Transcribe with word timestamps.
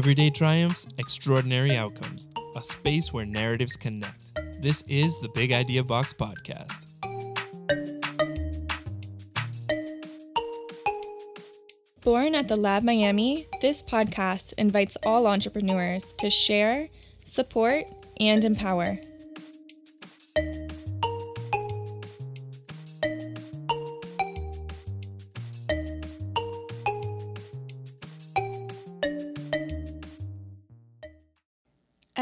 Everyday 0.00 0.30
triumphs, 0.30 0.86
extraordinary 0.96 1.76
outcomes, 1.76 2.26
a 2.56 2.64
space 2.64 3.12
where 3.12 3.26
narratives 3.26 3.76
connect. 3.76 4.32
This 4.62 4.82
is 4.88 5.20
the 5.20 5.28
Big 5.34 5.52
Idea 5.52 5.84
Box 5.84 6.14
Podcast. 6.14 6.72
Born 12.00 12.34
at 12.34 12.48
the 12.48 12.56
Lab 12.56 12.82
Miami, 12.82 13.46
this 13.60 13.82
podcast 13.82 14.54
invites 14.56 14.96
all 15.04 15.26
entrepreneurs 15.26 16.14
to 16.14 16.30
share, 16.30 16.88
support, 17.26 17.84
and 18.18 18.42
empower. 18.42 18.98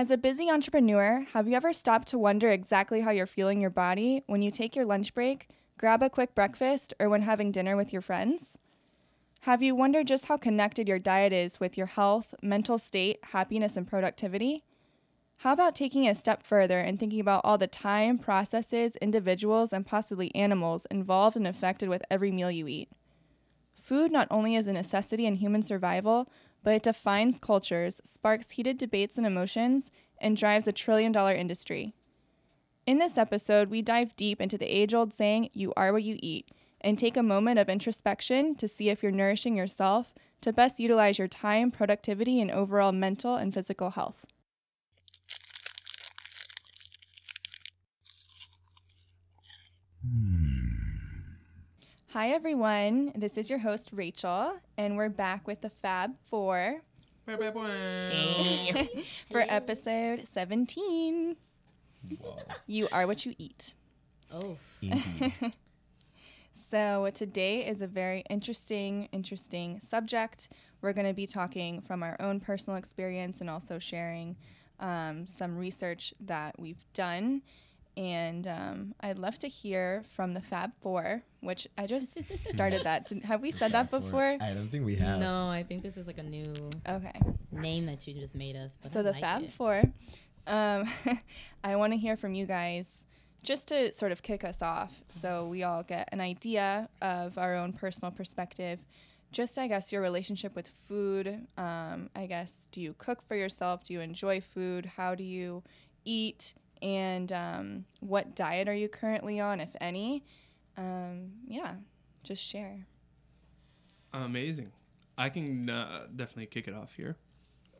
As 0.09 0.12
a 0.12 0.17
busy 0.17 0.48
entrepreneur, 0.48 1.27
have 1.35 1.47
you 1.47 1.55
ever 1.55 1.75
stopped 1.75 2.09
to 2.09 2.19
wonder 2.19 2.48
exactly 2.48 3.03
how 3.03 3.11
you're 3.11 3.27
feeling 3.27 3.61
your 3.61 3.69
body 3.69 4.23
when 4.27 4.41
you 4.41 4.51
take 4.51 4.75
your 4.75 4.87
lunch 4.87 5.12
break, 5.12 5.48
grab 5.77 6.03
a 6.03 6.09
quick 6.09 6.34
breakfast, 6.34 6.95
or 6.98 7.11
when 7.11 7.21
having 7.21 7.53
dinner 7.53 7.77
with 7.77 7.93
your 7.93 8.01
friends? 8.01 8.57
Have 9.41 9.62
you 9.62 9.75
wondered 9.75 10.07
just 10.07 10.25
how 10.25 10.39
connected 10.39 10.89
your 10.89 10.98
diet 10.98 11.34
is 11.34 11.61
with 11.61 11.77
your 11.77 11.89
health, 11.89 12.34
mental 12.43 12.79
state, 12.79 13.19
happiness, 13.23 13.77
and 13.77 13.87
productivity? 13.87 14.62
How 15.41 15.53
about 15.53 15.75
taking 15.75 16.09
a 16.09 16.15
step 16.15 16.43
further 16.43 16.79
and 16.79 16.98
thinking 16.98 17.20
about 17.20 17.43
all 17.45 17.59
the 17.59 17.67
time, 17.67 18.17
processes, 18.17 18.97
individuals, 19.03 19.75
and 19.75 19.84
possibly 19.84 20.34
animals 20.34 20.86
involved 20.86 21.36
and 21.36 21.47
affected 21.47 21.91
with 21.91 22.03
every 22.11 22.33
meal 22.33 22.51
you 22.51 22.67
eat? 22.67 22.89
Food 23.75 24.11
not 24.11 24.27
only 24.31 24.55
is 24.55 24.67
a 24.67 24.73
necessity 24.73 25.27
in 25.27 25.34
human 25.34 25.61
survival, 25.62 26.31
but 26.62 26.75
it 26.75 26.83
defines 26.83 27.39
cultures, 27.39 28.01
sparks 28.05 28.53
heated 28.53 28.78
debates 28.78 29.17
and 29.17 29.27
emotions, 29.27 29.91
and 30.20 30.37
drives 30.37 30.67
a 30.67 30.73
trillion 30.73 31.12
dollar 31.12 31.33
industry. 31.33 31.95
In 32.87 32.98
this 32.98 33.19
episode, 33.19 33.69
we 33.69 33.83
dive 33.83 34.17
deep 34.17 34.41
into 34.41 34.56
the 34.56 34.67
age 34.67 34.95
old 34.95 35.12
saying, 35.12 35.51
You 35.53 35.73
are 35.77 35.92
what 35.92 36.03
you 36.03 36.19
eat, 36.20 36.51
and 36.81 36.98
take 36.98 37.17
a 37.17 37.23
moment 37.23 37.59
of 37.59 37.69
introspection 37.69 38.55
to 38.56 38.67
see 38.67 38.89
if 38.89 39.03
you're 39.03 39.12
nourishing 39.12 39.56
yourself 39.56 40.14
to 40.41 40.53
best 40.53 40.81
utilize 40.81 41.19
your 41.19 41.29
time, 41.29 41.70
productivity, 41.70 42.41
and 42.41 42.51
overall 42.51 42.92
mental 42.92 43.36
and 43.36 43.53
physical 43.53 43.91
health. 43.91 44.25
Hmm. 50.03 50.38
Hi, 52.12 52.31
everyone. 52.31 53.12
This 53.14 53.37
is 53.37 53.51
your 53.51 53.59
host, 53.59 53.91
Rachael, 53.92 54.55
and 54.78 54.97
we're 54.97 55.11
back 55.11 55.47
with 55.47 55.61
the 55.61 55.69
Fab 55.69 56.12
Four 56.25 56.81
for 59.31 59.41
episode 59.47 60.27
17. 60.33 61.36
You 62.67 62.89
are 62.92 63.06
what 63.06 63.27
you 63.27 63.34
eat. 63.39 63.75
Oh, 64.33 64.56
So, 66.70 67.11
today 67.14 67.67
is 67.67 67.81
a 67.83 67.86
very 67.86 68.25
interesting, 68.29 69.09
interesting 69.12 69.81
subject. 69.81 70.51
We're 70.83 70.92
going 70.92 71.06
to 71.06 71.14
be 71.14 71.27
talking 71.27 71.81
from 71.81 72.03
our 72.03 72.17
own 72.20 72.41
personal 72.41 72.79
experience 72.79 73.41
and 73.41 73.48
also 73.48 73.79
sharing 73.79 74.36
um, 74.81 75.27
some 75.27 75.56
research 75.56 76.12
that 76.20 76.59
we've 76.59 76.84
done. 76.92 77.42
And 77.99 78.47
um, 78.47 78.95
I'd 79.01 79.19
love 79.19 79.39
to 79.41 79.49
hear 79.49 80.03
from 80.09 80.33
the 80.33 80.41
Fab 80.41 80.71
Four, 80.81 81.25
which 81.41 81.67
I 81.77 81.87
just 81.89 82.17
started 82.55 82.85
that. 82.85 83.11
Have 83.25 83.43
we 83.43 83.51
said 83.51 83.73
that 83.73 83.91
before? 83.91 84.36
I 84.41 84.55
don't 84.55 84.69
think 84.70 84.86
we 84.86 84.95
have. 84.97 85.19
no, 85.19 85.48
I 85.48 85.64
think 85.64 85.83
this 85.83 85.97
is 85.97 86.07
like 86.07 86.20
a 86.20 86.23
new 86.23 86.70
Okay. 86.89 87.20
name 87.51 87.87
that 87.87 88.07
you 88.07 88.14
just 88.14 88.37
made 88.37 88.55
us. 88.55 88.79
But 88.81 88.92
so 88.92 89.01
I 89.01 89.03
the 89.03 89.11
like 89.11 89.20
Fab 89.20 89.42
it. 89.42 89.51
Four, 89.51 89.83
um, 90.47 90.89
I 91.64 91.75
want 91.75 91.92
to 91.92 91.97
hear 91.98 92.17
from 92.17 92.35
you 92.35 92.47
guys 92.47 93.05
just 93.42 93.67
to 93.69 93.92
sort 93.92 94.13
of 94.13 94.23
kick 94.23 94.45
us 94.45 94.63
off, 94.63 95.03
so 95.08 95.47
we 95.47 95.64
all 95.64 95.83
get 95.83 96.08
an 96.13 96.20
idea 96.20 96.89
of 97.03 97.37
our 97.37 97.57
own 97.57 97.73
personal 97.73 98.13
perspective. 98.13 98.79
Just, 99.33 99.58
I 99.58 99.67
guess, 99.67 99.91
your 99.92 100.03
relationship 100.03 100.55
with 100.55 100.69
food. 100.69 101.47
Um, 101.58 102.11
I 102.14 102.27
guess, 102.27 102.67
do 102.70 102.81
you 102.81 102.95
cook 102.97 103.20
for 103.20 103.35
yourself? 103.35 103.83
Do 103.85 103.92
you 103.92 104.01
enjoy 104.01 104.41
food? 104.41 104.87
How 104.97 105.14
do 105.17 105.25
you 105.25 105.64
eat? 106.05 106.55
And 106.83 107.33
um, 107.33 107.84
what 108.00 108.34
diet 108.34 108.68
are 108.68 108.74
you 108.74 108.89
currently 108.89 109.40
on, 109.40 109.61
if 109.61 109.74
any? 109.80 110.24
Um, 110.77 111.33
yeah, 111.46 111.74
just 112.22 112.42
share. 112.42 112.86
Amazing. 114.12 114.72
I 115.16 115.28
can 115.28 115.68
uh, 115.68 116.06
definitely 116.14 116.46
kick 116.46 116.68
it 116.68 116.74
off 116.74 116.94
here. 116.94 117.16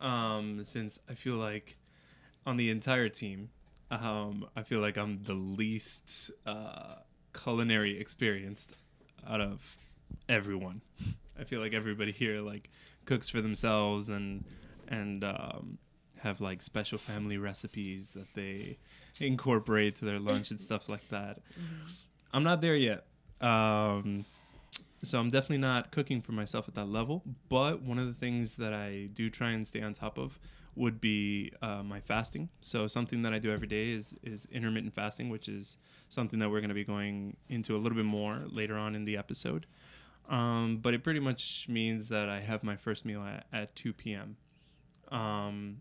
Um, 0.00 0.64
since 0.64 0.98
I 1.09 1.14
feel 1.14 1.36
like 1.36 1.76
on 2.47 2.56
the 2.56 2.70
entire 2.70 3.09
team, 3.09 3.50
um, 3.91 4.47
I 4.56 4.62
feel 4.62 4.81
like 4.81 4.98
I'm 4.98 5.22
the 5.22 5.34
least 5.34 6.30
uh, 6.47 6.97
culinary 7.32 7.98
experienced 7.98 8.75
out 9.26 9.41
of 9.41 9.76
everyone. 10.28 10.82
I 11.38 11.44
feel 11.44 11.60
like 11.60 11.72
everybody 11.72 12.12
here 12.12 12.41
like 12.41 12.70
cooks 13.04 13.28
for 13.28 13.41
themselves 13.41 14.09
and 14.09 14.44
and 14.88 15.22
um, 15.22 15.78
have 16.21 16.41
like 16.41 16.62
special 16.62 16.99
family 16.99 17.39
recipes 17.39 18.12
that 18.12 18.34
they 18.34 18.79
incorporate 19.21 19.97
to 19.97 20.05
their 20.05 20.19
lunch 20.19 20.51
and 20.51 20.61
stuff 20.61 20.89
like 20.89 21.09
that. 21.09 21.41
I'm 22.33 22.43
not 22.43 22.61
there 22.61 22.77
yet. 22.77 23.05
Um, 23.41 24.25
so 25.03 25.21
I'm 25.21 25.31
definitely 25.31 25.59
not 25.59 25.91
cooking 25.93 26.21
for 26.21 26.33
myself 26.33 26.69
at 26.69 26.75
that 26.75 26.87
level. 26.89 27.23
But 27.49 27.83
one 27.83 27.99
of 27.99 28.07
the 28.07 28.12
things 28.12 28.57
that 28.57 28.73
I 28.73 29.09
do 29.12 29.31
try 29.31 29.51
and 29.51 29.67
stay 29.67 29.81
on 29.81 29.93
top 29.95 30.19
of 30.19 30.39
would 30.75 31.01
be 31.01 31.53
uh, 31.61 31.83
my 31.83 32.01
fasting. 32.01 32.49
So 32.61 32.87
something 32.87 33.23
that 33.23 33.34
I 33.34 33.39
do 33.39 33.53
every 33.53 33.67
day 33.67 33.91
is 33.91 34.17
is 34.23 34.47
intermittent 34.53 34.95
fasting, 34.95 35.28
which 35.28 35.49
is 35.49 35.77
something 36.09 36.39
that 36.39 36.51
we're 36.51 36.61
going 36.61 36.69
to 36.69 36.75
be 36.75 36.84
going 36.84 37.37
into 37.49 37.77
a 37.77 37.78
little 37.78 37.97
bit 37.97 38.05
more 38.05 38.41
later 38.47 38.77
on 38.77 38.95
in 38.95 39.05
the 39.05 39.17
episode. 39.17 39.67
Um, 40.28 40.78
but 40.83 40.95
it 40.95 41.03
pretty 41.03 41.21
much 41.21 41.67
means 41.69 42.11
that 42.11 42.28
I 42.28 42.41
have 42.41 42.62
my 42.62 42.77
first 42.77 43.05
meal 43.05 43.23
at, 43.23 43.47
at 43.53 43.75
2 43.75 43.93
p.m. 43.95 44.37
Um, 45.11 45.78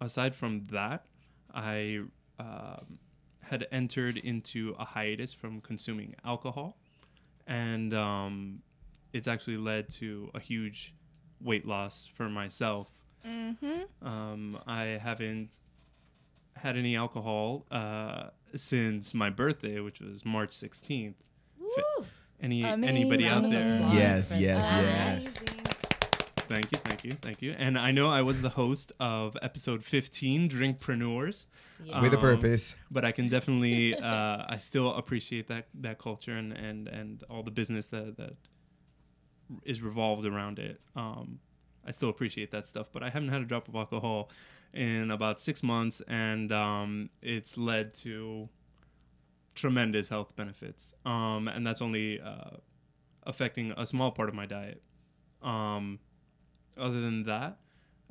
aside 0.00 0.34
from 0.34 0.66
that, 0.70 1.06
I 1.54 2.00
um, 2.38 2.98
had 3.42 3.66
entered 3.72 4.16
into 4.16 4.74
a 4.78 4.84
hiatus 4.84 5.32
from 5.32 5.60
consuming 5.60 6.14
alcohol, 6.24 6.76
and 7.46 7.94
um, 7.94 8.62
it's 9.12 9.28
actually 9.28 9.56
led 9.56 9.88
to 9.90 10.30
a 10.34 10.40
huge 10.40 10.94
weight 11.40 11.66
loss 11.66 12.06
for 12.06 12.28
myself. 12.28 12.90
Mm-hmm. 13.26 14.06
Um, 14.06 14.58
I 14.66 14.98
haven't 15.02 15.58
had 16.56 16.76
any 16.76 16.96
alcohol 16.96 17.66
uh, 17.70 18.28
since 18.54 19.14
my 19.14 19.30
birthday, 19.30 19.80
which 19.80 20.00
was 20.00 20.24
March 20.24 20.50
16th. 20.50 21.14
Woo! 21.58 22.04
Any 22.40 22.64
anybody 22.64 23.26
out 23.26 23.48
there? 23.50 23.76
Applause 23.76 23.94
Yes, 23.94 24.34
yes, 24.36 24.68
that. 24.68 24.82
yes. 24.84 25.44
Thank 26.48 26.70
you, 26.72 26.78
thank 26.84 27.04
you, 27.04 27.10
thank 27.12 27.42
you. 27.42 27.54
And 27.58 27.76
I 27.78 27.90
know 27.90 28.08
I 28.08 28.22
was 28.22 28.40
the 28.40 28.50
host 28.50 28.92
of 29.00 29.36
episode 29.42 29.84
15, 29.84 30.48
Drinkpreneurs. 30.48 31.46
Yeah. 31.82 32.00
With 32.00 32.12
a 32.14 32.16
Um, 32.16 32.22
purpose. 32.22 32.76
but 32.90 33.04
I 33.04 33.12
can 33.12 33.28
definitely 33.28 33.94
uh, 33.94 34.44
I 34.48 34.56
still 34.58 34.94
appreciate 34.94 35.48
that 35.48 35.66
that 35.74 35.98
culture 35.98 36.32
and 36.36 36.52
and 36.52 36.88
and 36.88 37.22
all 37.28 37.42
the 37.42 37.50
business 37.50 37.88
that 37.88 38.16
that 38.16 38.34
is 39.64 39.82
revolved 39.82 40.24
around 40.24 40.58
it. 40.58 40.80
Um, 40.94 41.40
I 41.86 41.90
still 41.90 42.08
appreciate 42.08 42.50
that 42.52 42.66
stuff, 42.66 42.88
but 42.92 43.02
I 43.02 43.10
haven't 43.10 43.28
had 43.28 43.42
a 43.42 43.44
drop 43.44 43.68
of 43.68 43.74
alcohol 43.74 44.30
in 44.72 45.10
about 45.10 45.40
six 45.40 45.62
months, 45.62 46.00
and 46.08 46.50
um, 46.52 47.10
it's 47.22 47.56
led 47.58 47.92
to 47.94 48.48
tremendous 49.54 50.08
health 50.08 50.34
benefits. 50.36 50.94
Um, 51.04 51.48
and 51.48 51.66
that's 51.66 51.80
only 51.82 52.20
uh, 52.20 52.56
affecting 53.24 53.72
a 53.76 53.86
small 53.86 54.10
part 54.10 54.28
of 54.28 54.34
my 54.34 54.46
diet. 54.46 54.82
Um, 55.42 55.98
other 56.78 57.00
than 57.00 57.24
that, 57.24 57.58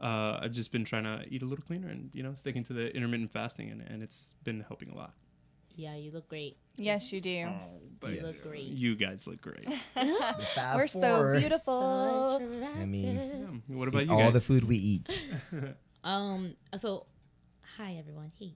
uh, 0.01 0.39
I've 0.41 0.51
just 0.51 0.71
been 0.71 0.83
trying 0.85 1.03
to 1.03 1.23
eat 1.29 1.41
a 1.41 1.45
little 1.45 1.63
cleaner 1.65 1.87
and 1.89 2.09
you 2.13 2.23
know 2.23 2.33
sticking 2.33 2.63
to 2.65 2.73
the 2.73 2.93
intermittent 2.95 3.31
fasting, 3.31 3.69
and, 3.71 3.81
and 3.81 4.03
it's 4.03 4.35
been 4.43 4.61
helping 4.67 4.89
a 4.89 4.95
lot. 4.95 5.13
Yeah, 5.77 5.95
you 5.95 6.11
look 6.11 6.29
great. 6.29 6.57
Yes, 6.77 7.11
you 7.11 7.19
do. 7.19 7.29
You 7.29 7.49
Yes. 8.01 8.23
look 8.23 8.43
great. 8.43 8.63
You 8.67 8.95
guys 8.95 9.27
look 9.27 9.41
great. 9.41 9.67
We're 10.75 10.87
so 10.87 11.01
Four. 11.01 11.37
beautiful. 11.37 12.41
I 12.79 12.85
mean, 12.85 13.61
Yeah. 13.67 13.75
What 13.75 13.89
about 13.89 14.03
It's 14.03 14.09
you 14.11 14.13
all 14.17 14.23
guys? 14.31 14.33
the 14.33 14.41
food 14.41 14.63
we 14.63 14.77
eat. 14.77 15.21
Um. 16.03 16.55
So, 16.77 17.07
hi 17.77 17.95
everyone. 17.97 18.31
Hey. 18.39 18.55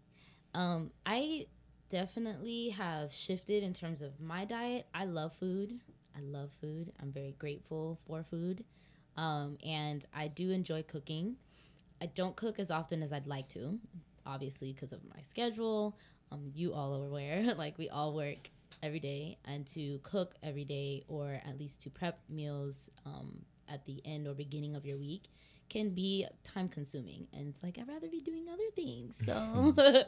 Um. 0.53 0.91
I 1.05 1.47
definitely 1.89 2.69
have 2.69 3.11
shifted 3.11 3.63
in 3.63 3.73
terms 3.73 4.01
of 4.01 4.19
my 4.21 4.45
diet. 4.45 4.85
I 4.93 5.05
love 5.05 5.33
food. 5.33 5.79
I 6.15 6.21
love 6.21 6.51
food. 6.61 6.93
I'm 7.01 7.11
very 7.11 7.35
grateful 7.39 7.97
for 8.05 8.23
food. 8.23 8.63
Um. 9.19 9.57
And 9.65 10.05
I 10.13 10.27
do 10.29 10.51
enjoy 10.51 10.83
cooking. 10.83 11.35
I 12.01 12.05
don't 12.07 12.35
cook 12.35 12.59
as 12.59 12.71
often 12.71 13.03
as 13.03 13.11
I'd 13.11 13.27
like 13.27 13.49
to, 13.49 13.77
obviously 14.25 14.71
because 14.71 14.93
of 14.93 15.01
my 15.13 15.21
schedule. 15.21 15.97
Um. 16.31 16.51
You 16.53 16.73
all 16.73 16.95
are 16.95 17.05
aware. 17.05 17.53
like 17.63 17.77
we 17.77 17.89
all 17.89 18.13
work 18.15 18.49
every 18.81 18.99
day, 18.99 19.37
and 19.45 19.67
to 19.67 19.99
cook 20.03 20.35
every 20.41 20.65
day, 20.65 21.03
or 21.07 21.41
at 21.45 21.59
least 21.59 21.81
to 21.81 21.89
prep 21.89 22.19
meals 22.29 22.89
um, 23.05 23.39
at 23.67 23.85
the 23.85 24.01
end 24.05 24.27
or 24.27 24.33
beginning 24.33 24.75
of 24.75 24.85
your 24.85 24.97
week, 24.97 25.23
can 25.69 25.89
be 25.91 26.25
time 26.43 26.67
consuming 26.67 27.27
and 27.33 27.47
it's 27.47 27.61
like 27.63 27.77
i'd 27.77 27.87
rather 27.87 28.07
be 28.07 28.19
doing 28.19 28.45
other 28.51 28.69
things 28.75 29.17
so 29.23 29.33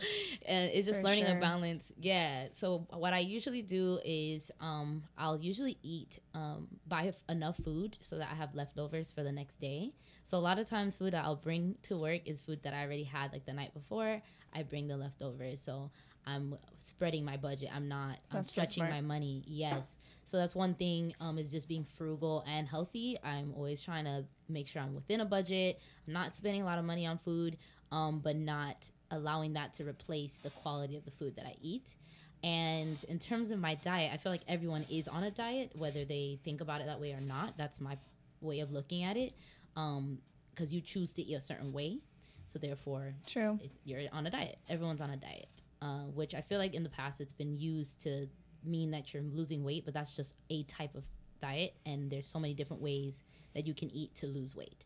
and 0.46 0.72
it's 0.72 0.88
just 0.88 1.02
For 1.02 1.06
learning 1.08 1.26
sure. 1.28 1.38
a 1.38 1.40
balance 1.40 1.94
yeah. 2.00 2.48
So 2.52 2.88
what 2.92 3.14
i 3.14 3.20
usually 3.20 3.62
do 3.62 4.00
is 4.04 4.52
um 4.60 5.04
i'll 5.18 5.40
usually 5.40 5.78
eat 5.84 6.20
um 6.34 6.68
buy 6.88 7.08
f- 7.08 7.24
enough 7.30 7.58
food 7.58 7.98
so 8.02 8.18
that 8.18 8.30
i 8.32 8.36
have 8.36 8.56
leftovers 8.56 9.12
for 9.12 9.24
the 9.24 9.32
next 9.32 9.56
day. 9.60 9.94
So 10.24 10.38
a 10.38 10.40
lot 10.50 10.60
of 10.60 10.66
times 10.68 10.98
food 10.98 11.14
that 11.14 11.24
i'll 11.26 11.36
bring 11.36 11.76
to 11.84 11.98
work 11.98 12.22
is 12.26 12.42
food 12.42 12.64
that 12.64 12.74
i 12.74 12.84
already 12.84 13.04
had 13.04 13.32
like 13.32 13.46
the 13.46 13.54
night 13.54 13.74
before 13.74 14.22
i 14.54 14.64
bring 14.64 14.88
the 14.88 14.98
leftovers. 14.98 15.62
So 15.62 15.92
i'm 16.26 16.58
spreading 16.78 17.26
my 17.26 17.38
budget. 17.38 17.70
I'm 17.74 17.88
not 17.88 18.12
i'm 18.32 18.38
That's 18.38 18.50
so 18.50 18.64
stretching 18.64 18.90
my 18.90 19.02
money. 19.02 19.44
Yes. 19.48 19.98
So 20.24 20.38
that's 20.38 20.56
one 20.56 20.76
thing 20.76 21.14
um, 21.20 21.38
is 21.38 21.52
just 21.52 21.68
being 21.68 21.84
frugal 21.84 22.44
and 22.48 22.68
healthy. 22.68 23.18
I'm 23.24 23.54
always 23.56 23.82
trying 23.82 24.06
to 24.06 24.24
make 24.50 24.68
sure 24.68 24.82
i'm 24.82 24.96
within 24.96 25.22
a 25.22 25.26
budget. 25.26 25.80
I'm 26.08 26.14
not 26.14 26.36
spending 26.36 26.62
a 26.62 26.66
lot 26.66 26.78
of 26.80 26.86
money 26.86 27.06
on 27.06 27.18
food 27.18 27.58
um, 27.92 28.20
but 28.20 28.36
not 28.36 28.90
allowing 29.12 29.54
that 29.54 29.74
to 29.74 29.86
replace 29.86 30.40
the 30.40 30.50
quality 30.52 30.96
of 30.96 31.04
the 31.06 31.12
food 31.12 31.36
that 31.36 31.46
i 31.46 31.56
eat. 31.62 31.96
And 32.44 33.04
in 33.10 33.20
terms 33.20 33.52
of 33.52 33.60
my 33.60 33.76
diet 33.76 34.12
i 34.14 34.18
feel 34.18 34.32
like 34.32 34.42
everyone 34.48 34.86
is 34.90 35.08
on 35.08 35.24
a 35.24 35.32
diet 35.32 35.72
whether 35.76 36.06
they 36.06 36.40
think 36.44 36.62
about 36.62 36.82
it 36.82 36.88
that 36.88 37.00
way 37.00 37.12
or 37.12 37.22
not. 37.22 37.58
That's 37.58 37.82
my 37.82 37.98
way 38.42 38.60
of 38.60 38.72
looking 38.72 39.04
at 39.04 39.18
it 39.18 39.34
because 39.74 40.74
you 40.74 40.82
choose 40.82 41.14
to 41.14 41.22
eat 41.22 41.36
a 41.36 41.42
certain 41.42 41.72
way. 41.74 42.00
So 42.48 42.60
therefore 42.60 43.14
True. 43.28 43.60
it's, 43.64 43.80
you're 43.86 44.02
on 44.12 44.28
a 44.28 44.30
diet. 44.30 44.58
Everyone's 44.70 45.02
on 45.02 45.10
a 45.10 45.16
diet, 45.18 45.48
uh, 45.82 46.06
which 46.14 46.36
I 46.36 46.42
feel 46.42 46.60
like 46.60 46.74
in 46.74 46.84
the 46.84 46.90
past 46.90 47.22
it's 47.22 47.34
been 47.34 47.58
used 47.58 48.02
to 48.02 48.28
mean 48.64 48.92
that 48.92 49.14
you're 49.14 49.24
losing 49.24 49.64
weight, 49.64 49.86
but 49.86 49.94
that's 49.94 50.16
just 50.16 50.36
a 50.50 50.64
type 50.64 50.96
of 50.96 51.04
diet, 51.40 51.74
and 51.86 52.10
there's 52.10 52.28
so 52.28 52.40
many 52.40 52.54
different 52.54 52.82
ways 52.82 53.24
that 53.54 53.66
you 53.66 53.74
can 53.74 53.90
eat 53.92 54.14
to 54.16 54.28
lose 54.28 54.56
weight. 54.56 54.86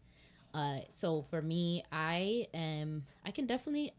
Uh, 0.53 0.77
so 0.91 1.21
for 1.29 1.41
me, 1.41 1.83
I 1.91 2.47
am 2.53 3.03
I 3.25 3.31
can 3.31 3.45
definitely 3.45 3.91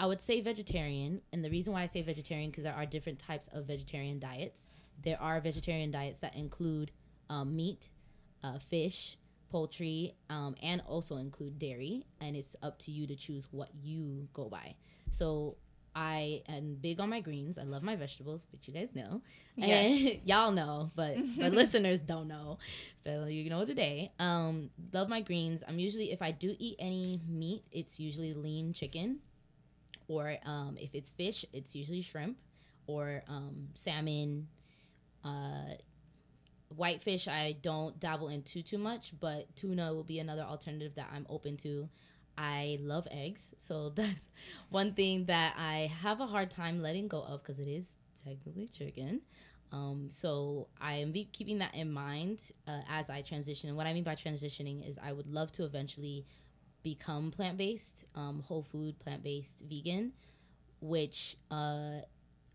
I 0.00 0.06
would 0.06 0.20
say 0.20 0.40
vegetarian, 0.40 1.20
and 1.32 1.44
the 1.44 1.50
reason 1.50 1.74
why 1.74 1.82
I 1.82 1.86
say 1.86 2.00
vegetarian 2.00 2.50
because 2.50 2.64
there 2.64 2.74
are 2.74 2.86
different 2.86 3.18
types 3.18 3.48
of 3.52 3.66
vegetarian 3.66 4.18
diets. 4.18 4.68
There 5.02 5.20
are 5.20 5.38
vegetarian 5.40 5.90
diets 5.90 6.20
that 6.20 6.34
include 6.36 6.90
um, 7.28 7.54
meat, 7.54 7.90
uh, 8.42 8.58
fish, 8.58 9.18
poultry, 9.50 10.14
um, 10.30 10.54
and 10.62 10.82
also 10.86 11.16
include 11.16 11.58
dairy. 11.58 12.06
And 12.22 12.34
it's 12.34 12.56
up 12.62 12.78
to 12.80 12.90
you 12.90 13.06
to 13.08 13.14
choose 13.14 13.48
what 13.50 13.68
you 13.82 14.26
go 14.32 14.48
by. 14.48 14.74
So 15.10 15.56
I 15.94 16.42
am 16.48 16.76
big 16.80 17.00
on 17.00 17.10
my 17.10 17.20
greens. 17.20 17.58
I 17.58 17.62
love 17.62 17.82
my 17.82 17.96
vegetables, 17.96 18.46
which 18.52 18.68
you 18.68 18.74
guys 18.74 18.94
know. 18.94 19.22
Yes. 19.56 20.00
And 20.00 20.20
y'all 20.28 20.52
know, 20.52 20.90
but 20.94 21.16
the 21.16 21.50
listeners 21.50 22.00
don't 22.00 22.28
know. 22.28 22.58
So 23.04 23.26
you 23.26 23.48
know 23.50 23.64
today. 23.64 24.12
Um, 24.18 24.70
love 24.92 25.08
my 25.08 25.20
greens. 25.20 25.64
I'm 25.66 25.78
usually 25.78 26.12
if 26.12 26.22
I 26.22 26.30
do 26.30 26.54
eat 26.58 26.76
any 26.78 27.20
meat, 27.28 27.64
it's 27.72 27.98
usually 27.98 28.34
lean 28.34 28.72
chicken, 28.72 29.18
or 30.08 30.36
um, 30.44 30.76
if 30.78 30.94
it's 30.94 31.10
fish, 31.10 31.44
it's 31.52 31.74
usually 31.74 32.02
shrimp, 32.02 32.38
or 32.86 33.22
um, 33.28 33.68
salmon. 33.74 34.48
Uh, 35.24 35.74
whitefish 36.76 37.26
I 37.28 37.56
don't 37.62 37.98
dabble 37.98 38.28
in 38.28 38.42
too 38.42 38.62
too 38.62 38.78
much, 38.78 39.12
but 39.18 39.54
tuna 39.56 39.92
will 39.92 40.04
be 40.04 40.18
another 40.18 40.42
alternative 40.42 40.94
that 40.94 41.10
I'm 41.12 41.26
open 41.28 41.56
to. 41.58 41.88
I 42.40 42.78
love 42.80 43.06
eggs, 43.10 43.54
so 43.58 43.90
that's 43.94 44.30
one 44.70 44.94
thing 44.94 45.26
that 45.26 45.54
I 45.58 45.92
have 46.02 46.20
a 46.20 46.26
hard 46.26 46.50
time 46.50 46.80
letting 46.80 47.06
go 47.06 47.22
of 47.22 47.42
because 47.42 47.58
it 47.58 47.68
is 47.68 47.98
technically 48.24 48.68
chicken. 48.68 49.20
Um, 49.72 50.08
so 50.10 50.68
I 50.80 50.94
am 50.94 51.12
be 51.12 51.26
keeping 51.26 51.58
that 51.58 51.74
in 51.74 51.92
mind 51.92 52.42
uh, 52.66 52.80
as 52.90 53.10
I 53.10 53.20
transition. 53.20 53.68
And 53.68 53.76
what 53.76 53.86
I 53.86 53.92
mean 53.92 54.02
by 54.02 54.14
transitioning 54.14 54.88
is 54.88 54.98
I 55.00 55.12
would 55.12 55.28
love 55.28 55.52
to 55.52 55.64
eventually 55.64 56.26
become 56.82 57.30
plant 57.30 57.58
based, 57.58 58.04
um, 58.16 58.40
whole 58.40 58.62
food, 58.62 58.98
plant 58.98 59.22
based, 59.22 59.62
vegan, 59.68 60.12
which 60.80 61.36
uh, 61.50 62.00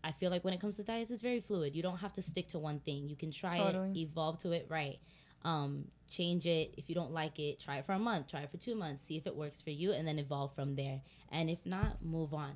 I 0.04 0.12
feel 0.12 0.30
like 0.30 0.44
when 0.44 0.52
it 0.52 0.60
comes 0.60 0.76
to 0.76 0.82
diets, 0.82 1.10
it's 1.10 1.22
very 1.22 1.40
fluid. 1.40 1.74
You 1.74 1.82
don't 1.82 1.98
have 1.98 2.12
to 2.14 2.22
stick 2.22 2.48
to 2.48 2.58
one 2.58 2.80
thing. 2.80 3.08
You 3.08 3.16
can 3.16 3.30
try 3.30 3.56
Totally. 3.56 3.92
it, 3.92 3.96
evolve 3.98 4.38
to 4.38 4.50
it, 4.50 4.66
right? 4.68 4.98
Um, 5.44 5.86
change 6.08 6.46
it. 6.46 6.74
If 6.76 6.88
you 6.88 6.94
don't 6.94 7.12
like 7.12 7.38
it, 7.38 7.60
try 7.60 7.78
it 7.78 7.84
for 7.84 7.92
a 7.92 7.98
month, 7.98 8.28
try 8.28 8.40
it 8.40 8.50
for 8.50 8.56
two 8.56 8.74
months, 8.74 9.02
see 9.02 9.16
if 9.16 9.26
it 9.26 9.34
works 9.34 9.62
for 9.62 9.70
you, 9.70 9.92
and 9.92 10.06
then 10.06 10.18
evolve 10.18 10.54
from 10.54 10.74
there. 10.76 11.00
And 11.30 11.50
if 11.50 11.64
not, 11.64 12.04
move 12.04 12.34
on. 12.34 12.52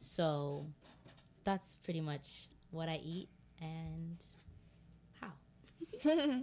So 0.00 0.66
that's 1.44 1.76
pretty 1.76 2.00
much 2.00 2.48
what 2.70 2.88
I 2.88 3.00
eat 3.04 3.28
and 3.60 4.16
how. 5.20 5.32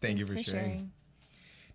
Thank 0.00 0.18
you 0.18 0.26
for 0.26 0.34
Thanks 0.34 0.50
sharing. 0.50 0.92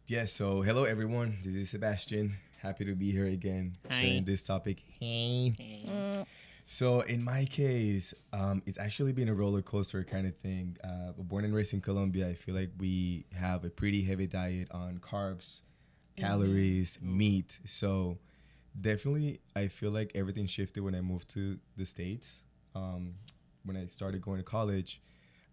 Yeah, 0.07 0.25
so 0.25 0.61
hello 0.61 0.85
everyone. 0.85 1.37
This 1.43 1.55
is 1.55 1.69
Sebastian. 1.69 2.37
Happy 2.61 2.85
to 2.85 2.95
be 2.95 3.11
here 3.11 3.25
again 3.25 3.77
Hi. 3.89 3.99
sharing 3.99 4.25
this 4.25 4.43
topic. 4.43 4.83
Hey. 4.99 5.53
Mm. 5.59 6.25
So 6.69 6.99
in 6.99 7.23
my 7.23 7.45
case, 7.45 8.13
um, 8.33 8.61
it's 8.65 8.77
actually 8.77 9.13
been 9.13 9.29
a 9.29 9.33
roller 9.33 9.61
coaster 9.61 10.03
kind 10.03 10.27
of 10.27 10.35
thing. 10.35 10.75
Uh, 10.83 11.13
born 11.17 11.45
and 11.45 11.55
raised 11.55 11.73
in 11.73 11.79
Colombia, 11.79 12.27
I 12.27 12.33
feel 12.33 12.55
like 12.55 12.71
we 12.77 13.25
have 13.33 13.63
a 13.63 13.69
pretty 13.69 14.03
heavy 14.03 14.27
diet 14.27 14.67
on 14.71 14.97
carbs, 14.97 15.61
calories, 16.17 16.99
meat. 17.01 17.57
So 17.63 18.17
definitely, 18.81 19.39
I 19.55 19.69
feel 19.69 19.91
like 19.91 20.11
everything 20.13 20.45
shifted 20.45 20.83
when 20.83 20.93
I 20.93 20.99
moved 20.99 21.29
to 21.29 21.57
the 21.77 21.85
states. 21.85 22.41
Um, 22.75 23.13
when 23.63 23.77
I 23.77 23.85
started 23.85 24.21
going 24.21 24.39
to 24.39 24.43
college, 24.43 25.01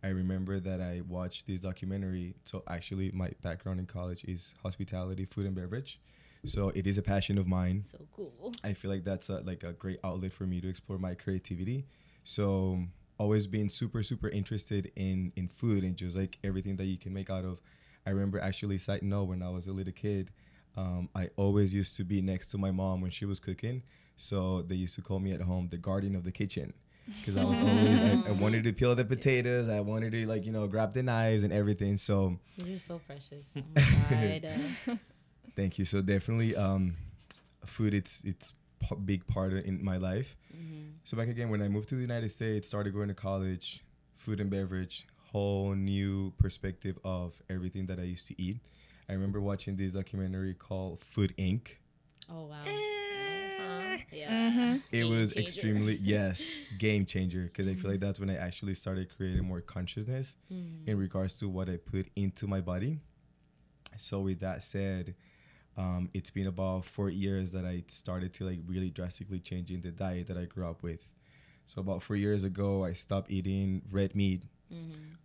I 0.02 0.08
remember 0.08 0.58
that 0.58 0.81
I 0.81 1.02
watched 1.08 1.46
this 1.46 1.61
documentary. 1.61 2.34
So 2.44 2.64
actually, 2.66 3.12
my 3.12 3.31
background 3.40 3.78
in 3.78 3.87
college 3.87 4.25
is 4.25 4.52
hospitality, 4.64 5.26
food 5.26 5.46
and 5.46 5.55
beverage. 5.55 6.00
So 6.44 6.70
it 6.70 6.87
is 6.87 6.99
a 6.99 7.02
passion 7.02 7.38
of 7.38 7.46
mine. 7.46 7.85
So 7.85 7.99
cool. 8.14 8.52
I 8.62 8.73
feel 8.73 8.91
like 8.91 9.05
that's 9.05 9.29
a, 9.29 9.41
like 9.41 9.62
a 9.62 9.73
great 9.73 9.99
outlet 10.05 10.32
for 10.32 10.44
me 10.44 10.61
to 10.61 10.69
explore 10.69 10.99
my 10.99 11.14
creativity. 11.14 11.87
So 12.25 12.79
always 13.19 13.46
being 13.46 13.69
super 13.69 14.02
super 14.02 14.29
interested 14.29 14.91
in 14.96 15.32
in 15.37 15.46
food 15.49 15.85
and 15.85 15.96
just 15.96 16.17
like 16.17 16.37
everything 16.43 16.76
that 16.76 16.87
you 16.87 16.99
can 16.99 17.12
make 17.12 17.31
out 17.31 17.44
of. 17.44 17.61
I 18.06 18.11
remember 18.11 18.38
actually 18.38 18.79
side 18.79 19.02
note 19.02 19.25
when 19.25 19.43
I 19.43 19.49
was 19.49 19.67
a 19.67 19.73
little 19.73 19.93
kid, 19.93 20.31
um, 20.76 21.08
I 21.14 21.31
always 21.37 21.73
used 21.73 21.96
to 21.96 22.05
be 22.05 22.20
next 22.20 22.49
to 22.49 22.58
my 22.58 22.70
mom 22.70 23.00
when 23.00 23.11
she 23.11 23.25
was 23.25 23.40
cooking. 23.40 23.82
So 24.17 24.62
they 24.62 24.75
used 24.75 24.94
to 24.97 25.02
call 25.02 25.20
me 25.20 25.32
at 25.32 25.40
home 25.40 25.69
the 25.70 25.79
guardian 25.79 26.14
of 26.14 26.25
the 26.25 26.32
kitchen 26.32 26.75
because 27.21 27.37
I 27.37 27.45
was 27.45 27.59
always 27.59 28.00
I, 28.00 28.28
I 28.28 28.33
wanted 28.33 28.64
to 28.64 28.73
peel 28.73 28.95
the 28.95 29.04
potatoes. 29.16 29.68
I 29.68 29.80
wanted 29.80 30.12
to 30.12 30.26
like 30.26 30.45
you 30.45 30.52
know 30.52 30.66
grab 30.66 30.92
the 30.92 31.02
knives 31.02 31.42
and 31.42 31.52
everything. 31.52 31.97
So 31.97 32.38
You're 32.64 32.78
so 32.78 33.00
precious. 33.07 33.47
Oh 33.57 33.62
my 33.75 34.40
God. 34.87 34.99
Thank 35.56 35.78
you. 35.78 35.84
So 35.84 36.02
definitely, 36.02 36.56
um, 36.56 36.96
food 37.64 37.94
it's 37.94 38.23
it's 38.25 38.54
p- 38.80 38.96
big 39.04 39.26
part 39.26 39.52
of- 39.52 39.64
in 39.64 39.82
my 39.84 39.96
life. 39.96 40.37
So 41.04 41.16
back 41.16 41.28
again, 41.28 41.50
when 41.50 41.61
I 41.62 41.68
moved 41.68 41.88
to 41.90 41.94
the 41.96 42.00
United 42.00 42.30
States, 42.30 42.66
started 42.68 42.94
going 42.94 43.08
to 43.08 43.14
college, 43.14 43.82
food 44.16 44.40
and 44.40 44.49
beverage, 44.50 45.06
whole 45.32 45.75
new 45.75 46.32
perspective 46.38 46.99
of 47.04 47.40
everything 47.50 47.87
that 47.87 47.99
I 47.99 48.04
used 48.04 48.26
to 48.28 48.40
eat. 48.40 48.58
I 49.08 49.12
remember 49.12 49.40
watching 49.40 49.76
this 49.76 49.92
documentary 49.92 50.54
called 50.54 51.00
Food 51.00 51.34
Inc. 51.37 51.76
oh 52.30 52.46
wow. 52.46 52.64
Mm-hmm. 52.64 54.02
Yeah. 54.12 54.75
It 54.92 55.02
Game 55.02 55.11
was 55.11 55.34
changer. 55.34 55.40
extremely 55.40 55.96
yes, 56.02 56.58
game 56.78 57.04
changer 57.04 57.44
because 57.44 57.68
I 57.68 57.75
feel 57.75 57.90
like 57.90 58.00
that's 58.00 58.18
when 58.20 58.30
I 58.30 58.37
actually 58.37 58.75
started 58.75 59.08
creating 59.14 59.44
more 59.44 59.61
consciousness 59.61 60.37
in 60.87 60.96
regards 60.99 61.34
to 61.40 61.49
what 61.49 61.68
I 61.68 61.76
put 61.76 62.06
into 62.16 62.46
my 62.46 62.61
body. 62.61 62.99
So 63.99 64.20
with 64.20 64.40
that 64.40 64.62
said, 64.62 65.14
um, 65.76 66.09
it's 66.14 66.31
been 66.31 66.47
about 66.47 66.85
four 66.85 67.11
years 67.11 67.50
that 67.52 67.64
I 67.64 67.83
started 67.88 68.33
to 68.35 68.45
like 68.45 68.61
really 68.66 68.90
drastically 68.90 69.40
changing 69.40 69.81
the 69.81 69.90
diet 69.90 70.26
that 70.28 70.37
I 70.37 70.45
grew 70.45 70.66
up 70.69 70.83
with. 70.83 71.02
So 71.66 71.81
about 71.81 72.02
four 72.02 72.16
years 72.16 72.45
ago, 72.45 72.85
I 72.85 72.93
stopped 72.93 73.31
eating 73.31 73.83
red 73.90 74.14
meat 74.14 74.43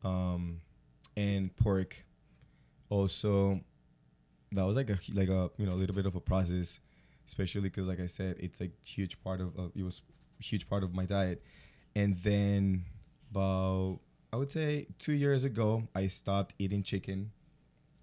um, 0.04 0.62
and 1.18 1.56
pork. 1.56 2.04
Also, 2.90 3.60
that 4.52 4.64
was 4.64 4.76
like 4.76 4.90
a 4.90 5.00
like 5.14 5.30
a 5.30 5.52
you 5.58 5.66
know 5.66 5.74
a 5.74 5.80
little 5.80 5.96
bit 5.96 6.06
of 6.06 6.16
a 6.16 6.20
process, 6.20 6.80
especially 7.28 7.62
because 7.62 7.88
like 7.88 8.00
I 8.00 8.08
said, 8.08 8.38
it's 8.40 8.60
like 8.60 8.72
huge 8.84 9.22
part 9.24 9.42
of, 9.42 9.56
of 9.58 9.72
it 9.76 9.84
was 9.84 10.02
a 10.40 10.44
huge 10.44 10.68
part 10.68 10.84
of 10.84 10.96
my 10.96 11.06
diet. 11.06 11.44
And 11.96 12.18
then 12.24 12.86
about 13.32 14.00
I 14.34 14.38
would 14.38 14.52
say 14.52 14.88
two 14.98 15.14
years 15.14 15.44
ago, 15.44 15.88
I 15.94 16.08
stopped 16.08 16.54
eating 16.58 16.82
chicken. 16.82 17.32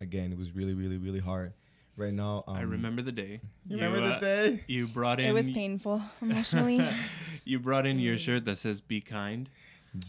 Again, 0.00 0.31
it 0.31 0.38
was 0.38 0.55
really 0.55 0.75
really 0.75 0.99
really 0.99 1.21
hard. 1.21 1.55
Right 1.97 2.12
now, 2.12 2.45
um, 2.47 2.57
I 2.57 2.61
remember 2.62 3.00
the 3.00 3.12
day. 3.12 3.41
You 3.67 3.76
remember 3.76 4.03
uh, 4.03 4.19
the 4.19 4.21
day? 4.21 4.65
You 4.67 4.87
brought 4.87 5.19
in. 5.19 5.26
It 5.26 5.33
was 5.33 5.50
painful 5.50 6.03
emotionally. 6.23 6.87
you 7.45 7.59
brought 7.59 7.87
in 7.87 7.99
your 7.99 8.19
shirt 8.19 8.45
that 8.45 8.57
says 8.59 8.81
"Be 8.83 9.00
kind." 9.00 9.49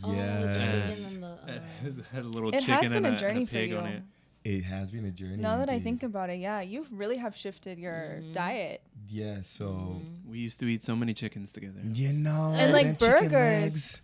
Oh, 0.03 0.09
with 0.09 0.17
the 0.17 0.23
Yes. 0.23 0.99
chicken 1.13 1.21
the, 1.21 1.27
It 1.53 1.61
uh, 1.61 1.83
has- 1.83 2.01
had 2.11 2.25
a 2.25 2.27
little 2.27 2.49
it 2.49 2.59
chicken 2.59 2.73
has 2.73 2.91
been 2.91 2.93
and, 2.97 3.05
a 3.05 3.09
a, 3.09 3.11
and 3.13 3.19
journey 3.19 3.43
a 3.43 3.47
pig 3.47 3.73
on 3.73 3.85
it. 3.85 4.03
It 4.43 4.63
has 4.63 4.91
been 4.91 5.05
a 5.05 5.11
journey. 5.11 5.37
Now 5.37 5.57
that 5.57 5.69
I 5.69 5.79
think 5.79 6.03
about 6.03 6.29
it, 6.29 6.39
yeah, 6.39 6.59
you 6.61 6.85
really 6.91 7.17
have 7.17 7.35
shifted 7.37 7.77
your 7.79 8.19
diet. 8.33 8.81
yeah. 9.09 9.41
So 9.43 10.01
We 10.29 10.39
used 10.39 10.59
to 10.61 10.65
eat 10.67 10.83
so 10.83 10.95
many 10.95 11.13
chickens 11.13 11.51
together. 11.51 11.79
you 11.83 12.11
know, 12.13 12.53
And, 12.55 12.71
like, 12.73 12.85
them 12.85 12.95
chicken 12.97 13.29
burgers. 13.31 13.31
legs. 13.63 14.01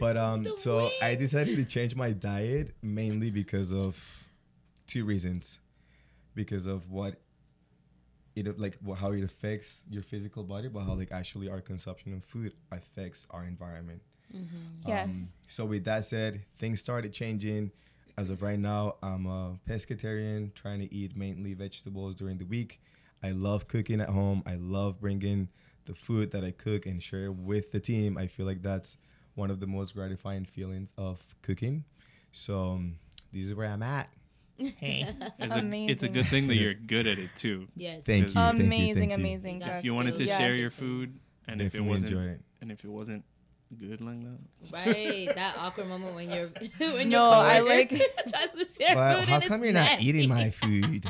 But 0.00 0.16
um, 0.16 0.44
The 0.44 0.56
so 0.58 0.90
I 1.02 1.14
decided 1.16 1.56
to 1.56 1.64
change 1.64 1.94
my 1.96 2.12
diet 2.12 2.74
mainly 2.82 3.30
because 3.30 3.72
of 3.72 3.96
two 4.86 5.04
reasons. 5.04 5.58
Because 6.38 6.66
of 6.66 6.88
what 6.88 7.16
it 8.46 8.58
like 8.58 8.78
how 8.96 9.10
it 9.12 9.24
affects 9.24 9.82
your 9.90 10.02
physical 10.02 10.44
body, 10.44 10.68
but 10.68 10.84
how 10.84 10.94
like 10.94 11.10
actually 11.10 11.48
our 11.48 11.60
consumption 11.60 12.14
of 12.14 12.24
food 12.24 12.52
affects 12.70 13.26
our 13.30 13.44
environment. 13.44 14.00
Yes. 14.86 15.08
Um, 15.08 15.14
so 15.48 15.64
with 15.64 15.84
that 15.84 16.04
said, 16.04 16.44
things 16.58 16.80
started 16.80 17.12
changing. 17.12 17.72
As 18.16 18.30
of 18.30 18.42
right 18.42 18.58
now, 18.58 18.96
I'm 19.02 19.26
a 19.26 19.58
pescatarian, 19.68 20.52
trying 20.54 20.80
to 20.80 20.94
eat 20.94 21.16
mainly 21.16 21.54
vegetables 21.54 22.14
during 22.14 22.38
the 22.38 22.44
week. 22.44 22.80
I 23.22 23.30
love 23.30 23.68
cooking 23.68 24.00
at 24.00 24.08
home. 24.08 24.42
I 24.46 24.56
love 24.56 25.00
bringing 25.00 25.48
the 25.86 25.94
food 25.94 26.30
that 26.32 26.44
I 26.44 26.50
cook 26.52 26.86
and 26.86 27.02
share 27.02 27.32
with 27.32 27.72
the 27.72 27.80
team. 27.80 28.18
I 28.18 28.26
feel 28.26 28.46
like 28.46 28.62
that's 28.62 28.96
one 29.34 29.50
of 29.50 29.60
the 29.60 29.66
most 29.66 29.94
gratifying 29.94 30.44
feelings 30.44 30.92
of 30.98 31.24
cooking. 31.42 31.84
So 32.32 32.72
um, 32.72 32.96
this 33.32 33.46
is 33.46 33.54
where 33.54 33.68
I'm 33.68 33.82
at. 33.82 34.08
It's 35.38 35.54
a, 35.54 35.70
it's 35.72 36.02
a 36.02 36.08
good 36.08 36.26
thing 36.26 36.48
that 36.48 36.56
you're 36.56 36.74
good 36.74 37.06
at 37.06 37.18
it 37.18 37.30
too. 37.36 37.68
Yes. 37.76 38.04
Thank 38.04 38.26
you. 38.28 38.32
thank 38.32 38.58
you, 38.58 38.64
amazing, 38.64 38.94
thank 39.10 39.10
you. 39.10 39.14
amazing. 39.26 39.62
If 39.62 39.68
If 39.78 39.84
you 39.84 39.94
wanted 39.94 40.16
to 40.16 40.24
Yes. 40.24 40.36
share 40.38 40.54
your 40.56 40.70
food, 40.70 41.18
and 41.46 41.60
if 41.60 41.66
it 41.68 41.78
Definitely 41.78 41.88
wasn't, 41.90 42.12
enjoy 42.12 42.24
it. 42.32 42.40
and 42.60 42.72
if 42.72 42.84
it 42.84 42.88
wasn't 42.90 43.24
good 43.78 44.00
like 44.00 44.20
that, 44.22 44.86
Right, 44.86 45.28
that 45.34 45.56
awkward 45.58 45.88
moment 45.88 46.14
when 46.16 46.30
you're 46.30 46.48
when 46.78 47.08
No, 47.08 47.30
your 47.30 47.34
I 47.34 47.60
like- 47.60 47.90
tries 48.28 48.50
to 48.52 48.64
share 48.64 48.96
Well, 48.96 49.18
food 49.20 49.28
how 49.28 49.34
and 49.36 49.44
come 49.44 49.62
it's 49.62 49.64
you're 49.64 49.72
not 49.74 50.00
eating 50.00 50.28
my 50.28 50.50
food? 50.50 51.06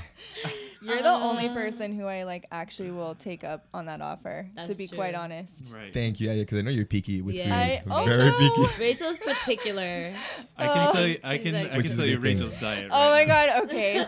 You're 0.80 1.02
the 1.02 1.08
only 1.08 1.48
Uh, 1.48 1.54
person 1.54 1.92
who 1.92 2.06
I 2.06 2.22
like 2.22 2.46
actually 2.52 2.90
will 2.92 3.14
take 3.16 3.42
up 3.42 3.66
on 3.74 3.86
that 3.86 4.00
offer. 4.00 4.44
to 4.48 4.54
That's 4.66 4.78
be 4.78 4.86
quite 4.86 5.14
honest. 5.14 5.72
right? 5.74 5.92
Thank 5.92 6.20
you, 6.20 6.30
yeah, 6.30 6.36
because 6.36 6.58
I 6.58 6.62
know 6.62 6.70
you're 6.70 6.84
picky 6.86 7.20
with 7.20 7.34
Yeah. 7.34 7.54
I- 7.56 7.82
oh, 7.90 8.04
Very 8.04 8.26
no. 8.30 8.38
picky. 8.38 8.80
Rachael's 8.80 9.18
particular. 9.18 10.12
I 10.56 10.66
can 10.66 10.88
Oh. 10.88 10.92
tell 10.92 11.06
you, 11.06 11.18
I 11.24 11.38
can, 11.38 11.54
like- 11.54 11.72
I 11.72 11.82
can 11.82 11.96
tell 11.96 12.06
you 12.06 12.18
big 12.18 12.36
thing. 12.38 12.46
Rachael's 12.46 12.60
diet. 12.60 12.88
Oh 12.92 13.10
my 13.10 13.24
now. 13.24 13.46
god, 13.46 13.64
okay. 13.64 14.06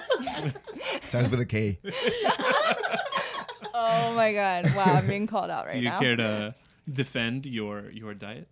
Starts 1.02 1.28
with 1.28 1.40
a 1.40 1.46
K. 1.46 1.78
oh 3.74 4.12
my 4.14 4.32
god. 4.32 4.66
Wow, 4.76 4.94
I'm 4.94 5.06
being 5.06 5.26
called 5.26 5.50
out 5.50 5.66
right 5.66 5.74
now. 5.74 5.78
Do 5.80 5.84
you 5.84 5.90
now. 5.90 5.98
care 6.00 6.16
to 6.16 6.54
defend 6.90 7.46
your 7.46 7.90
your 7.90 8.14
diet? 8.14 8.48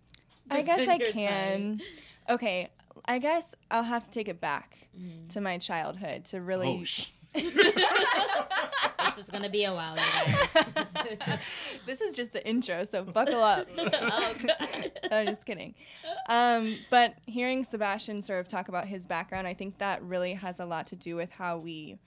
I 0.51 0.61
guess 0.61 0.79
I 0.79 0.97
Defend 0.97 1.01
your 1.01 1.11
can. 1.11 1.81
Okay, 2.29 2.69
I 3.05 3.19
guess 3.19 3.55
I'll 3.71 3.83
have 3.83 4.03
to 4.03 4.11
take 4.11 4.27
it 4.27 4.41
back 4.41 4.75
Mm-hmm. 4.99 5.27
to 5.29 5.39
my 5.41 5.57
childhood 5.57 6.25
to 6.25 6.41
really. 6.41 6.67
Oh, 6.67 6.83
sh- 6.83 7.05
This 7.33 9.17
is 9.17 9.29
gonna 9.31 9.49
be 9.49 9.65
a 9.65 9.73
while, 9.73 9.95
this 11.85 12.01
is 12.01 12.13
just 12.13 12.33
the 12.33 12.47
intro, 12.47 12.85
so 12.85 13.03
buckle 13.03 13.43
up. 13.43 13.67
oh, 13.77 14.33
God. 14.45 14.91
I'm 15.11 15.25
just 15.27 15.45
kidding. 15.45 15.75
Um, 16.27 16.75
but 16.89 17.15
hearing 17.25 17.63
Sebastian 17.63 18.21
sort 18.21 18.39
of 18.39 18.47
talk 18.47 18.69
about 18.69 18.87
his 18.87 19.07
background, 19.07 19.47
I 19.47 19.53
think 19.53 19.77
that 19.79 20.01
really 20.03 20.33
has 20.33 20.59
a 20.59 20.65
lot 20.65 20.87
to 20.87 20.95
do 20.95 21.15
with 21.15 21.31
how 21.31 21.57
we 21.57 21.97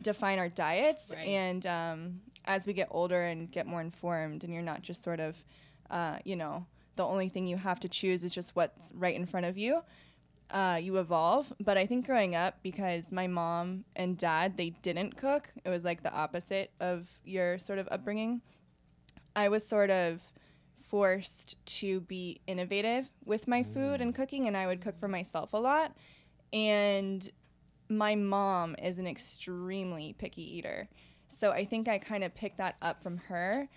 define 0.00 0.38
our 0.38 0.48
diets. 0.48 1.10
Right. 1.12 1.26
And 1.26 1.66
um, 1.66 2.20
as 2.44 2.66
we 2.66 2.72
get 2.72 2.88
older 2.90 3.22
and 3.22 3.50
get 3.50 3.66
more 3.66 3.80
informed, 3.80 4.44
and 4.44 4.52
you're 4.52 4.62
not 4.62 4.82
just 4.82 5.02
sort 5.02 5.20
of, 5.20 5.42
uh, 5.90 6.18
you 6.24 6.36
know, 6.36 6.66
the 6.96 7.04
only 7.04 7.28
thing 7.28 7.46
you 7.46 7.56
have 7.56 7.80
to 7.80 7.88
choose 7.88 8.22
is 8.22 8.34
just 8.34 8.54
what's 8.54 8.92
right 8.94 9.14
in 9.14 9.26
front 9.26 9.46
of 9.46 9.58
you. 9.58 9.82
Uh, 10.50 10.78
you 10.80 10.98
evolve, 10.98 11.52
but 11.58 11.76
I 11.76 11.86
think 11.86 12.06
growing 12.06 12.36
up, 12.36 12.58
because 12.62 13.10
my 13.10 13.26
mom 13.26 13.84
and 13.96 14.16
dad 14.16 14.56
they 14.56 14.70
didn't 14.70 15.16
cook, 15.16 15.50
it 15.64 15.68
was 15.68 15.84
like 15.84 16.02
the 16.02 16.12
opposite 16.12 16.70
of 16.78 17.08
your 17.24 17.58
sort 17.58 17.78
of 17.78 17.88
upbringing. 17.90 18.40
I 19.34 19.48
was 19.48 19.66
sort 19.66 19.90
of 19.90 20.32
forced 20.76 21.56
to 21.80 22.00
be 22.02 22.40
innovative 22.46 23.10
with 23.24 23.48
my 23.48 23.62
food 23.62 24.00
and 24.00 24.14
cooking, 24.14 24.46
and 24.46 24.56
I 24.56 24.66
would 24.66 24.80
cook 24.80 24.96
for 24.96 25.08
myself 25.08 25.54
a 25.54 25.56
lot. 25.56 25.96
And 26.52 27.28
my 27.88 28.14
mom 28.14 28.76
is 28.80 28.98
an 28.98 29.06
extremely 29.06 30.14
picky 30.18 30.56
eater. 30.56 30.88
So 31.26 31.50
I 31.50 31.64
think 31.64 31.88
I 31.88 31.98
kind 31.98 32.22
of 32.22 32.34
picked 32.34 32.58
that 32.58 32.76
up 32.80 33.02
from 33.02 33.16
her. 33.28 33.68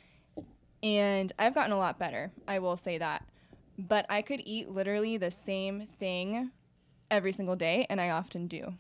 And 0.84 1.32
I've 1.40 1.56
gotten 1.56 1.72
a 1.72 1.78
lot 1.80 1.98
better, 1.98 2.32
I 2.48 2.60
will 2.60 2.78
say 2.78 3.00
that. 3.00 3.26
But 3.78 4.06
I 4.10 4.22
could 4.22 4.42
eat 4.46 4.70
literally 4.70 5.18
the 5.18 5.32
same 5.32 5.86
thing 5.86 6.52
every 7.12 7.32
single 7.32 7.56
day, 7.56 7.86
and 7.90 8.02
I 8.02 8.10
often 8.10 8.48
do. 8.48 8.74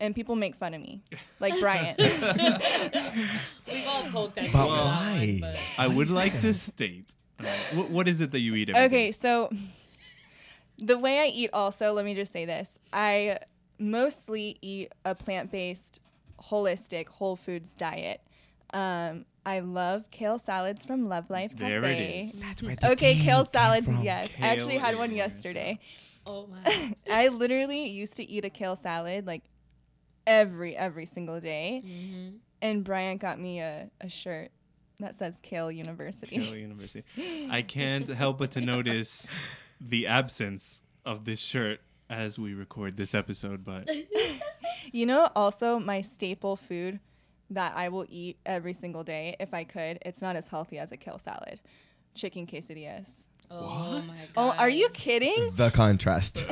And 0.00 0.14
people 0.14 0.36
make 0.36 0.54
fun 0.54 0.74
of 0.74 0.80
me, 0.80 1.02
like 1.40 1.58
Bryant. 1.58 1.98
We've 1.98 3.86
all 3.88 4.04
poked 4.04 4.36
that. 4.36 4.44
you 4.46 4.52
But 4.52 4.62
for 4.66 4.68
why? 4.68 5.38
but- 5.40 5.56
I 5.76 5.86
would 5.88 6.10
like 6.10 6.38
to 6.40 6.54
state. 6.54 7.14
uh, 7.40 7.44
what, 7.74 7.90
what 7.90 8.08
is 8.08 8.20
it 8.20 8.30
that 8.32 8.40
you 8.40 8.54
eat 8.54 8.70
every 8.70 8.82
Okay, 8.84 9.06
day? 9.08 9.12
so 9.12 9.50
the 10.78 10.96
way 10.98 11.18
I 11.20 11.26
eat 11.26 11.50
also, 11.52 11.92
let 11.92 12.04
me 12.04 12.14
just 12.14 12.32
say 12.32 12.44
this. 12.44 12.78
I 12.92 13.38
mostly 13.78 14.56
eat 14.62 14.92
a 15.04 15.14
plant-based, 15.14 16.00
holistic, 16.50 17.08
whole 17.08 17.36
foods 17.36 17.74
diet. 17.74 18.20
Um, 18.72 19.24
I 19.48 19.60
love 19.60 20.10
kale 20.10 20.38
salads 20.38 20.84
from 20.84 21.08
Love 21.08 21.30
Life 21.30 21.52
Cafe. 21.52 21.70
There 21.70 21.84
it 21.84 21.98
is. 22.20 22.38
That's 22.38 22.62
where 22.62 22.76
the 22.76 22.90
Okay, 22.92 23.14
kale 23.14 23.46
salads, 23.46 23.86
from. 23.86 24.02
yes. 24.02 24.30
I 24.38 24.48
actually 24.48 24.76
had 24.76 24.98
one 24.98 25.10
yesterday. 25.14 25.78
Oh 26.26 26.46
my. 26.48 26.94
I 27.10 27.28
literally 27.28 27.86
used 27.86 28.16
to 28.18 28.30
eat 28.30 28.44
a 28.44 28.50
kale 28.50 28.76
salad 28.76 29.26
like 29.26 29.44
every 30.26 30.76
every 30.76 31.06
single 31.06 31.40
day. 31.40 31.82
Mm-hmm. 31.82 32.36
And 32.60 32.84
Bryant 32.84 33.22
got 33.22 33.40
me 33.40 33.60
a, 33.60 33.88
a 34.02 34.10
shirt 34.10 34.50
that 35.00 35.14
says 35.14 35.40
Kale 35.42 35.72
University. 35.72 36.36
Kale 36.40 36.54
University. 36.56 37.04
I 37.50 37.62
can't 37.62 38.06
help 38.06 38.36
but 38.36 38.50
to 38.50 38.60
notice 38.60 39.30
the 39.80 40.08
absence 40.08 40.82
of 41.06 41.24
this 41.24 41.40
shirt 41.40 41.80
as 42.10 42.38
we 42.38 42.52
record 42.52 42.98
this 42.98 43.14
episode, 43.14 43.64
but 43.64 43.88
You 44.92 45.06
know, 45.06 45.28
also 45.34 45.78
my 45.78 46.00
staple 46.02 46.56
food 46.56 47.00
that 47.50 47.74
I 47.76 47.88
will 47.88 48.06
eat 48.08 48.38
every 48.44 48.72
single 48.72 49.04
day 49.04 49.36
if 49.40 49.54
I 49.54 49.64
could. 49.64 49.98
It's 50.04 50.20
not 50.22 50.36
as 50.36 50.48
healthy 50.48 50.78
as 50.78 50.92
a 50.92 50.96
kale 50.96 51.18
salad. 51.18 51.60
Chicken 52.14 52.46
quesadillas. 52.46 53.22
Oh 53.50 54.02
my 54.06 54.14
god. 54.14 54.26
Oh, 54.36 54.54
are 54.58 54.68
you 54.68 54.88
kidding? 54.90 55.52
The 55.56 55.70
contrast. 55.70 56.40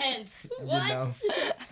Hence. 0.00 0.50
You 0.58 0.66
What? 0.66 0.88
know? 0.88 1.14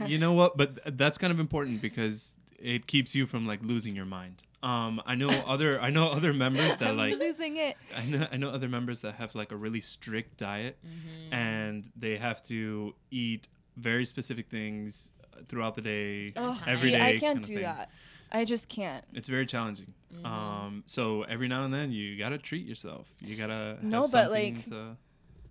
you 0.06 0.18
know 0.18 0.32
what? 0.32 0.56
But 0.56 0.82
th- 0.84 0.96
that's 0.96 1.18
kind 1.18 1.32
of 1.32 1.40
important 1.40 1.82
because 1.82 2.34
it 2.58 2.86
keeps 2.86 3.14
you 3.14 3.26
from 3.26 3.46
like 3.46 3.60
losing 3.62 3.96
your 3.96 4.04
mind. 4.04 4.42
Um, 4.62 5.02
I 5.06 5.16
know 5.16 5.28
other 5.46 5.80
I 5.80 5.90
know 5.90 6.08
other 6.08 6.32
members 6.32 6.76
that 6.76 6.90
I'm 6.90 6.96
like 6.96 7.18
losing 7.18 7.56
it. 7.56 7.76
I 7.96 8.04
know 8.04 8.26
I 8.32 8.36
know 8.36 8.50
other 8.50 8.68
members 8.68 9.00
that 9.00 9.14
have 9.16 9.34
like 9.34 9.50
a 9.50 9.56
really 9.56 9.80
strict 9.80 10.36
diet 10.38 10.78
Mm-hmm. 10.86 11.34
and 11.34 11.90
they 11.96 12.16
have 12.16 12.42
to 12.44 12.94
eat 13.10 13.48
very 13.76 14.04
specific 14.04 14.48
things 14.48 15.10
throughout 15.48 15.74
the 15.74 15.82
day, 15.82 16.30
Ugh, 16.36 16.58
every 16.66 16.90
see, 16.90 16.96
day. 16.96 17.16
I 17.16 17.18
can't 17.18 17.42
do 17.42 17.60
that. 17.60 17.90
I 18.30 18.44
just 18.44 18.68
can't. 18.68 19.04
It's 19.12 19.28
very 19.28 19.44
challenging. 19.46 19.92
Mm-hmm. 20.14 20.26
Um, 20.26 20.82
so 20.86 21.22
every 21.22 21.48
now 21.48 21.64
and 21.64 21.72
then 21.74 21.92
you 21.92 22.16
gotta 22.18 22.38
treat 22.38 22.66
yourself. 22.66 23.06
You 23.20 23.36
gotta 23.36 23.52
have 23.76 23.82
No, 23.82 24.06
but, 24.10 24.30
like, 24.30 24.64
to, 24.70 24.96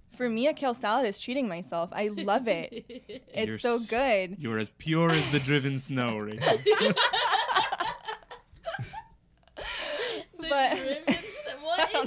For 0.09 0.27
me, 0.29 0.47
a 0.47 0.53
kale 0.53 0.73
salad 0.73 1.05
is 1.05 1.19
treating 1.19 1.47
myself. 1.47 1.91
I 1.93 2.07
love 2.09 2.47
it. 2.47 2.85
It's 3.33 3.47
You're 3.47 3.59
so 3.59 3.75
s- 3.75 3.87
good. 3.89 4.35
You're 4.39 4.57
as 4.57 4.69
pure 4.69 5.09
as 5.11 5.31
the 5.31 5.39
driven 5.39 5.79
snow, 5.79 6.17
Rachael. 6.27 6.57
The 10.39 10.47
But- 10.49 10.77
driven- 10.77 11.03
what 11.05 11.20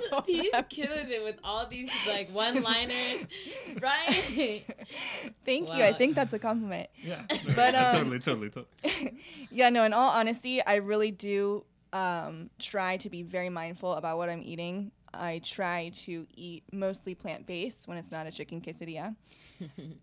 don't 0.01 0.05
is 0.05 0.11
know 0.11 0.23
he's 0.27 0.53
killing 0.69 1.09
it 1.09 1.25
with 1.25 1.37
all 1.45 1.67
these 1.67 1.91
like 2.09 2.31
one 2.31 2.63
liners 2.63 3.27
right 3.81 4.65
Thank 5.45 5.69
you. 5.75 5.83
I 5.85 5.93
think 5.93 6.15
that's 6.15 6.33
a 6.33 6.39
compliment. 6.39 6.89
yeah, 7.03 7.23
But, 7.57 7.75
um, 7.75 7.93
totally, 7.97 8.19
totally, 8.19 8.51
totally. 8.51 9.19
Yeah, 9.51 9.69
no, 9.69 9.85
in 9.85 9.93
all 9.93 10.11
honesty, 10.11 10.65
I 10.65 10.77
really 10.77 11.11
do 11.11 11.65
um, 11.93 12.51
try 12.59 12.97
to 12.99 13.11
be 13.11 13.23
very 13.23 13.51
mindful 13.51 13.95
about 13.95 14.17
what 14.17 14.29
I'm 14.31 14.43
eating. 14.43 14.91
I 15.13 15.41
try 15.45 15.91
to 16.05 16.27
eat 16.35 16.65
mostly 16.73 17.15
plant 17.15 17.47
based 17.47 17.87
when 17.87 17.99
it's 17.99 18.11
not 18.11 18.27
a 18.27 18.33
chicken 18.33 18.61
quesadilla. 18.61 19.15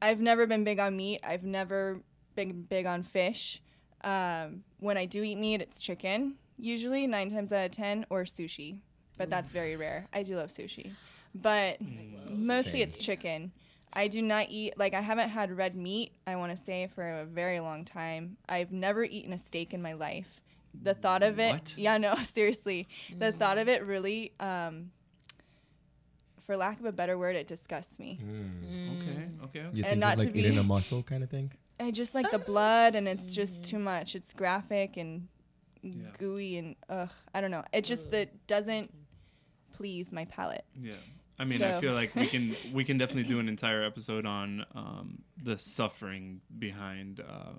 I've 0.02 0.20
never 0.22 0.46
been 0.48 0.64
big 0.64 0.80
on 0.80 0.96
meat. 0.96 1.20
I've 1.24 1.44
never 1.44 2.02
been 2.36 2.62
big 2.64 2.86
on 2.86 3.04
fish. 3.04 3.62
Um, 4.04 4.64
when 4.80 4.98
I 4.98 5.06
do 5.06 5.22
eat 5.24 5.36
meat, 5.38 5.62
it's 5.62 5.82
chicken, 5.82 6.36
usually 6.58 7.08
nine 7.08 7.30
times 7.30 7.52
out 7.52 7.66
of 7.66 7.72
10, 7.72 8.06
or 8.10 8.24
sushi. 8.24 8.80
But 9.22 9.30
that's 9.30 9.52
mm. 9.52 9.54
very 9.54 9.76
rare. 9.76 10.08
I 10.12 10.24
do 10.24 10.36
love 10.36 10.50
sushi. 10.50 10.90
But 11.36 11.82
mm, 11.84 12.40
mostly 12.46 12.72
Same. 12.72 12.82
it's 12.82 12.98
chicken. 12.98 13.52
I 13.94 14.08
do 14.08 14.20
not 14.24 14.48
eat 14.50 14.74
like 14.80 14.96
I 14.96 15.02
haven't 15.02 15.30
had 15.30 15.56
red 15.56 15.76
meat. 15.76 16.12
I 16.26 16.38
want 16.38 16.58
to 16.58 16.64
say 16.64 16.88
for 16.88 17.08
a 17.20 17.26
very 17.26 17.60
long 17.60 17.86
time. 17.86 18.38
I've 18.50 18.72
never 18.72 19.04
eaten 19.04 19.32
a 19.32 19.38
steak 19.38 19.76
in 19.76 19.82
my 19.84 19.94
life. 19.94 20.42
The 20.74 20.96
thought 20.96 21.22
of 21.22 21.38
it, 21.40 21.52
What? 21.52 21.76
yeah, 21.78 21.98
no, 22.00 22.16
seriously, 22.24 22.88
the 23.16 23.32
mm. 23.32 23.38
thought 23.38 23.60
of 23.60 23.68
it 23.68 23.86
really, 23.86 24.32
um, 24.40 24.90
for 26.40 26.58
lack 26.58 26.80
of 26.80 26.86
a 26.86 26.92
better 26.92 27.16
word, 27.18 27.36
it 27.36 27.46
disgusts 27.46 28.00
me. 28.00 28.18
Mm. 28.24 29.00
Okay, 29.04 29.28
okay. 29.44 29.60
You 29.74 29.84
And 29.84 29.86
think 29.86 30.00
not 30.00 30.14
of 30.14 30.20
to 30.22 30.26
like 30.26 30.34
be- 30.34 30.40
eating 30.40 30.58
a 30.58 30.64
muscle 30.76 31.04
kind 31.04 31.24
of 31.24 31.30
thing? 31.30 31.52
I 31.80 31.92
just 31.92 32.16
like 32.16 32.32
the 32.32 32.40
blood, 32.40 32.96
and 32.96 33.08
it's 33.08 33.36
just 33.36 33.64
too 33.66 33.78
much. 33.80 34.16
It's 34.16 34.34
graphic 34.34 34.98
and 34.98 35.28
Yeah. 35.84 36.12
gooey, 36.18 36.58
and 36.58 36.76
ugh, 36.90 37.12
I 37.36 37.42
don't 37.42 37.52
know. 37.52 37.66
It 37.74 37.84
just 37.86 38.10
that 38.12 38.48
doesn't 38.48 38.92
please 39.74 40.12
my 40.12 40.26
palate. 40.26 40.66
Yeah. 40.80 40.94
I 41.40 41.44
mean, 41.46 41.64
I 41.64 41.80
feel 41.82 41.94
like 41.94 42.14
we 42.16 42.28
can 42.28 42.56
we 42.74 42.84
can 42.84 42.98
definitely 43.00 43.24
do 43.30 43.40
an 43.40 43.50
entire 43.50 43.82
episode 43.84 44.26
on 44.26 44.66
um, 44.76 45.24
the 45.42 45.58
suffering 45.58 46.42
behind 46.60 47.20
uh, 47.20 47.54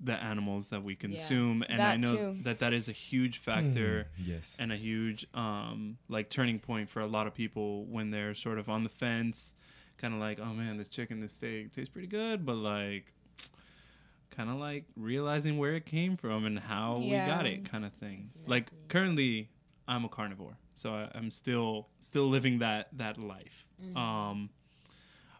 the 0.00 0.14
animals 0.14 0.68
that 0.70 0.82
we 0.82 0.96
consume, 0.96 1.62
and 1.68 1.80
I 1.80 1.96
know 1.96 2.16
too. 2.16 2.36
that 2.42 2.58
that 2.58 2.72
is 2.72 2.88
a 2.88 2.92
huge 2.92 3.38
factor 3.38 4.08
Mm, 4.20 4.26
yes. 4.26 4.56
and 4.58 4.72
a 4.72 4.76
huge 4.76 5.24
um 5.34 5.98
like 6.08 6.30
turning 6.30 6.58
point 6.58 6.90
for 6.90 6.98
a 7.00 7.06
lot 7.06 7.28
of 7.28 7.34
people 7.34 7.84
when 7.86 8.10
they're 8.10 8.34
sort 8.34 8.58
of 8.58 8.68
on 8.68 8.82
the 8.82 8.88
fence, 8.88 9.54
kind 9.98 10.12
of 10.14 10.18
like, 10.18 10.40
oh 10.40 10.52
man, 10.54 10.76
this 10.76 10.88
chicken, 10.88 11.20
this 11.20 11.34
steak 11.34 11.70
tastes 11.70 11.88
pretty 11.92 12.08
good, 12.08 12.44
but 12.44 12.56
like, 12.56 13.12
kind 14.30 14.50
of 14.50 14.56
like 14.56 14.86
realizing 14.96 15.58
where 15.58 15.74
it 15.76 15.86
came 15.86 16.16
from 16.16 16.44
and 16.44 16.58
how 16.58 16.96
we 16.98 17.10
got 17.10 17.46
it, 17.46 17.70
kind 17.70 17.84
of 17.84 17.92
thing. 17.92 18.30
Like 18.48 18.66
currently, 18.88 19.50
I'm 19.86 20.04
a 20.04 20.08
carnivore, 20.08 20.56
so 20.74 20.92
I, 20.94 21.08
I'm 21.14 21.30
still 21.30 21.88
still 22.00 22.28
living 22.28 22.58
that 22.60 22.88
that 22.96 23.18
life. 23.18 23.66
Um, 23.96 24.50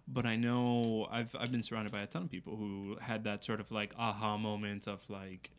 but 0.08 0.26
I 0.26 0.36
know 0.36 1.06
I've 1.10 1.34
I've 1.38 1.50
been 1.52 1.62
surrounded 1.62 1.92
by 1.92 2.00
a 2.00 2.06
ton 2.06 2.22
of 2.22 2.30
people 2.30 2.56
who 2.56 2.96
had 3.00 3.24
that 3.24 3.44
sort 3.44 3.60
of 3.60 3.70
like 3.70 3.94
aha 3.98 4.36
moment 4.36 4.86
of 4.86 5.08
like, 5.08 5.50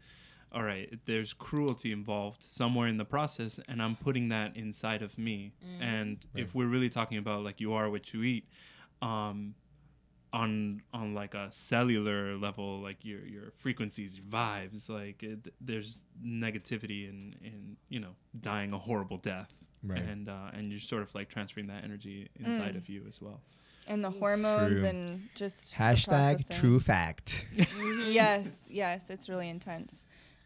all 0.51 0.63
right, 0.63 1.00
there's 1.06 1.34
cruelty 1.34 1.92
involved 1.92 2.44
somewhere 2.44 2.88
in 2.88 2.98
the 2.98 3.06
process, 3.06 3.60
and 3.68 3.82
I'm 3.82 3.96
putting 3.96 4.27
that 4.30 4.56
inside 4.58 5.01
of 5.01 5.18
me. 5.18 5.53
And 5.82 6.18
if 6.36 6.53
we're 6.53 6.68
really 6.68 6.89
talking 6.89 7.18
about 7.18 7.44
like 7.44 7.60
you 7.62 7.74
are 7.74 7.89
what 7.89 8.13
you 8.13 8.24
eat, 8.24 8.46
um, 9.01 9.56
on 10.34 10.82
on 10.94 11.13
like 11.13 11.36
a 11.36 11.48
cellular 11.52 12.36
level, 12.36 12.80
like 12.82 13.06
your 13.06 13.25
your 13.25 13.54
frequencies, 13.58 14.18
your 14.18 14.25
vibes, 14.25 14.90
like 14.90 15.24
it, 15.24 15.54
there's 15.62 16.02
negativity 16.25 17.08
in 17.08 17.36
in 17.44 17.78
you 17.90 18.00
know 18.00 18.16
dying 18.42 18.74
a 18.74 18.78
horrible 18.78 19.18
death. 19.18 19.54
Right. 19.86 20.02
And 20.02 20.30
uh, 20.30 20.52
and 20.54 20.72
you're 20.72 20.80
sort 20.80 21.04
of 21.04 21.13
like 21.13 21.30
transferring 21.30 21.68
that 21.68 21.84
energy 21.84 22.30
inside 22.40 22.75
of 22.75 22.90
you 22.90 23.04
as 23.08 23.22
well. 23.22 23.42
and 23.88 24.04
the 24.04 24.10
hormones 24.10 24.80
True. 24.80 24.88
and 24.88 25.30
just 25.36 25.75
Hashtag 25.75 26.48
true 26.60 26.80
fact. 26.80 27.46
yes, 28.08 28.68
yes, 28.72 29.10
it's 29.10 29.28
really 29.30 29.50
intense. 29.50 30.06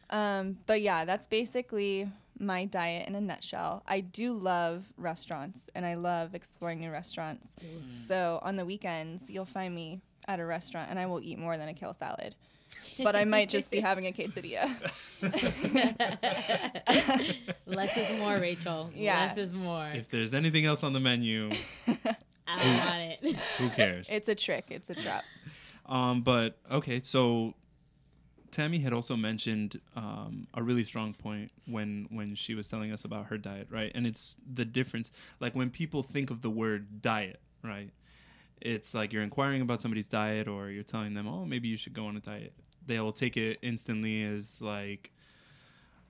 Um, 0.09 0.57
but 0.65 0.81
yeah, 0.81 1.05
that's 1.05 1.27
basically 1.27 2.09
my 2.39 2.65
diet 2.65 3.07
in 3.07 3.15
a 3.15 3.21
nutshell. 3.21 3.83
I 3.87 4.01
do 4.01 4.33
love 4.33 4.91
restaurants 4.97 5.67
and 5.75 5.85
I 5.85 5.95
love 5.95 6.35
exploring 6.35 6.79
new 6.79 6.91
restaurants. 6.91 7.55
So 8.05 8.39
on 8.41 8.55
the 8.55 8.65
weekends, 8.65 9.29
you'll 9.29 9.45
find 9.45 9.73
me 9.73 10.01
at 10.27 10.39
a 10.39 10.45
restaurant 10.45 10.89
and 10.89 10.99
I 10.99 11.05
will 11.05 11.21
eat 11.21 11.39
more 11.39 11.57
than 11.57 11.69
a 11.69 11.73
kale 11.73 11.93
salad. 11.93 12.35
But 13.03 13.15
I 13.15 13.25
might 13.25 13.49
just 13.49 13.69
be 13.69 13.79
having 13.79 14.07
a 14.07 14.11
quesadilla. 14.11 14.65
Less 17.65 17.97
is 17.97 18.19
more, 18.19 18.37
Rachael. 18.37 18.89
Yeah. 18.93 19.27
Less 19.27 19.37
is 19.37 19.53
more. 19.53 19.89
If 19.93 20.09
there's 20.09 20.33
anything 20.33 20.65
else 20.65 20.83
on 20.83 20.93
the 20.93 20.99
menu, 20.99 21.51
I 22.47 22.63
don't 22.63 22.85
want 22.85 23.17
it. 23.21 23.35
who 23.57 23.69
cares? 23.69 24.09
It's 24.09 24.27
a 24.29 24.35
trick, 24.35 24.65
it's 24.69 24.89
a 24.89 24.95
trap. 24.95 25.23
Um, 25.85 26.21
but 26.21 26.57
okay, 26.71 27.01
so 27.01 27.53
Tami 28.51 28.81
had 28.81 28.93
also 28.93 29.15
mentioned 29.15 29.79
um, 29.95 30.47
a 30.53 30.63
really 30.63 30.83
strong 30.83 31.13
point 31.13 31.51
when 31.65 32.07
when 32.11 32.35
she 32.35 32.55
was 32.55 32.67
telling 32.67 32.91
us 32.91 33.03
about 33.05 33.27
her 33.27 33.37
diet, 33.37 33.67
right? 33.69 33.91
And 33.93 34.07
it's 34.07 34.35
the 34.51 34.65
difference. 34.65 35.11
Like 35.39 35.55
when 35.55 35.69
people 35.69 36.03
think 36.03 36.31
of 36.31 36.41
the 36.41 36.49
word 36.49 37.01
diet, 37.01 37.39
right? 37.63 37.91
It's 38.61 38.93
like 38.93 39.13
you're 39.13 39.23
inquiring 39.23 39.61
about 39.61 39.81
somebody's 39.81 40.07
diet, 40.07 40.47
or 40.47 40.69
you're 40.69 40.83
telling 40.83 41.13
them, 41.13 41.27
"Oh, 41.27 41.45
maybe 41.45 41.67
you 41.67 41.77
should 41.77 41.93
go 41.93 42.05
on 42.07 42.17
a 42.17 42.19
diet." 42.19 42.53
They 42.85 42.99
will 42.99 43.11
take 43.11 43.37
it 43.37 43.59
instantly 43.61 44.23
as 44.23 44.61
like, 44.61 45.11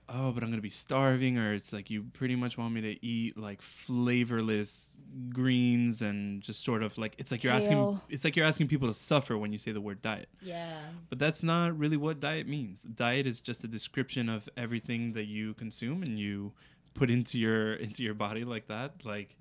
"Oh, 0.08 0.32
but 0.32 0.42
I'm 0.42 0.50
gonna 0.50 0.62
be 0.62 0.70
starving," 0.70 1.38
or 1.38 1.52
it's 1.54 1.72
like 1.72 1.90
you 1.90 2.04
pretty 2.12 2.36
much 2.36 2.56
want 2.58 2.72
me 2.74 2.80
to 2.82 3.04
eat 3.04 3.36
like 3.36 3.60
flavorless 3.62 4.96
greens 5.30 6.02
and 6.02 6.42
just 6.42 6.62
sort 6.64 6.82
of 6.82 6.98
like 6.98 7.14
it's 7.18 7.30
like 7.30 7.42
you're 7.42 7.52
asking 7.52 7.98
it's 8.08 8.24
like 8.24 8.36
you're 8.36 8.46
asking 8.46 8.68
people 8.68 8.88
to 8.88 8.94
suffer 8.94 9.36
when 9.38 9.52
you 9.52 9.58
say 9.58 9.72
the 9.72 9.80
word 9.80 10.02
diet. 10.02 10.28
yeah. 10.42 10.80
But 11.08 11.18
that's 11.18 11.42
not 11.42 11.78
really 11.78 11.96
what 11.96 12.20
diet 12.20 12.46
means. 12.46 12.82
Diet 12.82 13.26
is 13.26 13.40
just 13.40 13.64
a 13.64 13.68
description 13.68 14.28
of 14.28 14.48
everything 14.56 15.12
that 15.12 15.24
you 15.24 15.54
consume 15.54 16.02
and 16.02 16.18
you 16.18 16.52
put 16.94 17.10
into 17.10 17.38
your 17.38 17.74
into 17.74 18.02
your 18.02 18.14
body 18.14 18.44
like 18.44 18.66
that. 18.68 19.04
Like 19.04 19.36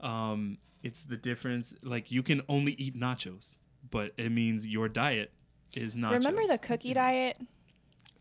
um 0.00 0.58
it's 0.82 1.02
the 1.02 1.16
difference 1.16 1.74
like 1.82 2.10
you 2.10 2.22
can 2.22 2.40
only 2.48 2.72
eat 2.72 2.98
nachos, 2.98 3.56
but 3.90 4.12
it 4.16 4.30
means 4.30 4.66
your 4.66 4.88
diet 4.88 5.32
is 5.74 5.94
nachos. 5.96 6.12
Remember 6.12 6.46
the 6.46 6.58
cookie 6.58 6.94
diet? 6.94 7.36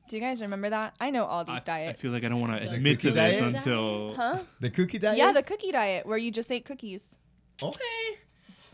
Do 0.09 0.15
you 0.15 0.23
guys 0.23 0.41
remember 0.41 0.71
that? 0.71 0.95
I 0.99 1.11
know 1.11 1.25
all 1.25 1.43
these 1.45 1.61
I, 1.67 1.89
I 1.89 1.93
feel 1.93 2.11
like 2.11 2.23
I 2.23 2.29
don't 2.29 2.41
want 2.41 2.59
to 2.59 2.67
admit 2.67 2.99
to 3.01 3.11
this 3.11 3.39
diet? 3.39 3.55
until 3.55 4.15
huh? 4.15 4.39
The 4.59 4.71
cookie 4.71 4.97
diet? 4.97 5.19
Yeah, 5.19 5.31
the 5.31 5.43
cookie 5.43 5.71
diet 5.71 6.07
where 6.07 6.17
you 6.17 6.31
just 6.31 6.51
ate 6.51 6.65
cookies. 6.65 7.15
Okay. 7.61 8.17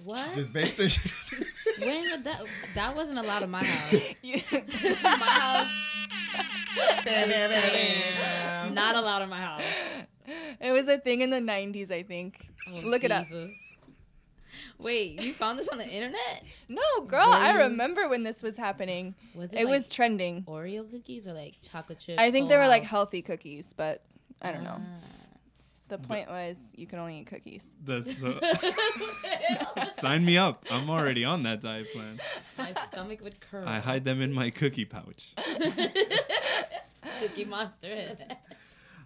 What? 0.01 0.25
Just 0.33 0.53
based 0.53 0.79
on. 0.79 0.87
when 1.85 2.09
would 2.09 2.23
that? 2.23 2.41
That 2.75 2.95
wasn't 2.95 3.19
allowed 3.19 3.43
in 3.43 3.51
my 3.51 3.65
house. 3.65 4.15
Yeah. 4.23 4.39
my 5.03 5.09
house. 5.09 5.67
Not 8.73 8.95
allowed 8.95 9.21
in 9.23 9.29
my 9.29 9.41
house. 9.41 9.63
it 10.61 10.71
was 10.71 10.87
a 10.87 10.99
thing 10.99 11.19
in 11.19 11.31
the 11.31 11.39
90s, 11.39 11.91
I 11.91 12.03
think. 12.03 12.47
Oh, 12.69 12.79
Look 12.79 13.03
it 13.03 13.11
up. 13.11 13.25
Jesus. 14.65 14.80
Wait, 14.80 15.21
you 15.21 15.34
found 15.34 15.58
this 15.60 15.67
on 15.67 15.78
the 15.78 15.88
internet? 15.88 16.43
No, 16.69 16.82
girl, 17.08 17.28
I 17.28 17.51
remember 17.63 18.08
when 18.10 18.23
this 18.23 18.41
was 18.43 18.58
happening. 18.58 19.15
Was 19.34 19.54
It, 19.54 19.62
it, 19.62 19.67
was 19.67 19.89
trending. 19.89 20.43
Oreo 20.43 20.89
cookies 20.89 21.28
or 21.28 21.34
like 21.34 21.56
chocolate 21.62 21.99
chips? 21.99 22.19
I 22.19 22.32
think 22.32 22.49
they 22.49 22.58
were 22.58 22.67
like 22.67 22.84
healthy 22.84 23.21
cookies, 23.21 23.73
but 23.73 24.04
I 24.41 24.51
don't 24.51 24.63
know. 24.63 24.78
Ah. 24.80 25.08
The 25.88 25.99
point 25.99 26.28
was 26.30 26.58
you 26.75 26.88
can 26.88 26.97
only 26.97 27.19
eat 27.19 27.28
cookies. 27.28 27.73
that's 27.84 28.23
uh, 28.23 28.39
sign 29.99 30.25
me 30.25 30.36
up. 30.36 30.65
I'm 30.71 30.89
already 30.89 31.23
on 31.23 31.43
that 31.43 31.62
diet 31.62 31.86
plan. 31.93 32.19
My 32.58 32.73
stomach 32.88 33.21
would 33.23 33.39
curl. 33.39 33.67
I 33.69 33.78
hide 33.80 34.04
them 34.04 34.19
in 34.19 34.34
my 34.34 34.49
cookie 34.49 34.86
pouch. 34.86 35.34
Cookie 37.21 37.45
Monster. 37.45 38.17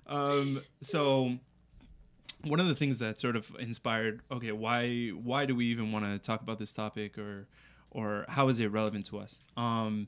um, 0.07 0.61
so 0.81 1.37
one 2.43 2.59
of 2.59 2.67
the 2.67 2.75
things 2.75 2.99
that 2.99 3.19
sort 3.19 3.35
of 3.35 3.55
inspired 3.59 4.21
okay 4.31 4.51
why 4.51 5.09
why 5.09 5.45
do 5.45 5.55
we 5.55 5.65
even 5.65 5.91
want 5.91 6.05
to 6.05 6.17
talk 6.19 6.41
about 6.41 6.57
this 6.57 6.73
topic 6.73 7.17
or 7.17 7.47
or 7.91 8.25
how 8.29 8.47
is 8.47 8.59
it 8.59 8.67
relevant 8.71 9.05
to 9.05 9.17
us 9.17 9.39
um 9.57 10.07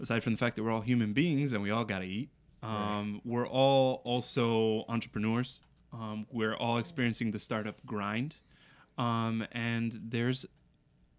aside 0.00 0.22
from 0.22 0.32
the 0.32 0.38
fact 0.38 0.56
that 0.56 0.62
we're 0.62 0.70
all 0.70 0.82
human 0.82 1.12
beings 1.12 1.52
and 1.52 1.62
we 1.62 1.70
all 1.70 1.84
got 1.84 2.00
to 2.00 2.06
eat 2.06 2.28
um 2.62 3.20
we're 3.24 3.46
all 3.46 4.02
also 4.04 4.84
entrepreneurs 4.88 5.60
um 5.92 6.26
we're 6.30 6.54
all 6.54 6.78
experiencing 6.78 7.30
the 7.30 7.38
startup 7.38 7.84
grind 7.86 8.36
um 8.98 9.46
and 9.52 9.98
there's 10.08 10.46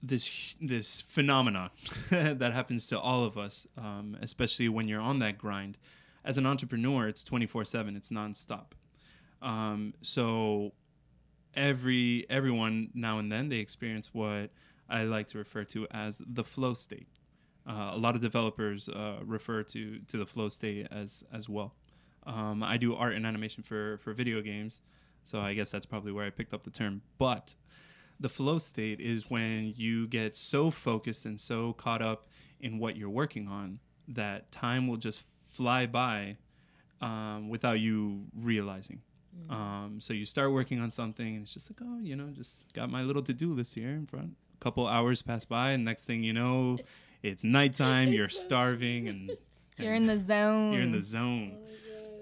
this 0.02 0.56
this 0.62 1.02
phenomenon 1.02 1.70
that 2.10 2.54
happens 2.54 2.88
to 2.88 3.00
all 3.00 3.24
of 3.24 3.38
us, 3.38 3.68
um, 3.78 4.18
especially 4.22 4.70
when 4.70 4.88
you're 4.88 5.02
on 5.02 5.20
that 5.20 5.38
grind. 5.38 5.78
As 6.24 6.38
an 6.38 6.46
entrepreneur, 6.46 7.08
it's 7.08 7.24
24/7. 7.24 7.96
It's 7.96 8.10
nonstop. 8.10 8.74
Um, 9.42 9.94
so 10.02 10.74
every 11.54 12.26
everyone 12.30 12.90
now 12.94 13.20
and 13.20 13.32
then 13.32 13.50
they 13.50 13.58
experience 13.58 14.14
what 14.14 14.52
I 14.90 15.04
like 15.04 15.28
to 15.28 15.38
refer 15.38 15.64
to 15.66 15.88
as 15.92 16.22
the 16.26 16.44
flow 16.44 16.74
state. 16.74 17.08
Uh, 17.68 17.92
a 17.94 17.98
lot 17.98 18.16
of 18.16 18.22
developers 18.22 18.88
uh, 18.88 19.18
refer 19.24 19.64
to 19.64 20.00
to 20.00 20.18
the 20.18 20.26
flow 20.26 20.50
state 20.50 20.88
as 20.92 21.24
as 21.34 21.50
well. 21.50 21.76
Um, 22.26 22.64
I 22.64 22.78
do 22.78 22.96
art 22.96 23.14
and 23.14 23.26
animation 23.26 23.64
for 23.64 23.98
for 23.98 24.14
video 24.14 24.42
games, 24.42 24.82
so 25.24 25.40
I 25.40 25.54
guess 25.54 25.70
that's 25.70 25.86
probably 25.86 26.12
where 26.12 26.26
I 26.26 26.30
picked 26.30 26.54
up 26.54 26.64
the 26.64 26.72
term. 26.72 27.02
But 27.18 27.56
the 28.20 28.30
flow 28.30 28.58
state 28.58 29.00
is 29.00 29.30
when 29.30 29.74
you 29.76 30.08
get 30.08 30.36
so 30.36 30.72
focused 30.72 31.26
and 31.26 31.40
so 31.40 31.74
caught 31.74 32.02
up 32.02 32.28
in 32.60 32.80
what 32.80 32.98
you're 32.98 33.10
working 33.10 33.48
on 33.48 33.80
that 34.08 34.52
time 34.52 34.88
will 34.88 34.98
just 34.98 35.26
fly 35.50 35.86
by 35.86 36.38
um, 37.02 37.50
without 37.50 37.80
you 37.80 38.26
realizing. 38.36 39.02
Um, 39.50 39.98
so 40.00 40.14
you 40.14 40.26
start 40.26 40.52
working 40.52 40.80
on 40.82 40.92
something 40.92 41.36
and 41.36 41.44
it's 41.44 41.54
just 41.54 41.70
like, 41.72 41.80
oh, 41.82 42.00
you 42.02 42.16
know, 42.16 42.28
just 42.32 42.72
got 42.74 42.90
my 42.90 43.02
little 43.02 43.22
to 43.24 43.34
do 43.34 43.54
list 43.54 43.76
here 43.76 43.90
in 43.90 44.06
front. 44.06 44.36
A 44.56 44.64
couple 44.64 44.88
hours 44.88 45.22
pass 45.22 45.46
by, 45.46 45.72
and 45.72 45.86
next 45.86 46.06
thing 46.06 46.24
you 46.24 46.34
know, 46.34 46.78
it's 47.24 47.44
nighttime. 47.44 48.10
You're 48.14 48.30
starving, 48.30 49.08
and 49.08 49.32
You're 49.78 49.94
in 49.94 50.08
the 50.08 50.20
zone. 50.20 50.74
you're 50.74 50.82
in 50.82 50.92
the 50.92 51.02
zone. 51.02 51.56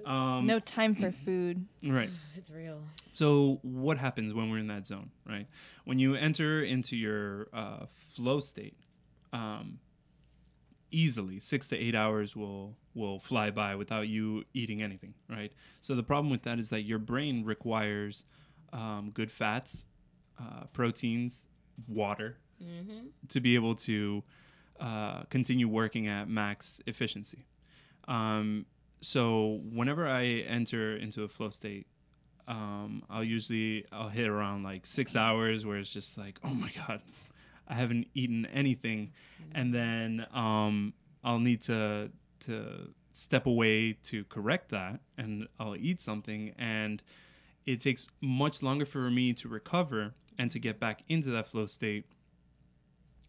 Um, 0.05 0.45
no 0.45 0.59
time 0.59 0.93
for 0.93 1.11
food. 1.25 1.65
Right. 1.83 2.09
It's 2.37 2.51
real. 2.51 2.79
So 3.13 3.59
what 3.63 3.97
happens 3.97 4.33
when 4.33 4.51
we're 4.51 4.59
in 4.59 4.67
that 4.67 4.85
zone, 4.85 5.09
right? 5.27 5.47
When 5.85 5.97
you 5.99 6.15
enter 6.15 6.61
into 6.61 6.95
your 6.97 7.47
uh, 7.53 7.85
flow 7.89 8.39
state, 8.41 8.77
um, 9.33 9.79
easily 10.91 11.39
six 11.39 11.69
to 11.69 11.77
eight 11.77 11.95
hours 11.95 12.35
will 12.35 12.75
will 12.95 13.19
fly 13.19 13.51
by 13.51 13.75
without 13.75 14.07
you 14.07 14.43
eating 14.53 14.81
anything, 14.81 15.13
right? 15.29 15.51
So 15.81 15.93
the 15.95 16.03
problem 16.03 16.31
with 16.31 16.43
that 16.43 16.57
is 16.59 16.69
that 16.69 16.83
your 16.83 16.97
brain 16.99 17.43
requires 17.43 18.23
um, 18.73 19.11
good 19.13 19.31
fats, 19.31 19.85
uh, 20.39 20.65
proteins, 20.73 21.45
water 21.87 22.37
to 23.29 23.39
be 23.41 23.55
able 23.55 23.75
to 23.75 24.23
uh, 24.79 25.23
continue 25.29 25.67
working 25.67 26.07
at 26.07 26.29
max 26.29 26.79
efficiency. 26.87 27.45
Um, 28.07 28.65
so 29.01 29.59
whenever 29.73 30.07
I 30.07 30.25
enter 30.47 30.95
into 30.95 31.23
a 31.23 31.27
flow 31.27 31.49
state, 31.49 31.85
um, 32.47 33.03
I'll 33.09 33.23
usually 33.23 33.85
I'll 33.91 34.09
hit 34.09 34.27
around 34.27 34.63
like 34.63 34.85
six 34.85 35.15
hours 35.15 35.65
where 35.65 35.77
it's 35.77 35.91
just 35.91 36.17
like, 36.17 36.39
oh 36.43 36.53
my 36.53 36.69
god, 36.87 37.01
I 37.67 37.73
haven't 37.73 38.07
eaten 38.13 38.45
anything, 38.47 39.11
and 39.53 39.73
then 39.73 40.25
um, 40.33 40.93
I'll 41.23 41.39
need 41.39 41.61
to 41.63 42.11
to 42.45 42.93
step 43.11 43.45
away 43.45 43.93
to 44.03 44.23
correct 44.25 44.69
that, 44.69 44.99
and 45.17 45.47
I'll 45.59 45.75
eat 45.75 46.01
something, 46.01 46.53
and 46.57 47.01
it 47.65 47.81
takes 47.81 48.09
much 48.21 48.61
longer 48.61 48.85
for 48.85 49.09
me 49.09 49.33
to 49.33 49.47
recover 49.47 50.13
and 50.37 50.51
to 50.51 50.59
get 50.59 50.79
back 50.79 51.03
into 51.07 51.29
that 51.31 51.47
flow 51.47 51.65
state 51.65 52.05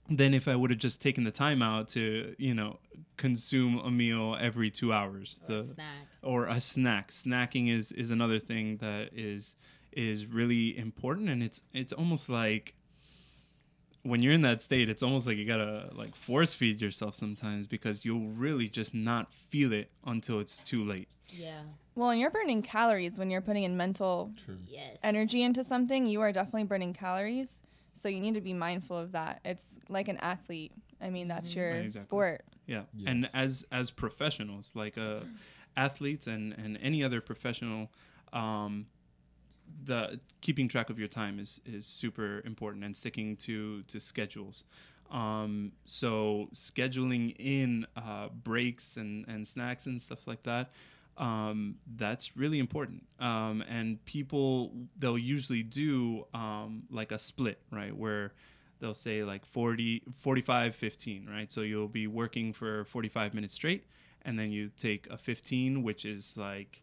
than 0.09 0.35
if 0.35 0.47
I 0.47 0.55
would 0.55 0.71
have 0.71 0.79
just 0.79 1.03
taken 1.03 1.25
the 1.25 1.31
time 1.31 1.63
out 1.63 1.89
to, 1.91 2.35
you 2.39 2.55
know, 2.55 2.79
consume 3.17 3.79
a 3.79 3.91
meal 3.91 4.37
every 4.39 4.71
two 4.71 4.93
hours. 4.93 5.41
Or 5.49 5.57
a 5.57 5.65
snack. 5.65 6.07
or 6.23 6.47
a 6.47 6.61
snack. 6.61 7.11
Snacking 7.11 7.69
is 7.77 7.93
is 7.93 8.11
another 8.11 8.39
thing 8.39 8.77
that 8.79 9.11
is 9.13 9.57
is 9.93 10.27
really 10.27 10.77
important, 10.77 11.29
and 11.29 11.43
it's 11.43 11.63
it's 11.73 11.93
almost 11.93 12.29
like 12.29 12.75
when 14.07 14.23
you're 14.23 14.33
in 14.33 14.43
that 14.43 14.63
state, 14.63 14.89
it's 14.89 15.03
almost 15.03 15.27
like 15.27 15.37
you 15.37 15.45
gotta 15.47 15.91
like 15.95 16.15
force 16.15 16.55
feed 16.55 16.81
yourself 16.81 17.15
sometimes 17.15 17.67
because 17.67 18.05
you'll 18.05 18.29
really 18.31 18.69
just 18.69 18.95
not 18.95 19.33
feel 19.33 19.73
it 19.73 19.91
until 20.05 20.41
it's 20.41 20.59
too 20.59 20.85
late. 20.85 21.09
Yeah. 21.31 21.63
Well, 21.95 22.11
and 22.11 22.21
you're 22.21 22.31
burning 22.31 22.63
calories 22.63 23.19
when 23.19 23.31
you're 23.31 23.41
putting 23.41 23.65
in 23.65 23.77
mental 23.77 24.33
Yes. 24.69 24.99
energy 25.03 25.43
into 25.43 25.65
something. 25.65 26.07
You 26.07 26.21
are 26.21 26.33
definitely 26.33 26.65
burning 26.65 26.93
calories. 26.93 27.61
So 27.95 28.09
you 28.09 28.21
need 28.21 28.35
to 28.35 28.41
be 28.41 28.53
mindful 28.53 28.97
of 28.99 29.13
that. 29.13 29.41
It's 29.45 29.79
like 29.89 30.09
an 30.09 30.19
athlete. 30.19 30.73
I 31.01 31.11
mean, 31.11 31.29
that's 31.29 31.57
your 31.57 31.73
Exactly. 31.73 32.03
sport. 32.03 32.45
Yeah, 32.67 32.83
and 33.07 33.29
as 33.33 33.65
as 33.71 33.91
professionals, 33.91 34.73
like 34.75 34.99
uh, 34.99 35.21
athletes 35.77 36.27
and 36.27 36.53
and 36.53 36.79
any 36.83 37.03
other 37.05 37.21
professional, 37.21 37.91
um, 38.33 38.87
the 39.85 40.21
keeping 40.41 40.69
track 40.69 40.91
of 40.91 40.99
your 40.99 41.09
time 41.09 41.39
is 41.39 41.61
is 41.65 41.87
super 41.87 42.43
important 42.45 42.85
and 42.85 42.97
sticking 42.97 43.37
to 43.37 43.83
to 43.85 44.01
schedules. 44.01 44.65
Um, 45.11 45.73
so 45.85 46.49
scheduling 46.53 47.37
in 47.39 47.87
uh, 47.97 48.29
breaks 48.29 48.97
and 48.97 49.27
and 49.29 49.47
snacks 49.47 49.87
and 49.87 50.01
stuff 50.01 50.27
like 50.27 50.43
that. 50.43 50.71
Um, 51.17 51.77
that's 51.97 52.37
really 52.37 52.59
important. 52.59 53.07
Um, 53.21 53.63
and 53.69 54.05
people 54.05 54.73
they'll 54.99 55.17
usually 55.19 55.63
do 55.63 56.27
um, 56.35 56.83
like 56.91 57.13
a 57.13 57.19
split, 57.19 57.61
right, 57.71 57.97
where 57.97 58.33
they'll 58.81 58.95
say 58.95 59.25
like 59.25 59.45
40 59.47 60.03
45 60.19 60.75
15 60.75 61.27
right 61.31 61.51
so 61.51 61.63
you'll 61.63 61.89
be 61.89 62.07
working 62.07 62.53
for 62.53 62.85
45 62.85 63.35
minutes 63.35 63.55
straight 63.55 63.87
and 64.23 64.39
then 64.39 64.51
you 64.51 64.71
take 64.77 65.07
a 65.11 65.17
15 65.17 65.83
which 65.83 66.05
is 66.05 66.37
like 66.37 66.83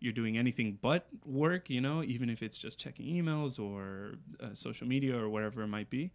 you're 0.00 0.12
doing 0.12 0.36
anything 0.36 0.78
but 0.80 1.06
work 1.24 1.70
you 1.70 1.80
know 1.80 2.02
even 2.02 2.28
if 2.28 2.42
it's 2.42 2.58
just 2.58 2.78
checking 2.78 3.06
emails 3.06 3.58
or 3.58 4.14
uh, 4.42 4.54
social 4.54 4.86
media 4.86 5.16
or 5.16 5.28
whatever 5.28 5.62
it 5.62 5.68
might 5.68 5.90
be 5.90 6.10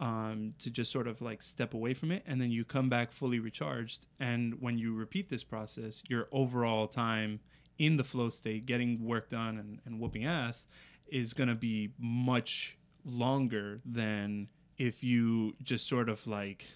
um, 0.00 0.54
to 0.58 0.70
just 0.70 0.90
sort 0.90 1.06
of 1.06 1.20
like 1.20 1.42
step 1.42 1.72
away 1.72 1.94
from 1.94 2.10
it 2.10 2.22
and 2.26 2.40
then 2.40 2.50
you 2.50 2.64
come 2.64 2.88
back 2.88 3.12
fully 3.12 3.38
recharged 3.38 4.06
and 4.18 4.60
when 4.60 4.78
you 4.78 4.94
repeat 4.94 5.28
this 5.28 5.44
process 5.44 6.02
your 6.08 6.28
overall 6.32 6.88
time 6.88 7.40
in 7.78 7.96
the 7.96 8.04
flow 8.04 8.28
state 8.28 8.66
getting 8.66 9.04
work 9.04 9.28
done 9.28 9.58
and, 9.58 9.80
and 9.84 10.00
whooping 10.00 10.24
ass 10.24 10.66
is 11.06 11.32
going 11.32 11.48
to 11.48 11.54
be 11.54 11.90
much 11.98 12.76
longer 13.04 13.80
than 13.84 14.48
if 14.78 15.04
you 15.04 15.54
just 15.62 15.86
sort 15.86 16.08
of 16.08 16.26
like 16.26 16.68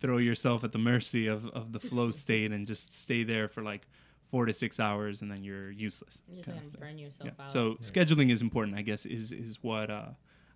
throw 0.00 0.18
yourself 0.18 0.64
at 0.64 0.72
the 0.72 0.78
mercy 0.78 1.26
of, 1.26 1.48
of 1.48 1.72
the 1.72 1.80
flow 1.80 2.10
state 2.10 2.50
and 2.52 2.66
just 2.66 2.92
stay 2.92 3.22
there 3.22 3.48
for 3.48 3.62
like 3.62 3.86
four 4.32 4.46
to 4.46 4.52
six 4.52 4.80
hours 4.80 5.22
and 5.22 5.30
then 5.30 5.44
you're 5.44 5.70
useless. 5.70 6.20
You're 6.26 6.38
just 6.38 6.48
kind 6.48 6.58
gonna 6.58 6.66
of 6.74 6.80
burn 6.80 6.98
yourself 6.98 7.30
Yeah. 7.38 7.44
out. 7.44 7.50
So 7.50 7.74
scheduling 7.80 8.32
is 8.32 8.40
important, 8.42 8.76
I 8.76 8.82
guess, 8.82 9.06
is 9.06 9.30
is 9.30 9.58
what 9.62 9.90
uh, 9.90 10.06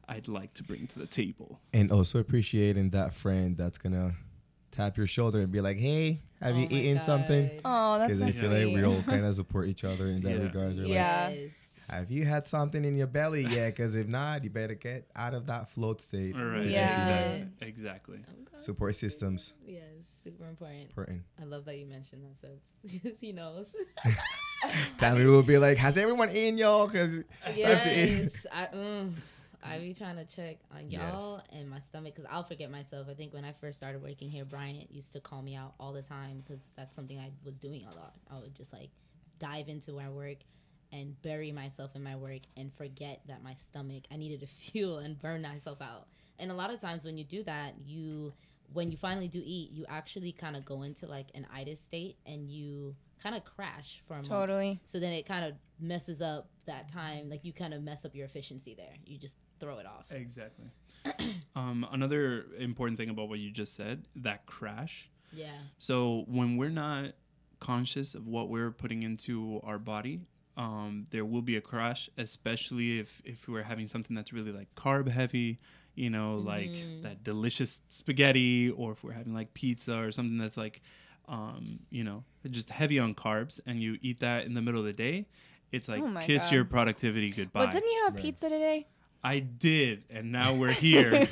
I'd 0.08 0.26
like 0.26 0.54
to 0.54 0.64
bring 0.64 0.88
to 0.88 0.98
the 0.98 1.06
table. 1.06 1.60
And 1.72 1.92
also 1.92 2.18
appreciating 2.18 2.90
that 2.90 3.12
friend 3.14 3.56
that's 3.56 3.78
gonna 3.78 4.14
tap 4.72 4.96
your 4.96 5.06
shoulder 5.06 5.40
and 5.40 5.52
be 5.52 5.60
like, 5.60 5.76
"Hey, 5.76 6.22
have 6.40 6.56
Oh 6.56 6.58
you 6.58 6.66
my 6.70 6.76
eaten 6.78 6.98
something?" 7.00 7.50
Oh, 7.64 7.98
that's 7.98 8.16
Because 8.18 8.34
so 8.34 8.40
I 8.40 8.48
feel 8.48 8.50
sweet. 8.50 8.64
like 8.66 8.74
we 8.74 8.84
all 8.84 9.02
kind 9.02 9.24
of 9.26 9.34
support 9.34 9.68
each 9.68 9.84
other 9.84 10.08
in 10.08 10.22
that 10.22 10.30
Yeah. 10.38 10.42
regard. 10.42 10.76
They're 10.76 10.86
Yeah. 10.86 11.30
Yes. 11.30 11.38
like, 11.42 11.50
"Have 11.88 12.10
you 12.10 12.24
had 12.24 12.46
something 12.48 12.84
in 12.84 12.96
your 12.96 13.06
belly 13.06 13.42
yet? 13.42 13.74
Because 13.76 13.94
if 13.96 14.06
not, 14.08 14.44
you 14.44 14.50
better 14.50 14.74
get 14.74 15.08
out 15.16 15.34
of 15.34 15.46
that 15.46 15.70
flow 15.70 15.94
state." 15.98 16.34
All 16.34 16.44
right. 16.44 16.62
to 16.62 16.68
Yeah. 16.68 17.06
that 17.06 17.48
Exactly. 17.66 18.18
Support 18.56 18.96
systems 18.96 19.52
Yes, 19.66 19.82
super 20.24 20.48
important. 20.48 20.88
important. 20.88 21.22
I 21.40 21.44
love 21.44 21.64
that 21.66 21.76
you 21.78 21.84
mentioned 21.86 22.22
that, 22.24 22.36
Subs. 22.38 22.68
Because 23.02 23.20
he 23.20 23.32
knows. 23.32 23.74
Tami 24.98 25.26
will 25.26 25.42
be 25.42 25.58
like, 25.58 25.76
"Has 25.76 25.96
everyone 25.98 26.30
eaten, 26.30 26.56
y'all?" 26.58 26.86
Because 26.86 27.22
yes. 27.54 28.46
I, 28.52 28.66
mm, 28.74 29.12
I 29.62 29.78
be 29.78 29.92
trying 29.94 30.16
to 30.16 30.24
check 30.24 30.58
on 30.74 30.90
Yes. 30.90 31.02
y'all 31.02 31.42
and 31.50 31.68
my 31.68 31.80
stomach 31.80 32.14
because 32.14 32.28
I'll 32.32 32.44
forget 32.44 32.70
myself. 32.70 33.08
I 33.10 33.14
think 33.14 33.34
when 33.34 33.44
I 33.44 33.52
first 33.52 33.76
started 33.78 34.02
working 34.02 34.30
here, 34.30 34.44
Bryant 34.44 34.90
used 34.90 35.12
to 35.12 35.20
call 35.20 35.42
me 35.42 35.54
out 35.54 35.74
all 35.78 35.92
the 35.92 36.02
time 36.02 36.42
because 36.44 36.68
that's 36.76 36.96
something 36.96 37.18
I 37.18 37.30
was 37.44 37.54
doing 37.56 37.82
a 37.84 37.94
lot. 37.94 38.14
I 38.30 38.38
would 38.38 38.54
just 38.54 38.72
like 38.72 38.90
dive 39.38 39.68
into 39.68 39.92
my 39.92 40.08
work 40.08 40.38
and 40.96 41.20
bury 41.22 41.52
myself 41.52 41.94
in 41.94 42.02
my 42.02 42.16
work 42.16 42.42
and 42.56 42.72
forget 42.74 43.20
that 43.28 43.42
my 43.42 43.54
stomach, 43.54 44.04
I 44.10 44.16
needed 44.16 44.40
to 44.40 44.46
fuel 44.72 44.98
and 44.98 45.18
burn 45.18 45.42
myself 45.42 45.80
out. 45.80 46.06
And 46.38 46.50
a 46.50 46.54
lot 46.54 46.72
of 46.72 46.80
times 46.80 47.04
when 47.04 47.16
you 47.16 47.24
do 47.24 47.42
that, 47.44 47.74
you, 47.84 48.32
when 48.72 48.90
you 48.90 48.96
finally 48.96 49.28
do 49.28 49.42
eat, 49.44 49.70
you 49.72 49.86
actually 49.88 50.32
kind 50.32 50.56
of 50.56 50.64
go 50.64 50.82
into 50.82 51.06
like 51.06 51.28
an 51.34 51.46
itis 51.54 51.80
state 51.80 52.16
and 52.26 52.50
you 52.50 52.94
kind 53.22 53.34
of 53.34 53.44
crash 53.44 54.02
for 54.06 54.14
a 54.14 54.16
moment. 54.16 54.28
Totally. 54.28 54.80
So 54.84 55.00
then 55.00 55.12
it 55.12 55.26
kind 55.26 55.44
of 55.44 55.54
messes 55.80 56.20
up 56.20 56.48
that 56.66 56.88
time. 56.88 57.30
Like 57.30 57.44
you 57.44 57.52
kind 57.52 57.74
of 57.74 57.82
mess 57.82 58.04
up 58.04 58.14
your 58.14 58.26
efficiency 58.26 58.74
there. 58.74 58.94
You 59.04 59.18
just 59.18 59.36
throw 59.58 59.78
it 59.78 59.86
off. 59.86 60.10
Exactly. 60.10 60.66
um, 61.56 61.86
another 61.92 62.46
important 62.58 62.98
thing 62.98 63.08
about 63.08 63.28
what 63.28 63.38
you 63.38 63.50
just 63.50 63.74
said, 63.74 64.06
that 64.16 64.46
crash. 64.46 65.10
Yeah. 65.32 65.52
So 65.78 66.24
when 66.28 66.56
we're 66.56 66.68
not 66.70 67.12
conscious 67.60 68.14
of 68.14 68.26
what 68.26 68.48
we're 68.48 68.70
putting 68.70 69.02
into 69.02 69.60
our 69.64 69.78
body, 69.78 70.20
um, 70.56 71.04
there 71.10 71.24
will 71.24 71.42
be 71.42 71.56
a 71.56 71.60
crash, 71.60 72.08
especially 72.16 72.98
if 72.98 73.20
if 73.24 73.46
we're 73.48 73.62
having 73.64 73.86
something 73.86 74.14
that's 74.16 74.32
really 74.32 74.52
like 74.52 74.74
carb 74.74 75.08
heavy, 75.08 75.58
you 75.94 76.08
know, 76.10 76.36
like 76.36 76.70
that 77.02 77.22
delicious 77.24 77.82
spaghetti, 77.88 78.70
or 78.70 78.92
if 78.92 79.02
we're 79.04 79.12
having 79.12 79.34
like 79.34 79.52
pizza 79.54 79.96
or 79.98 80.10
something 80.10 80.38
that's 80.38 80.56
like, 80.56 80.80
um, 81.28 81.80
you 81.90 82.04
know, 82.04 82.24
just 82.50 82.70
heavy 82.70 82.98
on 82.98 83.14
carbs, 83.14 83.60
and 83.66 83.82
you 83.82 83.98
eat 84.02 84.20
that 84.20 84.46
in 84.46 84.54
the 84.54 84.62
middle 84.62 84.80
of 84.80 84.86
the 84.86 84.92
day. 84.92 85.26
It's 85.72 85.88
like 85.88 86.02
Oh 86.02 86.20
kiss 86.22 86.44
God. 86.46 86.52
your 86.54 86.64
productivity 86.64 87.28
goodbye. 87.28 87.64
But 87.64 87.72
didn't 87.72 87.90
you 87.90 88.02
have 88.06 88.16
pizza 88.16 88.48
today? 88.48 88.86
I 89.24 89.40
did, 89.40 90.04
and 90.14 90.30
now 90.30 90.54
we're 90.54 90.70
here. 90.70 91.10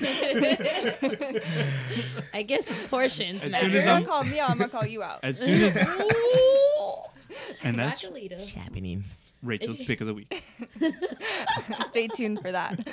I 2.35 2.43
guess 2.43 2.69
portions 2.89 3.43
As 3.43 3.53
matter. 3.53 3.65
soon 3.67 3.71
You're 3.73 3.81
as 3.83 3.87
gonna 3.87 3.95
I'm- 3.99 4.05
call 4.05 4.25
me 4.25 4.41
out. 4.41 4.51
I'm 4.51 4.59
gonna 4.59 4.69
call 4.71 4.85
you 4.87 5.03
out. 5.03 5.21
as 5.23 5.39
soon 5.39 5.63
as, 5.63 5.77
Ooh. 5.77 6.61
and 7.65 7.75
that's 7.75 8.05
Spatulita. 8.05 8.53
happening. 8.53 9.05
Rachael's 9.43 9.83
pick 9.83 10.01
of 10.01 10.07
the 10.07 10.15
week. 10.15 10.43
Stay 11.89 12.09
tuned 12.09 12.41
for 12.41 12.51
that. 12.51 12.87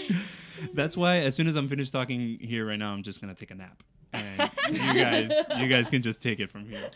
That's 0.74 0.96
why 0.96 1.16
as 1.18 1.34
soon 1.34 1.48
as 1.48 1.56
I'm 1.56 1.68
finished 1.68 1.92
talking 1.92 2.38
here 2.40 2.66
right 2.66 2.78
now, 2.78 2.92
I'm 2.92 3.02
just 3.02 3.20
gonna 3.20 3.34
take 3.34 3.50
a 3.50 3.54
nap, 3.54 3.82
and 4.12 4.50
you 4.70 4.94
guys, 4.94 5.32
you 5.58 5.66
guys 5.66 5.90
can 5.90 6.02
just 6.02 6.22
take 6.22 6.38
it 6.38 6.50
from 6.50 6.66
here. 6.66 6.88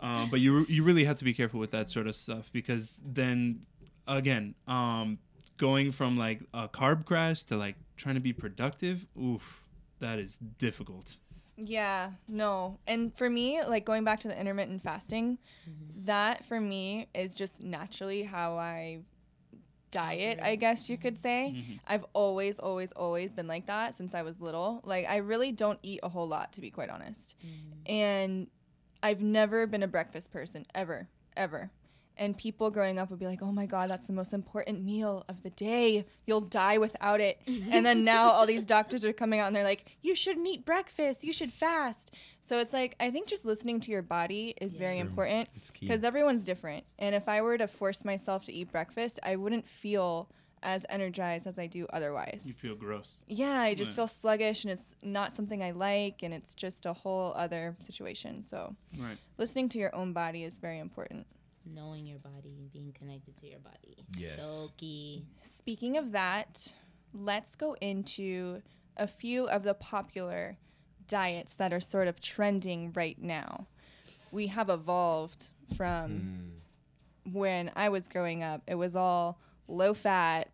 Um, 0.00 0.28
but 0.30 0.40
you 0.40 0.64
you 0.66 0.82
really 0.82 1.04
have 1.04 1.16
to 1.16 1.24
be 1.24 1.34
careful 1.34 1.60
with 1.60 1.72
that 1.72 1.90
sort 1.90 2.06
of 2.06 2.16
stuff 2.16 2.50
because 2.52 2.98
then, 3.04 3.66
again, 4.08 4.54
um, 4.66 5.18
going 5.58 5.92
from 5.92 6.16
like 6.16 6.40
a 6.54 6.68
carb 6.68 7.04
crash 7.04 7.42
to 7.44 7.56
like 7.56 7.76
trying 7.96 8.14
to 8.14 8.20
be 8.20 8.32
productive, 8.32 9.06
oof, 9.20 9.62
that 10.00 10.18
is 10.18 10.38
difficult. 10.38 11.16
Yeah, 11.56 12.10
no. 12.26 12.78
And 12.86 13.16
for 13.16 13.30
me, 13.30 13.62
like 13.62 13.84
going 13.84 14.04
back 14.04 14.20
to 14.20 14.28
the 14.28 14.38
intermittent 14.38 14.82
fasting, 14.82 15.38
mm-hmm. 15.68 16.04
that 16.04 16.44
for 16.44 16.60
me 16.60 17.08
is 17.14 17.36
just 17.36 17.62
naturally 17.62 18.24
how 18.24 18.56
I 18.58 19.00
diet, 19.94 20.40
I 20.42 20.56
guess 20.56 20.90
you 20.90 20.98
could 20.98 21.16
say. 21.16 21.54
Mm-hmm. 21.54 21.72
I've 21.86 22.04
always, 22.12 22.58
always, 22.58 22.92
always 22.92 23.32
been 23.32 23.46
like 23.46 23.66
that 23.66 23.94
since 23.94 24.14
I 24.14 24.22
was 24.22 24.40
little. 24.40 24.80
Like, 24.84 25.08
I 25.08 25.18
really 25.18 25.52
don't 25.52 25.78
eat 25.82 26.00
a 26.02 26.08
whole 26.08 26.26
lot, 26.26 26.52
to 26.54 26.60
be 26.60 26.70
quite 26.70 26.90
honest. 26.90 27.36
Mm. 27.46 27.90
And 27.90 28.46
I've 29.02 29.22
never 29.22 29.66
been 29.66 29.84
a 29.84 29.88
breakfast 29.88 30.32
person, 30.32 30.66
ever, 30.74 31.08
ever. 31.36 31.70
And 32.16 32.38
people 32.38 32.70
growing 32.70 32.98
up 32.98 33.10
would 33.10 33.18
be 33.18 33.26
like, 33.26 33.42
oh 33.42 33.50
my 33.50 33.66
God, 33.66 33.90
that's 33.90 34.06
the 34.06 34.12
most 34.12 34.32
important 34.32 34.84
meal 34.84 35.24
of 35.28 35.42
the 35.42 35.50
day. 35.50 36.06
You'll 36.26 36.40
die 36.42 36.78
without 36.78 37.20
it. 37.20 37.40
Mm-hmm. 37.46 37.72
and 37.72 37.84
then 37.84 38.04
now 38.04 38.30
all 38.30 38.46
these 38.46 38.64
doctors 38.76 39.04
are 39.04 39.12
coming 39.12 39.40
out 39.40 39.48
and 39.48 39.56
they're 39.56 39.64
like, 39.64 39.84
you 40.02 40.14
shouldn't 40.14 40.46
eat 40.46 40.64
breakfast. 40.64 41.24
You 41.24 41.32
should 41.32 41.52
fast. 41.52 42.12
So 42.40 42.60
it's 42.60 42.72
like, 42.72 42.94
I 43.00 43.10
think 43.10 43.26
just 43.26 43.44
listening 43.44 43.80
to 43.80 43.90
your 43.90 44.02
body 44.02 44.54
is 44.60 44.76
very 44.76 44.98
important 44.98 45.48
because 45.80 46.04
everyone's 46.04 46.44
different. 46.44 46.84
And 46.98 47.14
if 47.14 47.28
I 47.28 47.40
were 47.42 47.58
to 47.58 47.66
force 47.66 48.04
myself 48.04 48.44
to 48.44 48.52
eat 48.52 48.70
breakfast, 48.70 49.18
I 49.22 49.36
wouldn't 49.36 49.66
feel 49.66 50.28
as 50.62 50.86
energized 50.88 51.46
as 51.46 51.58
I 51.58 51.66
do 51.66 51.86
otherwise. 51.92 52.44
You 52.46 52.52
feel 52.52 52.74
gross. 52.74 53.18
Yeah, 53.26 53.60
I 53.60 53.74
just 53.74 53.90
Right. 53.90 53.96
feel 53.96 54.06
sluggish 54.06 54.64
and 54.64 54.72
it's 54.72 54.94
not 55.02 55.32
something 55.34 55.62
I 55.62 55.72
like 55.72 56.22
and 56.22 56.32
it's 56.32 56.54
just 56.54 56.86
a 56.86 56.92
whole 56.92 57.32
other 57.34 57.76
situation. 57.80 58.42
So 58.42 58.74
Right. 58.98 59.18
listening 59.36 59.68
to 59.70 59.78
your 59.78 59.94
own 59.94 60.12
body 60.12 60.42
is 60.44 60.56
very 60.58 60.78
important. 60.78 61.26
Knowing 61.66 62.06
your 62.06 62.18
body 62.18 62.56
and 62.58 62.70
being 62.72 62.92
connected 62.92 63.36
to 63.38 63.48
your 63.48 63.58
body. 63.60 64.04
Yes. 64.18 64.38
So 64.38 64.68
key. 64.76 65.24
Speaking 65.42 65.96
of 65.96 66.12
that, 66.12 66.74
let's 67.12 67.54
go 67.54 67.74
into 67.80 68.62
a 68.96 69.06
few 69.06 69.48
of 69.48 69.62
the 69.62 69.74
popular 69.74 70.56
diets 71.08 71.54
that 71.54 71.72
are 71.72 71.80
sort 71.80 72.06
of 72.08 72.20
trending 72.20 72.92
right 72.92 73.20
now. 73.20 73.66
We 74.30 74.48
have 74.48 74.68
evolved 74.68 75.50
from 75.76 76.10
Mm. 76.10 77.32
when 77.32 77.70
I 77.76 77.88
was 77.88 78.08
growing 78.08 78.42
up, 78.42 78.62
it 78.66 78.74
was 78.74 78.94
all 78.94 79.38
low 79.68 79.94
fat, 79.94 80.50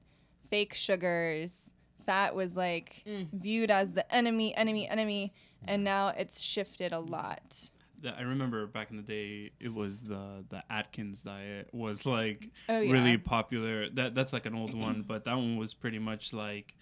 fake 0.48 0.74
sugars. 0.74 1.70
Fat 2.06 2.34
was 2.34 2.56
like 2.56 3.04
viewed 3.32 3.70
as 3.70 3.92
the 3.92 4.14
enemy, 4.14 4.54
enemy, 4.54 4.88
enemy, 4.88 5.32
and 5.66 5.82
now 5.84 6.08
it's 6.08 6.40
shifted 6.40 6.92
a 6.92 6.98
lot. 7.00 7.70
The- 8.02 8.16
I 8.16 8.22
remember 8.22 8.66
back 8.66 8.90
in 8.90 8.96
the 8.96 9.02
day, 9.02 9.52
it 9.60 9.72
was 9.72 10.04
the 10.04 10.44
the 10.48 10.62
Atkins 10.70 11.22
diet 11.22 11.68
was 11.72 12.06
like 12.06 12.48
Oh, 12.68 12.80
yeah. 12.80 12.90
really 12.90 13.18
popular. 13.18 13.88
That 13.90 14.14
that's 14.14 14.32
like 14.32 14.46
an 14.46 14.54
old 14.54 14.74
one, 14.74 15.02
but 15.08 15.24
that 15.24 15.36
one 15.36 15.56
was 15.56 15.74
pretty 15.74 15.98
much 15.98 16.32
like 16.32 16.74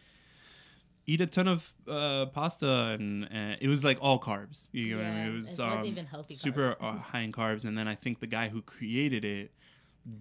eat 1.06 1.20
a 1.22 1.26
ton 1.26 1.48
of 1.48 1.72
uh, 1.88 2.26
pasta 2.26 2.96
and, 3.00 3.24
it 3.60 3.68
was 3.68 3.82
like 3.82 3.98
all 4.02 4.20
carbs. 4.20 4.68
You 4.72 4.90
know 4.92 4.98
what 4.98 5.06
I 5.06 5.08
Yeah, 5.10 5.16
mean? 5.24 5.32
It 5.32 5.36
was 5.36 5.58
um, 5.60 5.84
even 5.86 6.06
healthy 6.06 6.34
super 6.34 6.76
uh, 6.80 6.98
high 6.98 7.20
in 7.20 7.32
carbs, 7.32 7.64
and 7.64 7.76
then 7.78 7.88
I 7.88 7.94
think 7.94 8.20
the 8.20 8.26
guy 8.26 8.48
who 8.48 8.60
created 8.60 9.24
it 9.24 9.52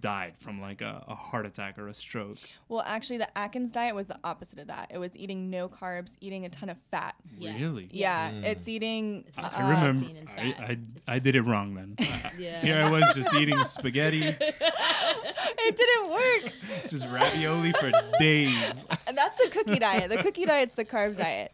died 0.00 0.34
from 0.38 0.60
like 0.60 0.80
a, 0.80 1.04
a 1.08 1.14
heart 1.14 1.46
attack 1.46 1.78
or 1.78 1.88
a 1.88 1.94
stroke. 1.94 2.36
Well, 2.68 2.82
actually, 2.86 3.18
the 3.18 3.38
Atkins 3.38 3.72
diet 3.72 3.94
was 3.94 4.06
the 4.06 4.18
opposite 4.22 4.58
of 4.58 4.66
that. 4.68 4.90
It 4.92 4.98
was 4.98 5.16
eating 5.16 5.48
no 5.50 5.68
carbs, 5.68 6.16
eating 6.20 6.44
a 6.44 6.48
ton 6.48 6.68
of 6.68 6.76
fat. 6.90 7.14
Yeah. 7.38 7.54
Really? 7.56 7.88
Yeah, 7.90 8.30
hmm. 8.30 8.44
it's 8.44 8.68
eating. 8.68 9.24
It's 9.28 9.38
uh, 9.38 9.48
I, 9.54 9.62
I 9.62 9.70
remember. 9.70 10.06
and 10.06 10.28
I, 10.28 10.32
fat. 10.52 10.60
I, 10.60 10.72
It's- 10.72 11.04
I 11.08 11.18
did 11.18 11.34
it 11.36 11.42
wrong 11.42 11.74
then. 11.74 11.96
Yeah. 12.38 12.60
Here 12.60 12.80
I 12.82 12.90
was 12.90 13.04
just 13.16 13.34
eating 13.34 13.58
spaghetti, 13.64 14.22
it 14.22 15.76
didn't 15.76 16.10
work. 16.10 16.52
just 16.88 17.06
ravioli 17.08 17.72
for 17.72 17.90
days. 18.18 18.84
And 19.06 19.16
that's 19.16 19.36
the 19.42 19.50
cookie 19.50 19.78
diet. 19.78 20.10
The 20.10 20.18
cookie 20.18 20.44
diet's 20.46 20.74
the 20.74 20.84
carb 20.84 21.16
diet. 21.16 21.52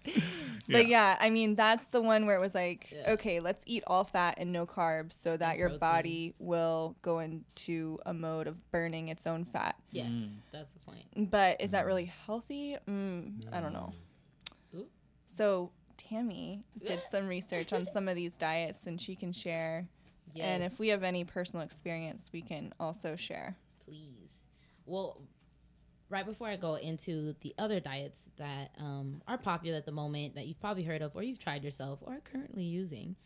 But 0.66 0.86
Yeah. 0.86 1.16
yeah, 1.16 1.16
I 1.20 1.30
mean 1.30 1.54
that's 1.56 1.84
the 1.86 2.00
one 2.00 2.24
where 2.26 2.36
it 2.36 2.40
was 2.40 2.54
like, 2.54 2.90
Yeah. 2.90 3.12
okay, 3.12 3.40
let's 3.40 3.62
eat 3.66 3.82
all 3.86 4.04
fat 4.04 4.34
and 4.38 4.50
no 4.52 4.66
carbs 4.66 5.12
so 5.12 5.36
that 5.36 5.50
And 5.50 5.58
your 5.58 5.68
protein. 5.68 5.80
body 5.80 6.34
will 6.38 6.96
go 7.02 7.18
into 7.18 7.98
a 8.06 8.13
mode 8.14 8.46
of 8.46 8.70
burning 8.70 9.08
its 9.08 9.26
own 9.26 9.44
fat. 9.44 9.76
Yes, 9.90 10.10
Mm. 10.12 10.36
that's 10.52 10.72
the 10.72 10.78
point. 10.80 11.30
But 11.30 11.60
is 11.60 11.72
that 11.72 11.84
really 11.86 12.06
healthy? 12.26 12.76
Mm, 12.88 13.52
I 13.52 13.60
don't 13.60 13.72
know. 13.72 13.92
Ooh. 14.74 14.86
So 15.26 15.70
Tami 15.98 16.62
did 16.84 17.02
some 17.10 17.26
research 17.26 17.72
on 17.72 17.86
some 17.86 18.08
of 18.08 18.16
these 18.16 18.36
diets 18.36 18.86
and 18.86 19.00
she 19.00 19.14
can 19.16 19.32
share. 19.32 19.88
Yes. 20.32 20.46
And 20.46 20.62
if 20.64 20.78
we 20.78 20.88
have 20.88 21.02
any 21.04 21.24
personal 21.24 21.64
experience, 21.64 22.30
we 22.32 22.40
can 22.42 22.72
also 22.80 23.14
share. 23.16 23.56
please. 23.84 24.44
Well, 24.86 25.20
right 26.10 26.24
before 26.26 26.48
I 26.48 26.56
go 26.56 26.74
into 26.76 27.34
the 27.40 27.54
other 27.58 27.80
diets 27.80 28.28
that 28.36 28.70
um, 28.78 29.22
are 29.28 29.38
popular 29.38 29.76
at 29.78 29.86
the 29.86 29.92
moment 29.92 30.34
that 30.36 30.46
you've 30.46 30.60
probably 30.60 30.82
heard 30.84 31.02
of 31.02 31.14
or 31.16 31.22
you've 31.22 31.38
tried 31.38 31.62
yourself 31.64 32.00
or 32.02 32.14
are 32.14 32.20
currently 32.20 32.64
using, 32.64 33.16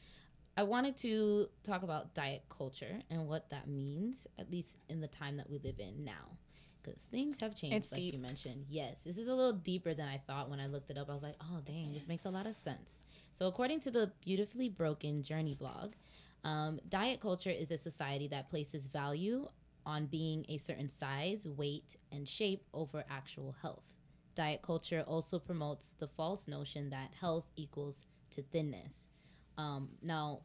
I 0.59 0.64
wanted 0.64 0.97
to 0.99 1.49
talk 1.62 1.85
about 1.85 2.14
diet 2.14 2.42
culture 2.49 3.01
and 3.11 3.29
what 3.29 3.49
that 3.51 3.68
means, 3.68 4.27
at 4.40 4.51
least 4.51 4.79
in 4.88 5.01
the 5.01 5.07
time 5.07 5.37
that 5.37 5.49
we 5.49 5.61
live 5.61 5.79
in 5.79 6.05
now. 6.05 6.37
Because 6.83 7.03
things 7.03 7.40
have 7.42 7.55
changed, 7.55 7.77
It's 7.77 7.92
like 7.92 8.01
deep. 8.01 8.14
you 8.14 8.18
mentioned. 8.18 8.64
Yes, 8.68 9.05
this 9.05 9.18
is 9.18 9.29
a 9.29 9.35
little 9.35 9.53
deeper 9.53 9.94
than 9.94 10.09
I 10.09 10.18
thought 10.18 10.51
when 10.51 10.59
I 10.59 10.66
looked 10.66 10.90
it 10.90 10.99
up. 10.99 11.09
I 11.09 11.12
was 11.12 11.23
like, 11.23 11.37
oh, 11.40 11.61
dang, 11.64 11.92
this 11.92 12.09
makes 12.09 12.25
a 12.25 12.31
lot 12.31 12.44
of 12.49 12.57
sense. 12.57 13.05
So, 13.33 13.47
according 13.47 13.79
to 13.81 13.92
the 13.92 14.11
Beautifully 14.25 14.68
Broken 14.68 15.23
Journey 15.23 15.55
blog, 15.55 15.92
um, 16.42 16.81
diet 16.88 17.21
culture 17.21 17.51
is 17.51 17.71
a 17.71 17.79
society 17.79 18.27
that 18.27 18.49
places 18.49 18.88
value 18.88 19.49
on 19.87 20.07
being 20.07 20.44
a 20.49 20.57
certain 20.59 20.88
size, 20.88 21.47
weight, 21.47 21.94
and 22.11 22.29
shape 22.29 22.64
over 22.75 23.05
actual 23.09 23.55
health. 23.62 23.94
Diet 24.35 24.62
culture 24.62 25.05
also 25.07 25.38
promotes 25.38 25.92
the 25.92 26.09
false 26.09 26.49
notion 26.49 26.90
that 26.90 27.12
health 27.21 27.49
equals 27.55 28.07
to 28.31 28.42
thinness. 28.42 29.07
Um, 29.57 29.88
now, 30.03 30.42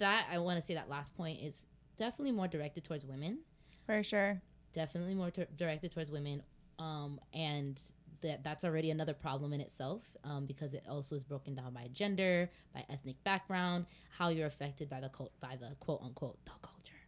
that 0.00 0.26
I 0.30 0.38
want 0.38 0.56
to 0.56 0.62
say 0.62 0.74
that 0.74 0.90
last 0.90 1.16
point 1.16 1.40
is 1.40 1.66
definitely 1.96 2.32
more 2.32 2.48
directed 2.48 2.84
towards 2.84 3.04
women. 3.04 3.38
For 3.86 4.02
sure. 4.02 4.40
Definitely 4.72 5.14
more 5.14 5.30
t- 5.30 5.46
directed 5.56 5.92
towards 5.92 6.10
women, 6.10 6.42
um, 6.78 7.20
and 7.32 7.80
that 8.20 8.44
that's 8.44 8.64
already 8.64 8.90
another 8.90 9.14
problem 9.14 9.52
in 9.52 9.60
itself 9.60 10.16
um, 10.24 10.46
because 10.46 10.74
it 10.74 10.84
also 10.88 11.16
is 11.16 11.24
broken 11.24 11.54
down 11.54 11.72
by 11.72 11.88
gender, 11.92 12.50
by 12.74 12.84
ethnic 12.90 13.22
background, 13.24 13.86
how 14.16 14.28
you're 14.28 14.46
affected 14.46 14.88
by 14.88 15.00
the 15.00 15.08
cult- 15.08 15.32
by 15.40 15.56
the 15.56 15.74
quote 15.80 16.00
unquote 16.02 16.38
the 16.44 16.52
culture. 16.62 17.00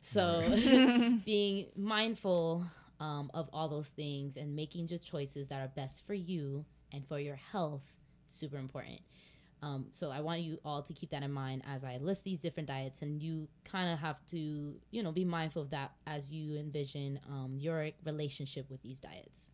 So, 0.00 1.18
being 1.24 1.66
mindful 1.76 2.64
um, 3.00 3.30
of 3.34 3.50
all 3.52 3.68
those 3.68 3.88
things 3.88 4.36
and 4.36 4.54
making 4.54 4.86
the 4.86 4.98
choices 4.98 5.48
that 5.48 5.60
are 5.60 5.68
best 5.74 6.06
for 6.06 6.14
you 6.14 6.64
and 6.92 7.06
for 7.06 7.18
your 7.18 7.36
health 7.36 7.98
super 8.28 8.56
important. 8.56 9.00
Um, 9.62 9.86
so 9.92 10.10
I 10.10 10.20
want 10.20 10.40
you 10.40 10.58
all 10.64 10.82
to 10.82 10.92
keep 10.92 11.10
that 11.10 11.22
in 11.22 11.32
mind 11.32 11.62
as 11.66 11.84
I 11.84 11.98
list 11.98 12.24
these 12.24 12.40
different 12.40 12.68
diets, 12.68 13.02
and 13.02 13.22
you 13.22 13.48
kind 13.64 13.92
of 13.92 13.98
have 14.00 14.24
to, 14.26 14.74
you 14.90 15.02
know, 15.02 15.12
be 15.12 15.24
mindful 15.24 15.62
of 15.62 15.70
that 15.70 15.92
as 16.06 16.32
you 16.32 16.58
envision 16.58 17.20
um, 17.28 17.56
your 17.58 17.90
relationship 18.04 18.68
with 18.68 18.82
these 18.82 18.98
diets. 18.98 19.52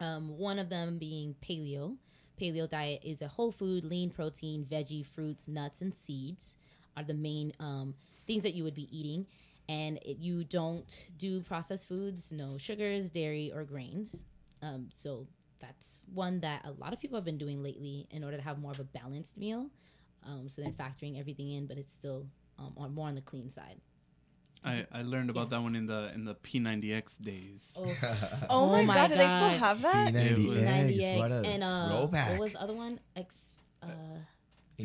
Um, 0.00 0.36
one 0.36 0.58
of 0.58 0.68
them 0.68 0.98
being 0.98 1.36
paleo. 1.40 1.96
Paleo 2.40 2.68
diet 2.68 3.02
is 3.04 3.22
a 3.22 3.28
whole 3.28 3.52
food, 3.52 3.84
lean 3.84 4.10
protein, 4.10 4.64
veggie, 4.64 5.06
fruits, 5.06 5.46
nuts, 5.46 5.80
and 5.80 5.94
seeds 5.94 6.56
are 6.96 7.04
the 7.04 7.14
main 7.14 7.52
um, 7.60 7.94
things 8.26 8.42
that 8.42 8.54
you 8.54 8.64
would 8.64 8.74
be 8.74 8.88
eating. 8.90 9.26
And 9.68 9.98
it, 9.98 10.18
you 10.18 10.42
don't 10.42 11.10
do 11.18 11.42
processed 11.42 11.86
foods, 11.86 12.32
no 12.32 12.58
sugars, 12.58 13.10
dairy, 13.10 13.52
or 13.54 13.62
grains. 13.62 14.24
Um, 14.62 14.88
so 14.94 15.28
that's 15.60 16.02
one 16.12 16.40
that 16.40 16.64
a 16.64 16.72
lot 16.72 16.92
of 16.92 16.98
people 17.00 17.16
have 17.16 17.24
been 17.24 17.38
doing 17.38 17.62
lately 17.62 18.06
in 18.10 18.24
order 18.24 18.36
to 18.36 18.42
have 18.42 18.58
more 18.58 18.72
of 18.72 18.80
a 18.80 18.84
balanced 18.84 19.36
meal. 19.36 19.70
Um, 20.26 20.48
so 20.48 20.60
they're 20.62 20.70
factoring 20.72 21.18
everything 21.18 21.50
in, 21.52 21.66
but 21.66 21.78
it's 21.78 21.92
still 21.92 22.26
um, 22.58 22.74
on, 22.76 22.94
more 22.94 23.08
on 23.08 23.14
the 23.14 23.20
clean 23.22 23.48
side. 23.48 23.80
I, 24.62 24.86
I 24.92 25.00
learned 25.02 25.30
about 25.30 25.48
that 25.50 25.62
one 25.62 25.74
in 25.74 25.86
the 25.86 26.10
in 26.14 26.24
the 26.26 26.34
P90X 26.34 27.22
days. 27.22 27.78
Oh, 27.80 27.96
Oh, 28.50 28.66
my, 28.72 28.84
my 28.84 28.94
god, 28.94 29.08
do 29.10 29.16
they 29.16 29.36
still 29.38 29.48
have 29.48 29.80
that? 29.82 30.14
It 30.14 30.36
was- 30.48 30.58
P90X, 30.58 31.18
what 31.18 31.30
a 31.30 31.42
and 31.46 31.62
uh, 31.64 31.88
throwback. 31.90 32.30
what 32.32 32.40
was 32.40 32.52
the 32.52 32.60
other 32.62 32.74
one? 32.74 33.00
Ex, 33.16 33.52
uh, 33.82 33.86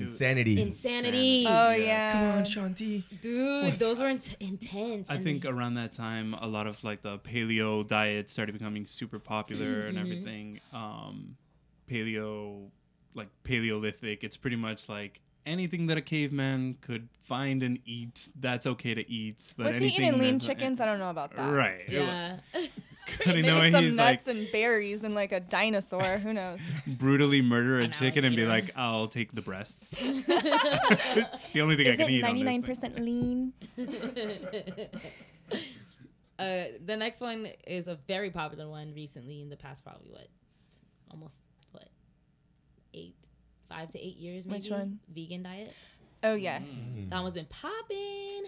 Insanity. 0.04 0.62
insanity. 0.62 1.46
Oh 1.48 1.72
Yes. 1.72 1.80
yeah. 1.80 2.12
Come 2.14 2.38
on, 2.38 2.46
Shaun 2.46 2.74
T. 2.74 3.06
Dude, 3.22 3.74
those 3.76 4.00
were 4.00 4.10
in- 4.10 4.20
intense. 4.40 5.10
I 5.10 5.16
and 5.16 5.24
think 5.24 5.46
around 5.46 5.76
that 5.76 5.92
time, 5.94 6.34
a 6.36 6.48
lot 6.48 6.68
of 6.68 6.84
like 6.84 7.02
the 7.02 7.18
paleo 7.20 7.86
diet 7.88 8.30
started 8.30 8.54
becoming 8.54 8.86
super 8.86 9.20
popular 9.20 9.82
and 9.82 9.98
Mm-hmm. 9.98 10.12
everything. 10.12 10.60
Um, 10.74 11.38
paleo, 11.90 12.70
like 13.14 13.30
Paleolithic, 13.44 14.24
it's 14.24 14.38
pretty 14.38 14.56
much 14.58 14.90
like 14.90 15.22
anything 15.46 15.86
that 15.88 15.98
a 15.98 16.02
caveman 16.02 16.76
could 16.82 17.08
find 17.22 17.62
and 17.64 17.80
eat. 17.86 18.30
That's 18.40 18.66
okay 18.66 18.94
to 18.96 19.10
eat. 19.10 19.54
But 19.58 19.68
Was 19.68 19.76
he 19.78 19.88
eating 19.88 20.14
lean 20.14 20.40
that's- 20.40 20.46
chickens? 20.48 20.80
I 20.80 20.86
don't 20.86 21.00
know 21.00 21.10
about 21.12 21.36
that. 21.36 21.50
Right. 21.52 21.84
yeah. 21.88 22.40
You 23.26 23.44
know, 23.44 23.60
Maybe 23.60 23.72
some 23.72 23.84
he's 23.84 23.96
nuts 23.96 24.28
like 24.28 24.36
and 24.36 24.48
berries 24.52 25.04
and 25.04 25.14
like 25.16 25.32
a 25.32 25.40
dinosaur. 25.40 26.18
Who 26.18 26.34
knows? 26.34 26.60
brutally 26.88 27.42
murder 27.42 27.80
a 27.80 27.84
An 27.86 27.92
chicken 27.92 28.24
and 28.26 28.36
be 28.36 28.44
alligator. 28.44 28.68
like, 28.68 28.78
"I'll 28.78 29.08
take 29.08 29.32
the 29.34 29.42
breasts." 29.42 29.96
it's 30.00 31.50
the 31.50 31.62
only 31.62 31.76
thing 31.76 31.88
I 31.88 31.92
Is 31.92 31.98
can 31.98 32.10
it 32.10 32.14
eat. 32.14 32.24
on 32.24 32.30
ninety 32.36 32.44
this 32.44 32.52
nine 32.52 32.62
thing. 32.62 32.76
percent 32.76 33.00
lean? 33.00 33.54
uh, 36.40 36.64
the 36.86 36.98
next 36.98 37.22
one 37.22 37.48
is 37.68 37.88
a 37.88 37.96
very 38.08 38.30
popular 38.30 38.68
one 38.70 38.94
recently 38.94 39.42
in 39.42 39.50
the 39.50 39.58
past 39.58 39.84
probably 39.84 40.10
what 40.10 40.28
almost 41.12 41.42
what 41.72 41.88
eight 42.94 43.16
five 43.70 43.90
to 43.92 44.00
eight 44.00 44.18
years 44.18 44.46
maybe 44.46 44.60
Which 44.64 44.70
one? 44.72 45.00
vegan 45.14 45.44
diets 45.44 45.74
Oh 46.24 46.34
yes, 46.34 46.72
Mm. 46.98 47.10
that 47.12 47.22
one's 47.22 47.36
been 47.36 47.46
popping 47.46 48.05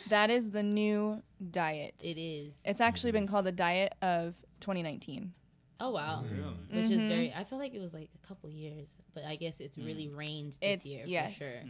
that 0.10 0.30
is 0.30 0.52
the 0.52 0.64
new 0.64 1.22
diet. 1.52 1.96
it 2.04 2.18
is 2.18 2.60
It's 2.66 2.82
actually 2.82 3.12
been 3.12 3.28
called 3.28 3.46
the 3.46 3.52
diet 3.52 3.94
of 4.02 4.42
2019. 4.60 5.34
oh 5.80 5.92
wow 5.92 6.24
Really? 6.24 6.82
which 6.82 6.92
is 6.92 7.02
Mhm. 7.02 7.08
very 7.10 7.34
i 7.34 7.44
feel 7.44 7.60
like 7.60 7.74
it 7.76 7.80
was 7.82 7.94
like 7.94 8.10
a 8.16 8.28
couple 8.28 8.50
years 8.50 8.96
but 9.14 9.24
i 9.26 9.36
guess 9.36 9.60
it's 9.60 9.78
really 9.78 10.10
reigned 10.10 10.54
this 10.54 10.62
It's- 10.62 10.86
year 10.86 11.04
yes. 11.06 11.38
for 11.38 11.44
sure 11.44 11.62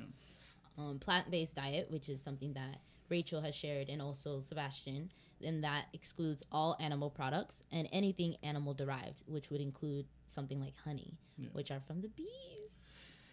um, 0.78 1.00
plant-based 1.00 1.56
diet 1.56 1.92
which 1.92 2.08
is 2.08 2.22
something 2.22 2.54
that 2.54 2.80
rachael 3.10 3.42
has 3.42 3.54
shared 3.56 3.90
and 3.90 4.02
also 4.02 4.40
sebastian 4.40 5.12
and 5.44 5.64
that 5.64 5.86
excludes 5.94 6.42
all 6.52 6.76
animal 6.80 7.10
products 7.10 7.64
and 7.72 7.88
anything 7.92 8.38
animal 8.44 8.74
derived 8.74 9.24
which 9.28 9.50
would 9.52 9.62
include 9.62 10.06
something 10.26 10.60
like 10.60 10.76
honey 10.86 11.18
Yeah. 11.38 11.50
which 11.52 11.70
are 11.72 11.82
from 11.82 12.00
the 12.02 12.08
bees 12.10 12.28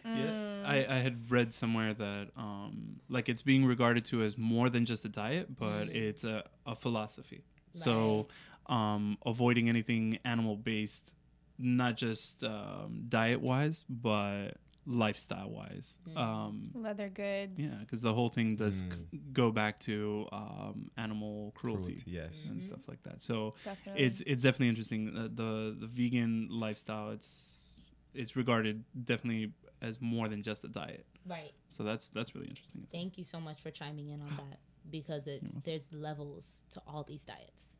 Yeah, 0.05 0.62
I, 0.67 0.87
I 0.88 0.99
had 0.99 1.31
read 1.31 1.55
somewhere 1.55 1.95
that 1.95 2.29
um, 2.37 3.01
like 3.09 3.29
it's 3.29 3.43
being 3.43 3.64
regarded 3.64 4.05
to 4.07 4.23
as 4.23 4.37
more 4.37 4.69
than 4.69 4.85
just 4.85 5.05
a 5.05 5.09
diet, 5.09 5.57
but 5.59 5.88
it's 5.88 6.25
a, 6.25 6.45
a 6.67 6.75
philosophy. 6.77 7.45
So 7.73 8.29
um, 8.67 9.19
avoiding 9.27 9.69
anything 9.69 10.19
animal 10.25 10.57
based, 10.57 11.14
not 11.59 11.97
just 11.97 12.45
um, 12.45 13.05
diet 13.09 13.40
wise, 13.40 13.85
but 13.88 14.53
lifestyle 14.87 15.49
wise. 15.51 15.99
Um, 16.14 16.71
Leather 16.75 17.09
goods. 17.09 17.53
yeah, 17.57 17.79
because 17.81 18.03
the 18.03 18.12
whole 18.12 18.29
thing 18.29 18.57
does 18.57 18.81
c- 18.81 19.19
go 19.33 19.51
back 19.51 19.81
to 19.81 20.29
um, 20.33 20.90
animal 20.97 21.53
cruelty, 21.57 21.95
Cruelty, 21.95 22.11
yes. 22.11 22.47
and 22.49 22.62
stuff 22.62 22.87
like 22.87 23.03
that. 23.05 23.23
So 23.23 23.55
Definitely. 23.64 24.05
it's 24.05 24.21
it's 24.27 24.43
definitely 24.43 24.69
interesting. 24.69 25.05
The, 25.14 25.23
the 25.29 25.77
the 25.81 25.87
vegan 25.87 26.49
lifestyle 26.51 27.11
it's 27.11 27.81
it's 28.14 28.37
regarded 28.37 28.85
definitely 29.05 29.53
as 29.85 30.01
more 30.01 30.29
than 30.29 30.42
just 30.42 30.64
a 30.64 30.68
diet. 30.68 31.07
Right. 31.27 31.53
So 31.68 31.83
that's 31.83 32.09
that's 32.09 32.35
really 32.35 32.49
interesting. 32.49 32.83
as 32.83 32.92
well. 32.92 33.01
Thank 33.01 33.18
you 33.18 33.25
so 33.25 33.40
much 33.40 33.61
for 33.61 33.70
chiming 33.70 34.09
in 34.09 34.20
on 34.20 34.29
that 34.37 34.59
because 34.90 35.27
it's 35.27 35.55
there's 35.64 35.92
levels 35.92 36.62
to 36.70 36.83
all 36.87 37.05
these 37.05 37.25
diets. 37.25 37.77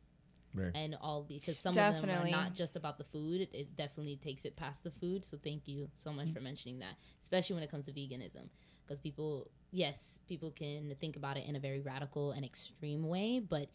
Right. 0.53 0.71
And 0.73 0.95
all 1.01 1.23
because 1.27 1.59
some 1.59 1.73
Definitely. 1.73 2.11
of 2.11 2.23
them 2.23 2.27
are 2.27 2.43
not 2.43 2.53
just 2.53 2.77
about 2.77 2.97
the 2.97 3.03
food. 3.03 3.41
It, 3.41 3.49
it 3.53 3.75
definitely 3.75 4.15
takes 4.15 4.45
it 4.45 4.55
past 4.55 4.83
the 4.83 4.91
food. 4.91 5.25
So 5.25 5.37
thank 5.43 5.67
you 5.67 5.89
so 5.95 6.13
much 6.13 6.27
mm-hmm. 6.27 6.35
for 6.35 6.41
mentioning 6.41 6.79
that, 6.79 6.95
especially 7.21 7.55
when 7.55 7.63
it 7.63 7.69
comes 7.69 7.85
to 7.87 7.91
veganism. 7.91 8.47
Because 8.85 9.01
people, 9.01 9.49
yes, 9.71 10.19
people 10.29 10.51
can 10.51 10.95
think 11.01 11.17
about 11.17 11.35
it 11.35 11.45
in 11.45 11.57
a 11.57 11.59
very 11.59 11.81
radical 11.81 12.31
and 12.31 12.45
extreme 12.45 13.05
way, 13.05 13.39
but 13.39 13.67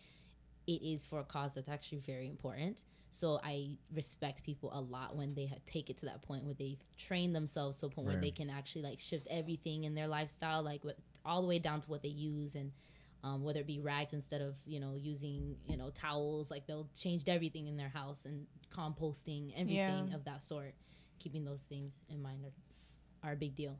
it 0.66 0.82
is 0.82 1.04
for 1.04 1.18
a 1.18 1.24
cause 1.24 1.54
that's 1.54 1.68
actually 1.68 1.98
very 1.98 2.28
important. 2.28 2.84
So 3.12 3.40
I 3.42 3.76
respect 3.94 4.42
people 4.44 4.70
a 4.72 4.80
lot 4.80 5.16
when 5.16 5.34
they 5.34 5.52
take 5.66 5.90
it 5.90 5.96
to 5.98 6.06
that 6.06 6.22
point 6.22 6.44
where 6.44 6.54
they've 6.54 6.78
trained 6.96 7.34
themselves 7.34 7.80
to 7.80 7.86
a 7.86 7.88
point 7.88 8.06
where 8.06 8.16
they 8.16 8.30
can 8.30 8.50
actually 8.50 8.82
like 8.82 8.98
shift 8.98 9.26
everything 9.30 9.84
in 9.84 9.94
their 9.94 10.06
lifestyle, 10.06 10.62
like 10.62 10.84
what, 10.84 10.96
all 11.24 11.42
the 11.42 11.48
way 11.48 11.58
down 11.58 11.80
to 11.80 11.90
what 11.90 12.02
they 12.02 12.08
use 12.08 12.54
and 12.54 12.70
um, 13.22 13.42
whether 13.42 13.60
it 13.60 13.66
be 13.66 13.80
rags 13.80 14.12
instead 14.14 14.40
of 14.40 14.56
you 14.66 14.80
know 14.80 14.94
using 14.96 15.56
you 15.66 15.76
know 15.76 15.90
towels. 15.90 16.50
Like 16.50 16.66
they'll 16.66 16.88
changed 16.98 17.28
everything 17.28 17.66
in 17.66 17.76
their 17.76 17.88
house 17.88 18.24
and 18.26 18.46
composting 18.74 19.52
everything 19.56 20.08
Yeah. 20.08 20.14
of 20.14 20.24
that 20.24 20.42
sort. 20.42 20.74
Keeping 21.18 21.44
those 21.44 21.64
things 21.64 22.04
in 22.08 22.22
mind 22.22 22.44
are, 22.44 23.28
are 23.28 23.32
a 23.32 23.36
big 23.36 23.54
deal. 23.54 23.76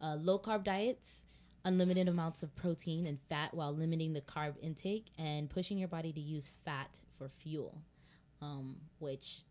Uh, 0.00 0.16
low 0.20 0.38
carb 0.38 0.64
diets 0.64 1.24
unlimited 1.64 2.06
amounts 2.06 2.44
of 2.44 2.54
protein 2.54 3.06
and 3.06 3.18
fat 3.28 3.52
while 3.52 3.74
limiting 3.74 4.12
the 4.12 4.20
carb 4.20 4.54
intake 4.62 5.06
and 5.18 5.50
pushing 5.50 5.78
your 5.78 5.88
body 5.88 6.12
to 6.12 6.20
use 6.20 6.52
fat 6.64 7.00
for 7.18 7.28
fuel, 7.28 7.76
um, 8.42 8.76
which 8.98 9.42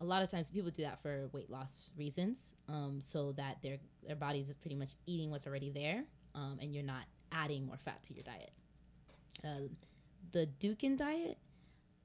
a 0.00 0.04
lot 0.04 0.22
of 0.22 0.30
times 0.30 0.50
people 0.50 0.70
do 0.70 0.82
that 0.82 1.00
for 1.00 1.28
weight 1.32 1.50
loss 1.50 1.90
reasons, 1.96 2.54
um, 2.68 3.00
so 3.00 3.32
that 3.32 3.60
their 3.62 3.78
their 4.06 4.16
bodies 4.16 4.48
is 4.48 4.56
pretty 4.56 4.76
much 4.76 4.90
eating 5.06 5.30
what's 5.30 5.46
already 5.46 5.70
there, 5.70 6.04
um, 6.34 6.58
and 6.60 6.72
you're 6.72 6.84
not 6.84 7.04
adding 7.32 7.66
more 7.66 7.76
fat 7.76 8.02
to 8.04 8.14
your 8.14 8.24
diet. 8.24 8.52
Uh, 9.44 9.68
the 10.32 10.48
Dukan 10.60 10.96
diet 10.96 11.38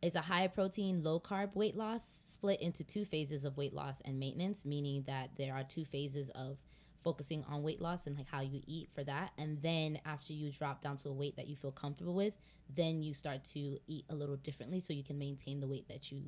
is 0.01 0.15
a 0.15 0.21
high 0.21 0.47
protein, 0.47 1.03
low 1.03 1.19
carb 1.19 1.55
weight 1.55 1.75
loss 1.75 2.03
split 2.03 2.61
into 2.61 2.83
two 2.83 3.05
phases 3.05 3.45
of 3.45 3.55
weight 3.57 3.73
loss 3.73 4.01
and 4.01 4.19
maintenance, 4.19 4.65
meaning 4.65 5.03
that 5.07 5.29
there 5.37 5.53
are 5.53 5.63
two 5.63 5.85
phases 5.85 6.29
of 6.31 6.57
focusing 7.03 7.43
on 7.49 7.63
weight 7.63 7.81
loss 7.81 8.07
and 8.07 8.17
like 8.17 8.27
how 8.27 8.41
you 8.41 8.61
eat 8.65 8.89
for 8.93 9.03
that. 9.03 9.31
And 9.37 9.61
then 9.61 9.99
after 10.05 10.33
you 10.33 10.51
drop 10.51 10.81
down 10.81 10.97
to 10.97 11.09
a 11.09 11.13
weight 11.13 11.35
that 11.35 11.47
you 11.47 11.55
feel 11.55 11.71
comfortable 11.71 12.15
with 12.15 12.33
then 12.69 13.01
you 13.01 13.13
start 13.13 13.43
to 13.43 13.77
eat 13.87 14.05
a 14.09 14.15
little 14.15 14.35
differently 14.37 14.79
so 14.79 14.93
you 14.93 15.03
can 15.03 15.17
maintain 15.17 15.59
the 15.59 15.67
weight 15.67 15.87
that 15.87 16.11
you 16.11 16.21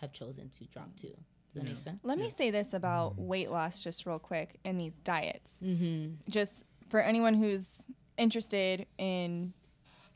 have 0.00 0.12
chosen 0.12 0.48
to 0.50 0.64
drop 0.66 0.94
to. 0.96 1.08
Does 1.08 1.16
that 1.54 1.64
make 1.64 1.78
sense? 1.78 2.00
Let 2.02 2.18
me 2.18 2.28
say 2.28 2.50
this 2.50 2.74
about 2.74 3.18
weight 3.18 3.50
loss 3.50 3.82
just 3.82 4.04
real 4.04 4.18
quick 4.18 4.58
in 4.64 4.76
these 4.76 4.96
diets. 5.04 5.58
mm-hmm. 5.62 6.14
Just 6.28 6.64
for 6.88 7.00
anyone 7.00 7.34
who's 7.34 7.86
interested 8.18 8.86
in, 8.98 9.54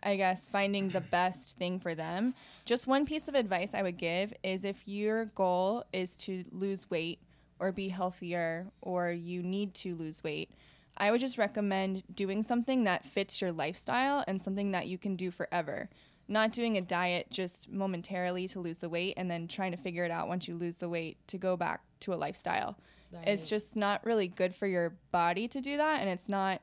I 0.02 0.16
guess, 0.16 0.48
finding 0.48 0.90
the 0.90 1.00
best 1.00 1.56
thing 1.56 1.80
for 1.80 1.94
them, 1.94 2.34
just 2.66 2.86
one 2.86 3.06
piece 3.06 3.28
of 3.28 3.34
advice 3.34 3.74
I 3.74 3.82
would 3.82 3.96
give 3.96 4.34
is 4.42 4.64
if 4.64 4.86
your 4.86 5.26
goal 5.26 5.84
is 5.92 6.14
to 6.16 6.44
lose 6.50 6.90
weight 6.90 7.20
or 7.60 7.70
be 7.72 7.88
healthier 7.88 8.66
or 8.80 9.10
you 9.10 9.42
need 9.42 9.74
to 9.74 9.94
lose 9.94 10.24
weight, 10.24 10.50
I 10.96 11.10
would 11.10 11.20
just 11.20 11.38
recommend 11.38 12.02
doing 12.14 12.42
something 12.42 12.84
that 12.84 13.06
fits 13.06 13.40
your 13.40 13.52
lifestyle 13.52 14.24
and 14.26 14.40
something 14.42 14.70
that 14.72 14.86
you 14.86 14.98
can 14.98 15.14
do 15.16 15.30
forever. 15.30 15.88
Not 16.28 16.52
doing 16.52 16.76
a 16.76 16.80
diet 16.80 17.26
just 17.30 17.70
momentarily 17.70 18.46
to 18.48 18.60
lose 18.60 18.78
the 18.78 18.88
weight 18.88 19.14
and 19.16 19.30
then 19.30 19.48
trying 19.48 19.72
to 19.72 19.76
figure 19.76 20.04
it 20.04 20.10
out 20.10 20.28
once 20.28 20.46
you 20.48 20.56
lose 20.56 20.78
the 20.78 20.88
weight 20.88 21.16
to 21.28 21.38
go 21.38 21.56
back 21.56 21.82
to 22.00 22.12
a 22.12 22.16
lifestyle. 22.16 22.78
It's 23.26 23.48
just 23.48 23.76
not 23.76 24.04
really 24.06 24.28
good 24.28 24.54
for 24.54 24.66
your 24.66 24.94
body 25.10 25.48
to 25.48 25.60
do 25.60 25.76
that 25.76 26.00
and 26.00 26.08
it's 26.08 26.28
not 26.28 26.62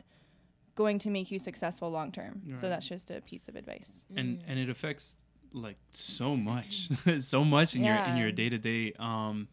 going 0.75 0.99
to 0.99 1.09
make 1.09 1.31
you 1.31 1.39
successful 1.39 1.89
long 1.89 2.11
term. 2.11 2.41
So 2.55 2.69
that's 2.69 2.87
just 2.87 3.11
a 3.11 3.19
piece 3.21 3.47
of 3.47 3.55
advice. 3.55 4.03
and 4.15 4.41
and 4.47 4.57
it 4.59 4.69
affects 4.69 5.17
like 5.53 5.77
so 5.91 6.35
much 6.37 6.89
so 7.19 7.43
much 7.43 7.75
in 7.75 7.83
your 7.83 7.95
in 7.95 8.17
your 8.17 8.31
day-to-day 8.31 8.93
um 8.99 9.47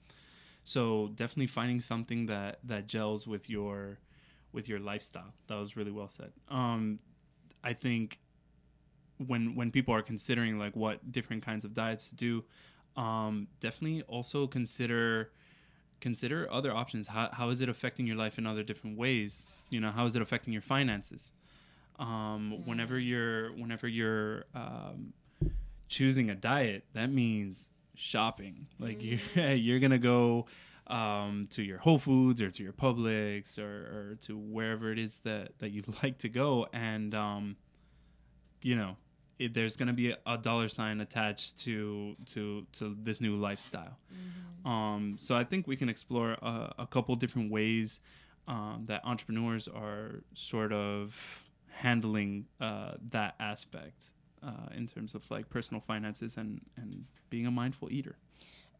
so 0.64 1.10
definitely 1.14 1.46
finding 1.46 1.80
something 1.80 2.26
that 2.26 2.58
that 2.64 2.86
gels 2.86 3.26
with 3.26 3.48
your 3.48 3.98
with 4.52 4.68
your 4.68 4.78
lifestyle. 4.78 5.34
That 5.48 5.56
was 5.56 5.76
really 5.76 5.90
well 5.90 6.08
said. 6.08 6.32
Um 6.48 7.00
i 7.62 7.72
think 7.72 8.18
when 9.16 9.54
when 9.54 9.70
people 9.70 9.94
are 9.94 10.02
considering 10.02 10.58
like 10.58 10.76
what 10.76 11.10
different 11.12 11.42
kinds 11.44 11.64
of 11.64 11.72
diets 11.72 12.08
to 12.08 12.14
do 12.14 12.44
um 13.00 13.48
definitely 13.60 14.02
also 14.02 14.46
consider 14.46 15.30
consider 16.00 16.46
other 16.52 16.74
options. 16.74 17.06
How, 17.08 17.30
how 17.32 17.48
is 17.48 17.62
it 17.62 17.68
affecting 17.70 18.06
your 18.06 18.16
life 18.16 18.36
in 18.36 18.46
other 18.46 18.62
different 18.62 18.98
ways? 18.98 19.46
You 19.70 19.80
know 19.80 19.90
how 19.90 20.04
is 20.06 20.14
it 20.16 20.22
affecting 20.22 20.52
your 20.52 20.62
finances? 20.62 21.32
Um 21.98 22.62
whenever 22.66 22.98
you're 22.98 23.52
whenever 23.52 23.88
you're 23.88 24.44
um 24.54 25.14
choosing 25.88 26.30
a 26.30 26.34
diet 26.34 26.84
that 26.92 27.10
means 27.10 27.70
shopping. 27.94 28.66
Like 28.78 29.02
you 29.02 29.18
you're 29.42 29.80
gonna 29.80 29.98
go 29.98 30.46
um, 30.86 31.48
to 31.50 31.62
your 31.62 31.78
Whole 31.78 31.98
Foods 31.98 32.42
or 32.42 32.50
to 32.50 32.62
your 32.62 32.72
Publix 32.72 33.58
or, 33.58 33.62
or 33.64 34.18
to 34.22 34.36
wherever 34.36 34.92
it 34.92 34.98
is 34.98 35.18
that 35.18 35.58
that 35.58 35.70
you 35.70 35.82
like 36.02 36.18
to 36.18 36.28
go, 36.28 36.66
and 36.72 37.14
um, 37.14 37.56
you 38.62 38.76
know, 38.76 38.96
it, 39.38 39.54
there's 39.54 39.76
gonna 39.76 39.92
be 39.92 40.10
a, 40.10 40.18
a 40.26 40.38
dollar 40.38 40.68
sign 40.68 41.00
attached 41.00 41.58
to 41.60 42.16
to 42.26 42.66
to 42.74 42.96
this 43.02 43.20
new 43.20 43.36
lifestyle. 43.36 43.98
Um, 44.64 45.16
so 45.18 45.34
I 45.34 45.44
think 45.44 45.66
we 45.66 45.76
can 45.76 45.90
explore 45.90 46.32
a, 46.32 46.74
a 46.80 46.86
couple 46.86 47.14
different 47.16 47.50
ways 47.50 48.00
um, 48.48 48.84
that 48.86 49.04
entrepreneurs 49.04 49.68
are 49.68 50.22
sort 50.32 50.72
of 50.72 51.50
handling 51.70 52.46
uh, 52.60 52.92
that 53.10 53.34
aspect 53.38 54.06
uh, 54.44 54.68
in 54.74 54.86
terms 54.86 55.14
of 55.14 55.30
like 55.30 55.48
personal 55.48 55.80
finances 55.80 56.36
and 56.36 56.60
and 56.76 57.04
being 57.30 57.46
a 57.46 57.50
mindful 57.50 57.90
eater. 57.90 58.16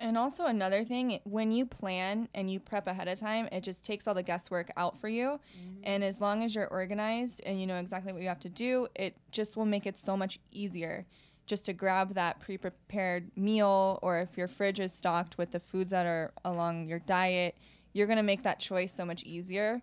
And 0.00 0.18
also 0.18 0.46
another 0.46 0.83
thing, 0.83 1.20
when 1.22 1.53
you 1.53 1.64
plan 1.64 2.29
and 2.35 2.50
you 2.50 2.59
prep 2.59 2.88
ahead 2.88 3.07
of 3.07 3.18
time, 3.20 3.48
it 3.53 3.62
just 3.62 3.85
takes 3.85 4.09
all 4.09 4.14
the 4.14 4.24
guesswork 4.24 4.70
out 4.77 4.98
for 4.98 5.09
you. 5.09 5.38
And 5.85 6.03
as 6.03 6.20
long 6.20 6.42
as 6.42 6.55
you're 6.55 6.66
organized 6.66 7.40
and 7.46 7.61
you 7.61 7.66
know 7.66 7.77
exactly 7.77 8.12
what 8.12 8.20
you 8.20 8.29
have 8.29 8.40
to 8.40 8.48
do, 8.48 8.88
it 8.96 9.16
just 9.31 9.57
will 9.57 9.66
make 9.66 9.87
it 9.87 9.96
so 9.96 10.16
much 10.16 10.40
easier 10.50 11.07
just 11.46 11.66
to 11.66 11.72
grab 11.72 12.14
that 12.14 12.40
pre-prepared 12.40 13.31
meal 13.37 13.98
or 14.03 14.18
if 14.18 14.37
your 14.37 14.48
fridge 14.48 14.81
is 14.81 14.92
stocked 14.92 15.38
with 15.38 15.53
the 15.53 15.61
foods 15.61 15.90
that 15.90 16.07
are 16.07 16.33
along 16.44 16.88
your 16.88 16.98
diet, 17.00 17.57
you're 17.92 18.07
going 18.07 18.16
to 18.16 18.22
make 18.22 18.42
that 18.42 18.59
choice 18.59 18.92
so 18.92 19.05
much 19.05 19.22
easier 19.24 19.83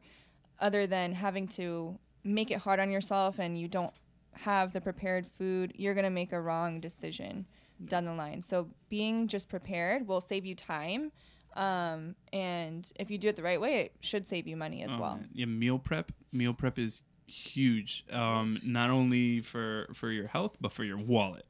other 0.60 0.88
than 0.88 1.14
having 1.14 1.48
to 1.48 1.98
make 2.24 2.52
it 2.52 2.60
hard 2.60 2.80
on 2.80 2.92
yourself 2.92 3.40
and 3.40 3.60
you 3.60 3.68
don't 3.68 3.94
have 4.34 4.74
the 4.74 4.82
prepared 4.82 5.26
food, 5.26 5.74
you're 5.76 5.94
going 5.94 6.04
to 6.06 6.10
make 6.10 6.32
a 6.32 6.40
wrong 6.42 6.80
decision 6.80 7.46
down 7.86 8.06
the 8.06 8.14
line. 8.14 8.42
So 8.42 8.70
being 8.90 9.28
just 9.28 9.50
prepared 9.50 10.08
will 10.08 10.22
save 10.22 10.46
you 10.46 10.56
time. 10.56 11.12
Um, 11.56 12.16
and 12.32 12.90
if 12.98 13.12
you 13.12 13.18
do 13.18 13.28
it 13.28 13.36
the 13.36 13.44
right 13.44 13.60
way, 13.60 13.82
it 13.82 13.96
should 14.00 14.26
save 14.26 14.48
you 14.48 14.56
money 14.56 14.84
as 14.84 14.92
Oh, 14.94 15.00
well. 15.00 15.16
man. 15.18 15.30
Yeah, 15.34 15.46
meal 15.48 15.80
prep. 15.80 16.12
Meal 16.32 16.54
prep 16.54 16.80
is 16.80 17.02
huge. 17.28 18.06
Um, 18.12 18.60
not 18.64 18.90
only 18.90 19.42
for 19.42 19.90
for 19.94 20.12
your 20.12 20.28
health, 20.28 20.58
but 20.62 20.72
for 20.72 20.84
your 20.84 20.98
wallet. 20.98 21.46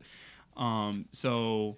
Um, 0.57 1.05
so 1.11 1.77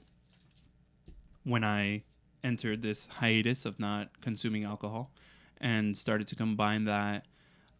when 1.43 1.63
I 1.63 2.03
entered 2.43 2.81
this 2.81 3.07
hiatus 3.07 3.65
of 3.65 3.79
not 3.79 4.19
consuming 4.21 4.63
alcohol 4.63 5.11
and 5.59 5.95
started 5.95 6.27
to 6.27 6.35
combine 6.35 6.85
that 6.85 7.25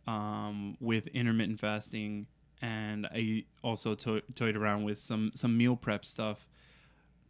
um, 0.08 0.78
with 0.80 1.08
intermittent 1.08 1.60
fasting, 1.60 2.28
and 2.64 3.06
I 3.08 3.44
also 3.62 3.94
to- 3.94 4.22
toyed 4.34 4.56
around 4.56 4.86
with 4.86 5.00
some 5.04 5.32
some 5.36 5.56
meal 5.58 5.76
prep 5.76 6.06
stuff. 6.06 6.48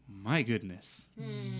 My 0.07 0.43
goodness, 0.43 1.09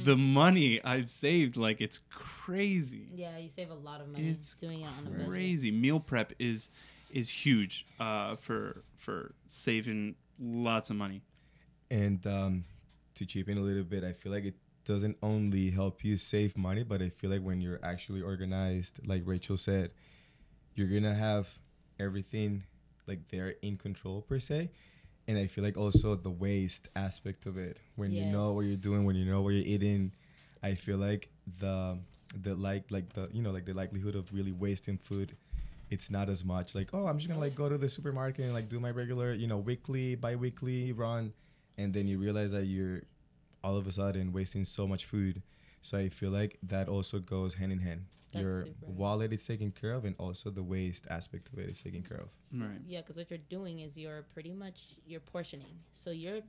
the 0.03 0.15
money 0.17 0.82
I've 0.84 1.09
saved, 1.09 1.57
like 1.57 1.82
it's 1.82 1.99
crazy. 2.09 3.07
Yeah 3.15 3.38
you 3.38 3.49
save 3.49 3.69
a 3.71 3.74
lot 3.89 3.99
of 4.01 4.07
money 4.09 4.30
It's 4.30 4.53
doing 4.55 4.82
it 4.82 4.88
on 4.97 5.07
a 5.07 5.09
budget. 5.09 5.28
crazy. 5.28 5.71
Meal 5.71 5.99
prep 5.99 6.34
is 6.39 6.69
is 7.11 7.30
huge 7.30 7.86
uh, 7.99 8.36
for 8.36 8.84
for 8.97 9.34
saving 9.47 10.15
lots 10.39 10.89
of 10.89 10.97
money. 10.97 11.21
And 11.89 12.26
um, 12.28 12.65
to 13.15 13.26
chip 13.26 13.47
in 13.49 13.57
a 13.57 13.61
little 13.61 13.84
bit, 13.84 14.03
I 14.03 14.11
feel 14.13 14.32
like 14.32 14.45
it 14.45 14.55
doesn't 14.86 15.17
only 15.24 15.69
help 15.71 16.03
you 16.03 16.17
save 16.17 16.57
money, 16.57 16.84
but 16.84 17.01
I 17.01 17.09
feel 17.09 17.30
like 17.30 17.41
when 17.41 17.61
you're 17.61 17.80
actually 17.84 18.21
organized, 18.21 18.99
like 19.07 19.21
Rachel 19.26 19.57
said, 19.57 19.93
you're 20.76 20.89
gonna 20.89 21.15
have 21.15 21.47
everything 21.99 22.63
like 23.08 23.20
they're 23.30 23.56
in 23.62 23.78
control 23.78 24.22
per 24.22 24.39
se. 24.39 24.70
And 25.28 25.38
I 25.38 25.47
feel 25.47 25.64
like 25.64 25.78
also 25.78 26.16
the 26.16 26.30
waste 26.30 26.89
aspect 26.95 27.45
of 27.45 27.58
it, 27.58 27.78
when 27.95 28.12
you 28.12 28.26
know 28.26 28.54
what 28.54 28.62
you're 28.62 28.76
doing, 28.76 29.06
when 29.06 29.16
you 29.16 29.24
know 29.24 29.41
what 29.41 29.51
you're 29.54 29.66
eating, 29.66 30.12
I 30.62 30.76
feel 30.76 30.97
like 30.97 31.30
the 31.60 31.97
the 32.41 32.56
like 32.56 32.91
like 32.91 33.14
the 33.14 33.30
you 33.32 33.41
know 33.41 33.51
like 33.51 33.66
the 33.66 33.74
likelihood 33.74 34.16
of 34.16 34.34
really 34.34 34.51
wasting 34.51 34.97
food 34.97 35.36
it's 35.93 36.10
not 36.10 36.28
as 36.28 36.43
much. 36.43 36.74
Like 36.74 36.89
oh 36.93 37.06
i'm 37.06 37.18
just 37.18 37.30
gonna 37.30 37.39
like 37.39 37.56
go 37.56 37.70
to 37.70 37.78
the 37.78 37.88
supermarket 37.88 38.45
and 38.45 38.54
like 38.54 38.68
do 38.68 38.80
my 38.80 38.89
regular 38.89 39.34
you 39.34 39.47
know 39.47 39.58
weekly 39.58 40.16
bi-weekly 40.16 40.91
run. 40.91 41.32
And 41.78 41.93
then 41.93 42.08
you 42.08 42.20
realize 42.20 42.51
that 42.51 42.66
you're 42.66 43.01
all 43.64 43.78
of 43.78 43.88
a 43.88 43.91
sudden 43.91 44.34
wasting 44.34 44.66
so 44.66 44.88
much 44.88 45.06
food 45.06 45.41
So 45.84 45.97
I 45.97 46.09
feel 46.09 46.31
like 46.31 46.57
that 46.63 46.88
also 46.88 47.19
goes 47.19 47.53
hand 47.53 47.71
in 47.71 47.79
hand. 47.79 48.05
That's 48.31 48.41
Your 48.41 48.61
super 48.63 48.88
nice. 48.88 48.97
wallet 48.97 49.34
is 49.34 49.45
taken 49.45 49.71
care 49.71 49.91
of, 49.91 50.05
and 50.05 50.15
also 50.17 50.49
the 50.49 50.63
waste 50.63 51.05
aspect 51.09 51.51
of 51.53 51.59
it 51.59 51.69
is 51.69 51.81
taken 51.81 52.01
care 52.03 52.17
of. 52.17 52.29
Right. 52.51 52.79
Yeah, 52.88 53.01
because 53.01 53.17
what 53.17 53.29
you're 53.29 53.38
doing 53.49 53.79
is 53.79 53.97
you're 53.97 54.23
pretty 54.34 54.53
much 54.53 54.95
you're 55.05 55.19
portioning. 55.19 55.75
So 55.91 56.11
you're 56.11 56.39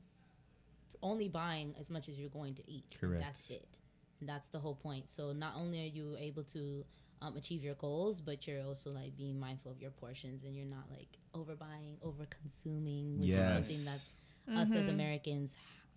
only 1.03 1.28
buying 1.28 1.74
as 1.78 1.91
much 1.91 2.09
as 2.09 2.18
you're 2.18 2.30
going 2.30 2.55
to 2.55 2.62
eat. 2.70 2.97
Correct. 2.99 3.20
That's 3.20 3.51
it. 3.51 3.78
And 4.20 4.28
that's 4.28 4.49
the 4.51 4.59
whole 4.61 4.76
point. 4.76 5.11
So 5.11 5.32
not 5.32 5.55
only 5.57 5.80
are 5.82 5.91
you 5.91 6.16
able 6.18 6.45
to 6.45 6.85
um, 7.20 7.37
achieve 7.37 7.62
your 7.62 7.74
goals, 7.74 8.20
but 8.20 8.47
you're 8.47 8.62
also 8.62 8.91
like 8.91 9.16
being 9.16 9.39
mindful 9.39 9.72
of 9.72 9.80
your 9.80 9.91
portions 9.91 10.45
and 10.45 10.57
you're 10.57 10.64
not 10.66 10.85
like 10.91 11.18
overbuying, 11.35 11.97
over 12.03 12.24
consuming, 12.41 13.18
which 13.20 13.30
is 13.30 13.49
something 13.51 13.85
that 13.85 14.01
Yes. 14.47 14.70
us 14.70 14.76
as 14.76 14.89
Americans 14.89 15.57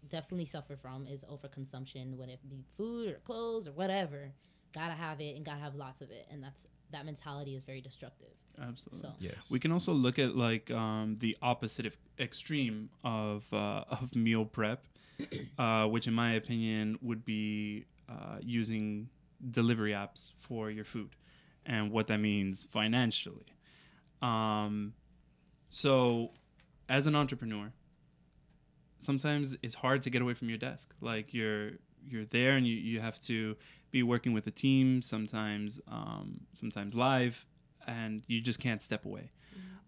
definitely 0.10 0.46
suffer 0.46 0.76
from 0.76 1.08
is 1.08 1.24
overconsumption, 1.24 2.16
whether 2.16 2.34
it 2.34 2.50
be 2.50 2.64
food 2.78 3.10
or 3.10 3.20
clothes 3.20 3.68
or 3.68 3.72
whatever. 3.72 4.32
Gotta 4.74 4.94
have 4.94 5.22
it 5.22 5.36
and 5.36 5.46
gotta 5.46 5.60
have 5.60 5.76
lots 5.76 6.02
of 6.02 6.12
it. 6.12 6.28
And 6.32 6.44
that's 6.44 6.66
that 6.92 7.06
mentality 7.06 7.56
is 7.56 7.64
very 7.64 7.82
destructive. 7.82 8.30
Absolutely. 8.62 9.02
So 9.02 9.14
Yes. 9.20 9.52
We 9.52 9.60
can 9.60 9.72
also 9.72 9.94
look 9.94 10.20
at 10.20 10.36
like 10.36 10.72
um, 10.72 11.18
the 11.20 11.38
opposite 11.42 11.86
of 11.86 11.98
extreme 12.20 12.90
of 13.04 13.52
uh, 13.54 13.84
of 13.90 14.16
meal 14.16 14.46
prep, 14.46 14.84
uh, 15.60 15.86
which 15.88 16.08
in 16.08 16.14
my 16.14 16.34
opinion 16.34 16.98
would 17.02 17.26
be 17.26 17.86
uh, 18.10 18.38
using 18.42 19.10
delivery 19.52 19.92
apps 19.92 20.32
for 20.40 20.72
your 20.72 20.86
food, 20.86 21.16
and 21.66 21.92
what 21.92 22.08
that 22.08 22.20
means 22.20 22.64
financially. 22.64 23.46
Um, 24.22 24.94
so, 25.70 26.32
as 26.90 27.06
an 27.06 27.16
entrepreneur, 27.16 27.72
sometimes 29.00 29.58
it's 29.62 29.76
hard 29.76 30.02
to 30.04 30.10
get 30.10 30.22
away 30.22 30.34
from 30.34 30.50
your 30.50 30.58
desk. 30.58 30.96
Like 31.02 31.34
you're 31.34 31.72
you're 32.06 32.26
there 32.26 32.56
and 32.56 32.66
you, 32.66 32.76
you 32.76 33.00
have 33.02 33.20
to 33.22 33.56
be 33.92 34.04
working 34.04 34.34
with 34.34 34.48
a 34.48 34.52
team. 34.52 35.02
Sometimes 35.02 35.82
um, 35.88 36.42
sometimes 36.54 36.96
live, 36.96 37.46
and 37.86 38.22
you 38.28 38.42
just 38.42 38.60
can't 38.60 38.82
step 38.82 39.06
away. 39.06 39.32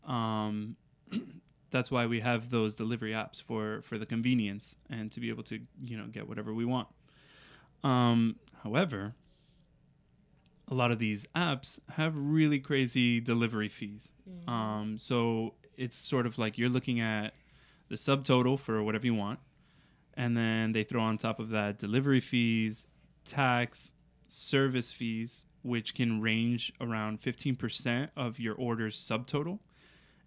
Um, 0.05 0.75
that's 1.71 1.91
why 1.91 2.05
we 2.05 2.19
have 2.21 2.49
those 2.49 2.73
delivery 2.75 3.11
apps 3.11 3.41
for 3.41 3.81
for 3.81 3.97
the 3.97 4.05
convenience 4.05 4.75
and 4.89 5.11
to 5.11 5.19
be 5.19 5.29
able 5.29 5.43
to 5.43 5.59
you 5.83 5.97
know 5.97 6.07
get 6.07 6.27
whatever 6.27 6.53
we 6.53 6.65
want. 6.65 6.87
Um, 7.83 8.37
however, 8.63 9.15
a 10.67 10.73
lot 10.73 10.91
of 10.91 10.99
these 10.99 11.27
apps 11.35 11.79
have 11.91 12.13
really 12.15 12.59
crazy 12.59 13.19
delivery 13.19 13.69
fees. 13.69 14.11
Um, 14.47 14.97
so 14.97 15.55
it's 15.77 15.97
sort 15.97 16.25
of 16.25 16.37
like 16.37 16.57
you're 16.57 16.69
looking 16.69 16.99
at 16.99 17.33
the 17.89 17.95
subtotal 17.95 18.59
for 18.59 18.81
whatever 18.83 19.05
you 19.05 19.15
want, 19.15 19.39
and 20.13 20.35
then 20.37 20.71
they 20.71 20.83
throw 20.83 21.01
on 21.01 21.17
top 21.17 21.39
of 21.39 21.49
that 21.49 21.77
delivery 21.77 22.19
fees, 22.19 22.87
tax, 23.25 23.93
service 24.27 24.91
fees, 24.91 25.45
which 25.61 25.93
can 25.95 26.21
range 26.21 26.71
around 26.79 27.21
15% 27.21 28.09
of 28.15 28.39
your 28.39 28.55
order's 28.55 28.97
subtotal. 28.97 29.59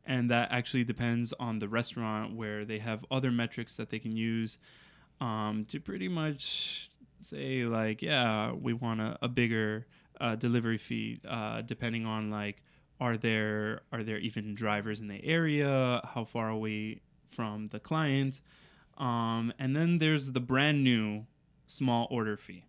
And 0.05 0.31
that 0.31 0.51
actually 0.51 0.85
depends 0.85 1.33
on 1.39 1.61
the 1.61 1.69
restaurant 1.69 2.35
where 2.35 2.65
they 2.65 2.81
have 2.81 3.05
other 3.11 3.31
metrics 3.31 3.77
that 3.77 3.91
they 3.91 4.01
can 4.01 4.17
use 4.17 4.59
um, 5.21 5.65
to 5.69 5.79
pretty 5.79 6.09
much 6.09 6.91
say, 7.21 7.65
like, 7.65 8.03
yeah, 8.03 8.53
we 8.53 8.73
want 8.73 9.01
a, 9.01 9.17
a 9.23 9.29
bigger 9.29 9.87
uh, 10.21 10.35
delivery 10.35 10.79
fee, 10.79 11.21
uh, 11.29 11.63
depending 11.63 12.05
on 12.05 12.31
like, 12.31 12.63
are 13.01 13.17
there 13.17 13.83
are 13.93 14.05
there 14.05 14.19
even 14.19 14.55
drivers 14.55 15.01
in 15.01 15.09
the 15.09 15.25
area? 15.25 16.01
How 16.15 16.25
far 16.25 16.49
away 16.49 17.01
from 17.33 17.67
the 17.67 17.81
client? 17.81 18.41
Um, 18.99 19.53
and 19.59 19.75
then 19.75 19.99
there's 19.99 20.33
the 20.33 20.41
brand 20.41 20.85
new 20.85 21.27
small 21.67 22.07
order 22.11 22.37
fee. 22.37 22.65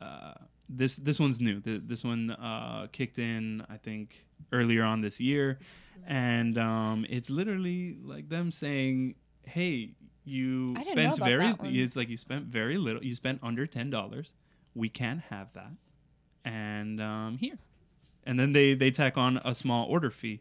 Uh, 0.00 0.34
this 0.68 0.96
this 0.96 1.18
one's 1.20 1.40
new. 1.40 1.60
Th- 1.60 1.82
This 1.84 2.04
one 2.04 2.30
uh, 2.30 2.86
kicked 2.92 3.18
in, 3.18 3.64
I 3.68 3.76
think, 3.76 4.26
earlier 4.52 4.84
on 4.84 5.00
this 5.00 5.20
year, 5.20 5.58
and 6.06 6.56
um, 6.56 7.04
it's 7.10 7.28
literally 7.28 7.96
like 8.02 8.28
them 8.28 8.52
saying, 8.52 9.16
"Hey, 9.42 9.94
you 10.24 10.74
I 10.76 10.80
didn't 10.82 10.96
know 10.96 11.02
spent 11.12 11.18
very. 11.28 11.46
It's 11.82 11.96
like 11.96 12.08
you 12.08 12.16
spent 12.16 12.46
very 12.46 12.78
little. 12.78 13.02
You 13.04 13.14
spent 13.14 13.40
under 13.42 13.66
ten 13.66 13.90
dollars. 13.90 14.34
We 14.74 14.88
can't 14.88 15.20
have 15.22 15.52
that, 15.54 15.72
and 16.44 17.00
um, 17.00 17.38
here." 17.38 17.58
And 18.24 18.38
then 18.38 18.52
they 18.52 18.74
they 18.74 18.90
tack 18.92 19.18
on 19.18 19.40
a 19.44 19.54
small 19.54 19.86
order 19.86 20.10
fee 20.10 20.40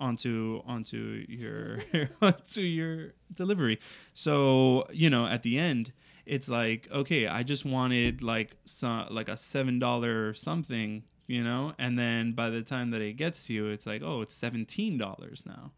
onto 0.00 0.62
onto 0.66 1.24
your 1.28 1.82
onto 2.22 2.62
your 2.62 3.12
delivery. 3.32 3.78
So 4.14 4.86
you 4.92 5.10
know, 5.10 5.26
at 5.26 5.42
the 5.42 5.58
end, 5.58 5.92
it's 6.26 6.48
like 6.48 6.88
okay, 6.90 7.26
I 7.26 7.42
just 7.42 7.64
wanted 7.64 8.22
like 8.22 8.56
some 8.64 9.06
like 9.10 9.28
a 9.28 9.36
seven 9.36 9.78
dollar 9.78 10.34
something, 10.34 11.04
you 11.26 11.44
know, 11.44 11.74
and 11.78 11.98
then 11.98 12.32
by 12.32 12.50
the 12.50 12.62
time 12.62 12.90
that 12.90 13.02
it 13.02 13.14
gets 13.14 13.46
to 13.46 13.54
you, 13.54 13.66
it's 13.66 13.86
like 13.86 14.02
oh, 14.02 14.22
it's 14.22 14.34
seventeen 14.34 14.98
dollars 14.98 15.44
now, 15.46 15.72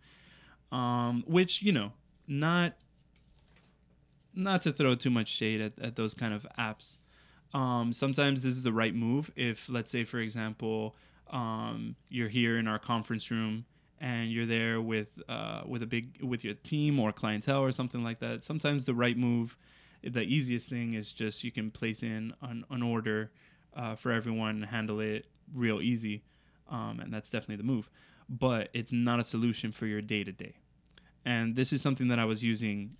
um, 0.76 1.24
which 1.26 1.62
you 1.62 1.72
know, 1.72 1.92
not 2.26 2.74
not 4.34 4.62
to 4.62 4.72
throw 4.72 4.94
too 4.94 5.10
much 5.10 5.28
shade 5.28 5.60
at, 5.60 5.78
at 5.78 5.96
those 5.96 6.14
kind 6.14 6.32
of 6.32 6.46
apps. 6.58 6.96
Um, 7.54 7.92
sometimes 7.92 8.42
this 8.42 8.52
is 8.52 8.62
the 8.62 8.72
right 8.72 8.94
move 8.94 9.30
if, 9.36 9.68
let's 9.68 9.90
say, 9.90 10.04
for 10.04 10.18
example, 10.18 10.96
um, 11.30 11.96
you're 12.08 12.28
here 12.28 12.56
in 12.58 12.66
our 12.66 12.78
conference 12.78 13.30
room 13.30 13.66
and 14.02 14.32
you're 14.32 14.46
there 14.46 14.80
with 14.80 15.22
uh, 15.28 15.62
with 15.64 15.80
a 15.82 15.86
big 15.86 16.20
with 16.22 16.44
your 16.44 16.54
team 16.54 16.98
or 16.98 17.12
clientele 17.12 17.62
or 17.62 17.70
something 17.70 18.02
like 18.02 18.18
that. 18.18 18.42
Sometimes 18.42 18.84
the 18.84 18.94
right 18.94 19.16
move, 19.16 19.56
the 20.02 20.22
easiest 20.22 20.68
thing 20.68 20.94
is 20.94 21.12
just 21.12 21.44
you 21.44 21.52
can 21.52 21.70
place 21.70 22.02
in 22.02 22.34
an, 22.42 22.64
an 22.68 22.82
order 22.82 23.30
uh, 23.74 23.94
for 23.94 24.10
everyone, 24.10 24.56
and 24.56 24.66
handle 24.66 24.98
it 25.00 25.26
real 25.54 25.80
easy, 25.80 26.24
um, 26.68 26.98
and 27.00 27.14
that's 27.14 27.30
definitely 27.30 27.56
the 27.56 27.62
move. 27.62 27.88
But 28.28 28.70
it's 28.74 28.92
not 28.92 29.20
a 29.20 29.24
solution 29.24 29.70
for 29.70 29.86
your 29.86 30.02
day 30.02 30.24
to 30.24 30.32
day, 30.32 30.56
and 31.24 31.54
this 31.54 31.72
is 31.72 31.80
something 31.80 32.08
that 32.08 32.18
I 32.18 32.24
was 32.24 32.42
using 32.42 32.96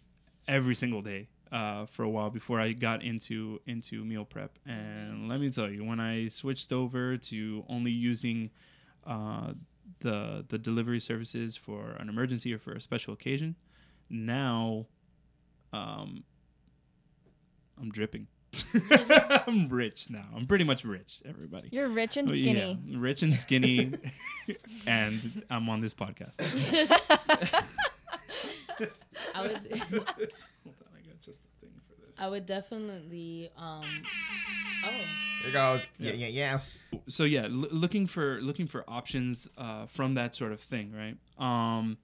every 0.46 0.76
single 0.76 1.02
day 1.02 1.28
uh, 1.50 1.86
for 1.86 2.04
a 2.04 2.08
while 2.08 2.30
before 2.30 2.60
I 2.60 2.72
got 2.72 3.02
into 3.02 3.60
into 3.66 4.04
meal 4.04 4.24
prep. 4.24 4.56
And 4.64 5.28
let 5.28 5.40
me 5.40 5.50
tell 5.50 5.68
you, 5.68 5.84
when 5.84 5.98
I 5.98 6.28
switched 6.28 6.72
over 6.72 7.16
to 7.16 7.64
only 7.68 7.90
using 7.90 8.50
uh, 9.04 9.54
the 10.00 10.44
the 10.48 10.58
delivery 10.58 11.00
services 11.00 11.56
for 11.56 11.92
an 11.92 12.08
emergency 12.08 12.52
or 12.54 12.58
for 12.58 12.72
a 12.72 12.80
special 12.80 13.12
occasion, 13.14 13.56
now 14.10 14.86
um, 15.72 16.24
I'm 17.80 17.90
dripping. 17.90 18.26
I'm 19.46 19.68
rich 19.70 20.10
now. 20.10 20.26
I'm 20.36 20.46
pretty 20.46 20.64
much 20.64 20.84
rich, 20.84 21.20
everybody. 21.26 21.68
You're 21.72 21.88
rich 21.88 22.18
and 22.18 22.28
Oh, 22.28 22.34
skinny. 22.34 22.78
Yeah, 22.86 22.96
rich 22.98 23.22
and 23.22 23.34
skinny, 23.34 23.92
and 24.86 25.42
I'm 25.48 25.68
on 25.70 25.80
this 25.80 25.94
podcast. 25.94 26.36
I 29.34 29.42
would 29.42 29.52
Hold 29.80 30.02
on, 30.08 30.92
I 30.94 31.06
got 31.06 31.20
just 31.22 31.44
a 31.44 31.48
thing 31.60 31.70
for 31.88 32.06
this. 32.06 32.16
I 32.18 32.28
would 32.28 32.44
definitely 32.46 33.50
um 33.56 33.84
oh 34.84 34.90
Here 35.44 35.52
goes. 35.52 35.80
Yeah, 35.98 36.12
yeah, 36.12 36.26
yeah. 36.28 36.60
So 37.08 37.24
yeah, 37.24 37.44
l- 37.44 37.50
looking 37.50 38.06
for 38.06 38.40
looking 38.40 38.66
for 38.66 38.84
options 38.88 39.48
uh, 39.56 39.86
from 39.86 40.14
that 40.14 40.34
sort 40.34 40.52
of 40.52 40.60
thing, 40.60 40.92
right? 40.92 41.16
Um, 41.38 41.98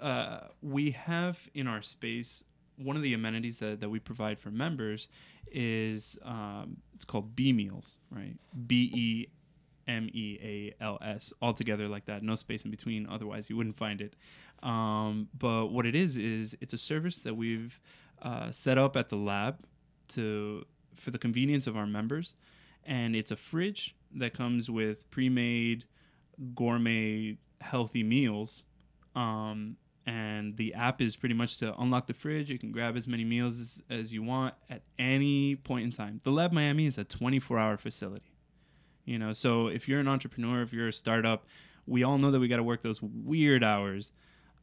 uh, 0.00 0.40
we 0.60 0.90
have 0.90 1.48
in 1.54 1.66
our 1.66 1.82
space 1.82 2.44
one 2.76 2.96
of 2.96 3.02
the 3.02 3.14
amenities 3.14 3.58
that, 3.60 3.80
that 3.80 3.88
we 3.88 3.98
provide 3.98 4.38
for 4.38 4.50
members 4.50 5.08
is 5.50 6.18
um, 6.24 6.78
it's 6.94 7.04
called 7.04 7.36
B 7.36 7.52
meals, 7.52 7.98
right? 8.10 8.36
B 8.66 8.90
E 8.94 9.26
M 9.86 10.08
E 10.12 10.38
A 10.42 10.82
L 10.82 10.98
S, 11.02 11.32
all 11.40 11.52
together 11.52 11.88
like 11.88 12.06
that, 12.06 12.22
no 12.22 12.34
space 12.34 12.64
in 12.64 12.70
between. 12.70 13.06
Otherwise, 13.08 13.50
you 13.50 13.56
wouldn't 13.56 13.76
find 13.76 14.00
it. 14.00 14.16
Um, 14.62 15.28
but 15.36 15.66
what 15.68 15.86
it 15.86 15.94
is 15.94 16.16
is 16.16 16.56
it's 16.60 16.72
a 16.72 16.78
service 16.78 17.22
that 17.22 17.34
we've 17.34 17.80
uh, 18.22 18.50
set 18.50 18.78
up 18.78 18.96
at 18.96 19.08
the 19.08 19.16
lab 19.16 19.58
to 20.08 20.64
for 20.94 21.10
the 21.10 21.18
convenience 21.18 21.66
of 21.66 21.76
our 21.76 21.86
members, 21.86 22.34
and 22.84 23.14
it's 23.14 23.30
a 23.30 23.36
fridge 23.36 23.94
that 24.14 24.34
comes 24.34 24.70
with 24.70 25.10
pre-made 25.10 25.84
gourmet 26.54 27.38
healthy 27.60 28.02
meals. 28.02 28.64
Um, 29.14 29.76
and 30.04 30.56
the 30.56 30.74
app 30.74 31.00
is 31.00 31.16
pretty 31.16 31.34
much 31.34 31.58
to 31.58 31.74
unlock 31.78 32.08
the 32.08 32.14
fridge. 32.14 32.50
You 32.50 32.58
can 32.58 32.72
grab 32.72 32.96
as 32.96 33.06
many 33.06 33.24
meals 33.24 33.60
as, 33.60 33.82
as 33.88 34.12
you 34.12 34.22
want 34.22 34.54
at 34.68 34.82
any 34.98 35.54
point 35.54 35.84
in 35.84 35.92
time. 35.92 36.20
The 36.24 36.32
Lab 36.32 36.52
Miami 36.52 36.86
is 36.86 36.98
a 36.98 37.04
24 37.04 37.58
hour 37.58 37.76
facility. 37.76 38.32
You 39.04 39.18
know, 39.18 39.32
so 39.32 39.68
if 39.68 39.88
you're 39.88 40.00
an 40.00 40.08
entrepreneur, 40.08 40.62
if 40.62 40.72
you're 40.72 40.88
a 40.88 40.92
startup, 40.92 41.46
we 41.86 42.02
all 42.02 42.18
know 42.18 42.30
that 42.30 42.40
we 42.40 42.48
got 42.48 42.56
to 42.56 42.62
work 42.62 42.82
those 42.82 43.00
weird 43.02 43.64
hours. 43.64 44.12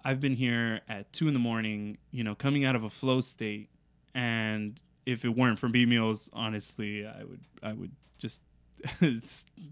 I've 0.03 0.21
been 0.21 0.35
here 0.35 0.81
at 0.87 1.11
two 1.11 1.27
in 1.27 1.33
the 1.33 1.39
morning, 1.39 1.97
you 2.11 2.23
know, 2.23 2.35
coming 2.35 2.63
out 2.63 2.75
of 2.75 2.83
a 2.83 2.89
flow 2.89 3.19
state, 3.19 3.69
and 4.15 4.81
if 5.13 5.25
it 5.25 5.33
weren't 5.39 5.59
for 5.59 5.69
B 5.69 5.85
meals, 5.85 6.29
honestly, 6.33 7.05
I 7.05 7.23
would 7.29 7.43
I 7.63 7.73
would 7.73 7.91
just 8.17 8.41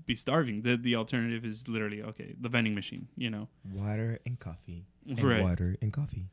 be 0.06 0.16
starving. 0.16 0.62
The 0.64 0.76
the 0.78 0.96
alternative 0.96 1.44
is 1.46 1.68
literally 1.68 2.02
okay, 2.04 2.36
the 2.40 2.50
vending 2.50 2.76
machine, 2.76 3.08
you 3.16 3.30
know. 3.30 3.48
Water 3.74 4.20
and 4.26 4.40
coffee. 4.40 4.86
And 5.08 5.22
Right. 5.24 5.42
water 5.42 5.76
and 5.82 5.92
coffee. 5.94 6.26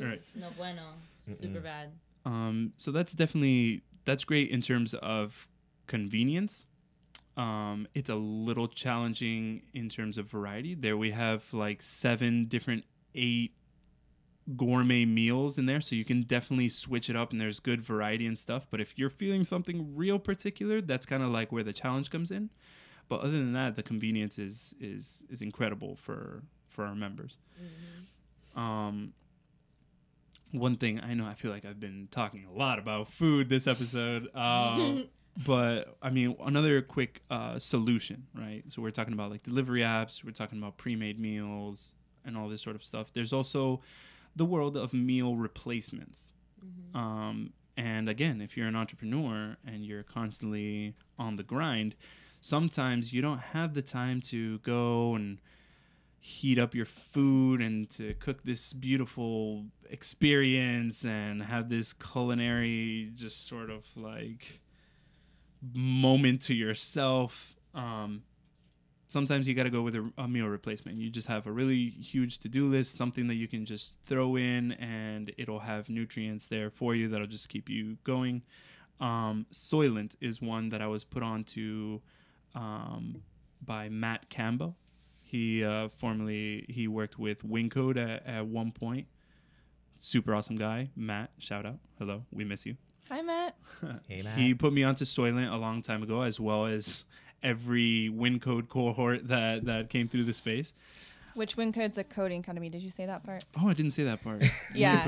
Right. 0.00 0.22
no 0.34 0.48
bueno 0.56 0.82
super 1.24 1.60
bad 1.60 1.88
Um, 2.24 2.72
so 2.76 2.90
that's 2.92 3.12
definitely 3.12 3.82
that's 4.04 4.24
great 4.24 4.50
in 4.50 4.60
terms 4.60 4.94
of 4.94 5.46
convenience. 5.86 6.66
Um, 7.36 7.86
it's 7.94 8.10
a 8.10 8.16
little 8.16 8.66
challenging 8.68 9.62
in 9.72 9.88
terms 9.88 10.18
of 10.18 10.26
variety. 10.28 10.74
There 10.74 10.96
we 10.96 11.10
have 11.12 11.40
like 11.54 11.82
seven 11.82 12.46
different 12.46 12.84
eight 13.14 13.52
gourmet 14.56 15.04
meals 15.04 15.58
in 15.58 15.66
there, 15.66 15.80
so 15.80 15.94
you 15.94 16.04
can 16.04 16.22
definitely 16.22 16.68
switch 16.68 17.10
it 17.10 17.16
up 17.16 17.32
and 17.32 17.40
there's 17.40 17.60
good 17.60 17.80
variety 17.80 18.26
and 18.26 18.38
stuff. 18.38 18.66
But 18.70 18.80
if 18.80 18.98
you're 18.98 19.10
feeling 19.10 19.44
something 19.44 19.94
real 19.94 20.18
particular, 20.18 20.80
that's 20.80 21.06
kind 21.06 21.22
of 21.22 21.30
like 21.30 21.52
where 21.52 21.62
the 21.62 21.72
challenge 21.72 22.10
comes 22.10 22.30
in. 22.30 22.50
But 23.08 23.20
other 23.20 23.32
than 23.32 23.52
that, 23.54 23.76
the 23.76 23.82
convenience 23.82 24.38
is 24.38 24.74
is 24.80 25.24
is 25.30 25.42
incredible 25.42 25.96
for 25.96 26.42
for 26.68 26.84
our 26.84 26.94
members. 26.94 27.38
Um, 28.54 29.12
one 30.52 30.76
thing 30.76 31.00
I 31.00 31.14
know, 31.14 31.26
I 31.26 31.34
feel 31.34 31.50
like 31.50 31.64
I've 31.64 31.80
been 31.80 32.08
talking 32.10 32.46
a 32.46 32.56
lot 32.56 32.78
about 32.78 33.12
food 33.12 33.48
this 33.48 33.66
episode. 33.66 34.28
Um, 34.34 35.08
but 35.46 35.96
I 36.02 36.10
mean, 36.10 36.36
another 36.44 36.82
quick 36.82 37.22
uh, 37.30 37.58
solution, 37.58 38.26
right? 38.34 38.62
So 38.68 38.82
we're 38.82 38.90
talking 38.90 39.12
about 39.12 39.30
like 39.30 39.42
delivery 39.42 39.80
apps, 39.80 40.24
we're 40.24 40.32
talking 40.32 40.58
about 40.58 40.76
pre-made 40.76 41.18
meals 41.18 41.94
and 42.24 42.36
all 42.36 42.48
this 42.48 42.62
sort 42.62 42.76
of 42.76 42.84
stuff. 42.84 43.12
There's 43.12 43.32
also 43.32 43.80
the 44.38 44.44
world 44.44 44.76
of 44.76 44.94
meal 44.94 45.36
replacements. 45.36 46.32
Um, 46.94 47.52
and 47.76 48.08
again, 48.08 48.40
if 48.40 48.56
you're 48.56 48.66
an 48.66 48.74
entrepreneur 48.76 49.56
and 49.66 49.84
you're 49.84 50.02
constantly 50.02 50.94
on 51.18 51.36
the 51.36 51.42
grind, 51.42 51.94
sometimes 52.40 53.12
you 53.12 53.22
don't 53.22 53.38
have 53.38 53.74
the 53.74 53.82
time 53.82 54.20
to 54.22 54.58
go 54.58 55.14
and 55.14 55.38
heat 56.20 56.58
up 56.58 56.74
your 56.74 56.86
food 56.86 57.60
and 57.60 57.88
to 57.90 58.14
cook 58.14 58.42
this 58.42 58.72
beautiful 58.72 59.66
experience 59.88 61.04
and 61.04 61.44
have 61.44 61.68
this 61.68 61.92
culinary 61.92 63.12
just 63.14 63.46
sort 63.46 63.70
of 63.70 63.86
like 63.96 64.60
moment 65.74 66.42
to 66.42 66.54
yourself 66.54 67.54
um 67.74 68.22
sometimes 69.08 69.48
you 69.48 69.54
got 69.54 69.64
to 69.64 69.70
go 69.70 69.82
with 69.82 69.96
a, 69.96 70.12
a 70.18 70.28
meal 70.28 70.46
replacement 70.46 70.96
you 70.96 71.10
just 71.10 71.26
have 71.26 71.46
a 71.46 71.52
really 71.52 71.88
huge 71.88 72.38
to-do 72.38 72.68
list 72.68 72.94
something 72.94 73.26
that 73.26 73.34
you 73.34 73.48
can 73.48 73.64
just 73.64 73.98
throw 74.04 74.36
in 74.36 74.72
and 74.72 75.32
it'll 75.36 75.58
have 75.58 75.88
nutrients 75.88 76.46
there 76.46 76.70
for 76.70 76.94
you 76.94 77.08
that'll 77.08 77.26
just 77.26 77.48
keep 77.48 77.68
you 77.68 77.96
going 78.04 78.42
um 79.00 79.46
soylent 79.52 80.14
is 80.20 80.40
one 80.40 80.68
that 80.68 80.80
i 80.80 80.86
was 80.86 81.02
put 81.02 81.22
on 81.22 81.42
to 81.42 82.00
um 82.54 83.22
by 83.64 83.88
matt 83.88 84.28
campbell 84.28 84.76
he 85.28 85.62
uh, 85.62 85.88
formerly 85.88 86.64
he 86.70 86.88
worked 86.88 87.18
with 87.18 87.46
Wyncode 87.46 87.98
at, 87.98 88.26
at 88.26 88.46
one 88.46 88.72
point. 88.72 89.06
Super 89.98 90.34
awesome 90.34 90.56
guy, 90.56 90.88
Matt. 90.96 91.32
Shout 91.38 91.66
out, 91.66 91.78
hello, 91.98 92.24
we 92.32 92.44
miss 92.44 92.64
you. 92.64 92.76
Hi, 93.10 93.20
Matt. 93.20 93.54
Hey, 94.08 94.22
Matt. 94.22 94.38
He 94.38 94.54
put 94.54 94.72
me 94.72 94.84
onto 94.84 95.04
Soylent 95.04 95.52
a 95.52 95.56
long 95.56 95.82
time 95.82 96.02
ago, 96.02 96.22
as 96.22 96.40
well 96.40 96.64
as 96.64 97.04
every 97.42 98.10
Wyncode 98.14 98.68
cohort 98.68 99.28
that 99.28 99.64
that 99.66 99.90
came 99.90 100.08
through 100.08 100.24
the 100.24 100.32
space. 100.32 100.74
Which 101.34 101.56
Wyncode's 101.56 101.96
a 101.98 102.04
coding 102.04 102.40
academy? 102.40 102.68
Did 102.68 102.82
you 102.82 102.90
say 102.90 103.06
that 103.06 103.22
part? 103.22 103.44
Oh, 103.60 103.68
I 103.68 103.74
didn't 103.74 103.92
say 103.92 104.02
that 104.04 104.22
part. 104.24 104.42
Yeah. 104.74 105.04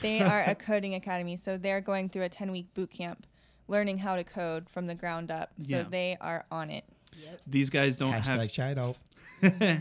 They 0.00 0.20
are 0.20 0.42
a 0.42 0.54
coding 0.68 0.94
academy, 0.94 1.36
so 1.36 1.56
they're 1.56 1.80
going 1.80 2.08
through 2.08 2.22
a 2.22 2.28
10 2.28 2.52
week 2.52 2.72
boot 2.72 2.90
camp, 2.90 3.26
learning 3.68 3.98
how 3.98 4.16
to 4.16 4.24
code 4.24 4.70
from 4.70 4.86
the 4.86 4.94
ground 4.94 5.30
up. 5.30 5.50
So 5.60 5.78
Yeah. 5.78 5.82
they 5.90 6.16
are 6.20 6.44
on 6.50 6.70
it. 6.70 6.84
Yep. 7.20 7.40
These 7.46 7.70
guys 7.70 7.96
don't 7.96 8.12
have 8.12 8.40
Hashtag 8.40 8.52
shout 8.52 8.78
out. 8.78 8.96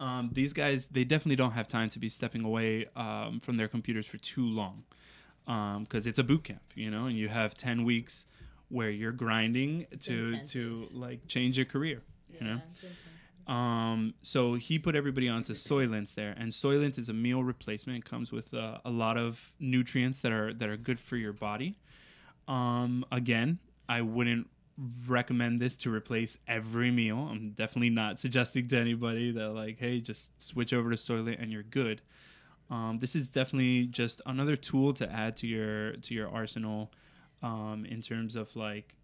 um, 0.00 0.30
these 0.32 0.52
guys 0.52 0.86
they 0.88 1.04
definitely 1.04 1.36
don't 1.36 1.52
have 1.52 1.68
time 1.68 1.88
to 1.90 1.98
be 1.98 2.08
stepping 2.08 2.44
away 2.44 2.86
um, 2.96 3.40
from 3.40 3.56
their 3.56 3.68
computers 3.68 4.06
for 4.06 4.18
too 4.18 4.46
long 4.46 4.84
because 5.84 6.06
it's 6.06 6.18
a 6.18 6.24
boot 6.24 6.44
camp 6.44 6.60
you 6.74 6.90
know 6.90 7.06
and 7.06 7.16
you 7.16 7.28
have 7.28 7.54
10 7.54 7.84
weeks 7.84 8.26
where 8.68 8.90
you're 8.90 9.12
grinding 9.12 9.86
to 10.00 10.24
intensive. 10.26 10.48
to 10.50 10.88
like 10.92 11.26
change 11.26 11.56
your 11.56 11.66
career 11.66 12.02
you 12.38 12.46
know 12.46 12.60
um, 13.48 14.12
so 14.20 14.54
he 14.54 14.78
put 14.78 14.94
everybody 14.94 15.26
onto 15.26 15.54
Soylent 15.54 16.14
there, 16.14 16.34
and 16.38 16.52
Soylent 16.52 16.98
is 16.98 17.08
a 17.08 17.14
meal 17.14 17.42
replacement. 17.42 17.98
It 17.98 18.04
comes 18.04 18.30
with 18.30 18.52
uh, 18.52 18.78
a 18.84 18.90
lot 18.90 19.16
of 19.16 19.54
nutrients 19.58 20.20
that 20.20 20.32
are 20.32 20.52
that 20.52 20.68
are 20.68 20.76
good 20.76 21.00
for 21.00 21.16
your 21.16 21.32
body. 21.32 21.78
Um, 22.46 23.06
again, 23.10 23.58
I 23.88 24.02
wouldn't 24.02 24.48
recommend 25.06 25.60
this 25.60 25.76
to 25.78 25.92
replace 25.92 26.36
every 26.46 26.90
meal. 26.90 27.26
I'm 27.30 27.50
definitely 27.50 27.90
not 27.90 28.18
suggesting 28.24 28.68
to 28.68 28.78
anybody 28.78 29.30
that 29.32 29.48
like, 29.50 29.78
hey, 29.78 30.00
just 30.00 30.40
switch 30.40 30.74
over 30.74 30.90
to 30.90 30.96
Soylent 30.96 31.42
and 31.42 31.50
you're 31.50 31.62
good. 31.62 32.02
Um, 32.70 32.98
this 33.00 33.16
is 33.16 33.28
definitely 33.28 33.86
just 33.86 34.20
another 34.26 34.56
tool 34.56 34.92
to 34.92 35.10
add 35.10 35.36
to 35.38 35.46
your 35.46 35.92
to 35.92 36.12
your 36.12 36.28
arsenal 36.28 36.92
um, 37.42 37.86
in 37.88 38.00
terms 38.00 38.36
of 38.36 38.54
like 38.56 38.94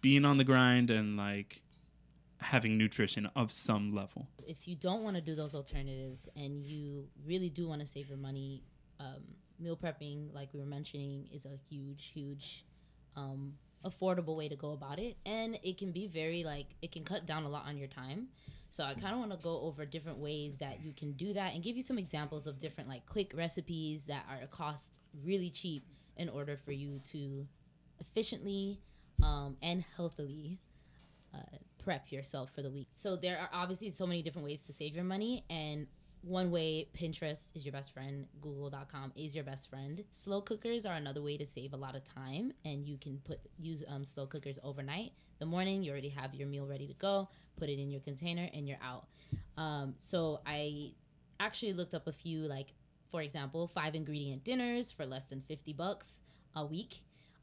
being 0.00 0.24
on 0.24 0.38
the 0.38 0.44
grind 0.44 0.90
and 0.90 1.16
like 1.16 1.62
having 2.38 2.76
nutrition 2.76 3.26
of 3.36 3.50
some 3.50 3.94
level. 3.94 4.28
if 4.46 4.68
you 4.68 4.76
don't 4.76 5.02
want 5.02 5.16
to 5.16 5.22
do 5.22 5.34
those 5.34 5.54
alternatives 5.54 6.28
and 6.36 6.62
you 6.62 7.08
really 7.26 7.48
do 7.48 7.66
want 7.66 7.80
to 7.80 7.86
save 7.86 8.08
your 8.08 8.18
money, 8.18 8.62
um, 9.00 9.22
meal 9.58 9.76
prepping, 9.76 10.32
like 10.34 10.52
we 10.52 10.60
were 10.60 10.66
mentioning, 10.66 11.26
is 11.32 11.46
a 11.46 11.56
huge, 11.68 12.10
huge, 12.12 12.64
um, 13.16 13.54
affordable 13.84 14.36
way 14.36 14.48
to 14.48 14.56
go 14.56 14.72
about 14.72 14.98
it. 14.98 15.16
And 15.24 15.58
it 15.62 15.78
can 15.78 15.92
be 15.92 16.06
very, 16.06 16.44
like, 16.44 16.66
it 16.82 16.92
can 16.92 17.04
cut 17.04 17.26
down 17.26 17.44
a 17.44 17.48
lot 17.48 17.64
on 17.66 17.78
your 17.78 17.88
time. 17.88 18.28
So 18.70 18.84
I 18.84 18.94
kind 18.94 19.14
of 19.14 19.20
want 19.20 19.30
to 19.30 19.38
go 19.38 19.60
over 19.60 19.86
different 19.86 20.18
ways 20.18 20.58
that 20.58 20.82
you 20.82 20.92
can 20.92 21.12
do 21.12 21.32
that 21.34 21.54
and 21.54 21.62
give 21.62 21.76
you 21.76 21.82
some 21.82 21.98
examples 21.98 22.46
of 22.46 22.58
different, 22.58 22.88
like, 22.88 23.06
quick 23.06 23.32
recipes 23.34 24.06
that 24.06 24.24
are 24.28 24.46
cost 24.48 25.00
really 25.22 25.50
cheap 25.50 25.84
in 26.16 26.28
order 26.28 26.56
for 26.56 26.72
you 26.72 26.98
to 27.10 27.46
efficiently 28.00 28.80
um, 29.22 29.56
and 29.62 29.84
healthily 29.96 30.58
uh, 31.34 31.38
prep 31.82 32.10
yourself 32.10 32.50
for 32.54 32.62
the 32.62 32.70
week. 32.70 32.88
So 32.94 33.16
there 33.16 33.38
are 33.38 33.48
obviously 33.52 33.90
so 33.90 34.06
many 34.06 34.22
different 34.22 34.46
ways 34.46 34.66
to 34.66 34.72
save 34.72 34.94
your 34.94 35.04
money 35.04 35.44
and 35.50 35.86
one 36.22 36.50
way 36.50 36.88
Pinterest 36.98 37.54
is 37.54 37.66
your 37.66 37.72
best 37.72 37.92
friend, 37.92 38.26
google.com 38.40 39.12
is 39.14 39.34
your 39.34 39.44
best 39.44 39.68
friend. 39.68 40.02
Slow 40.12 40.40
cookers 40.40 40.86
are 40.86 40.94
another 40.94 41.22
way 41.22 41.36
to 41.36 41.44
save 41.44 41.74
a 41.74 41.76
lot 41.76 41.94
of 41.94 42.02
time 42.04 42.52
and 42.64 42.86
you 42.86 42.96
can 42.96 43.18
put 43.24 43.40
use 43.58 43.84
um, 43.88 44.04
slow 44.04 44.26
cookers 44.26 44.58
overnight. 44.62 45.12
The 45.38 45.46
morning 45.46 45.82
you 45.82 45.90
already 45.92 46.08
have 46.10 46.34
your 46.34 46.48
meal 46.48 46.66
ready 46.66 46.86
to 46.86 46.94
go, 46.94 47.28
put 47.56 47.68
it 47.68 47.78
in 47.78 47.90
your 47.90 48.00
container 48.00 48.48
and 48.54 48.66
you're 48.66 48.78
out. 48.82 49.06
Um, 49.58 49.94
so 49.98 50.40
I 50.46 50.92
actually 51.40 51.74
looked 51.74 51.94
up 51.94 52.06
a 52.06 52.12
few 52.12 52.40
like 52.40 52.68
for 53.14 53.22
example, 53.22 53.68
five 53.68 53.94
ingredient 53.94 54.42
dinners 54.42 54.90
for 54.90 55.06
less 55.06 55.26
than 55.26 55.40
50 55.40 55.72
bucks 55.74 56.20
a 56.56 56.66
week. 56.66 56.96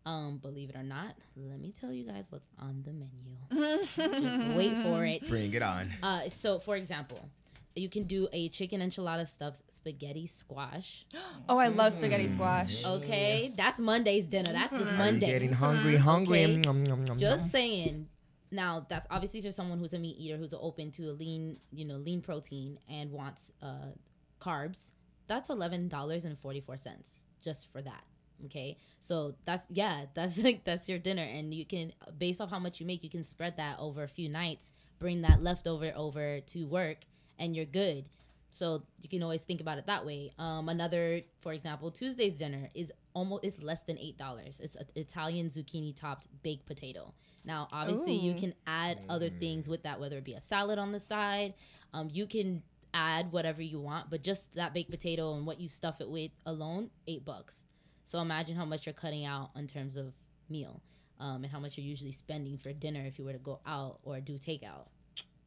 Um, 0.05 0.37
believe 0.37 0.69
it 0.69 0.75
or 0.75 0.83
not, 0.83 1.15
let 1.35 1.59
me 1.59 1.71
tell 1.71 1.91
you 1.91 2.03
guys 2.05 2.25
what's 2.31 2.47
on 2.57 2.83
the 2.83 2.91
menu. 2.91 3.81
Just 3.81 4.43
wait 4.57 4.75
for 4.77 5.05
it. 5.05 5.27
Bring 5.27 5.53
it 5.53 5.61
on. 5.61 5.91
Uh, 6.01 6.27
so, 6.29 6.57
for 6.57 6.75
example, 6.75 7.29
you 7.75 7.87
can 7.87 8.03
do 8.03 8.27
a 8.33 8.49
chicken 8.49 8.81
enchilada 8.81 9.27
stuffed 9.27 9.61
spaghetti 9.71 10.25
squash. 10.25 11.05
Oh, 11.49 11.57
I 11.57 11.67
love 11.67 11.93
spaghetti 11.93 12.27
squash. 12.29 12.85
Okay, 12.85 13.53
that's 13.55 13.79
Monday's 13.79 14.25
dinner. 14.25 14.53
That's 14.53 14.77
just 14.77 14.91
Are 14.91 14.93
you 14.93 14.99
Monday. 14.99 15.27
getting 15.27 15.51
hungry, 15.51 15.97
hungry. 15.97 16.43
Okay. 16.45 16.55
Nom, 16.57 16.83
nom, 16.83 17.03
nom, 17.05 17.17
Just 17.17 17.51
saying. 17.51 18.07
Now, 18.51 18.85
that's 18.89 19.05
obviously 19.11 19.41
for 19.41 19.51
someone 19.51 19.79
who's 19.79 19.93
a 19.93 19.99
meat 19.99 20.15
eater, 20.17 20.37
who's 20.37 20.53
open 20.53 20.91
to 20.91 21.09
a 21.09 21.13
lean, 21.13 21.57
you 21.71 21.85
know, 21.85 21.95
lean 21.95 22.21
protein 22.21 22.79
and 22.89 23.11
wants 23.11 23.51
uh, 23.61 23.91
carbs. 24.39 24.91
That's 25.27 25.49
eleven 25.49 25.87
dollars 25.87 26.25
and 26.25 26.37
forty 26.39 26.59
four 26.61 26.77
cents 26.77 27.27
just 27.43 27.71
for 27.71 27.81
that. 27.81 28.03
Okay, 28.45 28.77
so 28.99 29.35
that's 29.45 29.67
yeah, 29.69 30.05
that's 30.13 30.37
like 30.37 30.63
that's 30.63 30.87
your 30.89 30.99
dinner, 30.99 31.23
and 31.23 31.53
you 31.53 31.65
can 31.65 31.93
based 32.17 32.41
off 32.41 32.49
how 32.49 32.59
much 32.59 32.79
you 32.79 32.85
make, 32.85 33.03
you 33.03 33.09
can 33.09 33.23
spread 33.23 33.57
that 33.57 33.77
over 33.79 34.03
a 34.03 34.07
few 34.07 34.29
nights. 34.29 34.71
Bring 34.99 35.21
that 35.21 35.41
leftover 35.41 35.91
over 35.95 36.39
to 36.39 36.63
work, 36.65 36.97
and 37.39 37.55
you're 37.55 37.65
good. 37.65 38.05
So 38.51 38.83
you 39.01 39.07
can 39.07 39.23
always 39.23 39.45
think 39.45 39.61
about 39.61 39.77
it 39.77 39.85
that 39.87 40.05
way. 40.05 40.33
Um, 40.37 40.67
another, 40.67 41.21
for 41.39 41.53
example, 41.53 41.89
Tuesday's 41.89 42.35
dinner 42.37 42.69
is 42.75 42.91
almost 43.13 43.45
is 43.45 43.63
less 43.63 43.83
than 43.83 43.97
eight 43.97 44.17
dollars. 44.17 44.59
It's 44.59 44.75
an 44.75 44.85
Italian 44.95 45.47
zucchini 45.47 45.95
topped 45.95 46.27
baked 46.43 46.65
potato. 46.65 47.13
Now, 47.43 47.67
obviously, 47.71 48.13
you 48.13 48.35
can 48.35 48.53
add 48.67 48.99
other 49.09 49.29
things 49.29 49.67
with 49.67 49.83
that, 49.83 49.99
whether 49.99 50.17
it 50.17 50.23
be 50.25 50.33
a 50.33 50.41
salad 50.41 50.77
on 50.77 50.91
the 50.91 50.99
side. 50.99 51.53
Um, 51.93 52.09
you 52.11 52.27
can 52.27 52.61
add 52.93 53.31
whatever 53.31 53.61
you 53.61 53.79
want, 53.79 54.09
but 54.09 54.21
just 54.21 54.53
that 54.55 54.73
baked 54.73 54.91
potato 54.91 55.33
and 55.35 55.45
what 55.45 55.59
you 55.59 55.67
stuff 55.67 56.01
it 56.01 56.09
with 56.09 56.31
alone, 56.45 56.91
eight 57.07 57.25
bucks. 57.25 57.65
So 58.11 58.19
imagine 58.19 58.57
how 58.57 58.65
much 58.65 58.85
you're 58.85 58.91
cutting 58.91 59.23
out 59.23 59.51
in 59.55 59.67
terms 59.67 59.95
of 59.95 60.13
meal, 60.49 60.81
um, 61.21 61.45
and 61.45 61.45
how 61.45 61.61
much 61.61 61.77
you're 61.77 61.87
usually 61.87 62.11
spending 62.11 62.57
for 62.57 62.73
dinner 62.73 63.05
if 63.05 63.17
you 63.17 63.23
were 63.23 63.31
to 63.31 63.39
go 63.39 63.61
out 63.65 63.99
or 64.03 64.19
do 64.19 64.33
takeout. 64.33 64.87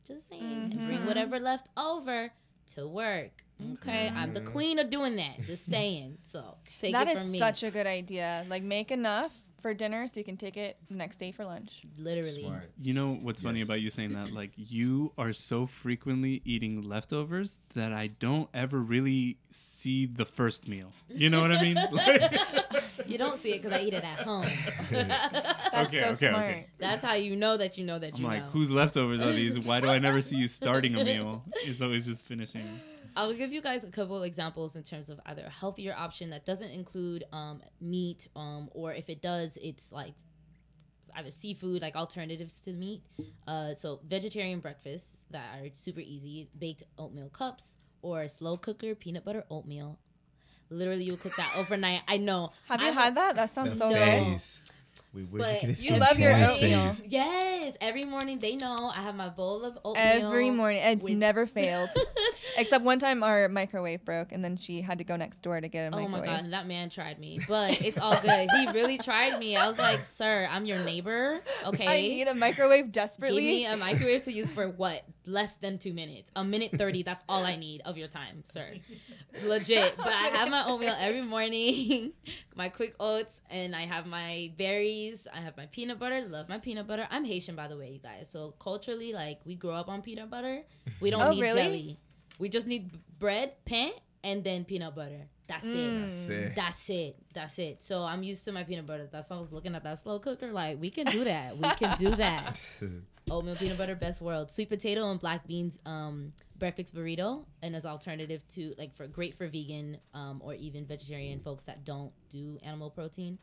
Just 0.09 0.31
saying, 0.31 0.71
and 0.73 0.87
bring 0.87 1.05
whatever 1.05 1.39
left 1.39 1.69
over 1.77 2.31
to 2.75 2.89
work. 2.89 3.45
Okay, 3.75 4.11
I'm 4.17 4.33
the 4.33 4.41
queen 4.41 4.79
of 4.79 4.89
doing 4.89 5.17
that. 5.17 5.43
Just 5.43 5.67
saying. 5.67 6.17
So 6.25 6.57
take 6.81 6.93
That 6.93 7.07
it 7.07 7.11
is 7.13 7.19
from 7.21 7.33
me. 7.33 7.39
such 7.39 7.63
a 7.65 7.71
good 7.71 7.87
idea. 7.87 8.47
Like, 8.49 8.63
make 8.63 8.91
enough 8.91 9.37
for 9.65 9.73
dinner 9.73 10.07
so 10.07 10.21
you 10.21 10.25
can 10.25 10.37
take 10.37 10.59
it 10.59 10.77
next 10.91 11.17
day 11.17 11.33
for 11.33 11.43
lunch. 11.47 11.85
literally. 11.97 12.45
Smart. 12.45 12.71
You 12.79 12.93
know 12.93 13.15
what's 13.15 13.41
funny 13.41 13.63
about 13.63 13.81
you 13.81 13.89
saying 13.89 14.11
that? 14.13 14.31
Like 14.41 14.51
you 14.57 15.13
are 15.17 15.33
so 15.33 15.65
frequently 15.67 16.43
eating 16.45 16.83
leftovers 16.83 17.57
that 17.73 17.93
I 17.93 18.09
don't 18.09 18.49
ever 18.53 18.79
really 18.79 19.39
see 19.51 20.05
the 20.05 20.27
first 20.27 20.69
meal. 20.69 20.91
You 21.09 21.31
know 21.31 21.41
what 21.41 21.51
I 21.53 21.63
mean? 21.63 21.79
Like, 21.93 22.33
You 23.07 23.17
don't 23.17 23.39
see 23.39 23.53
it 23.55 23.63
because 23.63 23.73
I 23.79 23.83
eat 23.87 23.95
it 23.95 24.05
at 24.05 24.21
home. 24.21 24.47
That's 24.91 25.89
Okay, 25.89 26.01
so 26.01 26.09
okay, 26.11 26.29
smart. 26.29 26.45
okay. 26.51 26.67
That's 26.79 27.03
how 27.03 27.15
you 27.15 27.35
know 27.37 27.57
that 27.57 27.79
you 27.79 27.85
know 27.87 27.99
that 27.99 28.15
I'm 28.17 28.21
you 28.21 28.27
like, 28.27 28.45
know. 28.45 28.51
whose 28.51 28.71
leftovers 28.71 29.23
are 29.23 29.33
these? 29.33 29.59
Why 29.59 29.81
do 29.81 29.89
I 29.89 29.99
never 29.99 30.21
see 30.21 30.37
you 30.37 30.49
starting 30.49 30.95
a 30.99 31.05
meal? 31.05 31.43
It's 31.65 31.81
always 31.81 32.05
just 32.07 32.25
finishing. 32.27 32.69
I'll 33.17 33.33
give 33.33 33.53
you 33.53 33.63
guys 33.63 33.85
a 33.85 33.91
couple 33.91 34.23
examples 34.23 34.75
in 34.77 34.83
terms 34.83 35.09
of 35.11 35.21
either 35.27 35.45
a 35.47 35.51
healthier 35.51 35.95
option 35.97 36.31
that 36.31 36.45
doesn't 36.45 36.71
include 36.71 37.25
um, 37.33 37.63
meat, 37.81 38.29
um, 38.35 38.69
or 38.73 38.93
if 38.93 39.09
it 39.09 39.23
does, 39.23 39.57
it's 39.63 39.93
like 39.93 40.15
either 41.17 41.31
seafood, 41.31 41.83
like 41.83 41.95
alternatives 41.97 42.61
to 42.63 42.73
meat. 42.73 43.03
Uh, 43.47 43.75
so 43.75 44.01
vegetarian 44.09 44.61
breakfasts 44.61 45.25
that 45.31 45.45
are 45.61 45.69
super 45.73 46.01
easy: 46.01 46.49
baked 46.59 46.83
oatmeal 46.99 47.29
cups 47.29 47.79
or 48.03 48.23
a 48.23 48.29
slow 48.29 48.57
cooker 48.57 48.95
peanut 48.95 49.25
butter 49.25 49.45
oatmeal. 49.51 49.99
Literally, 50.71 51.05
you 51.05 51.17
cook 51.17 51.37
that 51.37 51.53
overnight. 51.57 52.01
I 52.09 52.17
know. 52.17 52.51
Have 52.69 52.81
you 52.81 52.87
I'm- 52.89 52.95
had 52.97 53.15
that? 53.17 53.37
That 53.37 53.51
sounds 53.51 53.75
The 53.75 53.79
so 53.79 53.91
No. 53.91 53.95
good. 53.95 54.43
Face. 55.15 55.25
We 55.33 55.39
wish 55.39 55.43
But 55.43 55.55
you 55.55 55.61
could 55.61 55.69
have 55.71 55.85
you 55.85 55.97
love 55.97 56.19
your 56.19 56.33
oatmeal. 56.35 56.93
face. 56.93 57.03
Yes, 57.07 57.77
every 57.81 58.05
morning 58.05 58.39
they 58.39 58.57
know 58.57 58.93
I 58.95 59.01
have 59.01 59.15
my 59.15 59.29
bowl 59.29 59.65
of 59.65 59.79
oatmeal 59.85 59.95
Every 59.97 60.51
morning. 60.51 60.83
It's 60.83 61.05
with- 61.05 61.15
never 61.17 61.47
failed. 61.47 61.91
Except 62.59 62.85
one 62.85 62.99
time 62.99 63.23
our 63.23 63.49
microwave 63.49 64.05
broke 64.05 64.33
and 64.33 64.45
then 64.45 64.57
she 64.57 64.81
had 64.81 64.99
to 64.99 65.05
go 65.05 65.17
next 65.17 65.41
door 65.41 65.61
to 65.61 65.69
get 65.69 65.93
a 65.93 65.97
Oh 65.97 66.01
microwave. 66.01 66.25
Oh 66.29 66.31
my 66.33 66.41
god, 66.43 66.51
that 66.53 66.67
man 66.67 66.91
tried 66.91 67.19
me, 67.19 67.39
but 67.49 67.81
it's 67.83 67.99
all 67.99 68.19
good. 68.21 68.49
he 68.57 68.67
really 68.73 68.99
tried 68.99 69.39
me. 69.39 69.57
I 69.57 69.67
was 69.69 69.79
like, 69.79 70.05
"Sir, 70.05 70.49
I'm 70.51 70.67
your 70.67 70.83
neighbor. 70.85 71.41
Okay, 71.65 71.87
I 71.87 72.01
need 72.03 72.29
a 72.29 72.35
microwave 72.35 72.93
desperately. 72.93 73.41
give 73.43 73.63
desperately. 73.63 73.65
me 73.65 73.67
a 73.67 73.77
microwave 73.77 74.23
to 74.25 74.33
use 74.33 74.51
for 74.51 74.69
what? 74.69 75.03
Less 75.27 75.57
than 75.57 75.79
two 75.79 75.95
minutes. 75.95 76.31
A 76.37 76.45
minute 76.45 76.73
thirty. 76.77 77.03
That's 77.03 77.23
all 77.29 77.45
I 77.45 77.57
need 77.57 77.81
of 77.87 77.97
your 77.97 78.09
time, 78.09 78.43
sir. 78.45 78.75
Legit. 79.47 79.95
But 79.97 80.09
I 80.13 80.29
have 80.37 80.51
my 80.51 80.65
oatmeal 80.69 80.95
every 80.99 81.23
morning, 81.23 82.13
my 82.55 82.69
quick 82.69 82.95
oats, 83.01 83.41
and 83.49 83.75
I 83.75 83.87
have 83.87 84.07
my 84.07 84.53
berries. 84.59 85.27
I 85.33 85.39
have 85.39 85.57
my 85.57 85.67
peanut 85.67 85.99
butter. 85.99 86.21
Love 86.29 86.49
my 86.49 86.59
peanut 86.59 86.87
butter. 86.87 87.07
I'm 87.11 87.25
Haitian, 87.25 87.57
by 87.57 87.69
the 87.69 87.77
way, 87.77 87.91
you 87.91 87.99
guys. 88.01 88.29
So 88.31 88.55
culturally, 88.59 89.13
like 89.15 89.41
we 89.47 89.55
grow 89.55 89.73
up 89.75 89.89
on 89.89 90.03
peanut 90.03 90.31
butter. 90.31 90.63
We 91.01 91.11
don't 91.11 91.23
Oh, 91.23 91.31
need 91.31 91.41
really? 91.43 91.63
jelly. 91.63 91.99
We 92.39 92.49
just 92.51 92.67
need 92.67 92.91
bread, 93.19 93.53
pain, 93.65 93.93
and 94.23 94.45
then 94.45 94.65
peanut 94.65 94.95
butter. 94.95 95.29
That's 95.47 95.67
it. 95.67 95.77
Mm. 95.77 96.11
That's 96.11 96.29
it. 96.31 96.55
That's 96.55 96.91
it. 96.91 97.17
That's 97.35 97.59
it. 97.59 97.83
So 97.83 98.03
I'm 98.03 98.23
used 98.23 98.45
to 98.47 98.53
my 98.53 98.65
peanut 98.65 98.87
butter. 98.87 99.09
That's 99.11 99.29
why 99.31 99.37
I 99.37 99.41
was 99.41 99.53
looking 99.53 99.75
at 99.75 99.85
that 99.85 99.99
slow 99.99 100.19
cooker. 100.19 100.51
Like, 100.53 100.81
we 100.81 100.91
can 100.91 101.07
do 101.07 101.25
that. 101.25 101.57
We 101.59 101.69
can 101.75 101.97
do 101.99 102.11
that. 102.17 102.59
Oatmeal 103.31 103.57
peanut 103.57 103.79
butter, 103.79 103.95
best 103.95 104.21
world. 104.21 104.51
Sweet 104.51 104.69
potato 104.69 105.11
and 105.11 105.19
black 105.19 105.47
beans 105.47 105.79
um, 105.87 106.33
breakfast 106.59 106.95
burrito, 106.95 107.45
and 107.63 107.75
as 107.75 107.87
alternative 107.87 108.47
to 108.51 108.75
like 108.77 108.95
for 108.95 109.07
great 109.07 109.35
for 109.37 109.49
vegan 109.49 109.99
um, 110.13 110.41
or 110.45 110.55
even 110.55 110.85
vegetarian 110.87 111.41
folks 111.41 111.65
that 111.65 111.85
don't 111.85 112.13
do 112.29 112.59
animal 112.63 112.91
protein 112.91 113.39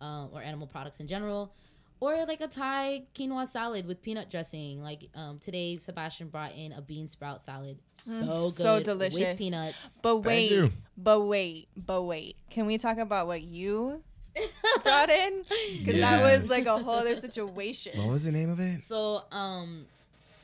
um, 0.00 0.28
or 0.32 0.42
animal 0.42 0.66
products 0.66 1.00
in 1.00 1.06
general. 1.06 1.54
Or 2.00 2.26
like 2.26 2.40
a 2.40 2.48
Thai 2.48 3.04
quinoa 3.14 3.46
salad 3.46 3.86
with 3.86 4.02
peanut 4.02 4.28
dressing. 4.28 4.82
Like 4.82 5.08
um, 5.14 5.38
today, 5.38 5.76
Sebastian 5.76 6.28
brought 6.28 6.52
in 6.56 6.72
a 6.72 6.82
bean 6.82 7.06
sprout 7.06 7.40
salad. 7.40 7.78
So 8.04 8.10
good, 8.56 8.84
Mm, 8.84 8.84
so 8.86 8.96
with 8.96 9.38
peanuts. 9.38 10.00
But 10.02 10.16
wait, 10.18 10.72
but 10.96 11.20
wait, 11.20 11.68
but 11.76 12.02
wait. 12.02 12.36
Can 12.50 12.66
we 12.66 12.76
talk 12.76 12.98
about 12.98 13.28
what 13.28 13.42
you 13.42 14.02
brought 14.82 15.10
in? 15.10 15.44
Because 15.78 16.00
that 16.00 16.40
was 16.40 16.50
like 16.50 16.66
a 16.66 16.78
whole 16.78 16.94
other 16.94 17.16
situation. 17.16 17.98
What 17.98 18.08
was 18.08 18.24
the 18.24 18.32
name 18.32 18.50
of 18.50 18.60
it? 18.60 18.82
So, 18.82 19.22
um, 19.30 19.86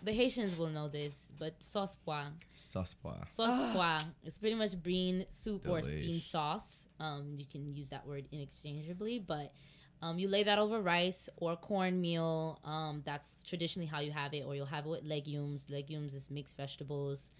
the 0.02 0.12
Haitians 0.12 0.56
will 0.56 0.68
know 0.68 0.88
this, 0.88 1.32
but 1.38 1.60
sauce 1.62 1.96
pois. 2.04 2.24
Saspa. 2.56 3.26
Sauce 3.26 3.72
pois. 3.74 4.02
It's 4.24 4.38
pretty 4.38 4.54
much 4.54 4.80
bean 4.82 5.24
soup 5.28 5.68
or 5.68 5.80
bean 5.82 6.20
sauce. 6.20 6.88
Um, 7.00 7.34
you 7.36 7.46
can 7.50 7.74
use 7.74 7.88
that 7.90 8.06
word 8.06 8.24
interchangeably, 8.30 9.18
but 9.18 9.52
um, 10.00 10.18
you 10.18 10.28
lay 10.28 10.44
that 10.44 10.58
over 10.58 10.80
rice 10.80 11.28
or 11.36 11.56
cornmeal. 11.56 12.60
Um, 12.64 13.02
that's 13.04 13.42
traditionally 13.42 13.86
how 13.86 14.00
you 14.00 14.12
have 14.12 14.32
it, 14.34 14.44
or 14.46 14.54
you'll 14.54 14.66
have 14.66 14.86
it 14.86 14.88
with 14.88 15.04
legumes. 15.04 15.68
Legumes 15.68 16.14
is 16.14 16.30
mixed 16.30 16.56
vegetables. 16.56 17.30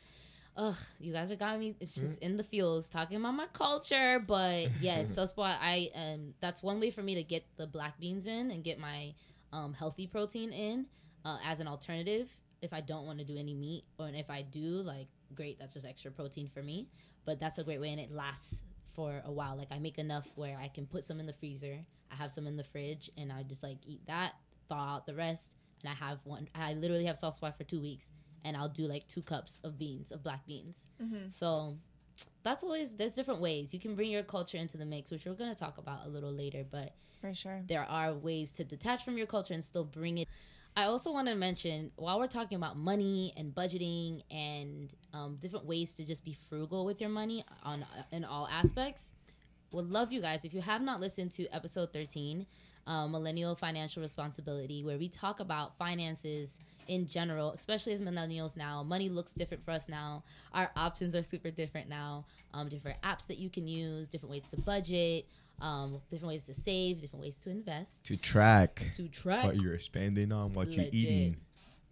Ugh, 0.58 0.76
you 0.98 1.12
guys 1.12 1.30
are 1.30 1.36
got 1.36 1.58
me. 1.58 1.76
It's 1.78 1.94
just 1.94 2.18
in 2.18 2.36
the 2.36 2.42
fields 2.42 2.88
talking 2.88 3.16
about 3.16 3.34
my 3.34 3.46
culture, 3.52 4.18
but 4.26 4.68
yes, 4.80 5.14
sauce 5.14 5.32
pois. 5.32 5.54
I 5.60 5.90
um, 5.94 6.34
that's 6.40 6.62
one 6.62 6.80
way 6.80 6.90
for 6.90 7.02
me 7.02 7.14
to 7.14 7.22
get 7.22 7.46
the 7.56 7.66
black 7.66 7.98
beans 8.00 8.26
in 8.26 8.50
and 8.50 8.64
get 8.64 8.80
my 8.80 9.14
um, 9.52 9.72
healthy 9.72 10.08
protein 10.08 10.52
in 10.52 10.86
uh, 11.24 11.38
as 11.44 11.60
an 11.60 11.68
alternative 11.68 12.36
if 12.62 12.72
I 12.72 12.80
don't 12.80 13.06
want 13.06 13.18
to 13.18 13.24
do 13.24 13.36
any 13.36 13.54
meat, 13.54 13.84
or 13.98 14.08
if 14.08 14.30
I 14.30 14.42
do, 14.42 14.60
like, 14.60 15.06
great, 15.34 15.58
that's 15.58 15.74
just 15.74 15.86
extra 15.86 16.10
protein 16.10 16.48
for 16.48 16.62
me. 16.62 16.88
But 17.24 17.38
that's 17.40 17.58
a 17.58 17.64
great 17.64 17.80
way, 17.80 17.90
and 17.90 18.00
it 18.00 18.10
lasts 18.10 18.64
for 18.94 19.22
a 19.24 19.30
while. 19.30 19.56
Like, 19.56 19.68
I 19.70 19.78
make 19.78 19.98
enough 19.98 20.26
where 20.34 20.58
I 20.60 20.68
can 20.68 20.86
put 20.86 21.04
some 21.04 21.20
in 21.20 21.26
the 21.26 21.32
freezer, 21.32 21.78
I 22.10 22.14
have 22.16 22.30
some 22.30 22.46
in 22.46 22.56
the 22.56 22.64
fridge, 22.64 23.10
and 23.16 23.32
I 23.32 23.42
just 23.42 23.62
like 23.62 23.78
eat 23.86 24.00
that, 24.06 24.32
thaw 24.68 24.96
out 24.96 25.06
the 25.06 25.14
rest, 25.14 25.54
and 25.82 25.92
I 25.92 25.94
have 25.94 26.18
one. 26.24 26.48
I 26.54 26.74
literally 26.74 27.04
have 27.04 27.16
sauce 27.16 27.38
pois 27.38 27.52
for 27.56 27.64
two 27.64 27.80
weeks, 27.80 28.10
and 28.44 28.56
I'll 28.56 28.68
do 28.68 28.84
like 28.84 29.06
two 29.06 29.22
cups 29.22 29.58
of 29.64 29.78
beans, 29.78 30.12
of 30.12 30.22
black 30.22 30.46
beans. 30.46 30.86
Mm-hmm. 31.02 31.28
So 31.28 31.76
that's 32.42 32.62
always 32.62 32.94
there's 32.94 33.12
different 33.12 33.40
ways 33.40 33.72
you 33.72 33.80
can 33.80 33.94
bring 33.94 34.10
your 34.10 34.22
culture 34.22 34.58
into 34.58 34.76
the 34.76 34.86
mix 34.86 35.10
which 35.10 35.24
we're 35.24 35.34
going 35.34 35.52
to 35.52 35.58
talk 35.58 35.78
about 35.78 36.06
a 36.06 36.08
little 36.08 36.32
later 36.32 36.64
but 36.68 36.94
for 37.20 37.34
sure 37.34 37.62
there 37.66 37.84
are 37.84 38.12
ways 38.14 38.52
to 38.52 38.64
detach 38.64 39.04
from 39.04 39.16
your 39.16 39.26
culture 39.26 39.54
and 39.54 39.64
still 39.64 39.84
bring 39.84 40.18
it 40.18 40.28
i 40.76 40.84
also 40.84 41.12
want 41.12 41.28
to 41.28 41.34
mention 41.34 41.90
while 41.96 42.18
we're 42.18 42.26
talking 42.26 42.56
about 42.56 42.76
money 42.76 43.32
and 43.36 43.54
budgeting 43.54 44.22
and 44.30 44.92
um, 45.12 45.36
different 45.40 45.66
ways 45.66 45.94
to 45.94 46.04
just 46.04 46.24
be 46.24 46.36
frugal 46.48 46.84
with 46.84 47.00
your 47.00 47.10
money 47.10 47.44
on 47.62 47.84
in 48.12 48.24
all 48.24 48.48
aspects 48.50 49.12
would 49.72 49.90
love 49.90 50.12
you 50.12 50.20
guys 50.20 50.44
if 50.44 50.54
you 50.54 50.60
have 50.60 50.80
not 50.80 51.00
listened 51.00 51.30
to 51.30 51.46
episode 51.48 51.92
13 51.92 52.46
uh, 52.88 53.06
millennial 53.06 53.54
financial 53.54 54.02
responsibility, 54.02 54.82
where 54.82 54.96
we 54.96 55.10
talk 55.10 55.40
about 55.40 55.76
finances 55.76 56.58
in 56.86 57.06
general, 57.06 57.52
especially 57.52 57.92
as 57.92 58.00
millennials 58.00 58.56
now. 58.56 58.82
Money 58.82 59.10
looks 59.10 59.34
different 59.34 59.62
for 59.62 59.72
us 59.72 59.90
now. 59.90 60.24
Our 60.54 60.70
options 60.74 61.14
are 61.14 61.22
super 61.22 61.50
different 61.50 61.90
now. 61.90 62.24
Um, 62.54 62.70
different 62.70 62.98
apps 63.02 63.26
that 63.26 63.36
you 63.36 63.50
can 63.50 63.68
use, 63.68 64.08
different 64.08 64.30
ways 64.30 64.48
to 64.52 64.56
budget. 64.62 65.26
Um, 65.60 66.00
different 66.08 66.28
ways 66.28 66.46
to 66.46 66.54
save, 66.54 67.00
different 67.00 67.22
ways 67.24 67.38
to 67.40 67.50
invest, 67.50 68.04
to 68.04 68.16
track, 68.16 68.80
to 68.94 69.08
track 69.08 69.44
what 69.44 69.60
you're 69.60 69.80
spending 69.80 70.30
on, 70.30 70.54
what 70.54 70.68
legit, 70.68 70.94
you're 70.94 71.02
eating, 71.02 71.36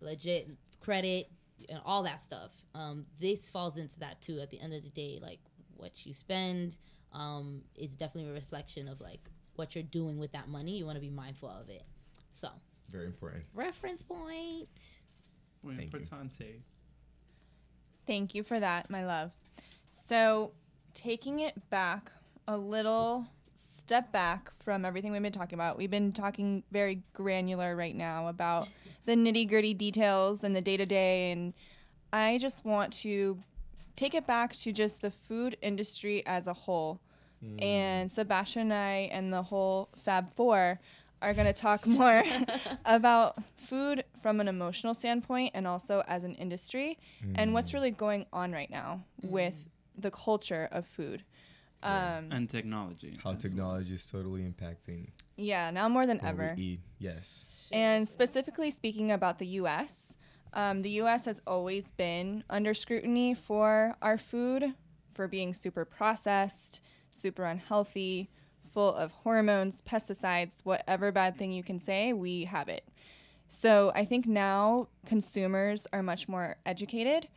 legit 0.00 0.48
credit, 0.80 1.28
and 1.68 1.80
all 1.84 2.04
that 2.04 2.20
stuff. 2.20 2.52
Um, 2.74 3.06
this 3.20 3.50
falls 3.50 3.76
into 3.76 3.98
that 3.98 4.22
too. 4.22 4.38
At 4.40 4.50
the 4.50 4.60
end 4.60 4.72
of 4.72 4.82
the 4.82 4.90
day, 4.90 5.18
like 5.20 5.40
what 5.76 6.06
you 6.06 6.14
spend 6.14 6.78
um, 7.12 7.62
is 7.74 7.96
definitely 7.96 8.30
a 8.30 8.34
reflection 8.34 8.88
of 8.88 9.00
like 9.00 9.28
what 9.58 9.74
you're 9.74 9.84
doing 9.84 10.18
with 10.18 10.32
that 10.32 10.48
money. 10.48 10.78
You 10.78 10.86
want 10.86 10.96
to 10.96 11.00
be 11.00 11.10
mindful 11.10 11.48
of 11.48 11.68
it. 11.68 11.84
So 12.32 12.48
Very 12.90 13.06
important. 13.06 13.44
reference 13.54 14.02
point. 14.02 14.68
Muy 15.62 15.76
Thank 15.76 15.92
you. 15.92 16.00
importante. 16.00 16.60
Thank 18.06 18.34
you 18.34 18.42
for 18.42 18.60
that, 18.60 18.88
my 18.88 19.04
love. 19.04 19.32
So, 19.90 20.52
taking 20.94 21.40
it 21.40 21.68
back 21.70 22.12
a 22.46 22.56
little 22.56 23.26
step 23.54 24.12
back 24.12 24.52
from 24.62 24.84
everything 24.84 25.10
we've 25.12 25.22
been 25.22 25.32
talking 25.32 25.56
about, 25.58 25.76
we've 25.76 25.90
been 25.90 26.12
talking 26.12 26.62
very 26.70 27.02
granular 27.14 27.74
right 27.74 27.96
now 27.96 28.28
about 28.28 28.68
the 29.06 29.14
nitty 29.16 29.48
gritty 29.48 29.74
details 29.74 30.44
and 30.44 30.54
the 30.54 30.60
day 30.60 30.76
to 30.76 30.86
day. 30.86 31.32
And 31.32 31.54
I 32.12 32.38
just 32.38 32.64
want 32.64 32.92
to 32.98 33.38
take 33.96 34.14
it 34.14 34.26
back 34.26 34.54
to 34.56 34.72
just 34.72 35.00
the 35.00 35.10
food 35.10 35.56
industry 35.62 36.22
as 36.26 36.46
a 36.46 36.52
whole. 36.52 37.00
And 37.58 38.10
Sebastian 38.10 38.62
and 38.62 38.72
I 38.72 39.08
and 39.12 39.32
the 39.32 39.42
whole 39.42 39.88
Fab 39.96 40.30
Four 40.30 40.80
are 41.22 41.34
going 41.34 41.46
to 41.46 41.52
talk 41.52 41.86
more 42.00 42.24
about 42.84 43.42
food 43.56 44.04
from 44.20 44.40
an 44.40 44.48
emotional 44.48 44.94
standpoint 44.94 45.52
and 45.54 45.66
also 45.66 46.02
as 46.06 46.24
an 46.24 46.34
industry 46.34 46.98
and 47.34 47.54
what's 47.54 47.72
really 47.72 47.90
going 47.90 48.26
on 48.32 48.52
right 48.52 48.70
now 48.70 49.04
with 49.22 49.68
the 49.96 50.10
culture 50.10 50.68
of 50.72 50.86
food. 50.86 51.24
Um, 51.82 52.28
And 52.32 52.50
technology. 52.50 53.12
How 53.22 53.30
as 53.30 53.34
well. 53.34 53.36
technology 53.36 53.94
is 53.94 54.06
totally 54.06 54.42
impacting 54.42 55.08
yeah, 55.36 55.70
now 55.70 55.88
more 55.88 56.06
than 56.06 56.24
ever. 56.24 56.54
we 56.56 56.62
eat. 56.62 56.80
Yes. 56.98 57.68
And 57.70 58.08
specifically 58.08 58.70
speaking 58.70 59.10
about 59.10 59.38
the 59.38 59.46
US, 59.60 60.16
um, 60.54 60.82
the 60.82 60.90
US 61.02 61.26
has 61.26 61.40
always 61.46 61.90
been 61.90 62.42
under 62.48 62.72
scrutiny 62.72 63.34
for 63.34 63.94
our 64.00 64.16
food, 64.16 64.72
for 65.12 65.28
being 65.28 65.52
super 65.52 65.84
processed, 65.84 66.80
super 67.16 67.44
unhealthy, 67.44 68.30
full 68.62 68.94
of 68.94 69.12
hormones, 69.12 69.82
pesticides, 69.82 70.60
whatever 70.64 71.12
bad 71.12 71.36
thing 71.36 71.52
you 71.52 71.62
can 71.62 71.78
say, 71.78 72.12
we 72.12 72.44
have 72.44 72.68
it. 72.68 72.86
So 73.48 73.92
I 73.94 74.04
think 74.04 74.26
now 74.26 74.88
consumers 75.06 75.86
are 75.92 76.02
much 76.02 76.28
more 76.28 76.56
educated 76.66 77.28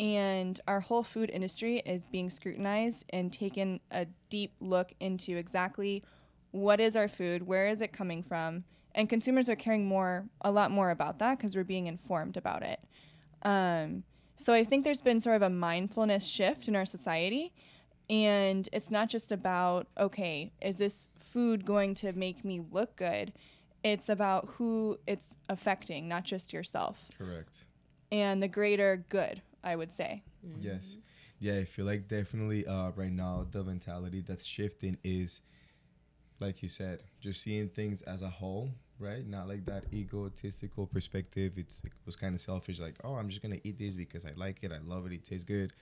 and 0.00 0.60
our 0.66 0.80
whole 0.80 1.04
food 1.04 1.30
industry 1.30 1.76
is 1.86 2.06
being 2.08 2.30
scrutinized 2.30 3.04
and 3.10 3.32
taken 3.32 3.78
a 3.90 4.06
deep 4.30 4.52
look 4.60 4.92
into 4.98 5.36
exactly 5.36 6.02
what 6.50 6.80
is 6.80 6.96
our 6.96 7.08
food, 7.08 7.46
where 7.46 7.68
is 7.68 7.80
it 7.80 7.92
coming 7.92 8.22
from, 8.22 8.64
and 8.94 9.08
consumers 9.08 9.48
are 9.48 9.56
caring 9.56 9.86
more, 9.86 10.26
a 10.40 10.50
lot 10.50 10.70
more 10.70 10.90
about 10.90 11.18
that 11.20 11.38
because 11.38 11.56
we're 11.56 11.64
being 11.64 11.86
informed 11.86 12.36
about 12.36 12.62
it. 12.62 12.80
Um, 13.42 14.02
so 14.36 14.52
I 14.52 14.64
think 14.64 14.84
there's 14.84 15.00
been 15.00 15.20
sort 15.20 15.36
of 15.36 15.42
a 15.42 15.50
mindfulness 15.50 16.26
shift 16.26 16.68
in 16.68 16.74
our 16.74 16.84
society, 16.84 17.52
And 18.12 18.68
it's 18.74 18.90
not 18.90 19.08
just 19.08 19.32
about, 19.32 19.86
okay, 19.98 20.52
is 20.60 20.76
this 20.76 21.08
food 21.16 21.64
going 21.64 21.94
to 21.94 22.12
make 22.12 22.44
me 22.44 22.60
look 22.70 22.94
good? 22.96 23.32
It's 23.82 24.10
about 24.10 24.50
who 24.58 24.98
it's 25.06 25.38
affecting, 25.48 26.08
not 26.08 26.24
just 26.24 26.52
yourself, 26.52 27.08
Correct. 27.16 27.64
and 28.12 28.42
the 28.42 28.48
greater 28.48 29.06
good, 29.08 29.40
I 29.64 29.76
would 29.76 29.90
say. 29.90 30.24
Yes. 30.60 30.98
Yeah, 31.40 31.54
I 31.54 31.64
feel 31.64 31.86
like 31.86 32.06
definitely 32.06 32.66
uh, 32.66 32.90
right 32.96 33.10
now 33.10 33.46
the 33.50 33.64
mentality 33.64 34.20
that's 34.20 34.44
shifting 34.44 34.98
is, 35.02 35.40
like 36.38 36.62
you 36.62 36.68
said, 36.68 37.00
just 37.18 37.40
seeing 37.40 37.70
things 37.70 38.02
as 38.02 38.20
a 38.20 38.28
whole, 38.28 38.68
right? 38.98 39.26
Not 39.26 39.48
like 39.48 39.64
that 39.64 39.84
egotistical 39.90 40.86
perspective. 40.86 41.54
It's 41.56 41.80
it 41.82 41.92
was 42.04 42.14
kind 42.14 42.34
of 42.34 42.40
selfish, 42.40 42.78
like 42.78 42.96
oh, 43.04 43.14
I'm 43.14 43.30
just 43.30 43.40
gonna 43.42 43.58
eat 43.64 43.78
this 43.78 43.96
because 43.96 44.26
I 44.26 44.32
like 44.36 44.58
it, 44.62 44.70
I 44.70 44.78
love 44.86 45.06
it, 45.06 45.12
it 45.14 45.24
tastes 45.24 45.46
good. 45.46 45.72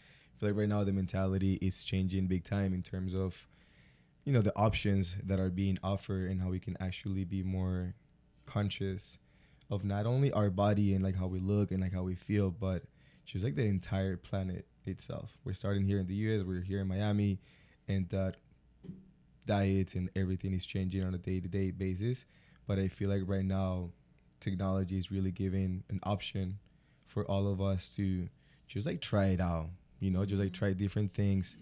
Feel 0.41 0.49
like 0.49 0.59
right 0.59 0.69
now 0.69 0.85
the 0.85 0.93
mentality 0.93 1.59
is 1.61 1.85
changing 1.85 2.27
big 2.27 2.45
time 2.45 2.73
in 2.73 2.83
terms 2.83 3.15
of, 3.15 3.47
you 4.25 4.33
know, 4.33 4.41
the 4.41 4.57
options 4.57 5.17
that 5.25 5.39
are 5.39 5.51
being 5.51 5.79
offered 5.83 6.31
and 6.31 6.41
how 6.41 6.49
we 6.49 6.59
can 6.59 6.79
actually 6.81 7.25
be 7.25 7.43
more 7.43 7.95
conscious 8.47 9.19
of 9.71 9.85
not 9.85 10.07
only 10.07 10.33
our 10.33 10.49
body 10.49 10.95
and 10.95 11.05
like 11.05 11.15
how 11.15 11.27
we 11.27 11.41
look 11.41 11.73
and 11.73 11.81
like 11.81 11.93
how 11.93 12.03
we 12.03 12.15
feel, 12.15 12.51
but 12.51 12.85
just 13.27 13.45
like 13.45 13.55
the 13.55 13.67
entire 13.67 14.17
planet 14.17 14.67
itself. 14.87 15.37
We're 15.45 15.53
starting 15.53 15.85
here 15.85 15.99
in 15.99 16.07
the 16.07 16.15
US, 16.15 16.43
we're 16.43 16.63
here 16.63 16.81
in 16.81 16.89
Miami, 16.89 17.39
and 17.87 18.09
that 18.09 18.37
diets 19.45 19.95
and 19.95 20.09
everything 20.17 20.55
is 20.55 20.65
changing 20.65 21.05
on 21.05 21.15
a 21.15 21.19
day 21.19 21.41
to 21.41 21.49
day 21.49 21.71
basis. 21.71 22.25
But 22.67 22.79
I 22.79 22.89
feel 22.89 23.11
like 23.11 23.23
right 23.27 23.45
now, 23.45 23.91
technology 24.41 24.97
is 24.97 25.13
really 25.13 25.33
giving 25.33 25.85
an 25.91 26.01
option 26.03 26.59
for 27.05 27.25
all 27.27 27.47
of 27.47 27.61
us 27.61 27.91
to 27.97 28.29
just 28.69 28.87
like 28.87 29.01
try 29.01 29.27
it 29.27 29.41
out, 29.41 29.69
you 30.01 30.11
know, 30.11 30.25
just 30.25 30.41
like 30.43 30.53
try 30.53 30.73
different 30.73 31.13
things, 31.15 31.57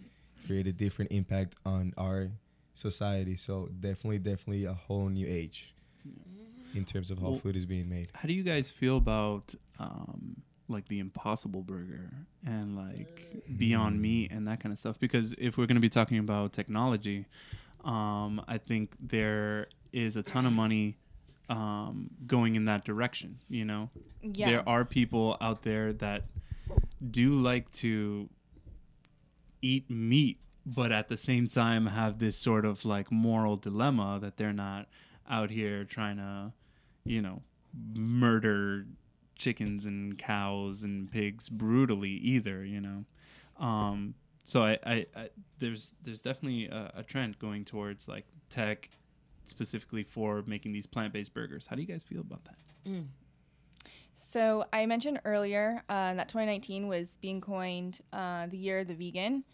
create 0.46 0.66
a 0.66 0.72
different 0.72 1.12
impact 1.12 1.54
on 1.66 1.92
our 1.98 2.28
society. 2.74 3.36
So 3.36 3.68
definitely, 3.80 4.18
definitely 4.18 4.64
a 4.64 4.72
whole 4.74 5.08
new 5.08 5.26
age 5.28 5.74
in 6.74 6.84
terms 6.84 7.10
of 7.10 7.18
how 7.18 7.30
Well- 7.30 7.38
food 7.38 7.56
is 7.56 7.66
being 7.66 7.88
made. 7.88 8.08
How 8.14 8.26
do 8.28 8.34
you 8.34 8.42
guys 8.42 8.70
feel 8.70 8.96
about 8.96 9.54
um, 9.78 10.42
like 10.68 10.86
the 10.88 10.98
Impossible 10.98 11.62
Burger 11.62 12.10
and 12.44 12.76
like 12.76 13.42
Beyond 13.56 14.00
Meat 14.00 14.30
and 14.30 14.46
that 14.48 14.60
kind 14.60 14.72
of 14.72 14.78
stuff? 14.78 14.98
Because 14.98 15.32
if 15.38 15.56
we're 15.56 15.66
going 15.66 15.76
to 15.76 15.80
be 15.80 15.88
talking 15.88 16.18
about 16.18 16.52
technology, 16.52 17.26
um, 17.84 18.42
I 18.48 18.58
think 18.58 18.94
there 19.00 19.68
is 19.92 20.16
a 20.16 20.22
ton 20.22 20.46
of 20.46 20.52
money 20.52 20.96
um, 21.48 22.10
going 22.26 22.56
in 22.56 22.66
that 22.66 22.84
direction. 22.84 23.38
You 23.48 23.64
know, 23.64 23.90
Yeah. 24.22 24.50
there 24.50 24.68
are 24.68 24.84
people 24.84 25.36
out 25.40 25.62
there 25.62 25.92
that 25.94 26.24
do 27.06 27.34
like 27.34 27.70
to 27.72 28.28
eat 29.62 29.90
meat, 29.90 30.40
but 30.64 30.92
at 30.92 31.08
the 31.08 31.16
same 31.16 31.48
time 31.48 31.86
have 31.86 32.18
this 32.18 32.36
sort 32.36 32.64
of 32.64 32.84
like 32.84 33.10
moral 33.10 33.56
dilemma 33.56 34.18
that 34.20 34.36
they're 34.36 34.52
not 34.52 34.86
out 35.28 35.50
here 35.50 35.84
trying 35.84 36.16
to, 36.16 36.52
you 37.04 37.20
know, 37.22 37.42
murder 37.94 38.86
chickens 39.36 39.84
and 39.86 40.18
cows 40.18 40.82
and 40.82 41.10
pigs 41.10 41.48
brutally 41.48 42.10
either, 42.10 42.64
you 42.64 42.80
know. 42.80 43.04
Um, 43.58 44.14
so 44.44 44.62
I, 44.62 44.78
I, 44.84 45.06
I 45.16 45.28
there's 45.58 45.94
there's 46.02 46.20
definitely 46.20 46.66
a, 46.66 46.92
a 46.96 47.02
trend 47.02 47.38
going 47.38 47.64
towards 47.64 48.08
like 48.08 48.26
tech 48.50 48.90
specifically 49.44 50.04
for 50.04 50.42
making 50.46 50.72
these 50.72 50.86
plant-based 50.86 51.34
burgers. 51.34 51.66
How 51.66 51.76
do 51.76 51.82
you 51.82 51.88
guys 51.88 52.04
feel 52.04 52.20
about 52.20 52.44
that? 52.44 52.58
So 54.20 54.64
I 54.72 54.84
mentioned 54.86 55.20
earlier 55.24 55.80
uh, 55.88 56.14
that 56.14 56.28
2019 56.28 56.88
was 56.88 57.16
being 57.18 57.40
coined 57.40 58.00
uh, 58.12 58.48
the 58.48 58.58
year 58.58 58.80
of 58.80 58.88
the 58.88 58.94
vegan, 58.94 59.44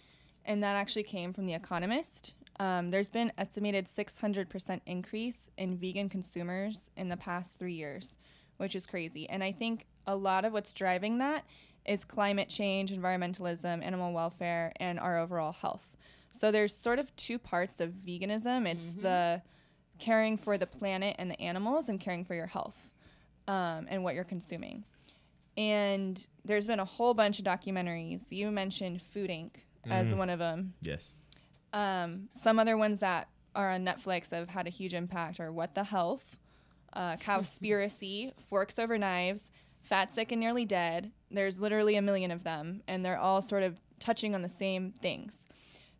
and 0.46 0.62
that 0.62 0.74
actually 0.74 1.02
came 1.02 1.34
from 1.34 1.44
The 1.44 1.52
Economist. 1.52 2.34
Um, 2.58 2.90
there's 2.90 3.10
been 3.10 3.30
estimated 3.36 3.84
600% 3.84 4.80
increase 4.86 5.50
in 5.58 5.76
vegan 5.76 6.08
consumers 6.08 6.90
in 6.96 7.10
the 7.10 7.16
past 7.18 7.58
three 7.58 7.74
years, 7.74 8.16
which 8.56 8.74
is 8.74 8.86
crazy. 8.86 9.28
And 9.28 9.44
I 9.44 9.52
think 9.52 9.84
a 10.06 10.16
lot 10.16 10.46
of 10.46 10.54
what's 10.54 10.72
driving 10.72 11.18
that 11.18 11.44
is 11.84 12.06
climate 12.06 12.48
change, 12.48 12.90
environmentalism, 12.90 13.84
animal 13.84 14.14
welfare, 14.14 14.72
and 14.80 14.98
our 14.98 15.18
overall 15.18 15.52
health. 15.52 15.94
So 16.30 16.50
there's 16.50 16.74
sort 16.74 16.98
of 16.98 17.14
two 17.16 17.38
parts 17.38 17.82
of 17.82 17.90
veganism. 17.90 18.66
It's 18.66 18.94
the 18.94 19.42
caring 19.98 20.38
for 20.38 20.56
the 20.56 20.66
planet 20.66 21.16
and 21.18 21.30
the 21.30 21.38
animals 21.38 21.90
and 21.90 22.00
caring 22.00 22.24
for 22.24 22.34
your 22.34 22.46
health 22.46 22.93
um, 23.48 23.86
and 23.88 24.04
what 24.04 24.14
you're 24.14 24.24
consuming. 24.24 24.84
And 25.56 26.26
there's 26.44 26.66
been 26.66 26.80
a 26.80 26.84
whole 26.84 27.14
bunch 27.14 27.38
of 27.38 27.44
documentaries. 27.44 28.22
You 28.30 28.50
mentioned 28.50 29.02
Food 29.02 29.30
Inc. 29.30 29.50
as 29.88 30.14
one 30.14 30.30
of 30.30 30.38
them. 30.38 30.74
Yes. 30.82 31.12
Um, 31.72 32.28
some 32.32 32.58
other 32.58 32.76
ones 32.76 33.00
that 33.00 33.28
are 33.54 33.70
on 33.70 33.84
Netflix 33.84 34.30
have 34.30 34.48
had 34.48 34.66
a 34.66 34.70
huge 34.70 34.94
impact 34.94 35.40
are 35.40 35.52
What 35.52 35.74
the 35.74 35.84
Health, 35.84 36.38
uh, 36.92 37.16
Cowspiracy, 37.16 38.32
Forks 38.48 38.78
Over 38.78 38.98
Knives, 38.98 39.50
Fat, 39.82 40.12
Sick, 40.12 40.32
and 40.32 40.40
Nearly 40.40 40.64
Dead. 40.64 41.12
There's 41.30 41.60
literally 41.60 41.96
a 41.96 42.02
million 42.02 42.30
of 42.30 42.44
them, 42.44 42.82
and 42.88 43.04
they're 43.04 43.18
all 43.18 43.42
sort 43.42 43.62
of 43.62 43.80
touching 44.00 44.34
on 44.34 44.42
the 44.42 44.48
same 44.48 44.92
things. 44.92 45.46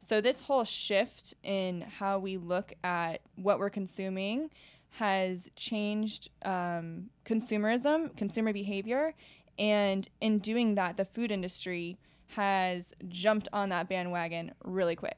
So, 0.00 0.20
this 0.20 0.42
whole 0.42 0.64
shift 0.64 1.34
in 1.42 1.80
how 1.80 2.18
we 2.18 2.36
look 2.36 2.72
at 2.82 3.20
what 3.36 3.58
we're 3.58 3.70
consuming 3.70 4.50
has 4.98 5.48
changed 5.56 6.30
um, 6.44 7.10
consumerism, 7.24 8.16
consumer 8.16 8.52
behavior, 8.52 9.14
and 9.58 10.08
in 10.20 10.38
doing 10.38 10.74
that, 10.76 10.96
the 10.96 11.04
food 11.04 11.30
industry 11.30 11.98
has 12.28 12.92
jumped 13.08 13.48
on 13.52 13.68
that 13.68 13.88
bandwagon 13.88 14.52
really 14.64 14.96
quick. 14.96 15.16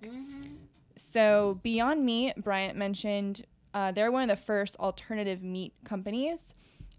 So, 0.96 1.60
Beyond 1.62 2.04
Meat, 2.04 2.34
Bryant 2.42 2.76
mentioned, 2.76 3.44
uh, 3.74 3.92
they're 3.92 4.10
one 4.10 4.22
of 4.22 4.28
the 4.28 4.36
first 4.36 4.76
alternative 4.78 5.42
meat 5.42 5.72
companies. 5.84 6.54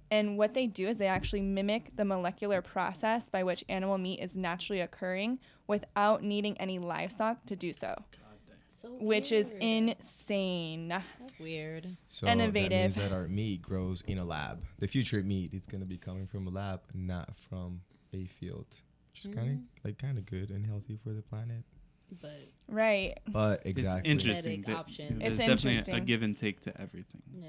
And 0.10 0.38
what 0.38 0.54
they 0.54 0.68
do 0.68 0.88
is 0.88 1.00
they 1.00 1.08
actually 1.08 1.42
mimic 1.42 1.96
the 1.96 2.06
molecular 2.06 2.62
process 2.62 3.30
by 3.30 3.44
which 3.44 3.64
animal 3.68 3.98
meat 3.98 4.20
is 4.22 4.36
naturally 4.36 4.82
occurring 4.82 5.40
without 5.68 6.24
needing 6.24 6.58
any 6.60 6.80
livestock 6.80 7.46
to 7.48 7.56
do 7.56 7.74
so, 7.74 7.94
So 8.80 8.90
which 8.90 9.32
is 9.32 9.52
insane. 9.60 10.90
That's 10.90 11.40
weird. 11.40 11.98
So 12.06 12.28
that 12.28 12.54
means 12.54 12.96
that 12.96 13.12
our 13.12 13.28
meat 13.28 13.64
grows 13.64 14.04
in 14.06 14.20
a 14.20 14.24
lab. 14.24 14.64
The 14.78 14.88
future 14.88 15.24
meat 15.24 15.52
is 15.56 15.66
gonna 15.66 15.86
be 15.86 15.98
coming 15.98 16.28
from 16.28 16.46
a 16.46 16.52
lab, 16.52 16.82
not 16.94 17.36
from 17.40 17.82
a 18.14 18.26
field. 18.26 18.68
Which 19.12 19.26
is 19.26 19.34
kind 19.34 19.50
of 19.50 19.56
mm-hmm. 19.56 19.64
like 19.84 19.98
kind 19.98 20.20
of 20.20 20.28
good 20.28 20.52
and 20.52 20.64
healthy 20.64 21.00
for 21.04 21.10
the 21.10 21.24
planet. 21.24 21.64
But 22.22 22.38
Right. 22.68 23.18
But 23.28 23.66
exactly. 23.66 24.12
It's 24.12 24.24
interesting. 24.24 24.62
Genetic 24.62 24.66
that 24.68 24.76
options. 24.78 25.20
There's 25.22 25.40
It's 25.40 25.64
definitely 25.64 25.94
a, 25.94 25.98
a 25.98 26.00
give 26.00 26.22
and 26.22 26.38
take 26.38 26.62
to 26.62 26.80
everything. 26.80 27.24
yeah. 27.34 27.46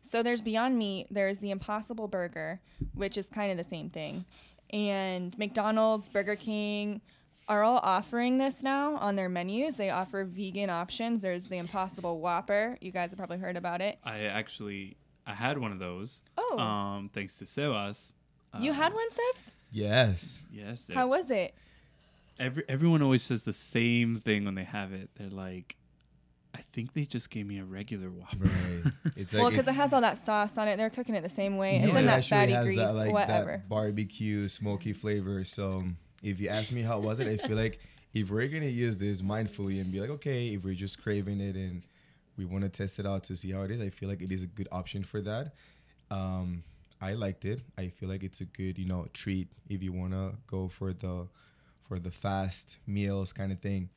So 0.00 0.22
there's 0.22 0.40
Beyond 0.40 0.78
Meat, 0.78 1.08
there's 1.10 1.38
the 1.38 1.50
Impossible 1.50 2.08
Burger, 2.08 2.60
which 2.94 3.18
is 3.18 3.28
kind 3.28 3.50
of 3.50 3.58
the 3.58 3.68
same 3.68 3.90
thing. 3.90 4.24
And 4.70 5.36
McDonald's, 5.38 6.08
Burger 6.08 6.36
King 6.36 7.02
are 7.48 7.62
all 7.62 7.78
offering 7.82 8.38
this 8.38 8.62
now 8.62 8.96
on 8.96 9.16
their 9.16 9.28
menus. 9.28 9.76
They 9.76 9.90
offer 9.90 10.24
vegan 10.24 10.70
options. 10.70 11.22
There's 11.22 11.48
the 11.48 11.58
Impossible 11.58 12.20
Whopper. 12.20 12.78
You 12.80 12.92
guys 12.92 13.10
have 13.10 13.18
probably 13.18 13.38
heard 13.38 13.56
about 13.56 13.80
it. 13.80 13.98
I 14.04 14.20
actually 14.20 14.96
I 15.26 15.34
had 15.34 15.58
one 15.58 15.72
of 15.72 15.78
those. 15.78 16.20
Oh. 16.36 16.58
Um, 16.58 17.10
thanks 17.12 17.38
to 17.38 17.44
Sebas. 17.44 18.12
you 18.60 18.70
Uh, 18.70 18.74
had 18.74 18.94
one, 18.94 19.08
Sebs? 19.10 19.40
Yes. 19.70 20.42
Yes. 20.52 20.90
How 20.92 21.06
was 21.06 21.30
it? 21.30 21.54
every 22.38 22.64
everyone 22.68 23.02
always 23.02 23.22
says 23.22 23.42
the 23.44 23.52
same 23.52 24.16
thing 24.16 24.44
when 24.44 24.54
they 24.54 24.64
have 24.64 24.92
it. 24.92 25.10
They're 25.16 25.28
like, 25.28 25.76
I 26.54 26.58
think 26.58 26.92
they 26.92 27.04
just 27.04 27.30
gave 27.30 27.46
me 27.46 27.58
a 27.58 27.64
regular 27.64 28.08
Whopper. 28.10 28.44
Right. 28.44 28.92
It's 29.16 29.34
well, 29.34 29.50
because 29.50 29.68
it 29.68 29.74
has 29.74 29.92
all 29.92 30.00
that 30.00 30.16
sauce 30.18 30.56
on 30.58 30.68
it. 30.68 30.76
They're 30.78 30.90
cooking 30.90 31.14
it 31.14 31.22
the 31.22 31.28
same 31.28 31.56
way. 31.58 31.76
It's 31.76 31.92
Yeah, 31.92 31.98
in 31.98 32.04
it 32.04 32.06
that 32.08 32.18
actually 32.18 32.36
fatty 32.38 32.52
has 32.52 32.64
grease, 32.64 32.78
that, 32.78 32.94
like, 32.94 33.12
whatever. 33.12 33.50
That 33.58 33.68
barbecue 33.68 34.48
smoky 34.48 34.92
flavor. 34.94 35.44
So 35.44 35.84
if 36.22 36.40
you 36.40 36.48
ask 36.48 36.72
me 36.72 36.82
how 36.82 36.98
was 37.00 37.20
it, 37.20 37.26
I 37.26 37.36
feel 37.36 37.56
like 37.56 37.80
if 38.14 38.30
we're 38.30 38.48
gonna 38.48 38.66
use 38.66 38.98
this 38.98 39.22
mindfully 39.22 39.80
and 39.80 39.90
be 39.90 40.00
like, 40.00 40.10
okay, 40.10 40.48
if 40.54 40.64
we're 40.64 40.74
just 40.74 41.02
craving 41.02 41.40
it 41.40 41.56
and 41.56 41.82
we 42.36 42.44
want 42.44 42.62
to 42.62 42.68
test 42.68 42.98
it 42.98 43.06
out 43.06 43.24
to 43.24 43.36
see 43.36 43.50
how 43.50 43.62
it 43.62 43.70
is, 43.70 43.80
I 43.80 43.90
feel 43.90 44.08
like 44.08 44.22
it 44.22 44.30
is 44.30 44.42
a 44.42 44.46
good 44.46 44.68
option 44.70 45.02
for 45.02 45.20
that. 45.22 45.54
Um, 46.10 46.62
I 47.00 47.14
liked 47.14 47.44
it. 47.44 47.60
I 47.76 47.88
feel 47.88 48.08
like 48.08 48.22
it's 48.22 48.40
a 48.40 48.44
good, 48.44 48.78
you 48.78 48.86
know, 48.86 49.06
treat 49.12 49.48
if 49.68 49.82
you 49.82 49.92
wanna 49.92 50.32
go 50.46 50.68
for 50.68 50.92
the 50.92 51.26
for 51.88 51.98
the 51.98 52.10
fast 52.10 52.78
meals 52.86 53.32
kind 53.32 53.50
of 53.50 53.60
thing. 53.60 53.90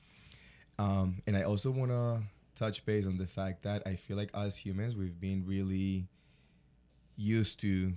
Um, 0.79 1.21
and 1.27 1.37
I 1.37 1.43
also 1.43 1.71
wanna 1.71 2.23
touch 2.55 2.85
base 2.85 3.05
on 3.05 3.17
the 3.17 3.27
fact 3.27 3.63
that 3.63 3.83
I 3.85 3.95
feel 3.95 4.17
like 4.17 4.31
as 4.33 4.57
humans, 4.57 4.95
we've 4.95 5.19
been 5.19 5.45
really 5.45 6.07
used 7.15 7.59
to 7.61 7.93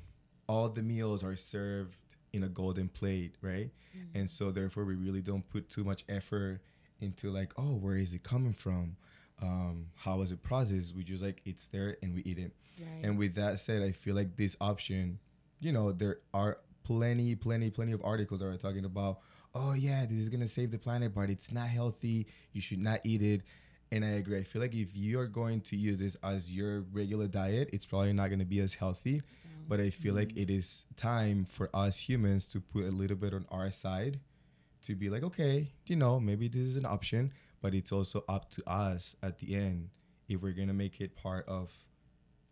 all 0.49 0.69
the 0.69 0.83
meals 0.83 1.25
are 1.25 1.37
served 1.37 2.08
in 2.33 2.45
a 2.45 2.49
golden 2.49 2.89
plate, 2.89 3.35
right? 3.43 3.71
And 4.15 4.31
so 4.31 4.51
therefore 4.51 4.85
we 4.85 4.95
really 4.95 5.21
don't 5.23 5.49
put 5.49 5.69
too 5.69 5.85
much 5.85 6.05
effort 6.09 6.61
into 7.01 7.31
like, 7.31 7.53
oh, 7.57 7.75
where 7.75 7.97
is 7.97 8.15
it 8.15 8.23
coming 8.23 8.53
from? 8.53 8.97
Um, 9.41 9.87
how 9.95 10.21
is 10.23 10.33
it 10.33 10.43
processed? 10.43 10.95
We 10.97 11.05
just 11.05 11.23
like 11.23 11.41
it's 11.45 11.67
there 11.67 11.97
and 12.03 12.15
we 12.15 12.23
eat 12.23 12.39
it. 12.39 12.53
Right. 12.81 13.05
And 13.05 13.19
with 13.19 13.35
that 13.37 13.61
said, 13.61 13.83
I 13.83 13.93
feel 13.93 14.15
like 14.15 14.37
this 14.37 14.57
option, 14.61 15.19
you 15.61 15.73
know, 15.73 15.93
there 15.93 16.19
are 16.35 16.59
plenty, 16.85 17.35
plenty, 17.35 17.71
plenty 17.71 17.93
of 17.93 18.03
articles 18.05 18.41
that 18.41 18.47
are 18.47 18.57
talking 18.57 18.85
about, 18.85 19.21
oh 19.55 19.75
yeah, 19.75 20.07
this 20.07 20.19
is 20.19 20.29
gonna 20.29 20.49
save 20.49 20.71
the 20.71 20.79
planet, 20.79 21.15
but 21.15 21.31
it's 21.31 21.53
not 21.53 21.69
healthy. 21.69 22.27
You 22.53 22.61
should 22.61 22.81
not 22.81 23.01
eat 23.05 23.23
it. 23.23 23.43
And 23.91 24.05
I 24.05 24.11
agree. 24.11 24.39
I 24.39 24.43
feel 24.43 24.61
like 24.61 24.75
if 24.75 24.95
you 24.95 25.19
are 25.19 25.27
going 25.27 25.63
to 25.63 25.77
use 25.77 25.99
this 25.99 26.17
as 26.23 26.51
your 26.51 26.81
regular 26.93 27.27
diet, 27.27 27.71
it's 27.73 27.87
probably 27.87 28.13
not 28.13 28.29
gonna 28.31 28.45
be 28.45 28.61
as 28.61 28.75
healthy. 28.75 29.23
But 29.69 29.81
I 29.81 29.91
feel 29.91 30.15
like 30.15 30.31
mm. 30.31 30.43
it 30.43 30.51
is 30.51 30.87
time 30.97 31.45
for 31.45 31.69
us 31.75 31.99
humans 31.99 32.49
to 32.49 32.61
put 32.61 32.85
a 32.85 32.91
little 32.91 33.17
bit 33.17 33.35
on 33.35 33.45
our 33.51 33.71
side 33.71 34.19
to 34.83 34.97
be 34.97 35.11
like, 35.11 35.23
okay, 35.23 35.71
you 35.87 35.97
know, 35.97 36.19
maybe 36.19 36.49
this 36.49 36.63
is 36.63 36.77
an 36.77 36.87
option, 36.87 37.33
but 37.61 37.75
it's 37.75 37.93
also 37.93 38.25
up 38.29 38.49
to 38.51 38.63
us 38.69 39.15
at 39.23 39.39
the 39.39 39.55
end 39.55 39.91
if 40.29 40.41
we're 40.41 40.53
gonna 40.53 40.73
make 40.73 41.01
it 41.01 41.15
part 41.15 41.47
of, 41.49 41.71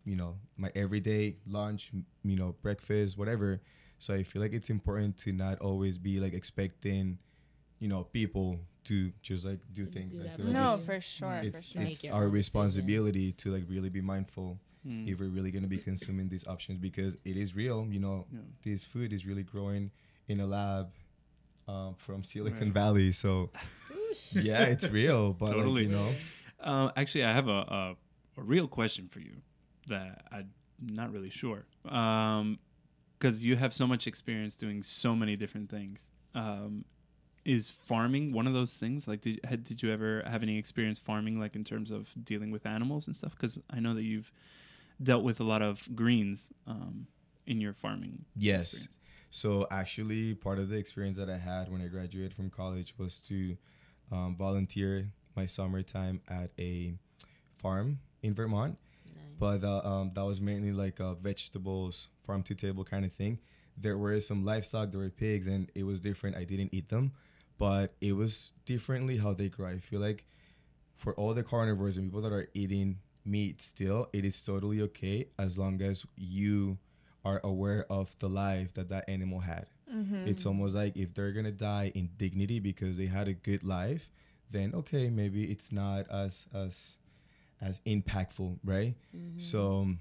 you 0.05 0.15
know, 0.15 0.37
my 0.57 0.71
everyday 0.75 1.37
lunch, 1.47 1.91
m- 1.93 2.05
you 2.23 2.35
know, 2.35 2.55
breakfast, 2.61 3.17
whatever. 3.17 3.61
So 3.99 4.13
I 4.13 4.21
feel 4.23 4.41
like 4.41 4.53
it's 4.53 4.69
important 4.69 5.17
to 5.19 5.31
not 5.31 5.59
always 5.59 5.97
be 5.97 6.19
like 6.19 6.33
expecting, 6.33 7.17
you 7.79 7.87
know, 7.87 8.03
people 8.03 8.59
to 8.85 9.11
just 9.21 9.45
like 9.45 9.59
do 9.73 9.85
things. 9.85 10.13
do 10.13 10.21
I 10.21 10.23
that 10.27 10.37
for 10.37 10.43
like 10.43 10.53
No, 10.53 10.69
you. 10.69 10.75
it's, 10.75 10.85
for 10.85 10.99
sure, 11.01 11.39
for 11.39 11.47
it's, 11.47 11.65
sure. 11.65 11.81
Make 11.81 11.91
it's 11.93 12.05
our 12.05 12.11
own 12.11 12.19
decision. 12.19 12.33
responsibility 12.33 13.31
to 13.33 13.51
like 13.53 13.63
really 13.67 13.89
be 13.89 14.01
mindful 14.01 14.59
Mm. 14.85 15.07
if 15.11 15.19
we're 15.19 15.29
really 15.29 15.51
going 15.51 15.63
to 15.63 15.69
be 15.69 15.77
consuming 15.79 16.29
these 16.29 16.45
options 16.47 16.79
because 16.79 17.15
it 17.25 17.35
is 17.37 17.55
real. 17.55 17.87
You 17.89 17.99
know, 17.99 18.25
Yeah. 18.31 18.39
this 18.63 18.83
food 18.83 19.11
is 19.13 19.25
really 19.25 19.43
growing 19.43 19.91
in 20.27 20.39
a 20.39 20.45
lab 20.45 20.89
um, 21.67 21.95
from 21.97 22.23
Silicon 22.23 22.59
Right. 22.67 22.73
Valley. 22.73 23.11
So 23.11 23.49
yeah, 24.33 24.63
it's 24.63 24.87
real. 24.89 25.33
But 25.33 25.45
like, 25.47 25.55
Totally. 25.55 25.83
you 25.83 25.89
know, 25.89 26.13
Um, 26.61 26.91
actually, 26.95 27.23
I 27.25 27.33
have 27.33 27.47
a, 27.47 27.51
a, 27.51 27.95
a 28.37 28.43
real 28.43 28.67
question 28.67 29.07
for 29.07 29.19
you 29.19 29.37
that 29.87 30.25
I'm 30.31 30.51
not 30.81 31.11
really 31.11 31.29
sure. 31.31 31.65
Because 31.83 33.43
you 33.43 33.55
have 33.55 33.73
so 33.73 33.87
much 33.87 34.07
experience 34.07 34.55
doing 34.55 34.83
so 34.83 35.15
many 35.15 35.35
different 35.35 35.69
things. 35.69 36.07
Um, 36.35 36.85
is 37.43 37.71
farming 37.71 38.33
one 38.33 38.45
of 38.47 38.53
those 38.53 38.75
things? 38.75 39.07
Like, 39.07 39.21
did, 39.21 39.39
had, 39.45 39.63
did 39.63 39.81
you 39.81 39.91
ever 39.91 40.21
have 40.27 40.43
any 40.43 40.57
experience 40.57 40.99
farming, 40.99 41.39
like 41.39 41.55
in 41.55 41.63
terms 41.63 41.91
of 41.91 42.09
dealing 42.23 42.51
with 42.51 42.65
animals 42.65 43.07
and 43.07 43.15
stuff? 43.15 43.31
Because 43.31 43.57
I 43.69 43.79
know 43.79 43.93
that 43.93 44.03
you've 44.03 44.31
dealt 45.01 45.23
with 45.23 45.39
a 45.39 45.43
lot 45.43 45.61
of 45.61 45.87
greens 45.95 46.51
um, 46.65 47.07
in 47.45 47.61
your 47.61 47.73
farming. 47.73 48.25
Yes. 48.35 48.73
experience. 48.73 48.97
So 49.29 49.67
actually, 49.71 50.35
part 50.35 50.57
of 50.59 50.69
the 50.69 50.77
experience 50.77 51.17
that 51.17 51.29
I 51.29 51.37
had 51.37 51.71
when 51.71 51.81
I 51.81 51.87
graduated 51.87 52.33
from 52.33 52.49
college 52.49 52.93
was 52.97 53.19
to 53.21 53.57
um, 54.11 54.35
volunteer 54.37 55.11
my 55.35 55.45
summertime 55.45 56.21
at 56.29 56.51
a 56.57 56.93
farm 57.57 57.99
in 58.23 58.33
Vermont. 58.33 58.77
Nice. 59.05 59.15
but 59.39 59.63
uh, 59.63 59.81
um, 59.87 60.11
that 60.15 60.23
was 60.25 60.41
mainly 60.41 60.71
like 60.71 60.99
uh, 60.99 61.13
vegetables, 61.15 62.07
farm 62.25 62.43
to 62.43 62.55
table 62.55 62.83
kind 62.83 63.05
of 63.05 63.13
thing. 63.13 63.39
There 63.77 63.97
were 63.97 64.19
some 64.21 64.43
livestock, 64.43 64.91
there 64.91 64.99
were 64.99 65.09
pigs, 65.09 65.47
and 65.47 65.71
it 65.75 65.83
was 65.83 65.99
different. 65.99 66.35
I 66.35 66.43
didn't 66.45 66.73
eat 66.73 66.89
them, 66.89 67.11
but 67.57 67.93
it 68.01 68.13
was 68.13 68.53
differently 68.65 69.17
how 69.17 69.33
they 69.33 69.49
grow. 69.49 69.67
I 69.67 69.77
feel 69.77 69.99
like 69.99 70.25
for 70.95 71.13
all 71.13 71.33
the 71.33 71.43
carnivores 71.43 71.97
and 71.97 72.07
people 72.07 72.21
that 72.21 72.33
are 72.33 72.49
eating 72.55 72.97
meat 73.27 73.61
still, 73.61 74.09
it 74.13 74.25
is 74.25 74.41
totally 74.41 74.81
okay 74.81 75.27
as 75.37 75.57
long 75.57 75.81
as 75.81 76.05
you 76.17 76.77
are 77.25 77.41
aware 77.43 77.85
of 77.91 78.15
the 78.19 78.29
life 78.29 78.73
that 78.75 78.89
that 78.89 79.07
animal 79.09 79.39
had. 79.39 79.67
It's 80.25 80.45
almost 80.45 80.75
like 80.75 80.95
if 80.97 81.13
they're 81.13 81.31
gonna 81.33 81.51
die 81.51 81.91
in 81.95 82.09
dignity 82.17 82.59
because 82.59 82.97
they 82.97 83.07
had 83.07 83.27
a 83.27 83.33
good 83.33 83.63
life, 83.63 84.11
then 84.51 84.73
okay, 84.75 85.09
maybe 85.09 85.45
it's 85.51 85.71
not 85.71 86.09
as 86.09 86.45
as 86.53 86.97
as 87.61 87.79
impactful, 87.85 88.59
right? 88.63 88.95
So 89.37 89.81
um, 89.81 89.99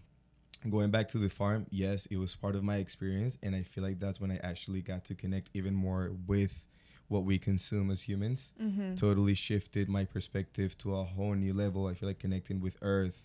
going 0.70 0.90
back 0.90 1.08
to 1.08 1.18
the 1.18 1.30
farm, 1.30 1.66
yes, 1.70 2.06
it 2.06 2.16
was 2.18 2.34
part 2.36 2.56
of 2.56 2.64
my 2.64 2.76
experience, 2.78 3.38
and 3.42 3.54
I 3.54 3.62
feel 3.62 3.84
like 3.84 3.98
that's 4.00 4.20
when 4.20 4.30
I 4.30 4.38
actually 4.42 4.82
got 4.82 5.04
to 5.06 5.14
connect 5.14 5.50
even 5.54 5.74
more 5.74 6.12
with 6.26 6.64
what 7.08 7.24
we 7.24 7.38
consume 7.38 7.90
as 7.90 8.02
humans. 8.02 8.52
Totally 8.96 9.34
shifted 9.34 9.88
my 9.88 10.04
perspective 10.04 10.76
to 10.78 10.96
a 10.96 11.04
whole 11.04 11.34
new 11.34 11.54
level. 11.54 11.86
I 11.86 11.94
feel 11.94 12.08
like 12.08 12.18
connecting 12.18 12.60
with 12.60 12.76
Earth 12.82 13.24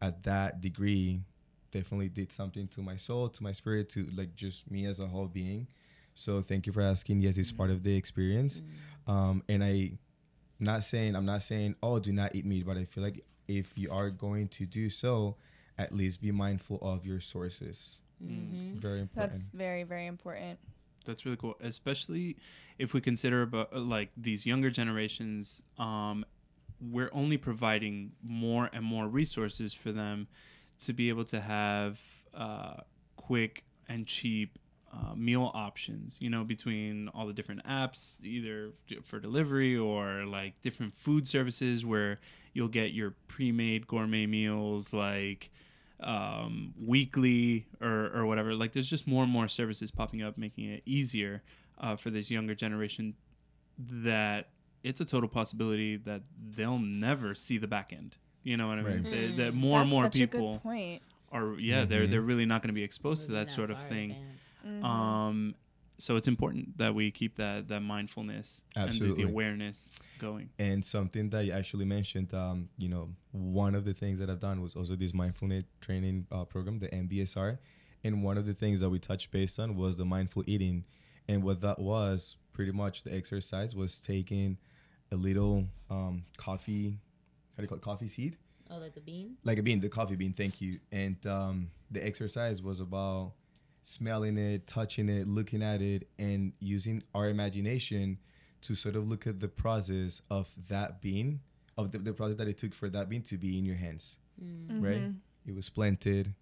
at 0.00 0.22
that 0.24 0.60
degree 0.60 1.20
definitely 1.70 2.08
did 2.08 2.32
something 2.32 2.66
to 2.68 2.80
my 2.80 2.96
soul, 2.96 3.28
to 3.28 3.42
my 3.42 3.52
spirit, 3.52 3.88
to 3.90 4.08
like 4.14 4.34
just 4.34 4.70
me 4.70 4.86
as 4.86 5.00
a 5.00 5.06
whole 5.06 5.28
being. 5.28 5.66
So 6.14 6.40
thank 6.40 6.66
you 6.66 6.72
for 6.72 6.82
asking. 6.82 7.20
Yes, 7.20 7.38
it's 7.38 7.52
part 7.52 7.70
of 7.70 7.82
the 7.82 7.94
experience. 7.94 8.60
Um, 9.06 9.42
and 9.48 9.62
I 9.62 9.92
not 10.58 10.84
saying 10.84 11.14
I'm 11.16 11.24
not 11.24 11.42
saying 11.42 11.76
oh 11.82 11.98
do 11.98 12.12
not 12.12 12.34
eat 12.34 12.44
meat, 12.44 12.66
but 12.66 12.76
I 12.76 12.84
feel 12.84 13.02
like 13.04 13.24
if 13.48 13.76
you 13.76 13.90
are 13.90 14.10
going 14.10 14.48
to 14.48 14.66
do 14.66 14.90
so, 14.90 15.36
at 15.78 15.94
least 15.94 16.20
be 16.20 16.30
mindful 16.30 16.78
of 16.82 17.06
your 17.06 17.20
sources. 17.20 18.00
Mm-hmm. 18.22 18.78
Very 18.78 19.00
important. 19.00 19.32
That's 19.32 19.48
very, 19.50 19.82
very 19.82 20.06
important. 20.06 20.58
That's 21.04 21.24
really 21.24 21.36
cool, 21.36 21.56
especially 21.60 22.36
if 22.78 22.94
we 22.94 23.00
consider 23.00 23.42
about 23.42 23.74
like 23.76 24.10
these 24.16 24.46
younger 24.46 24.70
generations. 24.70 25.62
Um, 25.78 26.24
we're 26.80 27.10
only 27.12 27.36
providing 27.36 28.12
more 28.22 28.70
and 28.72 28.84
more 28.84 29.06
resources 29.06 29.74
for 29.74 29.92
them 29.92 30.28
to 30.80 30.92
be 30.92 31.08
able 31.08 31.24
to 31.26 31.40
have 31.40 32.00
uh, 32.34 32.76
quick 33.16 33.64
and 33.88 34.06
cheap 34.06 34.58
uh, 34.92 35.14
meal 35.14 35.50
options. 35.54 36.18
You 36.20 36.30
know, 36.30 36.44
between 36.44 37.08
all 37.08 37.26
the 37.26 37.32
different 37.32 37.64
apps, 37.64 38.22
either 38.24 38.72
for 39.04 39.20
delivery 39.20 39.76
or 39.76 40.24
like 40.24 40.60
different 40.62 40.94
food 40.94 41.28
services, 41.28 41.84
where 41.84 42.18
you'll 42.54 42.68
get 42.68 42.92
your 42.92 43.14
pre-made 43.28 43.86
gourmet 43.86 44.26
meals 44.26 44.92
like 44.92 45.50
um, 46.02 46.74
weekly 46.80 47.66
or, 47.80 48.10
or 48.14 48.26
whatever. 48.26 48.54
Like 48.54 48.72
there's 48.72 48.88
just 48.88 49.06
more 49.06 49.22
and 49.22 49.32
more 49.32 49.48
services 49.48 49.90
popping 49.90 50.22
up, 50.22 50.38
making 50.38 50.64
it 50.70 50.82
easier 50.86 51.42
uh, 51.78 51.96
for 51.96 52.10
this 52.10 52.30
younger 52.30 52.54
generation. 52.54 53.14
That 53.78 54.48
it's 54.82 55.00
a 55.00 55.04
total 55.04 55.28
possibility 55.28 55.96
that 55.96 56.22
they'll 56.56 56.78
never 56.78 57.34
see 57.34 57.58
the 57.58 57.66
back 57.66 57.92
end. 57.92 58.16
You 58.42 58.56
know 58.56 58.68
what 58.68 58.78
I 58.78 58.82
mean? 58.82 59.04
Right. 59.04 59.04
That, 59.04 59.10
Mm. 59.32 59.36
that 59.36 59.54
more 59.54 59.80
and 59.80 59.88
more 59.90 60.04
such 60.04 60.14
people 60.14 60.50
a 60.50 60.52
good 60.54 60.62
point. 60.62 61.02
are 61.32 61.54
yeah 61.58 61.84
they're 61.84 62.06
Mhm. 62.06 62.10
they're 62.10 62.20
really 62.22 62.46
not 62.46 62.62
going 62.62 62.68
to 62.68 62.74
be 62.74 62.82
exposed 62.82 63.24
to 63.26 63.30
Moving 63.32 63.44
that 63.46 63.50
sort 63.50 63.70
of 63.70 63.80
thing. 63.82 64.10
advanced. 64.12 64.50
Mhm. 64.66 64.84
Um, 64.84 65.54
so 66.00 66.16
it's 66.16 66.28
important 66.28 66.78
that 66.78 66.94
we 66.94 67.10
keep 67.10 67.36
that 67.36 67.68
that 67.68 67.80
mindfulness 67.80 68.62
and 68.76 68.92
the, 68.92 69.12
the 69.12 69.22
awareness 69.22 69.92
going. 70.18 70.50
And 70.58 70.84
something 70.84 71.30
that 71.30 71.44
you 71.44 71.52
actually 71.52 71.84
mentioned, 71.84 72.32
um, 72.34 72.68
you 72.78 72.88
know, 72.88 73.10
one 73.32 73.74
of 73.74 73.84
the 73.84 73.94
things 73.94 74.18
that 74.18 74.30
I've 74.30 74.40
done 74.40 74.62
was 74.62 74.74
also 74.74 74.96
this 74.96 75.14
mindfulness 75.14 75.64
training 75.80 76.26
uh, 76.32 76.44
program, 76.44 76.78
the 76.78 76.88
MBSR. 76.88 77.58
And 78.02 78.22
one 78.22 78.38
of 78.38 78.46
the 78.46 78.54
things 78.54 78.80
that 78.80 78.88
we 78.88 78.98
touched 78.98 79.30
base 79.30 79.58
on 79.58 79.76
was 79.76 79.96
the 79.96 80.04
mindful 80.04 80.42
eating. 80.46 80.84
And 81.28 81.42
what 81.42 81.60
that 81.60 81.78
was, 81.78 82.36
pretty 82.52 82.72
much 82.72 83.04
the 83.04 83.14
exercise 83.14 83.76
was 83.76 84.00
taking 84.00 84.58
a 85.12 85.16
little 85.16 85.66
um, 85.90 86.24
coffee, 86.36 86.98
how 87.56 87.56
do 87.58 87.62
you 87.62 87.68
call 87.68 87.78
it, 87.78 87.82
coffee 87.82 88.08
seed? 88.08 88.36
Oh, 88.70 88.78
like 88.78 88.94
the 88.94 89.00
bean? 89.00 89.36
like 89.44 89.58
a 89.58 89.62
bean, 89.62 89.80
the 89.80 89.88
coffee 89.88 90.16
bean. 90.16 90.32
Thank 90.32 90.60
you. 90.60 90.78
And 90.92 91.24
um, 91.26 91.70
the 91.90 92.04
exercise 92.04 92.62
was 92.62 92.80
about 92.80 93.32
smelling 93.84 94.36
it, 94.38 94.66
touching 94.66 95.08
it, 95.08 95.26
looking 95.28 95.62
at 95.62 95.80
it, 95.82 96.08
and 96.18 96.52
using 96.60 97.02
our 97.14 97.28
imagination 97.28 98.18
to 98.62 98.74
sort 98.74 98.94
of 98.96 99.08
look 99.08 99.26
at 99.26 99.40
the 99.40 99.48
process 99.48 100.20
of 100.30 100.48
that 100.68 101.00
bean, 101.00 101.40
of 101.78 101.90
the, 101.92 101.98
the 101.98 102.12
process 102.12 102.36
that 102.36 102.48
it 102.48 102.58
took 102.58 102.74
for 102.74 102.88
that 102.90 103.08
bean 103.08 103.22
to 103.22 103.36
be 103.38 103.58
in 103.58 103.64
your 103.64 103.76
hands. 103.76 104.18
Mm. 104.42 104.82
Right? 104.82 105.02
It 105.46 105.54
was 105.54 105.68
planted. 105.70 106.34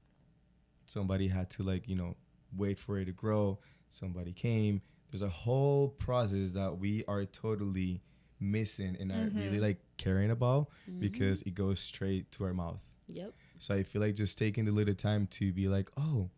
Somebody 0.86 1.28
had 1.28 1.50
to 1.50 1.62
like 1.62 1.88
you 1.88 1.96
know 1.96 2.16
wait 2.56 2.78
for 2.78 2.98
it 2.98 3.04
to 3.06 3.12
grow. 3.12 3.58
Somebody 3.90 4.32
came. 4.32 4.80
There's 5.10 5.22
a 5.22 5.28
whole 5.28 5.88
process 5.90 6.52
that 6.52 6.76
we 6.78 7.04
are 7.06 7.24
totally 7.24 8.02
missing 8.40 8.96
and 9.00 9.10
are 9.10 9.30
really 9.34 9.58
Mhm. 9.58 9.62
like 9.62 9.78
caring 9.96 10.30
about 10.30 10.68
Mhm. 10.88 11.00
because 11.00 11.42
it 11.42 11.54
goes 11.54 11.80
straight 11.80 12.30
to 12.32 12.44
our 12.44 12.54
mouth. 12.54 12.80
Yep. 13.08 13.34
So 13.58 13.74
I 13.74 13.82
feel 13.82 14.00
like 14.02 14.14
just 14.14 14.38
taking 14.38 14.64
the 14.64 14.70
little 14.72 14.94
time 14.94 15.26
to 15.28 15.52
be 15.52 15.66
like, 15.68 15.90
oh, 15.96 16.30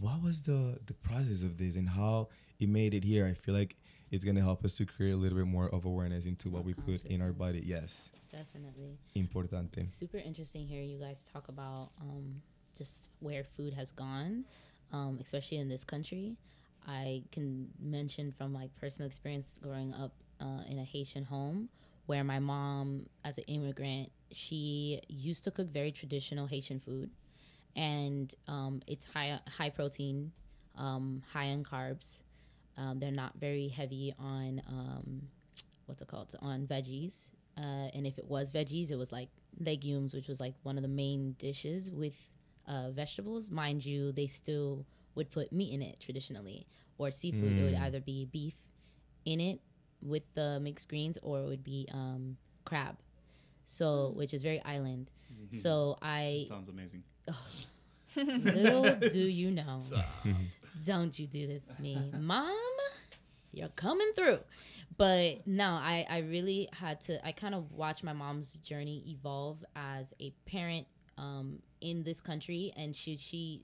what 0.00 0.22
was 0.22 0.42
the 0.42 0.78
the 0.86 0.94
process 0.94 1.42
of 1.42 1.56
this 1.58 1.76
and 1.76 1.88
how 1.88 2.28
it 2.60 2.68
made 2.68 2.94
it 2.94 3.04
here? 3.04 3.26
I 3.26 3.34
feel 3.34 3.54
like 3.54 3.76
it's 4.10 4.24
gonna 4.24 4.42
help 4.42 4.64
us 4.64 4.76
to 4.76 4.86
create 4.86 5.12
a 5.12 5.16
little 5.16 5.38
bit 5.38 5.46
more 5.46 5.68
of 5.68 5.84
awareness 5.84 6.26
into 6.26 6.48
what 6.48 6.64
we 6.64 6.74
put 6.74 7.04
in 7.04 7.20
our 7.20 7.32
body. 7.32 7.62
Yes, 7.64 8.10
Definitely. 8.30 8.98
importante. 9.14 9.78
It's 9.78 9.92
super 9.92 10.18
interesting 10.18 10.66
here 10.66 10.82
you 10.82 10.98
guys 10.98 11.24
talk 11.24 11.48
about 11.48 11.90
um, 12.00 12.42
just 12.76 13.10
where 13.20 13.42
food 13.44 13.74
has 13.74 13.90
gone, 13.90 14.44
um, 14.92 15.18
especially 15.20 15.58
in 15.58 15.68
this 15.68 15.84
country. 15.84 16.36
I 16.86 17.24
can 17.32 17.68
mention 17.80 18.30
from 18.30 18.54
like 18.54 18.70
personal 18.76 19.08
experience 19.08 19.58
growing 19.60 19.92
up 19.92 20.12
uh, 20.40 20.62
in 20.68 20.78
a 20.78 20.84
Haitian 20.84 21.24
home 21.24 21.68
where 22.06 22.22
my 22.22 22.38
mom, 22.38 23.06
as 23.24 23.38
an 23.38 23.44
immigrant, 23.48 24.10
she 24.30 25.00
used 25.08 25.42
to 25.44 25.50
cook 25.50 25.68
very 25.68 25.90
traditional 25.90 26.46
Haitian 26.46 26.78
food, 26.78 27.10
and 27.76 28.34
um, 28.48 28.82
it's 28.88 29.06
high 29.06 29.38
high 29.48 29.70
protein, 29.70 30.32
um, 30.76 31.22
high 31.32 31.44
in 31.44 31.62
carbs. 31.62 32.22
Um, 32.76 32.98
they're 32.98 33.10
not 33.12 33.34
very 33.38 33.68
heavy 33.68 34.12
on 34.18 34.60
um, 34.68 35.22
what's 35.86 36.02
it 36.02 36.08
called 36.08 36.34
on 36.40 36.66
veggies. 36.66 37.30
Uh, 37.58 37.88
and 37.94 38.06
if 38.06 38.18
it 38.18 38.24
was 38.26 38.52
veggies, 38.52 38.90
it 38.90 38.96
was 38.96 39.12
like 39.12 39.28
legumes, 39.60 40.12
which 40.14 40.28
was 40.28 40.40
like 40.40 40.54
one 40.62 40.76
of 40.76 40.82
the 40.82 40.88
main 40.88 41.36
dishes 41.38 41.90
with 41.90 42.32
uh, 42.66 42.90
vegetables. 42.90 43.50
Mind 43.50 43.84
you, 43.84 44.12
they 44.12 44.26
still 44.26 44.84
would 45.14 45.30
put 45.30 45.52
meat 45.52 45.72
in 45.72 45.80
it 45.80 45.98
traditionally, 46.00 46.66
or 46.98 47.10
seafood. 47.10 47.52
It 47.58 47.62
would 47.62 47.74
Mm. 47.74 47.80
either 47.82 48.00
be 48.00 48.26
beef 48.26 48.56
in 49.24 49.40
it 49.40 49.60
with 50.02 50.34
the 50.34 50.60
mixed 50.60 50.88
greens, 50.90 51.16
or 51.22 51.40
it 51.40 51.46
would 51.46 51.64
be 51.64 51.88
um, 51.92 52.36
crab. 52.64 52.96
So, 53.64 54.12
which 54.14 54.34
is 54.34 54.42
very 54.42 54.60
island. 54.62 55.10
So 55.50 55.96
I 56.02 56.44
Sounds 56.48 56.68
amazing. 56.68 57.02
Little 58.16 58.94
do 59.10 59.18
you 59.18 59.50
know, 59.50 59.82
don't 60.86 61.18
you 61.18 61.26
do 61.26 61.46
this 61.46 61.64
to 61.76 61.82
me, 61.82 61.98
mom? 62.18 62.56
You're 63.52 63.68
coming 63.68 64.10
through. 64.14 64.40
But 64.96 65.46
no, 65.46 65.66
I 65.66 66.06
I 66.08 66.18
really 66.18 66.68
had 66.72 67.00
to. 67.02 67.24
I 67.26 67.32
kind 67.32 67.54
of 67.54 67.72
watched 67.72 68.04
my 68.04 68.12
mom's 68.12 68.54
journey 68.56 69.02
evolve 69.08 69.64
as 69.74 70.14
a 70.20 70.30
parent 70.46 70.86
um, 71.18 71.60
in 71.80 72.02
this 72.02 72.20
country, 72.20 72.72
and 72.76 72.94
she 72.94 73.16
she 73.16 73.62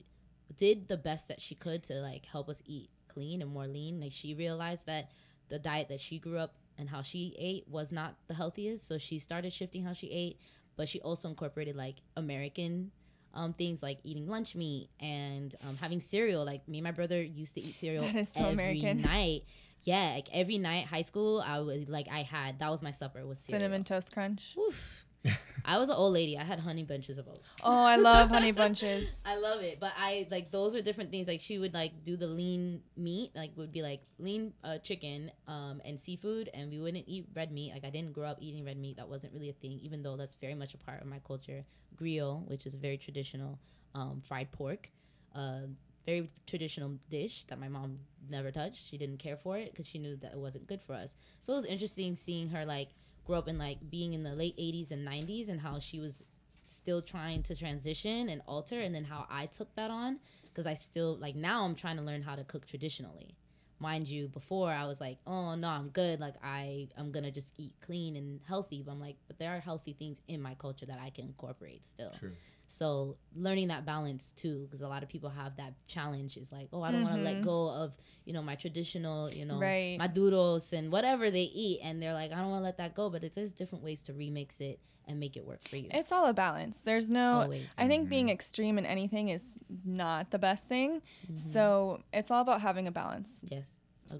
did 0.55 0.87
the 0.87 0.97
best 0.97 1.27
that 1.29 1.41
she 1.41 1.55
could 1.55 1.83
to 1.83 1.93
like 1.95 2.25
help 2.25 2.49
us 2.49 2.61
eat 2.65 2.89
clean 3.07 3.41
and 3.41 3.51
more 3.51 3.67
lean. 3.67 4.01
Like 4.01 4.11
she 4.11 4.33
realized 4.33 4.85
that 4.87 5.11
the 5.49 5.59
diet 5.59 5.89
that 5.89 5.99
she 5.99 6.19
grew 6.19 6.37
up 6.37 6.55
and 6.77 6.89
how 6.89 7.01
she 7.01 7.35
ate 7.37 7.67
was 7.67 7.91
not 7.91 8.15
the 8.27 8.33
healthiest, 8.33 8.87
so 8.87 8.97
she 8.97 9.19
started 9.19 9.53
shifting 9.53 9.83
how 9.83 9.93
she 9.93 10.07
ate. 10.11 10.39
But 10.75 10.89
she 10.89 10.99
also 11.01 11.29
incorporated 11.29 11.75
like 11.75 11.97
American 12.17 12.91
um, 13.33 13.53
things 13.53 13.81
like 13.81 13.99
eating 14.03 14.27
lunch 14.27 14.55
meat 14.55 14.89
and 14.99 15.55
um, 15.67 15.77
having 15.77 16.01
cereal. 16.01 16.45
Like 16.45 16.67
me 16.67 16.79
and 16.79 16.83
my 16.83 16.91
brother 16.91 17.21
used 17.21 17.55
to 17.55 17.61
eat 17.61 17.75
cereal 17.75 18.03
so 18.25 18.29
every 18.35 18.51
American. 18.53 19.01
night. 19.01 19.43
Yeah, 19.83 20.13
like 20.15 20.27
every 20.31 20.57
night, 20.59 20.85
high 20.85 21.01
school, 21.01 21.43
I 21.45 21.59
was 21.59 21.89
like 21.89 22.07
I 22.09 22.21
had 22.21 22.59
that 22.59 22.69
was 22.71 22.81
my 22.81 22.91
supper 22.91 23.25
was 23.25 23.39
cereal. 23.39 23.61
Cinnamon 23.61 23.83
toast 23.83 24.13
crunch. 24.13 24.55
Oof. 24.57 25.05
I 25.65 25.77
was 25.77 25.89
an 25.89 25.95
old 25.95 26.13
lady. 26.13 26.37
I 26.37 26.43
had 26.43 26.59
honey 26.59 26.83
bunches 26.83 27.17
of 27.17 27.27
oats. 27.27 27.55
Oh, 27.63 27.83
I 27.83 27.95
love 27.95 28.29
honey 28.29 28.51
bunches. 28.61 29.09
I 29.25 29.37
love 29.37 29.61
it, 29.61 29.79
but 29.79 29.93
I 29.97 30.27
like 30.29 30.51
those 30.51 30.75
are 30.75 30.81
different 30.81 31.11
things. 31.11 31.27
Like 31.27 31.39
she 31.39 31.57
would 31.57 31.73
like 31.73 32.03
do 32.03 32.17
the 32.17 32.27
lean 32.27 32.81
meat, 32.97 33.31
like 33.35 33.51
would 33.55 33.71
be 33.71 33.81
like 33.81 34.01
lean 34.19 34.53
uh, 34.63 34.79
chicken, 34.79 35.31
um, 35.47 35.81
and 35.85 35.99
seafood, 35.99 36.49
and 36.53 36.69
we 36.69 36.79
wouldn't 36.79 37.05
eat 37.07 37.27
red 37.33 37.51
meat. 37.51 37.71
Like 37.73 37.85
I 37.85 37.89
didn't 37.89 38.13
grow 38.13 38.27
up 38.27 38.37
eating 38.41 38.65
red 38.65 38.77
meat. 38.77 38.97
That 38.97 39.07
wasn't 39.07 39.33
really 39.33 39.49
a 39.49 39.53
thing, 39.53 39.79
even 39.81 40.03
though 40.03 40.17
that's 40.17 40.35
very 40.35 40.55
much 40.55 40.73
a 40.73 40.77
part 40.77 41.01
of 41.01 41.07
my 41.07 41.19
culture. 41.25 41.63
Griot, 41.95 42.49
which 42.49 42.65
is 42.65 42.73
a 42.73 42.77
very 42.77 42.97
traditional 42.97 43.59
um, 43.95 44.21
fried 44.27 44.51
pork, 44.51 44.89
uh, 45.35 45.61
very 46.05 46.29
traditional 46.45 46.97
dish 47.09 47.45
that 47.45 47.59
my 47.59 47.69
mom 47.69 47.99
never 48.29 48.51
touched. 48.51 48.87
She 48.89 48.97
didn't 48.97 49.17
care 49.17 49.37
for 49.37 49.57
it 49.57 49.71
because 49.71 49.87
she 49.87 49.99
knew 49.99 50.15
that 50.17 50.33
it 50.33 50.37
wasn't 50.37 50.67
good 50.67 50.81
for 50.81 50.93
us. 50.93 51.15
So 51.41 51.53
it 51.53 51.57
was 51.57 51.65
interesting 51.65 52.15
seeing 52.15 52.49
her 52.49 52.65
like 52.65 52.89
grow 53.25 53.37
up 53.37 53.47
in 53.47 53.57
like 53.57 53.77
being 53.89 54.13
in 54.13 54.23
the 54.23 54.33
late 54.33 54.57
80s 54.57 54.91
and 54.91 55.07
90s 55.07 55.49
and 55.49 55.61
how 55.61 55.79
she 55.79 55.99
was 55.99 56.23
still 56.65 57.01
trying 57.01 57.43
to 57.43 57.55
transition 57.55 58.29
and 58.29 58.41
alter 58.47 58.79
and 58.79 58.93
then 58.95 59.03
how 59.03 59.25
I 59.29 59.45
took 59.47 59.73
that 59.75 59.91
on 59.91 60.19
because 60.45 60.65
I 60.65 60.73
still 60.75 61.17
like 61.17 61.35
now 61.35 61.63
I'm 61.63 61.75
trying 61.75 61.97
to 61.97 62.03
learn 62.03 62.21
how 62.21 62.35
to 62.35 62.43
cook 62.43 62.65
traditionally. 62.65 63.35
Mind 63.79 64.07
you, 64.07 64.29
before 64.29 64.71
I 64.71 64.85
was 64.85 65.01
like, 65.01 65.17
oh 65.27 65.55
no, 65.55 65.67
I'm 65.67 65.89
good. 65.89 66.19
Like 66.19 66.35
I, 66.41 66.87
I'm 66.97 67.11
gonna 67.11 67.31
just 67.31 67.53
eat 67.57 67.73
clean 67.81 68.15
and 68.15 68.39
healthy. 68.47 68.81
But 68.81 68.93
I'm 68.93 69.01
like, 69.01 69.17
but 69.27 69.39
there 69.39 69.51
are 69.55 69.59
healthy 69.59 69.93
things 69.93 70.21
in 70.27 70.41
my 70.41 70.53
culture 70.55 70.85
that 70.85 70.99
I 71.03 71.09
can 71.09 71.25
incorporate 71.25 71.85
still. 71.85 72.11
True. 72.17 72.31
So 72.73 73.17
learning 73.35 73.67
that 73.67 73.85
balance 73.85 74.31
too, 74.31 74.65
because 74.65 74.81
a 74.81 74.87
lot 74.87 75.03
of 75.03 75.09
people 75.09 75.29
have 75.29 75.57
that 75.57 75.73
challenge. 75.85 76.37
Is 76.37 76.51
like, 76.51 76.69
oh, 76.73 76.81
I 76.81 76.91
don't 76.91 77.03
want 77.03 77.17
to 77.17 77.21
let 77.21 77.43
go 77.43 77.69
of 77.69 77.95
you 78.25 78.33
know 78.33 78.41
my 78.41 78.55
traditional, 78.55 79.31
you 79.31 79.45
know, 79.45 79.59
Right. 79.59 79.99
maduros 79.99 80.73
and 80.73 80.91
whatever 80.91 81.29
they 81.29 81.43
eat, 81.43 81.81
and 81.83 82.01
they're 82.01 82.15
like, 82.15 82.31
I 82.31 82.37
don't 82.37 82.49
want 82.49 82.61
to 82.61 82.65
let 82.65 82.77
that 82.77 82.95
go. 82.95 83.11
But 83.11 83.23
it 83.23 83.37
is 83.37 83.53
different 83.53 83.83
ways 83.83 84.01
to 84.03 84.13
remix 84.13 84.59
it 84.59 84.79
and 85.07 85.19
make 85.19 85.37
it 85.37 85.45
work 85.45 85.61
for 85.67 85.75
you. 85.75 85.89
It's 85.91 86.11
all 86.11 86.25
a 86.25 86.33
balance. 86.33 86.79
There's 86.79 87.11
no. 87.11 87.41
Always. 87.41 87.67
I 87.77 87.87
think 87.87 88.09
being 88.09 88.29
extreme 88.29 88.79
in 88.79 88.87
anything 88.87 89.29
is 89.29 89.55
not 89.85 90.31
the 90.31 90.39
best 90.39 90.67
thing. 90.67 91.03
Mm-hmm. 91.25 91.37
So 91.37 92.01
it's 92.11 92.31
all 92.31 92.41
about 92.41 92.61
having 92.61 92.87
a 92.87 92.91
balance 92.91 93.39
yes. 93.43 93.67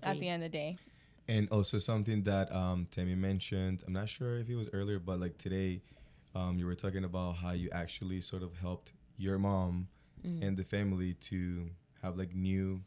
at 0.04 0.20
the 0.20 0.30
end 0.30 0.44
of 0.44 0.52
the 0.52 0.58
day. 0.58 0.78
And 1.28 1.50
also 1.50 1.80
something 1.80 2.22
that 2.24 2.54
um, 2.54 2.88
Tami 2.92 3.18
mentioned, 3.18 3.84
I'm 3.88 3.94
not 3.94 4.10
sure 4.10 4.38
if 4.38 4.48
it 4.48 4.56
was 4.56 4.70
earlier, 4.74 5.00
but 5.00 5.20
like 5.20 5.40
today, 5.40 5.82
um, 6.36 6.58
you 6.58 6.66
were 6.66 6.76
talking 6.76 7.04
about 7.04 7.36
how 7.38 7.52
you 7.52 7.70
actually 7.72 8.22
sort 8.22 8.44
of 8.44 8.56
helped 8.58 8.94
your 9.18 9.38
mom 9.38 9.88
Mm. 10.26 10.42
and 10.42 10.56
the 10.58 10.64
family 10.64 11.16
to 11.16 11.70
have 12.02 12.16
like 12.18 12.34
new 12.34 12.82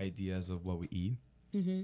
ideas 0.00 0.48
of 0.48 0.64
what 0.64 0.78
we 0.78 0.88
eat. 0.90 1.16
Mm-hmm. 1.54 1.82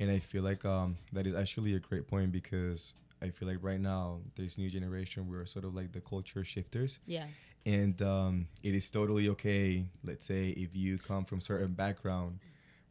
And 0.00 0.10
I 0.10 0.18
feel 0.18 0.42
like 0.42 0.64
um, 0.64 0.96
that 1.12 1.26
is 1.26 1.34
actually 1.34 1.74
a 1.74 1.78
great 1.78 2.06
point 2.06 2.32
because 2.32 2.94
I 3.20 3.28
feel 3.28 3.48
like 3.48 3.58
right 3.60 3.78
now, 3.80 4.20
this 4.34 4.56
new 4.56 4.70
generation, 4.70 5.28
we're 5.28 5.44
sort 5.44 5.66
of 5.66 5.74
like 5.74 5.92
the 5.92 6.00
culture 6.00 6.42
shifters. 6.42 7.00
Yeah. 7.06 7.26
and 7.66 8.00
um, 8.00 8.48
it 8.62 8.74
is 8.74 8.90
totally 8.90 9.28
okay 9.28 9.84
let's 10.04 10.24
say 10.24 10.50
if 10.50 10.74
you 10.74 10.96
come 10.98 11.24
from 11.26 11.40
certain 11.40 11.72
background 11.74 12.38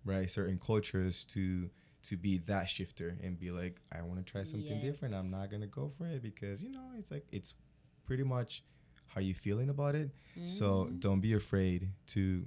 right 0.04 0.30
certain 0.30 0.60
cultures 0.60 1.26
to 1.26 1.70
to 2.04 2.18
be 2.18 2.38
that 2.46 2.66
shifter 2.70 3.16
and 3.24 3.40
be 3.40 3.50
like 3.52 3.78
i 3.98 4.02
want 4.02 4.18
to 4.24 4.32
try 4.32 4.44
something 4.44 4.80
different 4.82 5.14
i'm 5.16 5.32
not 5.32 5.50
gonna 5.50 5.66
go 5.66 5.88
for 5.88 6.06
it 6.08 6.22
because 6.22 6.62
you 6.62 6.70
know 6.70 6.88
it's 7.00 7.10
like 7.10 7.26
it's 7.32 7.54
pretty 8.06 8.24
much 8.24 8.64
how 9.08 9.22
you 9.22 9.34
feeling 9.34 9.70
about 9.70 9.96
it 9.96 10.10
so 10.48 10.66
Mm-hmm. 10.86 11.00
don't 11.00 11.22
be 11.22 11.34
afraid 11.34 11.90
to 12.08 12.46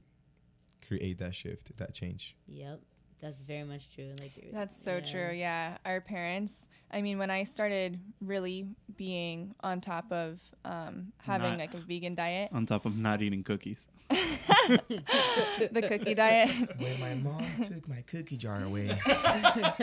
create 0.87 1.19
that 1.19 1.35
shift 1.35 1.77
that 1.79 1.93
change 1.95 2.37
Yep. 2.47 2.81
That's 3.21 3.41
very 3.43 3.65
much 3.65 3.93
true. 3.95 4.11
Like 4.21 4.33
That's 4.53 4.81
so 4.83 4.97
yeah. 4.97 5.01
true. 5.01 5.31
Yeah. 5.35 5.77
Our 5.85 6.01
parents, 6.01 6.69
I 6.93 7.03
mean, 7.03 7.19
when 7.19 7.31
I 7.31 7.43
started 7.43 7.99
really 8.21 8.67
being 8.97 9.55
on 9.61 9.81
top 9.81 10.11
of 10.13 10.41
um, 10.65 11.13
having 11.19 11.51
Not- 11.51 11.59
like 11.59 11.75
a 11.75 11.79
vegan 11.79 12.15
diet, 12.15 12.51
On 12.53 12.65
top 12.67 12.85
of 12.87 12.97
not 12.97 13.21
eating 13.23 13.43
cookies. 13.43 13.87
the 14.09 15.85
cookie 15.87 16.15
diet. 16.15 16.51
when 16.79 17.01
my 17.01 17.15
mom 17.15 17.45
took 17.67 17.89
my 17.89 18.03
cookie 18.07 18.37
jar 18.39 18.63
away 18.63 18.89
oh 19.07 19.75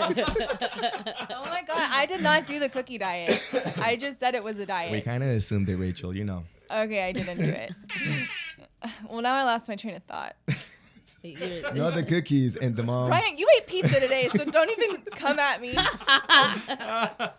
my 1.45 1.63
God. 1.67 1.77
I 1.77 2.05
did 2.07 2.21
not 2.21 2.47
do 2.47 2.59
the 2.59 2.69
cookie 2.69 2.97
diet. 2.97 3.31
I 3.77 3.95
just 3.95 4.19
said 4.19 4.33
it 4.35 4.43
was 4.43 4.57
a 4.59 4.65
diet. 4.65 4.91
we 4.91 5.01
kind 5.01 5.23
of 5.23 5.29
assumed 5.29 5.69
it 5.69 5.75
rachael 5.77 6.15
you 6.15 6.23
know 6.23 6.43
Okay. 6.71 7.03
I 7.03 7.11
didn't 7.11 7.37
do 7.37 7.43
it. 7.43 7.71
well, 9.09 9.21
now 9.21 9.35
I 9.35 9.43
lost 9.43 9.67
my 9.67 9.75
train 9.75 9.95
of 9.95 10.03
thought. 10.03 10.35
You're- 11.31 11.95
the 11.95 12.03
cookies 12.07 12.55
and 12.55 12.75
the 12.75 12.83
mom 12.83 13.07
Bryant, 13.09 13.37
you 13.39 13.47
ate 13.57 13.67
pizza 13.67 13.99
today, 13.99 14.29
so 14.35 14.45
don't 14.45 14.69
even 14.71 15.01
come 15.15 15.39
at 15.39 15.61
me. 15.61 15.75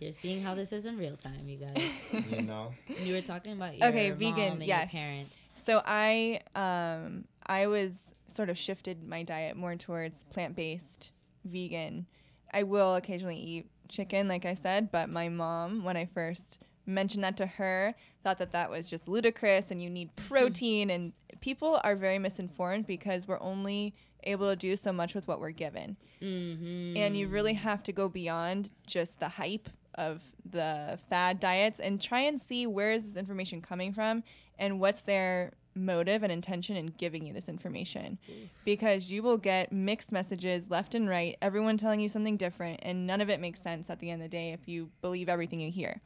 You're 0.00 0.12
seeing 0.12 0.42
how 0.42 0.54
this 0.54 0.72
is 0.72 0.86
in 0.86 0.96
real 0.98 1.16
time, 1.16 1.40
you 1.46 1.56
guys. 1.58 2.24
you 2.30 2.42
know 2.42 2.72
You 3.02 3.14
were 3.14 3.20
talking 3.20 3.52
about 3.52 3.76
your 3.78 3.88
Okay, 3.88 4.10
mom 4.10 4.18
vegan, 4.18 4.52
and 4.54 4.62
yes. 4.64 4.92
your 4.92 5.00
parents. 5.00 5.38
So 5.54 5.82
I 5.84 6.40
um 6.54 7.24
I 7.46 7.66
was 7.66 8.14
sort 8.28 8.50
of 8.50 8.56
shifted 8.58 9.06
my 9.06 9.22
diet 9.22 9.56
more 9.56 9.76
towards 9.76 10.22
plant-based 10.24 11.12
vegan. 11.44 12.06
I 12.52 12.62
will 12.64 12.94
occasionally 12.96 13.36
eat 13.36 13.66
chicken 13.88 14.26
like 14.28 14.44
I 14.44 14.54
said, 14.54 14.90
but 14.90 15.08
my 15.10 15.28
mom 15.28 15.84
when 15.84 15.96
I 15.96 16.06
first 16.06 16.58
mentioned 16.84 17.22
that 17.22 17.36
to 17.36 17.46
her 17.46 17.94
thought 18.24 18.38
that 18.38 18.52
that 18.52 18.70
was 18.70 18.90
just 18.90 19.06
ludicrous 19.06 19.70
and 19.70 19.80
you 19.80 19.88
need 19.90 20.14
protein 20.16 20.90
and 20.90 21.12
people 21.42 21.80
are 21.84 21.94
very 21.94 22.18
misinformed 22.18 22.86
because 22.86 23.28
we're 23.28 23.42
only 23.42 23.94
able 24.24 24.48
to 24.48 24.56
do 24.56 24.76
so 24.76 24.92
much 24.92 25.14
with 25.14 25.28
what 25.28 25.40
we're 25.40 25.50
given. 25.50 25.98
Mm-hmm. 26.22 26.96
And 26.96 27.16
you 27.16 27.28
really 27.28 27.54
have 27.54 27.82
to 27.82 27.92
go 27.92 28.08
beyond 28.08 28.70
just 28.86 29.20
the 29.20 29.28
hype 29.28 29.68
of 29.96 30.22
the 30.48 30.98
fad 31.10 31.38
diets 31.38 31.78
and 31.78 32.00
try 32.00 32.20
and 32.20 32.40
see 32.40 32.66
where 32.66 32.92
is 32.92 33.04
this 33.04 33.16
information 33.16 33.60
coming 33.60 33.92
from 33.92 34.22
and 34.58 34.80
what's 34.80 35.02
their 35.02 35.52
motive 35.74 36.22
and 36.22 36.30
intention 36.30 36.76
in 36.76 36.86
giving 36.86 37.26
you 37.26 37.32
this 37.32 37.48
information. 37.48 38.18
Because 38.64 39.10
you 39.10 39.22
will 39.22 39.38
get 39.38 39.72
mixed 39.72 40.12
messages 40.12 40.70
left 40.70 40.94
and 40.94 41.08
right, 41.08 41.36
everyone 41.42 41.76
telling 41.76 42.00
you 42.00 42.08
something 42.08 42.36
different, 42.36 42.80
and 42.82 43.06
none 43.06 43.20
of 43.20 43.28
it 43.28 43.40
makes 43.40 43.60
sense 43.60 43.90
at 43.90 43.98
the 43.98 44.10
end 44.10 44.22
of 44.22 44.30
the 44.30 44.36
day 44.36 44.52
if 44.52 44.68
you 44.68 44.90
believe 45.00 45.28
everything 45.28 45.60
you 45.60 45.70
hear. 45.70 46.00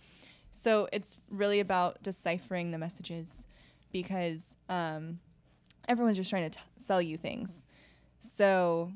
So 0.51 0.89
it's 0.93 1.20
really 1.28 1.61
about 1.61 2.03
deciphering 2.03 2.70
the 2.70 2.78
messages 2.78 3.45
because 3.93 4.57
um, 4.68 5.18
everyone's 5.89 6.16
just 6.16 6.30
trying 6.30 6.51
to 6.51 6.59
t- 6.59 6.64
sell 6.76 7.01
you 7.03 7.16
things. 7.16 7.64
So 8.18 8.93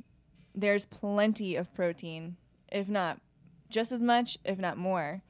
there's 0.54 0.86
plenty 0.86 1.56
of 1.56 1.72
protein, 1.74 2.36
if 2.70 2.88
not 2.88 3.20
just 3.68 3.92
as 3.92 4.02
much, 4.02 4.38
if 4.44 4.58
not 4.58 4.76
more, 4.76 5.22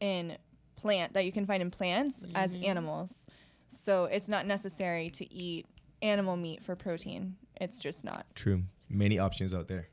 in 0.00 0.36
plant 0.76 1.14
that 1.14 1.24
you 1.24 1.32
can 1.32 1.46
find 1.46 1.62
in 1.62 1.70
plants 1.70 2.24
as 2.34 2.54
animals. 2.56 3.26
So 3.68 4.04
it's 4.04 4.28
not 4.28 4.46
necessary 4.46 5.10
to 5.10 5.32
eat 5.32 5.66
animal 6.02 6.36
meat 6.36 6.62
for 6.62 6.76
protein. 6.76 7.36
It's 7.60 7.78
just 7.78 8.04
not. 8.04 8.26
true 8.34 8.62
many 8.88 9.18
options 9.18 9.52
out 9.52 9.66
there 9.66 9.88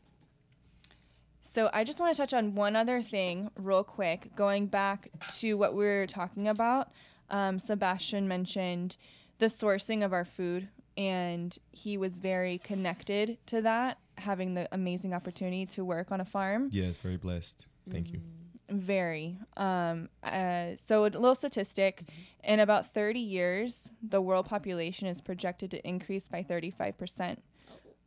So 1.42 1.70
I 1.74 1.84
just 1.84 2.00
want 2.00 2.14
to 2.14 2.22
touch 2.22 2.34
on 2.34 2.54
one 2.56 2.76
other 2.76 3.02
thing 3.02 3.50
real 3.58 3.84
quick, 3.84 4.36
going 4.36 4.68
back 4.68 5.10
to 5.40 5.56
what 5.56 5.74
we 5.74 5.86
were 5.86 6.06
talking 6.06 6.48
about. 6.48 6.92
Um, 7.30 7.58
Sebastian 7.58 8.28
mentioned 8.28 8.98
the 9.40 9.48
sourcing 9.48 10.04
of 10.06 10.14
our 10.14 10.26
food, 10.26 10.70
and 10.98 11.58
he 11.72 11.98
was 11.98 12.20
very 12.20 12.58
connected 12.58 13.38
to 13.48 13.62
that, 13.62 13.98
having 14.18 14.54
the 14.54 14.68
amazing 14.72 15.14
opportunity 15.14 15.66
to 15.66 15.84
work 15.84 16.12
on 16.12 16.22
a 16.22 16.26
farm. 16.26 16.70
yes 16.72 16.98
very 16.98 17.18
blessed 17.18 17.66
thank 17.90 18.12
you 18.12 18.22
Very. 18.70 19.38
Um, 19.58 20.10
uh, 20.24 20.76
so, 20.76 21.04
a 21.04 21.10
little 21.12 21.36
statistic 21.36 22.04
in 22.44 22.60
about 22.60 22.86
30 22.94 23.20
years, 23.20 23.92
the 24.02 24.22
world 24.22 24.48
population 24.48 25.08
is 25.08 25.22
projected 25.22 25.70
to 25.72 25.88
increase 25.88 26.28
by 26.28 26.44
35%, 26.44 27.38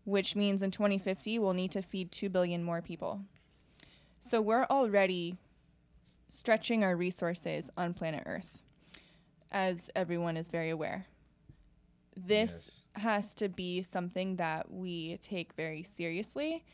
which 0.05 0.35
means 0.35 0.63
in 0.63 0.71
2050, 0.71 1.39
we'll 1.39 1.53
need 1.53 1.71
to 1.73 1.83
feed 1.83 2.11
2 2.11 2.29
billion 2.31 2.63
more 2.65 2.81
people. 2.81 3.21
So 4.21 4.41
we're 4.41 4.65
already 4.65 5.37
stretching 6.29 6.83
our 6.83 6.97
resources 6.97 7.71
on 7.77 7.95
planet 7.95 8.25
Earth, 8.27 8.61
as 9.53 9.89
everyone 9.95 10.37
is 10.37 10.51
very 10.51 10.71
aware. 10.71 11.07
This 12.17 12.83
has 12.95 13.35
to 13.35 13.49
be 13.49 13.83
something 13.83 14.37
that 14.37 14.71
we 14.71 15.19
take 15.19 15.53
very 15.55 15.83
seriously, 15.83 16.65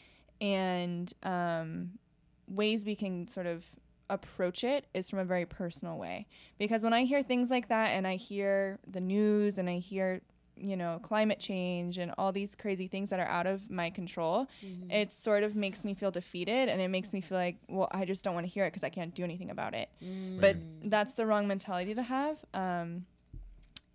and 0.40 1.12
um, 1.22 1.98
ways 2.46 2.84
we 2.84 2.94
can 2.94 3.26
sort 3.26 3.46
of 3.46 3.66
approach 4.08 4.62
it 4.62 4.86
is 4.94 5.08
from 5.08 5.18
a 5.18 5.24
very 5.24 5.46
personal 5.46 5.96
way. 5.98 6.26
Because 6.58 6.84
when 6.84 6.92
I 6.92 7.04
hear 7.04 7.22
things 7.22 7.50
like 7.50 7.68
that, 7.68 7.88
and 7.88 8.06
I 8.06 8.16
hear 8.16 8.78
the 8.86 9.00
news, 9.00 9.58
and 9.58 9.68
I 9.68 9.78
hear 9.78 10.20
you 10.54 10.76
know 10.76 10.98
climate 11.02 11.40
change 11.40 11.96
and 11.96 12.12
all 12.18 12.30
these 12.30 12.54
crazy 12.54 12.86
things 12.86 13.08
that 13.08 13.18
are 13.18 13.26
out 13.26 13.46
of 13.46 13.70
my 13.70 13.88
control 13.88 14.46
it 14.90 15.10
sort 15.10 15.42
of 15.44 15.56
makes 15.56 15.82
me 15.82 15.94
feel 15.94 16.10
defeated 16.10 16.68
and 16.68 16.78
it 16.78 16.88
makes 16.88 17.14
me 17.14 17.22
feel 17.22 17.38
like 17.38 17.56
well 17.68 17.88
i 17.90 18.04
just 18.04 18.22
don't 18.22 18.34
want 18.34 18.44
to 18.44 18.52
hear 18.52 18.64
it 18.64 18.68
because 18.68 18.84
i 18.84 18.90
can't 18.90 19.14
do 19.14 19.24
anything 19.24 19.50
about 19.50 19.74
it. 19.74 19.88
But 20.40 20.56
that's 20.84 21.14
the 21.14 21.24
wrong 21.24 21.48
mentality 21.48 21.94
to 21.94 22.02
have 22.02 22.44
um, 22.52 23.06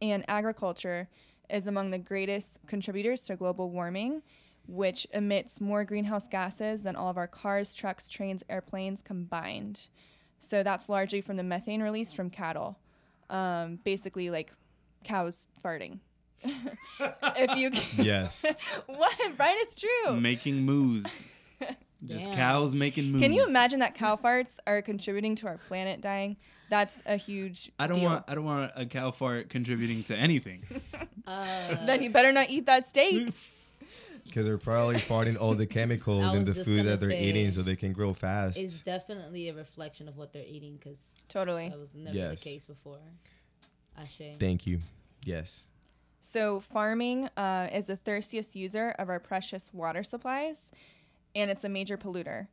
and 0.02 0.26
agriculture 0.28 1.08
is 1.50 1.68
among 1.68 1.92
the 1.92 1.98
greatest 1.98 2.60
contributors 2.68 3.22
to 3.22 3.36
global 3.36 3.70
warming 3.72 4.22
which 4.68 5.08
emits 5.14 5.62
more 5.62 5.86
greenhouse 5.86 6.28
gases 6.28 6.84
than 6.84 6.96
all 6.96 7.10
of 7.10 7.18
our 7.18 7.28
cars 7.28 7.74
trucks 7.74 8.10
trains 8.10 8.44
airplanes 8.50 9.02
combined 9.02 9.90
so 10.40 10.62
that's 10.64 10.90
largely 10.90 11.22
from 11.22 11.38
the 11.38 11.44
methane 11.44 11.82
released 11.82 12.16
from 12.16 12.30
cattle 12.30 12.78
um, 13.30 13.80
basically 13.84 14.30
like 14.30 14.52
cows 15.04 15.48
farting 15.64 16.00
if 16.44 17.58
you 17.58 17.72
Yes. 18.04 18.46
what 18.86 19.18
bryant 19.38 19.60
it's 19.62 19.76
true 19.76 20.20
Making 20.20 20.62
moves. 20.64 21.22
Just 22.06 22.28
Damn. 22.28 22.36
cows 22.36 22.76
making 22.76 23.12
moves. 23.12 23.24
Can 23.24 23.34
you 23.34 23.44
imagine 23.48 23.80
that 23.80 23.96
cow 23.96 24.16
farts 24.16 24.58
are 24.68 24.84
contributing 24.84 25.34
to 25.38 25.48
our 25.48 25.58
planet 25.58 26.00
dying? 26.00 26.38
That's 26.70 27.02
a 27.06 27.16
huge. 27.18 27.72
I 27.80 27.88
don't 27.88 27.96
deal. 28.00 28.10
want 28.10 28.26
I 28.28 28.36
don't 28.36 28.46
want 28.46 28.72
a 28.76 28.86
cow 28.86 29.12
fart 29.12 29.50
contributing 29.50 30.04
to 30.06 30.16
anything. 30.16 30.64
Uh, 31.28 31.86
Then 31.86 32.02
you 32.02 32.10
better 32.10 32.32
not 32.32 32.50
eat 32.50 32.66
that 32.68 32.86
steak. 32.88 33.34
Because 34.24 34.46
they're 34.46 34.58
probably 34.58 34.96
farting 34.96 35.38
all 35.40 35.54
the 35.56 35.66
chemicals 35.78 36.34
in 36.34 36.44
the 36.46 36.54
food 36.54 36.86
that 36.86 37.02
they're 37.02 37.10
say, 37.10 37.22
eating 37.24 37.52
so 37.52 37.62
they 37.64 37.76
can 37.76 37.92
grow 37.92 38.14
fast. 38.14 38.58
it's 38.58 38.78
definitely 38.80 39.50
a 39.50 39.54
reflection 39.54 40.08
of 40.08 40.16
what 40.16 40.32
they're 40.32 40.46
eating 40.48 40.78
because 40.78 41.20
totally. 41.28 41.68
that 41.68 41.78
was 41.78 41.96
never 41.96 42.16
Yes. 42.16 42.42
the 42.42 42.50
case 42.50 42.66
before. 42.66 43.00
Ashe. 43.98 44.22
Thank 44.40 44.66
you. 44.68 44.80
Yes. 45.26 45.64
So 46.22 46.60
farming 46.62 47.30
uh, 47.36 47.70
is 47.74 47.88
the 47.88 47.98
thirstiest 47.98 48.56
user 48.56 48.92
of 48.98 49.10
our 49.10 49.20
precious 49.20 49.70
water 49.74 50.04
supplies, 50.04 50.62
and 51.36 51.50
it's 51.52 51.64
a 51.66 51.70
major 51.70 51.98
polluter. 51.98 52.48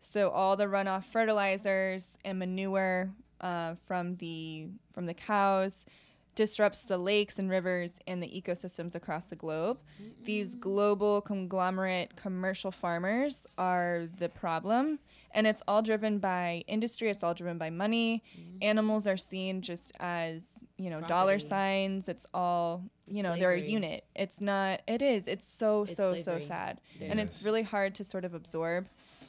So 0.00 0.30
all 0.30 0.56
the 0.56 0.66
runoff 0.66 1.04
fertilizers 1.04 2.16
and 2.24 2.38
manure 2.40 3.10
uh, 3.40 3.74
from 3.74 4.16
the 4.16 4.68
from 4.92 5.06
the 5.06 5.14
cows 5.14 5.86
disrupts 6.34 6.82
the 6.82 6.98
lakes 6.98 7.38
and 7.38 7.48
rivers 7.48 7.98
and 8.06 8.22
the 8.22 8.26
ecosystems 8.28 8.94
across 8.94 9.26
the 9.26 9.36
globe. 9.36 9.78
These 10.22 10.54
global 10.54 11.22
conglomerate 11.22 12.14
commercial 12.14 12.70
farmers 12.70 13.46
are 13.56 14.06
the 14.18 14.28
problem, 14.28 14.98
and 15.32 15.46
it's 15.46 15.62
all 15.66 15.80
driven 15.80 16.18
by 16.18 16.62
industry. 16.68 17.08
It's 17.08 17.24
all 17.24 17.32
driven 17.32 17.56
by 17.56 17.70
money. 17.70 18.22
Animals 18.60 19.06
are 19.06 19.16
seen 19.16 19.62
just 19.62 19.92
as 19.98 20.62
you 20.76 20.90
know 20.90 21.00
dollar 21.00 21.38
signs. 21.38 22.08
It's 22.08 22.26
all 22.34 22.84
you 23.06 23.22
know 23.22 23.34
they're 23.36 23.52
a 23.52 23.60
unit. 23.60 24.04
It's 24.14 24.40
not. 24.40 24.82
It 24.86 25.00
is. 25.00 25.28
It's 25.28 25.46
so 25.46 25.84
It's 25.84 25.96
so 25.96 26.14
so 26.16 26.38
sad, 26.38 26.80
There 26.98 27.10
and 27.10 27.18
it's 27.18 27.42
really 27.42 27.62
hard 27.62 27.94
to 27.96 28.04
sort 28.04 28.26
of 28.26 28.34
absorb. 28.34 28.88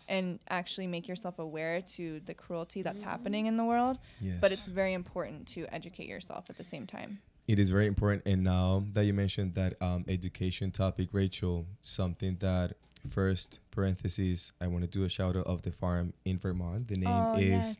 And 0.09 0.39
actually 0.49 0.87
make 0.87 1.07
yourself 1.07 1.37
aware 1.39 1.81
to 1.95 2.21
the 2.25 2.33
cruelty 2.33 2.81
that's 2.81 3.01
happening 3.01 3.45
in 3.47 3.57
the 3.57 3.65
world, 3.65 3.97
Yes. 4.21 4.37
but 4.39 4.51
it's 4.53 4.67
very 4.69 4.93
important 4.93 5.47
to 5.49 5.65
educate 5.73 6.07
yourself 6.07 6.49
at 6.49 6.57
the 6.57 6.63
same 6.63 6.85
time. 6.87 7.19
it 7.47 7.59
is 7.59 7.69
very 7.69 7.87
important. 7.87 8.23
And 8.25 8.43
now 8.43 8.83
that 8.93 9.05
you 9.05 9.13
mentioned 9.13 9.55
that 9.55 9.81
um, 9.81 10.03
education 10.09 10.69
topic, 10.71 11.09
Rachael, 11.13 11.65
something 11.81 12.35
that 12.39 12.73
first 13.09 13.59
parentheses, 13.71 14.51
I 14.59 14.67
want 14.67 14.83
to 14.83 14.87
do 14.89 15.03
a 15.05 15.09
shout 15.09 15.35
out 15.37 15.45
of 15.47 15.61
the 15.61 15.71
farm 15.71 16.11
in 16.25 16.37
Vermont. 16.39 16.87
The 16.89 16.95
name 16.97 17.07
Oh, 17.09 17.35
is 17.35 17.49
yes. 17.49 17.77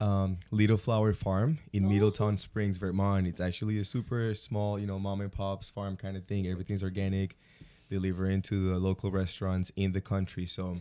um, 0.00 0.38
Little 0.50 0.78
Flower 0.78 1.12
Farm 1.12 1.58
in 1.74 1.86
Middletown 1.88 2.38
Springs, 2.38 2.76
Vermont. 2.78 3.26
It's 3.26 3.40
actually 3.40 3.78
a 3.78 3.84
super 3.84 4.34
small, 4.34 4.78
you 4.78 4.86
know, 4.86 4.98
mom 4.98 5.20
and 5.20 5.30
pops 5.32 5.68
farm 5.70 5.96
kind 5.96 6.16
of 6.16 6.24
thing. 6.24 6.46
Everything's 6.46 6.82
organic. 6.82 7.36
Delivering 7.90 8.32
into 8.34 8.70
the 8.70 8.78
local 8.78 9.10
restaurants 9.10 9.70
in 9.76 9.92
the 9.92 10.00
country. 10.00 10.46
So 10.46 10.78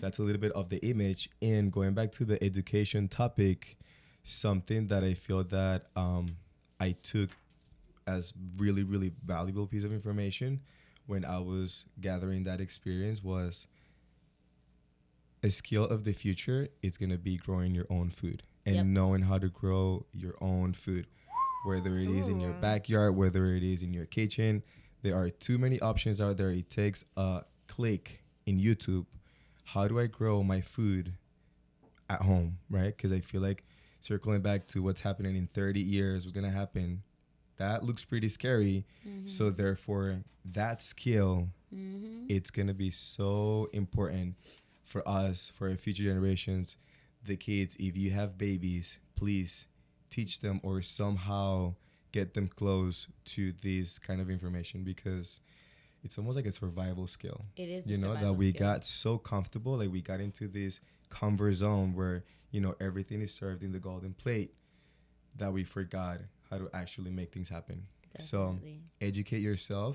that's 0.00 0.18
a 0.18 0.22
little 0.22 0.40
bit 0.40 0.52
of 0.52 0.68
the 0.68 0.78
image. 0.78 1.28
And 1.42 1.70
going 1.70 1.94
back 1.94 2.12
to 2.12 2.24
the 2.24 2.42
education 2.42 3.08
topic, 3.08 3.76
something 4.24 4.88
that 4.88 5.04
I 5.04 5.14
feel 5.14 5.44
that 5.44 5.86
um, 5.94 6.36
I 6.80 6.92
took 7.02 7.30
as 8.06 8.32
really, 8.56 8.82
really 8.84 9.12
valuable 9.24 9.66
piece 9.66 9.84
of 9.84 9.92
information 9.92 10.60
when 11.06 11.24
I 11.24 11.38
was 11.38 11.84
gathering 12.00 12.44
that 12.44 12.60
experience 12.60 13.22
was 13.22 13.66
a 15.42 15.50
skill 15.50 15.84
of 15.84 16.04
the 16.04 16.12
future 16.12 16.68
is 16.82 16.96
going 16.96 17.10
to 17.10 17.18
be 17.18 17.36
growing 17.36 17.74
your 17.74 17.86
own 17.90 18.10
food 18.10 18.42
and 18.64 18.76
Yep. 18.76 18.86
knowing 18.86 19.22
how 19.22 19.38
to 19.38 19.48
grow 19.48 20.04
your 20.12 20.34
own 20.40 20.72
food 20.72 21.06
whether 21.64 21.98
it 21.98 22.08
is 22.08 22.28
in 22.28 22.40
your 22.40 22.54
backyard 22.54 23.14
whether 23.16 23.46
it 23.54 23.62
is 23.62 23.82
in 23.82 23.92
your 23.92 24.06
kitchen 24.06 24.62
there 25.06 25.16
are 25.16 25.30
too 25.30 25.56
many 25.56 25.80
options 25.80 26.20
out 26.20 26.36
there. 26.36 26.50
It 26.50 26.68
takes 26.68 27.04
a 27.16 27.44
click 27.68 28.22
in 28.46 28.58
youtube. 28.58 29.06
How 29.64 29.88
do 29.88 29.98
i 29.98 30.06
grow 30.06 30.42
my 30.42 30.60
food 30.60 31.12
at 32.08 32.22
home 32.22 32.58
right? 32.70 32.96
Because 32.96 33.12
i 33.12 33.20
feel 33.20 33.40
like 33.40 33.64
circling 34.00 34.40
back 34.40 34.66
to 34.68 34.82
what's 34.82 35.00
happening 35.00 35.36
in 35.36 35.46
30 35.46 35.80
years 35.80 36.24
what's 36.24 36.44
to 36.44 36.50
happen 36.50 37.02
that 37.56 37.82
looks 37.82 38.04
pretty 38.04 38.28
scary. 38.28 38.84
Mm-hmm. 39.06 39.26
So 39.26 39.50
therefore 39.50 40.22
that 40.52 40.82
skill 40.82 41.48
mm-hmm. 41.74 42.26
it's 42.28 42.50
going 42.50 42.68
to 42.68 42.74
be 42.74 42.90
so 42.90 43.68
important 43.72 44.34
for 44.84 45.06
us 45.08 45.52
for 45.56 45.74
future 45.76 46.04
generations. 46.04 46.76
The 47.24 47.36
kids 47.36 47.76
if 47.78 47.96
you 47.96 48.10
have 48.10 48.36
babies 48.38 48.98
please 49.16 49.66
teach 50.10 50.40
them 50.40 50.60
or 50.62 50.82
somehow 50.82 51.74
get 52.18 52.28
them 52.36 52.48
close 52.60 52.96
to 53.34 53.42
this 53.68 53.88
kind 54.08 54.20
of 54.24 54.28
information 54.36 54.78
because 54.92 55.28
it's 56.04 56.16
almost 56.18 56.36
like 56.40 56.48
a 56.52 56.52
survival 56.62 57.06
skill 57.16 57.40
It 57.56 57.68
is. 57.76 57.86
a 57.86 57.90
you 57.92 57.98
know 58.04 58.14
that 58.24 58.34
we 58.42 58.48
skill. 58.52 58.66
got 58.68 58.80
so 59.02 59.12
comfortable 59.32 59.74
like 59.80 59.90
we 59.96 60.00
got 60.12 60.20
into 60.28 60.44
this 60.58 60.80
comfort 61.20 61.54
zone 61.64 61.88
where 61.98 62.18
you 62.54 62.60
know 62.64 62.74
everything 62.88 63.20
is 63.26 63.32
served 63.42 63.62
in 63.66 63.70
the 63.76 63.82
golden 63.90 64.12
plate 64.22 64.50
that 65.40 65.52
we 65.56 65.62
forgot 65.64 66.16
how 66.50 66.56
to 66.62 66.66
actually 66.82 67.10
make 67.20 67.30
things 67.36 67.48
happen 67.58 67.78
so 68.18 68.40
educate 69.10 69.42
yourself 69.50 69.94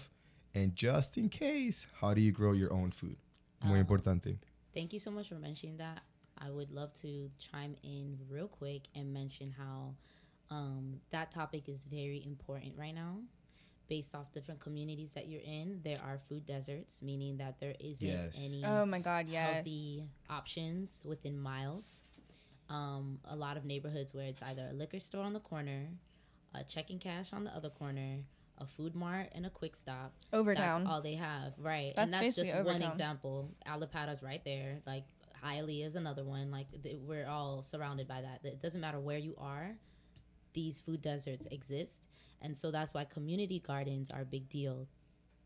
and 0.59 0.67
just 0.75 1.17
in 1.21 1.27
case 1.29 1.77
how 1.99 2.09
do 2.17 2.21
you 2.27 2.31
grow 2.39 2.53
your 2.63 2.71
own 2.79 2.91
food 2.99 3.17
muy 3.63 3.79
Um, 3.79 3.85
importante 3.85 4.31
Thank 4.77 4.89
you 4.93 4.99
so 5.05 5.11
much 5.17 5.27
for 5.31 5.39
mentioning 5.49 5.77
that. 5.85 5.99
I 6.37 6.49
would 6.55 6.71
love 6.79 6.91
to 7.03 7.11
chime 7.45 7.75
in 7.83 8.05
real 8.33 8.47
quick 8.59 8.81
and 8.97 9.05
mention 9.21 9.47
how 9.61 9.77
um, 10.51 10.99
that 11.11 11.31
topic 11.31 11.67
is 11.69 11.85
very 11.85 12.21
important 12.25 12.73
right 12.77 12.93
now. 12.93 13.17
Based 13.87 14.15
off 14.15 14.31
different 14.31 14.59
communities 14.61 15.11
that 15.13 15.27
you're 15.27 15.41
in, 15.41 15.81
there 15.83 15.97
are 16.05 16.17
food 16.29 16.45
deserts, 16.45 17.01
meaning 17.01 17.37
that 17.37 17.59
there 17.59 17.75
isn't 17.79 18.07
Yes. 18.07 18.39
any 18.41 18.63
Oh 18.63 18.85
my 18.85 18.99
God, 18.99 19.27
yes. 19.27 19.53
healthy 19.53 20.03
options 20.29 21.01
within 21.03 21.37
miles. 21.39 22.03
Um, 22.69 23.19
a 23.25 23.35
lot 23.35 23.57
of 23.57 23.65
neighborhoods 23.65 24.13
where 24.13 24.25
it's 24.27 24.41
either 24.43 24.67
a 24.69 24.73
liquor 24.73 24.99
store 24.99 25.23
on 25.25 25.33
the 25.33 25.41
corner, 25.41 25.87
a 26.55 26.63
checking 26.63 26.99
cash 26.99 27.33
on 27.33 27.43
the 27.43 27.51
other 27.53 27.69
corner, 27.69 28.19
a 28.59 28.65
food 28.65 28.95
mart, 28.95 29.27
and 29.35 29.45
a 29.45 29.49
quick 29.49 29.75
stop. 29.75 30.13
Overtown. 30.33 30.83
That's 30.85 30.93
all 30.93 31.01
they 31.01 31.15
have, 31.15 31.53
right? 31.57 31.91
That's 31.93 31.99
and 32.05 32.13
That's 32.13 32.23
that's 32.27 32.35
just 32.37 32.45
basically 32.51 32.63
one 32.63 32.75
Overtown. 32.75 32.91
example. 32.91 33.51
Allapattah's 33.67 34.23
right 34.23 34.41
there. 34.45 34.79
Like 34.87 35.03
Hialeah 35.43 35.85
is 35.87 35.95
another 35.97 36.23
one. 36.23 36.49
Like 36.49 36.67
th- 36.81 36.95
we're 37.01 37.27
all 37.27 37.61
surrounded 37.61 38.07
by 38.07 38.21
that. 38.21 38.39
It 38.45 38.61
doesn't 38.61 38.79
matter 38.79 39.01
where 39.01 39.17
you 39.17 39.35
are. 39.37 39.75
These 40.53 40.79
food 40.79 41.01
deserts 41.01 41.47
exist, 41.51 42.07
and 42.41 42.55
so 42.55 42.71
that's 42.71 42.93
why 42.93 43.05
community 43.05 43.59
gardens 43.59 44.09
are 44.09 44.21
a 44.21 44.25
big 44.25 44.49
deal. 44.49 44.87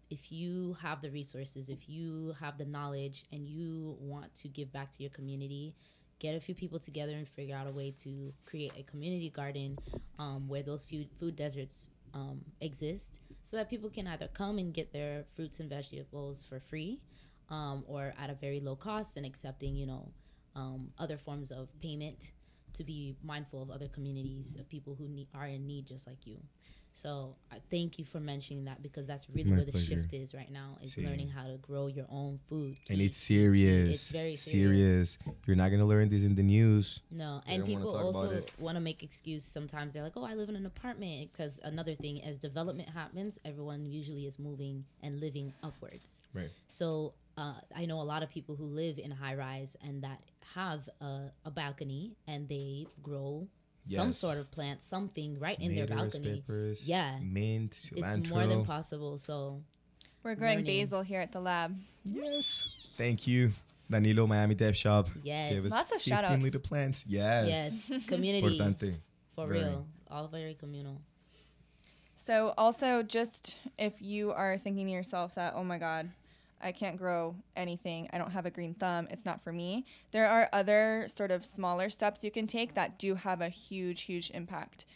If 0.09 0.31
you 0.31 0.77
have 0.81 1.01
the 1.01 1.09
resources, 1.09 1.69
if 1.69 1.89
you 1.89 2.35
have 2.39 2.57
the 2.57 2.65
knowledge, 2.65 3.25
and 3.31 3.47
you 3.47 3.97
want 3.99 4.33
to 4.35 4.47
give 4.47 4.71
back 4.71 4.91
to 4.93 5.03
your 5.03 5.11
community, 5.11 5.75
get 6.19 6.35
a 6.35 6.39
few 6.39 6.55
people 6.55 6.79
together 6.79 7.13
and 7.13 7.27
figure 7.27 7.55
out 7.55 7.67
a 7.67 7.71
way 7.71 7.91
to 7.91 8.33
create 8.45 8.71
a 8.77 8.83
community 8.83 9.29
garden 9.29 9.77
um, 10.19 10.47
where 10.47 10.63
those 10.63 10.83
food, 10.83 11.07
food 11.19 11.35
deserts 11.35 11.87
um, 12.13 12.41
exist 12.61 13.19
so 13.43 13.57
that 13.57 13.69
people 13.69 13.89
can 13.89 14.07
either 14.07 14.27
come 14.33 14.57
and 14.57 14.73
get 14.73 14.93
their 14.93 15.25
fruits 15.35 15.59
and 15.59 15.69
vegetables 15.69 16.43
for 16.43 16.59
free 16.59 16.99
um, 17.49 17.83
or 17.87 18.13
at 18.17 18.29
a 18.29 18.33
very 18.33 18.59
low 18.59 18.75
cost 18.75 19.17
and 19.17 19.25
accepting 19.25 19.75
you 19.75 19.85
know 19.85 20.09
um, 20.55 20.89
other 20.97 21.17
forms 21.17 21.51
of 21.51 21.67
payment 21.81 22.31
to 22.75 22.83
be 22.83 23.15
mindful 23.23 23.61
of 23.61 23.69
other 23.71 23.87
communities 23.87 24.55
of 24.59 24.67
people 24.69 24.95
who 24.95 25.07
need, 25.07 25.27
are 25.33 25.47
in 25.47 25.65
need 25.67 25.85
just 25.85 26.05
like 26.07 26.25
you 26.27 26.37
So 26.95 27.35
I 27.51 27.57
thank 27.69 27.99
you 27.99 28.05
for 28.05 28.21
mentioning 28.21 28.63
that 28.65 28.81
because 28.81 29.05
that's 29.05 29.27
really 29.29 29.49
My 29.51 29.57
where 29.57 29.65
the 29.65 29.73
pleasure. 29.73 29.95
shift 29.99 30.13
is 30.13 30.33
right 30.33 30.49
now 30.49 30.77
is 30.81 30.93
Same. 30.93 31.03
learning 31.07 31.27
how 31.27 31.43
to 31.43 31.57
grow 31.57 31.87
your 31.87 32.05
own 32.09 32.39
food. 32.47 32.77
and 32.89 33.01
it's 33.01 33.17
serious. 33.19 33.89
It's 33.89 34.11
very 34.11 34.37
serious. 34.37 35.17
serious. 35.19 35.35
You're 35.45 35.57
not 35.57 35.71
gonna 35.71 35.83
learn 35.93 36.07
this 36.07 36.23
in 36.23 36.35
the 36.35 36.43
news. 36.43 37.01
No, 37.11 37.41
They 37.45 37.55
and 37.55 37.65
people 37.65 37.93
also 37.97 38.41
want 38.59 38.75
to 38.77 38.83
make 38.89 39.03
excuse. 39.03 39.43
Sometimes 39.43 39.91
they're 39.91 40.03
like, 40.07 40.15
"Oh, 40.15 40.23
I 40.23 40.35
live 40.39 40.47
in 40.47 40.55
an 40.55 40.65
apartment." 40.65 41.31
Because 41.33 41.59
another 41.63 41.95
thing, 41.95 42.23
as 42.23 42.39
development 42.39 42.87
happens, 42.87 43.39
everyone 43.43 43.81
usually 43.85 44.25
is 44.25 44.39
moving 44.39 44.85
and 45.03 45.19
living 45.19 45.51
upwards. 45.67 46.21
Right. 46.33 46.51
So 46.67 47.13
uh, 47.37 47.53
I 47.75 47.85
know 47.85 47.99
a 48.01 48.03
lot 48.03 48.23
of 48.23 48.29
people 48.29 48.55
who 48.55 48.65
live 48.65 48.97
in 48.99 49.11
high 49.11 49.35
rise 49.35 49.75
and 49.83 50.03
that 50.03 50.21
have 50.53 50.87
a, 51.01 51.31
a 51.43 51.51
balcony 51.51 52.15
and 52.27 52.47
they 52.47 52.87
grow 53.03 53.47
some 53.83 54.07
Yes. 54.07 54.17
sort 54.17 54.37
of 54.37 54.49
plant, 54.51 54.81
something 54.81 55.37
right 55.39 55.59
in 55.59 55.75
their 55.75 55.85
balcony. 55.87 56.41
peppers, 56.41 56.87
Yeah. 56.87 57.19
mint, 57.21 57.71
cilantro. 57.71 58.17
It's 58.19 58.29
more 58.31 58.47
than 58.47 58.65
possible. 58.65 59.17
So 59.17 59.61
We're 60.23 60.35
growing 60.35 60.59
Learning. 60.59 60.81
basil 60.85 61.01
here 61.01 61.21
at 61.21 61.31
the 61.31 61.39
lab. 61.41 61.77
Yes. 62.03 62.87
Thank 62.97 63.27
you, 63.27 63.51
Danilo 63.91 64.25
Miami 64.25 64.55
Dev 64.55 64.75
Shop. 64.75 65.09
yes, 65.21 65.53
Gave 65.53 65.65
us 65.65 65.71
Lots 65.71 65.91
of 65.91 66.01
15 66.01 66.11
shout-outs. 66.13 66.41
little 66.41 66.61
plants. 66.61 67.03
Yes. 67.07 67.89
yes, 67.91 68.05
community 68.07 68.57
Importante. 68.57 68.95
for 69.35 69.47
Very. 69.47 69.59
real, 69.59 69.85
all 70.09 70.27
very 70.29 70.55
communal. 70.55 71.01
So, 72.15 72.53
also, 72.57 73.03
just 73.03 73.59
if 73.77 74.01
you 74.01 74.31
are 74.31 74.57
thinking 74.57 74.87
to 74.87 74.91
yourself 74.93 75.35
that, 75.35 75.53
oh 75.55 75.63
my 75.63 75.77
God, 75.77 76.09
I 76.65 76.71
can't 76.71 76.97
grow 76.97 77.35
anything, 77.55 78.09
I 78.11 78.17
don't 78.17 78.31
have 78.31 78.47
a 78.47 78.49
green 78.49 78.73
thumb, 78.73 79.07
it's 79.11 79.23
not 79.23 79.39
for 79.39 79.53
me, 79.53 79.85
there 80.11 80.27
are 80.27 80.49
other 80.51 81.05
sort 81.07 81.29
of 81.29 81.45
smaller 81.45 81.91
steps 81.91 82.23
you 82.23 82.31
can 82.31 82.47
take 82.47 82.73
that 82.73 82.97
do 82.97 83.13
have 83.13 83.39
a 83.39 83.49
huge, 83.49 84.01
huge 84.01 84.31
impact 84.31 84.87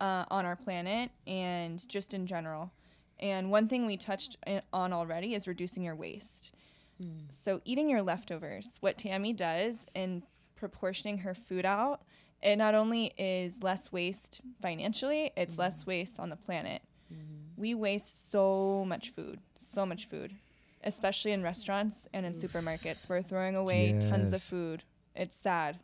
uh, 0.00 0.24
on 0.30 0.46
our 0.46 0.56
planet 0.56 1.10
and 1.26 1.86
just 1.86 2.14
in 2.14 2.26
general. 2.26 2.72
And 3.18 3.50
one 3.50 3.68
thing 3.68 3.84
we 3.84 3.98
touched 3.98 4.38
on 4.72 4.94
already 4.94 5.34
is 5.34 5.46
reducing 5.46 5.82
your 5.82 5.94
waste. 5.94 6.54
Hmm. 6.98 7.28
So, 7.28 7.60
eating 7.66 7.90
your 7.90 8.00
leftovers, 8.00 8.78
what 8.80 8.96
Tami 8.96 9.36
does 9.36 9.84
in 9.94 10.22
proportioning 10.56 11.18
her 11.18 11.34
food 11.34 11.66
out, 11.66 12.00
it 12.42 12.56
not 12.56 12.74
only 12.74 13.12
is 13.18 13.62
less 13.62 13.92
waste 13.92 14.40
financially, 14.62 15.32
it's 15.36 15.58
less 15.58 15.82
hmm. 15.82 15.90
waste 15.90 16.18
on 16.18 16.30
the 16.30 16.36
planet. 16.36 16.80
Hmm. 17.08 17.58
We 17.58 17.74
waste 17.74 18.30
so 18.30 18.86
much 18.86 19.10
food, 19.10 19.40
so 19.54 19.84
much 19.84 20.06
food, 20.06 20.34
especially 20.82 21.32
in 21.32 21.42
restaurants 21.42 22.08
and 22.12 22.24
in 22.24 22.32
supermarkets. 22.32 23.08
We're 23.08 23.22
throwing 23.22 23.56
away 23.56 23.98
tons 24.00 24.32
of 24.32 24.42
food. 24.42 24.84
It's 25.14 25.36
sad. 25.36 25.78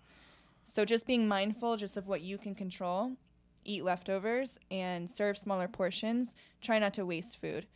So, 0.64 0.85
just 0.85 1.06
being 1.06 1.28
mindful 1.28 1.77
just 1.77 1.97
of 1.97 2.09
what 2.09 2.23
you 2.23 2.39
can 2.39 2.55
control, 2.55 3.12
eat 3.64 3.85
leftovers 3.85 4.59
and 4.70 5.09
serve 5.09 5.36
smaller 5.39 5.68
portions. 5.68 6.35
Try 6.60 6.78
not 6.78 6.94
to 6.94 7.06
waste 7.06 7.40
food. 7.40 7.66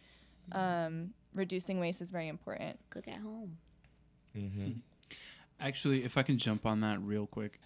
Um, 0.53 1.11
reducing 1.35 1.79
waste 1.79 2.01
is 2.01 2.11
very 2.11 2.29
important. 2.29 2.81
Cook 2.91 3.07
at 3.07 3.19
home. 3.19 3.59
Mm-hmm. 4.37 4.71
Actually, 5.61 6.05
if 6.05 6.17
I 6.17 6.23
can 6.23 6.39
jump 6.39 6.67
on 6.67 6.81
that 6.81 7.01
real 7.01 7.27
quick. 7.27 7.61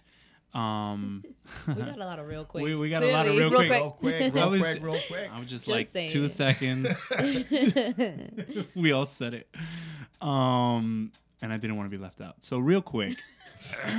Um, 0.55 1.23
We 1.67 1.73
got 1.75 1.97
a 1.97 2.05
lot 2.05 2.17
of 2.19 2.27
real 2.27 2.45
quick. 2.45 2.63
we, 2.65 2.75
we 2.75 2.89
got 2.89 3.03
a 3.03 3.11
lot 3.11 3.27
of 3.27 3.35
real 3.35 3.49
Real 3.49 3.59
quick. 3.59 3.69
quick. 3.69 3.79
Real 3.81 3.91
quick, 3.91 4.21
I 4.21 4.27
real 4.39 4.49
was 4.49 4.61
quick, 4.61 4.77
ju- 4.79 4.85
real 4.85 4.99
quick. 5.07 5.29
I 5.31 5.39
was 5.39 5.47
just, 5.49 5.65
Just 5.65 5.67
like 5.67 5.87
saying. 5.87 6.09
two 6.09 6.27
seconds. 6.27 7.05
we 8.75 8.91
all 8.91 9.05
said 9.05 9.33
it. 9.33 9.49
Um, 10.21 11.11
and 11.41 11.51
I 11.53 11.57
didn't 11.57 11.75
want 11.75 11.91
to 11.91 11.95
be 11.97 12.01
left 12.01 12.21
out. 12.21 12.43
So 12.43 12.57
real 12.57 12.81
quick. 12.81 13.17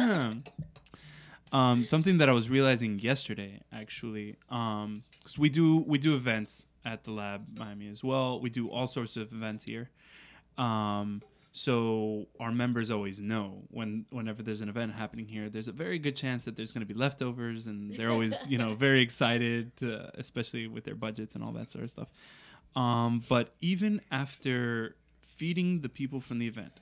um, 1.53 1.85
something 1.85 2.19
that 2.19 2.29
I 2.29 2.33
was 2.33 2.49
realizing 2.51 2.99
yesterday, 2.99 3.61
actually, 3.73 4.37
um, 4.51 5.05
because 5.19 5.39
we 5.39 5.49
do 5.49 5.79
we 5.87 5.99
do 5.99 6.15
events 6.15 6.67
at 6.85 7.05
the 7.05 7.11
lab 7.13 7.59
Miami 7.59 7.89
as 7.89 8.03
well. 8.03 8.41
We 8.41 8.51
do 8.51 8.69
all 8.71 8.87
sorts 8.87 9.17
of 9.17 9.33
events 9.33 9.65
here. 9.65 9.91
Um, 10.59 11.23
so 11.57 12.27
our 12.39 12.53
members 12.53 12.91
always 12.91 13.19
know 13.19 13.63
when 13.71 14.05
whenever 14.11 14.43
there's 14.43 14.61
an 14.61 14.69
event 14.69 14.93
happening 14.93 15.27
here, 15.27 15.49
there's 15.49 15.69
a 15.69 15.73
very 15.73 15.99
good 15.99 16.15
chance 16.15 16.45
that 16.45 16.55
there's 16.55 16.71
going 16.71 16.87
to 16.87 16.93
be 16.95 16.99
leftovers, 16.99 17.67
and 17.67 17.91
they're 17.95 18.11
always 18.11 18.47
you 18.47 18.59
know 18.59 18.75
very 18.75 19.01
excited, 19.01 19.75
to, 19.79 20.11
especially 20.19 20.67
with 20.67 20.85
their 20.85 20.95
budgets 20.95 21.35
and 21.35 21.43
all 21.43 21.53
that 21.53 21.71
sort 21.71 21.85
of 21.85 21.91
stuff. 21.91 22.09
Um, 22.77 23.23
but 23.27 23.55
even 23.63 24.03
after 24.11 24.97
feeding 25.23 25.81
the 25.81 25.89
people 25.89 26.21
from 26.21 26.41
the 26.41 26.47
event, 26.47 26.79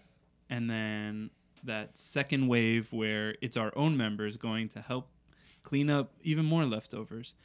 and 0.50 0.68
then 0.68 1.30
that 1.62 1.96
second 1.96 2.48
wave 2.48 2.92
where 2.92 3.36
it's 3.40 3.56
our 3.56 3.72
own 3.76 3.96
members 3.96 4.36
going 4.36 4.68
to 4.70 4.80
help 4.80 5.08
clean 5.62 5.88
up 5.88 6.10
even 6.24 6.44
more 6.44 6.64
leftovers, 6.64 7.36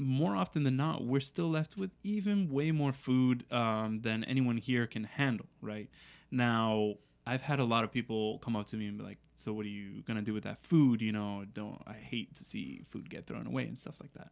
more 0.00 0.34
often 0.34 0.64
than 0.64 0.76
not, 0.76 1.04
we're 1.04 1.20
still 1.20 1.50
left 1.50 1.76
with 1.76 1.90
even 2.02 2.50
way 2.50 2.72
more 2.72 2.92
food 2.92 3.44
um, 3.52 4.00
than 4.00 4.24
anyone 4.24 4.56
here 4.56 4.86
can 4.86 5.04
handle, 5.04 5.46
right? 5.60 5.88
Now, 6.30 6.94
I've 7.26 7.42
had 7.42 7.60
a 7.60 7.64
lot 7.64 7.84
of 7.84 7.92
people 7.92 8.38
come 8.38 8.56
up 8.56 8.66
to 8.68 8.76
me 8.76 8.86
and 8.86 8.98
be 8.98 9.04
like, 9.04 9.18
"So 9.36 9.52
what 9.52 9.66
are 9.66 9.70
you 9.70 10.02
gonna 10.02 10.22
do 10.22 10.32
with 10.32 10.44
that 10.44 10.58
food? 10.58 11.02
You 11.02 11.12
know, 11.12 11.44
don't 11.52 11.80
I 11.86 11.92
hate 11.92 12.34
to 12.36 12.44
see 12.44 12.82
food 12.88 13.10
get 13.10 13.26
thrown 13.26 13.46
away 13.46 13.64
and 13.64 13.78
stuff 13.78 14.00
like 14.00 14.12
that." 14.14 14.30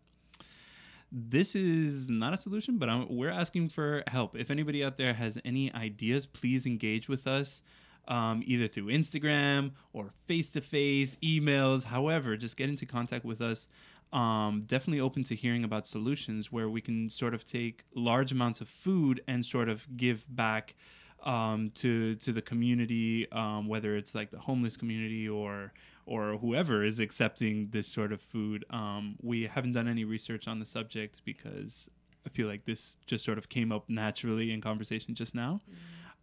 This 1.13 1.55
is 1.55 2.11
not 2.11 2.35
a 2.35 2.37
solution, 2.37 2.79
but 2.79 2.89
I'm, 2.89 3.07
we're 3.09 3.31
asking 3.31 3.69
for 3.69 4.03
help. 4.09 4.37
If 4.37 4.51
anybody 4.51 4.85
out 4.85 4.97
there 4.97 5.15
has 5.15 5.39
any 5.45 5.73
ideas, 5.75 6.27
please 6.27 6.67
engage 6.67 7.09
with 7.09 7.27
us. 7.27 7.63
Um, 8.07 8.43
either 8.47 8.69
through 8.69 8.87
Instagram 8.87 9.73
or 9.93 10.15
face 10.27 10.51
to 10.53 10.63
face, 10.63 11.17
emails, 11.23 11.85
however, 11.85 12.39
just 12.39 12.57
get 12.57 12.71
into 12.71 12.87
contact 12.87 13.23
with 13.23 13.43
us 13.43 13.69
um, 14.13 14.65
definitely 14.67 15.01
open 15.01 15.23
to 15.25 15.35
hearing 15.35 15.65
about 15.65 15.87
solutions 15.87 16.51
where 16.51 16.69
we 16.69 16.81
can 16.81 17.09
sort 17.09 17.35
of 17.35 17.45
take 17.45 17.85
large 17.95 18.33
amounts 18.33 18.61
of 18.61 18.69
food 18.69 19.23
and 19.29 19.45
sort 19.45 19.69
of 19.69 19.87
give 19.97 20.25
back 20.29 20.75
um, 21.25 21.71
to 21.75 22.15
to 22.17 22.33
the 22.33 22.43
community, 22.43 23.31
um, 23.33 23.67
whether 23.67 23.97
it's 23.97 24.15
like 24.15 24.31
the 24.31 24.39
homeless 24.39 24.77
community 24.77 25.29
or 25.29 25.73
or 26.07 26.39
whoever 26.39 26.83
is 26.85 27.01
accepting 27.01 27.69
this 27.71 27.87
sort 27.87 28.13
of 28.13 28.21
food. 28.21 28.65
Um, 28.71 29.17
we 29.21 29.47
haven't 29.47 29.73
done 29.73 29.87
any 29.89 30.05
research 30.05 30.49
on 30.49 30.59
the 30.59 30.65
subject 30.65 31.23
because 31.25 31.91
I 32.25 32.31
feel 32.31 32.47
like 32.49 32.65
this 32.65 32.97
just 33.07 33.25
sort 33.25 33.37
of 33.37 33.49
came 33.49 33.73
up 33.73 33.85
naturally 33.89 34.53
in 34.53 34.61
conversation 34.61 35.15
just 35.15 35.35
now. 35.35 35.61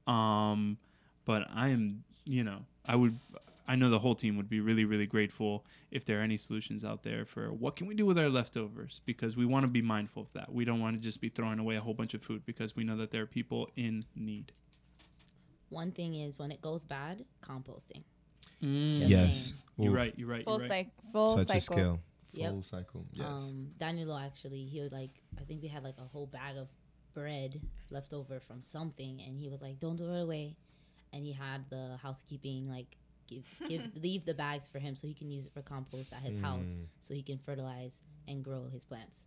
Um, 0.07 0.77
but 1.25 1.47
I 1.53 1.69
am, 1.69 2.03
you 2.25 2.43
know, 2.43 2.59
I 2.85 2.95
would 2.95 3.19
I 3.67 3.75
know 3.75 3.89
the 3.89 3.99
whole 3.99 4.13
team 4.15 4.37
would 4.37 4.47
be 4.49 4.59
really, 4.59 4.85
really 4.85 5.07
grateful 5.07 5.65
if 5.89 6.05
there 6.05 6.19
are 6.19 6.23
any 6.23 6.37
solutions 6.37 6.85
out 6.85 7.01
there 7.03 7.25
for 7.25 7.51
what 7.51 7.75
can 7.75 7.87
we 7.87 7.95
do 7.95 8.05
with 8.05 8.17
our 8.19 8.29
leftovers 8.29 9.01
because 9.05 9.35
we 9.35 9.45
want 9.45 9.63
to 9.63 9.67
be 9.67 9.81
mindful 9.81 10.21
of 10.21 10.31
that. 10.33 10.51
We 10.53 10.65
don't 10.65 10.79
want 10.79 10.95
to 10.95 11.01
just 11.01 11.19
be 11.19 11.29
throwing 11.29 11.57
away 11.59 11.75
a 11.75 11.81
whole 11.81 11.95
bunch 11.95 12.13
of 12.13 12.21
food 12.21 12.45
because 12.45 12.75
we 12.75 12.83
know 12.83 12.95
that 12.97 13.09
there 13.11 13.23
are 13.23 13.27
people 13.27 13.69
in 13.75 14.03
need. 14.15 14.51
One 15.69 15.91
thing 15.91 16.13
is 16.15 16.37
when 16.37 16.51
it 16.51 16.61
goes 16.61 16.85
bad, 16.85 17.25
composting. 17.41 18.03
Mm. 18.61 18.97
Just 18.97 19.09
Yes. 19.09 19.43
saying. 19.45 19.55
You're 19.77 19.93
right. 19.93 20.13
You're 20.17 20.27
right. 20.29 20.45
Full, 20.45 20.59
You're 20.59 20.69
right. 20.69 20.87
cyc- 20.87 21.11
full 21.11 21.37
Such 21.39 21.47
cycle. 21.47 21.57
a 21.57 21.61
skill. 21.61 21.99
Yep. 22.33 22.51
Full 22.51 22.63
cycle. 22.63 23.05
Yes. 23.13 23.25
Um, 23.27 23.71
Danilo 23.79 24.17
actually, 24.17 24.65
he 24.65 24.79
would 24.81 24.91
like, 24.91 25.21
I 25.39 25.43
think 25.43 25.61
we 25.61 25.67
had 25.69 25.83
like 25.83 25.97
a 25.97 26.03
whole 26.05 26.27
bag 26.27 26.57
of 26.57 26.67
bread 27.13 27.61
left 27.89 28.13
over 28.13 28.39
from 28.39 28.61
something, 28.61 29.21
and 29.21 29.39
he 29.39 29.47
was 29.49 29.61
like, 29.61 29.79
"Don't 29.79 29.97
throw 29.97 30.13
it 30.13 30.21
away," 30.21 30.55
and 31.13 31.23
he 31.25 31.31
had 31.31 31.69
the 31.69 31.97
housekeeping 32.01 32.69
like 32.69 32.97
give 33.27 33.43
give 33.67 33.81
leave 34.01 34.25
the 34.25 34.33
bags 34.33 34.67
for 34.67 34.79
him 34.79 34.95
so 34.95 35.07
he 35.07 35.13
can 35.13 35.29
use 35.31 35.45
it 35.45 35.51
for 35.53 35.61
compost 35.61 36.13
at 36.13 36.19
his 36.21 36.37
house, 36.37 36.75
Mm. 36.77 36.85
so 37.01 37.13
he 37.13 37.21
can 37.23 37.37
fertilize 37.37 38.01
and 38.27 38.43
grow 38.43 38.67
his 38.71 38.85
plants. 38.85 39.25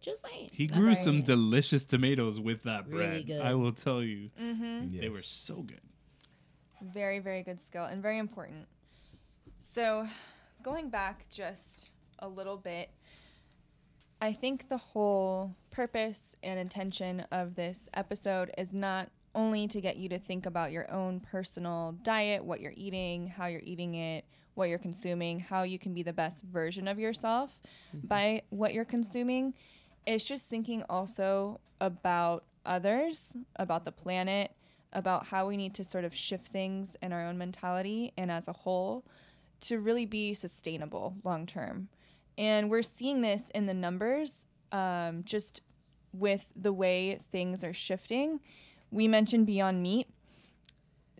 Just 0.00 0.22
saying. 0.22 0.48
He 0.52 0.66
grew 0.66 0.88
right. 0.88 0.96
some 0.98 1.22
delicious 1.22 1.84
tomatoes 1.84 2.40
with 2.40 2.62
that 2.62 2.88
Really 2.88 3.22
bread. 3.22 3.26
good. 3.26 3.40
I 3.42 3.54
will 3.54 3.72
tell 3.72 4.02
you, 4.02 4.30
Mm-hmm. 4.40 4.98
they 4.98 5.08
were 5.10 5.22
so 5.22 5.56
good. 5.56 5.80
Very, 6.82 7.18
very 7.18 7.42
good 7.42 7.60
skill 7.60 7.84
and 7.84 8.00
very 8.02 8.16
important. 8.18 8.66
So, 9.58 10.06
going 10.62 10.88
back 10.88 11.26
just 11.28 11.90
a 12.18 12.28
little 12.28 12.56
bit, 12.56 12.90
I 14.22 14.32
think 14.32 14.68
the 14.68 14.78
whole 14.78 15.54
purpose 15.70 16.34
and 16.42 16.58
intention 16.58 17.26
of 17.30 17.54
this 17.54 17.88
episode 17.94 18.50
is 18.56 18.72
not 18.74 19.10
only 19.34 19.68
to 19.68 19.80
get 19.80 19.96
you 19.96 20.08
to 20.08 20.18
think 20.18 20.46
about 20.46 20.72
your 20.72 20.90
own 20.90 21.20
personal 21.20 21.92
diet, 22.02 22.44
what 22.44 22.60
you're 22.60 22.74
eating, 22.76 23.28
how 23.28 23.46
you're 23.46 23.62
eating 23.64 23.94
it, 23.94 24.24
what 24.54 24.68
you're 24.68 24.78
consuming, 24.78 25.40
how 25.40 25.62
you 25.62 25.78
can 25.78 25.94
be 25.94 26.02
the 26.02 26.12
best 26.12 26.42
version 26.42 26.88
of 26.88 26.98
yourself 26.98 27.60
by 28.08 28.42
what 28.50 28.74
you're 28.74 28.84
consuming. 28.84 29.54
It's 30.06 30.26
just 30.26 30.46
thinking 30.46 30.82
also 30.90 31.60
about 31.80 32.44
others, 32.66 33.36
about 33.56 33.84
the 33.84 33.92
planet, 33.92 34.52
about 34.92 35.26
how 35.26 35.46
we 35.46 35.56
need 35.56 35.74
to 35.74 35.84
sort 35.84 36.04
of 36.04 36.14
shift 36.14 36.48
things 36.48 36.96
in 37.00 37.12
our 37.12 37.24
own 37.24 37.38
mentality 37.38 38.12
and 38.16 38.30
as 38.30 38.48
a 38.48 38.52
whole 38.52 39.04
to 39.60 39.78
really 39.78 40.06
be 40.06 40.34
sustainable 40.34 41.16
long 41.22 41.46
term. 41.46 41.88
And 42.36 42.70
we're 42.70 42.82
seeing 42.82 43.20
this 43.20 43.50
in 43.54 43.66
the 43.66 43.74
numbers, 43.74 44.46
um, 44.72 45.22
just 45.24 45.60
with 46.12 46.52
the 46.56 46.72
way 46.72 47.18
things 47.20 47.62
are 47.62 47.72
shifting. 47.72 48.40
We 48.90 49.08
mentioned 49.08 49.46
Beyond 49.46 49.82
Meat. 49.82 50.08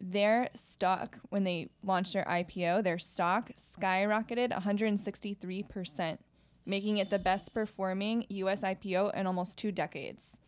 Their 0.00 0.48
stock, 0.54 1.18
when 1.28 1.44
they 1.44 1.68
launched 1.82 2.14
their 2.14 2.24
IPO, 2.24 2.82
their 2.84 2.98
stock 2.98 3.50
skyrocketed 3.56 4.50
163% 4.50 6.18
making 6.66 6.98
it 6.98 7.10
the 7.10 7.18
best 7.18 7.52
performing 7.52 8.24
US 8.28 8.62
IPO 8.62 9.14
in 9.14 9.26
almost 9.26 9.56
two 9.58 9.72
decades. 9.72 10.38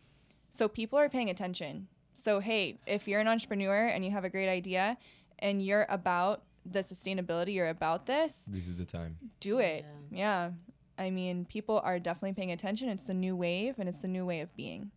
So 0.49 0.67
people 0.67 0.97
are 0.97 1.09
paying 1.09 1.29
attention. 1.29 1.87
So, 2.13 2.39
hey, 2.39 2.79
if 2.85 3.07
you're 3.07 3.19
an 3.19 3.27
entrepreneur 3.27 3.85
and 3.87 4.05
you 4.05 4.11
have 4.11 4.23
a 4.23 4.29
great 4.29 4.49
idea 4.49 4.97
and 5.39 5.61
you're 5.61 5.85
about 5.89 6.43
the 6.65 6.79
sustainability, 6.79 7.55
you're 7.55 7.67
about 7.67 8.05
this, 8.05 8.45
This 8.47 8.67
is 8.67 8.75
the 8.77 8.85
time. 8.85 9.17
do 9.39 9.59
it. 9.59 9.85
Yeah. 10.11 10.51
I 10.97 11.09
mean, 11.09 11.45
people 11.45 11.81
are 11.83 11.99
definitely 11.99 12.33
paying 12.33 12.51
attention. 12.51 12.87
It's 12.89 13.09
a 13.09 13.13
new 13.13 13.35
wave 13.35 13.79
and 13.79 13.89
it's 13.89 14.03
a 14.03 14.07
new 14.07 14.25
way 14.25 14.39
of 14.41 14.55
being. 14.55 14.91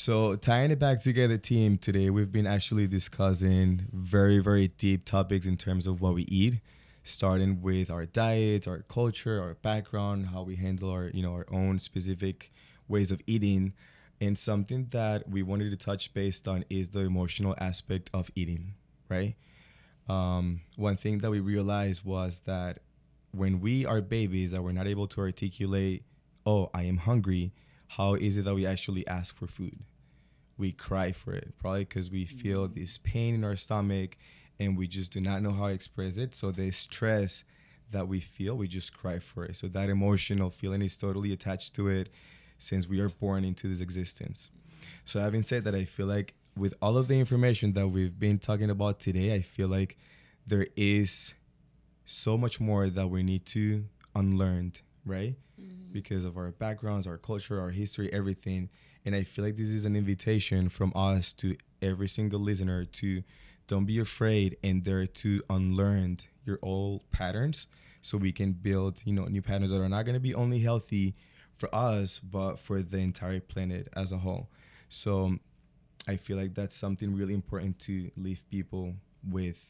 So 0.00 0.36
tying 0.36 0.70
it 0.70 0.78
back 0.78 1.00
together, 1.00 1.38
team. 1.38 1.76
Today 1.76 2.08
we've 2.08 2.30
been 2.30 2.46
actually 2.46 2.86
discussing 2.86 3.88
very, 3.92 4.38
very 4.38 4.68
deep 4.68 5.04
topics 5.04 5.44
in 5.44 5.56
terms 5.56 5.88
of 5.88 6.00
what 6.00 6.14
we 6.14 6.22
eat, 6.28 6.60
starting 7.02 7.60
with 7.62 7.90
our 7.90 8.06
diets, 8.06 8.68
our 8.68 8.82
culture, 8.82 9.42
our 9.42 9.54
background, 9.54 10.26
how 10.26 10.42
we 10.42 10.54
handle 10.54 10.92
our, 10.92 11.08
you 11.08 11.20
know, 11.20 11.32
our 11.32 11.46
own 11.50 11.80
specific 11.80 12.52
ways 12.86 13.10
of 13.10 13.20
eating, 13.26 13.72
and 14.20 14.38
something 14.38 14.86
that 14.90 15.28
we 15.28 15.42
wanted 15.42 15.70
to 15.70 15.76
touch 15.76 16.14
based 16.14 16.46
on 16.46 16.64
is 16.70 16.90
the 16.90 17.00
emotional 17.00 17.56
aspect 17.58 18.08
of 18.14 18.30
eating, 18.36 18.74
right? 19.08 19.34
Um, 20.08 20.60
one 20.76 20.94
thing 20.94 21.18
that 21.18 21.30
we 21.32 21.40
realized 21.40 22.04
was 22.04 22.42
that 22.46 22.78
when 23.32 23.60
we 23.60 23.84
are 23.84 24.00
babies 24.00 24.52
that 24.52 24.62
we're 24.62 24.70
not 24.70 24.86
able 24.86 25.08
to 25.08 25.20
articulate, 25.22 26.04
oh, 26.46 26.70
I 26.72 26.84
am 26.84 26.98
hungry, 26.98 27.52
how 27.88 28.14
is 28.14 28.36
it 28.36 28.44
that 28.44 28.54
we 28.54 28.66
actually 28.66 29.06
ask 29.06 29.34
for 29.36 29.46
food? 29.46 29.78
We 30.56 30.72
cry 30.72 31.12
for 31.12 31.32
it, 31.34 31.54
probably 31.58 31.84
because 31.84 32.10
we 32.10 32.24
feel 32.24 32.66
mm-hmm. 32.66 32.78
this 32.78 32.98
pain 32.98 33.34
in 33.34 33.44
our 33.44 33.56
stomach 33.56 34.16
and 34.58 34.76
we 34.76 34.86
just 34.86 35.12
do 35.12 35.20
not 35.20 35.42
know 35.42 35.52
how 35.52 35.68
to 35.68 35.74
express 35.74 36.16
it. 36.16 36.34
So 36.34 36.50
the 36.50 36.70
stress 36.70 37.44
that 37.92 38.06
we 38.06 38.20
feel, 38.20 38.56
we 38.56 38.68
just 38.68 38.92
cry 38.92 39.18
for 39.18 39.44
it. 39.44 39.56
So 39.56 39.68
that 39.68 39.88
emotional 39.88 40.50
feeling 40.50 40.82
is 40.82 40.96
totally 40.96 41.32
attached 41.32 41.74
to 41.76 41.88
it 41.88 42.10
since 42.58 42.88
we 42.88 43.00
are 43.00 43.08
born 43.08 43.44
into 43.44 43.68
this 43.68 43.80
existence. 43.80 44.50
So 45.04 45.20
having 45.20 45.42
said 45.42 45.64
that, 45.64 45.74
I 45.74 45.84
feel 45.84 46.06
like 46.06 46.34
with 46.56 46.74
all 46.82 46.96
of 46.96 47.08
the 47.08 47.18
information 47.18 47.72
that 47.74 47.88
we've 47.88 48.18
been 48.18 48.38
talking 48.38 48.68
about 48.68 49.00
today, 49.00 49.34
I 49.34 49.40
feel 49.40 49.68
like 49.68 49.96
there 50.46 50.66
is 50.76 51.34
so 52.04 52.36
much 52.36 52.60
more 52.60 52.90
that 52.90 53.08
we 53.08 53.22
need 53.22 53.46
to 53.46 53.84
unlearn, 54.14 54.72
right? 55.06 55.36
Because 55.90 56.24
of 56.24 56.36
our 56.36 56.50
backgrounds, 56.50 57.06
our 57.06 57.18
culture, 57.18 57.60
our 57.60 57.70
history, 57.70 58.12
everything. 58.12 58.68
And 59.04 59.14
I 59.14 59.22
feel 59.22 59.44
like 59.44 59.56
this 59.56 59.70
is 59.70 59.84
an 59.84 59.96
invitation 59.96 60.68
from 60.68 60.92
us 60.94 61.32
to 61.34 61.56
every 61.80 62.08
single 62.08 62.40
listener 62.40 62.84
to 62.84 63.22
don't 63.66 63.84
be 63.84 63.98
afraid 63.98 64.56
and 64.64 64.82
dare 64.82 65.06
to 65.06 65.42
unlearn 65.50 66.18
your 66.44 66.58
old 66.62 67.08
patterns 67.10 67.66
so 68.02 68.16
we 68.16 68.32
can 68.32 68.52
build, 68.52 69.00
you 69.04 69.12
know, 69.12 69.24
new 69.24 69.42
patterns 69.42 69.70
that 69.70 69.80
are 69.80 69.88
not 69.88 70.04
going 70.04 70.14
to 70.14 70.20
be 70.20 70.34
only 70.34 70.58
healthy 70.58 71.14
for 71.56 71.72
us, 71.74 72.18
but 72.18 72.58
for 72.58 72.82
the 72.82 72.98
entire 72.98 73.40
planet 73.40 73.88
as 73.94 74.12
a 74.12 74.16
whole. 74.16 74.48
So 74.88 75.36
I 76.06 76.16
feel 76.16 76.36
like 76.36 76.54
that's 76.54 76.76
something 76.76 77.14
really 77.14 77.34
important 77.34 77.78
to 77.80 78.10
leave 78.16 78.42
people 78.50 78.94
with. 79.28 79.62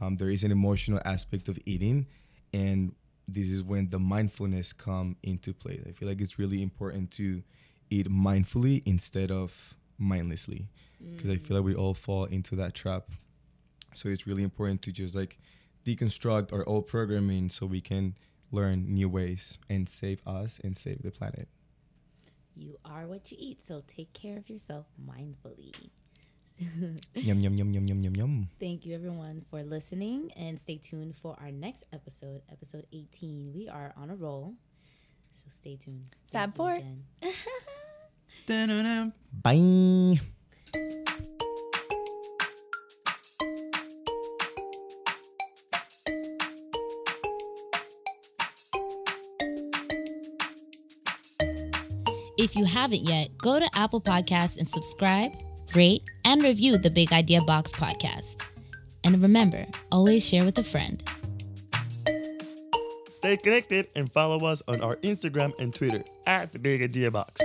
Um, 0.00 0.16
there 0.16 0.30
is 0.30 0.44
an 0.44 0.52
emotional 0.52 1.00
aspect 1.04 1.48
of 1.48 1.58
eating, 1.64 2.06
and 2.52 2.94
this 3.26 3.48
is 3.48 3.62
when 3.62 3.90
the 3.90 3.98
mindfulness 3.98 4.72
come 4.72 5.16
into 5.22 5.52
play. 5.52 5.82
I 5.86 5.92
feel 5.92 6.08
like 6.08 6.20
it's 6.20 6.38
really 6.38 6.62
important 6.62 7.10
to 7.12 7.42
eat 7.90 8.08
mindfully 8.08 8.82
instead 8.84 9.30
of 9.30 9.74
mindlessly, 9.98 10.68
because 11.14 11.30
I 11.30 11.36
feel 11.36 11.56
like 11.56 11.66
we 11.66 11.74
mm. 11.74 11.78
all 11.78 11.94
fall 11.94 12.24
into 12.24 12.56
that 12.56 12.74
trap. 12.74 13.10
So 13.94 14.08
it's 14.08 14.26
really 14.26 14.42
important 14.42 14.82
to 14.82 14.92
just 14.92 15.14
like 15.14 15.38
deconstruct 15.86 16.52
our 16.52 16.68
old 16.68 16.86
programming 16.86 17.48
so 17.48 17.66
we 17.66 17.80
can 17.80 18.16
learn 18.50 18.92
new 18.92 19.08
ways 19.08 19.58
and 19.68 19.88
save 19.88 20.20
us 20.26 20.60
and 20.62 20.76
save 20.76 21.02
the 21.02 21.10
planet. 21.10 21.48
You 22.56 22.76
are 22.84 23.06
what 23.06 23.30
you 23.32 23.38
eat, 23.40 23.62
so 23.62 23.82
take 23.86 24.12
care 24.12 24.36
of 24.36 24.48
yourself 24.48 24.86
mindfully. 25.04 25.90
yum 27.14 27.40
yum 27.40 27.56
yum 27.56 27.72
yum 27.72 27.88
yum 27.88 28.02
yum 28.02 28.16
yum. 28.16 28.48
Thank 28.60 28.86
you 28.86 28.94
everyone 28.94 29.44
for 29.50 29.62
listening 29.62 30.30
and 30.36 30.58
stay 30.58 30.78
tuned 30.78 31.16
for 31.16 31.36
our 31.40 31.50
next 31.50 31.84
episode, 31.92 32.42
episode 32.50 32.86
18. 32.92 33.52
We 33.54 33.68
are 33.68 33.92
on 33.96 34.10
a 34.10 34.14
roll. 34.14 34.54
So 35.30 35.46
stay 35.48 35.76
tuned. 35.76 36.10
Fab 36.32 36.54
Thank 36.54 36.56
Four. 36.56 36.78
Bye. 39.42 40.20
If 52.36 52.56
you 52.56 52.64
haven't 52.64 53.08
yet, 53.08 53.36
go 53.38 53.58
to 53.58 53.68
Apple 53.74 54.00
Podcasts 54.00 54.58
and 54.58 54.68
subscribe, 54.68 55.32
rate, 55.74 56.02
and 56.24 56.42
review 56.42 56.78
the 56.78 56.90
Big 56.90 57.12
Idea 57.12 57.40
Box 57.42 57.72
podcast. 57.72 58.42
And 59.04 59.20
remember, 59.20 59.66
always 59.92 60.26
share 60.26 60.44
with 60.44 60.58
a 60.58 60.62
friend. 60.62 61.02
Stay 63.10 63.36
connected 63.36 63.88
and 63.96 64.10
follow 64.10 64.44
us 64.46 64.62
on 64.68 64.80
our 64.82 64.96
Instagram 64.96 65.58
and 65.58 65.74
Twitter 65.74 66.04
at 66.26 66.52
the 66.52 66.58
Big 66.58 66.82
Idea 66.82 67.10
Box. 67.10 67.40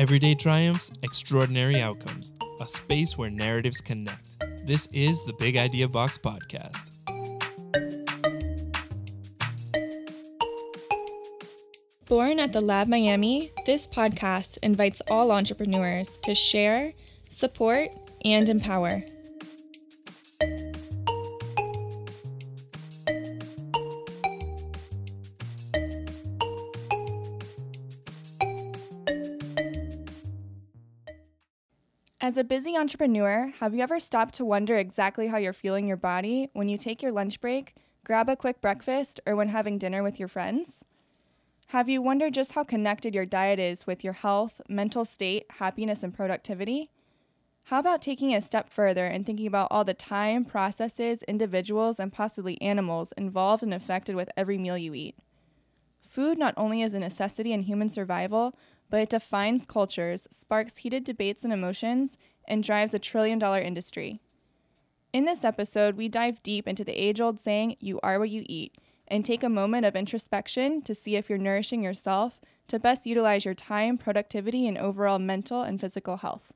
Everyday 0.00 0.34
triumphs, 0.34 0.90
extraordinary 1.02 1.82
outcomes. 1.82 2.32
A 2.62 2.66
space 2.66 3.18
where 3.18 3.28
narratives 3.28 3.82
connect. 3.82 4.42
This 4.64 4.88
is 4.94 5.22
the 5.26 5.34
Big 5.34 5.58
Idea 5.58 5.86
Box 5.88 6.16
podcast. 6.16 6.74
Born 12.06 12.40
at 12.40 12.54
the 12.54 12.62
Lab 12.62 12.88
Miami, 12.88 13.52
this 13.66 13.86
podcast 13.86 14.56
invites 14.62 15.02
all 15.10 15.32
entrepreneurs 15.32 16.18
to 16.22 16.34
share, 16.34 16.94
support, 17.28 17.90
and 18.24 18.48
empower. 18.48 19.04
Busy 32.50 32.76
entrepreneur, 32.76 33.52
have 33.60 33.76
you 33.76 33.80
ever 33.80 34.00
stopped 34.00 34.34
to 34.34 34.44
wonder 34.44 34.76
exactly 34.76 35.28
how 35.28 35.36
you're 35.36 35.52
feeling 35.52 35.86
your 35.86 35.96
body 35.96 36.50
when 36.52 36.68
you 36.68 36.76
take 36.76 37.00
your 37.00 37.12
lunch 37.12 37.40
break, 37.40 37.76
grab 38.02 38.28
a 38.28 38.34
quick 38.34 38.60
breakfast, 38.60 39.20
or 39.24 39.36
when 39.36 39.46
having 39.46 39.78
dinner 39.78 40.02
with 40.02 40.18
your 40.18 40.26
friends? 40.26 40.84
Have 41.68 41.88
you 41.88 42.02
wondered 42.02 42.34
just 42.34 42.54
how 42.54 42.64
connected 42.64 43.14
your 43.14 43.24
diet 43.24 43.60
is 43.60 43.86
with 43.86 44.02
your 44.02 44.14
health, 44.14 44.60
mental 44.68 45.04
state, 45.04 45.46
happiness, 45.60 46.02
and 46.02 46.12
productivity? 46.12 46.90
How 47.66 47.78
about 47.78 48.02
taking 48.02 48.34
a 48.34 48.40
step 48.40 48.72
further 48.72 49.04
and 49.04 49.24
thinking 49.24 49.46
about 49.46 49.68
all 49.70 49.84
the 49.84 49.94
time, 49.94 50.44
processes, 50.44 51.22
individuals, 51.28 52.00
and 52.00 52.12
possibly 52.12 52.60
animals 52.60 53.12
involved 53.12 53.62
and 53.62 53.72
affected 53.72 54.16
with 54.16 54.28
every 54.36 54.58
meal 54.58 54.76
you 54.76 54.92
eat? 54.92 55.14
Food 56.00 56.36
not 56.36 56.54
only 56.56 56.82
is 56.82 56.94
a 56.94 56.98
necessity 56.98 57.52
in 57.52 57.62
human 57.62 57.88
survival, 57.88 58.56
but 58.90 59.00
it 59.00 59.08
defines 59.10 59.64
cultures, 59.64 60.26
sparks 60.30 60.78
heated 60.78 61.04
debates 61.04 61.44
and 61.44 61.52
emotions, 61.52 62.18
and 62.46 62.62
drives 62.62 62.92
a 62.92 62.98
trillion 62.98 63.38
dollar 63.38 63.60
industry. 63.60 64.20
In 65.12 65.24
this 65.24 65.44
episode, 65.44 65.96
we 65.96 66.08
dive 66.08 66.42
deep 66.42 66.68
into 66.68 66.84
the 66.84 66.92
age 66.92 67.20
old 67.20 67.40
saying, 67.40 67.76
You 67.80 67.98
are 68.02 68.18
what 68.18 68.30
you 68.30 68.44
eat, 68.46 68.76
and 69.08 69.24
take 69.24 69.42
a 69.42 69.48
moment 69.48 69.86
of 69.86 69.96
introspection 69.96 70.82
to 70.82 70.94
see 70.94 71.16
if 71.16 71.28
you're 71.28 71.38
nourishing 71.38 71.82
yourself 71.82 72.40
to 72.68 72.78
best 72.78 73.06
utilize 73.06 73.44
your 73.44 73.54
time, 73.54 73.98
productivity, 73.98 74.68
and 74.68 74.78
overall 74.78 75.18
mental 75.18 75.62
and 75.62 75.80
physical 75.80 76.18
health. 76.18 76.52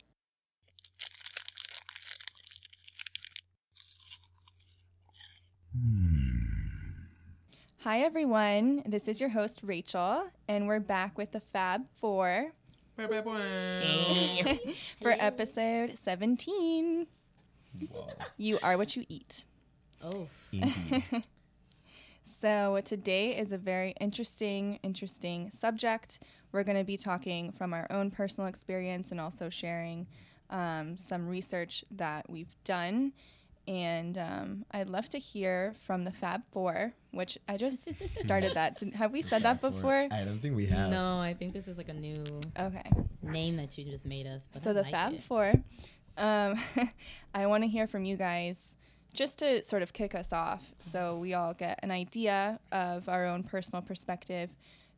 Hmm. 5.77 6.44
Hi, 7.85 8.01
everyone. 8.01 8.83
This 8.87 9.09
is 9.09 9.21
your 9.21 9.29
host, 9.29 9.61
Rachael, 9.63 10.31
and 10.49 10.67
we're 10.67 10.81
back 10.81 11.19
with 11.19 11.33
the 11.33 11.41
Fab 11.41 11.83
Four 11.97 12.53
for 15.03 15.11
episode 15.11 15.99
17. 16.03 17.07
You 18.39 18.59
are 18.63 18.79
what 18.79 18.97
you 18.97 19.05
eat. 19.11 19.45
Oh, 20.03 20.29
So, 22.23 22.81
today 22.83 23.37
is 23.37 23.53
a 23.53 23.59
very 23.59 23.91
interesting, 24.01 24.79
interesting 24.83 25.51
subject. 25.51 26.21
we're 26.53 26.65
going 26.65 26.79
to 26.79 26.85
be 26.85 26.97
talking 26.97 27.53
from 27.53 27.75
our 27.75 27.87
own 27.91 28.11
personal 28.11 28.49
experience 28.49 29.11
and 29.11 29.21
also 29.21 29.51
sharing 29.51 30.07
um, 30.49 30.97
some 30.97 31.29
research 31.29 31.85
that 31.91 32.31
we've 32.31 32.57
done. 32.65 33.13
And 33.67 34.19
um, 34.19 34.65
I'd 34.73 34.89
love 34.91 35.09
to 35.11 35.19
hear 35.19 35.73
from 35.73 36.05
the 36.05 36.11
Fab 36.11 36.43
Four, 36.53 36.93
which 37.13 37.39
I 37.49 37.57
just 37.57 37.89
started 38.23 38.55
that. 38.55 38.77
Did- 38.79 38.95
Have 38.95 39.11
we 39.13 39.23
said 39.23 39.43
that 39.45 39.61
before? 39.61 40.07
I 40.11 40.25
don't 40.25 40.41
think 40.41 40.55
we 40.57 40.67
have. 40.67 40.91
No, 40.91 41.19
I 41.19 41.33
think 41.35 41.53
this 41.55 41.67
is 41.69 41.79
like 41.79 41.89
a 41.89 41.95
new 41.95 42.23
Okay. 42.59 42.91
name 43.23 43.57
that 43.57 43.79
you 43.79 43.85
just 43.85 44.05
made 44.07 44.27
us. 44.27 44.49
But 44.53 44.63
So 44.63 44.71
I 44.71 44.73
the 44.75 44.83
like 44.83 44.93
Fab 44.93 45.13
it. 45.15 45.23
Four, 45.23 45.53
um, 46.19 46.61
I 47.35 47.47
want 47.47 47.63
to 47.65 47.69
hear 47.69 47.87
from 47.87 48.05
you 48.05 48.17
guys 48.17 48.75
just 49.15 49.39
to 49.39 49.63
sort 49.65 49.83
of 49.83 49.93
kick 49.93 50.15
us 50.15 50.33
off, 50.33 50.75
so 50.81 51.17
we 51.19 51.33
all 51.35 51.55
get 51.55 51.79
an 51.83 51.91
idea 51.91 52.59
of 52.73 53.09
our 53.09 53.25
own 53.27 53.45
personal 53.45 53.81
perspective. 53.81 54.51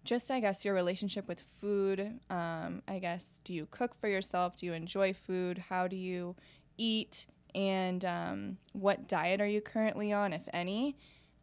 Just, 0.04 0.30
I 0.30 0.40
guess, 0.40 0.64
your 0.64 0.72
relationship 0.74 1.28
with 1.28 1.40
food. 1.40 2.18
Um, 2.30 2.82
I 2.88 2.98
guess, 2.98 3.38
do 3.44 3.52
you 3.52 3.66
cook 3.70 3.94
for 3.94 4.08
yourself? 4.08 4.56
Do 4.56 4.64
you 4.66 4.72
enjoy 4.72 5.12
food? 5.12 5.58
How 5.68 5.86
do 5.86 5.96
you 5.96 6.34
eat? 6.78 7.26
And 7.56 8.04
um, 8.04 8.58
what 8.74 9.08
diet 9.08 9.40
are 9.40 9.46
you 9.46 9.62
currently 9.62 10.12
on, 10.12 10.34
if 10.34 10.46
any? 10.52 10.98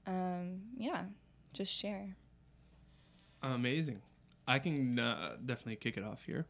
Um, 0.05 0.61
yeah, 0.77 1.05
just 1.53 1.73
share. 1.73 2.15
Amazing. 3.41 4.01
I 4.47 4.59
can 4.59 4.99
uh, 4.99 5.37
definitely 5.43 5.77
kick 5.77 5.97
it 5.97 6.03
off 6.03 6.23
here, 6.23 6.45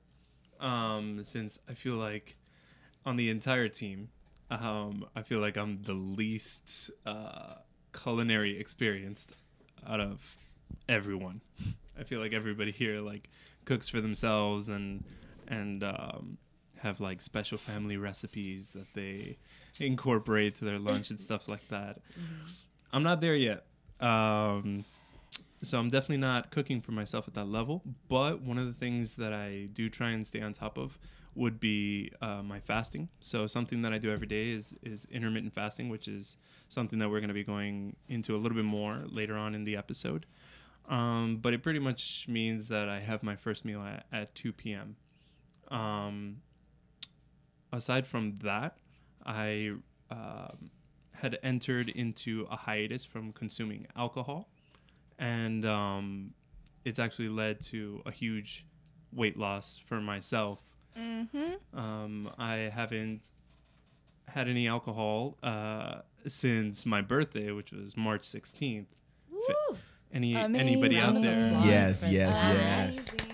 um, 0.60 1.24
since 1.24 1.60
I 1.70 1.76
feel 1.76 1.96
like 1.96 2.36
on 3.06 3.16
the 3.16 3.30
entire 3.30 3.70
team, 3.70 4.10
um, 4.50 5.06
I 5.16 5.22
feel 5.22 5.40
like 5.40 5.58
I'm 5.58 5.82
the 5.84 5.94
least 5.94 6.92
uh, 7.06 7.56
culinary 7.94 8.60
experienced 8.60 9.34
out 9.88 10.00
of 10.00 10.36
everyone. 10.90 11.42
I 12.00 12.04
feel 12.04 12.20
like 12.20 12.34
everybody 12.34 12.72
here 12.72 13.00
like 13.00 13.30
cooks 13.66 13.88
for 13.88 14.02
themselves 14.02 14.68
and 14.70 15.04
and 15.48 15.84
um, 15.84 16.38
have 16.84 17.00
like 17.02 17.22
special 17.22 17.58
family 17.58 17.98
recipes 17.98 18.74
that 18.74 18.94
they 18.94 19.38
incorporate 19.80 20.56
to 20.56 20.66
their 20.66 20.80
lunch 20.80 21.10
and 21.10 21.20
stuff 21.20 21.48
like 21.48 21.68
that. 21.70 22.00
I'm 22.92 23.04
not 23.04 23.22
there 23.22 23.36
yet. 23.36 23.66
Um, 24.00 24.86
so 25.62 25.80
I'm 25.80 25.90
definitely 25.90 26.18
not 26.18 26.52
cooking 26.52 26.82
for 26.82 26.92
myself 26.92 27.28
at 27.28 27.34
that 27.34 27.46
level. 27.46 27.82
But 28.08 28.42
one 28.42 28.58
of 28.58 28.68
the 28.68 28.74
things 28.74 29.16
that 29.16 29.34
I 29.34 29.70
do 29.74 29.90
try 29.90 30.12
and 30.12 30.26
stay 30.28 30.42
on 30.42 30.54
top 30.54 30.78
of 30.78 31.00
would 31.36 31.60
be 31.60 32.12
uh, 32.22 32.44
my 32.44 32.60
fasting. 32.60 33.10
So 33.20 33.48
something 33.48 33.82
that 33.82 33.94
I 33.94 33.98
do 33.98 34.12
every 34.12 34.28
day 34.28 34.52
is 34.52 34.76
is 34.84 35.08
intermittent 35.12 35.54
fasting, 35.54 35.90
which 35.90 36.08
is 36.08 36.38
something 36.70 37.00
that 37.00 37.10
we're 37.10 37.20
going 37.20 37.30
to 37.30 37.34
be 37.34 37.44
going 37.44 37.96
into 38.08 38.36
a 38.36 38.38
little 38.38 38.56
bit 38.56 38.66
more 38.66 39.00
later 39.08 39.36
on 39.36 39.56
in 39.56 39.64
the 39.64 39.76
episode. 39.76 40.26
Um, 40.90 41.38
but 41.42 41.54
it 41.54 41.64
pretty 41.64 41.80
much 41.80 42.28
means 42.28 42.68
that 42.68 42.90
I 42.90 43.00
have 43.00 43.24
my 43.24 43.36
first 43.36 43.64
meal 43.64 43.82
at, 43.82 44.06
at 44.12 44.36
2 44.36 44.52
p.m. 44.52 44.98
Um, 45.70 46.42
aside 47.74 48.08
from 48.08 48.38
that, 48.44 48.78
I 49.26 49.74
um, 50.10 50.70
had 51.12 51.38
entered 51.44 51.90
into 51.90 52.48
a 52.50 52.56
hiatus 52.56 53.04
from 53.04 53.34
consuming 53.34 53.88
alcohol 53.96 54.50
and 55.20 55.66
um, 55.66 56.34
it's 56.86 57.00
actually 57.00 57.30
led 57.30 57.62
to 57.62 58.02
a 58.06 58.12
huge 58.12 58.66
weight 59.12 59.38
loss 59.38 59.78
for 59.78 60.02
myself. 60.02 60.62
Mm-hmm. 60.98 61.80
Um, 61.80 62.30
I 62.38 62.70
haven't 62.74 63.32
had 64.28 64.48
any 64.48 64.68
alcohol 64.68 65.38
uh, 65.44 66.02
since 66.28 66.86
my 66.86 67.02
birthday, 67.02 67.52
which 67.52 67.72
was 67.72 67.96
March 67.98 68.22
16th. 68.22 68.86
Woo! 69.32 69.78
Any 70.12 70.36
anybody 70.36 71.00
out 71.00 71.20
there? 71.22 71.52
Yes, 71.66 72.06
Yes, 72.08 72.10
yes, 72.12 73.06
that. 73.16 73.33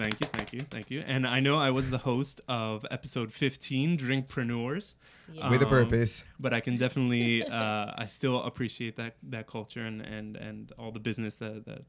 Yes. 0.00 0.10
Thank 0.10 0.20
you, 0.20 0.26
thank 0.32 0.52
you, 0.52 0.60
thank 0.60 0.90
you. 0.90 1.00
And 1.06 1.26
I 1.26 1.40
know 1.40 1.58
I 1.58 1.70
was 1.70 1.90
the 1.90 1.98
host 1.98 2.40
of 2.48 2.86
episode 2.90 3.32
15, 3.32 3.96
Drinkpreneurs, 3.98 4.94
Yeah. 5.32 5.48
With 5.50 5.62
a 5.62 5.64
Um, 5.66 5.70
purpose. 5.70 6.24
but 6.38 6.52
I 6.52 6.60
can 6.60 6.76
definitely, 6.76 7.44
uh, 7.44 7.92
I 7.96 8.06
still 8.06 8.42
appreciate 8.42 8.96
that 8.96 9.16
that 9.22 9.46
culture 9.46 9.84
and 9.84 10.00
and 10.02 10.36
and 10.36 10.72
all 10.78 10.90
the 10.92 10.98
business 11.00 11.36
that 11.36 11.64
that 11.66 11.84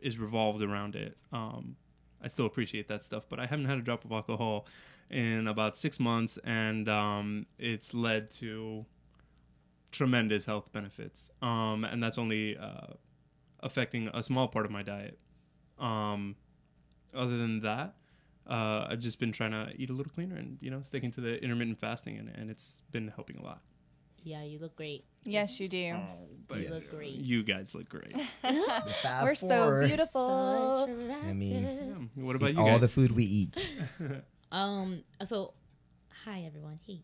is 0.00 0.18
revolved 0.18 0.62
around 0.62 0.96
it. 0.96 1.16
Um, 1.32 1.76
I 2.20 2.28
still 2.28 2.46
appreciate 2.46 2.88
that 2.88 3.02
stuff, 3.04 3.28
but 3.28 3.38
I 3.38 3.46
haven't 3.46 3.66
had 3.66 3.78
a 3.78 3.82
drop 3.82 4.04
of 4.04 4.10
alcohol 4.12 4.66
in 5.10 5.46
about 5.46 5.76
six 5.76 5.98
months, 6.00 6.38
and 6.44 6.88
um, 6.88 7.46
it's 7.58 7.94
led 7.94 8.30
to 8.32 8.84
tremendous 9.92 10.44
health 10.44 10.70
benefits. 10.72 11.30
Um, 11.40 11.84
and 11.84 12.02
that's 12.02 12.18
only 12.18 12.56
uh, 12.58 12.88
affecting 13.60 14.08
a 14.12 14.22
small 14.22 14.48
part 14.48 14.66
of 14.66 14.70
my 14.72 14.82
diet. 14.82 15.18
Um, 15.78 16.36
other 17.14 17.36
than 17.38 17.60
that, 17.62 17.94
uh, 18.48 18.86
I've 18.88 19.00
just 19.00 19.18
been 19.20 19.32
trying 19.32 19.50
to 19.52 19.72
eat 19.76 19.90
a 19.90 19.92
little 19.92 20.12
cleaner 20.12 20.36
and 20.36 20.58
you 20.60 20.70
know 20.70 20.80
sticking 20.80 21.10
to 21.12 21.20
the 21.20 21.42
intermittent 21.42 21.78
fasting, 21.78 22.16
and, 22.18 22.28
and 22.34 22.50
it's 22.50 22.82
been 22.92 23.08
helping 23.08 23.36
a 23.38 23.42
lot. 23.42 23.60
Yeah, 24.24 24.42
you 24.42 24.58
look 24.58 24.74
great. 24.76 25.04
Yes, 25.24 25.60
you 25.60 25.68
do. 25.68 25.76
You 25.78 26.68
look 26.70 26.90
great. 26.90 27.12
You 27.14 27.42
guys 27.44 27.74
look 27.74 27.88
great. 27.88 28.14
We're 29.22 29.34
so 29.34 29.48
Four. 29.48 29.86
beautiful. 29.86 30.88
I 31.24 31.32
mean, 31.32 32.08
Yeah. 32.16 32.22
What 32.24 32.34
about 32.36 32.50
It's 32.50 32.58
you 32.58 32.64
all 32.64 32.72
guys? 32.72 32.80
the 32.80 32.88
food 32.88 33.12
we 33.12 33.24
eat. 33.24 33.68
Um. 34.50 35.04
So, 35.24 35.52
hi 36.24 36.42
everyone. 36.46 36.78
Hey. 36.86 37.02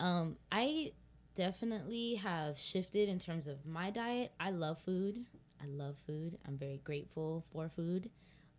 Um. 0.00 0.36
I 0.50 0.92
definitely 1.36 2.16
have 2.16 2.58
shifted 2.58 3.08
in 3.08 3.18
terms 3.18 3.46
of 3.46 3.64
my 3.64 3.90
diet. 3.90 4.32
I 4.40 4.50
love 4.50 4.78
food. 4.80 5.24
I 5.62 5.66
love 5.66 5.96
food. 6.06 6.36
I'm 6.46 6.58
very 6.58 6.80
grateful 6.82 7.44
for 7.52 7.68
food. 7.68 8.10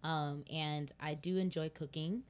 Um. 0.03 0.43
And 0.51 0.91
I 0.99 1.13
do 1.13 1.37
enjoy 1.37 1.69
cooking. 1.69 2.23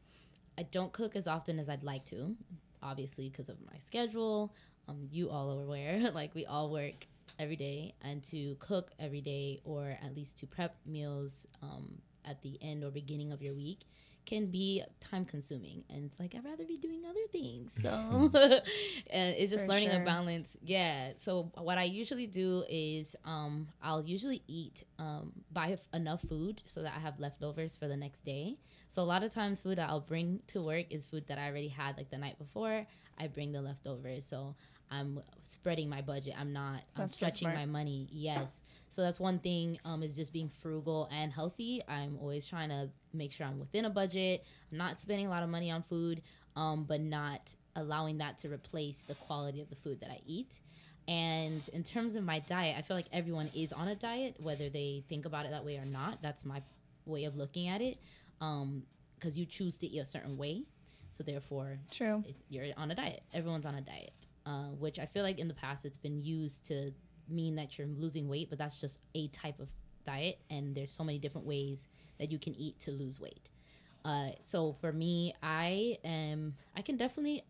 I 0.58 0.64
don't 0.64 0.92
cook 0.92 1.16
as 1.16 1.28
often 1.28 1.60
as 1.60 1.70
I'd 1.70 1.84
like 1.84 2.06
to, 2.06 2.36
obviously 2.84 3.30
because 3.30 3.50
of 3.50 3.58
my 3.72 3.78
schedule. 3.80 4.54
Um. 4.88 5.08
You 5.12 5.30
all 5.30 5.52
are 5.52 5.64
aware. 5.64 6.12
like 6.14 6.36
we 6.36 6.46
all 6.46 6.72
work 6.72 7.08
every 7.40 7.56
day, 7.56 7.94
and 8.02 8.24
to 8.26 8.56
cook 8.60 8.92
every 9.00 9.22
day, 9.22 9.62
or 9.64 9.98
at 10.04 10.16
least 10.16 10.38
to 10.40 10.48
prep 10.48 10.76
meals. 10.86 11.48
Um. 11.62 12.02
At 12.24 12.44
the 12.44 12.60
end 12.62 12.84
or 12.84 12.92
beginning 12.92 13.32
of 13.32 13.42
your 13.42 13.56
week 13.56 13.80
can 14.26 14.48
be 14.48 14.84
time 15.00 15.26
consuming 15.26 15.84
and 15.90 16.06
it's 16.06 16.20
like 16.20 16.36
i'd 16.36 16.46
rather 16.46 16.64
be 16.66 16.78
doing 16.78 17.02
other 17.10 17.26
things 17.32 17.74
so 17.82 17.90
and 19.10 19.36
it's 19.38 19.52
just 19.52 19.66
For 19.66 19.72
learning 19.72 19.92
sure. 19.92 20.02
a 20.02 20.06
balance 20.06 20.58
yeah. 20.64 21.12
So 21.16 21.52
what 21.58 21.78
i 21.78 21.84
usually 21.84 22.28
do 22.28 22.64
is 22.70 23.16
um 23.26 23.68
i'll 23.82 24.04
usually 24.04 24.44
eat 24.48 24.84
um 25.00 25.32
buy 25.52 25.78
enough 25.94 26.22
food 26.22 26.62
so 26.66 26.82
that 26.84 26.94
i 26.96 27.00
have 27.00 27.20
leftovers 27.20 27.76
for 27.76 27.88
the 27.88 27.98
next 27.98 28.22
day. 28.22 28.58
So 28.90 29.02
a 29.02 29.04
lot 29.04 29.24
of 29.24 29.32
times 29.32 29.62
food 29.62 29.78
that 29.78 29.90
i'll 29.90 30.00
bring 30.02 30.42
to 30.48 30.62
work 30.62 30.86
is 30.90 31.06
food 31.06 31.28
that 31.28 31.38
i 31.38 31.48
already 31.48 31.68
had 31.70 31.98
like 31.98 32.10
the 32.10 32.18
night 32.18 32.38
before 32.38 32.86
i 33.18 33.28
bring 33.28 33.52
the 33.52 33.62
leftovers. 33.62 34.26
So 34.26 34.56
i'm 34.92 35.20
spreading 35.44 35.90
my 35.90 36.02
budget 36.02 36.34
i'm 36.40 36.54
not 36.54 36.76
i'm 36.76 36.82
That's 37.02 37.14
so 37.14 37.18
stretching 37.18 37.48
smart. 37.48 37.56
my 37.56 37.66
money 37.66 38.08
yes 38.12 38.62
so 38.92 39.02
that's 39.02 39.22
one 39.22 39.40
thing 39.40 39.80
um, 39.86 40.04
is 40.04 40.18
just 40.18 40.34
being 40.34 40.50
frugal 40.50 41.08
and 41.14 41.32
healthy. 41.32 41.82
I'm 41.88 42.18
always 42.20 42.46
trying 42.46 42.68
to 42.68 42.90
make 43.14 43.32
sure 43.32 43.48
I'm 43.48 43.58
within 43.58 43.86
a 43.86 43.90
budget. 43.90 44.44
I'm 44.70 44.78
not 44.78 45.00
spending 45.00 45.28
a 45.28 45.30
lot 45.30 45.44
of 45.44 45.50
money 45.50 45.72
on 45.72 45.82
food, 45.82 46.22
um, 46.58 46.84
but 46.84 47.00
not 47.00 47.56
allowing 47.78 48.18
that 48.18 48.38
to 48.40 48.50
replace 48.50 49.04
the 49.06 49.16
quality 49.16 49.62
of 49.62 49.70
the 49.70 49.78
food 49.78 50.02
that 50.02 50.10
I 50.10 50.20
eat. 50.26 50.60
And 51.08 51.68
in 51.72 51.84
terms 51.84 52.18
of 52.18 52.26
my 52.26 52.40
diet, 52.40 52.76
I 52.78 52.82
feel 52.82 52.98
like 52.98 53.06
everyone 53.14 53.50
is 53.56 53.72
on 53.72 53.88
a 53.88 53.96
diet, 53.96 54.36
whether 54.40 54.68
they 54.68 55.06
think 55.08 55.26
about 55.26 55.46
it 55.46 55.52
that 55.52 55.64
way 55.64 55.78
or 55.78 55.86
not. 55.86 56.22
That's 56.22 56.44
my 56.44 56.62
way 57.06 57.24
of 57.24 57.38
looking 57.38 57.70
at 57.70 57.82
it, 57.82 57.98
because 58.40 59.38
you 59.40 59.46
choose 59.46 59.78
to 59.78 59.88
eat 59.88 60.00
a 60.00 60.06
certain 60.06 60.38
way. 60.38 60.64
So 61.12 61.24
therefore, 61.24 61.80
True. 61.92 62.26
it's, 62.28 62.44
you're 62.50 62.66
on 62.76 62.92
a 62.92 62.96
diet. 62.96 63.24
Everyone's 63.34 63.66
on 63.66 63.76
a 63.76 63.82
diet, 63.82 64.12
uh, 64.46 64.70
which 64.80 65.00
I 65.00 65.06
feel 65.06 65.24
like 65.24 65.40
in 65.40 65.48
the 65.48 65.54
past 65.54 65.86
it's 65.86 65.98
been 65.98 66.22
used 66.22 66.66
to 66.68 66.92
mean 67.30 67.56
that 67.56 67.78
you're 67.78 67.88
losing 67.88 68.28
weight, 68.28 68.50
but 68.50 68.58
that's 68.58 68.82
just 68.82 69.00
a 69.16 69.28
type 69.30 69.60
of 69.60 69.70
diet, 70.04 70.40
and 70.50 70.76
there's 70.76 70.92
so 70.92 71.04
many 71.04 71.20
different 71.20 71.48
ways 71.48 71.88
that 72.20 72.32
you 72.32 72.40
can 72.40 72.54
eat 72.56 72.80
to 72.82 72.92
lose 72.92 73.20
weight. 73.20 73.50
Uh, 74.04 74.30
so 74.42 74.74
for 74.74 74.92
me, 74.92 75.34
I 75.44 75.98
am 76.04 76.56
I 76.76 76.82
can 76.82 76.98
definitely 76.98 77.44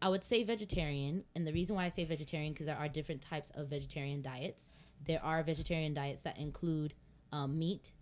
I 0.00 0.08
would 0.08 0.22
say 0.22 0.44
vegetarian, 0.44 1.24
and 1.34 1.46
the 1.46 1.52
reason 1.52 1.74
why 1.74 1.84
I 1.84 1.88
say 1.88 2.04
vegetarian 2.04 2.52
because 2.52 2.66
there 2.66 2.76
are 2.76 2.88
different 2.88 3.20
types 3.20 3.50
of 3.54 3.68
vegetarian 3.68 4.22
diets. 4.22 4.70
There 5.06 5.22
are 5.24 5.42
vegetarian 5.42 5.94
diets 5.94 6.22
that 6.22 6.38
include 6.38 6.94
um, 7.32 7.58
meat, 7.58 7.92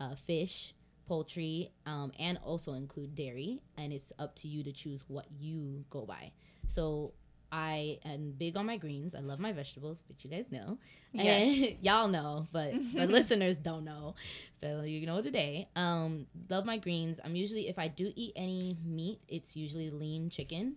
uh, 0.00 0.14
fish, 0.14 0.74
poultry, 1.06 1.70
um, 1.86 2.12
and 2.18 2.38
also 2.44 2.72
include 2.74 3.14
dairy, 3.14 3.60
and 3.76 3.92
it's 3.92 4.12
up 4.18 4.34
to 4.36 4.48
you 4.48 4.62
to 4.64 4.72
choose 4.72 5.04
what 5.08 5.26
you 5.38 5.84
go 5.90 6.06
by. 6.06 6.32
So 6.66 7.12
I 7.52 7.98
am 8.06 8.32
big 8.36 8.56
on 8.56 8.64
my 8.64 8.78
greens. 8.78 9.14
I 9.14 9.20
love 9.20 9.38
my 9.38 9.52
vegetables, 9.52 10.02
but 10.06 10.24
you 10.24 10.30
guys 10.30 10.50
know. 10.50 10.78
Yes. 11.12 11.74
Y'all 11.82 12.08
know, 12.08 12.46
but 12.50 12.72
the 12.94 13.06
listeners 13.06 13.58
don't 13.58 13.84
know. 13.84 14.14
But 14.62 14.88
you 14.88 15.06
know 15.06 15.20
today. 15.20 15.68
Um, 15.76 16.26
love 16.48 16.64
my 16.64 16.78
greens. 16.78 17.20
I'm 17.22 17.36
usually 17.36 17.68
if 17.68 17.78
I 17.78 17.88
do 17.88 18.10
eat 18.16 18.32
any 18.36 18.78
meat, 18.84 19.20
it's 19.28 19.54
usually 19.54 19.90
lean 19.90 20.30
chicken, 20.30 20.76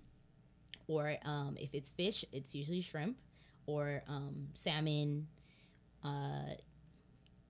or 0.87 1.15
um, 1.23 1.55
if 1.57 1.73
it's 1.73 1.91
fish, 1.91 2.25
it's 2.33 2.53
usually 2.53 2.81
shrimp 2.81 3.17
or 3.65 4.03
um, 4.09 4.49
salmon. 4.53 5.27
Uh, 6.03 6.55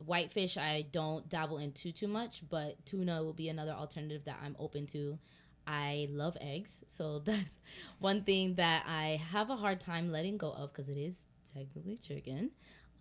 whitefish 0.05 0.57
I 0.57 0.85
don't 0.91 1.27
dabble 1.29 1.57
in 1.57 1.71
too 1.71 1.91
too 1.91 2.07
much, 2.07 2.47
but 2.49 2.85
tuna 2.85 3.23
will 3.23 3.33
be 3.33 3.49
another 3.49 3.71
alternative 3.71 4.23
that 4.25 4.39
I'm 4.43 4.55
open 4.59 4.85
to. 4.87 5.17
I 5.67 6.07
love 6.11 6.37
eggs, 6.41 6.83
so 6.87 7.19
that's 7.25 7.59
one 7.99 8.23
thing 8.23 8.55
that 8.55 8.85
I 8.87 9.21
have 9.31 9.49
a 9.49 9.55
hard 9.55 9.79
time 9.79 10.11
letting 10.11 10.37
go 10.37 10.51
of 10.51 10.71
because 10.71 10.89
it 10.89 10.97
is 10.97 11.27
technically 11.53 11.97
chicken. 11.97 12.51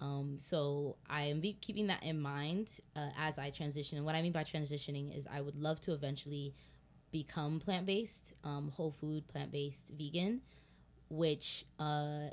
Um, 0.00 0.36
so 0.38 0.96
I 1.08 1.24
am 1.24 1.40
be 1.40 1.54
keeping 1.60 1.86
that 1.86 2.02
in 2.02 2.20
mind 2.20 2.80
uh, 2.96 3.10
as 3.18 3.38
I 3.38 3.50
transition. 3.50 3.96
And 3.96 4.04
what 4.04 4.14
I 4.14 4.22
mean 4.22 4.32
by 4.32 4.42
transitioning 4.42 5.16
is 5.16 5.26
I 5.32 5.40
would 5.40 5.56
love 5.56 5.80
to 5.82 5.92
eventually 5.92 6.54
become 7.10 7.60
plant 7.60 7.86
based, 7.86 8.32
um, 8.42 8.70
whole 8.74 8.90
food, 8.90 9.26
plant 9.28 9.52
based, 9.52 9.92
vegan, 9.96 10.40
which 11.08 11.64
uh, 11.78 12.28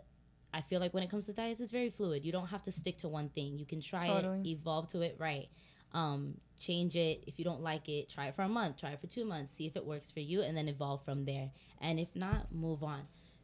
I 0.54 0.62
feel 0.62 0.80
like 0.80 0.94
when 0.94 1.04
it 1.04 1.10
comes 1.10 1.28
to 1.28 1.34
diets, 1.34 1.62
it's 1.62 1.72
very 1.72 1.90
fluid. 1.90 2.26
You 2.26 2.32
don't 2.32 2.48
have 2.48 2.64
to 2.64 2.72
stick 2.72 2.98
to 3.00 3.08
one 3.08 3.30
thing. 3.30 3.58
You 3.58 3.66
can 3.66 3.80
try 3.80 4.08
Totally. 4.08 4.42
it, 4.42 4.48
evolve 4.48 4.88
to 4.90 5.02
it, 5.02 5.16
right? 5.20 5.48
Um, 5.94 6.36
change 6.60 6.96
it. 6.96 7.24
If 7.28 7.40
you 7.40 7.46
don't 7.46 7.62
like 7.62 7.90
it, 7.90 8.10
try 8.10 8.28
it 8.28 8.36
for 8.36 8.44
a 8.44 8.50
month, 8.50 8.78
try 8.78 8.92
it 8.92 9.02
for 9.02 9.08
two 9.08 9.26
months, 9.26 9.52
see 9.52 9.66
if 9.66 9.76
it 9.76 9.86
works 9.86 10.12
for 10.12 10.20
you, 10.20 10.42
and 10.42 10.56
then 10.56 10.68
evolve 10.68 11.04
from 11.04 11.26
there. 11.26 11.50
And 11.82 12.00
if 12.00 12.16
not, 12.16 12.54
move 12.54 12.84
on. 12.84 13.02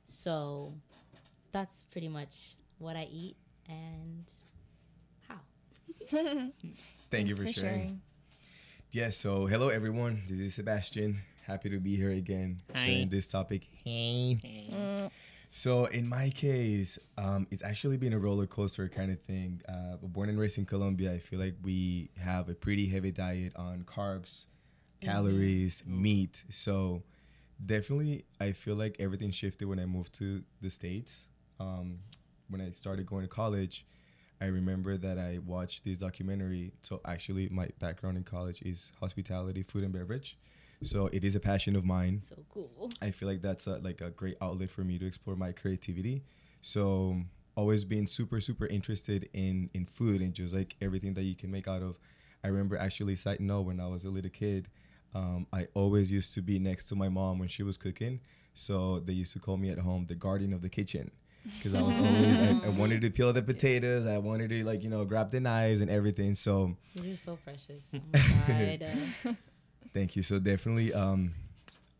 So 0.07 0.73
that's 1.51 1.83
pretty 1.83 2.07
much 2.07 2.55
what 2.79 2.95
I 2.95 3.07
eat 3.11 3.35
and 3.67 4.23
how. 5.27 5.39
Thank 7.09 7.27
you 7.27 7.35
for, 7.35 7.47
sharing. 7.47 8.01
Yeah, 8.91 9.09
so 9.09 9.45
hello 9.47 9.69
everyone. 9.69 10.23
This 10.29 10.39
is 10.39 10.55
Sebastian. 10.55 11.21
Happy 11.45 11.69
to 11.69 11.79
be 11.79 11.95
here 11.95 12.11
again 12.11 12.61
Hi. 12.73 12.85
sharing 12.85 13.09
this 13.09 13.27
topic. 13.27 13.67
Hey. 13.83 14.37
So 15.57 15.85
in 15.85 16.07
my 16.07 16.29
case, 16.29 16.99
um, 17.17 17.47
it's 17.49 17.63
actually 17.63 17.97
been 17.97 18.13
a 18.13 18.19
roller 18.19 18.45
coaster 18.45 18.87
kind 18.87 19.11
of 19.11 19.19
thing. 19.19 19.59
Uh, 19.67 19.95
born 20.03 20.29
and 20.29 20.37
raised 20.37 20.59
in 20.59 20.67
Colombia, 20.67 21.11
I 21.11 21.17
feel 21.17 21.39
like 21.39 21.55
we 21.63 22.11
have 22.15 22.47
a 22.47 22.53
pretty 22.53 22.85
heavy 22.85 23.11
diet 23.11 23.55
on 23.55 23.81
carbs, 23.81 24.45
calories, 25.01 25.81
meat. 25.87 26.43
So 26.51 27.01
definitely, 27.65 28.25
I 28.39 28.51
feel 28.51 28.75
like 28.75 28.97
everything 28.99 29.31
shifted 29.31 29.67
when 29.67 29.79
I 29.79 29.87
moved 29.87 30.13
to 30.19 30.43
the 30.61 30.69
states. 30.69 31.25
Um, 31.59 31.97
when 32.49 32.61
I 32.61 32.69
started 32.69 33.07
going 33.07 33.23
to 33.23 33.27
college, 33.27 33.83
I 34.39 34.45
remember 34.45 34.95
that 34.95 35.17
I 35.17 35.39
watched 35.43 35.83
this 35.83 35.97
documentary. 35.97 36.71
So 36.83 37.01
actually, 37.03 37.49
my 37.49 37.67
background 37.79 38.15
in 38.17 38.23
college 38.23 38.61
is 38.61 38.91
hospitality, 38.99 39.63
food 39.63 39.85
and 39.85 39.91
beverage. 39.91 40.37
So 40.83 41.07
it 41.07 41.23
is 41.23 41.35
a 41.35 41.39
passion 41.39 41.75
of 41.75 41.85
mine. 41.85 42.21
So 42.21 42.35
cool. 42.49 42.89
I 43.01 43.11
feel 43.11 43.27
like 43.27 43.41
that's 43.41 43.67
a, 43.67 43.77
like 43.77 44.01
a 44.01 44.11
great 44.11 44.37
outlet 44.41 44.69
for 44.69 44.81
me 44.81 44.99
to 44.99 45.05
explore 45.05 45.35
my 45.35 45.51
creativity. 45.51 46.23
So 46.61 47.21
always 47.55 47.83
being 47.83 48.05
super 48.05 48.39
super 48.39 48.67
interested 48.67 49.27
in 49.33 49.69
in 49.73 49.85
food 49.85 50.21
and 50.21 50.33
just 50.33 50.53
like 50.53 50.75
everything 50.81 51.13
that 51.15 51.23
you 51.23 51.35
can 51.35 51.51
make 51.51 51.67
out 51.67 51.81
of. 51.81 51.97
I 52.43 52.49
remember 52.49 52.77
actually 52.77 53.15
side 53.15 53.39
note 53.39 53.61
when 53.61 53.79
I 53.79 53.87
was 53.87 54.05
a 54.05 54.09
little 54.09 54.29
kid, 54.29 54.69
um, 55.15 55.47
I 55.51 55.67
always 55.73 56.11
used 56.11 56.33
to 56.35 56.41
be 56.41 56.59
next 56.59 56.85
to 56.89 56.95
my 56.95 57.09
mom 57.09 57.39
when 57.39 57.47
she 57.47 57.63
was 57.63 57.77
cooking. 57.77 58.19
So 58.53 58.99
they 58.99 59.13
used 59.13 59.33
to 59.33 59.39
call 59.39 59.57
me 59.57 59.69
at 59.69 59.79
home 59.79 60.05
the 60.07 60.15
guardian 60.15 60.53
of 60.53 60.61
the 60.61 60.69
kitchen 60.69 61.11
because 61.57 61.73
I 61.73 61.81
was 61.81 61.95
always 61.95 62.39
I, 62.39 62.67
I 62.67 62.69
wanted 62.77 63.01
to 63.01 63.09
peel 63.09 63.33
the 63.33 63.41
potatoes. 63.41 64.05
I 64.05 64.19
wanted 64.19 64.49
to 64.49 64.63
like 64.63 64.83
you 64.83 64.89
know 64.89 65.03
grab 65.05 65.31
the 65.31 65.39
knives 65.39 65.81
and 65.81 65.89
everything. 65.89 66.35
So 66.35 66.75
You're 67.01 67.17
so 67.17 67.37
precious. 67.43 67.83
Oh. 67.93 67.99
Uh, 69.27 69.33
Thank 69.97 70.15
you. 70.15 70.21
So 70.21 70.37
definitely, 70.37 70.93
um, 70.93 71.33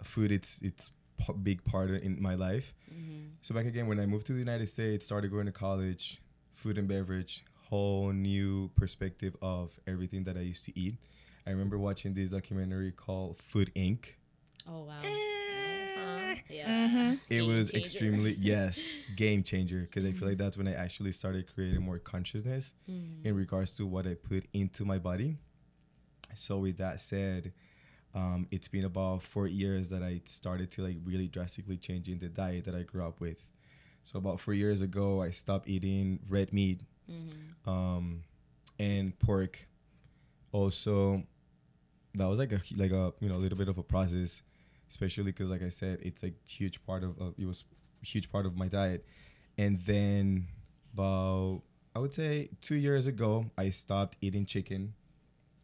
food 0.03 0.31
it's 0.31 0.61
it's 0.61 0.91
a 1.27 1.33
big 1.33 1.63
part 1.63 1.89
in 1.89 2.21
my 2.21 2.35
life. 2.35 2.75
Mm-hmm. 2.93 3.29
So 3.41 3.55
back 3.55 3.65
again, 3.65 3.87
when 3.87 3.99
I 3.99 4.05
moved 4.05 4.27
to 4.27 4.33
the 4.33 4.39
United 4.39 4.67
States, 4.67 5.03
started 5.03 5.31
going 5.31 5.47
to 5.47 5.51
college, 5.51 6.21
food 6.53 6.77
and 6.77 6.87
beverage, 6.87 7.43
whole 7.55 8.11
new 8.11 8.69
perspective 8.75 9.35
of 9.41 9.79
everything 9.87 10.23
that 10.25 10.37
I 10.37 10.41
used 10.41 10.63
to 10.65 10.79
eat. 10.79 10.97
I 11.47 11.49
remember 11.49 11.79
watching 11.79 12.13
this 12.13 12.29
documentary 12.29 12.91
called 12.91 13.39
Food 13.39 13.71
Inc. 13.73 14.09
oh 14.69 14.83
wow. 14.83 15.01
Eh. 15.03 15.07
Uh-huh. 15.07 16.21
Mm-hmm. 16.53 16.53
Yeah. 16.53 17.13
It 17.29 17.39
Game 17.39 17.47
was 17.47 17.71
changer. 17.71 17.79
extremely 17.79 18.37
yes, 18.39 18.95
game 19.15 19.41
changer 19.41 19.79
because 19.79 20.05
I 20.05 20.11
feel 20.11 20.27
like 20.27 20.37
mm-hmm. 20.37 20.43
that's 20.43 20.55
when 20.55 20.67
I 20.67 20.73
actually 20.73 21.13
started 21.13 21.51
creating 21.51 21.81
more 21.81 21.97
consciousness 21.97 22.75
mm-hmm. 22.87 23.27
in 23.27 23.35
regards 23.35 23.71
to 23.77 23.87
what 23.87 24.05
I 24.05 24.13
put 24.13 24.45
into 24.53 24.85
my 24.85 24.99
body. 24.99 25.39
So 26.35 26.59
with 26.59 26.77
that 26.77 27.01
said, 27.01 27.53
um, 28.17 28.47
it's 28.49 28.67
been 28.67 28.85
about 28.85 29.21
four 29.21 29.45
years 29.47 29.89
that 29.89 30.01
I 30.01 30.21
started 30.25 30.71
to 30.71 30.81
like 30.81 30.97
really 31.05 31.27
drastically 31.27 31.77
changing 31.77 32.17
the 32.17 32.29
diet 32.29 32.65
that 32.65 32.73
I 32.73 32.81
grew 32.81 33.05
up 33.05 33.21
with. 33.21 33.47
So 34.03 34.17
about 34.17 34.39
four 34.39 34.55
years 34.55 34.81
ago, 34.81 35.21
I 35.21 35.29
stopped 35.29 35.69
eating 35.69 36.19
red 36.27 36.51
meat 36.51 36.81
um, 37.67 38.23
and 38.79 39.17
pork. 39.19 39.67
Also, 40.51 41.21
that 42.15 42.25
was 42.25 42.39
like 42.39 42.51
a 42.51 42.61
like 42.75 42.91
a 42.91 43.13
you 43.19 43.29
know 43.29 43.35
a 43.35 43.41
little 43.43 43.57
bit 43.57 43.67
of 43.67 43.77
a 43.77 43.83
process, 43.83 44.41
especially 44.89 45.25
because 45.25 45.51
like 45.51 45.61
I 45.61 45.69
said, 45.69 45.99
it's 46.01 46.23
a 46.23 46.33
huge 46.45 46.83
part 46.87 47.03
of, 47.03 47.19
of 47.21 47.35
it 47.37 47.45
was 47.45 47.65
a 48.01 48.05
huge 48.05 48.31
part 48.31 48.47
of 48.47 48.57
my 48.57 48.67
diet. 48.67 49.05
And 49.59 49.79
then 49.85 50.47
about 50.93 51.61
I 51.95 51.99
would 51.99 52.15
say 52.15 52.49
two 52.61 52.75
years 52.75 53.05
ago, 53.05 53.51
I 53.57 53.69
stopped 53.69 54.17
eating 54.21 54.47
chicken. 54.47 54.95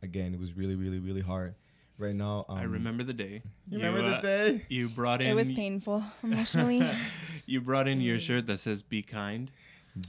Again, 0.04 0.36
it 0.36 0.40
was 0.40 0.54
really 0.54 0.76
really 0.76 1.00
really 1.00 1.22
hard. 1.22 1.56
Right 2.00 2.16
now, 2.16 2.46
um, 2.50 2.58
I 2.58 2.64
remember 2.64 3.04
the 3.04 3.14
day. 3.14 3.44
You 3.70 3.78
remember 3.78 4.02
the 4.10 4.16
uh, 4.18 4.22
day? 4.22 4.66
You 4.68 4.90
brought 4.90 5.22
in. 5.22 5.28
It 5.28 5.36
was 5.36 5.52
painful 5.54 6.04
emotionally. 6.24 6.82
you 7.46 7.62
brought 7.62 7.88
in 7.88 8.02
your 8.02 8.20
shirt 8.20 8.48
that 8.48 8.58
says 8.60 8.82
"Be 8.84 9.02
kind." 9.04 9.52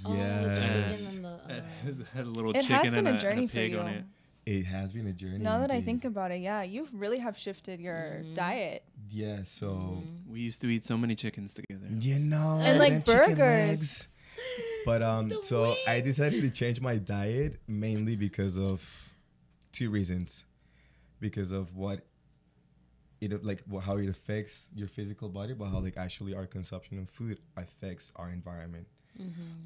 Oh, 0.07 0.13
the 0.13 0.17
Yes, 0.19 0.99
chicken 1.13 1.17
and 1.17 1.25
the, 1.27 1.55
It 1.55 1.61
uh, 1.61 1.67
has- 1.85 2.03
had 2.15 2.25
a 2.27 2.29
little 2.31 2.51
it 2.53 2.63
chicken 2.63 2.77
has 2.77 2.85
been 2.95 3.07
and, 3.07 3.09
a 3.09 3.11
a, 3.11 3.13
and 3.13 3.21
journey 3.21 3.45
a 3.45 3.49
for 3.49 3.55
pig 3.55 3.73
you. 3.73 3.79
on 3.81 3.89
it. 3.89 4.05
it 4.47 4.63
has 4.65 4.95
been 4.95 5.07
a 5.09 5.13
journey. 5.13 5.39
Now 5.39 5.59
that 5.59 5.71
I 5.71 5.83
think 5.83 6.07
about 6.07 6.31
it, 6.31 6.41
yeah, 6.41 6.63
you 6.63 6.89
really 6.95 7.19
have 7.19 7.37
shifted 7.37 7.81
your 7.81 8.23
diet. 8.35 8.83
yeah, 9.11 9.43
so 9.45 10.03
We 10.27 10.41
used 10.41 10.63
to 10.63 10.69
eat 10.69 10.87
so 10.87 10.97
many 10.97 11.15
chickens 11.15 11.53
together. 11.53 11.87
You 12.01 12.19
know, 12.19 12.61
And, 12.63 12.79
like, 12.79 13.05
them 13.05 13.15
burgers. 13.15 13.39
legs. 13.39 14.09
But 14.87 15.03
um, 15.11 15.29
The 15.29 15.43
so 15.43 15.77
I 15.87 16.01
decided 16.01 16.41
to 16.41 16.51
change 16.51 16.81
my 16.81 16.97
diet 16.97 17.61
mainly 17.69 18.17
because 18.17 18.57
of 18.59 18.83
two 19.73 19.91
reasons, 19.91 20.47
because 21.25 21.53
of 21.53 21.75
what 21.75 22.05
it 23.23 23.43
like 23.43 23.63
how 23.83 23.97
it 23.97 24.11
affects 24.11 24.69
your 24.75 24.87
physical 24.87 25.31
body, 25.31 25.55
but 25.55 25.71
how 25.71 25.79
like 25.79 25.97
actually 25.97 26.35
our 26.35 26.47
consumption 26.47 26.99
of 26.99 27.09
food 27.09 27.41
affects 27.57 28.13
our 28.17 28.29
environment. 28.29 28.87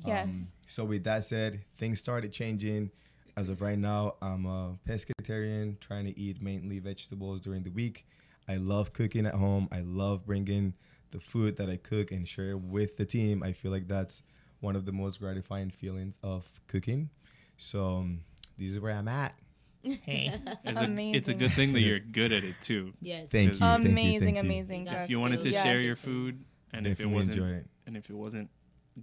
Yes. 0.06 0.28
Um, 0.28 0.34
so 0.68 0.84
with 0.84 1.02
that 1.02 1.24
said, 1.24 1.64
things 1.76 1.98
started 1.98 2.32
changing. 2.32 2.92
As 3.36 3.48
of 3.48 3.60
right 3.60 3.78
now, 3.78 4.14
I'm 4.22 4.46
a 4.46 4.78
pescatarian, 4.88 5.80
trying 5.80 6.04
to 6.04 6.16
eat 6.16 6.40
mainly 6.40 6.78
vegetables 6.78 7.40
during 7.40 7.64
the 7.64 7.70
week. 7.70 8.06
I 8.48 8.56
love 8.56 8.92
cooking 8.92 9.26
at 9.26 9.34
home. 9.34 9.68
I 9.72 9.80
love 9.80 10.24
bringing 10.24 10.74
the 11.10 11.18
food 11.18 11.56
that 11.56 11.68
I 11.68 11.76
cook 11.76 12.12
and 12.12 12.26
share 12.28 12.56
with 12.56 12.96
the 12.96 13.04
team. 13.04 13.42
I 13.42 13.52
feel 13.52 13.72
like 13.72 13.88
that's 13.88 14.22
one 14.60 14.76
of 14.76 14.84
the 14.84 14.92
most 14.92 15.18
gratifying 15.18 15.70
feelings 15.70 16.20
of 16.22 16.48
cooking. 16.68 17.10
So 17.56 17.96
um, 17.96 18.20
this 18.56 18.70
is 18.70 18.78
where 18.78 18.92
I'm 18.92 19.08
at. 19.08 19.34
It's 19.84 20.80
a, 20.80 20.96
it's 21.16 21.28
a 21.28 21.34
good 21.34 21.52
thing 21.52 21.72
that 21.74 21.80
you're 21.80 21.98
good 22.00 22.32
at 22.32 22.44
it 22.44 22.56
too. 22.62 22.92
yes. 23.00 23.30
Thank 23.30 23.52
you. 23.52 23.58
thank 23.58 23.84
you, 23.84 23.90
amazing, 23.90 24.20
thank 24.34 24.34
you. 24.36 24.40
amazing. 24.40 24.86
You. 24.86 24.92
If 24.92 25.10
you 25.10 25.20
wanted 25.20 25.40
to 25.42 25.50
Yes. 25.50 25.62
share 25.62 25.80
your 25.80 25.96
food, 25.96 26.44
and 26.72 26.86
if 26.86 26.92
it 27.00 27.04
Definitely 27.04 27.14
wasn't, 27.14 27.36
enjoy 27.38 27.50
it. 27.56 27.66
and 27.86 27.96
if 27.96 28.10
it 28.10 28.16
wasn't 28.16 28.50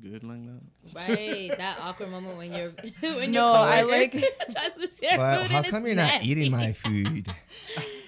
good 0.02 0.24
like 0.26 0.42
that, 0.46 1.08
Right, 1.08 1.58
that 1.58 1.78
awkward 1.80 2.10
moment 2.12 2.38
when 2.38 2.52
you're 2.54 2.72
when 3.16 3.32
No, 3.32 3.54
your 3.54 3.58
I 3.72 3.82
like- 3.84 4.12
tries 4.52 4.74
to 4.74 4.88
share 4.88 5.18
But 5.18 5.42
food 5.44 5.52
how 5.52 5.58
and 5.60 5.66
come 5.68 5.80
it's 5.84 5.88
you're 5.88 5.96
not 5.96 6.08
nasty. 6.12 6.30
eating 6.32 6.52
my 6.52 6.74
food? 6.74 7.28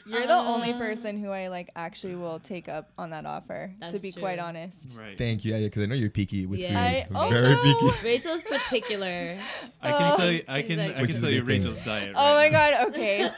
You're 0.08 0.26
the 0.28 0.34
only 0.34 0.72
Uh, 0.74 0.78
person 0.78 1.18
who 1.18 1.30
I 1.32 1.48
like 1.50 1.70
actually 1.76 2.16
will 2.16 2.40
take 2.40 2.70
up 2.70 2.92
on 2.98 3.10
that 3.10 3.26
offer. 3.26 3.68
to 3.74 3.80
That's 3.92 4.02
be 4.02 4.12
quite 4.12 4.36
true. 4.38 4.44
honest. 4.46 4.98
right? 4.98 5.18
Thank 5.18 5.44
you. 5.46 5.54
Yeah, 5.56 5.66
because 5.66 5.84
I 5.84 5.86
know 5.88 5.96
you're 5.96 6.10
picky 6.10 6.46
with 6.46 6.60
Yeah. 6.60 7.04
food. 7.06 7.16
I- 7.18 7.30
Very 7.30 7.54
oh, 7.54 7.62
picky. 7.64 7.86
no. 7.86 7.94
Rachael's 8.10 8.42
particular. 8.44 9.38
I 9.82 9.92
can 9.92 10.12
Oh. 10.14 10.18
tell 10.18 10.32
you, 10.32 10.44
I 10.48 10.60
She's 10.62 10.68
can, 10.68 10.78
like- 10.80 10.96
I 10.98 11.02
Which 11.02 11.10
can 11.10 11.16
is 11.18 11.22
tell 11.24 11.32
you 11.32 11.42
good. 11.42 11.48
Rachael's 11.48 11.80
diet. 11.86 12.14
Oh 12.16 12.36
my 12.36 12.44
right 12.44 12.52
now. 12.52 12.70
god. 12.86 12.88
Okay. 12.90 13.30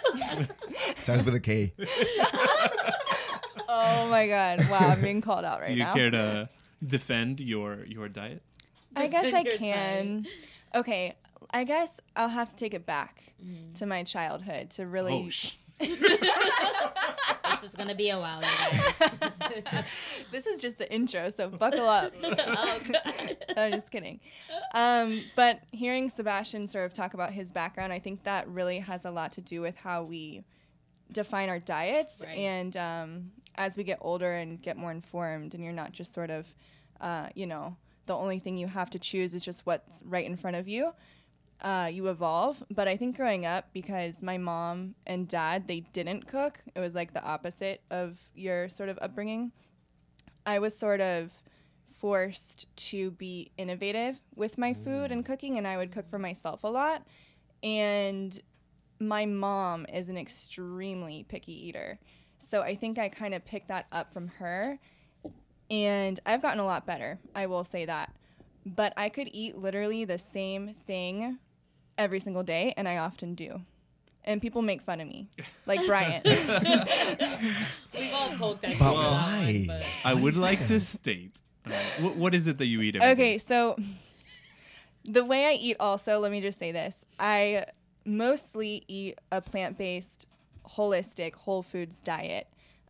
Sounds 0.97 1.23
with 1.23 1.35
a 1.35 1.39
K. 1.39 1.73
oh 3.67 4.07
my 4.09 4.27
god. 4.27 4.59
Wow, 4.69 4.79
I'm 4.89 5.01
being 5.01 5.21
called 5.21 5.45
out 5.45 5.61
right 5.61 5.69
now. 5.69 5.73
Do 5.73 5.79
you 5.79 5.83
now. 5.85 5.93
care 5.93 6.11
to 6.11 6.49
defend 6.85 7.39
your 7.39 7.83
your 7.85 8.07
diet? 8.09 8.41
I 8.95 9.07
guess 9.07 9.33
I 9.33 9.43
Defend 9.43 9.45
your 9.47 9.57
can. 9.57 10.27
Okay, 10.75 11.13
I 11.51 11.63
guess 11.63 11.99
I'll 12.15 12.29
have 12.29 12.49
to 12.49 12.55
take 12.55 12.73
it 12.73 12.85
back 12.85 13.23
to 13.75 13.85
my 13.85 14.03
childhood 14.03 14.69
to 14.71 14.85
really. 14.85 15.13
Oh, 15.13 15.29
sh- 15.29 15.53
this 15.79 17.63
is 17.63 17.73
gonna 17.75 17.95
be 17.95 18.09
a 18.09 18.19
while, 18.19 18.41
this 20.31 20.45
is 20.45 20.59
just 20.59 20.77
the 20.77 20.91
intro, 20.91 21.31
so 21.31 21.49
buckle 21.49 21.87
up. 21.87 22.13
oh 22.23 22.79
god. 22.91 23.37
I'm 23.57 23.71
just 23.71 23.91
kidding. 23.91 24.19
Um, 24.73 25.21
but 25.35 25.61
hearing 25.71 26.09
Sebastian 26.09 26.67
sort 26.67 26.85
of 26.85 26.93
talk 26.93 27.13
about 27.13 27.31
his 27.31 27.51
background, 27.51 27.93
I 27.93 27.99
think 27.99 28.23
that 28.23 28.47
really 28.47 28.79
has 28.79 29.05
a 29.05 29.11
lot 29.11 29.31
to 29.33 29.41
do 29.41 29.61
with 29.61 29.77
how 29.77 30.03
we 30.03 30.43
define 31.11 31.49
our 31.49 31.59
diets. 31.59 32.21
Right. 32.23 32.37
And 32.37 32.77
um, 32.77 33.31
as 33.55 33.77
we 33.77 33.83
get 33.83 33.99
older 34.01 34.33
and 34.33 34.61
get 34.61 34.77
more 34.77 34.91
informed, 34.91 35.53
and 35.53 35.63
you're 35.63 35.73
not 35.73 35.91
just 35.91 36.13
sort 36.13 36.29
of, 36.29 36.53
uh, 37.01 37.27
you 37.35 37.47
know, 37.47 37.75
the 38.05 38.15
only 38.15 38.39
thing 38.39 38.57
you 38.57 38.67
have 38.67 38.89
to 38.91 38.99
choose 38.99 39.33
is 39.33 39.45
just 39.45 39.65
what's 39.65 40.01
right 40.05 40.25
in 40.25 40.35
front 40.35 40.57
of 40.57 40.67
you. 40.67 40.93
Uh, 41.61 41.89
you 41.91 42.07
evolve. 42.07 42.63
But 42.69 42.87
I 42.87 42.97
think 42.97 43.17
growing 43.17 43.45
up, 43.45 43.69
because 43.73 44.21
my 44.21 44.37
mom 44.37 44.95
and 45.05 45.27
dad 45.27 45.67
they 45.67 45.81
didn't 45.81 46.27
cook, 46.27 46.59
it 46.75 46.79
was 46.79 46.95
like 46.95 47.13
the 47.13 47.23
opposite 47.23 47.81
of 47.89 48.19
your 48.35 48.69
sort 48.69 48.89
of 48.89 48.99
upbringing. 49.01 49.51
I 50.45 50.59
was 50.59 50.77
sort 50.77 51.01
of 51.01 51.43
forced 51.85 52.65
to 52.75 53.11
be 53.11 53.51
innovative 53.57 54.19
with 54.35 54.57
my 54.57 54.73
food 54.73 55.11
and 55.11 55.25
cooking, 55.25 55.57
and 55.57 55.67
I 55.67 55.77
would 55.77 55.91
cook 55.91 56.07
for 56.07 56.19
myself 56.19 56.63
a 56.63 56.67
lot. 56.67 57.05
And 57.61 58.39
my 58.99 59.25
mom 59.25 59.85
is 59.93 60.09
an 60.09 60.17
extremely 60.17 61.23
picky 61.27 61.67
eater. 61.67 61.99
So 62.37 62.61
I 62.61 62.75
think 62.75 62.97
I 62.97 63.09
kind 63.09 63.33
of 63.33 63.45
picked 63.45 63.67
that 63.67 63.87
up 63.91 64.13
from 64.13 64.29
her. 64.39 64.79
And 65.69 66.19
I've 66.25 66.41
gotten 66.41 66.59
a 66.59 66.65
lot 66.65 66.87
better, 66.87 67.19
I 67.35 67.45
will 67.45 67.63
say 67.63 67.85
that. 67.85 68.15
But 68.65 68.93
I 68.97 69.09
could 69.09 69.29
eat 69.31 69.57
literally 69.57 70.05
the 70.05 70.17
same 70.17 70.73
thing 70.73 71.37
every 71.99 72.19
single 72.19 72.41
day, 72.43 72.73
and 72.77 72.87
I 72.87 72.97
often 72.97 73.35
do. 73.35 73.61
And 74.25 74.41
people 74.41 74.61
make 74.61 74.81
fun 74.81 74.99
of 75.01 75.07
me, 75.07 75.27
like 75.65 75.85
Bryant. 75.85 76.25
We've 76.25 78.13
all 78.13 78.29
poked 78.37 78.63
at 78.63 78.77
But 78.79 78.91
you 78.91 78.97
why? 78.97 79.63
but 79.67 79.85
I 80.05 80.13
would 80.13 80.37
like 80.37 80.65
to 80.67 80.79
state. 80.79 81.41
uh, 81.65 81.71
what, 82.01 82.15
what 82.15 82.35
is 82.35 82.47
it 82.47 82.57
that 82.57 82.65
you 82.67 82.81
eat 82.81 82.95
every 82.95 83.09
Okay, 83.11 83.33
day? 83.33 83.37
so 83.37 83.77
the 85.03 85.23
way 85.25 85.45
I 85.45 85.53
eat 85.53 85.77
also, 85.79 86.19
let 86.19 86.31
me 86.31 86.41
just 86.41 86.57
say 86.59 86.71
this. 86.71 87.05
I 87.19 87.65
mostly 88.05 88.83
eat 88.87 89.17
a 89.31 89.41
plant-based, 89.41 90.27
holistic, 90.77 91.35
whole 91.35 91.61
foods 91.63 92.01
diet. 92.01 92.47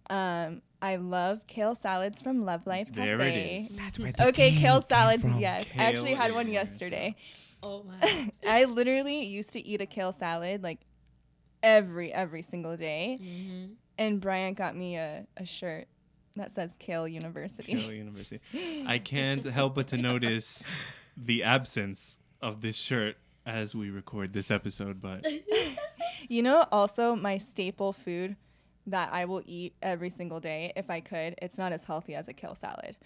Um, 0.10 0.62
I 0.82 0.96
love 0.96 1.46
kale 1.48 1.76
salads 1.76 2.22
from 2.22 2.44
Love 2.46 2.66
Life 2.66 2.88
Cafe. 2.92 3.06
There 3.06 3.22
it 3.22 3.36
is. 3.36 3.78
That's 3.78 4.00
where 4.00 4.12
the 4.12 4.28
Okay, 4.30 4.52
kale 4.52 4.80
came 4.82 4.88
salads, 4.90 5.24
from. 5.24 5.40
yes. 5.40 5.68
I 5.78 5.84
actually 5.84 6.16
had 6.16 6.34
one 6.34 6.48
where 6.52 6.62
it's 6.62 6.72
yesterday. 6.72 7.16
Oh 7.62 7.84
my. 7.84 8.32
I 8.48 8.66
literally 8.66 9.24
used 9.24 9.54
to 9.54 9.66
eat 9.66 9.82
a 9.82 9.86
kale 9.86 10.12
salad 10.12 10.64
like 10.64 10.80
every 11.62 12.12
every 12.14 12.42
single 12.42 12.78
day. 12.78 13.20
Mm-hmm. 13.22 13.74
And 13.98 14.22
Bryant 14.22 14.58
got 14.58 14.76
me 14.76 14.96
a, 14.96 15.28
a 15.36 15.46
shirt 15.46 15.88
that 16.38 16.52
says 16.52 16.78
Kale 16.80 17.08
University. 17.08 17.74
Yale 17.74 17.92
University. 17.92 18.40
I 18.88 18.98
can't 18.98 19.44
help 19.44 19.76
but 19.76 19.88
to 19.88 19.98
notice 19.98 20.64
the 21.18 21.44
absence 21.44 22.20
of 22.42 22.62
this 22.62 22.78
shirt 22.78 23.18
as 23.46 23.76
we 23.76 23.90
record 23.90 24.32
this 24.32 24.50
episode, 24.50 25.02
but 25.02 25.26
You 26.30 26.44
know, 26.44 26.66
also 26.72 27.16
my 27.16 27.40
staple 27.40 27.92
food 27.92 28.36
that 28.86 29.12
I 29.12 29.26
will 29.26 29.42
eat 29.46 29.74
every 29.82 30.10
single 30.10 30.40
day 30.40 30.74
if 30.76 30.90
I 30.90 31.00
could. 31.00 31.36
It's 31.42 31.58
not 31.58 31.72
as 31.72 31.86
healthy 31.86 32.16
as 32.16 32.28
a 32.28 32.34
kale 32.34 32.56
salad. 32.56 32.98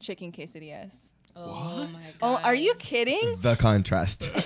Chicken 0.00 0.30
quesadillas. 0.32 1.12
Oh 1.40 1.86
my 1.92 1.98
god. 2.00 2.02
Oh, 2.22 2.40
are 2.44 2.54
you 2.54 2.74
kidding? 2.78 3.36
The 3.40 3.56
contrast. 3.56 4.30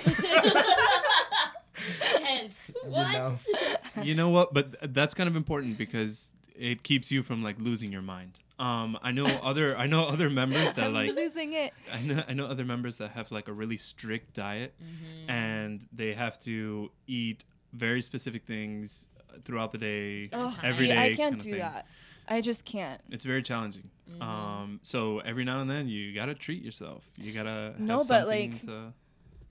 Tense. 2.17 2.71
You 2.83 2.89
What? 2.89 3.13
know? 3.13 3.39
you 4.03 4.15
know 4.15 4.29
what? 4.29 4.53
But 4.53 4.93
that's 4.93 5.13
kind 5.13 5.27
of 5.27 5.35
important 5.35 5.77
because 5.77 6.31
it 6.55 6.83
keeps 6.83 7.11
you 7.11 7.23
from 7.23 7.43
like 7.43 7.59
losing 7.59 7.91
your 7.91 8.01
mind. 8.01 8.39
Um, 8.59 8.97
I 9.01 9.11
know 9.11 9.25
other 9.41 9.75
I 9.75 9.87
know 9.87 10.05
other 10.05 10.29
members 10.29 10.73
that 10.75 10.85
I'm 10.85 10.93
like 10.93 11.13
losing 11.15 11.53
it. 11.53 11.73
I 11.93 12.01
know 12.01 12.23
I 12.29 12.33
know 12.33 12.45
other 12.45 12.63
members 12.63 12.97
that 12.97 13.11
have 13.11 13.31
like 13.31 13.47
a 13.47 13.53
really 13.53 13.77
strict 13.77 14.33
diet 14.35 14.73
Mm-hmm. 14.81 15.29
and 15.31 15.87
they 15.91 16.13
have 16.13 16.39
to 16.41 16.91
eat 17.07 17.43
very 17.73 18.01
specific 18.01 18.45
things 18.45 19.07
throughout 19.45 19.71
the 19.71 19.79
day, 19.79 20.27
Oh, 20.31 20.55
every 20.63 20.87
see, 20.87 20.93
day. 20.93 21.11
I 21.11 21.15
can't 21.15 21.39
do 21.39 21.51
thing. 21.51 21.59
that. 21.59 21.87
I 22.27 22.41
just 22.41 22.65
can't. 22.65 23.01
It's 23.09 23.25
very 23.25 23.43
challenging. 23.43 23.89
Mm-hmm. 24.11 24.21
Um, 24.21 24.79
so 24.83 25.19
every 25.19 25.43
now 25.45 25.61
and 25.61 25.69
then 25.69 25.87
you 25.87 26.13
gotta 26.13 26.33
treat 26.35 26.61
yourself. 26.63 27.03
You 27.17 27.31
gotta 27.33 27.49
have 27.49 27.79
No, 27.79 28.03
but, 28.07 28.27
like, 28.27 28.61
to, 28.65 28.93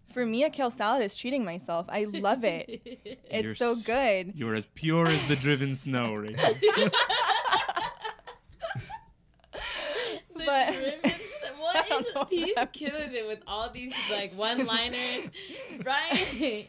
For 0.06 0.24
me, 0.26 0.44
a 0.44 0.50
kale 0.50 0.70
salad 0.70 1.02
is 1.02 1.16
treating 1.16 1.44
myself. 1.44 1.86
I 1.90 2.04
love 2.04 2.44
it. 2.44 2.68
It's 3.30 3.44
You're 3.44 3.54
so 3.54 3.70
s- 3.72 3.86
good. 3.86 4.34
You're 4.36 4.54
as 4.54 4.66
pure 4.66 5.06
as 5.06 5.26
the 5.28 5.36
driven 5.36 5.74
snow, 5.74 6.14
Rachael. 6.14 6.54
The 10.34 10.44
But- 10.46 10.72
Driven- 10.74 11.00
what 11.58 11.88
don't 11.88 12.06
is 12.06 12.11
know 12.11 12.11
he's 12.30 12.54
what 12.56 12.72
killing 12.72 13.12
it 13.12 13.26
with 13.28 13.42
all 13.46 13.70
these 13.70 13.94
like 14.10 14.34
one 14.34 14.66
liners. 14.66 15.30
Right? 15.84 16.68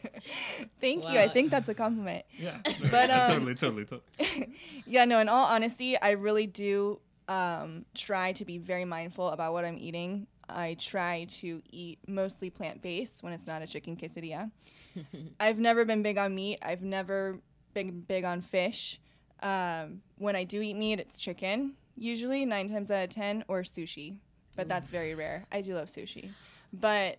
Thank 0.80 1.04
you. 1.04 1.18
I 1.18 1.28
think 1.28 1.50
that's 1.50 1.68
a 1.68 1.74
compliment. 1.74 2.24
yeah, 2.38 2.58
But, 2.90 3.10
um, 3.10 3.28
totally, 3.28 3.54
totally, 3.54 3.84
totally. 3.84 4.54
Yeah, 4.86 5.04
no, 5.04 5.20
in 5.20 5.28
all 5.28 5.46
honesty, 5.46 6.00
I 6.00 6.12
really 6.12 6.46
do 6.46 7.00
um, 7.28 7.84
try 7.94 8.32
to 8.32 8.44
be 8.44 8.58
very 8.58 8.84
mindful 8.84 9.28
about 9.28 9.52
what 9.52 9.64
I'm 9.64 9.78
eating. 9.78 10.26
I 10.48 10.74
try 10.78 11.26
to 11.40 11.62
eat 11.70 11.98
mostly 12.06 12.50
plant 12.50 12.82
based 12.82 13.22
when 13.22 13.32
it's 13.32 13.46
not 13.46 13.62
a 13.62 13.66
chicken 13.66 13.96
quesadilla. 13.96 14.50
I've 15.40 15.58
never 15.58 15.84
been 15.84 16.02
big 16.02 16.18
on 16.18 16.34
meat. 16.34 16.58
I've 16.62 16.82
never 16.82 17.38
been 17.72 18.00
big 18.00 18.24
on 18.24 18.40
fish. 18.40 19.00
Um, 19.42 20.00
when 20.16 20.36
I 20.36 20.44
do 20.44 20.60
eat 20.62 20.74
meat, 20.74 21.00
it's 21.00 21.18
chicken, 21.18 21.74
usually 21.96 22.44
nine 22.46 22.68
times 22.68 22.90
out 22.90 23.04
of 23.04 23.10
10, 23.10 23.44
or 23.48 23.62
sushi. 23.62 24.18
But 24.56 24.68
that's 24.68 24.90
very 24.90 25.14
rare. 25.14 25.46
I 25.52 25.60
do 25.62 25.74
love 25.74 25.88
sushi. 25.88 26.30
But 26.72 27.16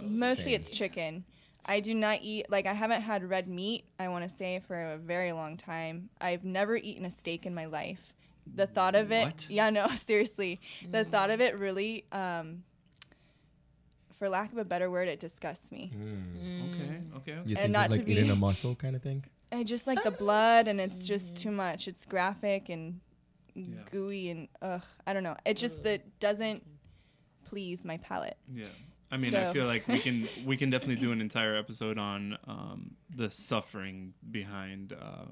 mostly 0.00 0.44
Same. 0.44 0.54
it's 0.54 0.70
chicken. 0.70 1.24
I 1.64 1.80
do 1.80 1.94
not 1.94 2.20
eat 2.22 2.50
like 2.50 2.66
I 2.66 2.72
haven't 2.72 3.02
had 3.02 3.28
red 3.28 3.46
meat. 3.48 3.84
I 3.98 4.08
want 4.08 4.28
to 4.28 4.34
say 4.34 4.58
for 4.60 4.92
a 4.92 4.96
very 4.98 5.32
long 5.32 5.56
time. 5.56 6.08
I've 6.20 6.44
never 6.44 6.76
eaten 6.76 7.04
a 7.04 7.10
steak 7.10 7.44
in 7.46 7.54
my 7.54 7.66
life. 7.66 8.14
The 8.54 8.66
thought 8.66 8.94
of 8.94 9.12
it, 9.12 9.24
What? 9.24 9.46
yeah, 9.50 9.68
no, 9.68 9.88
seriously, 9.94 10.60
the 10.90 11.04
thought 11.04 11.28
of 11.30 11.40
it 11.42 11.58
really, 11.58 12.04
um, 12.12 12.62
for 14.12 14.28
lack 14.30 14.50
of 14.52 14.58
a 14.58 14.64
better 14.64 14.90
word, 14.90 15.08
it 15.08 15.20
disgusts 15.20 15.70
me. 15.70 15.92
Mm. 15.94 16.72
Okay, 16.74 17.00
okay. 17.32 17.38
You 17.44 17.56
And 17.58 17.72
not 17.72 17.86
of 17.86 17.92
to 17.92 17.98
like 17.98 18.06
be- 18.06 18.12
eating 18.12 18.30
a 18.30 18.36
muscle 18.36 18.74
kind 18.74 18.96
of 18.96 19.02
thing? 19.02 19.24
I 19.52 19.62
just 19.64 19.86
like 19.86 20.02
the 20.02 20.10
blood, 20.10 20.66
and 20.68 20.80
it's 20.80 21.06
just 21.06 21.36
too 21.36 21.50
much. 21.50 21.88
It's 21.88 22.04
graphic 22.06 22.68
and 22.70 23.00
Yeah. 23.54 23.64
gooey, 23.90 24.30
and 24.30 24.48
ugh, 24.62 24.82
I 25.06 25.12
don't 25.12 25.22
know. 25.22 25.36
It 25.44 25.56
just 25.58 25.82
that 25.84 26.18
doesn't 26.20 26.64
please 27.48 27.84
my 27.84 27.96
palate. 27.98 28.36
Yeah. 28.52 28.64
I 29.10 29.16
mean, 29.16 29.34
I 29.34 29.52
feel 29.52 29.64
like 29.66 29.88
we 29.88 29.98
can 30.00 30.28
we 30.44 30.56
can 30.56 30.68
definitely 30.70 30.96
do 30.96 31.12
an 31.12 31.20
entire 31.20 31.56
episode 31.56 31.98
on 31.98 32.36
um, 32.46 32.96
the 33.14 33.30
suffering 33.30 34.12
behind 34.30 34.92
uh, 34.92 35.24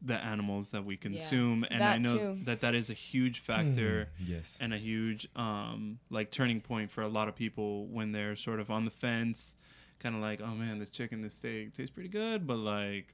the 0.00 0.14
animals 0.14 0.70
that 0.70 0.84
we 0.84 0.96
consume, 0.96 1.64
and 1.68 1.82
I 1.82 1.98
know 1.98 2.16
too. 2.16 2.38
that 2.44 2.60
that 2.60 2.76
is 2.76 2.90
a 2.90 2.94
huge 2.94 3.40
factor 3.40 4.08
Mm, 4.22 4.28
yes. 4.28 4.56
and 4.60 4.72
a 4.72 4.78
huge 4.78 5.26
um, 5.34 5.98
like 6.10 6.30
turning 6.30 6.60
point 6.60 6.92
for 6.92 7.02
a 7.02 7.08
lot 7.08 7.26
of 7.26 7.34
people 7.34 7.86
when 7.88 8.12
they're 8.12 8.36
sort 8.36 8.60
of 8.60 8.70
on 8.70 8.84
the 8.84 8.92
fence, 8.92 9.56
kind 9.98 10.14
of 10.14 10.20
like, 10.22 10.40
oh 10.40 10.54
man, 10.54 10.78
this 10.78 10.90
chicken, 10.90 11.20
this 11.20 11.34
steak 11.34 11.74
tastes 11.74 11.90
pretty 11.90 12.08
good, 12.10 12.46
but 12.46 12.58
like, 12.58 13.12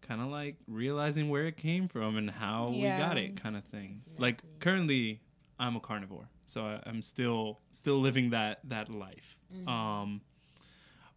kind 0.00 0.22
of 0.22 0.28
like 0.28 0.56
realizing 0.66 1.28
where 1.28 1.46
it 1.46 1.58
came 1.58 1.88
from 1.88 2.16
and 2.16 2.30
how 2.30 2.70
we 2.70 2.84
got 2.84 3.18
it, 3.18 3.36
kind 3.40 3.54
of 3.56 3.64
thing. 3.64 4.00
Like 4.16 4.40
currently, 4.60 5.20
I'm 5.58 5.76
a 5.76 5.80
carnivore, 5.80 6.28
so 6.46 6.62
I, 6.64 6.80
I'm 6.86 7.02
still 7.02 7.60
still 7.72 7.98
living 8.00 8.30
that 8.30 8.60
that 8.64 8.88
life. 8.88 9.38
Um, 9.66 10.20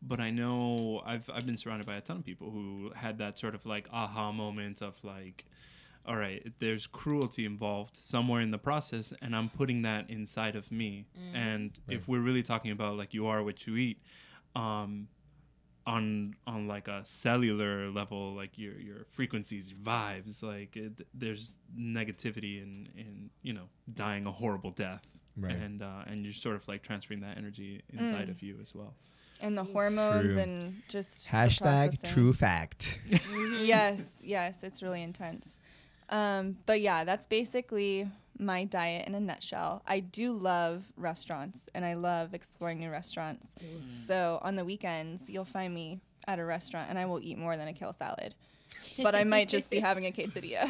but 0.02 0.20
I 0.20 0.32
know 0.32 1.02
I've 1.06 1.30
I've 1.30 1.46
been 1.46 1.58
surrounded 1.58 1.86
by 1.86 1.96
a 1.96 2.02
ton 2.02 2.18
of 2.18 2.26
people 2.26 2.50
who 2.52 2.92
had 2.96 3.18
that 3.20 3.38
sort 3.38 3.54
of 3.56 3.66
like 3.66 3.88
aha 3.94 4.32
moment 4.32 4.82
of 4.82 5.02
like, 5.04 5.46
all 6.06 6.16
right, 6.18 6.42
there's 6.60 6.88
cruelty 6.88 7.46
involved 7.46 7.96
somewhere 7.98 8.42
in 8.42 8.50
the 8.52 8.58
process, 8.58 9.14
and 9.22 9.36
I'm 9.36 9.50
putting 9.50 9.84
that 9.84 10.10
inside 10.10 10.56
of 10.56 10.72
me. 10.72 11.06
And 11.36 11.78
if 11.88 12.08
we're 12.08 12.22
really 12.22 12.42
talking 12.44 12.72
about 12.72 12.98
like 12.98 13.14
you 13.14 13.28
are 13.28 13.44
what 13.44 13.68
you 13.68 13.76
eat, 13.78 14.02
um, 14.56 15.08
on 15.86 16.36
on 16.46 16.68
like 16.68 16.88
a 16.88 17.02
cellular 17.06 17.90
level, 17.90 18.34
like 18.34 18.58
your 18.58 18.78
your 18.80 19.06
frequencies, 19.12 19.72
your 19.72 19.80
vibes, 19.80 20.44
like 20.44 20.76
it, 20.76 21.06
there's 21.14 21.56
negativity 21.78 22.62
and 22.62 22.90
and 22.98 23.30
you 23.42 23.54
know 23.54 23.66
dying 23.94 24.26
a 24.26 24.32
horrible 24.32 24.72
death. 24.72 25.08
Right. 25.38 25.56
And 25.56 25.82
uh, 25.82 26.04
and 26.08 26.24
you're 26.24 26.34
sort 26.34 26.56
of 26.56 26.68
like 26.68 26.84
transferring 26.84 27.22
that 27.22 27.38
energy 27.38 27.82
inside 27.94 28.30
of 28.30 28.42
you 28.42 28.58
as 28.62 28.76
well. 28.76 28.94
And 29.42 29.58
the 29.58 29.64
hormones 29.64 30.34
True. 30.34 30.42
and 30.42 30.84
just 30.88 31.28
Hashtag 31.28 32.14
true 32.14 32.32
fact. 32.32 33.00
yes, 33.62 34.22
yes, 34.24 34.62
it's 34.62 34.84
really 34.84 35.02
intense. 35.02 35.58
Um, 36.10 36.58
but 36.66 36.82
yeah, 36.82 37.04
that's 37.06 37.26
basically 37.26 38.08
my 38.38 38.64
diet 38.64 39.08
in 39.08 39.16
a 39.16 39.20
nutshell. 39.20 39.84
I 39.88 40.00
do 40.00 40.34
love 40.34 40.92
restaurants 40.98 41.68
and 41.76 41.86
I 41.86 41.94
love 41.94 42.34
exploring 42.34 42.80
new 42.80 42.90
restaurants. 42.90 43.56
So 44.06 44.40
on 44.42 44.56
the 44.56 44.66
weekends, 44.66 45.30
you'll 45.30 45.46
find 45.46 45.74
me 45.74 46.00
at 46.28 46.40
a 46.40 46.46
restaurant 46.46 46.90
and 46.90 46.98
I 46.98 47.06
will 47.06 47.20
eat 47.22 47.38
more 47.38 47.58
than 47.58 47.68
a 47.68 47.74
kale 47.74 47.94
salad. 47.94 48.34
But 49.02 49.16
I 49.16 49.24
might 49.24 49.50
just 49.50 49.70
be 49.70 49.80
having 49.80 50.06
a 50.06 50.12
quesadilla. 50.12 50.70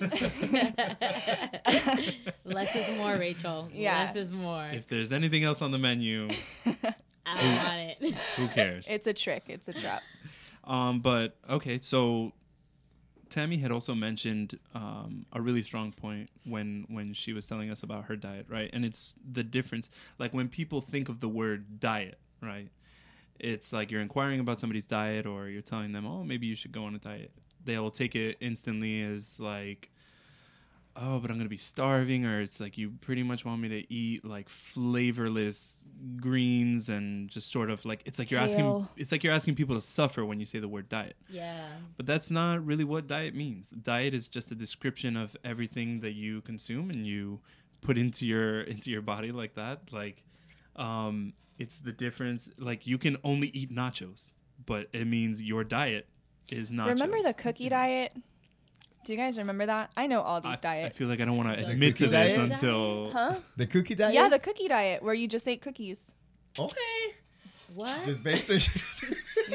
Less 2.44 2.76
is 2.76 2.96
more, 2.96 3.14
Rachael. 3.14 3.68
Yeah. 3.72 4.04
Less 4.04 4.16
is 4.16 4.30
more. 4.30 4.68
If 4.72 4.88
there's 4.88 5.12
anything 5.12 5.44
else 5.44 5.62
on 5.62 5.70
the 5.70 5.78
menu, 5.78 6.28
I 7.26 7.64
want 7.64 7.96
it. 8.02 8.14
who 8.36 8.48
cares? 8.48 8.86
It's 8.88 9.06
a 9.06 9.12
trick, 9.12 9.44
it's 9.48 9.68
a 9.68 9.72
trap. 9.72 10.02
Um, 10.64 11.00
but 11.00 11.36
okay, 11.48 11.78
so 11.78 12.32
Tami 13.30 13.60
had 13.60 13.70
also 13.70 13.94
mentioned 13.94 14.58
um, 14.74 15.24
a 15.32 15.40
really 15.40 15.62
strong 15.62 15.92
point 15.92 16.28
when 16.44 16.84
when 16.88 17.14
she 17.14 17.32
was 17.32 17.46
telling 17.46 17.70
us 17.70 17.82
about 17.82 18.04
her 18.06 18.16
diet, 18.16 18.46
right? 18.48 18.68
And 18.72 18.84
it's 18.84 19.14
the 19.32 19.44
difference. 19.44 19.88
Like 20.18 20.34
when 20.34 20.48
people 20.48 20.80
think 20.80 21.08
of 21.08 21.20
the 21.20 21.28
word 21.28 21.80
diet, 21.80 22.18
right? 22.42 22.68
it's 23.40 23.72
like 23.72 23.90
you're 23.90 24.02
inquiring 24.02 24.38
about 24.38 24.60
somebody's 24.60 24.86
diet 24.86 25.26
or 25.26 25.48
you're 25.48 25.62
telling 25.62 25.92
them, 25.92 26.06
oh, 26.06 26.22
maybe 26.22 26.46
you 26.46 26.54
should 26.54 26.72
go 26.72 26.84
on 26.84 26.94
a 26.94 26.98
diet. 26.98 27.32
They'll 27.64 27.90
take 27.90 28.14
it 28.14 28.36
instantly 28.40 29.02
as 29.02 29.40
like, 29.40 29.90
oh, 30.96 31.18
but 31.18 31.30
I'm 31.30 31.36
gonna 31.36 31.48
be 31.48 31.56
starving, 31.56 32.26
or 32.26 32.40
it's 32.40 32.60
like 32.60 32.76
you 32.78 32.90
pretty 33.00 33.22
much 33.22 33.44
want 33.44 33.60
me 33.60 33.68
to 33.68 33.92
eat 33.92 34.24
like 34.24 34.48
flavorless 34.48 35.84
greens 36.16 36.88
and 36.88 37.28
just 37.28 37.50
sort 37.50 37.70
of 37.70 37.84
like 37.84 38.02
it's 38.06 38.18
like 38.18 38.30
you're 38.30 38.40
asking 38.40 38.86
it's 38.96 39.12
like 39.12 39.22
you're 39.22 39.32
asking 39.32 39.54
people 39.54 39.74
to 39.74 39.82
suffer 39.82 40.24
when 40.24 40.40
you 40.40 40.46
say 40.46 40.58
the 40.58 40.68
word 40.68 40.88
diet. 40.88 41.16
Yeah. 41.28 41.66
But 41.96 42.06
that's 42.06 42.30
not 42.30 42.64
really 42.64 42.84
what 42.84 43.06
diet 43.06 43.34
means. 43.34 43.70
Diet 43.70 44.14
is 44.14 44.28
just 44.28 44.50
a 44.50 44.54
description 44.54 45.16
of 45.16 45.36
everything 45.44 46.00
that 46.00 46.12
you 46.12 46.40
consume 46.42 46.90
and 46.90 47.06
you 47.06 47.40
put 47.80 47.98
into 47.98 48.26
your 48.26 48.62
into 48.62 48.90
your 48.90 49.02
body 49.02 49.32
like 49.32 49.54
that. 49.54 49.92
Like 49.92 50.24
um 50.76 51.34
it's 51.58 51.78
the 51.78 51.92
difference 51.92 52.50
like 52.58 52.86
you 52.86 52.98
can 52.98 53.16
only 53.24 53.48
eat 53.48 53.74
nachos, 53.74 54.32
but 54.64 54.88
it 54.92 55.06
means 55.06 55.42
your 55.42 55.64
diet 55.64 56.08
is 56.48 56.70
nachos. 56.70 56.88
Remember 56.88 57.22
the 57.22 57.34
cookie 57.34 57.68
diet? 57.68 58.16
Do 59.04 59.12
you 59.12 59.18
guys 59.18 59.38
remember 59.38 59.66
that? 59.66 59.90
I 59.96 60.06
know 60.06 60.20
all 60.20 60.40
these 60.40 60.58
I, 60.64 60.84
I 60.84 60.88
feel 60.90 61.08
like 61.08 61.20
I 61.20 61.24
don't 61.24 61.36
want 61.36 61.56
to 61.58 61.66
admit 61.66 61.96
to 61.96 62.06
this 62.06 62.36
diet? 62.36 62.50
until 62.52 63.10
huh? 63.10 63.36
The 63.56 63.66
cookie 63.66 63.94
diet. 63.94 64.14
Yeah, 64.14 64.28
the 64.28 64.38
cookie 64.38 64.68
diet 64.68 65.02
where 65.02 65.14
you 65.14 65.26
just 65.26 65.46
ate 65.48 65.62
cookies. 65.62 66.12
okay. 66.58 66.76
What? 67.74 67.96
Just 68.04 68.24
based 68.24 68.50
on. 68.50 68.58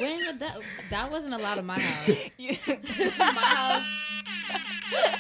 when 0.02 0.40
that? 0.40 0.58
That 0.90 1.12
wasn't 1.12 1.34
allowed 1.34 1.58
in 1.60 1.66
my 1.66 1.78
house. 1.80 2.34
You- 2.38 2.56
my 3.18 3.24
house. 3.24 3.84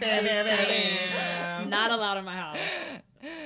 Not 1.67 1.91
allowed 1.91 2.17
in 2.17 2.25
my 2.25 2.35
house. 2.35 2.57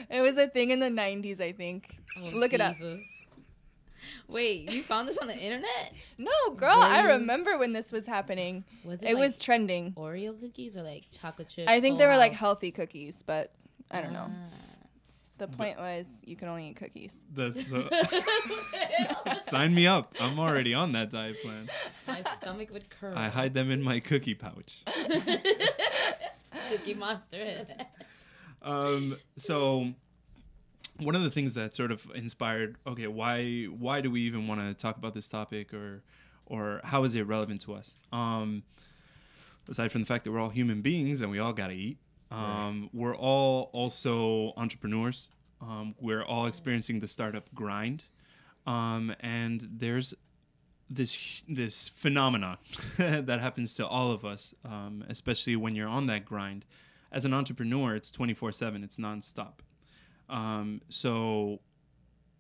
it 0.09 0.21
was 0.21 0.37
a 0.37 0.47
thing 0.47 0.69
in 0.71 0.79
the 0.79 0.89
90s, 0.89 1.41
I 1.41 1.51
think. 1.51 1.97
Oh, 2.17 2.29
Look 2.33 2.53
it 2.53 2.61
up. 2.61 2.75
Jesus. 4.29 4.33
Wait, 4.67 4.71
you 4.71 4.83
found 4.83 5.07
this 5.07 5.17
on 5.17 5.27
the 5.27 5.37
internet? 5.37 5.93
No, 6.17 6.31
girl, 6.55 6.77
I 6.77 7.01
remember 7.01 7.57
when 7.57 7.73
this 7.73 7.91
was 7.91 8.05
happening. 8.05 8.63
Was 8.83 9.01
It, 9.03 9.11
it, 9.11 9.17
was 9.17 9.39
trending. 9.39 9.93
Oreo 9.93 10.39
cookies 10.39 10.77
or 10.77 10.83
like 10.83 11.05
chocolate 11.11 11.49
chips? 11.49 11.67
I 11.69 11.79
think 11.79 11.93
Full 11.93 11.97
they 11.99 12.07
were 12.07 12.17
like 12.17 12.33
healthy 12.33 12.71
cookies, 12.71 13.23
but 13.23 13.53
I 13.91 14.01
don't 14.01 14.13
know. 14.13 14.27
Ah. 14.29 14.55
The 15.39 15.47
point 15.47 15.77
was 15.79 16.05
you 16.25 16.35
can 16.35 16.49
only 16.49 16.67
eat 16.67 16.75
cookies. 16.75 17.23
that's 17.33 17.73
uh, 17.73 17.89
sign 19.47 19.73
me 19.73 19.87
up. 19.87 20.13
I'm 20.19 20.37
already 20.37 20.73
on 20.73 20.91
that 20.91 21.11
diet 21.11 21.37
plan. 21.41 21.69
My 22.05 22.21
stomach 22.37 22.69
would 22.73 22.89
curl. 22.89 23.17
I 23.17 23.29
hide 23.29 23.53
them 23.53 23.71
in 23.71 23.81
my 23.81 24.01
cookie 24.01 24.35
pouch. 24.35 24.83
Cookie 26.69 26.93
Monster. 26.93 27.65
um 28.61 29.15
so 29.37 29.93
one 30.99 31.15
of 31.15 31.23
the 31.23 31.29
things 31.29 31.53
that 31.53 31.73
sort 31.73 31.91
of 31.91 32.05
inspired 32.15 32.75
okay 32.85 33.07
why 33.07 33.65
why 33.65 34.01
do 34.01 34.09
we 34.11 34.21
even 34.21 34.47
want 34.47 34.59
to 34.61 34.73
talk 34.73 34.97
about 34.97 35.13
this 35.13 35.29
topic 35.29 35.73
or 35.73 36.03
or 36.45 36.81
how 36.83 37.03
is 37.03 37.15
it 37.15 37.23
relevant 37.23 37.61
to 37.61 37.73
us 37.73 37.95
um 38.11 38.63
aside 39.67 39.91
from 39.91 40.01
the 40.01 40.07
fact 40.07 40.23
that 40.23 40.31
we're 40.31 40.39
all 40.39 40.49
human 40.49 40.81
beings 40.81 41.21
and 41.21 41.31
we 41.31 41.39
all 41.39 41.53
got 41.53 41.67
to 41.67 41.73
eat 41.73 41.97
um 42.31 42.89
we're 42.93 43.15
all 43.15 43.69
also 43.73 44.53
entrepreneurs 44.57 45.29
um 45.61 45.95
we're 45.99 46.23
all 46.23 46.45
experiencing 46.45 46.99
the 46.99 47.07
startup 47.07 47.53
grind 47.53 48.05
um 48.67 49.15
and 49.21 49.67
there's 49.71 50.13
this 50.89 51.43
this 51.47 51.87
phenomenon 51.87 52.57
that 52.97 53.39
happens 53.39 53.75
to 53.75 53.85
all 53.85 54.11
of 54.11 54.25
us, 54.25 54.53
um, 54.65 55.05
especially 55.07 55.55
when 55.55 55.75
you're 55.75 55.87
on 55.87 56.07
that 56.07 56.25
grind. 56.25 56.65
As 57.11 57.25
an 57.25 57.33
entrepreneur, 57.33 57.95
it's 57.95 58.11
24/7. 58.11 58.83
It's 58.83 58.97
nonstop. 58.97 59.59
Um, 60.29 60.81
so 60.89 61.59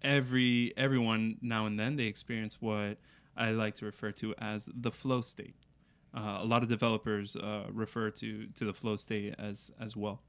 every 0.01 0.73
everyone 0.77 1.37
now 1.41 1.65
and 1.65 1.79
then 1.79 1.95
they 1.95 2.05
experience 2.05 2.57
what 2.61 2.97
I 3.35 3.51
like 3.51 3.75
to 3.75 3.85
refer 3.85 4.11
to 4.13 4.35
as 4.37 4.69
the 4.73 4.91
flow 4.91 5.21
state. 5.21 5.55
Uh, 6.15 6.39
a 6.41 6.45
lot 6.45 6.63
of 6.63 6.69
developers 6.69 7.35
uh, 7.35 7.65
refer 7.71 8.09
to 8.11 8.47
to 8.47 8.65
the 8.65 8.73
flow 8.73 8.95
state 8.95 9.35
as 9.37 9.71
as 9.79 9.95
well. 9.95 10.21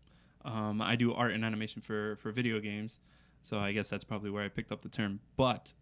Um, 0.45 0.81
I 0.81 0.97
do 0.97 1.13
art 1.13 1.33
and 1.33 1.45
animation 1.45 1.83
for 1.83 2.17
for 2.17 2.33
video 2.33 2.61
games, 2.61 2.99
so 3.43 3.59
I 3.59 3.73
guess 3.73 3.89
that's 3.89 4.05
probably 4.05 4.31
where 4.31 4.45
I 4.45 4.49
picked 4.49 4.73
up 4.73 4.83
the 4.83 4.89
term. 4.89 5.21
But 5.37 5.75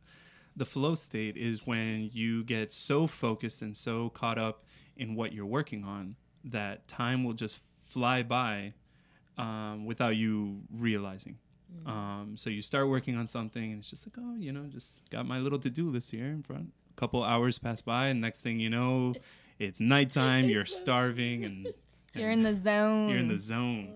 the 0.57 0.67
flow 0.67 0.95
state 0.95 1.37
is 1.37 1.67
when 1.67 2.11
you 2.13 2.43
get 2.45 2.73
so 2.73 3.07
focused 3.07 3.63
and 3.63 3.77
so 3.77 4.11
caught 4.11 4.39
up 4.39 4.65
in 4.97 5.15
what 5.15 5.33
you're 5.33 5.47
working 5.47 5.85
on 5.85 6.17
that 6.45 6.89
time 6.89 7.23
will 7.23 7.33
just 7.33 7.63
fly 7.85 8.23
by 8.23 8.75
um, 9.37 9.87
without 9.87 10.17
you 10.17 10.63
realizing. 10.73 11.39
Um, 11.87 12.35
so 12.37 12.51
you 12.51 12.61
start 12.63 12.89
working 12.89 13.17
on 13.17 13.27
something 13.27 13.71
and 13.73 13.81
it's 13.81 13.91
just 13.91 14.07
like, 14.07 14.15
oh, 14.19 14.35
you 14.37 14.53
know, 14.53 14.65
just 14.69 15.09
got 15.11 15.27
my 15.27 15.39
little 15.39 15.59
to-do 15.59 15.89
list 15.91 16.11
here 16.11 16.27
in 16.27 16.43
front. 16.43 16.73
A 16.91 17.01
couple 17.01 17.23
hours 17.23 17.59
pass 17.59 17.81
by 17.83 18.09
and 18.09 18.21
next 18.21 18.43
thing 18.43 18.61
you 18.61 18.69
know, 18.71 19.15
it's 19.59 19.81
nighttime. 19.81 20.49
You're 20.49 20.65
starving 20.67 21.45
and, 21.45 21.69
You're 22.15 22.31
in 22.31 22.43
the 22.43 22.57
zone. 22.57 23.11
you're 23.11 23.19
in 23.19 23.29
the 23.29 23.37
zone. 23.37 23.95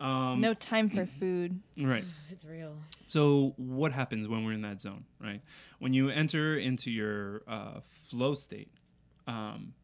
Um, 0.00 0.40
no 0.40 0.54
time 0.54 0.88
for 0.90 1.06
food. 1.20 1.60
right. 1.78 2.04
It's 2.30 2.44
real. 2.44 2.76
So 3.06 3.54
what 3.56 3.92
happens 3.92 4.26
when 4.26 4.44
we're 4.44 4.52
in 4.54 4.62
that 4.62 4.80
zone, 4.80 5.04
right? 5.20 5.40
When 5.78 5.92
you 5.92 6.08
enter 6.08 6.56
into 6.56 6.90
your 6.90 7.42
uh, 7.46 7.80
flow 7.84 8.34
state, 8.34 8.72
um, 9.28 9.74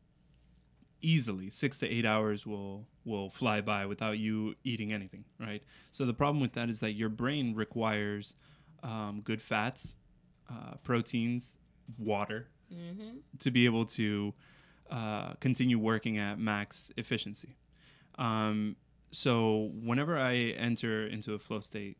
easily 1.01 1.48
six 1.48 1.78
to 1.78 1.88
eight 1.88 2.05
hours 2.05 2.44
will 2.44 2.86
will 3.05 3.31
fly 3.31 3.60
by 3.60 3.86
without 3.86 4.18
you 4.18 4.55
eating 4.64 4.93
anything, 4.93 5.24
right? 5.39 5.62
So 5.90 6.05
the 6.05 6.14
problem 6.14 6.40
with 6.40 6.52
that 6.52 6.68
is 6.68 6.81
that 6.81 6.93
your 6.93 7.09
brain 7.09 7.55
requires 7.55 8.35
um, 8.82 9.20
good 9.24 9.40
fats, 9.40 9.97
uh, 10.51 10.74
proteins, 10.82 11.56
water 11.98 12.48
to 13.40 13.51
be 13.51 13.64
able 13.64 13.85
to 13.86 14.32
uh, 14.90 15.35
continue 15.40 15.78
working 15.78 16.18
at 16.18 16.39
max 16.39 16.93
efficiency. 16.97 17.56
Um, 18.18 18.77
so 19.12 19.70
whenever 19.82 20.16
I 20.18 20.35
enter 20.56 21.06
into 21.06 21.35
a 21.35 21.39
flow 21.39 21.60
state, 21.60 21.97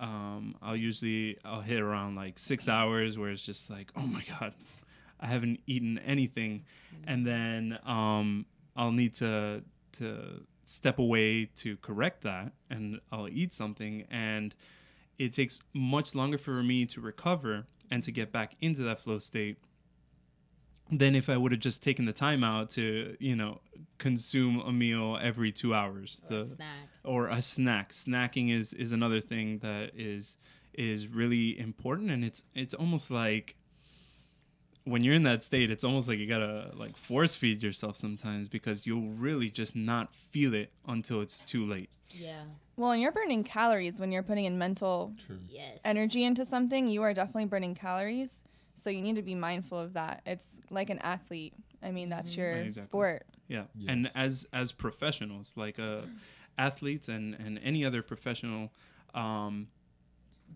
um, 0.00 0.56
I'll 0.60 0.76
usually 0.76 1.38
I'll 1.44 1.60
hit 1.60 1.80
around 1.80 2.16
like 2.16 2.38
six 2.38 2.68
hours 2.68 3.16
where 3.16 3.30
it's 3.30 3.46
just 3.46 3.70
like, 3.70 3.90
oh 3.96 4.06
my 4.06 4.22
god, 4.38 4.52
I 5.20 5.26
haven't 5.28 5.60
eaten 5.66 5.98
anything, 5.98 6.64
and 7.06 7.24
then 7.26 7.78
um, 7.86 8.44
I'll 8.76 8.92
need 8.92 9.14
to 9.14 9.62
to 9.94 10.46
step 10.64 10.98
away 10.98 11.46
to 11.56 11.76
correct 11.78 12.22
that, 12.22 12.52
and 12.70 13.00
I'll 13.10 13.28
eat 13.28 13.52
something, 13.52 14.06
and 14.10 14.54
it 15.18 15.32
takes 15.32 15.60
much 15.72 16.14
longer 16.14 16.38
for 16.38 16.62
me 16.62 16.86
to 16.86 17.00
recover 17.00 17.66
and 17.90 18.02
to 18.02 18.10
get 18.10 18.32
back 18.32 18.56
into 18.60 18.82
that 18.82 19.00
flow 19.00 19.18
state 19.18 19.58
than 20.90 21.14
if 21.14 21.28
I 21.28 21.36
would 21.36 21.52
have 21.52 21.60
just 21.60 21.82
taken 21.82 22.04
the 22.04 22.12
time 22.12 22.44
out 22.44 22.70
to, 22.70 23.16
you 23.18 23.34
know, 23.36 23.60
consume 23.98 24.60
a 24.60 24.72
meal 24.72 25.18
every 25.20 25.52
two 25.52 25.74
hours. 25.74 26.22
Or 26.28 26.36
a 26.36 26.38
the 26.38 26.44
snack. 26.46 26.88
or 27.04 27.28
a 27.28 27.42
snack. 27.42 27.92
Snacking 27.92 28.50
is 28.50 28.72
is 28.74 28.92
another 28.92 29.20
thing 29.20 29.58
that 29.58 29.92
is 29.94 30.38
is 30.74 31.08
really 31.08 31.58
important, 31.58 32.10
and 32.10 32.24
it's 32.24 32.44
it's 32.54 32.74
almost 32.74 33.10
like 33.10 33.56
when 34.84 35.04
you're 35.04 35.14
in 35.14 35.22
that 35.24 35.42
state, 35.42 35.70
it's 35.70 35.84
almost 35.84 36.08
like 36.08 36.18
you 36.18 36.26
gotta 36.26 36.70
like 36.74 36.96
force 36.96 37.34
feed 37.34 37.62
yourself 37.62 37.96
sometimes 37.96 38.48
because 38.48 38.86
you'll 38.86 39.10
really 39.12 39.50
just 39.50 39.76
not 39.76 40.14
feel 40.14 40.54
it 40.54 40.72
until 40.86 41.20
it's 41.20 41.40
too 41.40 41.64
late. 41.64 41.90
Yeah. 42.10 42.42
Well, 42.76 42.90
and 42.90 43.00
you're 43.00 43.12
burning 43.12 43.44
calories 43.44 44.00
when 44.00 44.12
you're 44.12 44.22
putting 44.22 44.44
in 44.44 44.58
mental 44.58 45.14
Yes. 45.48 45.80
energy 45.84 46.24
into 46.24 46.44
something. 46.44 46.86
You 46.88 47.02
are 47.02 47.14
definitely 47.14 47.46
burning 47.46 47.74
calories. 47.74 48.42
So 48.74 48.90
you 48.90 49.02
need 49.02 49.16
to 49.16 49.22
be 49.22 49.34
mindful 49.34 49.78
of 49.78 49.92
that. 49.92 50.22
It's 50.26 50.58
like 50.70 50.90
an 50.90 50.98
athlete. 51.00 51.54
I 51.82 51.90
mean, 51.90 52.08
that's 52.08 52.36
your 52.36 52.54
Exactly. 52.54 52.84
sport. 52.84 53.26
Yeah, 53.48 53.64
and 53.86 54.10
as 54.14 54.46
as 54.52 54.72
professionals, 54.72 55.54
like 55.56 55.78
uh, 55.78 56.02
athletes 56.56 57.08
and 57.08 57.34
and 57.34 57.58
any 57.62 57.84
other 57.84 58.02
professional, 58.02 58.72
um, 59.14 59.68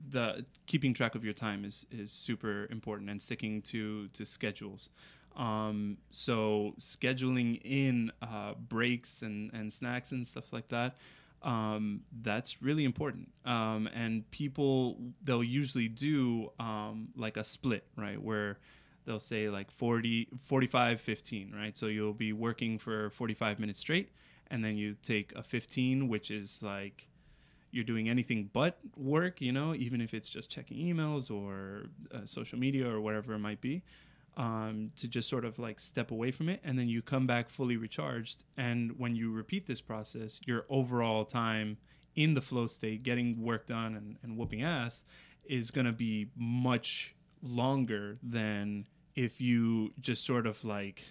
the 0.08 0.44
keeping 0.66 0.94
track 0.94 1.14
of 1.14 1.24
your 1.24 1.34
time 1.34 1.64
is 1.64 1.86
is 1.90 2.10
super 2.10 2.66
important 2.70 3.10
and 3.10 3.20
sticking 3.20 3.62
to 3.62 4.08
to 4.08 4.24
schedules. 4.24 4.90
Um, 5.36 5.98
so 6.10 6.74
scheduling 6.78 7.60
in 7.62 8.12
uh, 8.22 8.54
breaks 8.54 9.22
and 9.22 9.52
and 9.52 9.72
snacks 9.72 10.12
and 10.12 10.26
stuff 10.26 10.52
like 10.52 10.68
that. 10.68 10.96
Um, 11.42 12.00
that's 12.22 12.62
really 12.62 12.84
important. 12.84 13.30
Um, 13.44 13.88
and 13.94 14.28
people, 14.32 14.96
they'll 15.22 15.44
usually 15.44 15.86
do 15.86 16.50
um, 16.58 17.08
like 17.14 17.36
a 17.36 17.44
split, 17.44 17.84
right? 17.96 18.20
Where 18.20 18.58
they'll 19.06 19.18
say 19.18 19.48
like 19.48 19.70
40 19.70 20.28
45 20.44 21.00
15 21.00 21.52
right 21.56 21.76
so 21.76 21.86
you'll 21.86 22.12
be 22.12 22.32
working 22.32 22.76
for 22.76 23.10
45 23.10 23.58
minutes 23.58 23.78
straight 23.78 24.10
and 24.48 24.64
then 24.64 24.76
you 24.76 24.96
take 25.02 25.32
a 25.34 25.42
15 25.42 26.08
which 26.08 26.30
is 26.30 26.62
like 26.62 27.08
you're 27.76 27.84
doing 27.84 28.08
anything 28.08 28.50
but 28.52 28.78
work 28.96 29.40
you 29.40 29.52
know 29.52 29.74
even 29.74 30.00
if 30.00 30.14
it's 30.14 30.28
just 30.28 30.50
checking 30.50 30.78
emails 30.78 31.30
or 31.30 31.86
uh, 32.12 32.24
social 32.24 32.58
media 32.58 32.88
or 32.88 33.00
whatever 33.00 33.34
it 33.34 33.38
might 33.38 33.60
be 33.60 33.82
um, 34.36 34.90
to 34.96 35.08
just 35.08 35.28
sort 35.28 35.44
of 35.44 35.58
like 35.58 35.80
step 35.80 36.10
away 36.10 36.30
from 36.30 36.48
it. 36.48 36.60
And 36.62 36.78
then 36.78 36.88
you 36.88 37.02
come 37.02 37.26
back 37.26 37.48
fully 37.48 37.76
recharged. 37.76 38.44
And 38.56 38.98
when 38.98 39.16
you 39.16 39.32
repeat 39.32 39.66
this 39.66 39.80
process 39.80 40.40
your 40.44 40.66
overall 40.68 41.24
time 41.24 41.78
in 42.14 42.34
the 42.34 42.40
flow 42.40 42.66
state 42.66 43.02
getting 43.02 43.42
work 43.42 43.66
done 43.66 43.94
and, 43.94 44.16
and 44.22 44.36
whooping 44.38 44.62
ass 44.62 45.02
is 45.44 45.70
going 45.70 45.86
to 45.86 45.92
be 45.92 46.30
much 46.34 47.14
longer 47.42 48.18
than 48.22 48.86
if 49.14 49.40
you 49.40 49.92
just 50.00 50.24
sort 50.24 50.46
of 50.46 50.64
like 50.64 51.04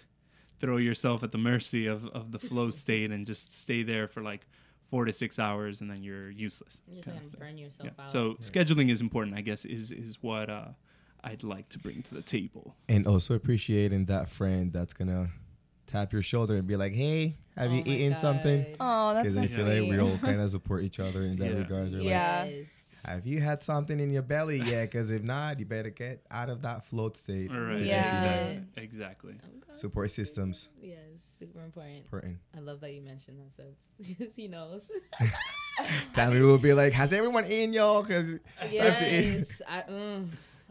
throw 0.58 0.76
yourself 0.76 1.22
at 1.22 1.32
the 1.32 1.38
mercy 1.38 1.86
of, 1.86 2.06
of 2.08 2.32
the 2.32 2.38
flow 2.38 2.70
state 2.82 3.10
and 3.10 3.26
just 3.26 3.52
stay 3.52 3.82
there 3.82 4.08
for 4.08 4.22
like 4.22 4.46
four 4.88 5.04
to 5.04 5.12
six 5.12 5.38
hours 5.38 5.80
and 5.80 5.90
then 5.90 6.02
you're 6.02 6.30
useless. 6.30 6.80
You're 6.86 7.02
just 7.02 7.08
gonna 7.08 7.20
burn 7.38 7.58
yourself 7.58 7.90
Yeah. 7.96 8.02
out. 8.04 8.10
So 8.10 8.34
scheduling 8.40 8.90
is 8.90 9.00
important, 9.00 9.36
I 9.36 9.40
guess, 9.40 9.64
is 9.64 9.92
is 9.92 10.18
what 10.22 10.48
uh, 10.50 10.68
I'd 11.24 11.42
like 11.42 11.68
to 11.70 11.78
bring 11.78 12.02
to 12.02 12.14
the 12.14 12.22
table. 12.22 12.74
And 12.88 13.06
also 13.06 13.34
appreciating 13.34 14.06
that 14.06 14.28
friend 14.28 14.72
that's 14.72 14.92
gonna 14.92 15.30
tap 15.86 16.12
your 16.12 16.22
shoulder 16.22 16.56
and 16.56 16.66
be 16.66 16.76
like, 16.76 16.92
"Hey, 16.92 17.36
have 17.56 17.72
you 17.72 17.82
Oh 17.84 17.88
my 17.88 17.92
eaten 17.94 18.14
something?" 18.14 18.66
Oh, 18.80 19.14
that's 19.14 19.32
Because 19.32 19.34
so 19.34 19.42
I 19.42 19.46
feel 19.46 19.66
sweet. 19.66 19.80
like 19.80 19.90
we 19.90 19.98
all 20.00 20.18
kind 20.30 20.40
of 20.40 20.50
support 20.50 20.84
each 20.84 21.00
other 21.00 21.22
in 21.24 21.36
that 21.38 21.46
Yeah. 21.46 21.54
regard. 21.58 21.90
They're 21.92 22.02
Yeah. 22.02 22.42
like, 22.44 22.54
Yes. 22.56 22.85
Have 23.06 23.24
you 23.24 23.40
had 23.40 23.62
something 23.62 24.00
in 24.00 24.10
your 24.10 24.22
belly 24.22 24.58
yet? 24.58 24.90
Because 24.90 25.12
if 25.12 25.22
not, 25.22 25.60
you 25.60 25.64
better 25.64 25.90
get 25.90 26.26
out 26.28 26.50
of 26.50 26.62
that 26.62 26.84
flow 26.84 27.12
state. 27.14 27.52
All 27.52 27.56
right. 27.60 27.76
to 27.78 27.84
Yeah. 27.84 28.02
Exactly. 28.02 28.82
Exactly. 28.82 29.32
Okay. 29.34 29.72
Support 29.72 30.10
systems. 30.10 30.70
Yes, 30.82 30.96
super 31.38 31.62
important. 31.62 31.98
Important. 31.98 32.38
I 32.56 32.60
love 32.60 32.80
that 32.80 32.92
you 32.94 33.02
mentioned 33.02 33.38
that, 33.38 33.62
Sebs. 33.62 33.84
because 34.18 34.34
he 34.34 34.48
knows. 34.48 34.90
Tami 36.14 36.40
will 36.40 36.58
be 36.58 36.72
like, 36.72 36.92
"Has 36.94 37.12
everyone 37.12 37.44
eaten, 37.46 37.72
y'all?" 37.72 38.02
Because 38.02 38.38
yes, 38.70 39.62
I, 39.68 39.82
mm, 39.82 40.26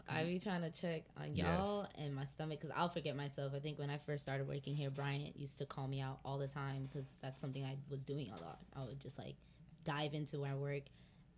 I 0.08 0.24
be 0.24 0.38
trying 0.38 0.60
to 0.62 0.70
check 0.70 1.04
on 1.16 1.34
Yes. 1.34 1.46
y'all 1.46 1.86
and 1.96 2.14
my 2.14 2.26
stomach 2.26 2.60
because 2.60 2.74
I'll 2.76 2.90
forget 2.90 3.16
myself. 3.16 3.52
I 3.56 3.60
think 3.60 3.78
when 3.78 3.88
I 3.88 3.96
first 4.04 4.22
started 4.22 4.46
working 4.46 4.74
here, 4.74 4.90
Bryant 4.90 5.38
used 5.38 5.56
to 5.58 5.64
call 5.66 5.88
me 5.88 6.02
out 6.02 6.18
all 6.24 6.36
the 6.36 6.48
time 6.48 6.88
because 6.92 7.14
that's 7.22 7.40
something 7.40 7.64
I 7.64 7.76
was 7.88 8.00
doing 8.00 8.28
a 8.30 8.40
lot. 8.42 8.58
I 8.76 8.84
would 8.84 9.00
just 9.00 9.18
like 9.18 9.36
dive 9.84 10.12
into 10.12 10.36
my 10.38 10.54
work 10.54 10.82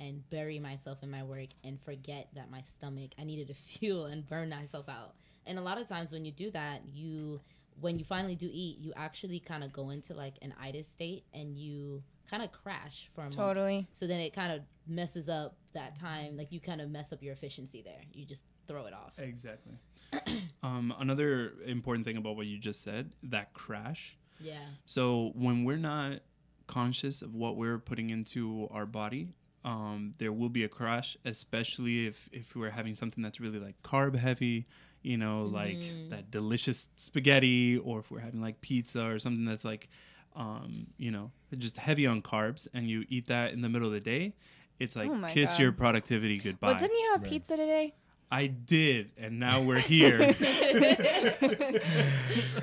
and 0.00 0.28
bury 0.30 0.58
myself 0.58 1.02
in 1.02 1.10
my 1.10 1.22
work 1.22 1.48
and 1.64 1.80
forget 1.80 2.28
that 2.34 2.50
my 2.50 2.62
stomach 2.62 3.12
I 3.18 3.24
needed 3.24 3.48
to 3.48 3.54
fuel 3.78 4.06
and 4.06 4.26
burn 4.26 4.50
myself 4.50 4.88
out. 4.88 5.14
And 5.46 5.58
a 5.58 5.62
lot 5.62 5.80
of 5.80 5.88
times 5.88 6.12
when 6.12 6.24
you 6.24 6.32
do 6.32 6.50
that, 6.50 6.82
you 6.86 7.40
when 7.80 7.98
you 7.98 8.04
finally 8.04 8.34
do 8.34 8.50
eat, 8.52 8.78
you 8.78 8.92
actually 8.96 9.38
kind 9.38 9.62
of 9.62 9.72
go 9.72 9.90
into 9.90 10.14
like 10.14 10.34
an 10.42 10.52
itis 10.60 10.88
state 10.88 11.24
and 11.32 11.56
you 11.56 12.02
kind 12.28 12.42
of 12.42 12.52
crash 12.52 13.08
for 13.14 13.20
a 13.20 13.24
moment. 13.24 13.38
Totally. 13.38 13.86
So 13.92 14.06
then 14.06 14.20
it 14.20 14.32
kind 14.32 14.52
of 14.52 14.62
messes 14.86 15.28
up 15.28 15.56
that 15.74 15.96
time. 15.96 16.36
Like 16.36 16.52
you 16.52 16.60
kind 16.60 16.80
of 16.80 16.90
mess 16.90 17.12
up 17.12 17.22
your 17.22 17.32
efficiency 17.32 17.82
there. 17.82 18.00
You 18.12 18.26
just 18.26 18.44
throw 18.66 18.86
it 18.86 18.92
off. 18.92 19.18
Exactly. 19.18 19.74
um, 20.62 20.94
another 20.98 21.52
important 21.66 22.04
thing 22.06 22.16
about 22.16 22.36
what 22.36 22.46
you 22.46 22.58
just 22.58 22.82
said, 22.82 23.12
that 23.24 23.52
crash. 23.52 24.16
Yeah. 24.40 24.58
So 24.86 25.32
when 25.34 25.64
we're 25.64 25.76
not 25.76 26.20
conscious 26.66 27.22
of 27.22 27.34
what 27.34 27.56
we're 27.56 27.78
putting 27.78 28.10
into 28.10 28.68
our 28.70 28.86
body, 28.86 29.34
um, 29.64 30.12
there 30.18 30.32
will 30.32 30.48
be 30.48 30.64
a 30.64 30.68
crash, 30.68 31.16
especially 31.24 32.06
if 32.06 32.28
if 32.32 32.54
we're 32.56 32.70
having 32.70 32.94
something 32.94 33.22
that's 33.22 33.40
really 33.40 33.58
like 33.58 33.80
carb 33.82 34.16
heavy, 34.16 34.66
you 35.02 35.16
know, 35.16 35.42
like 35.42 35.78
that 36.10 36.30
delicious 36.30 36.88
spaghetti, 36.96 37.78
or 37.78 38.00
if 38.00 38.10
we're 38.10 38.20
having 38.20 38.40
like 38.40 38.60
pizza 38.60 39.04
or 39.06 39.18
something 39.18 39.44
that's 39.44 39.64
like, 39.64 39.88
um, 40.36 40.86
you 40.96 41.10
know, 41.10 41.30
just 41.56 41.76
heavy 41.76 42.06
on 42.06 42.22
carbs, 42.22 42.68
and 42.72 42.88
you 42.88 43.04
eat 43.08 43.26
that 43.26 43.52
in 43.52 43.62
the 43.62 43.68
middle 43.68 43.88
of 43.88 43.94
the 43.94 44.00
day. 44.00 44.34
It's 44.78 44.94
like 44.94 45.10
Oh 45.10 45.26
kiss 45.28 45.54
God. 45.54 45.60
your 45.60 45.72
productivity 45.72 46.36
goodbye. 46.36 46.68
Well, 46.68 46.76
didn't 46.78 46.96
you 46.96 47.10
have 47.12 47.22
Right. 47.22 47.30
pizza 47.30 47.56
today? 47.56 47.94
I 48.30 48.46
did, 48.46 49.10
and 49.18 49.40
now 49.40 49.62
we're 49.62 49.78
here. 49.80 50.18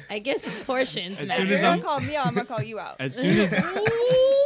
I 0.09 0.19
guess 0.23 0.63
portions 0.63 1.17
As 1.19 1.29
If 1.29 1.35
soon 1.35 1.47
you're 1.47 1.55
as 1.57 1.61
gonna 1.61 1.71
I'm- 1.73 1.81
call 1.81 1.99
me 1.99 2.15
out, 2.15 2.27
I'm 2.27 2.35
gonna 2.35 2.45
call 2.45 2.61
you 2.61 2.79
out. 2.79 2.95
as 2.99 3.15
soon 3.15 3.37
as, 3.37 3.51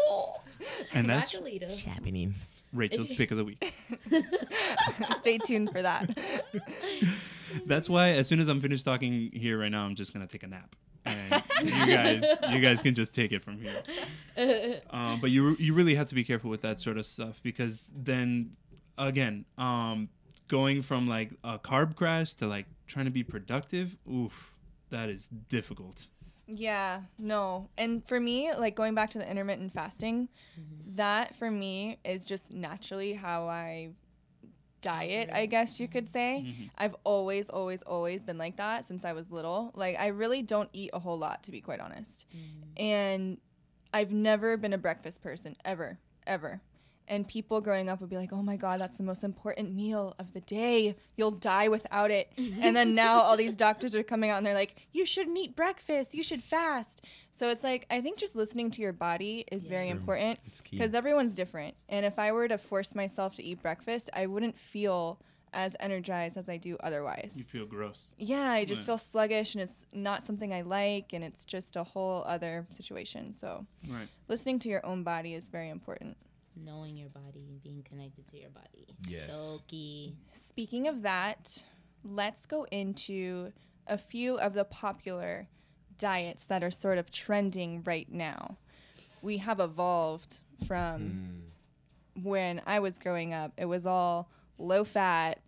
and 0.94 1.06
that's 1.06 1.32
Congratulations. 1.32 1.84
happening. 1.84 2.34
Rachael's 2.72 3.12
pick 3.14 3.32
of 3.32 3.38
the 3.38 3.44
week. 3.46 3.74
Stay 5.22 5.40
tuned 5.40 5.72
for 5.72 5.82
that. 5.82 6.16
That's 7.66 7.90
why 7.90 8.10
as 8.10 8.28
soon 8.28 8.40
as 8.40 8.48
I'm 8.48 8.62
finished 8.62 8.86
talking 8.86 9.32
here 9.34 9.60
right 9.60 9.72
now, 9.72 9.86
I'm 9.86 9.96
just 9.96 10.14
gonna 10.14 10.28
take 10.28 10.44
a 10.44 10.48
nap, 10.48 10.76
and 11.04 11.44
you 11.64 11.72
guys, 11.88 12.24
you 12.52 12.60
guys 12.60 12.82
can 12.84 12.94
just 12.94 13.16
take 13.16 13.32
it 13.32 13.44
from 13.44 13.60
here. 13.60 13.82
Um, 14.92 15.20
but 15.20 15.32
you 15.32 15.56
you 15.60 15.74
really 15.74 15.96
have 15.96 16.08
to 16.08 16.16
be 16.16 16.24
careful 16.24 16.50
with 16.50 16.62
that 16.62 16.80
sort 16.80 16.98
of 16.98 17.06
stuff 17.06 17.42
because 17.44 17.90
then, 17.94 18.52
again, 18.98 19.44
um, 19.58 20.08
going 20.48 20.82
from 20.82 21.08
like 21.08 21.34
a 21.44 21.60
carb 21.60 21.96
crash 21.96 22.34
to 22.36 22.48
like 22.48 22.66
trying 22.88 23.04
to 23.06 23.12
be 23.12 23.24
productive, 23.24 23.98
oof, 24.10 24.56
that 24.92 25.10
is 25.10 25.28
difficult. 25.28 26.08
Yeah, 26.52 27.02
no. 27.18 27.70
And 27.78 28.06
for 28.08 28.20
me, 28.20 28.52
like 28.58 28.76
going 28.76 28.96
back 28.96 29.12
to 29.12 29.20
the 29.20 29.30
intermittent 29.30 29.72
fasting, 29.72 30.30
mm-hmm. 30.60 30.96
that 30.96 31.36
for 31.36 31.52
me 31.52 32.00
is 32.04 32.26
just 32.26 32.52
naturally 32.52 33.14
how 33.14 33.48
I 33.48 33.92
diet, 34.82 35.30
I 35.32 35.46
guess 35.46 35.80
you 35.80 35.88
could 35.88 36.10
say. 36.10 36.44
Mm-hmm. 36.46 36.64
I've 36.78 36.96
always, 37.04 37.50
always, 37.50 37.82
always 37.84 38.24
been 38.24 38.38
like 38.38 38.58
that 38.58 38.86
since 38.86 39.06
I 39.06 39.14
was 39.14 39.32
little. 39.32 39.72
Like, 39.76 40.00
I 40.00 40.08
really 40.08 40.42
don't 40.42 40.70
eat 40.74 40.90
a 40.94 41.00
whole 41.00 41.18
lot, 41.18 41.44
to 41.44 41.52
be 41.52 41.62
quite 41.62 41.80
honest. 41.80 42.26
Mm-hmm. 42.36 42.82
And 42.82 43.38
I've 43.94 44.12
never 44.12 44.58
been 44.58 44.74
a 44.74 44.78
breakfast 44.78 45.22
person, 45.22 45.56
ever, 45.66 46.00
ever. 46.26 46.62
And 47.10 47.28
people 47.28 47.60
growing 47.60 47.90
up 47.90 48.02
would 48.02 48.10
be 48.12 48.18
like, 48.18 48.32
oh 48.32 48.44
my 48.44 48.56
God, 48.56 48.80
that's 48.80 48.98
the 48.98 49.04
most 49.04 49.24
important 49.24 49.74
meal 49.74 50.14
of 50.20 50.32
the 50.34 50.42
day. 50.42 50.96
You'll 51.18 51.32
die 51.32 51.68
without 51.68 52.12
it. 52.12 52.32
and 52.62 52.76
then 52.76 52.94
now 52.94 53.20
all 53.22 53.36
these 53.36 53.56
doctors 53.56 53.96
are 53.96 54.04
coming 54.04 54.30
out 54.30 54.38
and 54.38 54.46
they're 54.46 54.54
like, 54.54 54.76
you 54.94 55.06
shouldn't 55.08 55.36
eat 55.38 55.56
breakfast. 55.56 56.14
You 56.14 56.22
should 56.24 56.44
fast. 56.44 57.04
So 57.32 57.50
it's 57.50 57.64
like, 57.64 57.88
I 57.90 58.00
think 58.02 58.20
just 58.20 58.36
listening 58.36 58.70
to 58.72 58.82
your 58.84 58.94
body 58.94 59.44
is 59.52 59.68
very 59.68 59.88
Yes. 59.88 59.98
important 59.98 60.40
because 60.70 60.94
everyone's 60.94 61.34
different. 61.34 61.74
And 61.90 62.06
if 62.06 62.20
I 62.20 62.32
were 62.32 62.48
to 62.48 62.60
force 62.60 62.94
myself 62.94 63.34
to 63.36 63.44
eat 63.44 63.62
breakfast, 63.62 64.10
I 64.14 64.28
wouldn't 64.28 64.56
feel 64.56 65.20
as 65.52 65.76
energized 65.80 66.38
as 66.38 66.48
I 66.48 66.58
do 66.58 66.78
otherwise. 66.82 67.34
You 67.36 67.44
feel 67.44 67.66
gross. 67.66 68.14
Yeah, 68.20 68.52
I 68.52 68.66
just 68.66 68.82
Right. 68.82 68.86
feel 68.86 68.98
sluggish 69.00 69.56
and 69.56 69.64
it's 69.64 69.84
not 69.92 70.24
something 70.24 70.54
I 70.54 70.62
like 70.62 71.12
and 71.12 71.24
it's 71.24 71.44
just 71.44 71.76
a 71.76 71.84
whole 71.84 72.24
other 72.28 72.68
situation. 72.70 73.34
So 73.34 73.66
Right. 73.90 74.10
listening 74.28 74.60
to 74.60 74.70
your 74.70 74.86
own 74.86 75.04
body 75.04 75.34
is 75.34 75.48
very 75.48 75.70
important. 75.70 76.18
Knowing 76.56 76.98
your 76.98 77.10
body 77.10 77.46
and 77.50 77.62
being 77.62 77.84
connected 77.84 78.28
to 78.28 78.40
your 78.40 78.50
body. 78.50 78.88
Yes. 79.08 79.30
So 79.32 79.60
key. 79.68 80.16
Speaking 80.34 80.88
of 80.88 81.04
that, 81.04 81.64
let's 82.04 82.46
go 82.46 82.66
into 82.72 83.52
a 83.88 83.98
few 83.98 84.38
of 84.40 84.54
the 84.54 84.66
popular 84.66 85.48
diets 85.98 86.46
that 86.46 86.64
are 86.64 86.72
sort 86.72 86.98
of 86.98 87.12
trending 87.12 87.84
right 87.84 88.12
now. 88.12 88.58
We 89.22 89.38
have 89.38 89.60
evolved 89.60 90.40
from 90.66 91.52
hmm. 92.16 92.24
when 92.24 92.62
I 92.66 92.80
was 92.80 92.98
growing 92.98 93.34
up, 93.34 93.54
it 93.58 93.66
was 93.66 93.86
all 93.86 94.30
low 94.58 94.84
fat, 94.84 95.40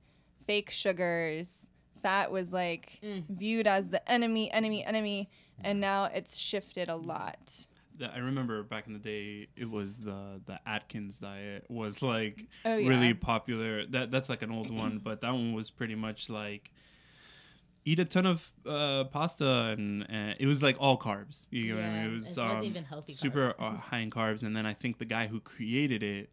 fake 0.45 0.69
sugars. 0.69 1.67
Fat 2.01 2.31
was 2.31 2.51
like 2.51 2.99
mm. 3.03 3.23
viewed 3.29 3.67
as 3.67 3.89
the 3.89 4.11
enemy, 4.11 4.51
enemy, 4.51 4.83
enemy. 4.83 5.29
And 5.63 5.79
now 5.79 6.05
it's 6.05 6.37
shifted 6.37 6.89
a 6.89 6.95
lot. 6.95 7.67
That- 8.01 8.13
I 8.15 8.19
remember 8.19 8.61
back 8.63 8.87
in 8.87 8.93
the 8.93 8.99
day, 8.99 9.47
it 9.55 9.69
was 9.69 9.99
the 9.99 10.41
the 10.45 10.59
Atkins 10.65 11.19
diet 11.19 11.65
was 11.69 12.01
like 12.01 12.47
Oh, 12.65 12.75
yeah. 12.75 12.89
really 12.89 13.13
popular. 13.13 13.85
That 13.85 14.11
that's 14.11 14.27
like 14.29 14.41
an 14.41 14.51
old 14.51 14.69
one, 14.69 14.99
but 15.03 15.21
that 15.21 15.31
one 15.31 15.53
was 15.53 15.69
pretty 15.69 15.95
much 15.95 16.29
like 16.29 16.71
eat 17.85 17.99
a 17.99 18.05
ton 18.05 18.25
of 18.25 18.51
uh, 18.65 19.05
pasta 19.05 19.75
and, 19.77 20.05
it 20.39 20.45
was 20.45 20.61
like 20.61 20.75
all 20.79 20.97
carbs. 20.97 21.47
You 21.49 21.67
get 21.67 21.75
what 21.77 21.83
I 21.85 21.89
mean? 21.89 22.11
It 22.11 22.13
was 22.13 22.37
it 22.37 22.41
um, 22.43 23.03
super 23.07 23.53
uh, 23.57 23.71
high 23.77 23.99
in 23.99 24.11
carbs, 24.11 24.43
and 24.43 24.55
then 24.55 24.65
I 24.65 24.73
think 24.73 24.97
the 24.97 25.05
guy 25.05 25.27
who 25.27 25.39
created 25.39 26.03
it 26.03 26.29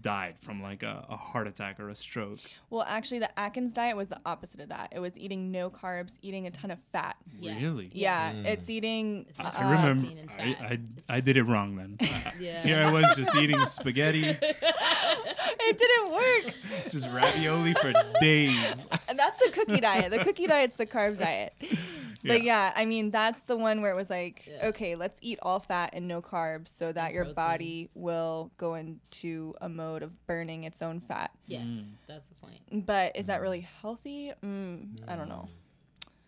died 0.00 0.36
from 0.40 0.62
like 0.62 0.82
a, 0.82 1.04
a 1.10 1.16
heart 1.16 1.46
attack 1.46 1.78
or 1.78 1.88
a 1.90 1.94
stroke. 1.96 2.38
Well, 2.70 2.84
actually, 2.88 3.18
the 3.18 3.38
Atkins 3.38 3.72
diet 3.72 3.96
was 3.96 4.08
the 4.08 4.20
opposite 4.24 4.60
of 4.60 4.70
that. 4.70 4.92
It 4.94 5.00
was 5.00 5.18
eating 5.18 5.50
no 5.52 5.68
carbs, 5.70 6.18
eating 6.22 6.46
a 6.46 6.50
ton 6.50 6.70
of 6.70 6.78
fat. 6.92 7.16
Yeah. 7.38 7.58
Really? 7.60 7.90
Yeah, 7.92 8.32
it's 8.32 8.70
eating. 8.70 9.26
It's 9.28 9.38
uh, 9.38 9.50
I 9.56 9.70
remember. 9.70 10.08
I. 10.38 10.42
I, 10.60 10.78
I 11.16 11.20
did 11.20 11.36
it 11.36 11.44
wrong 11.44 11.76
then. 11.76 11.98
Yeah. 12.40 12.62
Here 12.62 12.82
I 12.84 12.90
was 12.90 13.14
just 13.16 13.34
eating 13.36 13.64
spaghetti, 13.66 14.24
it 14.40 15.78
didn't 15.78 16.12
work. 16.12 16.54
just 16.90 17.08
ravioli 17.10 17.74
for 17.74 17.92
days. 18.20 18.86
And 19.08 19.18
that's 19.18 19.38
the 19.38 19.50
cookie 19.52 19.80
diet. 19.80 20.10
The 20.10 20.18
cookie 20.18 20.46
diet's 20.46 20.76
the 20.76 20.86
carb 20.86 21.18
diet. 21.18 21.54
But 22.26 22.40
Yeah. 22.42 22.70
yeah, 22.70 22.72
I 22.74 22.86
mean 22.86 23.10
that's 23.10 23.40
the 23.40 23.54
one 23.54 23.82
where 23.82 23.90
it 23.92 23.96
was 23.96 24.08
like, 24.08 24.46
Yeah. 24.46 24.68
okay, 24.68 24.96
let's 24.96 25.18
eat 25.20 25.38
all 25.42 25.60
fat 25.60 25.90
and 25.92 26.08
no 26.08 26.22
carbs 26.22 26.68
so 26.68 26.90
that 26.90 27.06
And 27.08 27.14
your 27.14 27.24
protein. 27.24 27.34
body 27.34 27.90
will 27.92 28.50
go 28.56 28.76
into 28.76 29.54
a 29.60 29.68
mode 29.74 30.02
of 30.02 30.26
burning 30.26 30.64
its 30.64 30.80
own 30.82 31.00
fat. 31.00 31.30
Yes, 31.46 31.66
Mm. 31.66 31.90
that's 32.06 32.28
the 32.28 32.34
point. 32.36 32.86
But 32.86 33.16
is 33.16 33.26
that 33.26 33.40
really 33.40 33.60
healthy? 33.82 34.32
Mm, 34.42 34.98
I 35.08 35.16
don't 35.16 35.28
know. 35.28 35.48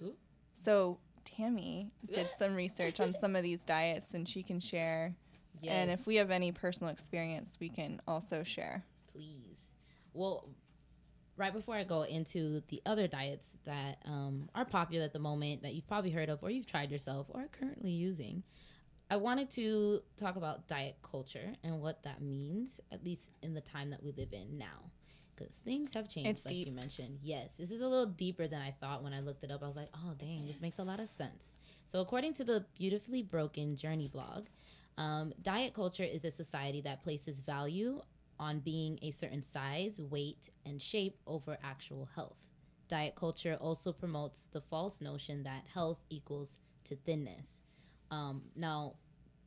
Ooh. 0.02 0.14
So 0.54 0.98
Tami 1.24 1.90
did 2.12 2.28
some 2.38 2.54
research 2.54 3.00
on 3.00 3.14
some 3.14 3.34
of 3.36 3.42
these 3.42 3.64
diets 3.64 4.12
and 4.14 4.28
she 4.28 4.42
can 4.42 4.60
share. 4.60 5.14
Yes. 5.62 5.72
And 5.72 5.90
if 5.90 6.06
we 6.06 6.16
have 6.16 6.30
any 6.30 6.52
personal 6.52 6.92
experience, 6.92 7.56
we 7.60 7.68
can 7.70 8.00
also 8.06 8.42
share. 8.42 8.84
please. 9.12 9.72
Well, 10.12 10.48
right 11.38 11.52
before 11.52 11.74
I 11.74 11.84
go 11.84 12.02
into 12.02 12.62
the 12.68 12.80
other 12.86 13.06
diets 13.08 13.56
that 13.64 13.98
um, 14.06 14.48
are 14.54 14.64
popular 14.64 15.04
at 15.04 15.12
the 15.12 15.18
moment 15.18 15.62
that 15.62 15.74
you've 15.74 15.86
probably 15.88 16.10
heard 16.10 16.28
of 16.30 16.42
or 16.42 16.50
you've 16.50 16.66
tried 16.66 16.90
yourself 16.90 17.26
or 17.30 17.42
are 17.42 17.48
currently 17.48 17.90
using, 17.92 18.42
I 19.08 19.16
wanted 19.16 19.50
to 19.50 20.00
talk 20.16 20.36
about 20.36 20.66
diet 20.66 20.96
culture 21.02 21.54
and 21.62 21.80
what 21.80 22.02
that 22.02 22.20
means, 22.20 22.80
at 22.90 23.04
least 23.04 23.30
in 23.42 23.54
the 23.54 23.60
time 23.60 23.90
that 23.90 24.02
we 24.02 24.12
live 24.12 24.32
in 24.32 24.58
now. 24.58 24.90
because 25.36 25.56
things 25.56 25.92
have 25.92 26.08
changed, 26.08 26.30
It's 26.30 26.44
like 26.46 26.54
deep. 26.54 26.66
you 26.66 26.72
mentioned. 26.72 27.18
Yes, 27.22 27.58
this 27.58 27.70
is 27.70 27.82
a 27.82 27.86
little 27.86 28.06
deeper 28.06 28.48
than 28.48 28.62
I 28.62 28.70
thought 28.70 29.02
when 29.04 29.12
I 29.12 29.20
looked 29.20 29.44
it 29.44 29.50
up. 29.50 29.62
I 29.62 29.66
was 29.66 29.76
like, 29.76 29.90
oh, 29.94 30.14
dang, 30.18 30.46
this 30.46 30.62
makes 30.62 30.78
a 30.78 30.82
lot 30.82 30.98
of 30.98 31.08
sense. 31.10 31.56
So, 31.84 32.00
according 32.00 32.32
to 32.34 32.44
the 32.44 32.64
Beautifully 32.74 33.22
Broken 33.22 33.76
Journey 33.76 34.08
blog, 34.08 34.46
um, 34.96 35.34
diet 35.42 35.74
culture 35.74 36.04
is 36.04 36.24
a 36.24 36.30
society 36.30 36.80
that 36.82 37.02
places 37.02 37.40
value 37.40 38.00
on 38.40 38.60
being 38.60 38.98
a 39.02 39.10
certain 39.10 39.42
size, 39.42 40.00
weight, 40.00 40.48
and 40.64 40.80
shape 40.80 41.18
over 41.26 41.58
actual 41.62 42.08
health. 42.14 42.46
Diet 42.88 43.14
culture 43.14 43.58
also 43.60 43.92
promotes 43.92 44.46
the 44.46 44.62
false 44.62 45.02
notion 45.02 45.42
that 45.42 45.64
health 45.74 46.02
equals 46.08 46.58
to 46.84 46.96
thinness. 46.96 47.60
Um, 48.10 48.42
now, 48.54 48.94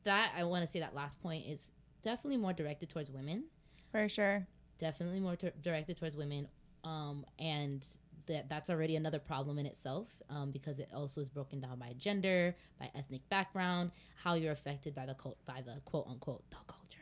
that 0.04 0.32
I 0.36 0.44
want 0.44 0.62
to 0.62 0.66
say 0.66 0.80
that 0.80 0.94
last 0.94 1.20
point 1.22 1.46
is 1.46 1.72
definitely 2.02 2.38
more 2.38 2.52
directed 2.52 2.88
towards 2.88 3.10
women. 3.10 3.44
For 3.92 4.08
sure. 4.08 4.46
definitely 4.78 5.20
more 5.20 5.36
t- 5.36 5.50
directed 5.62 5.96
towards 5.96 6.16
women 6.16 6.48
um, 6.84 7.26
and 7.38 7.86
that 8.26 8.48
that's 8.48 8.70
already 8.70 8.96
another 8.96 9.18
problem 9.18 9.58
in 9.58 9.66
itself 9.66 10.22
um, 10.30 10.50
because 10.52 10.78
it 10.78 10.88
also 10.94 11.20
is 11.20 11.28
broken 11.28 11.60
down 11.60 11.78
by 11.78 11.92
gender 11.98 12.54
by 12.78 12.88
ethnic 12.94 13.28
background 13.28 13.90
how 14.22 14.34
you're 14.34 14.52
affected 14.52 14.94
by 14.94 15.04
the 15.06 15.14
cult 15.14 15.36
by 15.44 15.60
the 15.62 15.80
quote 15.84 16.06
unquote 16.08 16.48
the 16.50 16.56
culture. 16.66 16.98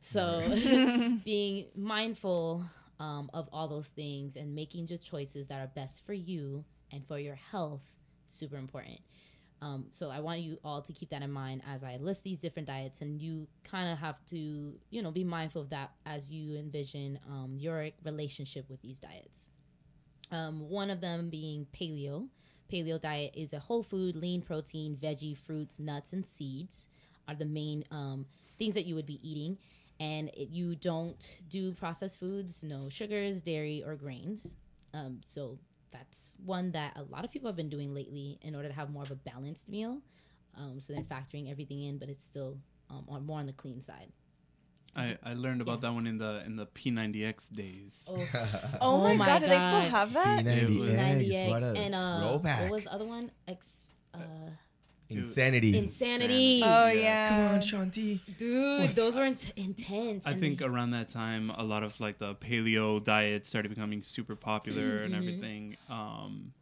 So 0.00 1.18
being 1.24 1.66
mindful 1.76 2.64
um, 2.98 3.30
of 3.32 3.48
all 3.52 3.68
those 3.68 3.88
things 3.88 4.36
and 4.36 4.54
making 4.54 4.86
the 4.86 4.98
choices 4.98 5.46
that 5.48 5.60
are 5.60 5.68
best 5.74 6.04
for 6.04 6.12
you 6.14 6.64
and 6.92 7.06
for 7.06 7.18
your 7.18 7.36
health 7.36 7.98
super 8.28 8.56
important 8.56 8.98
um, 9.66 9.86
so 9.90 10.10
I 10.10 10.20
want 10.20 10.40
you 10.40 10.58
all 10.62 10.80
to 10.80 10.92
keep 10.92 11.10
that 11.10 11.22
in 11.22 11.32
mind 11.32 11.62
as 11.68 11.82
I 11.82 11.96
list 11.96 12.22
these 12.22 12.38
different 12.38 12.68
diets, 12.68 13.00
and 13.00 13.20
you 13.20 13.48
kind 13.64 13.90
of 13.90 13.98
have 13.98 14.24
to, 14.26 14.78
you 14.90 15.02
know, 15.02 15.10
be 15.10 15.24
mindful 15.24 15.62
of 15.62 15.70
that 15.70 15.90
as 16.04 16.30
you 16.30 16.56
envision 16.56 17.18
um, 17.28 17.56
your 17.58 17.88
relationship 18.04 18.70
with 18.70 18.80
these 18.80 19.00
diets. 19.00 19.50
Um, 20.30 20.68
one 20.68 20.88
of 20.90 21.00
them 21.00 21.30
being 21.30 21.66
paleo. 21.72 22.28
Paleo 22.72 23.00
diet 23.00 23.32
is 23.34 23.52
a 23.52 23.58
whole 23.58 23.82
food, 23.82 24.14
lean 24.14 24.40
protein, 24.40 24.96
veggie, 24.96 25.36
fruits, 25.36 25.80
nuts, 25.80 26.12
and 26.12 26.24
seeds 26.24 26.88
are 27.28 27.34
the 27.34 27.44
main 27.44 27.82
um, 27.90 28.24
things 28.58 28.74
that 28.74 28.86
you 28.86 28.94
would 28.94 29.06
be 29.06 29.20
eating. 29.28 29.58
And 29.98 30.28
it, 30.28 30.50
you 30.50 30.76
don't 30.76 31.40
do 31.48 31.72
processed 31.72 32.20
foods, 32.20 32.62
no 32.62 32.88
sugars, 32.88 33.42
dairy, 33.42 33.82
or 33.84 33.96
grains. 33.96 34.54
Um, 34.94 35.20
so 35.24 35.58
that's 35.96 36.34
one 36.44 36.72
that 36.72 36.92
a 36.96 37.02
lot 37.14 37.24
of 37.24 37.30
people 37.30 37.48
have 37.48 37.56
been 37.56 37.68
doing 37.76 37.94
lately 37.94 38.38
in 38.42 38.54
order 38.54 38.68
to 38.68 38.74
have 38.74 38.88
more 38.90 39.02
of 39.02 39.10
a 39.10 39.16
balanced 39.30 39.68
meal. 39.68 40.00
Um, 40.58 40.80
so 40.80 40.92
they're 40.92 41.02
factoring 41.02 41.50
everything 41.50 41.82
in, 41.82 41.98
but 41.98 42.08
it's 42.08 42.24
still 42.24 42.58
um, 42.90 43.04
on, 43.08 43.26
more 43.26 43.38
on 43.38 43.46
the 43.46 43.52
clean 43.52 43.80
side. 43.80 44.10
I, 44.94 45.18
I 45.22 45.34
learned 45.34 45.60
about 45.60 45.78
Yeah. 45.82 45.88
that 45.90 45.92
one 45.92 46.06
in 46.06 46.16
the 46.18 46.42
in 46.46 46.56
the 46.56 46.66
P90X 46.66 47.54
days. 47.54 48.08
Oh, 48.10 48.16
Oh, 48.34 48.78
Oh 48.80 49.02
my, 49.04 49.16
my 49.16 49.26
god, 49.26 49.40
do 49.42 49.46
they 49.48 49.60
still 49.68 49.80
have 49.98 50.12
that? 50.14 50.46
It 50.46 50.68
was- 50.70 50.90
P90X, 50.90 51.48
what 51.50 51.62
a 51.62 51.72
and 51.76 51.94
uh, 51.94 52.20
throwback. 52.22 52.60
what 52.62 52.70
was 52.70 52.84
the 52.84 52.92
other 52.94 53.04
one? 53.04 53.30
Ex, 53.46 53.84
uh, 54.14 54.18
Insanity. 55.08 55.78
insanity. 55.78 56.62
Oh 56.64 56.86
Yes. 56.88 56.96
yeah. 56.96 57.28
Come 57.28 57.54
on, 57.54 57.60
Shaun 57.60 57.90
T. 57.90 58.20
Dude, 58.36 58.90
those 58.90 59.14
were 59.16 59.24
in- 59.26 59.34
intense. 59.56 60.26
I 60.26 60.32
and- 60.32 60.40
think 60.40 60.60
around 60.62 60.90
that 60.90 61.08
time, 61.08 61.50
a 61.50 61.62
lot 61.62 61.82
of 61.82 61.98
like 62.00 62.18
the 62.18 62.34
paleo 62.34 63.02
diet 63.02 63.46
started 63.46 63.68
becoming 63.68 64.02
super 64.02 64.34
popular 64.36 64.98
and 64.98 65.14
Mhm. 65.14 65.18
everything. 65.18 65.76
Um, 65.88 66.52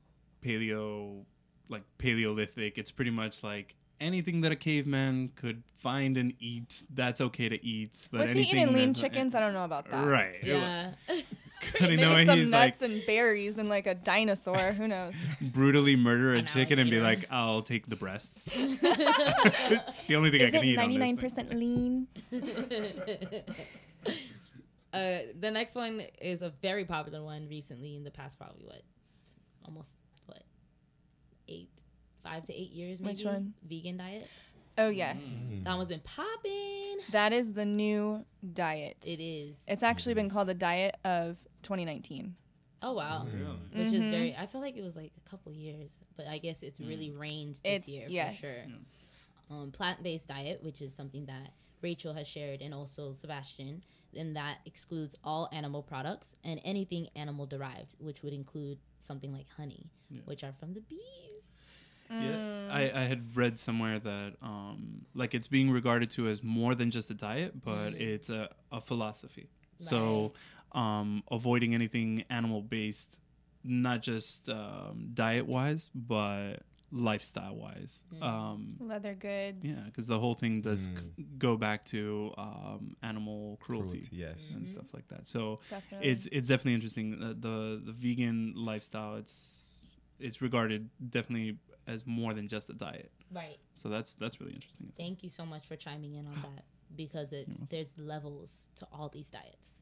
paleo, 0.45 1.25
like 1.69 1.83
Paleolithic, 1.99 2.77
it's 2.77 2.91
pretty 2.91 3.11
much 3.11 3.43
like 3.43 3.75
anything 4.01 4.43
that 4.43 4.53
a 4.53 4.57
caveman 4.57 5.31
could 5.37 5.63
find 5.77 6.17
and 6.19 6.35
eat. 6.39 6.83
That's 6.93 7.21
okay 7.21 7.49
to 7.49 7.65
eat. 7.65 8.09
But 8.11 8.23
Was 8.23 8.31
he 8.33 8.43
eating 8.43 8.67
lean 8.75 8.93
that's- 8.93 9.01
chickens? 9.01 9.35
I 9.35 9.41
don't 9.41 9.55
know 9.55 9.65
about 9.65 9.91
that. 9.91 10.05
Right. 10.07 10.37
Yeah. 10.43 10.93
you 11.81 11.97
know, 11.97 12.13
Maybe 12.15 12.27
some 12.27 12.39
he's 12.39 12.51
nuts 12.51 12.81
like 12.81 12.91
and 12.91 13.07
berries 13.07 13.59
and 13.59 13.69
like 13.69 13.87
a 13.87 13.95
dinosaur. 13.95 14.73
Who 14.73 14.87
knows? 14.89 15.15
brutally 15.41 15.97
murder 15.97 16.35
a 16.35 16.39
An 16.39 16.47
chicken 16.47 16.79
and 16.79 16.91
be 16.91 16.99
alligator. 16.99 17.23
like, 17.23 17.33
"I'll 17.33 17.63
take 17.63 17.89
the 17.89 17.97
breasts." 17.97 18.49
it's 18.55 20.05
the 20.05 20.17
only 20.17 20.31
thing 20.31 20.43
I 20.43 20.51
can 20.51 20.63
it 20.63 20.65
eat. 20.65 20.79
on 20.79 20.91
ninety 20.91 20.95
this 20.99 21.01
nine 21.01 21.17
thing. 21.17 21.23
percent 21.29 21.55
lean? 21.55 22.07
uh, 24.93 25.19
the 25.41 25.51
next 25.51 25.75
one 25.75 26.03
is 26.21 26.43
a 26.43 26.51
very 26.63 26.85
popular 26.85 27.23
one 27.23 27.49
recently 27.49 27.97
in 27.97 28.05
the 28.05 28.11
past, 28.11 28.39
probably 28.39 28.65
what, 28.65 28.83
almost 29.65 29.97
what, 30.27 30.43
eight, 31.49 31.71
five 32.23 32.45
to 32.45 32.55
eight 32.55 32.71
years, 32.73 33.01
maybe. 33.01 33.15
Which 33.15 33.25
one? 33.25 33.55
Vegan 33.69 33.97
diets. 33.97 34.29
Oh 34.77 34.89
yes, 34.89 35.25
Mm. 35.53 35.65
That 35.65 35.77
one's 35.77 35.89
been 35.89 36.01
popping. 36.01 36.64
That 37.13 37.33
is 37.33 37.53
the 37.53 37.65
new 37.65 38.25
diet. 38.53 38.97
It 39.07 39.21
is. 39.23 39.63
It's 39.69 39.83
actually 39.83 40.15
been 40.15 40.29
called 40.31 40.49
the 40.49 40.55
diet 40.55 40.97
of 41.05 41.39
2019. 41.63 42.35
Oh 42.83 42.93
wow. 42.93 43.27
Really? 43.33 43.85
Which 43.85 43.93
is 43.95 44.05
Mhm. 44.05 44.11
very. 44.11 44.37
I 44.37 44.47
feel 44.47 44.61
like 44.61 44.77
it 44.77 44.83
was 44.83 44.97
like 44.97 45.13
a 45.17 45.29
couple 45.29 45.53
years, 45.53 45.99
but 46.17 46.27
I 46.27 46.39
guess 46.39 46.63
it's 46.63 46.79
really 46.79 47.11
reigned 47.11 47.59
It's- 47.65 47.87
this 47.87 47.89
year 47.89 48.07
yes. 48.11 48.37
for 48.41 48.47
sure. 48.47 48.79
Um, 49.51 49.73
plant-based 49.73 50.29
diet, 50.29 50.63
which 50.63 50.81
is 50.83 50.95
something 50.95 51.27
that 51.27 51.53
Rachael 51.83 52.15
has 52.15 52.27
shared, 52.27 52.63
and 52.63 52.73
also 52.75 53.13
Sebastian, 53.13 53.83
and 54.15 54.37
that 54.37 54.59
excludes 54.65 55.17
all 55.25 55.49
animal 55.53 55.83
products 55.83 56.35
and 56.45 56.61
anything 56.65 57.09
animal 57.15 57.47
derived, 57.47 57.95
which 58.01 58.23
would 58.23 58.33
include 58.33 58.79
something 58.99 59.33
like 59.33 59.49
honey, 59.51 59.91
Yeah. 60.11 60.21
which 60.25 60.43
are 60.45 60.53
from 60.53 60.73
the 60.75 60.81
bees. 60.81 61.34
Yeah, 62.23 62.69
I, 62.71 62.91
I 63.03 63.05
had 63.05 63.37
read 63.37 63.59
somewhere 63.59 63.99
that 63.99 64.35
um, 64.43 65.07
like 65.15 65.35
it's 65.35 65.47
being 65.49 65.71
regarded 65.71 66.11
to 66.13 66.29
as 66.29 66.43
more 66.43 66.75
than 66.75 66.91
just 66.91 67.11
a 67.11 67.15
diet, 67.15 67.63
but 67.63 67.91
Mm. 67.95 68.01
it's 68.01 68.31
a, 68.31 68.49
a 68.73 68.81
philosophy. 68.81 69.49
So 69.79 70.33
um, 70.73 71.23
avoiding 71.31 71.75
anything 71.75 72.25
animal 72.31 72.63
based, 72.63 73.21
not 73.63 74.03
just 74.03 74.49
um, 74.49 75.09
diet 75.15 75.47
wise, 75.47 75.91
but 75.95 76.61
lifestyle 76.93 77.57
wise. 77.57 78.05
Mm. 78.15 78.23
Um, 78.23 78.77
Leather 78.79 79.15
goods. 79.15 79.59
yeah, 79.65 79.83
because 79.87 80.07
the 80.07 80.19
whole 80.19 80.35
thing 80.35 80.61
does 80.61 80.85
c- 80.85 81.25
go 81.39 81.57
back 81.57 81.85
to 81.87 82.33
um, 82.39 82.97
animal 83.03 83.59
cruelty, 83.61 83.99
Cruelty, 84.01 84.17
yes. 84.17 84.53
and 84.55 84.69
stuff 84.69 84.93
like 84.95 85.09
that. 85.09 85.27
So 85.27 85.59
Definitely. 85.71 86.09
it's 86.09 86.27
it's 86.31 86.49
definitely 86.49 86.75
interesting. 86.75 87.19
The, 87.19 87.35
the 87.35 87.83
the 87.85 87.93
vegan 87.93 88.55
lifestyle 88.57 89.17
it's 89.17 89.83
it's 90.21 90.41
regarded 90.41 90.89
definitely 91.11 91.59
as 91.87 92.07
more 92.07 92.35
than 92.35 92.49
just 92.49 92.71
a 92.71 92.75
diet. 92.75 93.11
Right. 93.33 93.59
So 93.75 93.89
that's 93.89 94.15
that's 94.15 94.41
really 94.41 94.55
interesting. 94.55 94.93
Thank 94.97 95.23
you 95.23 95.29
so 95.29 95.45
much 95.45 95.67
for 95.67 95.77
chiming 95.77 96.15
in 96.15 96.27
on 96.27 96.35
that 96.35 96.65
because 96.97 97.33
it's 97.33 97.61
there's 97.71 97.99
levels 97.99 98.69
to 98.77 98.87
all 98.93 99.09
these 99.09 99.31
diets. 99.31 99.81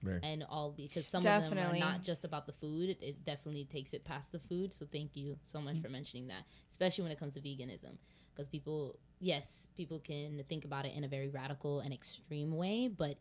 Right. 0.00 0.20
and 0.22 0.44
all 0.48 0.70
because 0.70 1.08
some 1.08 1.26
of 1.26 1.50
them 1.50 1.58
are 1.58 1.76
not 1.76 2.04
just 2.04 2.24
about 2.24 2.46
the 2.46 2.52
food. 2.52 2.90
It, 2.90 2.98
it 3.02 3.24
definitely 3.24 3.64
takes 3.64 3.94
it 3.94 4.04
past 4.04 4.30
the 4.30 4.38
food. 4.38 4.72
So 4.72 4.86
thank 4.92 5.16
you 5.16 5.36
so 5.42 5.60
much 5.60 5.74
mm-hmm. 5.74 5.82
for 5.82 5.88
mentioning 5.88 6.28
that, 6.28 6.44
especially 6.70 7.02
when 7.02 7.10
it 7.10 7.18
comes 7.18 7.34
to 7.34 7.40
veganism, 7.40 7.96
because 8.32 8.48
people, 8.48 8.96
yes, 9.18 9.66
people 9.76 9.98
can 9.98 10.40
think 10.48 10.64
about 10.64 10.86
it 10.86 10.94
in 10.94 11.02
a 11.02 11.08
very 11.08 11.28
radical 11.28 11.80
and 11.80 11.92
extreme 11.92 12.52
way, 12.52 12.86
but 12.86 13.18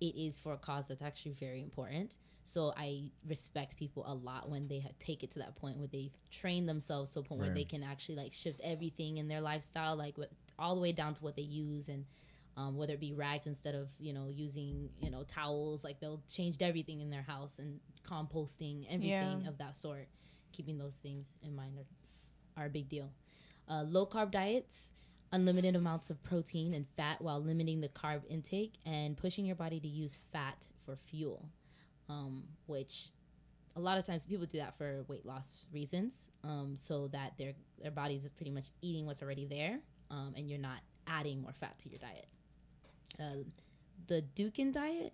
it 0.00 0.16
is 0.16 0.38
for 0.38 0.54
a 0.54 0.56
cause 0.56 0.88
that's 0.88 1.02
actually 1.02 1.32
very 1.32 1.60
important. 1.62 2.16
So 2.48 2.72
I 2.78 3.02
respect 3.28 3.76
people 3.76 4.04
a 4.06 4.14
lot 4.14 4.48
when 4.48 4.68
they 4.68 4.82
take 4.98 5.22
it 5.22 5.30
to 5.32 5.40
that 5.40 5.54
point 5.56 5.76
where 5.76 5.86
they've 5.86 6.16
trained 6.30 6.66
themselves 6.66 7.12
to 7.12 7.18
a 7.18 7.22
point 7.22 7.42
where 7.42 7.50
they 7.50 7.64
can 7.64 7.82
actually 7.82 8.16
like 8.16 8.32
shift 8.32 8.62
everything 8.64 9.18
in 9.18 9.28
their 9.28 9.42
lifestyle, 9.42 9.96
like 9.96 10.16
what, 10.16 10.30
all 10.58 10.74
the 10.74 10.80
way 10.80 10.92
down 10.92 11.12
to 11.12 11.22
what 11.22 11.36
they 11.36 11.42
use 11.42 11.90
and 11.90 12.06
um, 12.56 12.78
whether 12.78 12.94
it 12.94 13.00
be 13.00 13.12
rags 13.12 13.46
instead 13.46 13.74
of 13.74 13.90
you 14.00 14.14
know 14.14 14.28
using 14.30 14.88
you 14.98 15.10
know 15.10 15.24
towels 15.24 15.84
like 15.84 16.00
they'll 16.00 16.22
changed 16.26 16.62
everything 16.62 17.02
in 17.02 17.10
their 17.10 17.20
house 17.20 17.58
and 17.58 17.80
composting 18.02 18.86
everything 18.88 19.42
Yeah. 19.42 19.48
of 19.48 19.58
that 19.58 19.76
sort 19.76 20.08
keeping 20.52 20.78
those 20.78 20.96
things 20.96 21.36
in 21.42 21.54
mind 21.54 21.76
are, 21.78 22.62
are 22.62 22.66
a 22.68 22.70
big 22.70 22.88
deal. 22.88 23.12
Uh, 23.68 23.82
low 23.82 24.06
carb 24.06 24.30
diets 24.30 24.94
unlimited 25.32 25.76
amounts 25.76 26.08
of 26.08 26.22
protein 26.22 26.72
and 26.72 26.86
fat 26.96 27.20
while 27.20 27.40
limiting 27.42 27.82
the 27.82 27.90
carb 27.90 28.22
intake 28.30 28.72
and 28.86 29.18
pushing 29.18 29.44
your 29.44 29.54
body 29.54 29.78
to 29.78 29.86
use 29.86 30.18
fat 30.32 30.66
for 30.82 30.96
fuel 30.96 31.50
um, 32.08 32.44
which 32.66 33.10
a 33.76 33.80
lot 33.80 33.98
of 33.98 34.04
times 34.04 34.26
people 34.26 34.46
do 34.46 34.58
that 34.58 34.76
for 34.76 35.04
weight 35.08 35.24
loss 35.24 35.66
reasons 35.72 36.28
um, 36.44 36.74
so 36.76 37.08
that 37.08 37.32
their 37.38 37.52
their 37.80 37.90
bodies 37.90 38.24
is 38.24 38.32
pretty 38.32 38.50
much 38.50 38.66
eating 38.82 39.06
what's 39.06 39.22
already 39.22 39.46
there 39.46 39.78
um, 40.10 40.34
and 40.36 40.48
you're 40.48 40.58
not 40.58 40.80
adding 41.06 41.40
more 41.42 41.52
fat 41.52 41.78
to 41.78 41.88
your 41.88 41.98
diet. 41.98 42.26
Uh, 43.20 43.44
the 44.06 44.24
Dukan 44.34 44.72
diet 44.72 45.12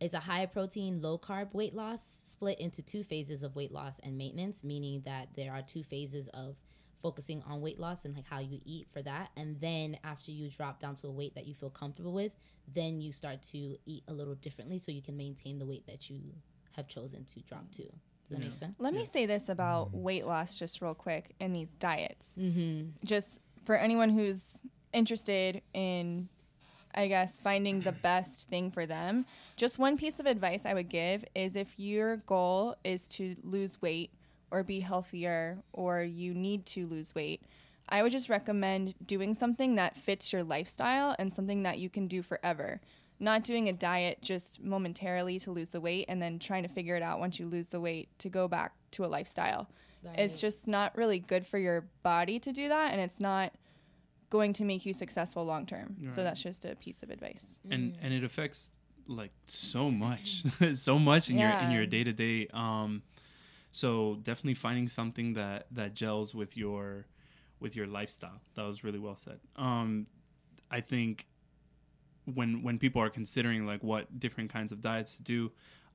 is 0.00 0.14
a 0.14 0.20
high 0.20 0.46
protein, 0.46 1.00
low 1.00 1.18
carb 1.18 1.54
weight 1.54 1.74
loss 1.74 2.02
split 2.02 2.58
into 2.60 2.82
two 2.82 3.02
phases 3.02 3.42
of 3.42 3.56
weight 3.56 3.72
loss 3.72 3.98
and 4.00 4.16
maintenance, 4.16 4.62
meaning 4.62 5.02
that 5.04 5.28
there 5.34 5.52
are 5.52 5.62
two 5.62 5.82
phases 5.82 6.28
of 6.28 6.56
focusing 7.02 7.42
on 7.48 7.60
weight 7.60 7.78
loss 7.78 8.04
and 8.04 8.14
like 8.14 8.26
how 8.28 8.38
you 8.38 8.60
eat 8.64 8.86
for 8.92 9.02
that. 9.02 9.30
And 9.36 9.60
then 9.60 9.98
after 10.04 10.30
you 10.30 10.48
drop 10.50 10.80
down 10.80 10.94
to 10.96 11.08
a 11.08 11.10
weight 11.10 11.34
that 11.34 11.46
you 11.46 11.54
feel 11.54 11.70
comfortable 11.70 12.12
with, 12.12 12.32
then 12.72 13.00
you 13.00 13.12
start 13.12 13.42
to 13.44 13.76
eat 13.86 14.02
a 14.08 14.12
little 14.12 14.34
differently 14.34 14.78
so 14.78 14.92
you 14.92 15.02
can 15.02 15.16
maintain 15.16 15.58
the 15.58 15.66
weight 15.66 15.86
that 15.86 16.10
you 16.10 16.20
have 16.72 16.88
chosen 16.88 17.24
to 17.24 17.40
drop 17.40 17.70
to. 17.72 17.82
Does 17.82 18.38
that 18.38 18.40
make 18.40 18.54
sense? 18.54 18.74
Let 18.78 18.92
me 18.92 19.04
say 19.04 19.26
this 19.26 19.48
about 19.48 19.94
weight 19.94 20.26
loss 20.26 20.58
just 20.58 20.82
real 20.82 20.94
quick 20.94 21.34
in 21.38 21.52
these 21.52 21.70
diets. 21.78 22.34
Mm-hmm. 22.38 22.88
Just 23.04 23.40
for 23.64 23.76
anyone 23.76 24.10
who's 24.10 24.60
interested 24.92 25.62
in 25.74 26.28
I 26.96 27.08
guess, 27.08 27.40
finding 27.40 27.80
the 27.80 27.92
best 27.92 28.48
thing 28.48 28.70
for 28.70 28.86
them. 28.86 29.26
Just 29.56 29.78
one 29.78 29.98
piece 29.98 30.18
of 30.18 30.24
advice 30.24 30.64
I 30.64 30.72
would 30.72 30.88
give 30.88 31.24
is 31.34 31.54
if 31.54 31.78
your 31.78 32.16
goal 32.16 32.74
is 32.84 33.06
to 33.08 33.36
lose 33.42 33.80
weight 33.82 34.10
or 34.50 34.62
be 34.62 34.80
healthier 34.80 35.58
or 35.72 36.02
you 36.02 36.34
need 36.34 36.66
to 36.66 36.86
lose 36.86 37.14
weight, 37.14 37.42
I 37.88 38.02
would 38.02 38.12
just 38.12 38.28
recommend 38.28 38.94
doing 39.04 39.34
something 39.34 39.74
that 39.76 39.96
fits 39.96 40.32
your 40.32 40.42
lifestyle 40.44 41.14
and 41.18 41.32
something 41.32 41.62
that 41.62 41.78
you 41.78 41.88
can 41.88 42.06
do 42.08 42.22
forever. 42.22 42.80
Not 43.18 43.44
doing 43.44 43.68
a 43.68 43.72
diet 43.72 44.18
just 44.22 44.62
momentarily 44.62 45.38
to 45.40 45.50
lose 45.50 45.70
the 45.70 45.80
weight 45.80 46.04
and 46.08 46.20
then 46.20 46.38
trying 46.38 46.64
to 46.64 46.68
figure 46.68 46.96
it 46.96 47.02
out 47.02 47.18
once 47.20 47.38
you 47.40 47.46
lose 47.46 47.70
the 47.70 47.80
weight 47.80 48.08
to 48.18 48.28
go 48.28 48.46
back 48.48 48.72
to 48.92 49.04
a 49.04 49.06
lifestyle. 49.06 49.68
It's 50.16 50.40
just 50.40 50.68
not 50.68 50.96
really 50.96 51.18
good 51.18 51.44
for 51.46 51.58
your 51.58 51.86
body 52.02 52.38
to 52.40 52.52
do 52.52 52.68
that, 52.68 52.92
and 52.92 53.00
it's 53.00 53.18
not 53.18 53.52
going 54.30 54.52
to 54.52 54.64
make 54.64 54.86
you 54.86 54.92
successful 54.92 55.44
long 55.44 55.66
term. 55.66 55.96
So 56.10 56.22
that's 56.22 56.42
just 56.42 56.64
a 56.64 56.76
piece 56.76 57.02
of 57.02 57.10
advice. 57.10 57.58
and 57.70 57.92
Mm. 57.94 57.98
and 58.02 58.14
it 58.14 58.22
affects 58.24 58.70
like 59.08 59.32
so 59.46 59.90
much 59.90 60.42
so 60.74 60.98
much 60.98 61.30
in 61.30 61.38
your 61.38 61.50
in 61.50 61.70
your 61.70 61.86
day 61.86 62.02
to 62.04 62.12
day 62.12 62.48
um 62.52 63.02
so 63.76 64.18
definitely 64.22 64.54
finding 64.54 64.88
something 64.88 65.34
that 65.34 65.66
that 65.70 65.94
gels 65.94 66.34
with 66.34 66.56
your 66.56 67.06
with 67.60 67.76
your 67.76 67.86
lifestyle. 67.86 68.40
That 68.54 68.62
was 68.62 68.82
really 68.82 68.98
well 68.98 69.16
said. 69.16 69.38
Um 69.56 70.06
i 70.68 70.80
think 70.80 71.26
when 72.24 72.62
when 72.62 72.76
people 72.76 73.00
are 73.00 73.10
considering 73.10 73.66
like 73.66 73.84
what 73.84 74.18
different 74.18 74.52
kinds 74.52 74.72
of 74.72 74.80
diets 74.80 75.14
to 75.14 75.22
do 75.22 75.52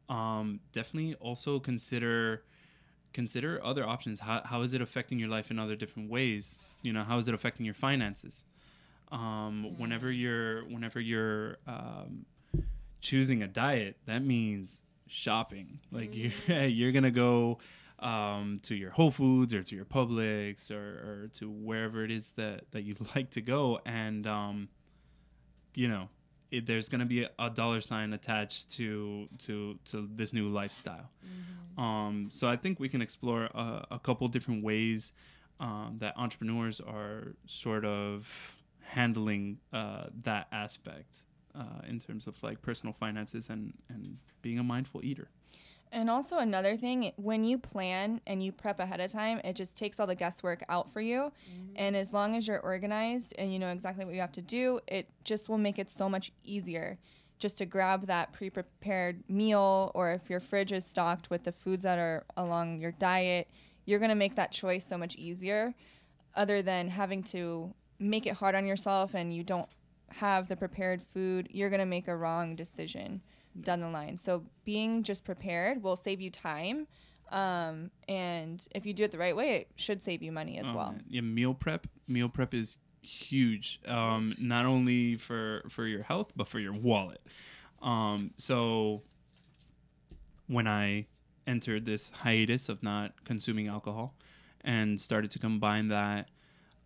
um 0.08 0.62
definitely 0.72 1.14
also 1.16 1.60
consider 1.60 2.44
consider 3.14 3.60
other 3.62 3.86
options. 3.86 4.22
How, 4.22 4.42
how 4.46 4.62
is 4.62 4.74
it 4.74 4.82
affecting 4.82 5.20
your 5.20 5.28
life 5.28 5.52
in 5.52 5.60
other 5.60 5.76
different 5.76 6.10
ways? 6.10 6.58
You 6.84 6.94
know 6.94 7.04
how 7.04 7.18
is 7.18 7.28
it 7.28 7.34
affecting 7.34 7.66
your 7.66 7.76
finances? 7.76 8.44
Um, 9.12 9.76
whenever 9.78 10.10
you're 10.12 10.64
whenever 10.66 11.00
you're 11.00 11.58
um, 11.68 12.26
choosing 13.02 13.42
a 13.42 13.48
diet 13.48 13.98
that 14.06 14.24
means 14.24 14.84
shopping. 15.12 15.80
Like 15.92 16.16
you're, 16.16 16.66
you're 16.68 16.92
gonna 16.92 17.12
go 17.12 17.60
um, 18.00 18.60
to 18.64 18.76
your 18.76 18.92
whole 18.92 19.12
foods 19.12 19.54
or 19.54 19.62
to 19.62 19.76
your 19.76 19.86
publix 19.86 20.72
or, 20.72 20.76
or 20.76 21.30
to 21.36 21.50
wherever 21.50 22.04
it 22.04 22.12
is 22.12 22.32
that 22.32 22.72
that 22.72 22.84
you 22.84 22.96
like 23.16 23.32
to 23.32 23.42
go. 23.42 23.80
And 23.86 24.26
um, 24.26 24.70
you 25.76 25.88
know 25.88 26.10
it, 26.50 26.66
there's 26.66 26.90
gonna 26.90 27.06
be 27.06 27.24
a, 27.24 27.30
a 27.40 27.50
dollar 27.50 27.82
sign 27.82 28.14
attached 28.14 28.72
to 28.72 29.28
to 29.40 29.78
to 29.86 30.10
this 30.14 30.34
new 30.34 30.50
lifestyle. 30.50 31.10
Um, 31.78 32.28
so 32.30 32.50
I 32.50 32.58
think 32.58 32.80
we 32.80 32.90
can 32.90 33.02
explore 33.02 33.46
a, 33.46 33.88
a 33.92 34.00
couple 34.00 34.28
different 34.28 34.64
ways 34.64 35.14
um, 35.60 35.98
that 36.00 36.18
entrepreneurs 36.18 36.82
are 36.82 37.36
sort 37.46 37.86
of 37.86 38.62
handling 38.82 39.60
uh, 39.72 40.06
that 40.24 40.48
aspect 40.52 41.20
uh, 41.56 41.82
in 41.88 42.00
terms 42.00 42.28
of 42.28 42.42
like 42.44 42.62
personal 42.62 42.94
finances 42.94 43.50
and, 43.50 43.74
and 43.90 44.18
being 44.42 44.60
a 44.60 44.64
mindful 44.64 45.04
eater. 45.04 45.30
And 45.94 46.10
also 46.10 46.38
another 46.38 46.78
thing, 46.78 47.12
when 47.18 47.44
you 47.44 47.58
plan 47.58 48.22
and 48.26 48.42
you 48.42 48.54
prep 48.54 48.80
ahead 48.80 49.02
of 49.02 49.12
time, 49.12 49.42
it 49.44 49.58
just 49.58 49.76
takes 49.76 50.00
all 50.00 50.08
the 50.08 50.16
guesswork 50.16 50.64
out 50.70 50.90
for 50.90 51.02
you. 51.02 51.34
And 51.76 51.98
as 51.98 52.14
long 52.14 52.36
as 52.38 52.48
you're 52.48 52.62
organized 52.62 53.34
and 53.38 53.52
you 53.52 53.60
know 53.60 53.68
exactly 53.68 54.06
what 54.06 54.14
you 54.14 54.22
have 54.22 54.32
to 54.34 54.42
do, 54.42 54.80
it 54.88 55.10
just 55.26 55.50
will 55.50 55.58
make 55.58 55.78
it 55.78 55.90
so 55.90 56.08
much 56.08 56.32
easier 56.46 56.98
just 57.40 57.58
to 57.58 57.66
grab 57.66 58.06
that 58.06 58.32
pre-prepared 58.32 59.24
meal 59.28 59.92
or 59.96 60.12
if 60.14 60.30
your 60.30 60.40
fridge 60.40 60.72
is 60.72 60.86
stocked 60.86 61.30
with 61.30 61.44
the 61.44 61.52
foods 61.52 61.84
that 61.84 61.98
are 61.98 62.24
along 62.38 62.80
your 62.80 62.92
diet, 62.92 63.50
you're 63.86 64.00
going 64.00 64.10
to 64.10 64.16
make 64.16 64.36
that 64.36 64.52
choice 64.52 64.86
so 64.86 64.98
much 64.98 65.16
easier 65.16 65.74
other 66.36 66.62
than 66.62 66.88
having 66.88 67.24
to 67.24 67.74
make 68.00 68.26
it 68.26 68.36
hard 68.36 68.56
on 68.56 68.66
yourself 68.66 69.14
and 69.14 69.34
you 69.34 69.44
don't 69.44 69.68
have 70.16 70.48
the 70.48 70.56
prepared 70.56 71.02
food, 71.02 71.48
you're 71.52 71.70
going 71.70 71.80
to 71.80 71.86
make 71.86 72.08
a 72.08 72.16
wrong 72.16 72.56
decision 72.56 73.22
down 73.60 73.80
the 73.82 73.90
line. 73.90 74.18
So 74.18 74.44
being 74.64 75.04
just 75.04 75.24
prepared 75.26 75.84
will 75.84 75.96
save 75.96 76.22
you 76.22 76.30
time. 76.30 76.88
Um, 77.32 77.92
and 78.08 78.66
if 78.76 78.86
you 78.86 78.94
do 78.94 79.04
it 79.06 79.12
the 79.12 79.18
right 79.18 79.36
way, 79.36 79.56
it 79.56 79.68
should 79.76 80.02
save 80.02 80.22
you 80.22 80.32
money 80.32 80.58
as 80.58 80.68
Oh, 80.70 80.76
well. 80.76 80.92
man. 80.92 81.04
Yeah, 81.10 81.22
meal 81.22 81.54
prep. 81.54 81.88
Meal 82.08 82.30
prep 82.30 82.54
is 82.54 82.78
huge. 83.02 83.80
Um, 83.88 84.36
not 84.38 84.66
only 84.66 85.16
for 85.16 85.64
for 85.70 85.88
your 85.88 86.04
health, 86.04 86.34
but 86.36 86.48
for 86.48 86.60
your 86.60 86.74
wallet. 86.74 87.22
Um, 87.82 88.32
so 88.38 89.02
when 90.48 90.68
I 90.68 91.08
entered 91.48 91.86
this 91.86 92.10
hiatus 92.10 92.70
of 92.70 92.84
not 92.84 93.24
consuming 93.24 93.68
alcohol 93.68 94.14
and 94.64 95.00
started 95.00 95.32
to 95.32 95.40
combine 95.40 95.88
that 95.88 96.30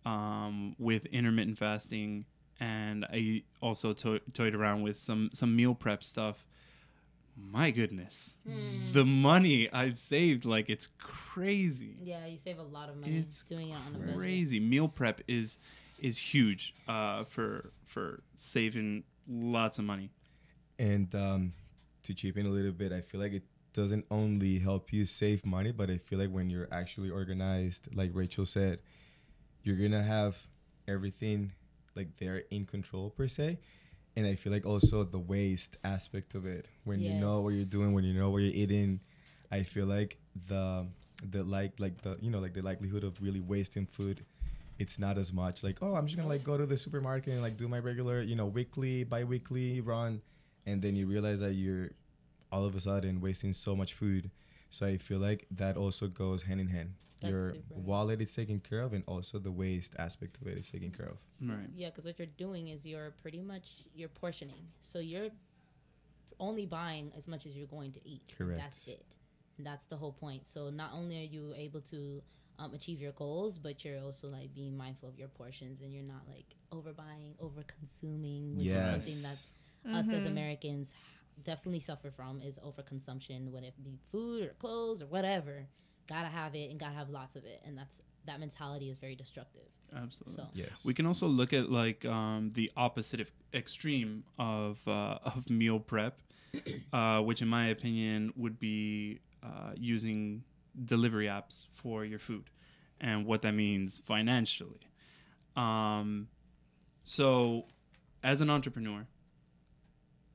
um, 0.04 0.74
with 0.78 1.04
intermittent 1.06 1.58
fasting, 1.58 2.24
and 2.60 3.04
I 3.06 3.42
also 3.60 3.92
to- 3.92 4.20
toyed 4.34 4.54
around 4.54 4.82
with 4.82 5.00
some 5.00 5.30
some 5.32 5.54
meal 5.56 5.74
prep 5.74 6.02
stuff. 6.04 6.46
My 7.38 7.70
goodness, 7.70 8.38
the 8.94 9.04
money 9.04 9.70
I've 9.70 9.98
saved, 9.98 10.46
like 10.46 10.70
it's 10.70 10.88
crazy 10.98 11.96
Yeah, 12.02 12.24
you 12.24 12.38
save 12.38 12.58
a 12.58 12.62
lot 12.62 12.88
of 12.88 12.96
money 12.96 13.18
It's 13.18 13.42
doing 13.42 13.68
it 13.70 13.74
on 13.74 13.94
a 13.94 13.98
budget. 13.98 14.16
crazy. 14.16 14.58
Meal 14.60 14.88
prep 14.88 15.20
is 15.28 15.58
is 16.00 16.16
huge 16.16 16.74
uh, 16.88 17.24
for 17.24 17.72
for 17.84 18.22
saving 18.36 19.04
lots 19.28 19.78
of 19.78 19.84
money. 19.84 20.10
And 20.78 21.14
um, 21.14 21.52
to 22.04 22.14
chip 22.14 22.38
in 22.38 22.46
a 22.46 22.50
little 22.50 22.72
bit, 22.72 22.90
I 22.92 23.02
feel 23.02 23.20
like 23.20 23.32
it 23.32 23.44
doesn't 23.74 24.06
only 24.10 24.58
help 24.58 24.90
you 24.90 25.04
save 25.04 25.44
money, 25.44 25.72
but 25.72 25.90
I 25.90 25.98
feel 25.98 26.18
like 26.18 26.30
when 26.30 26.48
you're 26.48 26.68
actually 26.72 27.10
organized, 27.10 27.94
like 27.94 28.10
Rachael 28.14 28.46
said, 28.46 28.80
you're 29.62 29.76
gonna 29.76 30.02
have 30.02 30.38
everything 30.88 31.52
like 31.96 32.16
they're 32.18 32.44
in 32.50 32.66
control 32.66 33.10
per 33.10 33.28
se. 33.28 33.58
And 34.16 34.26
I 34.26 34.34
feel 34.34 34.52
like 34.52 34.64
also 34.64 35.04
the 35.04 35.18
waste 35.18 35.76
aspect 35.84 36.34
of 36.34 36.46
it, 36.46 36.66
when 36.84 37.00
you 37.00 37.12
know 37.14 37.42
what 37.42 37.50
you're 37.50 37.66
doing, 37.66 37.92
when 37.92 38.04
you 38.04 38.14
know 38.14 38.30
what 38.30 38.38
you're 38.38 38.54
eating, 38.54 39.00
I 39.52 39.62
feel 39.62 39.86
like 39.86 40.16
the 40.48 40.86
the 41.30 41.42
like 41.44 41.78
like 41.80 42.00
the 42.02 42.16
you 42.20 42.30
know 42.30 42.38
like 42.38 42.54
the 42.54 42.62
likelihood 42.62 43.04
of 43.04 43.20
really 43.22 43.40
wasting 43.40 43.86
food 43.86 44.24
it's 44.78 44.98
not 44.98 45.16
as 45.16 45.32
much. 45.32 45.62
Like 45.62 45.78
oh 45.82 45.94
i'm 45.94 46.06
just 46.06 46.16
gonna 46.16 46.28
like 46.28 46.44
go 46.44 46.56
to 46.56 46.66
the 46.66 46.76
supermarket 46.76 47.32
and 47.32 47.42
like 47.42 47.56
do 47.56 47.68
my 47.68 47.78
regular 47.78 48.20
you 48.20 48.36
know 48.36 48.46
weekly 48.46 49.04
bi-weekly 49.04 49.80
run. 49.80 50.20
And 50.66 50.82
then 50.82 50.96
you 50.96 51.06
realize 51.06 51.40
that 51.40 51.54
you're 51.54 51.90
all 52.50 52.64
of 52.64 52.74
a 52.74 52.80
sudden 52.80 53.20
wasting 53.20 53.52
so 53.52 53.76
much 53.76 53.94
food 53.94 54.30
so 54.70 54.86
i 54.86 54.96
feel 54.96 55.18
like 55.18 55.46
that 55.50 55.76
also 55.76 56.06
goes 56.08 56.42
hand 56.42 56.60
in 56.60 56.68
hand 56.68 56.90
That's 57.20 57.30
your 57.30 57.40
super 57.40 57.74
nice. 57.76 57.86
wallet 57.86 58.20
is 58.20 58.34
taken 58.34 58.60
care 58.60 58.80
of 58.80 58.92
and 58.92 59.04
also 59.06 59.38
the 59.38 59.52
waste 59.52 59.94
aspect 59.98 60.38
of 60.40 60.46
it 60.46 60.58
is 60.58 60.70
taken 60.70 60.90
care 60.90 61.06
of 61.06 61.18
Right. 61.40 61.68
Yeah, 61.74 61.90
because 61.90 62.06
what 62.06 62.18
you're 62.18 62.26
doing 62.38 62.68
is 62.68 62.86
you're 62.86 63.10
pretty 63.22 63.42
much 63.42 63.84
you're 63.94 64.08
portioning. 64.08 64.68
So 64.80 65.00
you're 65.00 65.28
only 66.40 66.66
buying 66.66 67.12
as 67.16 67.28
much 67.28 67.46
as 67.46 67.56
you're 67.56 67.66
going 67.66 67.92
to 67.92 68.00
eat. 68.08 68.22
Correct. 68.36 68.58
That's 68.58 68.88
it. 68.88 69.16
And 69.58 69.66
that's 69.66 69.86
the 69.86 69.96
whole 69.96 70.12
point. 70.12 70.46
So 70.46 70.70
not 70.70 70.92
only 70.94 71.18
are 71.18 71.24
you 71.24 71.52
able 71.56 71.80
to 71.82 72.22
um, 72.58 72.74
achieve 72.74 73.00
your 73.00 73.12
goals, 73.12 73.58
but 73.58 73.84
you're 73.84 74.00
also 74.02 74.28
like 74.28 74.54
being 74.54 74.76
mindful 74.76 75.08
of 75.08 75.18
your 75.18 75.28
portions 75.28 75.82
and 75.82 75.92
you're 75.92 76.02
not 76.02 76.22
like 76.28 76.46
overbuying, 76.72 77.34
over 77.40 77.62
consuming, 77.78 78.56
which 78.56 78.66
is 78.66 78.72
something 78.72 79.22
that 79.22 79.36
yes 79.84 80.08
us 80.08 80.12
as 80.12 80.26
Americans 80.26 80.94
definitely 81.42 81.80
suffer 81.80 82.10
from 82.10 82.40
is 82.40 82.58
overconsumption, 82.58 83.50
whether 83.50 83.66
it 83.66 83.74
be 83.82 83.98
food 84.10 84.44
or 84.44 84.54
clothes 84.58 85.02
or 85.02 85.06
whatever. 85.06 85.66
Gotta 86.08 86.28
have 86.28 86.54
it 86.54 86.70
and 86.70 86.78
gotta 86.78 86.94
have 86.94 87.10
lots 87.10 87.36
of 87.36 87.44
it, 87.44 87.62
and 87.64 87.76
that's 87.76 88.00
that 88.26 88.40
mentality 88.40 88.90
is 88.90 88.98
very 88.98 89.14
destructive. 89.14 89.68
Absolutely. 89.94 90.34
So 90.34 90.48
yes 90.52 90.84
We 90.84 90.94
can 90.94 91.06
also 91.06 91.26
look 91.28 91.52
at 91.52 91.70
like 91.70 92.04
um, 92.04 92.50
the 92.54 92.70
opposite 92.76 93.20
of 93.20 93.30
extreme 93.54 94.24
of 94.38 94.86
uh, 94.86 95.18
of 95.24 95.48
meal 95.48 95.78
prep, 95.80 96.20
uh, 96.92 97.20
which 97.20 97.42
in 97.42 97.48
my 97.48 97.68
opinion 97.68 98.32
would 98.36 98.58
be 98.58 99.20
uh, 99.42 99.72
using 99.76 100.44
delivery 100.84 101.26
apps 101.26 101.66
for 101.74 102.04
your 102.04 102.18
food, 102.18 102.50
and 103.00 103.26
what 103.26 103.42
that 103.42 103.52
means 103.52 103.98
financially. 103.98 104.80
Um, 105.56 106.28
so, 107.04 107.66
as 108.22 108.40
an 108.40 108.50
entrepreneur, 108.50 109.06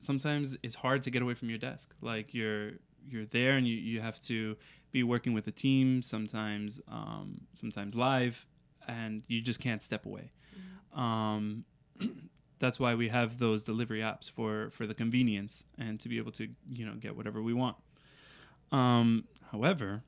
sometimes 0.02 0.56
it's 0.62 0.74
hard 0.74 1.02
to 1.02 1.10
get 1.10 1.22
away 1.22 1.34
from 1.34 1.48
your 1.48 1.58
desk. 1.58 1.94
Like 2.00 2.34
you're 2.34 2.72
you're 3.08 3.26
there 3.26 3.56
and 3.56 3.66
you, 3.66 3.76
you 3.76 4.00
have 4.00 4.20
to 4.22 4.56
be 4.90 5.02
working 5.02 5.32
with 5.32 5.46
a 5.46 5.50
team. 5.50 6.02
Sometimes 6.02 6.80
um, 6.88 7.40
sometimes 7.54 7.96
live, 7.96 8.46
and 8.86 9.22
you 9.26 9.40
just 9.40 9.60
can't 9.60 9.82
step 9.82 10.06
away. 10.06 10.30
Um, 10.94 11.64
that's 12.58 12.78
why 12.78 12.94
we 12.94 13.08
have 13.08 13.38
those 13.38 13.62
delivery 13.62 14.00
apps 14.00 14.30
for 14.30 14.70
for 14.70 14.86
the 14.86 14.94
convenience 14.94 15.64
and 15.78 15.98
to 16.00 16.08
be 16.08 16.18
able 16.18 16.32
to 16.32 16.48
you 16.70 16.84
know 16.86 16.94
get 16.94 17.16
whatever 17.16 17.42
we 17.42 17.54
want. 17.54 17.76
Um, 18.70 19.24
however, 19.50 20.02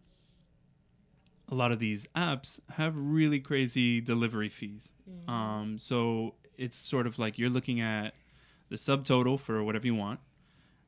a 1.50 1.54
lot 1.54 1.72
of 1.72 1.78
these 1.78 2.06
apps 2.16 2.60
have 2.70 2.94
really 2.96 3.40
crazy 3.40 4.00
delivery 4.00 4.48
fees. 4.48 4.92
Um, 5.30 5.78
so 5.78 6.34
it's 6.56 6.76
sort 6.76 7.06
of 7.06 7.18
like 7.18 7.38
you're 7.38 7.50
looking 7.50 7.80
at 7.80 8.14
the 8.68 8.76
subtotal 8.76 9.38
for 9.38 9.62
whatever 9.62 9.86
you 9.86 9.94
want, 9.94 10.20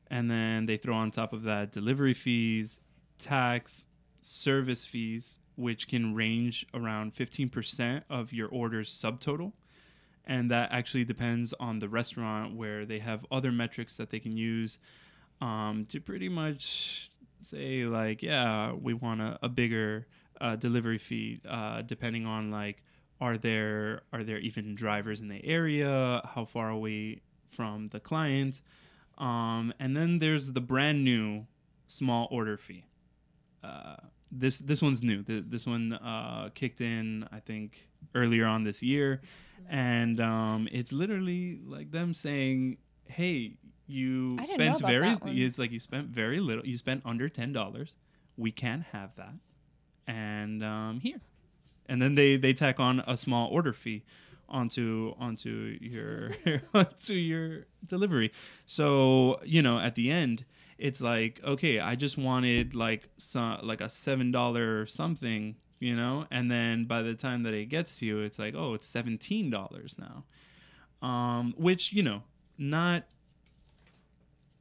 and 0.09 0.29
then 0.29 0.65
they 0.65 0.77
throw 0.77 0.95
on 0.95 1.11
top 1.11 1.33
of 1.33 1.43
that 1.43 1.71
delivery 1.71 2.13
fees, 2.13 2.79
tax, 3.17 3.85
service 4.21 4.85
fees, 4.85 5.39
which 5.55 5.87
can 5.87 6.13
range 6.13 6.65
around 6.73 7.15
15% 7.15 8.03
of 8.09 8.31
your 8.31 8.47
order's 8.49 8.89
subtotal. 8.89 9.53
and 10.25 10.51
that 10.51 10.69
actually 10.73 11.05
depends 11.05 11.53
on 11.53 11.79
the 11.79 11.87
restaurant 11.87 12.53
where 12.53 12.85
they 12.85 12.99
have 12.99 13.25
other 13.31 13.51
metrics 13.51 13.95
that 13.95 14.09
they 14.09 14.19
can 14.19 14.35
use 14.35 14.77
um, 15.39 15.85
to 15.87 16.01
pretty 16.01 16.27
much 16.27 17.09
say 17.39 17.85
like, 17.85 18.21
yeah, 18.21 18.73
we 18.73 18.93
want 18.93 19.21
a, 19.21 19.39
a 19.41 19.49
bigger 19.49 20.05
uh, 20.41 20.55
delivery 20.55 20.97
fee, 20.97 21.39
uh, 21.47 21.81
depending 21.81 22.25
on 22.25 22.51
like, 22.51 22.83
are 23.19 23.37
there 23.37 24.01
are 24.13 24.23
there 24.23 24.37
even 24.37 24.75
drivers 24.75 25.21
in 25.21 25.27
the 25.27 25.43
area? 25.43 26.21
How 26.35 26.45
far 26.45 26.69
away 26.69 27.21
from 27.49 27.87
the 27.87 27.99
client? 27.99 28.61
Um, 29.17 29.73
and 29.79 29.95
then 29.97 30.19
there's 30.19 30.51
the 30.51 30.61
brand 30.61 31.03
new 31.03 31.47
small 31.87 32.27
order 32.29 32.57
fee. 32.57 32.85
Uh, 33.63 33.95
this 34.31 34.57
this 34.59 34.81
one's 34.81 35.01
new. 35.03 35.23
Th- 35.23 35.43
this 35.47 35.65
one 35.65 35.93
uh, 35.93 36.49
kicked 36.53 36.81
in, 36.81 37.27
I 37.31 37.39
think, 37.39 37.89
earlier 38.13 38.45
on 38.45 38.63
this 38.63 38.83
year, 38.83 39.21
and 39.69 40.19
um, 40.19 40.67
it's 40.71 40.91
literally 40.91 41.59
like 41.65 41.91
them 41.91 42.13
saying, 42.13 42.77
"Hey, 43.05 43.53
you 43.87 44.37
I 44.39 44.43
didn't 44.43 44.59
know 44.59 44.73
spent 44.73 44.79
very 44.81 45.17
it's 45.45 45.57
like 45.57 45.71
you 45.71 45.79
spent 45.79 46.07
very 46.07 46.39
little. 46.39 46.65
You 46.65 46.77
spent 46.77 47.01
under 47.05 47.29
ten 47.29 47.53
dollars. 47.53 47.95
We 48.35 48.51
can't 48.51 48.83
have 48.83 49.15
that, 49.15 49.33
and 50.05 50.63
um, 50.63 50.99
here." 50.99 51.21
And 51.89 52.01
then 52.01 52.15
they 52.15 52.35
they 52.35 52.53
tack 52.53 52.79
on 52.79 53.01
a 53.07 53.15
small 53.15 53.47
order 53.49 53.71
fee 53.73 54.03
onto 54.49 55.13
onto 55.19 55.77
your 55.81 56.31
onto 56.73 57.13
your 57.13 57.65
delivery. 57.85 58.31
So 58.65 59.39
you 59.43 59.61
know 59.61 59.79
at 59.79 59.95
the 59.95 60.11
end 60.11 60.45
it's 60.77 61.01
like 61.01 61.41
okay 61.43 61.79
I 61.79 61.95
just 61.95 62.17
wanted 62.17 62.75
like 62.75 63.09
some 63.17 63.59
like 63.63 63.81
a 63.81 63.89
seven 63.89 64.31
dollar 64.31 64.85
something 64.85 65.55
you 65.79 65.95
know 65.95 66.25
and 66.31 66.49
then 66.51 66.85
by 66.85 67.01
the 67.01 67.13
time 67.13 67.43
that 67.43 67.53
it 67.53 67.65
gets 67.65 67.99
to 67.99 68.05
you 68.05 68.19
it's 68.19 68.39
like 68.39 68.55
oh 68.55 68.73
it's 68.73 68.87
seventeen 68.87 69.49
dollars 69.49 69.95
now, 69.97 70.23
um, 71.07 71.53
which 71.57 71.93
you 71.93 72.03
know 72.03 72.23
not 72.57 73.03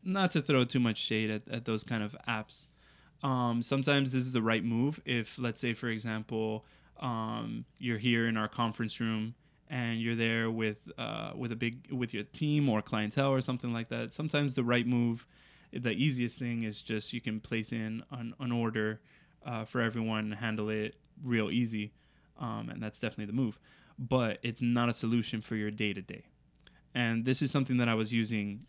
not 0.04 0.30
to 0.30 0.40
throw 0.40 0.64
too 0.64 0.78
much 0.78 0.98
shade 0.98 1.30
at, 1.30 1.42
at 1.50 1.64
those 1.64 1.82
kind 1.82 2.02
of 2.02 2.16
apps. 2.28 2.66
Um, 3.24 3.60
sometimes 3.60 4.12
this 4.12 4.22
is 4.22 4.32
the 4.32 4.42
right 4.42 4.62
move 4.62 5.00
if 5.04 5.38
let's 5.38 5.60
say 5.60 5.74
for 5.74 5.88
example 5.88 6.64
um, 7.00 7.64
you're 7.78 7.98
here 7.98 8.28
in 8.28 8.36
our 8.36 8.48
conference 8.48 9.00
room 9.00 9.34
and 9.68 10.01
you're 10.01 10.14
there 10.14 10.51
with 10.51 10.90
uh, 10.98 11.32
with 11.34 11.52
a 11.52 11.56
big 11.56 11.90
with 11.93 12.14
your 12.14 12.24
team 12.24 12.68
or 12.68 12.82
clientele 12.82 13.30
or 13.30 13.40
something 13.40 13.72
like 13.72 13.88
that 13.88 14.12
sometimes 14.12 14.55
the 14.55 14.64
right 14.64 14.86
move 14.86 15.26
the 15.72 15.93
easiest 15.93 16.38
thing 16.38 16.62
is 16.62 16.80
just 16.80 17.12
you 17.12 17.20
can 17.20 17.40
place 17.40 17.72
in 17.72 18.02
an, 18.12 18.34
an 18.40 18.52
order 18.52 19.01
uh, 19.44 19.64
for 19.64 19.80
everyone 19.80 20.32
handle 20.32 20.68
it 20.68 20.97
real 21.22 21.51
easy 21.51 21.93
um, 22.38 22.68
and 22.70 22.82
that's 22.82 22.98
definitely 22.98 23.26
the 23.26 23.32
move 23.32 23.59
but 23.98 24.38
it's 24.43 24.62
not 24.62 24.88
a 24.88 24.93
solution 24.93 25.40
for 25.40 25.56
your 25.56 25.70
day 25.70 25.93
to 25.93 26.02
day 26.02 26.24
and 26.94 27.24
this 27.24 27.43
is 27.43 27.51
something 27.51 27.78
that 27.78 27.88
i 27.88 27.94
was 27.94 28.12
using 28.12 28.64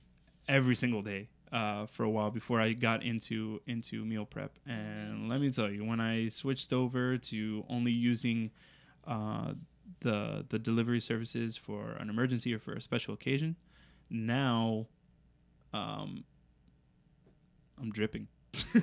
every 0.48 0.76
single 0.76 1.02
day 1.02 1.30
uh, 1.52 1.86
for 1.86 2.04
a 2.04 2.10
while 2.10 2.32
before 2.32 2.60
I 2.60 2.74
got 2.74 3.04
into 3.04 3.62
into 3.68 4.04
meal 4.06 4.26
prep. 4.26 4.58
And 4.66 5.30
let 5.30 5.42
me 5.42 5.50
tell 5.50 5.70
you, 5.70 5.86
when 5.86 6.00
I 6.00 6.28
switched 6.28 6.74
over 6.74 7.18
to 7.18 7.66
only 7.70 7.92
using 7.92 8.52
uh, 9.06 9.54
the 10.02 10.46
the 10.50 10.60
delivery 10.60 11.00
services 11.00 11.58
for 11.58 11.92
an 11.94 12.10
emergency 12.10 12.54
or 12.54 12.60
for 12.60 12.74
a 12.74 12.82
special 12.82 13.14
occasion, 13.14 13.56
now 14.10 14.88
um, 15.74 16.24
I'm 17.82 17.92
dripping. 17.92 18.28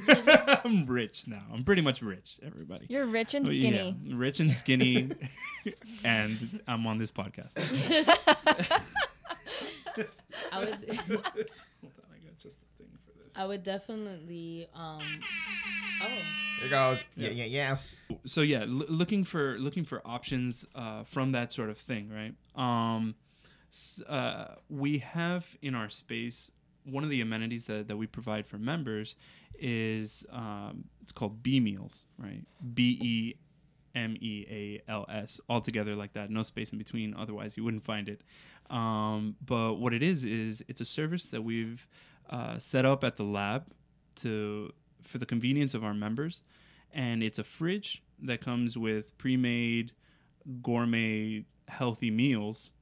I'm 0.64 0.86
rich 0.86 1.26
now. 1.26 1.42
I'm 1.52 1.64
pretty 1.64 1.82
much 1.82 2.00
rich. 2.02 2.38
Everybody. 2.44 2.86
You're 2.90 3.06
rich 3.06 3.34
and 3.34 3.46
Oh, 3.46 3.50
skinny. 3.52 3.96
Yeah, 4.02 4.14
rich 4.16 4.38
and 4.40 4.52
skinny, 4.52 5.10
and 6.04 6.60
I'm 6.68 6.86
on 6.86 6.98
this 6.98 7.10
podcast. 7.10 7.54
I 10.52 10.58
would 10.60 10.68
Hold 10.98 11.10
on, 11.10 11.32
I 12.12 12.18
got 12.24 12.38
just 12.38 12.60
a 12.62 12.66
thing 12.78 12.88
for 13.04 13.12
this. 13.24 13.32
I 13.36 13.46
would 13.46 13.62
definitely 13.62 14.68
um 14.74 15.00
oh 16.02 16.08
Here 16.60 16.70
goes. 16.70 16.98
Yeah, 17.16 17.30
yeah, 17.30 17.44
yeah. 17.44 17.76
So 18.24 18.40
yeah 18.42 18.60
l- 18.60 18.86
looking 18.88 19.24
for 19.24 19.58
looking 19.58 19.84
for 19.84 20.02
options 20.04 20.66
uh, 20.74 21.04
from 21.04 21.32
that 21.32 21.52
sort 21.52 21.70
of 21.70 21.78
thing 21.78 22.10
right? 22.10 22.34
Um 22.56 23.14
uh, 24.08 24.54
we 24.68 24.98
have 24.98 25.56
in 25.60 25.74
our 25.74 25.88
space 25.88 26.52
one 26.84 27.02
of 27.02 27.10
the 27.10 27.20
amenities 27.20 27.66
that, 27.66 27.88
that 27.88 27.96
we 27.96 28.06
provide 28.06 28.46
for 28.46 28.56
members 28.56 29.16
is 29.58 30.24
um, 30.30 30.84
it's 31.02 31.12
called 31.12 31.42
Be 31.42 31.58
Meals 31.60 32.06
right? 32.18 32.44
B-e 32.74 33.34
m-e-a-l-s 33.94 35.40
all 35.48 35.60
together 35.60 35.94
like 35.94 36.12
that. 36.14 36.30
No 36.30 36.42
space 36.42 36.70
in 36.72 36.78
between 36.78 37.14
otherwise 37.14 37.56
you 37.56 37.64
wouldn't 37.64 37.84
find 37.84 38.08
it. 38.08 38.22
Um, 38.70 39.36
but 39.44 39.74
what 39.74 39.94
it 39.94 40.02
is 40.02 40.24
is 40.24 40.64
it's 40.68 40.80
a 40.80 40.84
service 40.84 41.28
that 41.28 41.42
we've 41.42 41.86
uh, 42.30 42.58
set 42.58 42.84
up 42.84 43.04
at 43.04 43.16
the 43.16 43.24
lab 43.24 43.66
to 44.16 44.72
for 45.02 45.18
the 45.18 45.26
convenience 45.26 45.74
of 45.74 45.84
our 45.84 45.94
members 45.94 46.42
and 46.94 47.22
it's 47.22 47.38
a 47.38 47.44
fridge 47.44 48.02
that 48.22 48.40
comes 48.40 48.78
with 48.78 49.16
pre-made 49.18 49.92
gourmet 50.62 51.44
healthy 51.68 52.10
meals 52.10 52.72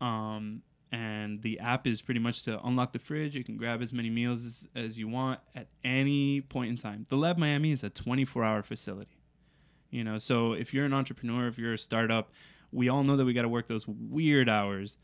um, 0.00 0.62
and 0.90 1.42
the 1.42 1.58
app 1.58 1.86
is 1.86 2.02
pretty 2.02 2.20
much 2.20 2.42
to 2.42 2.60
unlock 2.66 2.92
the 2.92 2.98
fridge. 2.98 3.34
You 3.34 3.44
can 3.44 3.56
grab 3.56 3.80
as 3.80 3.94
many 3.94 4.10
meals 4.10 4.44
as, 4.44 4.68
as 4.74 4.98
you 4.98 5.08
want 5.08 5.40
at 5.54 5.68
any 5.82 6.42
point 6.42 6.70
in 6.70 6.76
time. 6.76 7.06
The 7.08 7.16
lab 7.16 7.38
miami 7.38 7.72
is 7.72 7.82
a 7.82 7.90
24 7.90 8.44
hour 8.44 8.62
facility 8.62 9.22
you 9.92 10.02
know 10.02 10.18
so 10.18 10.54
if 10.54 10.74
you're 10.74 10.86
an 10.86 10.94
entrepreneur 10.94 11.46
if 11.46 11.58
you're 11.58 11.74
a 11.74 11.78
startup 11.78 12.32
we 12.72 12.88
all 12.88 13.04
know 13.04 13.16
that 13.16 13.24
we 13.24 13.34
got 13.34 13.42
to 13.42 13.48
work 13.48 13.66
those 13.66 13.86
weird 13.86 14.48
hours. 14.48 14.96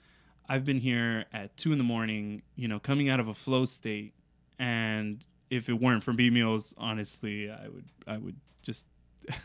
I've 0.49 0.65
been 0.65 0.79
here 0.79 1.27
at 1.35 1.55
2 1.59 1.73
in 1.73 1.79
the 1.79 1.85
morning 1.85 2.43
you 2.57 2.67
know 2.67 2.81
coming 2.81 3.09
out 3.09 3.21
of 3.21 3.29
a 3.29 3.35
flow 3.35 3.65
state 3.67 4.15
and 4.59 5.25
if 5.51 5.69
it 5.69 5.75
weren't 5.81 6.03
for 6.05 6.13
Be 6.13 6.31
Meals 6.31 6.75
honestly 6.77 7.51
i 7.51 7.69
would 7.69 7.87
i 8.07 8.17
would 8.19 8.37
just 8.63 8.85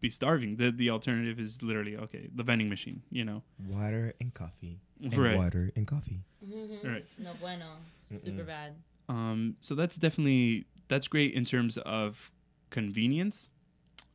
be 0.00 0.10
starving 0.10 0.56
the 0.56 0.70
the 0.70 0.90
alternative 0.90 1.38
is 1.38 1.62
literally 1.62 1.96
okay 1.96 2.28
the 2.34 2.42
vending 2.42 2.68
machine 2.68 3.02
you 3.10 3.24
know 3.24 3.42
Water 3.68 4.14
and 4.20 4.32
coffee. 4.34 4.80
And 5.02 5.16
Right. 5.16 5.36
water 5.36 5.70
and 5.76 5.86
coffee. 5.86 6.20
right 6.82 7.04
no 7.18 7.32
bueno 7.40 7.66
super 8.08 8.44
bad 8.44 8.74
Um, 9.08 9.56
so 9.60 9.74
that's 9.74 9.96
definitely 9.96 10.66
that's 10.88 11.06
great 11.08 11.32
in 11.34 11.44
terms 11.44 11.76
of 11.78 12.30
convenience. 12.70 13.50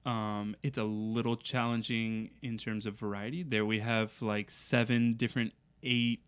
Um, 0.06 0.56
it's 0.64 0.78
a 0.78 0.84
little 0.84 1.38
challenging 1.38 2.32
in 2.42 2.58
terms 2.58 2.86
of 2.86 2.96
variety. 2.96 3.44
There 3.44 3.66
we 3.66 3.80
have 3.80 4.22
like 4.22 4.50
seven 4.52 5.14
different 5.14 5.54
eight 5.84 6.20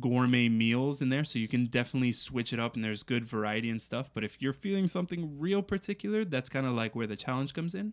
gourmet 0.00 0.48
meals 0.48 1.00
in 1.00 1.08
there, 1.08 1.24
so 1.24 1.38
you 1.38 1.48
can 1.48 1.66
definitely 1.66 2.12
switch 2.12 2.52
it 2.52 2.60
up 2.60 2.74
and 2.74 2.84
there's 2.84 3.02
good 3.02 3.24
variety 3.24 3.70
and 3.70 3.80
stuff. 3.80 4.10
But 4.12 4.24
if 4.24 4.40
you're 4.42 4.52
feeling 4.52 4.88
something 4.88 5.38
real 5.38 5.62
particular, 5.62 6.24
that's 6.24 6.48
kind 6.48 6.66
of 6.66 6.72
like 6.72 6.94
where 6.96 7.06
the 7.06 7.16
challenge 7.16 7.54
comes 7.54 7.74
in. 7.74 7.92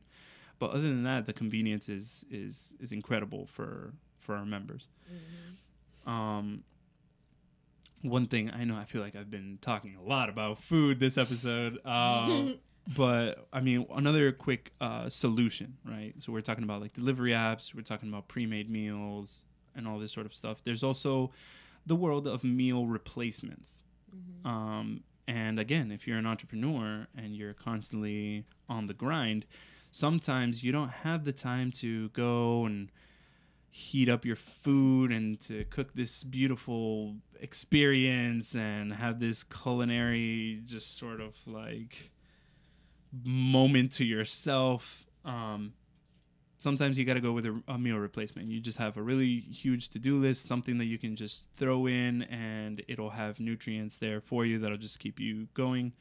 But 0.60 0.72
other 0.72 0.82
than 0.82 1.04
that, 1.04 1.26
the 1.26 1.34
convenience 1.34 1.90
is 1.90 2.26
is 2.30 2.74
is 2.80 2.92
incredible 2.92 3.48
for 3.48 3.94
for 4.20 4.36
our 4.36 4.46
members. 4.46 4.88
Um, 6.06 6.64
one 8.02 8.28
thing 8.28 8.52
I 8.52 8.64
know 8.64 8.76
I 8.76 8.86
feel 8.86 9.02
like 9.02 9.16
I've 9.16 9.32
been 9.32 9.58
talking 9.62 9.96
a 9.96 10.02
lot 10.02 10.30
about 10.30 10.60
food 10.60 11.00
this 11.00 11.18
episode. 11.18 11.80
Um, 11.86 12.60
but 12.98 13.48
I 13.54 13.62
mean 13.62 13.86
another 13.96 14.32
quick 14.34 14.74
uh, 14.82 15.08
solution, 15.10 15.78
right? 15.86 16.14
So 16.20 16.34
we're 16.34 16.42
talking 16.42 16.66
about 16.66 16.82
like 16.82 16.94
delivery 16.94 17.32
apps, 17.32 17.74
we're 17.74 17.82
talking 17.82 18.10
about 18.10 18.28
pre-made 18.28 18.70
meals 18.70 19.46
and 19.76 19.88
all 19.88 20.00
this 20.00 20.12
sort 20.12 20.26
of 20.26 20.34
stuff. 20.34 20.64
There's 20.64 20.84
also 20.84 21.32
the 21.86 21.96
world 21.96 22.28
of 22.28 22.44
meal 22.44 22.86
replacements. 22.88 23.84
Um, 24.46 25.04
and 25.28 25.60
again, 25.60 25.92
if 25.92 26.08
you're 26.08 26.18
an 26.18 26.26
entrepreneur 26.26 27.08
and 27.18 27.36
you're 27.36 27.54
constantly 27.54 28.46
on 28.70 28.88
the 28.88 28.94
grind, 28.94 29.46
sometimes 29.92 30.64
you 30.64 30.72
don't 30.72 30.90
have 30.90 31.24
the 31.24 31.34
time 31.34 31.72
to 31.72 32.10
go 32.10 32.66
and 32.66 32.92
heat 33.70 34.08
up 34.08 34.24
your 34.24 34.36
food 34.36 35.12
and 35.12 35.40
to 35.40 35.66
cook 35.66 35.96
this 35.96 36.24
beautiful 36.24 37.16
experience 37.40 38.54
and 38.56 38.94
have 38.94 39.20
this 39.20 39.44
culinary 39.44 40.62
just 40.66 40.98
sort 40.98 41.20
of 41.20 41.36
like 41.48 42.12
moment 43.24 43.92
to 43.92 44.06
yourself 44.06 45.08
um 45.26 45.74
sometimes 46.64 46.98
you 46.98 47.06
got 47.06 47.14
to 47.16 47.22
go 47.22 47.32
with 47.32 47.46
a, 47.46 47.62
a 47.68 47.78
meal 47.78 47.98
replacement 47.98 48.48
you 48.48 48.60
just 48.60 48.78
have 48.78 48.98
a 48.98 49.02
really 49.02 49.40
huge 49.40 49.90
to-do 49.90 50.18
list 50.18 50.46
something 50.46 50.78
that 50.78 50.86
you 50.86 50.98
can 50.98 51.16
just 51.16 51.50
throw 51.56 51.86
in 51.86 52.24
and 52.24 52.82
it'll 52.88 53.12
have 53.12 53.40
nutrients 53.40 53.98
there 53.98 54.20
for 54.22 54.46
you 54.46 54.58
that'll 54.60 54.78
just 54.78 55.00
keep 55.00 55.20
you 55.20 55.48
going 55.54 55.92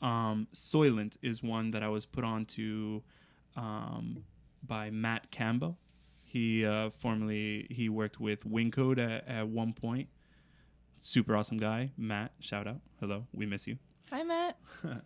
um, 0.00 0.46
soylent 0.54 1.16
is 1.22 1.42
one 1.42 1.70
that 1.72 1.82
i 1.82 1.88
was 1.88 2.06
put 2.06 2.24
on 2.24 2.44
to 2.44 3.02
um, 3.56 4.24
by 4.66 4.88
matt 4.90 5.30
campbell 5.30 5.76
he 6.34 6.66
uh, 6.66 6.90
formerly 6.90 7.66
he 7.70 7.88
worked 7.88 8.18
with 8.18 8.42
Wyncode 8.44 8.98
at, 8.98 9.28
at 9.28 9.46
one 9.46 9.72
point. 9.72 10.08
Super 10.98 11.36
awesome 11.36 11.58
guy, 11.58 11.92
Matt. 11.96 12.32
Shout 12.40 12.66
out, 12.66 12.80
hello, 12.98 13.26
we 13.32 13.46
miss 13.46 13.68
you. 13.68 13.78
Hi, 14.10 14.24
Matt. 14.24 14.58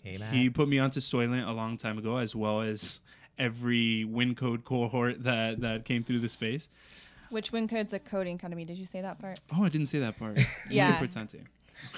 Hey, 0.03 0.17
He 0.31 0.49
put 0.49 0.69
me 0.69 0.79
onto 0.79 1.01
Soylent 1.01 1.47
a 1.47 1.53
long 1.53 1.77
time 1.77 1.99
ago, 1.99 2.17
as 2.17 2.35
well 2.35 2.63
as 2.63 3.01
every 3.39 4.05
Wyncode 4.09 4.65
cohort 4.65 5.23
that 5.25 5.61
that 5.61 5.85
came 5.85 6.03
through 6.05 6.19
the 6.21 6.29
space. 6.29 6.69
Which 7.31 7.53
Wyncode's 7.53 7.93
a 7.93 7.99
coding 7.99 8.37
academy. 8.37 8.65
Did 8.65 8.79
you 8.79 8.87
say 8.87 9.03
that 9.03 9.19
part? 9.19 9.39
Oh, 9.55 9.63
I 9.65 9.69
didn't 9.69 9.87
say 9.89 9.99
that 9.99 10.19
part. 10.19 10.39
Yeah. 10.71 10.99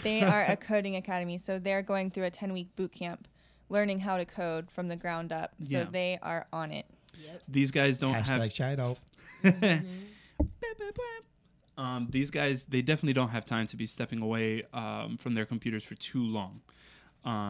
They 0.03 0.23
are 0.23 0.45
a 0.45 0.57
coding 0.71 0.97
academy, 0.97 1.39
so 1.39 1.59
they're 1.59 1.83
going 1.83 2.11
through 2.11 2.25
a 2.25 2.31
10 2.31 2.53
week 2.53 2.75
boot 2.77 2.93
camp 2.93 3.29
learning 3.69 4.01
how 4.01 4.17
to 4.17 4.25
code 4.25 4.71
from 4.71 4.89
the 4.89 4.97
ground 4.97 5.33
up. 5.33 5.53
So 5.63 5.79
Yeah. 5.79 5.85
they 5.91 6.19
are 6.23 6.47
on 6.53 6.73
it. 6.73 6.87
Yep. 7.25 7.43
These 7.49 7.71
guys 7.71 7.99
don't 7.99 8.15
have 8.15 8.41
Hashtag 8.43 8.53
shout 8.55 8.79
out. 8.81 8.99
um, 11.79 12.09
these 12.11 12.31
guys 12.31 12.65
they 12.65 12.83
definitely 12.83 13.13
don't 13.13 13.29
have 13.31 13.45
time 13.45 13.67
to 13.69 13.77
be 13.77 13.87
stepping 13.87 14.21
away 14.23 14.65
um, 14.75 15.17
from 15.17 15.35
their 15.35 15.47
computers 15.47 15.85
for 15.85 15.95
too 15.95 16.23
long 16.23 16.61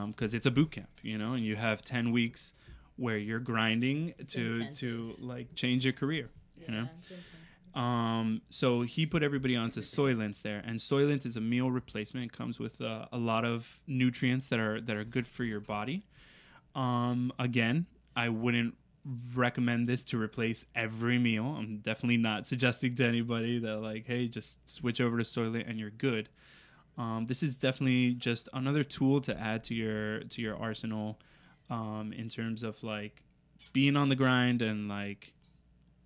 because 0.09 0.35
it's 0.35 0.47
a 0.47 0.51
boot 0.51 0.71
camp 0.73 0.89
you 1.03 1.17
know 1.17 1.33
and 1.33 1.45
you 1.45 1.57
have 1.57 1.83
10 1.83 2.11
weeks 2.13 2.53
where 3.01 3.17
you're 3.19 3.41
grinding 3.53 4.15
to 4.35 4.43
intensive. 4.53 4.79
to 5.17 5.17
like 5.33 5.55
change 5.55 5.85
your 5.87 5.95
career 6.03 6.27
you 6.61 6.69
know 6.75 6.83
Yeah, 6.83 6.99
it's 6.99 7.11
intense. 7.11 7.27
um, 7.75 8.43
so 8.51 8.83
he 8.83 9.07
put 9.07 9.23
everybody 9.23 9.57
onto 9.57 9.81
Soylent 9.81 10.43
there, 10.43 10.63
and 10.67 10.79
Soylent 10.79 11.25
is 11.25 11.37
a 11.37 11.41
meal 11.41 11.71
replacement. 11.71 12.27
It 12.27 12.33
comes 12.41 12.59
with 12.59 12.81
uh, 12.81 13.07
a 13.13 13.19
lot 13.19 13.45
of 13.45 13.83
nutrients 13.87 14.49
that 14.49 14.61
are 14.61 14.81
that 14.87 14.97
are 14.97 15.05
good 15.17 15.27
for 15.27 15.45
your 15.45 15.61
body. 15.61 15.99
Um, 16.75 17.33
again, 17.39 17.87
I 18.15 18.29
wouldn't 18.29 18.75
recommend 19.35 19.89
this 19.89 20.05
to 20.05 20.21
replace 20.21 20.67
every 20.75 21.19
meal. 21.19 21.47
I'm 21.59 21.79
definitely 21.79 22.19
not 22.19 22.47
suggesting 22.47 22.95
to 22.97 23.05
anybody 23.07 23.59
that 23.61 23.77
like, 23.79 24.07
hey, 24.07 24.29
just 24.29 24.69
switch 24.69 25.01
over 25.01 25.17
to 25.17 25.25
Soylent 25.25 25.69
and 25.69 25.79
you're 25.79 25.91
good. 25.91 26.29
Um, 26.99 27.27
this 27.27 27.43
is 27.43 27.55
definitely 27.55 28.13
just 28.15 28.49
another 28.53 28.85
tool 28.85 29.21
to 29.23 29.33
add 29.39 29.65
to 29.65 29.75
your 29.75 30.21
to 30.33 30.43
your 30.43 30.57
arsenal 30.57 31.19
um, 31.71 32.13
in 32.13 32.29
terms 32.29 32.63
of 32.63 32.83
like 32.83 33.23
being 33.73 33.97
on 33.97 34.09
the 34.09 34.17
grind 34.17 34.63
and 34.63 34.89
like 34.89 35.33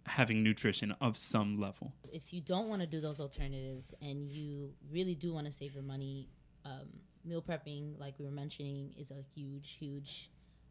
having 0.06 0.42
nutrition 0.42 0.94
of 1.00 1.16
some 1.16 1.58
level. 1.58 1.92
if 2.12 2.32
you 2.32 2.40
don't 2.40 2.68
want 2.68 2.80
to 2.80 2.86
do 2.86 3.00
those 3.00 3.20
alternatives 3.20 3.92
and 4.00 4.30
you 4.30 4.72
really 4.92 5.14
do 5.14 5.32
want 5.32 5.46
to 5.46 5.52
save 5.52 5.74
your 5.74 5.82
money, 5.82 6.28
um, 6.64 6.88
meal 7.24 7.42
prepping, 7.42 7.98
like 7.98 8.14
we 8.18 8.24
were 8.24 8.30
mentioning, 8.30 8.94
is 8.98 9.10
a 9.10 9.22
huge, 9.34 9.76
huge, 9.76 10.30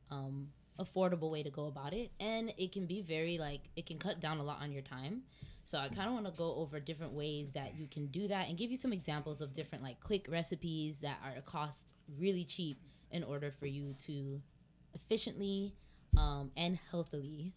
um, 0.09 0.47
affordable 0.79 1.29
way 1.29 1.43
to 1.43 1.49
go 1.49 1.65
about 1.67 1.93
it. 1.93 2.11
And 2.19 2.53
it 2.57 2.71
can 2.71 2.85
be 2.85 3.01
very, 3.01 3.37
like, 3.37 3.61
it 3.75 3.85
can 3.85 3.97
cut 3.97 4.21
down 4.21 4.37
a 4.37 4.43
lot 4.43 4.61
on 4.61 4.71
your 4.71 4.81
time. 4.81 5.23
So 5.65 5.77
I 5.77 5.89
kind 5.89 6.07
of 6.07 6.13
want 6.13 6.25
to 6.27 6.31
go 6.31 6.55
over 6.55 6.79
different 6.79 7.13
ways 7.13 7.51
that 7.53 7.75
you 7.77 7.87
can 7.87 8.07
do 8.07 8.27
that 8.27 8.49
and 8.49 8.57
give 8.57 8.71
you 8.71 8.77
some 8.77 8.93
examples 8.93 9.41
of 9.41 9.53
different, 9.53 9.83
like, 9.83 9.99
quick 9.99 10.27
recipes 10.29 10.99
that 11.01 11.17
are 11.25 11.41
cost 11.41 11.95
really 12.19 12.43
cheap 12.43 12.77
in 13.11 13.23
order 13.23 13.51
for 13.51 13.65
you 13.65 13.93
to 14.05 14.41
efficiently 14.93 15.75
um, 16.17 16.51
and 16.55 16.79
healthily 16.91 17.53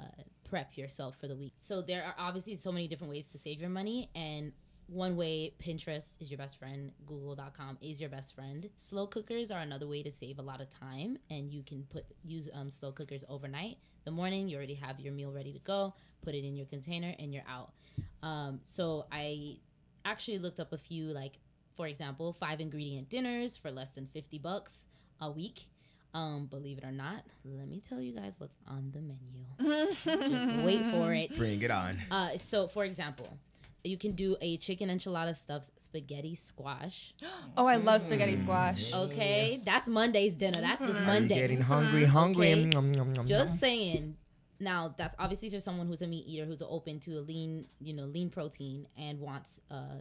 uh, 0.00 0.22
prep 0.48 0.76
yourself 0.76 1.16
for 1.20 1.28
the 1.28 1.36
week. 1.36 1.54
So 1.60 1.82
there 1.82 2.04
are 2.04 2.14
obviously 2.18 2.56
so 2.56 2.72
many 2.72 2.88
different 2.88 3.12
ways 3.12 3.30
to 3.32 3.38
save 3.38 3.60
your 3.60 3.70
money 3.70 4.10
and 4.14 4.52
one 4.86 5.16
way 5.16 5.54
Pinterest 5.62 6.20
is 6.20 6.30
your 6.30 6.38
best 6.38 6.58
friend, 6.58 6.92
google.com 7.06 7.78
is 7.80 8.00
your 8.00 8.10
best 8.10 8.34
friend. 8.34 8.68
Slow 8.76 9.06
cookers 9.06 9.50
are 9.50 9.60
another 9.60 9.86
way 9.86 10.02
to 10.02 10.10
save 10.10 10.38
a 10.38 10.42
lot 10.42 10.60
of 10.60 10.68
time 10.68 11.18
and 11.30 11.50
you 11.50 11.62
can 11.62 11.84
put 11.84 12.04
use 12.22 12.48
um, 12.52 12.70
slow 12.70 12.92
cookers 12.92 13.24
overnight. 13.28 13.78
The 14.04 14.10
morning 14.10 14.48
you 14.48 14.56
already 14.58 14.74
have 14.74 15.00
your 15.00 15.14
meal 15.14 15.32
ready 15.32 15.52
to 15.52 15.58
go, 15.60 15.94
put 16.22 16.34
it 16.34 16.46
in 16.46 16.54
your 16.54 16.66
container 16.66 17.14
and 17.18 17.32
you're 17.32 17.44
out. 17.48 17.72
Um, 18.22 18.60
so 18.64 19.06
I 19.10 19.56
actually 20.04 20.38
looked 20.38 20.60
up 20.60 20.72
a 20.72 20.78
few 20.78 21.06
like 21.06 21.38
for 21.76 21.86
example, 21.86 22.32
five 22.32 22.60
ingredient 22.60 23.08
dinners 23.08 23.56
for 23.56 23.70
less 23.70 23.90
than 23.90 24.06
50 24.06 24.38
bucks 24.38 24.86
a 25.20 25.30
week. 25.30 25.66
Um, 26.14 26.46
believe 26.46 26.78
it 26.78 26.84
or 26.84 26.92
not, 26.92 27.24
let 27.44 27.68
me 27.68 27.80
tell 27.80 28.00
you 28.00 28.12
guys 28.14 28.34
what's 28.38 28.54
on 28.68 28.92
the 28.92 29.00
menu. 29.00 29.90
Just 30.30 30.52
wait 30.64 30.80
for 30.92 31.12
it. 31.12 31.34
Bring 31.36 31.60
it 31.60 31.72
on. 31.72 31.98
Uh, 32.08 32.38
so, 32.38 32.68
for 32.68 32.84
example, 32.84 33.36
you 33.82 33.98
can 33.98 34.12
do 34.12 34.36
a 34.40 34.56
chicken 34.58 34.88
enchilada 34.90 35.34
stuffed 35.34 35.70
spaghetti 35.82 36.34
squash. 36.34 37.14
Oh, 37.56 37.66
I 37.66 37.76
love 37.76 38.02
spaghetti 38.02 38.36
squash. 38.36 38.92
Okay, 38.94 39.60
that's 39.64 39.88
Monday's 39.88 40.34
dinner. 40.34 40.60
That's 40.60 40.86
just 40.86 40.98
Are 40.98 41.02
you 41.02 41.06
Monday. 41.06 41.34
getting 41.34 41.60
hungry, 41.60 42.04
hungry. 42.04 42.52
Okay. 42.52 42.64
Nom, 42.64 42.90
nom, 42.92 43.12
nom, 43.12 43.26
Just 43.26 43.58
saying. 43.60 44.16
Now, 44.60 44.94
that's 44.96 45.14
obviously 45.18 45.50
for 45.50 45.60
someone 45.60 45.86
who's 45.88 46.02
a 46.02 46.06
meat 46.06 46.24
eater 46.26 46.44
who's 46.46 46.62
open 46.62 47.00
to 47.00 47.18
a 47.18 47.20
lean, 47.20 47.66
you 47.80 47.92
know, 47.92 48.04
lean 48.04 48.30
protein 48.30 48.86
and 48.96 49.20
wants 49.20 49.60
uh, 49.70 49.98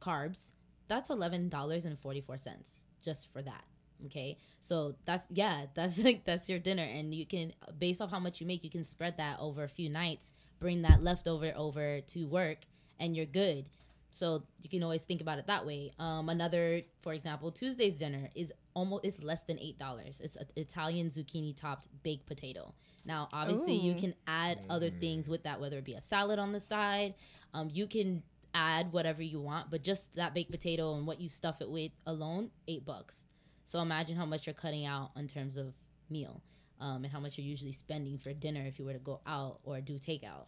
carbs. 0.00 0.52
That's 0.88 1.10
eleven 1.10 1.48
dollars 1.48 1.84
and 1.84 1.98
forty 1.98 2.20
four 2.20 2.36
cents 2.38 2.84
just 3.02 3.32
for 3.32 3.42
that. 3.42 3.64
Okay, 4.06 4.38
so 4.60 4.94
that's 5.04 5.26
yeah, 5.30 5.66
that's 5.74 5.98
like 6.04 6.24
that's 6.24 6.48
your 6.48 6.58
dinner, 6.58 6.82
and 6.82 7.14
you 7.14 7.26
can 7.26 7.52
based 7.78 8.00
off 8.00 8.10
how 8.10 8.20
much 8.20 8.40
you 8.40 8.46
make, 8.46 8.64
you 8.64 8.70
can 8.70 8.84
spread 8.84 9.16
that 9.18 9.38
over 9.40 9.64
a 9.64 9.68
few 9.68 9.88
nights. 9.88 10.30
Bring 10.58 10.82
that 10.82 11.02
leftover 11.02 11.52
over 11.54 12.00
to 12.00 12.24
work, 12.24 12.58
and 12.98 13.16
you're 13.16 13.26
good. 13.26 13.66
So 14.10 14.44
you 14.62 14.70
can 14.70 14.82
always 14.82 15.04
think 15.04 15.20
about 15.20 15.38
it 15.38 15.46
that 15.48 15.66
way. 15.66 15.92
Um, 15.98 16.30
another, 16.30 16.80
for 17.00 17.12
example, 17.12 17.50
Tuesday's 17.50 17.96
dinner 17.98 18.30
is 18.34 18.52
almost 18.72 19.04
is 19.04 19.22
less 19.22 19.42
than 19.42 19.58
eight 19.58 19.78
dollars. 19.78 20.20
It's 20.24 20.36
an 20.36 20.46
Italian 20.56 21.08
zucchini 21.10 21.54
topped 21.54 21.88
baked 22.02 22.26
potato. 22.26 22.72
Now, 23.04 23.28
obviously, 23.32 23.74
you 23.74 23.94
can 23.94 24.14
add 24.26 24.58
other 24.70 24.90
things 24.90 25.28
with 25.28 25.42
that, 25.44 25.60
whether 25.60 25.78
it 25.78 25.84
be 25.84 25.94
a 25.94 26.00
salad 26.00 26.38
on 26.38 26.52
the 26.52 26.60
side. 26.60 27.14
Um, 27.52 27.68
you 27.72 27.86
can 27.86 28.22
add 28.54 28.90
whatever 28.90 29.22
you 29.22 29.40
want, 29.40 29.70
but 29.70 29.82
just 29.82 30.14
that 30.16 30.34
baked 30.34 30.50
potato 30.50 30.96
and 30.96 31.06
what 31.06 31.20
you 31.20 31.28
stuff 31.28 31.60
it 31.60 31.70
with 31.70 31.92
alone, 32.06 32.50
eight 32.66 32.84
bucks. 32.86 33.26
So 33.66 33.80
imagine 33.80 34.16
how 34.16 34.24
much 34.24 34.46
you're 34.46 34.54
cutting 34.54 34.86
out 34.86 35.10
in 35.16 35.26
terms 35.28 35.56
of 35.56 35.74
meal, 36.08 36.40
um, 36.80 37.04
and 37.04 37.12
how 37.12 37.20
much 37.20 37.36
you're 37.36 37.46
usually 37.46 37.72
spending 37.72 38.16
for 38.18 38.32
dinner 38.32 38.64
if 38.64 38.78
you 38.78 38.84
were 38.84 38.92
to 38.94 38.98
go 39.00 39.20
out 39.26 39.58
or 39.64 39.80
do 39.80 39.94
takeout. 39.98 40.46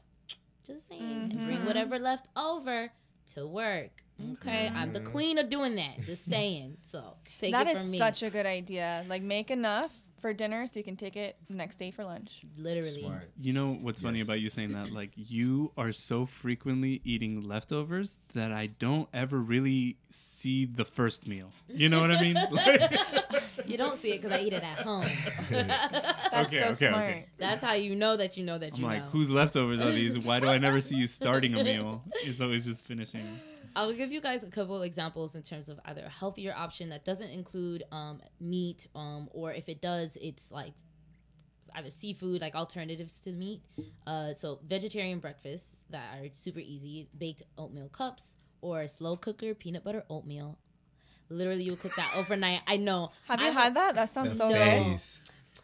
Just 0.67 0.89
saying, 0.89 1.03
Mm-hmm. 1.33 1.47
bring 1.47 1.65
whatever 1.67 1.99
left 1.99 2.29
over 2.37 2.91
to 3.35 3.47
work. 3.47 3.91
Okay, 4.35 4.71
I'm 4.75 4.93
the 4.93 5.01
queen 5.01 5.39
of 5.39 5.49
doing 5.49 5.77
that. 5.77 6.01
Just 6.03 6.25
saying. 6.35 6.77
So 6.85 7.15
take 7.39 7.53
That 7.53 7.67
it 7.67 7.71
is 7.71 7.79
from 7.81 7.91
me. 7.91 7.99
That 7.99 8.13
is 8.15 8.19
such 8.21 8.29
a 8.29 8.31
good 8.33 8.47
idea. 8.47 9.05
Like, 9.09 9.23
make 9.23 9.51
enough 9.51 9.95
for 10.21 10.33
dinner 10.33 10.67
so 10.67 10.79
you 10.81 10.85
can 10.85 10.97
take 10.97 11.17
it 11.17 11.37
the 11.49 11.55
next 11.57 11.77
day 11.77 11.91
for 11.91 12.05
lunch. 12.05 12.45
literally. 12.59 13.03
Smart. 13.03 13.31
You 13.41 13.53
know 13.53 13.75
what's 13.81 14.01
funny 14.01 14.21
about 14.21 14.41
you 14.41 14.51
saying 14.51 14.73
that? 14.73 14.91
Like 14.99 15.11
you 15.17 15.71
are 15.77 15.93
so 15.93 16.27
frequently 16.27 17.01
eating 17.05 17.43
leftovers 17.47 18.17
that 18.35 18.51
I 18.53 18.67
don't 18.67 19.09
ever 19.13 19.39
really 19.39 19.97
see 20.11 20.65
the 20.65 20.85
first 20.85 21.29
meal. 21.29 21.51
You 21.69 21.89
know 21.89 22.01
what 22.01 22.11
I 22.11 22.21
mean? 22.21 22.35
Like- 22.51 22.93
You 23.67 23.77
don't 23.77 23.99
see 23.99 24.13
it 24.13 24.23
because 24.23 24.33
I 24.33 24.43
eat 24.43 24.53
it 24.55 24.63
at 24.63 24.79
home. 24.79 25.05
That's 25.51 26.47
Okay, 26.47 26.61
so 26.61 26.69
okay, 26.71 26.89
smart. 26.89 27.05
okay. 27.05 27.27
That's 27.39 27.63
how 27.63 27.75
you 27.75 27.95
know 27.97 28.17
that 28.17 28.37
you 28.37 28.45
know 28.45 28.57
that 28.59 28.75
I'm 28.75 28.81
you 28.81 28.87
like, 28.87 29.03
know. 29.05 29.11
whose 29.11 29.31
leftovers 29.31 29.81
are 29.81 29.91
these? 29.91 30.19
Why 30.19 30.41
do 30.41 30.49
I 30.49 30.59
never 30.59 30.81
see 30.81 30.97
you 30.97 31.07
starting 31.07 31.59
a 31.59 31.63
meal? 31.65 32.03
It's 32.25 32.41
always 32.41 32.65
just 32.65 32.85
finishing. 32.85 33.41
I'll 33.79 33.93
give 33.93 34.11
you 34.13 34.21
guys 34.21 34.43
a 34.43 34.51
couple 34.51 34.83
examples 34.83 35.37
in 35.37 35.43
terms 35.43 35.69
of 35.69 35.79
either 35.85 36.03
a 36.05 36.09
healthier 36.11 36.53
option 36.57 36.89
that 36.91 37.05
doesn't 37.05 37.31
include 37.31 37.85
um, 37.93 38.21
meat, 38.41 38.89
um, 38.95 39.29
or 39.33 39.53
if 39.53 39.69
it 39.69 39.81
does, 39.81 40.19
it's 40.21 40.51
like 40.51 40.73
either 41.75 41.91
seafood, 41.91 42.41
like 42.41 42.55
alternatives 42.57 43.21
to 43.21 43.31
meat. 43.33 43.61
Uh, 44.07 44.35
so 44.35 44.59
vegetarian 44.67 45.21
breakfasts 45.21 45.85
that 45.91 46.07
are 46.19 46.27
super 46.33 46.61
easy: 46.61 47.09
baked 47.17 47.43
oatmeal 47.57 47.89
cups 47.89 48.37
or 48.61 48.81
a 48.81 48.89
slow 48.89 49.17
cooker 49.17 49.55
peanut 49.55 49.85
butter 49.85 50.03
oatmeal. 50.11 50.59
Literally, 51.31 51.63
you 51.65 51.77
cook 51.77 51.95
that 51.97 52.13
overnight. 52.17 52.61
I 52.67 52.79
know. 52.79 53.13
Have 53.29 53.41
you 53.41 53.49
I- 53.49 53.51
had 53.51 53.75
that? 53.77 53.95
That 53.95 54.09
sounds 54.09 54.33
The 54.33 54.39
so 54.39 54.49
good. 54.49 55.01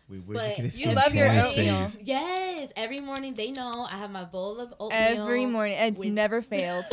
Face. 0.09 0.11
We 0.11 0.19
wish 0.21 0.37
But 0.39 0.49
you 0.51 0.55
could 0.57 0.65
have 0.65 0.75
you 0.75 0.85
seen 0.87 0.95
love 0.95 1.15
your 1.15 1.29
oatmeal. 1.31 1.89
Yes, 2.01 2.73
every 2.77 3.01
morning 3.01 3.35
they 3.35 3.51
know 3.51 3.87
I 3.91 3.97
have 3.97 4.11
my 4.11 4.25
bowl 4.25 4.61
of 4.61 4.73
oatmeal 4.79 4.91
Every 4.93 5.47
morning. 5.47 5.77
It's 5.79 5.99
with- 5.99 6.13
never 6.13 6.43
failed. 6.55 6.85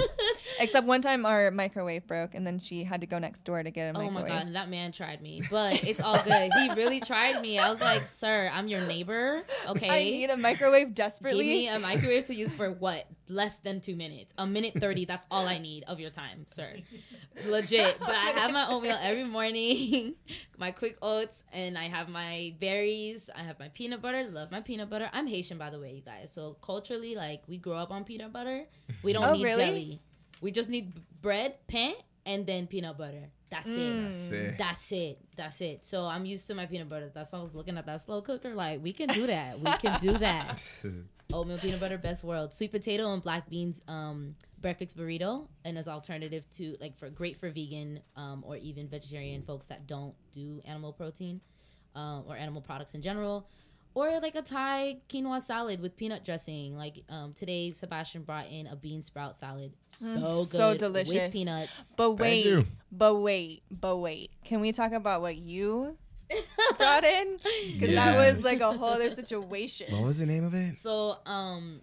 Except 0.59 0.85
one 0.87 1.01
time 1.01 1.25
our 1.25 1.51
microwave 1.51 2.07
broke 2.07 2.35
and 2.35 2.45
then 2.45 2.59
she 2.59 2.83
had 2.83 3.01
to 3.01 3.07
go 3.07 3.19
next 3.19 3.41
door 3.43 3.61
to 3.61 3.69
get 3.71 3.89
a 3.89 3.93
microwave. 3.93 4.17
Oh 4.17 4.35
my 4.35 4.43
god, 4.43 4.53
that 4.53 4.69
man 4.69 4.91
tried 4.91 5.21
me, 5.21 5.41
but 5.49 5.83
it's 5.83 5.99
all 6.01 6.21
good. 6.23 6.51
he 6.53 6.69
really 6.73 6.99
tried 6.99 7.41
me. 7.41 7.59
I 7.59 7.69
was 7.69 7.81
like, 7.81 8.07
"Sir, 8.07 8.49
I'm 8.53 8.67
your 8.67 8.81
neighbor. 8.81 9.41
Okay, 9.67 9.89
I 9.89 10.03
need 10.03 10.29
a 10.29 10.37
microwave 10.37 10.93
desperately. 10.93 11.45
give 11.45 11.55
desperately. 11.55 11.55
me 11.55 11.67
a 11.67 11.79
microwave 11.79 12.25
to 12.25 12.35
use 12.35 12.53
for 12.53 12.71
what? 12.71 13.05
Less 13.31 13.59
than 13.61 13.79
two 13.79 13.95
minutes. 13.95 14.33
A 14.37 14.45
minute 14.45 14.73
thirty. 14.75 15.05
That's 15.05 15.25
all 15.31 15.47
I 15.47 15.57
need 15.57 15.85
of 15.87 15.99
your 16.01 16.09
time, 16.09 16.45
sir. 16.47 16.75
Legit. 17.47 17.97
But 17.99 18.09
I 18.09 18.31
have 18.41 18.51
my 18.51 18.67
oatmeal 18.67 18.97
every 19.01 19.23
morning, 19.23 20.15
my 20.57 20.71
quick 20.71 20.97
oats, 21.01 21.41
and 21.53 21.77
I 21.77 21.85
have 21.87 22.09
my 22.09 22.53
berries. 22.59 23.29
I 23.33 23.43
have 23.43 23.57
my 23.57 23.69
peanut 23.69 24.01
butter. 24.01 24.25
Love 24.29 24.51
my 24.51 24.59
peanut 24.59 24.89
butter. 24.89 25.09
I'm 25.13 25.27
Haitian, 25.27 25.57
by 25.57 25.69
the 25.69 25.79
way, 25.79 25.93
you 25.93 26.01
guys. 26.01 26.31
So 26.33 26.57
culturally, 26.61 27.15
like 27.15 27.41
we 27.47 27.57
grow 27.57 27.77
up 27.77 27.89
on 27.91 28.03
peanut 28.03 28.33
butter. 28.33 28.65
We 29.01 29.13
don't 29.13 29.23
Oh, 29.23 29.33
need 29.33 29.43
really? 29.45 29.65
jelly. 29.65 30.01
We 30.41 30.51
just 30.51 30.69
need 30.69 30.91
bread, 31.21 31.55
pain, 31.67 31.95
and 32.25 32.45
then 32.45 32.67
peanut 32.67 32.97
butter. 32.97 33.29
That's 33.49 33.67
it. 33.69 33.77
Mm. 33.79 34.29
Sick. 34.29 34.57
That's 34.57 34.91
it. 34.91 35.19
That's 35.37 35.61
it. 35.61 35.85
So 35.85 36.03
I'm 36.05 36.25
used 36.25 36.47
to 36.47 36.55
my 36.55 36.65
peanut 36.65 36.89
butter. 36.89 37.11
That's 37.13 37.31
why 37.31 37.39
I 37.39 37.41
was 37.43 37.53
looking 37.53 37.77
at 37.77 37.85
that 37.85 38.01
slow 38.01 38.21
cooker. 38.21 38.55
Like, 38.55 38.81
we 38.83 38.91
can 38.93 39.07
do 39.07 39.27
that. 39.27 39.59
We 39.59 39.71
can 39.77 39.99
do 39.99 40.17
that. 40.19 40.61
Oatmeal 41.33 41.57
peanut 41.57 41.79
butter, 41.79 41.97
best 41.97 42.23
world. 42.23 42.53
Sweet 42.53 42.71
potato 42.71 43.11
and 43.13 43.21
black 43.23 43.49
beans 43.49 43.81
um, 43.87 44.35
breakfast 44.61 44.97
burrito, 44.97 45.47
and 45.65 45.77
as 45.77 45.87
alternative 45.87 46.49
to 46.51 46.75
like 46.81 46.97
for 46.97 47.09
great 47.09 47.37
for 47.37 47.49
vegan 47.49 47.99
um, 48.15 48.43
or 48.45 48.57
even 48.57 48.87
vegetarian 48.87 49.41
folks 49.43 49.67
that 49.67 49.87
don't 49.87 50.13
do 50.31 50.61
animal 50.65 50.91
protein 50.93 51.41
um, 51.95 52.23
or 52.27 52.35
animal 52.35 52.61
products 52.61 52.93
in 52.93 53.01
general. 53.01 53.47
or 53.93 54.19
like 54.21 54.35
a 54.35 54.41
Thai 54.41 54.97
quinoa 55.09 55.41
salad 55.41 55.81
with 55.81 55.97
peanut 55.97 56.23
dressing. 56.23 56.77
Like 56.77 57.03
um, 57.09 57.33
today, 57.33 57.71
Sebastian 57.71 58.23
brought 58.23 58.47
in 58.49 58.67
a 58.67 58.75
bean 58.75 59.01
sprout 59.01 59.35
salad. 59.35 59.73
So 59.97 60.45
good, 60.51 60.79
Mm, 60.79 60.79
so 60.79 60.91
with 60.91 61.31
peanuts. 61.31 61.93
But 61.97 62.11
wait, 62.11 62.65
but 62.91 63.15
wait, 63.15 63.63
but 63.69 63.97
wait. 63.97 64.31
Can 64.45 64.61
we 64.61 64.71
talk 64.71 64.91
about 64.93 65.21
what 65.21 65.37
you 65.37 65.97
brought 66.77 67.03
in? 67.03 67.37
Because 67.73 67.95
that 67.95 68.35
was 68.35 68.43
like 68.43 68.59
a 68.59 68.73
whole 68.73 68.89
other 68.89 69.09
situation. 69.09 69.93
What 69.93 70.03
was 70.03 70.19
the 70.19 70.25
name 70.25 70.43
of 70.43 70.53
it? 70.53 70.77
So 70.77 71.17
um, 71.25 71.81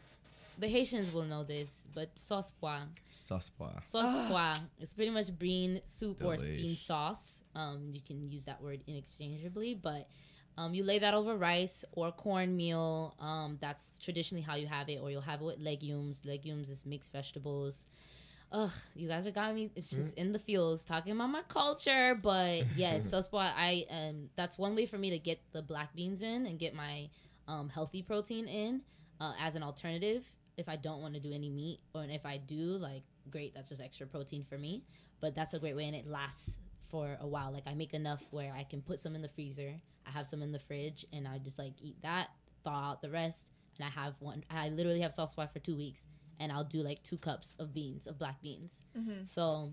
the 0.58 0.68
Haitians 0.68 1.12
will 1.12 1.24
know 1.24 1.44
this, 1.44 1.86
but 1.94 2.18
sauce 2.18 2.52
pois. 2.60 2.80
Saspa. 3.12 3.82
Sauce 3.82 4.28
pois. 4.28 4.58
It's 4.80 4.94
pretty 4.94 5.10
much 5.10 5.36
bean 5.38 5.80
soup 5.84 6.22
or 6.24 6.36
bean 6.36 6.74
sauce. 6.74 7.42
Um, 7.54 7.90
you 7.92 8.00
can 8.06 8.28
use 8.28 8.44
that 8.46 8.62
word 8.62 8.80
interchangeably, 8.86 9.74
but 9.74 10.08
um, 10.56 10.74
you 10.74 10.82
lay 10.82 10.98
that 10.98 11.14
over 11.14 11.36
rice 11.36 11.84
or 11.92 12.10
cornmeal. 12.10 13.14
Um, 13.20 13.58
that's 13.60 13.98
traditionally 14.00 14.42
how 14.42 14.56
you 14.56 14.66
have 14.66 14.88
it, 14.88 14.98
or 15.00 15.10
you'll 15.10 15.20
have 15.20 15.40
it 15.40 15.44
with 15.44 15.60
legumes. 15.60 16.22
Legumes 16.24 16.68
is 16.68 16.84
mixed 16.84 17.12
vegetables. 17.12 17.86
Ugh, 18.50 18.70
you 18.94 19.08
guys 19.08 19.26
are 19.26 19.30
got 19.30 19.54
me. 19.54 19.70
It's 19.76 19.90
just 19.90 20.16
in 20.16 20.32
the 20.32 20.38
fields 20.38 20.84
talking 20.84 21.12
about 21.12 21.28
my 21.28 21.42
culture, 21.48 22.18
but 22.20 22.64
yes, 22.76 23.10
sauce 23.10 23.28
pois 23.28 23.50
I 23.54 23.84
um, 23.90 24.30
that's 24.36 24.58
one 24.58 24.74
way 24.74 24.86
for 24.86 24.96
me 24.96 25.10
to 25.10 25.18
get 25.18 25.40
the 25.52 25.62
black 25.62 25.94
beans 25.94 26.22
in 26.22 26.46
and 26.46 26.58
get 26.58 26.74
my 26.74 27.10
um 27.46 27.68
healthy 27.68 28.02
protein 28.02 28.48
in 28.48 28.82
uh, 29.20 29.32
as 29.40 29.54
an 29.54 29.62
alternative 29.62 30.30
if 30.58 30.68
I 30.68 30.76
don't 30.76 31.00
want 31.00 31.14
to 31.14 31.20
do 31.20 31.32
any 31.32 31.48
meat, 31.48 31.80
or 31.94 32.04
if 32.04 32.26
I 32.26 32.36
do, 32.36 32.56
like 32.56 33.04
great, 33.30 33.54
that's 33.54 33.68
just 33.68 33.80
extra 33.80 34.06
protein 34.06 34.44
for 34.44 34.58
me. 34.58 34.82
But 35.20 35.34
that's 35.34 35.54
a 35.54 35.58
great 35.58 35.76
way, 35.76 35.86
and 35.86 35.94
it 35.94 36.06
lasts 36.06 36.58
for 36.90 37.16
a 37.20 37.26
while. 37.26 37.52
Like 37.52 37.66
I 37.66 37.74
make 37.74 37.94
enough 37.94 38.22
where 38.32 38.52
I 38.52 38.64
can 38.64 38.82
put 38.82 39.00
some 39.00 39.14
in 39.14 39.22
the 39.22 39.28
freezer, 39.28 39.72
I 40.06 40.10
have 40.10 40.26
some 40.26 40.42
in 40.42 40.52
the 40.52 40.58
fridge, 40.58 41.06
and 41.12 41.26
I 41.26 41.38
just 41.38 41.58
like 41.58 41.74
eat 41.80 41.96
that, 42.02 42.28
thaw 42.64 42.90
out 42.90 43.02
the 43.02 43.10
rest, 43.10 43.52
and 43.78 43.86
I 43.86 44.00
have 44.00 44.14
one. 44.18 44.44
I 44.50 44.68
literally 44.68 45.00
have 45.00 45.12
sauce 45.12 45.32
pois 45.32 45.48
for 45.52 45.60
two 45.60 45.76
weeks, 45.76 46.04
and 46.40 46.50
I'll 46.52 46.64
do 46.64 46.78
like 46.82 47.02
two 47.02 47.18
cups 47.18 47.54
of 47.58 47.72
beans 47.74 48.06
of 48.06 48.18
black 48.18 48.40
beans. 48.42 48.82
So 49.24 49.72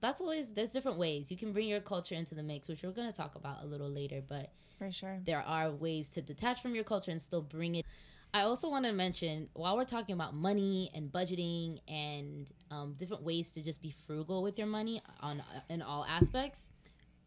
that's 0.00 0.20
always 0.20 0.52
there's 0.52 0.70
different 0.70 0.98
ways 0.98 1.30
you 1.30 1.36
can 1.36 1.52
bring 1.52 1.68
your 1.68 1.80
culture 1.80 2.14
into 2.14 2.34
the 2.34 2.42
mix, 2.42 2.68
which 2.68 2.82
we're 2.82 2.90
gonna 2.92 3.12
talk 3.12 3.34
about 3.34 3.62
a 3.62 3.66
little 3.66 3.88
later, 3.90 4.22
but 4.26 4.50
For 4.78 4.90
sure. 4.90 5.18
there 5.24 5.40
are 5.42 5.70
ways 5.70 6.08
to 6.10 6.22
detach 6.22 6.60
from 6.60 6.74
your 6.74 6.84
culture 6.84 7.10
and 7.10 7.20
still 7.20 7.42
bring 7.42 7.76
it. 7.76 7.86
I 8.32 8.42
also 8.42 8.70
want 8.70 8.84
to 8.84 8.92
mention 8.92 9.48
while 9.54 9.76
we're 9.76 9.84
talking 9.84 10.14
about 10.14 10.34
money 10.34 10.90
and 10.94 11.10
budgeting 11.10 11.80
and 11.88 12.48
um, 12.70 12.94
different 12.96 13.24
ways 13.24 13.50
to 13.52 13.62
just 13.62 13.82
be 13.82 13.90
frugal 14.06 14.42
with 14.42 14.56
your 14.56 14.68
money 14.68 15.02
on 15.20 15.42
in 15.68 15.82
all 15.82 16.04
aspects. 16.08 16.70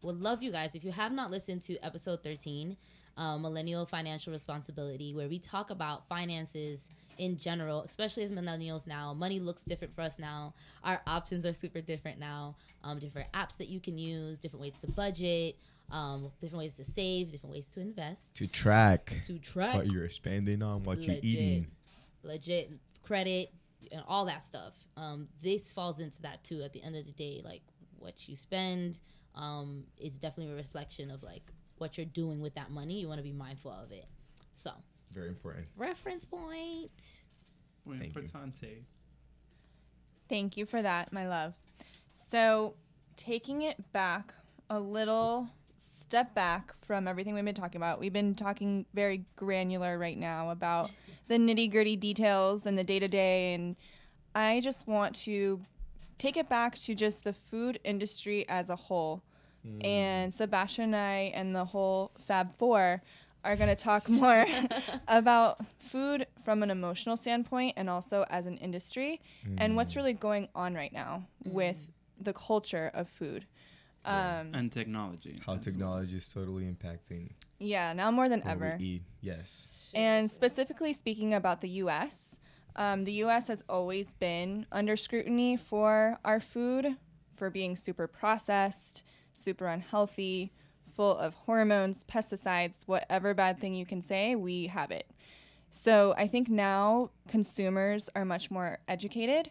Would 0.02 0.22
love 0.22 0.42
you 0.44 0.52
guys 0.52 0.76
if 0.76 0.84
you 0.84 0.92
have 0.92 1.12
not 1.12 1.30
listened 1.32 1.62
to 1.64 1.78
episode 1.80 2.24
thirteen, 2.24 2.78
uh, 3.18 3.38
millennial 3.38 3.86
financial 3.86 4.34
responsibility, 4.34 5.14
where 5.14 5.28
we 5.28 5.40
talk 5.40 5.70
about 5.70 6.08
finances 6.08 6.90
in 7.18 7.38
general, 7.38 7.84
especially 7.84 8.24
as 8.24 8.32
millennials 8.32 8.88
now. 8.88 9.14
Money 9.14 9.40
looks 9.40 9.64
different 9.64 9.94
for 9.94 10.02
us 10.02 10.18
now. 10.18 10.54
Our 10.84 11.00
options 11.06 11.46
are 11.46 11.54
super 11.54 11.80
different 11.82 12.20
now. 12.20 12.56
Um, 12.84 12.98
different 13.00 13.32
apps 13.34 13.58
that 13.58 13.68
you 13.70 13.80
can 13.80 13.98
use, 13.98 14.40
different 14.40 14.62
ways 14.62 14.78
to 14.80 14.88
budget, 14.92 15.58
um, 15.92 16.32
different 16.42 16.60
ways 16.60 16.76
to 16.78 16.84
save, 16.84 17.32
different 17.32 17.54
ways 17.54 17.70
to 17.72 17.82
invest, 17.82 18.36
To 18.38 18.48
track 18.48 19.14
to 19.26 19.38
track 19.40 19.76
what 19.76 19.92
you're 19.92 20.10
spending 20.10 20.64
on, 20.64 20.84
what 20.84 21.00
you're 21.00 21.18
eating. 21.22 21.68
legit 22.24 22.72
credit 23.04 23.52
and 23.92 24.02
all 24.08 24.26
that 24.26 24.42
stuff. 24.42 24.74
Um, 24.98 25.28
this 25.42 25.72
falls 25.72 26.00
into 26.00 26.22
that 26.24 26.44
too. 26.44 26.62
At 26.64 26.74
the 26.74 26.82
end 26.82 26.96
of 26.96 27.06
the 27.06 27.12
day, 27.12 27.42
like 27.44 27.62
what 28.00 28.28
you 28.28 28.36
spend 28.36 29.00
um, 29.36 29.84
is 29.98 30.18
definitely 30.18 30.54
a 30.54 30.58
reflection 30.58 31.12
of 31.12 31.22
like 31.24 31.44
what 31.84 31.98
you're 31.98 32.06
doing 32.06 32.40
with 32.40 32.56
that 32.56 32.72
money. 32.72 33.02
You 33.02 33.10
want 33.10 33.20
to 33.20 33.24
be 33.24 33.34
mindful 33.34 33.72
of 33.72 33.92
it. 33.92 34.06
So 34.56 34.72
Very 35.12 35.28
important. 35.28 35.68
reference 35.76 36.26
point. 36.26 37.20
Muy 37.86 37.98
Thank 38.00 38.16
you. 38.16 38.22
importante. 38.22 38.84
Thank 40.30 40.56
you 40.56 40.66
for 40.66 40.82
that, 40.82 41.12
my 41.12 41.28
love. 41.28 41.54
So, 42.14 42.76
taking 43.18 43.62
it 43.64 43.92
back 43.92 44.34
a 44.70 44.80
little 44.80 45.50
step 45.76 46.34
back 46.34 46.74
from 46.82 47.06
everything 47.08 47.34
we've 47.34 47.44
been 47.44 47.54
talking 47.54 47.80
about, 47.80 48.00
we've 48.00 48.14
been 48.14 48.34
talking 48.34 48.86
very 48.94 49.26
granular 49.36 49.98
right 49.98 50.18
now 50.18 50.50
about 50.50 50.90
the 51.28 51.36
nitty 51.38 51.70
gritty 51.70 51.98
details 51.98 52.66
and 52.66 52.78
the 52.78 52.84
day 52.86 53.00
to 53.00 53.10
day. 53.10 53.54
And 53.54 53.76
I 54.34 54.62
just 54.62 54.88
want 54.88 55.16
to 55.26 55.62
take 56.18 56.38
it 56.38 56.48
back 56.48 56.78
to 56.80 56.96
just 56.96 57.26
the 57.26 57.34
food 57.34 57.80
industry 57.84 58.48
as 58.48 58.70
a 58.70 58.78
whole. 58.78 59.24
And 59.82 60.34
Sebastian 60.34 60.86
and 60.86 60.96
I 60.96 61.32
and 61.34 61.56
the 61.56 61.66
whole 61.66 62.12
Fab 62.20 62.52
Four 62.52 63.02
are 63.44 63.56
going 63.56 63.70
to 63.70 63.76
talk 63.76 64.10
more 64.10 64.46
about 65.08 65.66
food 65.80 66.28
from 66.44 66.64
an 66.64 66.70
emotional 66.72 67.18
standpoint 67.18 67.74
and 67.78 67.90
also 67.90 68.26
as 68.30 68.46
an 68.46 68.58
industry 68.58 69.22
and 69.58 69.76
what's 69.76 69.96
really 69.96 70.14
going 70.14 70.48
on 70.56 70.74
right 70.74 70.94
now 70.94 71.28
with 71.46 71.92
the 72.20 72.34
culture 72.34 72.90
of 72.94 73.08
food. 73.08 73.46
Um, 74.06 74.52
And 74.54 74.72
technology. 74.72 75.36
How 75.46 75.54
as 75.54 75.58
well. 75.58 75.60
technology 75.60 76.18
is 76.18 76.28
totally 76.28 76.66
impacting 76.66 77.32
yeah, 77.60 77.94
now 77.94 78.12
more 78.12 78.28
than 78.28 78.46
ever. 78.46 78.76
we 78.78 78.86
eat. 78.86 79.02
Yes. 79.22 79.90
And 79.94 80.30
specifically 80.30 80.92
speaking 80.92 81.34
about 81.34 81.62
the 81.62 81.70
U.S., 81.70 82.38
um, 82.76 83.06
the 83.06 83.14
U.S. 83.14 83.48
has 83.48 83.64
always 83.70 84.14
been 84.14 84.66
under 84.72 84.96
scrutiny 84.98 85.56
for 85.56 86.18
our 86.26 86.40
food, 86.40 86.98
for 87.34 87.50
being 87.50 87.76
super 87.76 88.08
processed, 88.08 89.04
super 89.34 89.68
unhealthy, 89.68 90.52
full 90.86 91.18
of 91.18 91.34
hormones, 91.34 92.04
pesticides, 92.06 92.84
whatever 92.88 93.34
bad 93.34 93.60
thing 93.60 93.74
you 93.74 93.86
can 93.86 94.02
say, 94.02 94.36
we 94.36 94.68
have 94.68 94.92
it. 94.92 95.10
So 95.70 96.14
I 96.18 96.28
think 96.28 96.50
now 96.50 97.10
consumers 97.28 98.10
are 98.16 98.26
much 98.26 98.52
more 98.52 98.78
educated, 98.88 99.50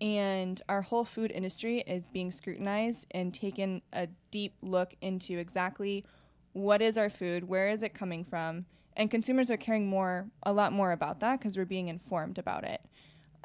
and 0.00 0.60
our 0.68 0.80
whole 0.80 1.04
food 1.04 1.30
industry 1.30 1.78
is 1.80 2.08
being 2.08 2.30
scrutinized 2.30 3.06
and 3.10 3.34
taken 3.34 3.82
a 3.92 4.08
deep 4.30 4.54
look 4.62 4.94
into 5.02 5.38
exactly 5.38 6.04
what 6.52 6.80
is 6.80 6.96
our 6.96 7.10
food, 7.10 7.44
where 7.48 7.68
is 7.68 7.82
it 7.82 7.92
coming 7.94 8.24
from, 8.24 8.64
and 8.96 9.10
consumers 9.10 9.50
are 9.50 9.56
caring 9.56 9.86
more, 9.86 10.28
a 10.44 10.52
lot 10.52 10.72
more 10.72 10.92
about 10.92 11.20
that 11.20 11.38
because 11.38 11.56
we're 11.56 11.64
being 11.64 11.88
informed 11.88 12.38
about 12.38 12.64
it. 12.64 12.80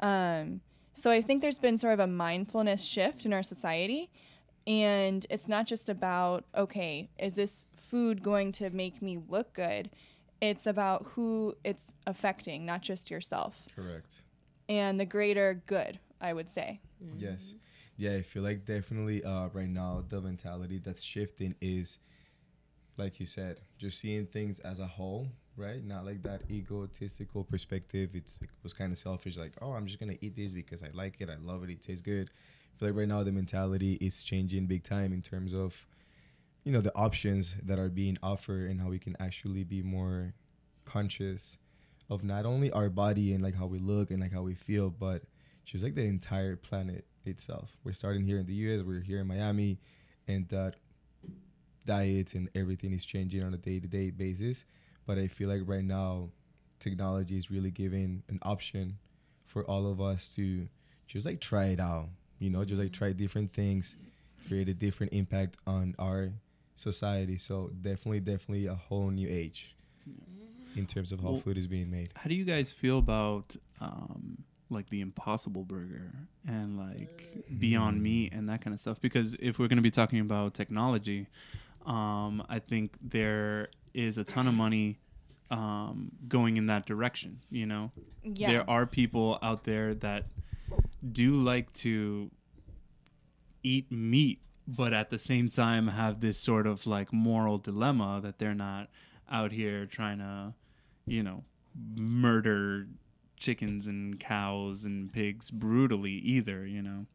Um, 0.00 0.60
so 0.94 1.10
I 1.10 1.20
think 1.20 1.42
there's 1.42 1.58
been 1.58 1.76
sort 1.76 1.92
of 1.92 2.00
a 2.00 2.06
mindfulness 2.06 2.84
shift 2.84 3.26
in 3.26 3.32
our 3.32 3.42
society. 3.42 4.10
And 4.66 5.26
it's 5.28 5.46
not 5.48 5.66
just 5.66 5.88
about, 5.88 6.44
okay, 6.56 7.10
is 7.18 7.34
this 7.34 7.66
food 7.76 8.22
going 8.22 8.52
to 8.52 8.70
make 8.70 9.02
me 9.02 9.18
look 9.28 9.52
good? 9.52 9.90
It's 10.40 10.66
about 10.66 11.06
who 11.14 11.54
it's 11.64 11.94
affecting, 12.06 12.64
not 12.64 12.80
just 12.82 13.10
yourself, 13.10 13.68
Correct. 13.74 14.22
and 14.68 14.98
the 14.98 15.04
greater 15.04 15.62
good, 15.66 15.98
I 16.20 16.32
would 16.32 16.48
say. 16.48 16.80
Yes. 17.16 17.54
Yeah, 17.96 18.12
I 18.12 18.22
feel 18.22 18.42
like 18.42 18.64
definitely 18.64 19.22
uh, 19.22 19.48
right 19.52 19.68
now 19.68 20.02
the 20.08 20.20
mentality 20.20 20.80
that's 20.82 21.02
shifting 21.02 21.54
is, 21.60 21.98
like 22.96 23.20
you 23.20 23.26
said, 23.26 23.60
just 23.78 24.00
seeing 24.00 24.26
things 24.26 24.58
as 24.60 24.80
a 24.80 24.86
whole, 24.86 25.28
right? 25.56 25.84
Not 25.84 26.04
like 26.04 26.22
that 26.22 26.42
egotistical 26.50 27.44
perspective. 27.44 28.10
It's 28.14 28.38
it 28.42 28.48
was 28.62 28.72
kind 28.72 28.90
of 28.92 28.98
selfish, 28.98 29.36
like, 29.36 29.52
oh, 29.62 29.72
I'm 29.72 29.86
just 29.86 30.00
gonna 30.00 30.16
eat 30.20 30.34
this 30.34 30.52
because 30.52 30.82
I 30.82 30.90
like 30.92 31.20
it, 31.20 31.30
I 31.30 31.36
love 31.36 31.62
it, 31.64 31.70
it 31.70 31.82
tastes 31.82 32.02
good. 32.02 32.30
Feel 32.76 32.88
like 32.88 32.98
right 32.98 33.08
now 33.08 33.22
the 33.22 33.32
mentality 33.32 33.94
is 34.00 34.24
changing 34.24 34.66
big 34.66 34.82
time 34.82 35.12
in 35.12 35.22
terms 35.22 35.54
of, 35.54 35.86
you 36.64 36.72
know, 36.72 36.80
the 36.80 36.94
options 36.96 37.56
that 37.62 37.78
are 37.78 37.88
being 37.88 38.18
offered 38.22 38.70
and 38.70 38.80
how 38.80 38.88
we 38.88 38.98
can 38.98 39.16
actually 39.20 39.64
be 39.64 39.82
more 39.82 40.34
conscious 40.84 41.58
of 42.10 42.24
not 42.24 42.44
only 42.44 42.70
our 42.72 42.90
body 42.90 43.32
and 43.32 43.42
like 43.42 43.54
how 43.54 43.66
we 43.66 43.78
look 43.78 44.10
and 44.10 44.20
like 44.20 44.32
how 44.32 44.42
we 44.42 44.54
feel, 44.54 44.90
but 44.90 45.22
just 45.64 45.84
like 45.84 45.94
the 45.94 46.04
entire 46.04 46.56
planet 46.56 47.06
itself. 47.24 47.76
We're 47.84 47.92
starting 47.92 48.24
here 48.24 48.38
in 48.38 48.46
the 48.46 48.54
US, 48.54 48.82
we're 48.82 49.00
here 49.00 49.20
in 49.20 49.26
Miami, 49.26 49.78
and 50.28 50.48
that 50.48 50.76
diets 51.86 52.34
and 52.34 52.48
everything 52.54 52.92
is 52.92 53.04
changing 53.04 53.42
on 53.42 53.54
a 53.54 53.58
day 53.58 53.80
to 53.80 53.86
day 53.86 54.10
basis. 54.10 54.64
But 55.06 55.18
I 55.18 55.28
feel 55.28 55.48
like 55.48 55.62
right 55.66 55.84
now, 55.84 56.30
technology 56.80 57.36
is 57.36 57.50
really 57.50 57.70
giving 57.70 58.22
an 58.28 58.38
option 58.42 58.98
for 59.44 59.64
all 59.64 59.90
of 59.90 60.00
us 60.00 60.28
to 60.36 60.68
just 61.06 61.26
like 61.26 61.40
try 61.40 61.66
it 61.66 61.80
out, 61.80 62.08
you 62.38 62.50
know, 62.50 62.64
just 62.64 62.80
like 62.80 62.92
try 62.92 63.12
different 63.12 63.52
things, 63.52 63.96
create 64.48 64.68
a 64.68 64.74
different 64.74 65.12
impact 65.12 65.56
on 65.66 65.94
our 65.98 66.30
society. 66.76 67.36
So 67.38 67.70
definitely, 67.82 68.20
definitely 68.20 68.66
a 68.66 68.74
whole 68.74 69.10
new 69.10 69.28
age 69.30 69.74
in 70.76 70.86
terms 70.86 71.12
of 71.12 71.20
how 71.20 71.32
Well- 71.32 71.40
food 71.40 71.56
is 71.58 71.66
being 71.66 71.90
made. 71.90 72.10
How 72.16 72.28
do 72.28 72.34
you 72.34 72.44
guys 72.44 72.72
feel 72.72 72.98
about 72.98 73.56
um, 73.80 74.38
like 74.70 74.88
the 74.90 75.00
Impossible 75.00 75.62
Burger 75.64 76.10
and 76.46 76.76
like 76.78 77.44
Beyond 77.58 78.02
Meat 78.02 78.32
and 78.32 78.48
that 78.48 78.60
kind 78.60 78.74
of 78.74 78.80
stuff? 78.80 79.00
Because 79.00 79.34
if 79.34 79.58
we're 79.58 79.68
going 79.68 79.76
to 79.76 79.82
be 79.82 79.90
talking 79.90 80.20
about 80.20 80.54
technology, 80.54 81.28
um, 81.86 82.44
I 82.48 82.58
think 82.58 82.96
there 83.02 83.68
is 83.92 84.18
a 84.18 84.24
ton 84.24 84.46
of 84.48 84.54
money 84.54 84.98
um, 85.50 86.10
going 86.26 86.56
in 86.56 86.66
that 86.66 86.86
direction. 86.86 87.40
You 87.50 87.66
know, 87.66 87.92
Yeah. 88.24 88.48
there 88.48 88.70
are 88.70 88.86
people 88.86 89.38
out 89.42 89.64
there 89.64 89.94
that 89.96 90.24
do 91.12 91.36
like 91.36 91.72
to 91.74 92.30
eat 93.62 93.90
meat, 93.90 94.40
but 94.66 94.92
at 94.92 95.10
the 95.10 95.18
same 95.18 95.48
time 95.48 95.88
have 95.88 96.20
this 96.20 96.38
sort 96.38 96.66
of 96.66 96.86
like 96.86 97.12
moral 97.12 97.58
dilemma 97.58 98.20
that 98.22 98.38
they're 98.38 98.54
not 98.54 98.88
out 99.30 99.52
here 99.52 99.86
trying 99.86 100.18
to 100.18 100.54
you 101.06 101.22
know, 101.22 101.44
murder 101.96 102.86
chickens 103.36 103.86
and 103.86 104.18
cows 104.18 104.84
and 104.84 105.12
pigs 105.12 105.50
brutally 105.50 106.12
either, 106.12 106.66
you 106.66 106.82
know. 106.82 107.06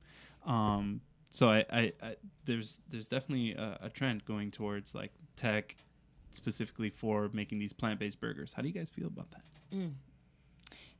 Um, 0.45 1.01
so 1.29 1.49
I, 1.49 1.65
I, 1.71 1.93
I 2.01 2.15
there's 2.45 2.81
there's 2.89 3.07
definitely 3.07 3.53
a, 3.53 3.77
a 3.83 3.89
trend 3.89 4.25
going 4.25 4.51
towards 4.51 4.95
like 4.95 5.11
tech 5.35 5.75
specifically 6.31 6.89
for 6.89 7.29
making 7.33 7.59
these 7.59 7.73
plant-based 7.73 8.19
burgers. 8.19 8.53
How 8.53 8.61
do 8.61 8.67
you 8.67 8.73
guys 8.73 8.89
feel 8.89 9.07
about 9.07 9.31
that? 9.31 9.43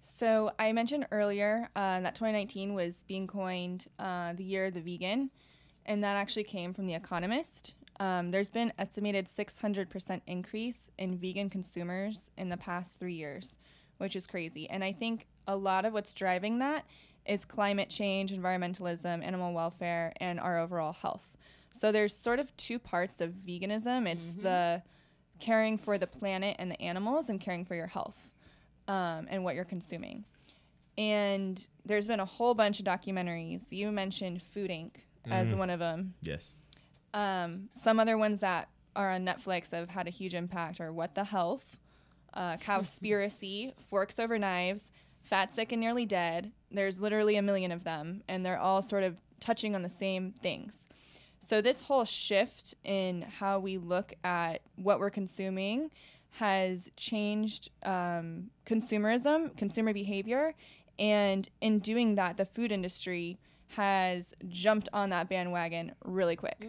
So 0.01 0.51
I 0.57 0.71
mentioned 0.71 1.07
earlier 1.11 1.69
uh, 1.75 1.99
that 2.01 2.15
2019 2.15 2.73
was 2.73 3.03
being 3.03 3.27
coined 3.27 3.87
uh, 3.97 4.33
the 4.33 4.43
year 4.43 4.67
of 4.67 4.73
the 4.73 4.81
vegan, 4.81 5.29
and 5.85 6.03
that 6.03 6.15
actually 6.15 6.45
came 6.45 6.73
from 6.73 6.85
The 6.87 6.93
Economist. 6.93 7.75
Um, 7.99 8.31
there's 8.31 8.49
been 8.49 8.71
estimated 8.79 9.25
600% 9.25 10.21
increase 10.25 10.89
in 10.97 11.17
vegan 11.17 11.49
consumers 11.49 12.31
in 12.37 12.47
the 12.49 12.55
past 12.57 12.97
three 12.97 13.13
years, 13.13 13.57
which 13.97 14.15
is 14.15 14.25
crazy. 14.25 14.69
And 14.69 14.83
I 14.83 14.93
think 14.93 15.27
a 15.47 15.55
lot 15.55 15.83
of 15.83 15.93
what's 15.93 16.13
driving 16.13 16.59
that 16.59 16.85
is 17.25 17.43
climate 17.43 17.89
change, 17.89 18.31
environmentalism, 18.31 19.21
animal 19.23 19.53
welfare, 19.53 20.13
and 20.17 20.39
our 20.39 20.57
overall 20.57 20.93
health. 20.93 21.35
So 21.71 21.91
there's 21.91 22.15
sort 22.15 22.39
of 22.39 22.55
two 22.55 22.79
parts 22.79 23.19
of 23.19 23.31
veganism. 23.31 24.07
It's 24.07 24.35
the 24.35 24.81
caring 25.39 25.77
for 25.77 25.97
the 25.97 26.07
planet 26.07 26.55
and 26.57 26.71
the 26.71 26.81
animals 26.81 27.29
and 27.29 27.39
caring 27.39 27.65
for 27.65 27.75
your 27.75 27.87
health 27.87 28.33
um, 28.89 29.27
and 29.29 29.43
what 29.43 29.55
you're 29.55 29.63
consuming. 29.63 30.25
And 30.97 31.65
there's 31.85 32.07
been 32.07 32.19
a 32.19 32.25
whole 32.25 32.53
bunch 32.53 32.79
of 32.79 32.85
documentaries. 32.85 33.63
You 33.69 33.91
mentioned 33.91 34.43
Food 34.43 34.71
Inc. 34.71 34.95
as 35.29 35.55
one 35.55 35.69
of 35.69 35.79
them. 35.79 36.15
Yes. 36.21 36.51
Um, 37.13 37.69
some 37.73 37.99
other 37.99 38.17
ones 38.17 38.41
that 38.41 38.67
are 38.95 39.11
on 39.11 39.25
Netflix 39.25 39.71
have 39.71 39.89
had 39.91 40.07
a 40.07 40.11
huge 40.11 40.33
impact 40.33 40.81
are 40.81 40.91
What 40.91 41.15
the 41.15 41.23
Health, 41.23 41.79
uh, 42.33 42.57
Cowspiracy, 42.57 43.73
Forks 43.89 44.19
Over 44.19 44.37
Knives, 44.37 44.91
Fat, 45.21 45.53
Sick, 45.53 45.71
and 45.71 45.79
Nearly 45.79 46.05
Dead. 46.05 46.51
There's 46.71 46.99
literally 46.99 47.37
a 47.37 47.41
million 47.41 47.71
of 47.71 47.83
them, 47.83 48.23
and 48.27 48.45
they're 48.45 48.59
all 48.59 48.81
sort 48.81 49.03
of 49.03 49.21
touching 49.39 49.75
on 49.75 49.83
the 49.83 49.89
same 49.89 50.33
things. 50.33 50.87
So, 51.39 51.61
this 51.61 51.83
whole 51.83 52.05
shift 52.05 52.75
in 52.83 53.21
how 53.21 53.59
we 53.59 53.77
look 53.77 54.13
at 54.23 54.61
what 54.75 54.99
we're 54.99 55.09
consuming 55.09 55.89
has 56.31 56.89
changed 56.95 57.69
um, 57.83 58.49
consumerism, 58.65 59.55
consumer 59.57 59.93
behavior. 59.93 60.53
And 60.97 61.47
in 61.61 61.79
doing 61.79 62.15
that, 62.15 62.37
the 62.37 62.45
food 62.45 62.71
industry 62.71 63.39
has 63.69 64.33
jumped 64.47 64.89
on 64.93 65.09
that 65.11 65.29
bandwagon 65.29 65.93
really 66.03 66.35
quick. 66.35 66.67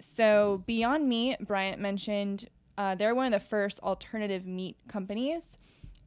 So, 0.00 0.62
Beyond 0.66 1.08
Meat, 1.08 1.36
Bryant 1.40 1.80
mentioned, 1.80 2.48
uh, 2.76 2.94
they're 2.94 3.14
one 3.14 3.26
of 3.26 3.32
the 3.32 3.40
first 3.40 3.80
alternative 3.80 4.46
meat 4.46 4.76
companies. 4.88 5.58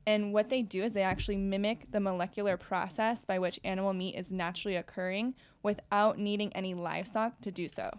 And 0.05 0.31
what 0.33 0.49
they 0.49 0.61
do 0.61 0.83
is 0.83 0.93
they 0.93 1.03
actually 1.03 1.35
mimic 1.35 1.91
the 1.91 1.99
molecular 1.99 2.55
process 2.55 3.25
by 3.25 3.39
which 3.39 3.59
animal 3.65 3.93
meat 3.93 4.15
is 4.15 4.31
naturally 4.31 4.77
occurring 4.77 5.35
without 5.63 6.17
needing 6.17 6.53
any 6.55 6.73
livestock 6.73 7.41
to 7.41 7.51
do 7.51 7.67
so, 7.67 7.89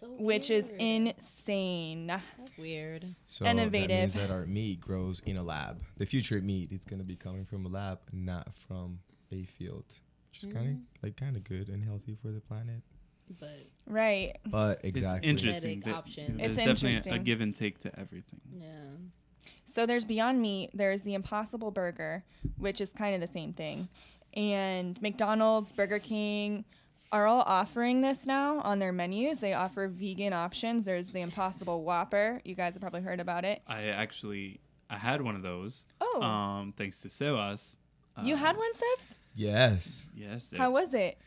So 0.00 0.06
which 0.18 0.50
is 0.50 0.70
insane. 0.78 2.06
That's 2.06 2.56
weird. 2.56 3.14
So 3.26 3.44
Innovative. 3.44 3.88
that 3.88 4.00
means 4.00 4.14
that 4.14 4.30
our 4.30 4.46
meat 4.46 4.80
grows 4.80 5.20
in 5.26 5.36
a 5.36 5.42
lab. 5.42 5.82
The 5.98 6.06
future 6.06 6.40
meat 6.40 6.72
is 6.72 6.86
gonna 6.86 7.04
be 7.04 7.16
coming 7.16 7.44
from 7.44 7.66
a 7.66 7.68
lab, 7.68 7.98
not 8.10 8.48
from 8.54 9.00
a 9.30 9.44
field, 9.44 9.84
which 10.30 10.44
is 10.44 10.52
kind 10.52 10.56
of 10.56 10.72
mm-hmm. 10.72 10.82
like 11.02 11.16
kind 11.18 11.36
of 11.36 11.44
good 11.44 11.68
and 11.68 11.84
healthy 11.84 12.16
for 12.22 12.28
the 12.28 12.40
planet. 12.40 12.82
But 13.38 13.66
Right. 13.86 14.38
But 14.46 14.80
exactly, 14.84 15.28
It's 15.28 15.42
interesting. 15.42 15.82
Genetic 15.82 15.84
that 15.84 15.94
option. 15.94 16.36
There's 16.38 16.56
It's 16.56 16.82
definitely 16.82 17.12
a, 17.12 17.16
a 17.16 17.18
give 17.18 17.42
and 17.42 17.54
take 17.54 17.80
to 17.80 18.00
everything. 18.00 18.40
yeah. 18.56 18.70
So 19.66 19.84
there's 19.84 20.06
Beyond 20.06 20.40
Meat, 20.40 20.70
there's 20.72 21.02
the 21.02 21.12
Impossible 21.12 21.70
Burger, 21.70 22.24
which 22.56 22.80
is 22.80 22.92
kind 22.92 23.14
of 23.14 23.20
the 23.20 23.32
same 23.32 23.52
thing. 23.52 23.88
And 24.32 25.00
McDonald's, 25.02 25.72
Burger 25.72 25.98
King 25.98 26.64
are 27.12 27.26
all 27.26 27.42
offering 27.46 28.00
this 28.02 28.26
now 28.26 28.60
on 28.60 28.78
their 28.78 28.92
menus. 28.92 29.40
They 29.40 29.52
offer 29.52 29.88
vegan 29.88 30.32
options. 30.32 30.84
There's 30.84 31.10
the 31.10 31.20
Impossible 31.20 31.82
Whopper. 31.82 32.40
You 32.44 32.54
guys 32.54 32.74
have 32.74 32.80
probably 32.80 33.00
heard 33.02 33.20
about 33.20 33.44
it. 33.44 33.62
I 33.66 33.84
actually 33.86 34.60
I 34.88 34.96
had 34.96 35.22
one 35.22 35.34
of 35.36 35.42
those. 35.42 35.84
Oh. 36.00 36.22
Um, 36.22 36.72
thanks 36.76 37.00
to 37.02 37.08
Sebas. 37.08 37.76
you 38.22 38.34
Uh, 38.34 38.38
had 38.38 38.56
one, 38.56 38.72
Sebs? 38.74 39.04
yes. 39.34 40.04
Yes. 40.14 40.52
How 40.56 40.70
was 40.70 40.94
it? 40.94 41.18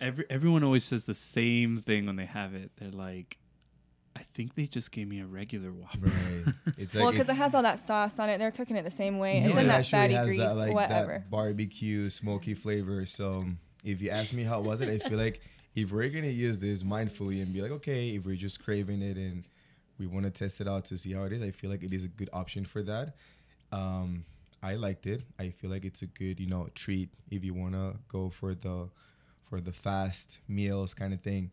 every 0.00 0.24
everyone 0.30 0.62
always 0.62 0.84
says 0.84 1.06
the 1.06 1.14
same 1.14 1.78
thing 1.78 2.06
when 2.06 2.16
they 2.16 2.26
have 2.26 2.54
it. 2.54 2.70
They're 2.76 2.90
like, 2.90 3.38
I 4.14 4.20
think 4.20 4.54
they 4.54 4.66
just 4.66 4.92
gave 4.92 5.08
me 5.08 5.20
a 5.20 5.26
regular 5.26 5.70
Whopper. 5.72 6.06
Right. 6.06 6.54
It's 6.78 6.94
well, 6.94 7.10
because 7.10 7.28
it 7.28 7.34
has 7.36 7.54
all 7.56 7.62
that 7.64 7.80
sauce 7.80 8.18
on 8.20 8.28
it. 8.28 8.38
They're 8.38 8.52
cooking 8.52 8.76
it 8.76 8.84
the 8.84 8.90
same 8.90 9.18
way. 9.18 9.38
you 9.40 9.46
It's 9.48 9.54
in 9.54 9.64
it 9.64 9.68
that 9.68 9.80
actually 9.80 9.98
fatty 9.98 10.14
has 10.14 10.26
grease, 10.26 10.40
that, 10.40 10.56
like, 10.56 10.72
whatever. 10.74 11.12
That 11.14 11.30
barbecue 11.30 12.08
smoky 12.10 12.54
flavor. 12.54 13.04
So 13.04 13.44
if 13.84 14.00
you 14.00 14.10
ask 14.10 14.32
me 14.32 14.42
how 14.42 14.60
was 14.60 14.80
it, 14.80 14.88
I 14.88 14.98
feel 15.08 15.18
like 15.18 15.40
if 15.74 15.92
we're 15.92 16.08
gonna 16.08 16.26
use 16.26 16.60
this 16.60 16.82
mindfully 16.82 17.42
and 17.42 17.52
be 17.52 17.62
like, 17.62 17.70
okay, 17.70 18.10
if 18.10 18.26
we're 18.26 18.36
just 18.36 18.62
craving 18.64 19.02
it 19.02 19.16
and 19.16 19.44
we 19.98 20.06
want 20.06 20.24
to 20.24 20.30
test 20.30 20.60
it 20.60 20.68
out 20.68 20.84
to 20.86 20.98
see 20.98 21.12
how 21.12 21.24
it 21.24 21.32
is, 21.32 21.42
I 21.42 21.50
feel 21.50 21.70
like 21.70 21.82
it 21.82 21.92
is 21.92 22.04
a 22.04 22.08
good 22.08 22.30
option 22.32 22.64
for 22.64 22.82
that. 22.82 23.14
Um, 23.72 24.24
I 24.62 24.74
liked 24.74 25.06
it. 25.06 25.22
I 25.38 25.50
feel 25.50 25.70
like 25.70 25.84
it's 25.84 26.02
a 26.02 26.06
good, 26.06 26.40
you 26.40 26.46
know, 26.46 26.68
treat 26.74 27.10
if 27.30 27.44
you 27.44 27.54
wanna 27.54 27.94
go 28.08 28.30
for 28.30 28.54
the 28.54 28.88
for 29.48 29.60
the 29.60 29.72
fast 29.72 30.38
meals 30.48 30.92
kind 30.94 31.14
of 31.14 31.20
thing. 31.22 31.50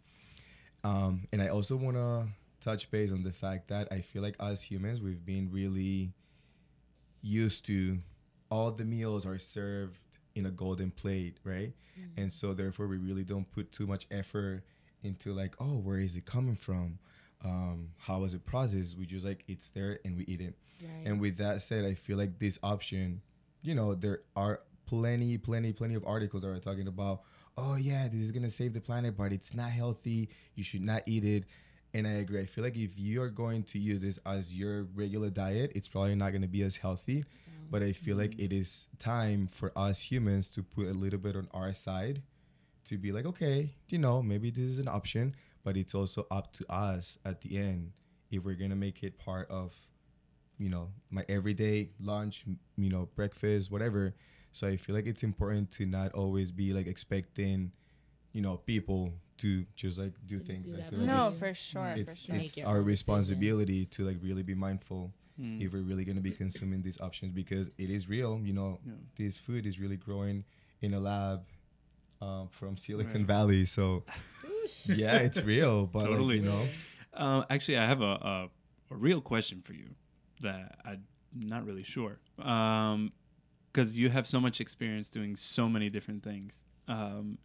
Um, 0.84 1.28
and 1.32 1.42
I 1.42 1.48
also 1.48 1.76
wanna 1.76 2.28
touch 2.62 2.90
base 2.90 3.12
on 3.12 3.24
the 3.24 3.32
fact 3.32 3.68
that 3.68 3.88
I 3.92 4.02
feel 4.02 4.22
like 4.22 4.36
as 4.40 4.62
humans, 4.62 5.02
we've 5.02 5.26
been 5.26 5.50
really 5.52 6.12
used 7.22 7.66
to 7.68 8.00
all 8.50 8.72
the 8.72 8.86
meals 8.86 9.26
are 9.26 9.40
served 9.40 10.00
in 10.36 10.46
a 10.46 10.52
golden 10.52 10.92
plate, 10.92 11.38
right? 11.44 11.74
And 12.18 12.32
so 12.32 12.54
therefore 12.54 12.88
we 12.88 12.98
really 12.98 13.24
don't 13.24 13.50
put 13.52 13.72
too 13.72 13.88
much 13.88 14.06
effort 14.12 14.64
into 15.04 15.34
like, 15.34 15.56
oh, 15.60 15.78
where 15.78 16.00
is 16.00 16.16
it 16.18 16.26
coming 16.26 16.56
from? 16.56 17.00
Um, 17.44 17.90
how 17.98 18.20
was 18.20 18.34
it 18.34 18.46
processed? 18.46 18.98
We 18.98 19.06
just 19.06 19.26
like 19.26 19.44
it's 19.48 19.70
there 19.70 20.00
and 20.04 20.18
we 20.18 20.26
eat 20.26 20.42
it. 20.42 20.56
Right. 20.82 21.06
And 21.06 21.22
with 21.22 21.38
that 21.38 21.62
said, 21.62 21.86
I 21.86 21.94
feel 21.94 22.18
like 22.18 22.40
this 22.40 22.60
option, 22.64 23.22
you 23.62 23.76
know, 23.76 23.96
there 23.96 24.22
are 24.36 24.62
plenty, 24.86 25.38
plenty, 25.38 25.74
plenty 25.74 25.96
of 25.96 26.06
articles 26.06 26.44
that 26.44 26.50
are 26.50 26.60
talking 26.60 26.88
about, 26.88 27.22
oh 27.58 27.76
yeah, 27.76 28.08
this 28.08 28.20
is 28.20 28.32
gonna 28.32 28.50
save 28.50 28.74
the 28.74 28.82
planet, 28.82 29.16
but 29.18 29.32
it's 29.32 29.54
not 29.54 29.70
healthy. 29.70 30.30
You 30.56 30.64
should 30.64 30.82
not 30.82 31.04
eat 31.06 31.24
it. 31.24 31.46
And 31.94 32.06
I 32.06 32.14
agree. 32.14 32.42
I 32.42 32.46
feel 32.46 32.64
like 32.64 32.76
if 32.76 33.00
you 33.00 33.22
are 33.22 33.30
going 33.30 33.64
to 33.64 33.80
use 33.80 34.02
this 34.02 34.20
as 34.26 34.54
your 34.54 34.84
regular 34.96 35.30
diet, 35.30 35.72
it's 35.76 35.88
probably 35.88 36.16
not 36.16 36.34
gonna 36.34 36.48
be 36.48 36.64
as 36.64 36.76
healthy. 36.76 37.24
But 37.70 37.84
I 37.84 37.92
feel 37.92 38.18
like 38.18 38.34
it 38.36 38.50
mm-hmm. 38.50 38.60
is 38.60 38.88
time 39.00 39.48
for 39.52 39.72
us 39.76 40.00
humans 40.00 40.50
to 40.52 40.64
put 40.64 40.88
a 40.88 40.94
little 40.94 41.20
bit 41.20 41.36
on 41.36 41.48
our 41.54 41.74
side 41.74 42.22
to 42.86 42.98
be 42.98 43.12
like, 43.12 43.26
okay, 43.26 43.74
you 43.90 43.98
know, 43.98 44.22
maybe 44.22 44.52
this 44.52 44.66
is 44.66 44.80
an 44.80 44.88
option, 44.88 45.36
but 45.64 45.76
it's 45.76 45.96
also 45.96 46.28
up 46.32 46.54
to 46.54 46.72
us 46.72 47.18
at 47.26 47.42
the 47.42 47.58
end 47.58 47.92
if 48.32 48.44
we're 48.44 48.56
gonna 48.56 48.76
make 48.76 49.04
it 49.04 49.18
part 49.18 49.50
of, 49.50 49.74
you 50.58 50.70
know, 50.70 50.90
my 51.10 51.26
everyday 51.28 51.90
lunch, 52.00 52.46
you 52.78 52.90
know, 52.90 53.10
breakfast, 53.16 53.72
whatever. 53.72 54.14
So 54.52 54.68
I 54.68 54.78
feel 54.78 54.96
like 54.96 55.08
it's 55.08 55.24
important 55.24 55.72
to 55.72 55.86
not 55.86 56.14
always 56.14 56.52
be 56.52 56.74
like 56.74 56.88
expecting, 56.88 57.72
you 58.34 58.42
know, 58.42 58.58
people 58.58 59.14
to 59.40 59.66
just 59.76 60.00
like 60.00 60.14
do 60.28 60.40
things. 60.40 60.72
do 60.72 60.76
I 60.76 60.78
that 60.78 60.90
feel 60.92 61.00
for 61.00 61.06
like 61.06 61.16
no, 61.16 61.28
it's, 61.28 61.36
for 61.36 61.54
sure, 61.54 61.92
for 61.94 62.00
it's, 62.00 62.20
sure. 62.20 62.36
Make 62.36 62.46
it's 62.46 62.60
our 62.60 62.66
own 62.66 62.74
decision. 62.74 62.86
responsibility 62.86 63.86
to 63.86 64.06
like 64.06 64.18
really 64.22 64.44
be 64.44 64.56
mindful 64.56 65.12
Mm. 65.40 65.62
if 65.62 65.74
we're 65.74 65.82
really 65.82 66.06
going 66.06 66.16
to 66.16 66.22
be 66.22 66.32
consuming 66.32 66.82
these 66.82 66.98
options 67.02 67.34
because 67.34 67.70
it 67.78 67.90
is 67.90 68.08
real 68.08 68.40
you 68.44 68.54
know 68.54 68.80
Yeah. 68.86 68.94
this 69.18 69.36
food 69.38 69.66
is 69.66 69.80
really 69.80 69.98
growing 69.98 70.46
in 70.82 70.94
a 70.94 71.00
lab 71.00 71.44
um, 72.22 72.48
from 72.50 72.78
silicon 72.78 73.22
Right. 73.22 73.28
valley 73.28 73.66
so 73.66 74.06
yeah 74.88 75.18
it's 75.18 75.44
real 75.44 75.88
but 75.88 76.10
like, 76.10 76.36
you 76.38 76.42
know 76.42 76.68
Uh, 77.14 77.44
actually, 77.50 77.78
I 77.78 77.86
have 77.86 78.02
a, 78.02 78.14
a 78.34 78.50
a 78.92 78.96
real 78.96 79.22
question 79.22 79.62
for 79.62 79.74
you 79.74 79.96
that 80.42 80.78
I'm 80.86 81.04
not 81.34 81.66
really 81.66 81.84
sure. 81.84 82.20
Um, 82.40 83.12
because 83.72 83.98
you 83.98 84.10
have 84.10 84.28
so 84.28 84.40
much 84.40 84.60
experience 84.62 85.10
doing 85.10 85.36
so 85.38 85.68
many 85.70 85.90
different 85.90 86.24
things. 86.24 86.62
Um, 86.88 87.38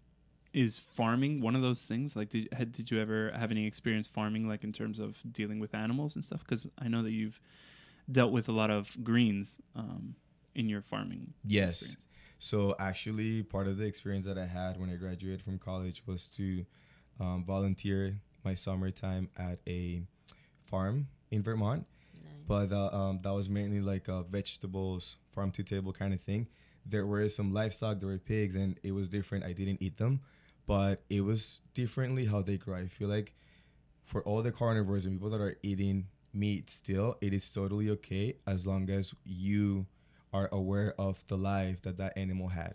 is 0.53 0.79
farming 0.81 1.41
one 1.41 1.55
of 1.57 1.62
those 1.62 1.85
things? 1.85 2.15
Like, 2.17 2.31
did 2.31 2.49
had, 2.53 2.73
did 2.73 2.91
you 2.91 3.01
ever 3.01 3.31
have 3.35 3.51
any 3.53 3.65
experience 3.67 4.09
farming, 4.09 4.49
like 4.49 4.65
in 4.65 4.73
terms 4.73 4.99
of 4.99 5.19
dealing 5.33 5.61
with 5.61 5.73
animals 5.75 6.15
and 6.17 6.25
stuff? 6.25 6.41
Because 6.41 6.67
I 6.79 6.89
know 6.89 7.03
that 7.05 7.12
you've 7.12 7.41
dealt 8.11 8.33
with 8.33 8.49
a 8.49 8.53
lot 8.53 8.71
of 8.71 8.97
greens 9.03 9.59
um, 9.75 10.15
in 10.55 10.69
your 10.69 10.83
farming. 10.83 11.33
yes 11.45 11.83
experience. 11.83 12.07
so 12.39 12.75
actually 12.79 13.43
part 13.43 13.67
of 13.67 13.77
the 13.79 13.85
experience 13.85 14.25
that 14.27 14.39
i 14.39 14.47
had 14.47 14.79
when 14.81 14.91
i 14.91 14.95
graduated 14.97 15.43
from 15.43 15.59
college 15.59 16.03
was 16.07 16.27
to 16.27 16.65
um, 17.21 17.45
volunteer 17.45 18.19
my 18.45 18.55
summertime 18.55 19.29
at 19.37 19.59
a 19.69 20.03
farm 20.65 21.07
in 21.31 21.43
vermont 21.43 21.87
Nice. 22.15 22.33
but 22.47 22.73
uh, 22.73 22.89
um, 22.97 23.21
that 23.23 23.33
was 23.33 23.49
mainly 23.49 23.81
like 23.81 24.09
a 24.09 24.23
vegetables 24.25 25.17
farm 25.33 25.51
to 25.53 25.63
table 25.63 25.93
kind 25.93 26.13
of 26.15 26.21
thing 26.21 26.49
there 26.87 27.07
were 27.07 27.29
some 27.29 27.53
livestock 27.53 28.01
there 28.01 28.09
were 28.09 28.19
pigs 28.19 28.57
and 28.57 28.79
it 28.83 28.93
was 28.93 29.09
different 29.09 29.45
i 29.45 29.53
didn't 29.53 29.81
eat 29.83 29.97
them 29.99 30.21
but 30.67 31.03
it 31.11 31.21
was 31.21 31.61
differently 31.75 32.25
how 32.27 32.41
they 32.43 32.57
grow 32.57 32.77
i 32.77 32.87
feel 32.87 33.09
like 33.09 33.35
for 34.05 34.23
all 34.23 34.43
the 34.43 34.51
carnivores 34.51 35.05
and 35.07 35.15
people 35.17 35.31
that 35.31 35.41
are 35.41 35.57
eating 35.63 36.07
meat 36.32 36.70
still 36.70 37.16
it 37.20 37.32
is 37.32 37.51
totally 37.51 37.90
okay 37.90 38.35
as 38.47 38.66
long 38.66 38.89
as 38.90 39.12
you 39.24 39.86
are 40.32 40.48
aware 40.52 40.94
of 40.98 41.24
the 41.28 41.36
life 41.36 41.82
that 41.82 41.97
that 41.98 42.16
animal 42.16 42.48
had. 42.48 42.74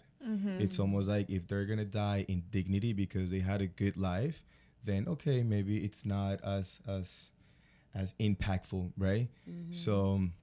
It's 0.61 0.79
almost 0.79 1.07
like 1.09 1.29
if 1.29 1.47
they're 1.47 1.65
gonna 1.65 1.85
die 1.85 2.25
in 2.27 2.43
dignity 2.51 2.93
because 2.93 3.31
they 3.31 3.39
had 3.39 3.61
a 3.61 3.67
good 3.67 3.97
life 3.97 4.43
then 4.83 5.07
okay 5.07 5.41
maybe 5.43 5.83
it's 5.83 6.05
not 6.05 6.43
as 6.43 6.79
as 6.87 7.29
as 7.93 8.13
impactful 8.19 8.91
right? 8.97 9.29
So 9.71 10.15
um, 10.15 10.33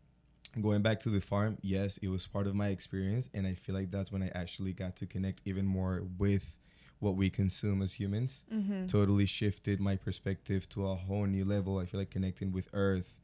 going 0.60 0.82
back 0.82 1.00
to 1.00 1.08
the 1.10 1.20
farm 1.20 1.56
yes 1.62 1.98
it 1.98 2.08
was 2.08 2.26
part 2.26 2.46
of 2.46 2.54
my 2.54 2.68
experience 2.68 3.30
and 3.32 3.46
i 3.46 3.54
feel 3.54 3.74
like 3.74 3.90
that's 3.90 4.12
when 4.12 4.22
i 4.22 4.30
actually 4.34 4.72
got 4.74 4.94
to 4.96 5.06
connect 5.06 5.40
even 5.46 5.64
more 5.64 6.02
with 6.18 6.56
what 7.02 7.16
we 7.16 7.28
consume 7.30 7.82
as 7.82 7.92
humans. 7.92 8.44
Mm-hmm. 8.52 8.86
Totally 8.86 9.26
shifted 9.26 9.80
my 9.80 9.96
perspective 9.96 10.68
to 10.70 10.86
a 10.86 10.94
whole 10.94 11.26
new 11.26 11.44
level. 11.44 11.78
I 11.78 11.86
feel 11.86 12.00
like 12.00 12.10
connecting 12.10 12.52
with 12.52 12.68
earth 12.72 13.18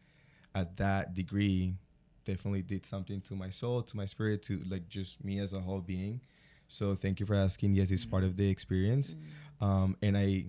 at 0.55 0.77
that 0.77 1.15
degree 1.15 1.77
definitely 2.25 2.63
did 2.63 2.85
something 2.85 3.21
to 3.23 3.35
my 3.35 3.49
soul 3.49 3.83
to 3.83 3.97
my 3.97 4.05
spirit 4.05 4.43
to 4.43 4.61
like 4.69 4.87
just 4.89 5.25
me 5.25 5.39
as 5.39 5.53
a 5.53 5.61
whole 5.61 5.81
being. 5.81 6.21
So 6.69 6.95
thank 6.95 7.21
you 7.21 7.27
for 7.27 7.35
asking. 7.35 7.75
Yes 7.75 7.91
it's 7.91 8.05
part 8.05 8.25
of 8.25 8.37
the 8.37 8.49
experience. 8.49 9.15
Mm-hmm. 9.15 9.65
Um 9.65 9.97
and 10.03 10.17
i 10.17 10.45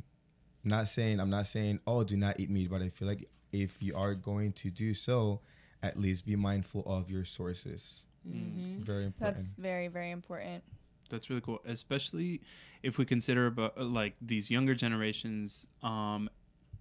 not 0.63 0.89
saying 0.89 1.21
i'm 1.21 1.29
not 1.29 1.47
saying 1.47 1.79
oh 1.87 2.03
do 2.03 2.17
not 2.17 2.37
eat 2.37 2.49
meat 2.49 2.69
but 2.69 2.81
i 2.81 2.89
feel 2.89 3.07
like 3.07 3.29
if 3.53 3.81
you 3.81 3.95
are 3.95 4.13
going 4.13 4.51
to 4.51 4.69
do 4.69 4.93
so 4.93 5.39
at 5.81 5.97
least 5.97 6.25
be 6.25 6.35
mindful 6.35 6.83
of 6.85 7.09
your 7.09 7.25
sources. 7.25 8.05
Mm-hmm. 8.27 8.81
Very 8.81 9.05
important. 9.05 9.37
That's 9.37 9.53
very, 9.53 9.87
very 9.87 10.11
important. 10.11 10.63
That's 11.09 11.29
really 11.29 11.41
cool, 11.41 11.59
especially 11.65 12.41
if 12.83 12.97
we 12.97 13.05
consider 13.05 13.47
about 13.47 13.77
uh, 13.77 13.83
like 13.83 14.15
these 14.21 14.49
younger 14.49 14.75
generations. 14.75 15.67
Um, 15.83 16.29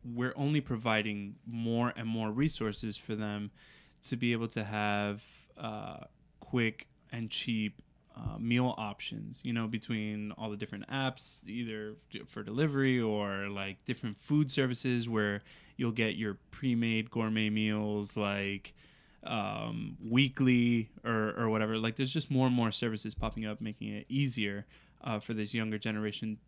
we're 0.05 0.35
only 0.37 0.61
providing 0.61 1.37
more 1.47 1.93
and 1.97 2.07
more 2.07 2.31
resources 2.31 2.97
for 2.97 3.15
them 3.15 3.51
to 4.03 4.17
be 4.17 4.33
able 4.33 4.49
to 4.49 4.65
have 4.65 5.23
uh, 5.59 5.99
quick 6.41 6.87
and 7.11 7.31
cheap 7.31 7.83
uh, 8.17 8.39
meal 8.39 8.75
options. 8.79 9.43
You 9.45 9.53
know, 9.53 9.67
between 9.67 10.33
all 10.33 10.51
the 10.51 10.57
different 10.57 10.89
apps, 10.89 11.47
either 11.47 11.95
for 12.27 12.43
delivery 12.43 13.01
or 13.01 13.49
like 13.49 13.85
different 13.85 14.17
food 14.17 14.51
services 14.51 15.09
where 15.09 15.43
you'll 15.77 15.93
get 15.93 16.17
your 16.17 16.39
pre-made 16.51 17.11
gourmet 17.11 17.51
meals 17.51 18.17
like 18.17 18.75
um, 19.25 19.97
weekly 20.05 20.91
or, 21.05 21.35
or 21.39 21.49
whatever. 21.49 21.77
Like 21.79 21.97
there's 21.97 22.13
just 22.13 22.31
more 22.31 22.47
and 22.47 22.55
more 22.55 22.71
services 22.71 23.15
popping 23.15 23.47
up, 23.47 23.61
making 23.61 23.89
it 23.95 24.07
easier 24.09 24.67
uh, 25.05 25.19
for 25.21 25.35
this 25.35 25.55
younger 25.55 25.79
generation. 25.79 26.39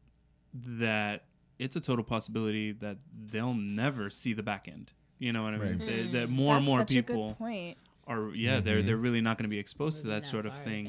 That 0.54 1.24
it's 1.58 1.76
a 1.76 1.80
total 1.80 2.04
possibility 2.04 2.72
that 2.72 2.96
they'll 3.30 3.54
never 3.54 4.10
see 4.10 4.32
the 4.32 4.42
back 4.42 4.66
end. 4.66 4.92
You 5.18 5.32
know 5.32 5.42
what 5.42 5.54
I 5.54 5.58
mean? 5.58 5.78
Right. 5.78 6.10
That, 6.12 6.12
that 6.20 6.30
more 6.30 6.56
and 6.56 6.64
more 6.64 6.78
such 6.80 6.88
people 6.88 7.26
a 7.26 7.28
good 7.28 7.36
point. 7.38 7.76
are 8.06 8.30
yeah 8.34 8.58
they're 8.60 8.78
Mhm. 8.82 8.86
they're 8.86 8.96
really 8.96 9.20
not 9.20 9.36
going 9.38 9.44
to 9.44 9.50
be 9.50 9.58
exposed 9.58 9.98
to 10.00 10.06
Moving 10.06 10.20
that 10.22 10.26
sort 10.26 10.46
of 10.46 10.54
far 10.54 10.64
thing. 10.64 10.86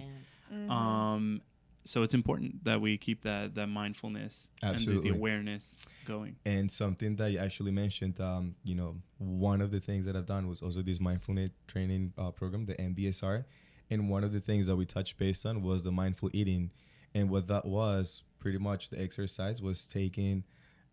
advanced. 0.52 0.72
Um, 0.72 1.41
so 1.84 2.03
it's 2.03 2.14
important 2.14 2.64
that 2.64 2.80
we 2.82 2.98
keep 2.98 3.22
that 3.22 3.56
that 3.56 3.68
mindfulness 3.68 4.49
and 4.62 4.78
the, 4.80 4.99
the 4.99 5.10
awareness 5.10 5.78
going. 6.06 6.36
and 6.45 6.72
something 6.72 7.16
that 7.16 7.32
you 7.32 7.38
actually 7.40 7.72
mentioned 7.72 8.20
um 8.22 8.56
you 8.64 8.76
know 8.76 8.95
one 9.18 9.62
of 9.62 9.72
the 9.72 9.80
things 9.80 10.06
that 10.06 10.16
i've 10.16 10.26
done 10.26 10.48
was 10.48 10.62
also 10.62 10.82
this 10.82 10.99
mindfulness 10.99 11.49
training 11.68 12.14
uh, 12.18 12.32
program 12.32 12.66
the 12.66 12.76
mbsr 12.76 13.44
and 13.90 14.10
one 14.10 14.24
of 14.24 14.32
the 14.32 14.40
things 14.40 14.68
that 14.68 14.76
we 14.76 14.86
touched 14.86 15.18
based 15.18 15.45
on 15.45 15.62
was 15.62 15.84
the 15.84 15.91
mindful 15.91 16.30
eating 16.34 16.70
and 17.16 17.30
what 17.30 17.48
that 17.48 17.66
was 17.66 18.24
pretty 18.40 18.58
much 18.58 18.90
the 18.90 19.02
exercise 19.02 19.62
was 19.62 19.86
taking 19.86 20.44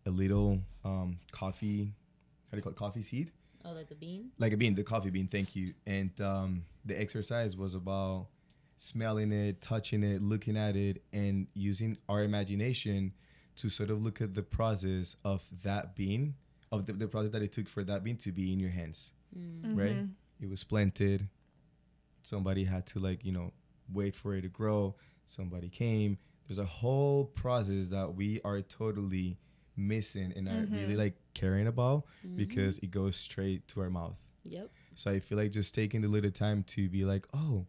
a 0.05 0.09
little 0.09 0.59
um 0.83 1.19
coffee 1.31 1.93
how 2.49 2.51
do 2.51 2.57
you 2.57 2.61
call 2.63 2.71
it 2.71 2.77
coffee 2.77 3.01
seed 3.01 3.31
Oh, 3.65 3.73
like 3.73 3.89
the 3.89 3.95
bean? 3.95 4.31
like 4.39 4.53
a 4.53 4.57
bean, 4.57 4.73
the 4.73 4.85
coffee 4.85 5.09
bean. 5.09 5.27
Thank 5.27 5.53
you. 5.53 5.73
And 5.85 6.09
um, 6.21 6.63
the 6.85 6.97
exercise 6.99 7.57
was 7.57 7.75
about 7.75 8.27
smelling 8.79 9.31
it, 9.31 9.61
touching 9.61 10.03
it, 10.03 10.21
looking 10.23 10.57
at 10.57 10.75
it, 10.75 11.03
and 11.13 11.47
using 11.53 11.97
our 12.07 12.23
imagination 12.23 13.13
to 13.57 13.69
sort 13.69 13.91
of 13.91 14.01
look 14.01 14.21
at 14.21 14.33
the 14.33 14.41
process 14.41 15.15
of 15.23 15.43
that 15.63 15.95
being, 15.95 16.33
of 16.71 16.85
the, 16.85 16.93
the 16.93 17.07
process 17.07 17.29
that 17.31 17.41
it 17.41 17.51
took 17.51 17.67
for 17.67 17.83
that 17.83 18.03
bean 18.03 18.17
to 18.17 18.31
be 18.31 18.51
in 18.51 18.59
your 18.59 18.69
hands. 18.71 19.11
Mm-hmm. 19.37 19.77
Right? 19.77 19.97
Mm-hmm. 19.97 20.43
It 20.43 20.49
was 20.49 20.63
planted. 20.63 21.27
Somebody 22.23 22.63
had 22.63 22.85
to 22.87 22.99
like 22.99 23.23
you 23.23 23.31
know 23.31 23.51
wait 23.93 24.15
for 24.15 24.33
it 24.35 24.41
to 24.41 24.47
grow. 24.47 24.95
Somebody 25.27 25.69
came. 25.69 26.17
There's 26.47 26.59
a 26.59 26.65
whole 26.65 27.25
process 27.25 27.89
that 27.89 28.15
we 28.15 28.41
are 28.43 28.61
totally 28.61 29.37
missing 29.77 30.33
and 30.35 30.47
are 30.47 30.65
really 30.71 30.93
mm-hmm. 30.93 30.97
like 30.97 31.15
caring 31.33 31.67
about 31.67 32.05
because 32.35 32.79
it 32.79 32.91
goes 32.91 33.15
straight 33.15 33.67
to 33.69 33.81
our 33.81 33.89
mouth. 33.89 34.15
Yep. 34.43 34.69
So 34.95 35.11
I 35.11 35.19
feel 35.19 35.37
like 35.37 35.51
just 35.51 35.75
taking 35.75 36.01
the 36.01 36.07
little 36.07 36.31
time 36.31 36.63
to 36.69 36.89
be 36.89 37.05
like, 37.05 37.27
oh, 37.33 37.65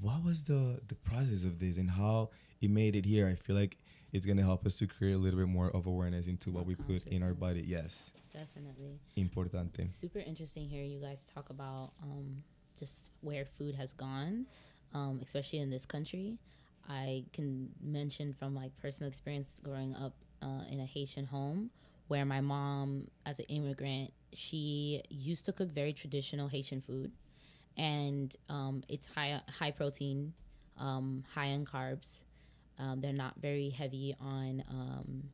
what 0.00 0.24
was 0.24 0.44
the 0.44 0.80
the 0.88 0.94
process 0.94 1.44
of 1.44 1.58
this 1.58 1.76
and 1.76 1.90
how 1.90 2.30
it 2.60 2.70
made 2.70 2.96
it 2.96 3.04
here? 3.04 3.28
I 3.28 3.34
feel 3.34 3.56
like 3.56 3.76
it's 4.12 4.26
gonna 4.26 4.42
help 4.42 4.66
us 4.66 4.76
to 4.78 4.86
create 4.86 5.14
a 5.14 5.18
little 5.18 5.38
bit 5.38 5.48
more 5.48 5.70
of 5.70 5.86
awareness 5.86 6.26
into 6.26 6.50
what 6.50 6.66
we 6.66 6.74
put 6.74 7.06
in 7.06 7.22
our 7.22 7.34
body. 7.34 7.64
Yes, 7.66 8.10
Definitely. 8.32 8.98
importante. 9.16 9.86
Super 9.88 10.18
interesting 10.20 10.68
here. 10.68 10.84
You 10.84 11.00
guys 11.00 11.24
talk 11.24 11.50
about 11.50 11.92
um, 12.02 12.42
just 12.78 13.12
where 13.20 13.44
food 13.44 13.74
has 13.74 13.92
gone, 13.92 14.46
um, 14.94 15.20
especially 15.22 15.60
in 15.60 15.70
this 15.70 15.86
country. 15.86 16.38
I 16.88 17.24
can 17.32 17.70
mention 17.80 18.32
from 18.32 18.54
like 18.54 18.76
personal 18.76 19.08
experience 19.08 19.60
growing 19.62 19.94
up 19.94 20.14
uh, 20.42 20.64
in 20.70 20.80
a 20.80 20.84
Haitian 20.84 21.26
home 21.26 21.70
where 22.08 22.24
my 22.24 22.40
mom, 22.40 23.08
as 23.24 23.38
an 23.38 23.46
immigrant, 23.48 24.12
she 24.34 25.02
used 25.08 25.46
to 25.46 25.52
cook 25.52 25.70
very 25.70 25.92
traditional 25.92 26.48
Haitian 26.48 26.80
food, 26.80 27.12
and 27.76 28.34
um, 28.48 28.82
it's 28.88 29.06
high 29.06 29.40
high 29.58 29.70
protein, 29.70 30.32
um, 30.78 31.24
high 31.34 31.46
in 31.46 31.64
carbs. 31.64 32.22
Um, 32.78 33.00
they're 33.00 33.12
not 33.12 33.34
very 33.40 33.68
heavy 33.70 34.14
on 34.20 34.64
um, 34.68 35.24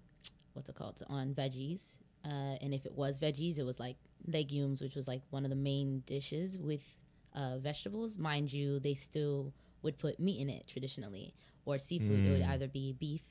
what's 0.53 0.69
it 0.69 0.75
called 0.75 1.03
on 1.09 1.35
veggies. 1.35 1.99
Uh, 2.25 2.57
and 2.61 2.75
if 2.75 2.85
it 2.85 2.93
was 2.93 3.19
veggies, 3.19 3.59
it 3.59 3.65
was 3.65 3.79
like 3.81 3.97
legumes, 4.27 4.81
which 4.83 4.97
was 4.97 5.07
like 5.09 5.23
one 5.31 5.45
of 5.45 5.51
the 5.51 5.57
main 5.57 6.03
dishes 6.07 6.59
with 6.59 6.99
uh, 7.35 7.59
vegetables. 7.59 8.19
Mind 8.19 8.53
you, 8.53 8.81
they 8.81 8.95
still 8.95 9.53
would 9.83 9.99
put 9.99 10.19
meat 10.19 10.41
in 10.41 10.51
it 10.51 10.67
traditionally, 10.67 11.33
or 11.65 11.79
seafood. 11.79 12.27
It 12.27 12.31
would 12.31 12.43
Mm. 12.43 12.49
either 12.51 12.67
be 12.69 12.93
beef 12.93 13.23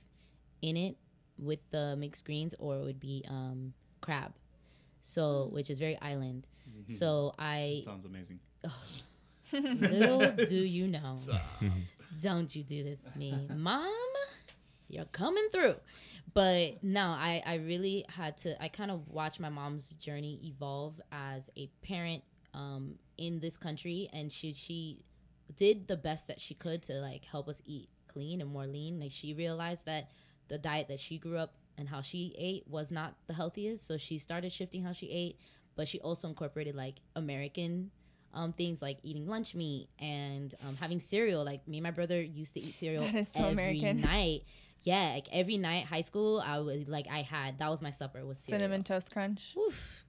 in 0.62 0.78
it 0.78 0.98
with 1.38 1.70
the 1.72 1.96
mixed 1.98 2.26
greens, 2.26 2.56
or 2.58 2.78
it 2.78 2.84
would 2.84 3.00
be 3.00 3.24
um, 3.28 3.74
crab. 4.02 4.34
So, 5.02 5.50
which 5.52 5.70
is 5.70 5.80
very 5.80 5.98
island. 6.02 6.48
So 6.90 7.34
I 7.40 7.82
Sounds 7.86 8.06
amazing. 8.06 8.40
Little 9.52 10.32
do 10.32 10.56
you 10.56 10.88
know. 10.98 11.20
Don't 12.22 12.54
you 12.56 12.64
do 12.64 12.84
this 12.84 13.00
to 13.12 13.18
me. 13.18 13.48
Mom, 13.56 13.86
you're 14.88 15.06
coming 15.06 15.48
through. 15.52 15.76
But 16.34 16.84
no, 16.84 17.02
I, 17.02 17.42
I 17.46 17.56
really 17.56 18.06
had 18.10 18.38
to, 18.40 18.62
I 18.62 18.68
kind 18.68 18.92
of 18.92 19.08
watched 19.10 19.40
my 19.40 19.50
mom's 19.50 19.90
journey 19.92 20.40
evolve 20.44 21.00
as 21.12 21.50
a 21.58 21.68
parent 21.82 22.24
um, 22.54 22.96
in 23.18 23.40
this 23.40 23.58
country. 23.58 24.10
And 24.14 24.32
she, 24.32 24.54
she 24.54 25.04
did 25.56 25.88
the 25.88 25.98
best 25.98 26.28
that 26.28 26.40
she 26.40 26.54
could 26.54 26.84
to 26.84 26.94
like 26.94 27.26
help 27.26 27.48
us 27.48 27.62
eat 27.66 27.90
clean 28.08 28.42
and 28.42 28.50
more 28.52 28.68
lean. 28.68 29.00
Like 29.00 29.12
she 29.12 29.34
realized 29.34 29.86
that 29.86 30.10
the 30.48 30.58
diet 30.58 30.88
that 30.90 31.00
she 31.00 31.18
grew 31.18 31.38
up 31.38 31.54
and 31.78 31.88
how 31.90 32.02
she 32.02 32.36
ate 32.38 32.64
was 32.68 32.92
not 32.92 33.16
the 33.28 33.34
healthiest. 33.34 33.86
So 33.86 33.98
she 33.98 34.18
started 34.18 34.52
shifting 34.52 34.84
how 34.84 34.92
she 34.92 35.10
ate. 35.10 35.40
But 35.76 35.88
she 35.88 36.00
also 36.00 36.28
incorporated 36.28 36.76
like 36.76 36.96
American 37.16 37.92
um, 38.34 38.54
things 38.54 38.82
like 38.82 38.98
eating 39.04 39.28
lunch 39.28 39.56
meat 39.56 39.90
and 40.00 40.54
um, 40.68 40.76
having 40.76 41.00
cereal. 41.00 41.44
Like 41.44 41.68
me 41.68 41.78
and 41.78 41.84
my 41.84 41.92
brother 41.92 42.22
used 42.22 42.54
to 42.56 42.60
eat 42.60 42.76
cereal 42.76 43.04
so 43.04 43.20
every 43.36 43.52
American. 43.52 44.02
night. 44.02 44.44
Yeah, 44.84 45.14
like 45.14 45.28
every 45.32 45.58
night, 45.58 45.86
high 45.86 46.02
school, 46.02 46.42
I 46.46 46.60
would 46.60 46.88
like 46.88 47.08
I 47.12 47.22
had 47.24 47.60
that 47.60 47.70
was 47.70 47.82
my 47.82 47.92
supper 47.92 48.26
was 48.26 48.38
cereal. 48.38 48.60
Cinnamon 48.60 48.84
toast 48.84 49.12
crunch. 49.12 49.56
Oof. 49.58 50.06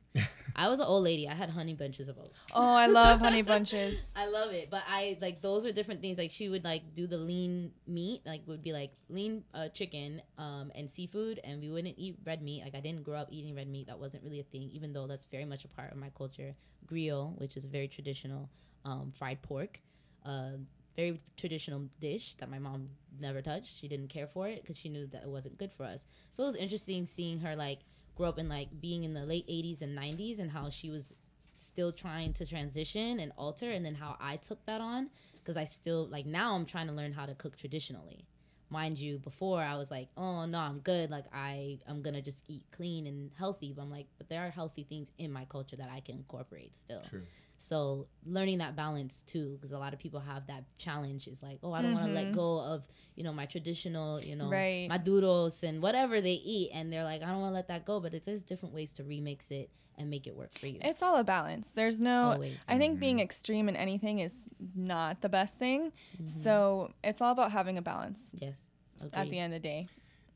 I 0.57 0.69
was 0.69 0.81
an 0.81 0.87
old 0.87 1.05
lady. 1.05 1.29
I 1.29 1.35
had 1.35 1.51
honey 1.51 1.75
bunches 1.75 2.09
of 2.09 2.19
oats. 2.19 2.47
Oh, 2.53 2.75
I 2.75 2.89
love 2.89 3.21
honey 3.21 3.43
bunches. 3.53 4.13
I 4.17 4.27
love 4.27 4.53
it, 4.53 4.71
but 4.71 4.83
I 4.89 5.17
like 5.21 5.41
those 5.41 5.65
are 5.65 5.73
different 5.73 6.01
things. 6.01 6.19
Like 6.19 6.31
she 6.33 6.49
would 6.49 6.65
like 6.65 6.95
do 6.95 7.07
the 7.07 7.17
lean 7.17 7.73
meat, 7.87 8.23
like 8.27 8.43
would 8.47 8.63
be 8.63 8.73
like 8.73 8.93
lean 9.09 9.45
uh, 9.55 9.69
chicken 9.69 10.21
um, 10.37 10.73
and 10.75 10.91
seafood, 10.91 11.41
and 11.45 11.61
we 11.61 11.71
wouldn't 11.71 11.95
eat 11.97 12.19
red 12.25 12.43
meat. 12.43 12.65
Like 12.65 12.75
I 12.75 12.81
didn't 12.81 13.05
grow 13.05 13.19
up 13.19 13.29
eating 13.31 13.55
red 13.55 13.69
meat; 13.69 13.87
that 13.87 13.99
wasn't 13.99 14.25
really 14.25 14.41
a 14.41 14.45
thing. 14.45 14.71
Even 14.73 14.93
though 14.93 15.07
that's 15.07 15.27
very 15.27 15.45
much 15.45 15.65
a 15.65 15.69
part 15.69 15.93
of 15.93 15.99
my 15.99 16.11
culture. 16.17 16.55
Griot, 16.87 17.39
which 17.39 17.57
is 17.57 17.65
a 17.65 17.69
very 17.69 17.87
traditional 17.87 18.49
um, 18.85 19.13
fried 19.17 19.43
pork, 19.43 19.81
uh, 20.25 20.53
very 20.97 21.21
traditional 21.37 21.89
dish 22.01 22.35
that 22.37 22.51
my 22.51 22.59
mom 22.59 22.89
never 23.21 23.41
touched. 23.41 23.79
She 23.79 23.87
didn't 23.87 24.09
care 24.09 24.27
for 24.27 24.49
it 24.49 24.63
because 24.63 24.77
she 24.77 24.89
knew 24.89 25.07
that 25.09 25.23
it 25.23 25.29
wasn't 25.29 25.57
good 25.57 25.73
for 25.73 25.85
us. 25.85 26.07
So 26.33 26.43
it 26.43 26.47
was 26.47 26.57
interesting 26.57 27.07
seeing 27.07 27.39
her 27.41 27.55
like 27.55 27.81
grow 28.19 28.29
up 28.29 28.39
in 28.39 28.49
like 28.49 28.69
being 28.81 29.05
in 29.05 29.15
the 29.15 29.25
late 29.25 29.47
80s 29.49 29.81
and 29.81 29.97
90s 29.97 30.39
and 30.39 30.51
how 30.51 30.69
she 30.69 30.91
was 30.91 31.15
still 31.55 31.91
trying 31.91 32.35
to 32.35 32.45
transition 32.45 33.19
and 33.19 33.33
alter 33.37 33.71
and 33.71 33.85
then 33.85 33.95
how 33.95 34.17
I 34.21 34.37
took 34.37 34.65
that 34.67 34.81
on 34.81 35.09
because 35.39 35.57
I 35.57 35.65
still 35.65 36.07
like 36.07 36.27
now 36.27 36.55
I'm 36.55 36.67
trying 36.67 36.89
to 36.89 36.93
learn 36.93 37.13
how 37.13 37.25
to 37.25 37.35
cook 37.35 37.57
traditionally 37.57 38.27
mind 38.71 38.99
you, 38.99 39.19
before 39.19 39.63
I 39.63 39.77
was 39.77 39.91
like, 39.91 40.09
oh 40.17 40.47
no, 40.47 40.59
I'm 40.59 40.81
good. 40.81 41.11
Like 41.11 41.25
I, 41.33 41.79
I'm 41.87 42.03
gonna 42.03 42.23
just 42.23 42.45
eat 42.49 42.65
clean 42.71 43.07
and 43.07 43.31
healthy. 43.39 43.73
But 43.75 43.83
I'm 43.83 43.91
like, 43.91 44.07
but 44.19 44.29
there 44.29 44.47
are 44.47 44.51
healthy 44.51 44.85
things 44.85 45.13
in 45.19 45.33
my 45.33 45.45
culture 45.47 45.77
that 45.77 45.91
I 45.93 46.01
can 46.01 46.17
incorporate 46.17 46.77
still. 46.77 47.03
True. 47.09 47.23
So 47.59 48.07
learning 48.25 48.59
that 48.59 48.77
balance 48.77 49.23
too, 49.23 49.59
because 49.61 49.73
a 49.73 49.79
lot 49.79 49.93
of 49.93 49.99
people 49.99 50.21
have 50.21 50.47
that 50.47 50.65
challenge. 50.79 51.27
Is 51.27 51.43
like, 51.43 51.59
oh, 51.63 51.73
I 51.73 51.83
don't 51.83 51.93
want 51.93 52.07
to 52.07 52.13
let 52.13 52.33
go 52.33 52.61
of 52.61 52.87
you 53.17 53.25
know 53.25 53.33
my 53.33 53.47
traditional, 53.47 54.23
you 54.23 54.37
know, 54.37 54.49
Right. 54.49 54.89
maduros 54.89 55.63
and 55.65 55.83
whatever 55.83 56.21
they 56.21 56.35
eat, 56.35 56.71
and 56.73 56.93
they're 56.93 57.05
like, 57.05 57.23
I 57.23 57.27
don't 57.27 57.41
want 57.41 57.51
to 57.51 57.57
let 57.57 57.69
that 57.69 57.85
go. 57.85 58.01
But 58.01 58.15
it 58.15 58.25
there's 58.25 58.45
different 58.45 58.75
ways 58.75 58.93
to 58.95 59.03
remix 59.03 59.51
it 59.51 59.71
and 59.99 60.09
make 60.09 60.27
it 60.29 60.37
work 60.37 60.57
for 60.57 60.69
you. 60.69 60.79
It's 60.81 61.03
all 61.03 61.17
a 61.17 61.25
balance. 61.25 61.71
There's 61.71 61.99
no. 61.99 62.33
Always. 62.33 62.57
I 62.69 62.79
think 62.79 63.01
being 63.01 63.19
extreme 63.19 63.69
in 63.69 63.77
anything 63.77 64.21
is 64.21 64.47
not 64.77 65.21
the 65.21 65.29
best 65.29 65.59
thing. 65.59 65.93
Mm-hmm. 66.15 66.27
So 66.27 66.93
it's 67.03 67.21
all 67.21 67.33
about 67.33 67.51
having 67.51 67.77
a 67.77 67.83
balance 67.83 68.31
yes. 68.35 68.57
at 69.13 69.29
the 69.29 69.39
end 69.39 69.53
of 69.53 69.61
the 69.63 69.69
day. 69.69 69.89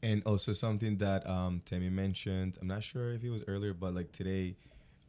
And 0.02 0.22
also 0.26 0.52
something 0.52 0.96
that 0.98 1.24
um, 1.28 1.62
Tami 1.64 1.90
mentioned, 1.90 2.58
I'm 2.60 2.66
not 2.66 2.82
sure 2.82 3.12
if 3.12 3.22
it 3.22 3.30
was 3.30 3.44
earlier, 3.46 3.72
but 3.72 3.94
like 3.94 4.10
today, 4.10 4.56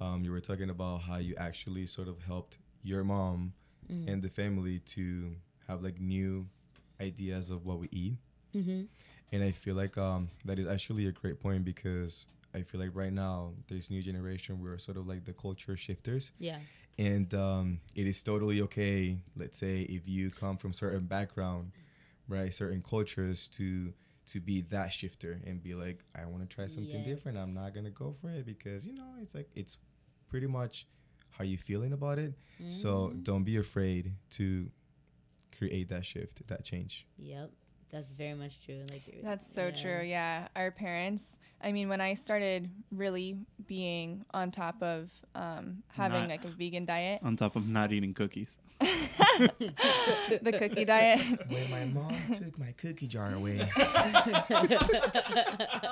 um, 0.03 0.23
you 0.25 0.31
were 0.31 0.41
talking 0.41 0.69
about 0.69 1.01
how 1.07 1.17
you 1.17 1.33
actually 1.37 1.85
sort 1.87 2.07
of 2.07 2.15
helped 2.31 2.57
your 2.83 3.03
mom 3.03 3.53
Mm. 3.91 4.07
and 4.09 4.23
the 4.23 4.29
family 4.29 4.79
to 4.95 5.35
have 5.67 5.81
like 5.83 5.99
new 5.99 6.47
ideas 7.01 7.49
of 7.49 7.65
what 7.65 7.79
we 7.79 7.87
eat. 7.91 8.15
Mhm. 8.55 8.87
And 9.33 9.43
I 9.43 9.51
feel 9.51 9.75
like 9.75 9.97
um, 9.97 10.29
that 10.45 10.57
is 10.57 10.67
actually 10.67 11.05
a 11.07 11.11
great 11.11 11.39
point 11.45 11.65
because 11.65 12.25
I 12.55 12.61
feel 12.61 12.79
like 12.79 12.91
right 12.93 13.11
now 13.11 13.53
this 13.67 13.89
new 13.89 14.01
generation 14.01 14.61
we're 14.61 14.77
sort 14.77 14.97
of 14.97 15.05
like 15.07 15.25
the 15.25 15.33
culture 15.33 15.75
shifters 15.75 16.31
Yeah. 16.39 16.59
and 16.97 17.33
um, 17.33 17.79
it 17.95 18.05
is 18.07 18.21
totally 18.23 18.61
okay 18.61 19.17
let's 19.35 19.57
say 19.57 19.81
if 19.97 20.07
you 20.07 20.29
come 20.31 20.55
from 20.57 20.71
certain 20.73 21.05
background 21.07 21.71
right 22.27 22.53
certain 22.53 22.81
cultures 22.81 23.47
to 23.57 23.93
to 24.27 24.39
be 24.39 24.61
that 24.61 24.89
shifter 24.93 25.41
and 25.47 25.61
be 25.61 25.73
like 25.73 25.99
i 26.15 26.23
want 26.25 26.41
to 26.47 26.55
try 26.55 26.67
something 26.67 27.03
different 27.03 27.37
i'm 27.37 27.53
not 27.53 27.73
gonna 27.75 27.89
go 28.03 28.11
for 28.11 28.29
it 28.29 28.45
because 28.45 28.85
you 28.87 28.93
know 28.93 29.09
it's 29.21 29.35
like 29.35 29.49
it's 29.55 29.77
pretty 30.33 30.47
much 30.47 30.87
how 31.35 31.43
you 31.43 31.57
feeling 31.69 31.93
about 31.93 32.17
it 32.17 32.33
so 32.71 32.89
Mm-hmm. 32.93 33.21
don't 33.29 33.43
be 33.43 33.57
afraid 33.57 34.03
to 34.37 34.45
create 35.57 35.87
that 35.89 36.03
shift 36.11 36.35
that 36.47 36.63
change 36.63 37.05
Yep. 37.19 37.51
That's 37.93 38.11
very 38.11 38.33
much 38.33 38.55
true. 38.65 38.81
Like 38.89 39.03
That's 39.23 39.45
so 39.53 39.65
yeah. 39.65 39.81
true. 39.83 40.01
Yeah. 40.03 40.47
Our 40.55 40.71
parents, 40.71 41.37
I 41.61 41.71
mean, 41.71 41.89
when 41.89 42.01
I 42.01 42.15
started 42.15 42.61
really 42.89 43.37
being 43.67 44.25
on 44.33 44.49
top 44.49 44.81
of 44.81 45.11
um, 45.35 45.83
having 45.89 46.21
Not- 46.21 46.29
like 46.33 46.43
a 46.45 46.47
vegan 46.47 46.85
diet, 46.85 47.19
On 47.23 47.35
top 47.35 47.55
of 47.55 47.69
not 47.69 47.91
eating 47.91 48.15
cookies. 48.15 48.57
the 50.41 50.55
cookie 50.57 50.85
diet. 50.85 51.21
when 51.49 51.69
my 51.71 51.85
mom 51.85 52.15
took 52.37 52.57
my 52.59 52.71
cookie 52.77 53.07
jar 53.07 53.33
away 53.33 53.59
oh 53.77 53.77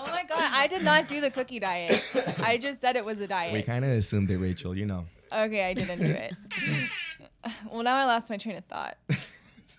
my 0.07 0.23
God. 0.27 0.39
I 0.53 0.67
did 0.69 0.83
not 0.83 1.07
do 1.07 1.21
the 1.21 1.31
cookie 1.31 1.59
diet. 1.59 2.01
I 2.39 2.57
just 2.57 2.81
said 2.81 2.95
it 2.95 3.05
was 3.05 3.19
a 3.19 3.27
diet. 3.27 3.53
we 3.53 3.61
kind 3.61 3.83
of 3.85 3.91
assumed 3.91 4.29
it 4.31 4.37
rachael 4.37 4.75
you 4.77 4.85
know 4.85 5.05
Okay. 5.33 5.63
I 5.69 5.73
didn't 5.73 5.99
do 5.99 6.07
it. 6.11 6.33
well, 7.71 7.83
now 7.83 7.95
I 7.95 8.03
lost 8.05 8.29
my 8.29 8.35
train 8.37 8.57
of 8.57 8.65
thought. 8.65 8.97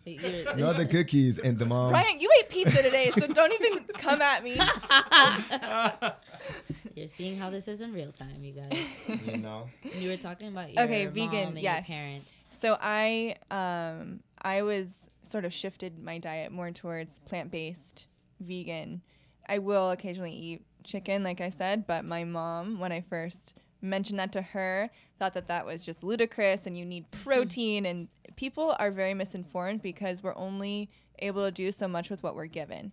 You're- 0.06 0.44
not 0.56 0.78
the 0.78 0.86
cookies 0.86 1.38
and 1.38 1.58
the 1.58 1.66
mom 1.66 1.90
Bryant, 1.90 2.20
you 2.20 2.30
ate 2.40 2.48
pizza 2.48 2.82
today, 2.82 3.12
so 3.16 3.26
don't 3.28 3.52
even 3.52 3.84
come 3.98 4.20
at 4.22 4.42
me. 4.42 4.56
You're 6.94 7.08
seeing 7.08 7.38
how 7.38 7.50
this 7.50 7.68
is 7.68 7.80
in 7.80 7.92
real 7.92 8.12
time, 8.12 8.36
you 8.40 8.52
guys. 8.52 8.78
you 9.26 9.38
know 9.38 9.68
You 9.98 10.10
were 10.10 10.16
talking 10.16 10.48
about 10.48 10.72
your 10.72 10.84
Okay, 10.84 11.04
mom 11.06 11.14
vegan, 11.14 11.48
and 11.48 11.58
yes. 11.58 11.88
your 11.88 11.96
parents. 11.96 12.32
So 12.50 12.76
I 12.80 13.36
um 13.50 14.20
I 14.40 14.62
was 14.62 15.08
sort 15.22 15.44
of 15.44 15.52
shifted 15.52 16.02
my 16.02 16.18
diet 16.18 16.52
more 16.52 16.70
towards 16.70 17.18
plant-based, 17.20 18.06
vegan. 18.40 19.02
I 19.48 19.58
will 19.58 19.90
occasionally 19.90 20.32
eat 20.32 20.62
chicken 20.84 21.22
like 21.22 21.40
I 21.40 21.50
said, 21.50 21.86
but 21.86 22.04
my 22.04 22.24
mom 22.24 22.78
when 22.80 22.92
I 22.92 23.00
first 23.02 23.54
mentioned 23.80 24.18
that 24.20 24.32
to 24.32 24.42
her 24.42 24.90
thought 25.18 25.34
that 25.34 25.48
that 25.48 25.66
was 25.66 25.84
just 25.84 26.04
ludicrous 26.04 26.66
and 26.66 26.76
you 26.78 26.84
need 26.84 27.10
protein 27.24 27.84
and 27.86 28.08
people 28.36 28.76
are 28.78 28.90
very 28.90 29.12
misinformed 29.14 29.82
because 29.82 30.22
we're 30.22 30.36
only 30.36 30.88
able 31.22 31.44
to 31.44 31.50
do 31.50 31.72
so 31.72 31.88
much 31.88 32.10
with 32.10 32.22
what 32.22 32.34
we're 32.34 32.46
given. 32.46 32.92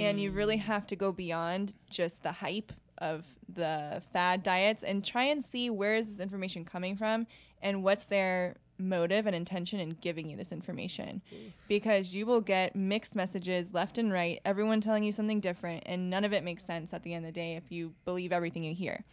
And 0.00 0.20
you 0.20 0.30
really 0.30 0.56
have 0.58 0.86
to 0.88 0.96
go 0.96 1.12
beyond 1.12 1.74
just 1.90 2.22
the 2.22 2.32
hype 2.32 2.72
of 2.98 3.24
the 3.48 4.02
fad 4.12 4.42
diets 4.42 4.82
and 4.82 5.04
try 5.04 5.24
and 5.24 5.42
see 5.44 5.70
where 5.70 5.94
is 5.94 6.08
this 6.08 6.20
information 6.20 6.64
coming 6.64 6.96
from 6.96 7.26
and 7.62 7.82
what's 7.82 8.04
their 8.04 8.56
motive 8.78 9.26
and 9.26 9.36
intention 9.36 9.78
in 9.78 9.90
giving 10.00 10.28
you 10.30 10.36
this 10.36 10.52
information. 10.52 11.20
Because 11.68 12.14
you 12.14 12.24
will 12.26 12.40
get 12.40 12.74
mixed 12.74 13.14
messages 13.14 13.72
left 13.74 13.98
and 13.98 14.10
right, 14.12 14.40
everyone 14.44 14.80
telling 14.80 15.04
you 15.04 15.12
something 15.12 15.40
different, 15.40 15.82
and 15.86 16.08
none 16.10 16.24
of 16.24 16.32
it 16.32 16.42
makes 16.44 16.64
sense 16.64 16.92
at 16.94 17.02
the 17.02 17.12
end 17.14 17.26
of 17.26 17.32
the 17.32 17.40
day 17.40 17.56
if 17.56 17.70
you 17.70 17.92
believe 18.06 18.32
everything 18.32 18.64
you 18.64 18.74
hear. 18.74 19.04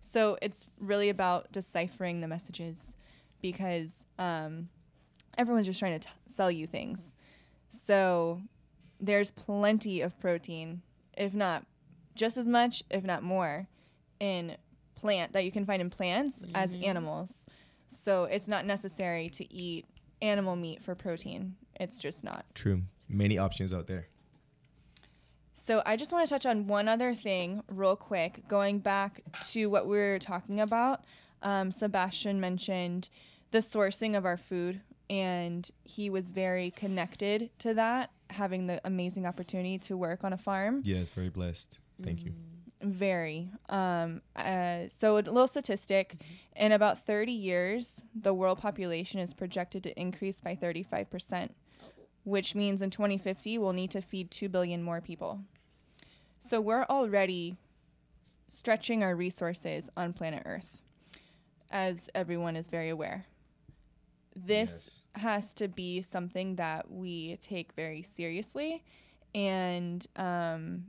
So 0.00 0.38
it's 0.40 0.68
really 0.78 1.10
about 1.10 1.52
deciphering 1.52 2.20
the 2.22 2.28
messages 2.28 2.94
because 3.42 4.06
um, 4.18 4.68
everyone's 5.36 5.66
just 5.66 5.78
trying 5.78 5.98
to 6.00 6.08
t- 6.08 6.14
sell 6.26 6.50
you 6.50 6.66
things. 6.66 7.14
So 7.70 8.42
there's 9.00 9.30
plenty 9.30 10.02
of 10.02 10.18
protein, 10.20 10.82
if 11.16 11.34
not 11.34 11.64
just 12.14 12.36
as 12.36 12.46
much, 12.46 12.82
if 12.90 13.04
not 13.04 13.22
more, 13.22 13.68
in 14.18 14.56
plant 14.94 15.32
that 15.32 15.44
you 15.44 15.52
can 15.52 15.64
find 15.64 15.80
in 15.80 15.88
plants 15.88 16.44
as 16.54 16.74
animals. 16.74 17.46
So 17.88 18.24
it's 18.24 18.46
not 18.46 18.66
necessary 18.66 19.30
to 19.30 19.52
eat 19.52 19.86
animal 20.20 20.56
meat 20.56 20.82
for 20.82 20.94
protein. 20.94 21.56
It's 21.78 21.98
just 21.98 22.22
not. 22.22 22.44
true 22.54 22.82
many 23.08 23.38
options 23.38 23.72
out 23.72 23.86
there 23.88 24.06
So 25.54 25.82
I 25.84 25.96
just 25.96 26.12
want 26.12 26.28
to 26.28 26.32
touch 26.32 26.46
on 26.46 26.66
one 26.66 26.88
other 26.88 27.14
thing 27.14 27.62
real 27.68 27.96
quick, 27.96 28.46
going 28.48 28.78
back 28.78 29.20
to 29.50 29.66
what 29.66 29.86
we 29.86 29.96
were 29.96 30.18
talking 30.18 30.60
about. 30.60 31.04
Um, 31.42 31.72
Sebastian 31.72 32.40
mentioned 32.40 33.08
the 33.50 33.58
sourcing 33.58 34.16
of 34.16 34.24
our 34.24 34.36
food, 34.36 34.82
and 35.10 35.68
he 35.84 36.08
was 36.08 36.30
very 36.30 36.70
connected 36.70 37.50
to 37.58 37.74
that, 37.74 38.10
having 38.30 38.66
the 38.66 38.80
amazing 38.84 39.26
opportunity 39.26 39.76
to 39.78 39.96
work 39.96 40.24
on 40.24 40.32
a 40.32 40.38
farm. 40.38 40.80
yes 40.84 41.10
very 41.10 41.28
blessed 41.28 41.78
thank 42.02 42.24
you 42.24 42.32
Very. 42.82 43.50
Um, 43.68 44.22
uh, 44.34 44.88
so, 44.88 45.16
a 45.16 45.20
little 45.20 45.46
statistic 45.46 46.16
in 46.56 46.72
about 46.72 47.04
30 47.04 47.30
years, 47.30 48.02
the 48.14 48.32
world 48.32 48.58
population 48.58 49.20
is 49.20 49.34
projected 49.34 49.82
to 49.82 50.00
increase 50.00 50.40
by 50.40 50.56
35%, 50.56 51.50
which 52.24 52.54
means 52.54 52.80
in 52.80 52.88
2050, 52.88 53.58
we'll 53.58 53.74
need 53.74 53.90
to 53.90 54.00
feed 54.00 54.30
2 54.30 54.48
billion 54.48 54.82
more 54.82 55.02
people. 55.02 55.40
So, 56.38 56.58
we're 56.58 56.84
already 56.84 57.56
stretching 58.48 59.02
our 59.02 59.14
resources 59.14 59.90
on 59.94 60.14
planet 60.14 60.42
Earth, 60.46 60.80
as 61.70 62.08
everyone 62.14 62.56
is 62.56 62.70
very 62.70 62.88
aware. 62.88 63.26
This 64.34 64.99
has 65.16 65.52
to 65.54 65.68
be 65.68 66.02
something 66.02 66.56
that 66.56 66.90
we 66.90 67.36
take 67.40 67.72
very 67.72 68.02
seriously 68.02 68.84
and 69.34 70.06
um, 70.16 70.84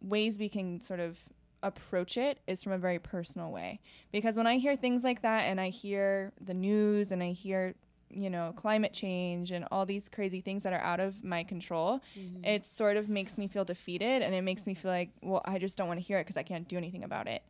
ways 0.00 0.38
we 0.38 0.48
can 0.48 0.80
sort 0.80 1.00
of 1.00 1.18
approach 1.62 2.16
it 2.16 2.40
is 2.46 2.62
from 2.62 2.72
a 2.72 2.78
very 2.78 2.98
personal 2.98 3.50
way. 3.50 3.80
Because 4.12 4.36
when 4.36 4.46
i 4.46 4.56
hear 4.56 4.76
things 4.76 5.04
like 5.04 5.22
that 5.22 5.42
and 5.42 5.60
i 5.60 5.68
hear 5.68 6.32
the 6.40 6.54
news 6.54 7.12
and 7.12 7.22
i 7.22 7.32
hear 7.32 7.74
you 8.08 8.28
know 8.30 8.52
climate 8.56 8.92
change 8.92 9.52
and 9.52 9.64
all 9.70 9.86
these 9.86 10.08
crazy 10.08 10.40
things 10.40 10.64
that 10.64 10.72
are 10.72 10.80
out 10.80 10.98
of 10.98 11.22
my 11.22 11.44
control 11.44 12.00
it 12.42 12.64
sort 12.64 12.96
of 12.96 13.08
makes 13.08 13.38
me 13.38 13.46
feel 13.46 13.64
defeated 13.64 14.22
and 14.22 14.34
it 14.34 14.42
makes 14.42 14.66
me 14.66 14.74
feel 14.74 14.90
like 14.90 15.10
well 15.22 15.42
i 15.44 15.58
just 15.58 15.76
don't 15.78 15.86
want 15.86 16.00
to 16.00 16.04
hear 16.04 16.18
it 16.18 16.22
because 16.22 16.36
i 16.36 16.42
can't 16.42 16.66
do 16.66 16.76
anything 16.76 17.04
about 17.04 17.28
it. 17.28 17.42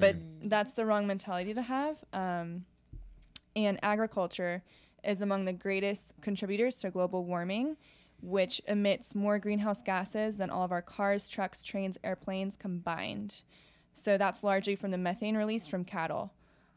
But 0.00 0.16
that's 0.44 0.72
the 0.74 0.86
wrong 0.86 1.06
mentality 1.06 1.52
to 1.54 1.60
have 1.62 2.02
um, 2.14 2.64
and 3.54 3.78
agriculture 3.82 4.62
is 5.06 5.20
among 5.20 5.44
the 5.44 5.52
greatest 5.52 6.12
contributors 6.20 6.76
to 6.76 6.90
global 6.90 7.24
warming, 7.24 7.76
which 8.20 8.60
emits 8.66 9.14
more 9.14 9.38
greenhouse 9.38 9.82
gases 9.82 10.36
than 10.38 10.50
all 10.50 10.64
of 10.64 10.72
our 10.72 10.82
cars, 10.82 11.28
trucks, 11.28 11.64
trains, 11.64 11.96
airplanes 12.02 12.56
combined. 12.56 13.42
So 13.92 14.18
that's 14.18 14.44
largely 14.44 14.76
from 14.76 14.90
the 14.90 14.98
methane 14.98 15.36
released 15.36 15.70
from 15.70 15.84
cattle, 15.84 16.34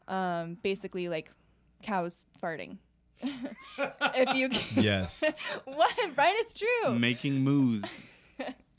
um, 0.08 0.56
basically 0.62 1.08
like 1.08 1.30
cows 1.82 2.26
farting. 2.40 2.78
if 3.22 4.34
you 4.34 4.48
yes 4.82 5.22
what 5.66 5.94
Bryant, 6.14 6.36
it's 6.38 6.54
true. 6.54 6.98
making 6.98 7.42
moves. 7.42 8.00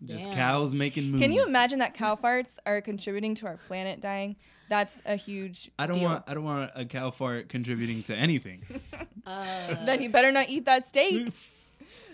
Just 0.03 0.25
Damn. 0.29 0.35
cows 0.35 0.73
making 0.73 1.11
moves. 1.11 1.21
Can 1.21 1.31
you 1.31 1.45
imagine 1.45 1.77
that 1.79 1.93
cow 1.93 2.15
farts 2.15 2.57
are 2.65 2.81
contributing 2.81 3.35
to 3.35 3.45
our 3.45 3.57
planet 3.57 4.01
dying? 4.01 4.35
That's 4.71 5.01
a 5.05 5.17
huge. 5.17 5.69
I 5.77 5.85
don't 5.85 5.97
deal. 5.99 6.05
want 6.09 6.23
I 6.29 6.33
don't 6.33 6.45
want 6.45 6.71
a 6.75 6.85
cow 6.85 7.11
fart 7.11 7.49
contributing 7.49 8.03
to 8.03 8.15
anything. 8.15 8.63
Uh, 9.27 9.85
Then 9.85 10.01
you 10.01 10.09
better 10.09 10.31
not 10.31 10.49
eat 10.49 10.65
that 10.65 10.83
steak. 10.85 11.31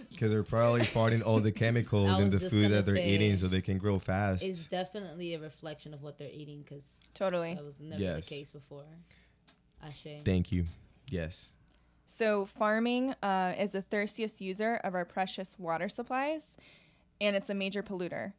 because 0.10 0.30
they're 0.32 0.44
probably 0.44 0.82
farting 0.98 1.24
all 1.26 1.40
the 1.40 1.54
chemicals 1.54 2.20
in 2.20 2.30
the 2.30 2.40
food 2.40 2.70
that 2.72 2.86
they're 2.86 2.96
say, 2.96 3.10
eating 3.12 3.38
so 3.38 3.48
they 3.48 3.62
can 3.62 3.78
grow 3.78 3.98
fast 3.98 4.44
It's 4.44 4.64
definitely 4.64 5.34
a 5.36 5.40
reflection 5.40 5.94
of 5.94 6.02
what 6.04 6.18
they're 6.18 6.34
eating 6.34 6.64
because 6.64 7.02
totally. 7.14 7.54
that 7.54 7.64
was 7.64 7.80
never 7.80 8.02
Yes. 8.02 8.28
the 8.28 8.36
case 8.36 8.50
before. 8.52 8.84
Ashe. 9.82 10.08
thank 10.26 10.52
you 10.52 10.66
yes 11.10 11.50
So, 12.08 12.44
farming 12.46 13.14
uh, 13.24 13.54
is 13.58 13.72
the 13.72 13.82
thirstiest 13.84 14.42
user 14.42 14.76
of 14.84 14.94
our 14.96 15.06
precious 15.06 15.56
water 15.60 15.88
supplies. 15.90 16.46
and 17.22 17.36
it's 17.38 17.50
a 17.50 17.56
major 17.56 17.84
polluter. 17.84 18.34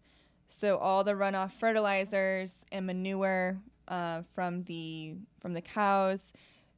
So 0.49 0.77
all 0.77 1.05
the 1.05 1.13
runoff 1.13 1.53
fertilizers 1.53 2.65
and 2.73 2.87
manure 2.87 3.59
uh, 3.89 4.23
from 4.23 4.62
the 4.65 5.17
from 5.41 5.55
the 5.55 5.62
cows 5.62 6.33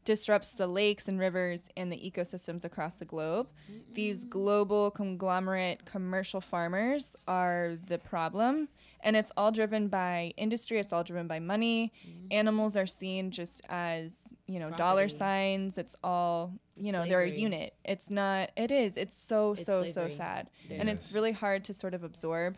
disrupts 0.05 0.53
the 0.53 0.67
lakes 0.67 1.09
and 1.09 1.19
rivers 1.21 1.69
and 1.77 1.93
the 1.93 1.97
ecosystems 1.97 2.65
across 2.65 2.95
the 2.97 3.05
globe. 3.05 3.49
These 3.93 4.25
global 4.25 4.91
conglomerate 4.91 5.85
commercial 5.85 6.41
farmers 6.41 7.15
are 7.29 7.77
the 7.87 7.99
problem, 7.99 8.69
and 9.03 9.15
it's 9.15 9.31
all 9.37 9.53
driven 9.53 9.89
by 9.89 10.33
industry. 10.39 10.79
It's 10.79 10.93
all 10.93 11.05
driven 11.05 11.27
by 11.27 11.39
money. 11.39 11.93
Animals 12.31 12.77
are 12.77 12.87
seen 12.87 13.31
just 13.31 13.61
as 13.69 14.33
you 14.47 14.59
know 14.59 14.71
dollar 14.71 15.09
signs. 15.09 15.77
It's 15.77 15.95
all 16.03 16.55
you 16.77 16.93
know 16.93 17.05
they're 17.05 17.21
a 17.23 17.29
unit. 17.29 17.75
It's 17.85 18.09
not. 18.09 18.53
It 18.57 18.71
is. 18.71 18.97
It's 18.97 19.15
so 19.15 19.53
It's 19.53 19.67
so 19.67 19.85
so 19.85 20.09
sad, 20.09 20.49
and 20.71 20.89
it 20.89 20.93
it's 20.93 21.13
really 21.13 21.33
hard 21.33 21.65
to 21.65 21.75
sort 21.75 21.93
of 21.93 22.05
absorb. 22.05 22.57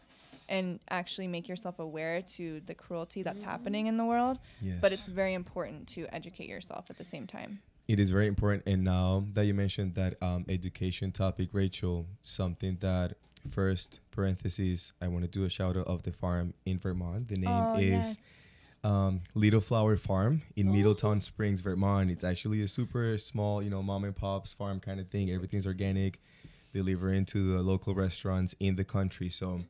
And 0.56 0.78
actually 0.90 1.28
make 1.28 1.48
yourself 1.48 1.78
aware 1.78 2.20
to 2.36 2.60
the 2.68 2.74
cruelty 2.74 3.22
that's 3.22 3.42
happening 3.52 3.84
in 3.86 3.96
the 3.96 4.04
world 4.04 4.36
Yes. 4.60 4.78
but 4.82 4.90
it's 4.92 5.08
very 5.08 5.34
important 5.42 5.78
to 5.94 6.00
educate 6.18 6.48
yourself 6.54 6.84
at 6.90 6.96
the 6.98 7.04
same 7.14 7.26
time. 7.26 7.60
It 7.88 7.98
is 7.98 8.10
very 8.10 8.28
important. 8.34 8.62
And 8.72 8.84
now 8.84 9.24
that 9.34 9.44
you 9.48 9.54
mentioned 9.54 9.94
that 9.94 10.12
um, 10.22 10.44
education 10.48 11.10
topic, 11.10 11.48
Rachael, 11.52 12.06
something 12.20 12.76
that 12.80 13.08
first 13.50 14.00
parentheses, 14.10 14.92
I 15.00 15.08
want 15.08 15.22
to 15.24 15.28
do 15.38 15.44
a 15.44 15.48
shout 15.48 15.76
out 15.76 15.86
of 15.88 16.02
the 16.02 16.12
farm 16.12 16.54
in 16.64 16.78
Vermont. 16.78 17.28
The 17.28 17.36
name 17.36 17.50
Oh, 17.50 17.74
is 17.76 17.90
yes. 17.90 18.18
um, 18.84 19.20
Little 19.34 19.60
Flower 19.60 19.96
Farm 19.96 20.42
in 20.56 20.70
Middletown 20.70 21.20
Springs, 21.20 21.60
Vermont. 21.60 22.10
It's 22.10 22.24
actually 22.24 22.62
a 22.62 22.68
super 22.68 23.18
small, 23.18 23.62
you 23.62 23.70
know, 23.70 23.82
mom 23.82 24.04
and 24.04 24.14
pop's 24.14 24.52
farm 24.52 24.80
kind 24.80 25.00
of 25.00 25.08
thing. 25.08 25.30
Everything's 25.30 25.66
organic. 25.66 26.20
Deliver 26.72 27.12
into 27.12 27.52
the 27.54 27.62
local 27.62 27.94
restaurants 27.94 28.54
in 28.60 28.76
the 28.76 28.84
country. 28.84 29.28
So 29.28 29.60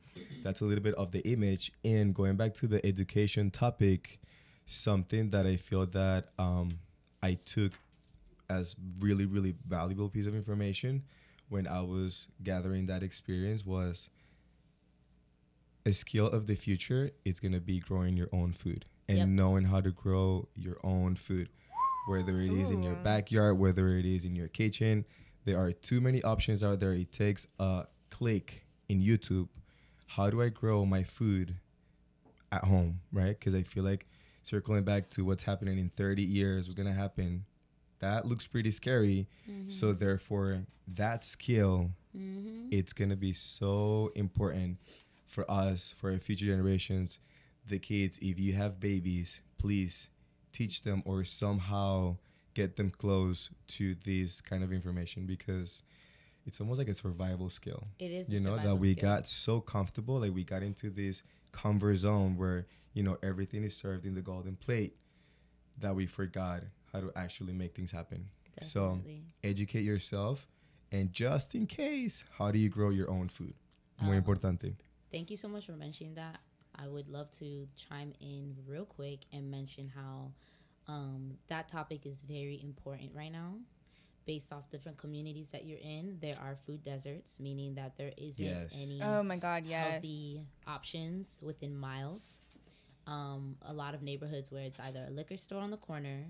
that's 0.43 0.61
a 0.61 0.65
little 0.65 0.83
bit 0.83 0.95
of 0.95 1.11
the 1.11 1.19
image. 1.29 1.71
And 1.83 2.13
going 2.15 2.35
back 2.37 2.53
to 2.55 2.67
the 2.67 2.85
education 2.85 3.51
topic, 3.51 4.19
something 4.65 5.29
that 5.31 5.45
I 5.45 5.57
feel 5.57 5.85
that 5.87 6.29
um, 6.39 6.79
I 7.21 7.33
took 7.45 7.73
as 8.49 8.75
really 8.99 9.25
really 9.25 9.55
valuable 9.67 10.09
piece 10.09 10.25
of 10.25 10.35
information 10.35 11.01
when 11.49 11.65
I 11.67 11.81
was 11.81 12.27
gathering 12.43 12.85
that 12.87 13.01
experience 13.03 13.65
was 13.65 14.09
a 15.85 15.91
skill 15.93 16.27
of 16.27 16.47
the 16.47 16.55
future 16.55 17.11
is 17.25 17.39
going 17.39 17.51
to 17.53 17.59
be 17.59 17.79
growing 17.79 18.15
your 18.17 18.29
own 18.31 18.53
food 18.53 18.85
and 19.07 19.17
Yep. 19.17 19.27
knowing 19.29 19.63
how 19.65 19.81
to 19.81 19.91
grow 19.91 20.47
your 20.55 20.77
own 20.83 21.15
food 21.15 21.49
whether 22.07 22.41
it 22.41 22.51
is 22.51 22.69
in 22.71 22.83
your 22.83 22.95
backyard 22.95 23.57
whether 23.57 23.97
it 23.97 24.05
is 24.05 24.25
in 24.25 24.35
your 24.35 24.47
kitchen 24.49 25.05
there 25.45 25.57
are 25.57 25.71
too 25.71 25.99
many 26.01 26.23
options 26.23 26.63
out 26.63 26.79
there. 26.79 26.93
It 26.93 27.11
takes 27.11 27.47
a 27.59 27.85
click 28.09 28.65
in 28.89 29.01
YouTube. 29.01 29.47
How 30.07 30.29
do 30.29 30.41
I 30.41 30.49
grow 30.49 30.85
my 30.85 31.03
food 31.03 31.55
at 32.51 32.63
home 32.65 32.99
right? 33.11 33.37
Because 33.37 33.55
I 33.55 33.63
feel 33.63 33.83
like 33.83 34.05
circling 34.43 34.83
back 34.83 35.09
to 35.11 35.23
what's 35.25 35.43
happening 35.43 35.79
in 35.79 35.89
30 35.89 36.21
years 36.21 36.67
what's 36.67 36.75
going 36.75 36.87
to 36.87 36.93
happen 36.93 37.45
that 37.99 38.25
looks 38.25 38.45
pretty 38.45 38.69
scary. 38.71 39.27
So 39.69 39.93
therefore 39.93 40.63
that 40.87 41.23
skill 41.25 41.91
Mm-hmm. 42.15 42.67
it's 42.69 42.93
going 42.93 43.09
to 43.09 43.15
be 43.15 43.33
so 43.33 44.11
important 44.13 44.77
for 45.25 45.49
us 45.49 45.95
for 45.97 46.11
our 46.11 46.19
future 46.19 46.45
generations 46.45 47.17
the 47.67 47.79
kids. 47.79 48.19
If 48.21 48.39
you 48.39 48.53
have 48.53 48.79
babies 48.79 49.41
please 49.57 50.09
teach 50.51 50.83
them 50.83 51.01
or 51.05 51.23
somehow 51.23 52.17
get 52.53 52.75
them 52.75 52.89
close 52.89 53.49
to 53.67 53.95
this 54.03 54.41
kind 54.41 54.63
of 54.63 54.71
information 54.71 55.25
because 55.25 55.83
it's 56.45 56.59
almost 56.61 56.77
like 56.79 56.89
a 56.89 56.93
survival 56.93 57.49
skill 57.49 57.87
It 57.99 58.11
is. 58.11 58.29
you 58.29 58.39
know 58.39 58.57
that 58.57 58.75
we 58.77 58.93
skill. 58.93 59.09
got 59.09 59.27
so 59.27 59.59
comfortable 59.61 60.19
like 60.19 60.33
we 60.33 60.43
got 60.43 60.61
into 60.63 60.89
this 60.89 61.23
comfort 61.51 61.95
zone 61.95 62.37
where 62.37 62.67
you 62.93 63.03
know 63.03 63.17
everything 63.23 63.63
is 63.63 63.75
served 63.75 64.05
in 64.05 64.13
the 64.13 64.21
golden 64.21 64.55
plate 64.55 64.95
that 65.79 65.95
we 65.95 66.05
forgot 66.05 66.61
how 66.91 66.99
to 67.01 67.11
actually 67.15 67.53
make 67.53 67.73
things 67.75 67.91
happen 67.91 68.25
so 68.61 68.99
educate 69.43 69.81
yourself 69.83 70.47
and 70.91 71.11
just 71.11 71.55
in 71.55 71.65
case 71.65 72.23
how 72.37 72.51
do 72.51 72.59
you 72.59 72.69
grow 72.69 72.89
your 72.91 73.09
own 73.09 73.27
food 73.29 73.53
muy 74.01 74.15
Um, 74.17 74.23
importante 74.23 74.75
Thank 75.11 75.29
you 75.29 75.37
so 75.37 75.47
much 75.47 75.65
for 75.67 75.73
mentioning 75.77 76.15
that. 76.15 76.39
I 76.75 76.87
would 76.87 77.07
love 77.07 77.29
to 77.37 77.67
chime 77.75 78.13
in 78.19 78.55
real 78.65 78.85
quick 78.85 79.19
and 79.31 79.51
mention 79.51 79.87
how 79.93 80.31
um, 80.87 81.37
that 81.47 81.69
topic 81.69 82.05
is 82.05 82.21
very 82.21 82.59
important 82.63 83.11
right 83.15 83.31
now. 83.31 83.55
Based 84.25 84.53
off 84.53 84.69
different 84.69 84.97
communities 84.97 85.49
that 85.49 85.65
you're 85.65 85.79
in, 85.83 86.17
there 86.21 86.33
are 86.41 86.55
food 86.65 86.81
deserts, 86.83 87.39
meaning 87.41 87.75
that 87.75 87.97
there 87.97 88.13
isn't 88.17 88.45
Yes. 88.45 88.73
any 88.81 89.01
Oh 89.01 89.21
my 89.21 89.35
God, 89.35 89.65
yes. 89.65 89.91
healthy 89.91 90.41
options 90.65 91.39
within 91.41 91.75
miles. 91.77 92.39
Um, 93.05 93.57
a 93.63 93.73
lot 93.73 93.93
of 93.95 94.01
neighborhoods 94.01 94.49
where 94.49 94.63
it's 94.63 94.79
either 94.79 95.05
a 95.09 95.11
liquor 95.11 95.35
store 95.35 95.59
on 95.61 95.71
the 95.71 95.77
corner, 95.77 96.23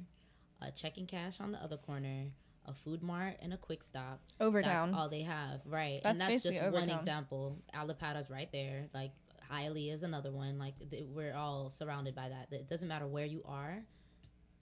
a 0.59 0.71
checking 0.71 1.05
cash 1.05 1.39
on 1.39 1.51
the 1.51 1.59
other 1.61 1.77
corner, 1.77 2.31
a 2.65 2.73
food 2.73 3.03
mart, 3.03 3.35
and 3.43 3.53
a 3.53 3.57
quick 3.57 3.83
stop. 3.83 4.21
Overtown. 4.41 4.89
That's 4.89 4.97
all 4.99 5.07
they 5.09 5.21
have, 5.21 5.61
right? 5.67 6.01
and 6.03 6.19
That's 6.19 6.31
that's 6.31 6.33
just 6.33 6.45
basically 6.45 6.69
one 6.71 6.81
Overtown. 6.83 6.97
example. 6.97 7.57
Allapattah's 7.75 8.31
right 8.31 8.51
there. 8.51 8.87
Like 8.91 9.11
Hialeah 9.51 9.93
is 9.93 10.01
another 10.01 10.31
one. 10.31 10.57
Like 10.57 10.73
th- 10.89 11.03
we're 11.09 11.35
all 11.35 11.69
surrounded 11.69 12.15
by 12.15 12.29
that. 12.29 12.47
It 12.51 12.67
doesn't 12.67 12.87
matter 12.87 13.05
where 13.05 13.25
you 13.25 13.43
are. 13.45 13.83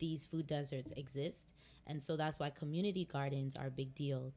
These 0.02 0.26
food 0.26 0.48
deserts 0.48 0.92
exist, 0.98 1.54
and 1.86 2.02
so 2.02 2.18
that's 2.18 2.40
why 2.40 2.50
community 2.50 3.06
gardens 3.06 3.56
are 3.56 3.68
a 3.68 3.72
big 3.72 3.94
deal. 3.94 4.34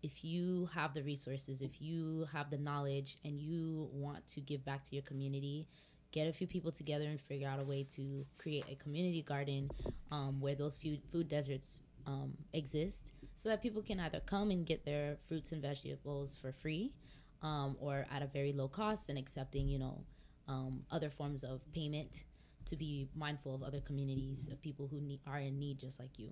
If 0.00 0.24
you 0.24 0.68
have 0.72 0.94
the 0.94 1.02
resources, 1.02 1.60
if 1.60 1.82
you 1.82 2.28
have 2.32 2.50
the 2.50 2.58
knowledge, 2.58 3.18
and 3.24 3.40
you 3.40 3.90
want 3.92 4.24
to 4.28 4.40
give 4.40 4.64
back 4.64 4.84
to 4.84 4.94
your 4.94 5.02
community, 5.02 5.66
get 6.12 6.28
a 6.28 6.32
few 6.32 6.46
people 6.46 6.70
together 6.70 7.06
and 7.06 7.20
figure 7.20 7.48
out 7.48 7.58
a 7.58 7.64
way 7.64 7.84
to 7.96 8.24
create 8.38 8.64
a 8.70 8.76
community 8.76 9.22
garden 9.22 9.68
um, 10.12 10.40
where 10.40 10.54
those 10.54 10.76
food 10.76 11.00
food 11.10 11.28
deserts 11.28 11.80
um, 12.06 12.34
exist, 12.52 13.12
so 13.34 13.48
that 13.48 13.60
people 13.60 13.82
can 13.82 13.98
either 13.98 14.20
come 14.20 14.52
and 14.52 14.66
get 14.66 14.84
their 14.84 15.16
fruits 15.26 15.50
and 15.50 15.60
vegetables 15.60 16.36
for 16.36 16.52
free, 16.52 16.92
um, 17.42 17.76
or 17.80 18.06
at 18.08 18.22
a 18.22 18.28
very 18.28 18.52
low 18.52 18.68
cost, 18.68 19.08
and 19.08 19.18
accepting 19.18 19.66
you 19.66 19.80
know 19.80 20.04
um, 20.46 20.84
other 20.92 21.10
forms 21.10 21.42
of 21.42 21.60
payment 21.72 22.22
to 22.66 22.76
be 22.76 23.08
mindful 23.14 23.54
of 23.54 23.62
other 23.62 23.80
communities 23.80 24.48
of 24.52 24.60
people 24.62 24.88
who 24.90 25.00
need, 25.00 25.20
are 25.26 25.38
in 25.38 25.58
need 25.58 25.78
just 25.78 25.98
like 26.00 26.18
you. 26.18 26.30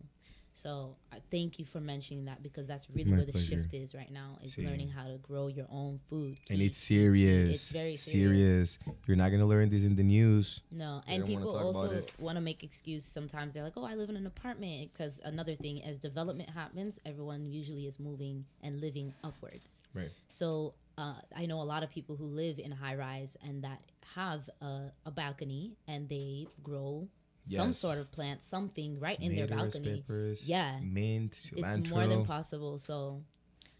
So 0.52 0.96
I 1.12 1.18
thank 1.30 1.60
you 1.60 1.64
for 1.64 1.80
mentioning 1.80 2.24
that 2.24 2.42
because 2.42 2.66
that's 2.66 2.90
really 2.90 3.10
My 3.12 3.18
where 3.18 3.26
the 3.26 3.32
pleasure. 3.32 3.62
shift 3.62 3.72
is 3.72 3.94
right 3.94 4.10
now 4.10 4.36
is 4.42 4.56
Sí. 4.56 4.64
learning 4.66 4.88
how 4.88 5.06
to 5.06 5.16
grow 5.18 5.46
your 5.46 5.66
own 5.70 5.98
food. 5.98 6.38
and 6.50 6.60
it's 6.60 6.86
key, 6.88 6.96
key. 6.96 7.00
serious 7.04 7.50
It's 7.50 7.70
very 7.72 7.96
serious. 7.96 8.78
you're 9.06 9.16
not 9.16 9.28
going 9.30 9.40
to 9.40 9.46
learn 9.46 9.70
this 9.70 9.84
in 9.84 9.94
the 9.94 10.02
news 10.02 10.60
No, 10.72 11.02
They 11.06 11.14
and 11.14 11.26
people 11.26 11.56
also 11.56 12.02
want 12.18 12.36
to 12.36 12.40
make 12.40 12.64
excuse. 12.64 13.04
Sometimes 13.04 13.54
they're 13.54 13.62
like, 13.62 13.76
"Oh, 13.76 13.84
I 13.84 13.94
live 13.94 14.10
in 14.10 14.16
an 14.16 14.26
apartment." 14.26 14.92
Because 14.92 15.20
another 15.24 15.54
thing, 15.54 15.84
as 15.84 16.00
development 16.00 16.50
happens, 16.50 16.98
everyone 17.06 17.46
usually 17.46 17.86
is 17.86 18.00
moving 18.00 18.44
and 18.62 18.80
living 18.80 19.14
upwards. 19.22 19.82
right 19.94 20.10
So 20.26 20.74
uh, 21.00 21.14
I 21.36 21.46
know 21.46 21.60
a 21.60 21.68
lot 21.74 21.82
of 21.82 21.90
people 21.90 22.14
who 22.16 22.26
live 22.26 22.56
in 22.66 22.70
high 22.70 22.94
rise 23.06 23.32
and 23.46 23.64
that 23.64 23.80
have 24.16 24.42
a, 24.60 24.92
a 25.06 25.10
balcony 25.10 25.64
and 25.88 26.08
they 26.08 26.46
grow 26.62 27.08
some 27.42 27.72
sort 27.72 27.98
of 27.98 28.06
plant, 28.12 28.42
something 28.42 29.00
right 29.00 29.18
in 29.20 29.34
their 29.34 29.46
balcony. 29.48 30.02
peppers, 30.02 30.38
Yeah. 30.48 30.78
mint 30.82 31.32
cilantro 31.32 31.78
It's 31.80 31.90
more 31.90 32.06
than 32.06 32.24
possible. 32.26 32.78
So 32.78 33.22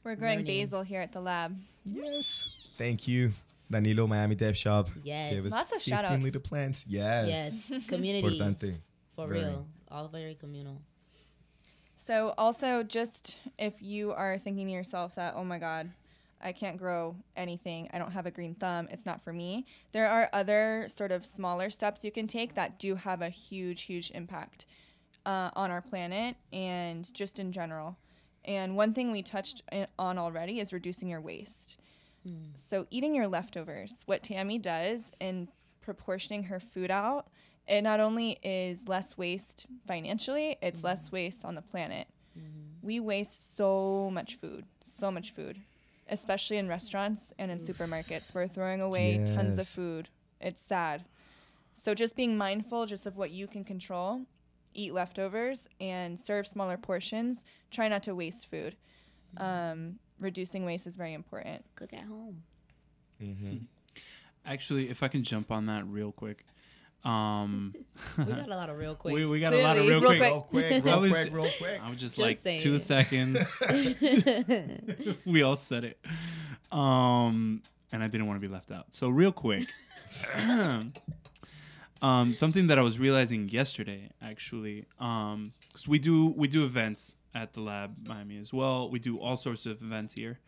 We're 0.03 0.17
growing 0.17 0.41
learning. 0.41 0.65
basil 0.65 0.83
here 0.83 1.03
at 1.03 1.13
the 1.13 1.21
lab. 1.21 1.51
yes 1.85 2.69
thank 2.79 3.07
you 3.07 3.33
danilo 3.71 4.07
miami 4.07 4.35
dev 4.35 4.57
shop 4.57 4.89
yes, 5.03 5.33
Gave 5.35 5.47
us 5.47 5.53
Lots 5.53 5.73
of 5.77 5.83
15 5.83 5.93
shout-outs. 5.93 6.23
little 6.23 6.41
plants 6.51 6.85
yes, 6.89 7.29
yes, 7.71 7.87
community 7.93 8.27
importante 8.29 8.71
for 9.15 9.27
Very. 9.29 9.41
real, 9.41 9.67
all 9.91 10.09
very 10.09 10.35
communal. 10.35 10.81
So, 11.97 12.33
also, 12.39 12.83
just 12.83 13.39
if 13.59 13.83
you 13.83 14.13
are 14.13 14.39
thinking 14.39 14.67
to 14.69 14.73
yourself 14.73 15.15
that, 15.17 15.35
oh 15.37 15.45
my 15.45 15.59
God, 15.59 15.91
I 16.43 16.53
can't 16.53 16.77
grow 16.77 17.17
anything, 17.37 17.89
I 17.93 17.99
don't 17.99 18.13
have 18.13 18.27
a 18.27 18.31
green 18.31 18.55
thumb, 18.55 18.89
it's 18.91 19.05
not 19.05 19.23
for 19.23 19.33
me, 19.33 19.67
there 19.93 20.09
are 20.09 20.29
other 20.33 20.87
sort 20.89 21.13
of 21.13 21.25
smaller 21.25 21.71
steps 21.71 22.05
you 22.05 22.11
can 22.11 22.27
take 22.27 22.55
that 22.55 22.79
do 22.79 22.95
have 22.95 23.23
a 23.23 23.29
huge, 23.29 23.83
huge 23.83 24.11
impact 24.15 24.67
uh, 25.27 25.51
on 25.55 25.71
our 25.71 25.81
planet 25.81 26.37
and 26.53 27.13
just 27.15 27.39
in 27.39 27.53
general. 27.53 27.99
And 28.45 28.77
one 28.77 28.95
thing 28.95 29.13
we 29.13 29.23
touched 29.23 29.63
uh, 29.71 29.87
on 29.99 30.19
already 30.19 30.61
is 30.61 30.73
reducing 30.73 31.09
your 31.09 31.21
waste. 31.21 31.79
Hmm. 32.25 32.55
So, 32.55 32.87
eating 32.91 33.15
your 33.15 33.29
leftovers, 33.29 34.03
what 34.07 34.23
Tami 34.23 34.61
does 34.61 35.13
in 35.21 35.49
proportioning 35.81 36.45
her 36.45 36.61
food 36.61 36.91
out, 36.91 37.29
it 37.67 37.83
not 37.83 38.01
only 38.01 38.39
is 38.43 38.89
less 38.89 39.17
waste 39.17 39.67
financially, 39.87 40.57
it's 40.63 40.81
hmm. 40.81 40.87
less 40.87 41.13
waste 41.13 41.45
on 41.45 41.55
the 41.55 41.63
planet. 41.63 42.09
Hmm. 42.35 42.43
We 42.83 43.01
waste 43.01 43.57
so 43.57 44.11
much 44.11 44.37
food, 44.37 44.65
so 44.83 45.11
much 45.11 45.33
food, 45.33 45.61
especially 46.11 46.59
in 46.59 46.69
restaurants 46.69 47.33
and 47.39 47.51
in 47.51 47.59
supermarkets. 47.59 48.35
We're 48.35 48.49
throwing 48.49 48.83
away 48.83 49.25
tons 49.27 49.57
of 49.59 49.67
food. 49.67 50.11
It's 50.41 50.61
sad. 50.61 51.05
So, 51.73 51.95
just 51.95 52.17
being 52.17 52.37
mindful 52.37 52.87
just 52.87 53.07
of 53.07 53.17
what 53.17 53.31
you 53.31 53.47
can 53.47 53.65
control, 53.65 54.23
eat 54.75 54.93
leftovers 54.93 55.69
and 55.81 56.19
serve 56.19 56.47
smaller 56.47 56.77
portions. 56.77 57.45
Try 57.71 57.89
not 57.89 58.03
to 58.03 58.15
waste 58.15 58.51
food. 58.51 58.77
Um, 59.37 59.99
reducing 60.19 60.65
waste 60.65 60.87
is 60.87 60.97
very 60.97 61.15
important. 61.15 61.65
Cook 61.77 61.93
at 61.93 62.05
home. 62.05 62.43
Mm-hmm. 63.23 63.57
Actually, 64.45 64.91
if 64.91 65.03
I 65.03 65.09
can 65.09 65.23
jump 65.23 65.51
on 65.51 65.67
that 65.67 65.87
real 65.87 66.13
quick. 66.13 66.45
Um, 67.05 67.75
We 68.19 68.25
got 68.25 68.49
a 68.49 68.57
lot 68.57 68.69
of 68.71 68.79
real 68.79 68.95
quick. 68.95 69.15
we, 69.17 69.25
we 69.25 69.41
got 69.41 69.53
a 69.55 69.63
lot 69.63 69.77
of 69.79 69.87
real, 69.87 70.01
Real 70.01 70.11
quick. 70.11 70.21
quick. 70.49 70.71
Real 70.71 70.81
quick, 70.83 70.93
I 70.93 70.97
was 70.97 71.13
quick, 71.13 71.33
real 71.33 71.51
quick. 71.59 71.81
I 71.83 71.89
was 71.91 71.99
just, 71.99 72.17
Just 72.17 72.19
like 72.19 72.37
saying. 72.37 72.61
two 72.61 72.79
seconds. 72.79 73.57
we 75.27 75.43
all 75.43 75.57
said 75.57 75.85
it. 75.85 75.99
Um, 76.71 77.63
and 77.93 78.03
I 78.03 78.09
didn't 78.09 78.27
want 78.27 78.41
to 78.41 78.47
be 78.47 78.53
left 78.53 78.71
out. 78.71 78.95
So 78.95 79.09
real 79.09 79.33
quick. 79.33 79.67
um, 82.03 82.33
something 82.33 82.67
that 82.69 82.79
I 82.79 82.83
was 82.83 82.99
realizing 82.99 83.49
yesterday, 83.49 84.11
actually, 84.23 84.87
um, 84.99 85.53
because 85.69 85.89
we 85.89 85.99
do 85.99 86.27
we 86.37 86.49
do 86.49 86.65
events 86.65 87.17
at 87.35 87.53
the 87.53 87.61
lab 87.61 88.07
Miami 88.07 88.39
as 88.39 88.53
well. 88.53 88.91
We 88.91 88.99
do 88.99 89.19
all 89.19 89.37
sorts 89.37 89.67
of 89.67 89.81
events 89.83 90.15
here. 90.15 90.39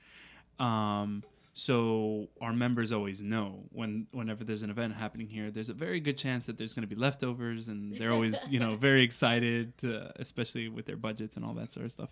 Um, 0.58 1.22
so 1.54 2.28
our 2.40 2.52
members 2.52 2.92
always 2.92 3.20
know 3.20 3.64
when 3.70 4.06
whenever 4.12 4.42
there's 4.42 4.62
an 4.62 4.70
event 4.70 4.94
happening 4.94 5.28
here, 5.28 5.50
there's 5.50 5.68
a 5.68 5.74
very 5.74 6.00
good 6.00 6.16
chance 6.16 6.46
that 6.46 6.56
there's 6.56 6.72
going 6.72 6.88
to 6.88 6.94
be 6.94 7.00
leftovers, 7.00 7.68
and 7.68 7.94
they're 7.94 8.12
always 8.12 8.48
you 8.48 8.58
know 8.58 8.74
very 8.88 9.02
excited, 9.02 9.72
uh, 9.84 10.08
especially 10.16 10.68
with 10.68 10.86
their 10.86 10.96
budgets 10.96 11.36
and 11.36 11.44
all 11.44 11.52
that 11.54 11.70
sort 11.70 11.86
of 11.86 11.92
stuff. 11.92 12.10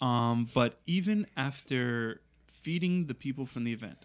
Um, 0.00 0.48
but 0.52 0.78
even 0.86 1.26
after 1.36 2.20
feeding 2.52 3.06
the 3.06 3.14
people 3.14 3.46
from 3.46 3.64
the 3.64 3.72
event, 3.72 4.04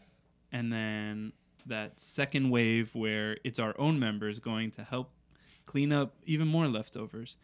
and 0.52 0.72
then 0.72 1.34
that 1.66 2.00
second 2.00 2.50
wave 2.50 2.96
where 2.96 3.38
it's 3.44 3.60
our 3.60 3.76
own 3.78 4.00
members 4.00 4.40
going 4.40 4.72
to 4.72 4.84
help 4.84 5.12
clean 5.66 5.92
up 5.92 6.16
even 6.26 6.48
more 6.48 6.68
leftovers, 6.68 7.36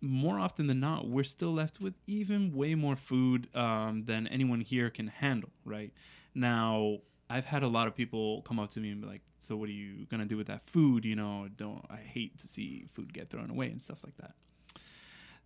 more 0.00 0.38
often 0.38 0.66
than 0.66 0.80
not, 0.80 1.08
we're 1.08 1.24
still 1.24 1.52
left 1.52 1.80
with 1.80 1.94
even 2.06 2.54
way 2.54 2.74
more 2.74 2.96
food 2.96 3.54
um, 3.56 4.04
than 4.04 4.26
anyone 4.28 4.60
here 4.60 4.90
can 4.90 5.08
handle, 5.08 5.50
right? 5.64 5.92
Now, 6.34 6.98
I've 7.28 7.44
had 7.44 7.62
a 7.62 7.68
lot 7.68 7.88
of 7.88 7.96
people 7.96 8.42
come 8.42 8.58
up 8.58 8.70
to 8.70 8.80
me 8.80 8.90
and 8.90 9.00
be 9.00 9.06
like, 9.06 9.22
"So, 9.38 9.56
what 9.56 9.68
are 9.68 9.72
you 9.72 10.06
gonna 10.06 10.24
do 10.26 10.36
with 10.36 10.46
that 10.46 10.62
food? 10.62 11.04
You 11.04 11.16
know, 11.16 11.48
don't 11.54 11.84
I 11.90 11.96
hate 11.96 12.38
to 12.38 12.48
see 12.48 12.86
food 12.92 13.12
get 13.12 13.28
thrown 13.28 13.50
away 13.50 13.66
and 13.66 13.82
stuff 13.82 14.04
like 14.04 14.16
that." 14.18 14.34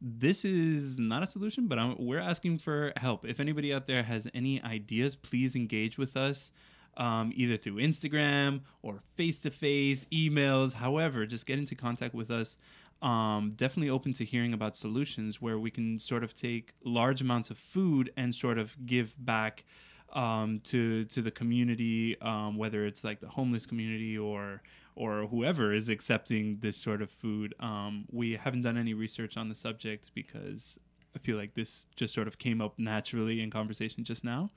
This 0.01 0.45
is 0.45 0.99
not 0.99 1.23
a 1.23 1.27
solution, 1.27 1.69
but 1.69 1.79
I'm, 1.79 1.97
we're 1.99 2.19
asking 2.19 2.59
for 2.59 2.93
help. 2.97 3.25
If 3.25 3.41
anybody 3.41 3.73
out 3.73 3.87
there 3.87 4.03
has 4.03 4.29
any 4.35 4.63
ideas, 4.63 5.15
please 5.15 5.55
engage 5.55 5.97
with 5.97 6.17
us, 6.17 6.51
um, 6.97 7.33
either 7.35 7.57
through 7.57 7.77
Instagram 7.77 8.63
or 8.83 9.01
face 9.15 9.39
to 9.41 9.51
face, 9.51 10.05
emails, 10.13 10.75
however, 10.75 11.25
just 11.25 11.47
get 11.47 11.59
into 11.59 11.77
contact 11.77 12.15
with 12.15 12.31
us 12.33 12.57
um, 13.03 13.53
definitely 13.57 13.91
open 13.91 14.13
to 14.15 14.25
hearing 14.25 14.53
about 14.53 14.77
solutions 14.77 15.41
where 15.41 15.59
we 15.59 15.71
can 15.71 15.99
sort 15.99 16.23
of 16.23 16.35
take 16.35 16.73
large 16.85 17.21
amounts 17.21 17.51
of 17.51 17.59
food 17.59 18.13
and 18.17 18.35
sort 18.35 18.59
of 18.59 18.77
give 18.87 19.15
back 19.19 19.65
um, 20.13 20.61
to 20.65 21.05
to 21.07 21.23
the 21.23 21.31
community, 21.31 22.21
um, 22.21 22.57
whether 22.57 22.87
it's 22.87 23.03
like 23.03 23.21
the 23.21 23.29
homeless 23.29 23.67
community 23.67 24.17
or 24.17 24.63
or 24.95 25.27
whoever 25.27 25.73
is 25.73 25.89
accepting 25.89 26.59
this 26.61 26.77
sort 26.77 27.03
of 27.03 27.11
food. 27.11 27.55
Um, 27.61 28.05
we 28.11 28.37
haven't 28.37 28.63
done 28.63 28.77
any 28.77 28.95
research 28.95 29.37
on 29.37 29.49
the 29.49 29.55
subject 29.55 30.11
because 30.15 30.79
I 31.17 31.19
feel 31.19 31.37
like 31.37 31.55
this 31.55 31.87
just 31.97 32.15
sort 32.15 32.29
of 32.29 32.39
came 32.39 32.61
up 32.61 32.79
naturally 32.79 33.41
in 33.41 33.51
conversation 33.51 34.05
just 34.05 34.25
now. 34.25 34.51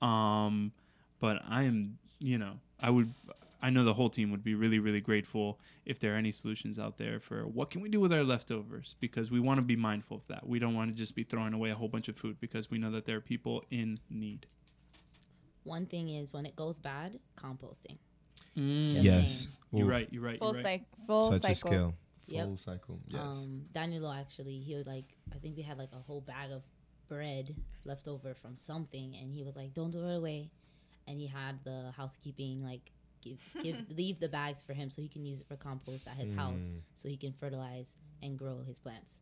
Um, 0.00 0.72
but 1.18 1.42
I 1.48 1.64
am, 1.64 1.98
you 2.18 2.38
know, 2.38 2.60
I 2.80 2.90
would, 2.90 3.12
I 3.64 3.70
know 3.70 3.82
the 3.82 3.94
whole 3.94 4.10
team 4.10 4.30
would 4.30 4.44
be 4.44 4.54
really, 4.54 4.78
really 4.78 5.00
grateful 5.00 5.58
if 5.86 5.98
there 5.98 6.12
are 6.12 6.18
any 6.18 6.32
solutions 6.32 6.78
out 6.78 6.98
there 6.98 7.18
for 7.18 7.46
what 7.46 7.70
can 7.70 7.80
we 7.80 7.88
do 7.88 7.98
with 7.98 8.12
our 8.12 8.22
leftovers 8.22 8.94
because 9.00 9.30
we 9.30 9.40
want 9.40 9.56
to 9.56 9.62
be 9.62 9.74
mindful 9.74 10.18
of 10.18 10.26
that. 10.26 10.46
We 10.46 10.58
don't 10.58 10.74
want 10.74 10.90
to 10.90 10.94
just 10.94 11.16
be 11.16 11.22
throwing 11.22 11.54
away 11.54 11.70
a 11.70 11.74
whole 11.74 11.88
bunch 11.88 12.08
of 12.08 12.14
food 12.14 12.38
because 12.40 12.70
we 12.70 12.76
know 12.76 12.90
that 12.90 13.06
there 13.06 13.16
are 13.16 13.22
people 13.22 13.64
in 13.70 13.96
need. 14.10 14.46
One 15.62 15.86
thing 15.86 16.10
is 16.10 16.30
when 16.30 16.44
it 16.44 16.54
goes 16.56 16.78
bad, 16.78 17.18
composting. 17.38 17.96
Mm. 18.54 19.02
Yes. 19.02 19.14
saying. 19.14 19.56
You're 19.72 19.86
right. 19.86 20.08
You're 20.10 20.22
right. 20.22 20.38
Full 20.38 20.48
you're 20.48 20.62
right. 20.62 20.82
cycle. 20.82 21.06
Full 21.06 21.32
Such 21.32 21.38
a 21.38 21.54
cycle. 21.54 21.70
skill. 21.70 21.94
Yep. 22.26 22.44
Full 22.44 22.56
cycle. 22.58 23.00
Yes. 23.08 23.20
Um, 23.22 23.62
Danilo 23.72 24.12
actually, 24.12 24.58
he 24.58 24.74
was 24.74 24.86
like, 24.86 25.16
I 25.34 25.38
think 25.38 25.56
we 25.56 25.62
had 25.62 25.78
like 25.78 25.92
a 25.94 26.02
whole 26.02 26.20
bag 26.20 26.52
of 26.52 26.64
bread 27.08 27.56
left 27.86 28.08
over 28.08 28.34
from 28.34 28.56
something, 28.56 29.16
and 29.18 29.32
he 29.32 29.42
was 29.42 29.56
like, 29.56 29.72
"Don't 29.72 29.92
throw 29.92 30.08
it 30.08 30.16
away," 30.16 30.50
and 31.06 31.18
he 31.18 31.26
had 31.26 31.64
the 31.64 31.92
housekeeping 31.96 32.62
like 32.62 32.92
give, 33.24 33.38
give 33.62 33.76
leave 33.96 34.20
the 34.20 34.28
bags 34.28 34.62
for 34.62 34.72
him 34.74 34.90
so 34.90 35.00
he 35.02 35.08
can 35.08 35.24
use 35.24 35.40
it 35.40 35.46
for 35.46 35.56
compost 35.56 36.06
at 36.06 36.14
his 36.16 36.32
house, 36.34 36.70
Mm. 36.70 36.80
so 36.96 37.08
he 37.08 37.16
can 37.16 37.32
fertilize 37.32 37.96
and 38.22 38.38
grow 38.38 38.62
his 38.66 38.78
plants. 38.78 39.18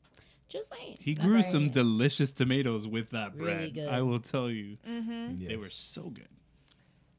Just 0.48 0.68
saying, 0.70 0.98
He 1.00 1.14
grew 1.14 1.36
right. 1.36 1.44
some 1.44 1.70
delicious 1.70 2.30
tomatoes 2.32 2.86
with 2.86 3.10
that 3.10 3.34
Really 3.34 3.44
bread. 3.70 3.74
good. 3.74 3.88
I 3.88 4.02
will 4.02 4.20
tell 4.20 4.50
you, 4.50 4.76
Mm-hmm. 4.86 5.46
they 5.46 5.56
were 5.56 5.70
so 5.70 6.10
good. 6.10 6.28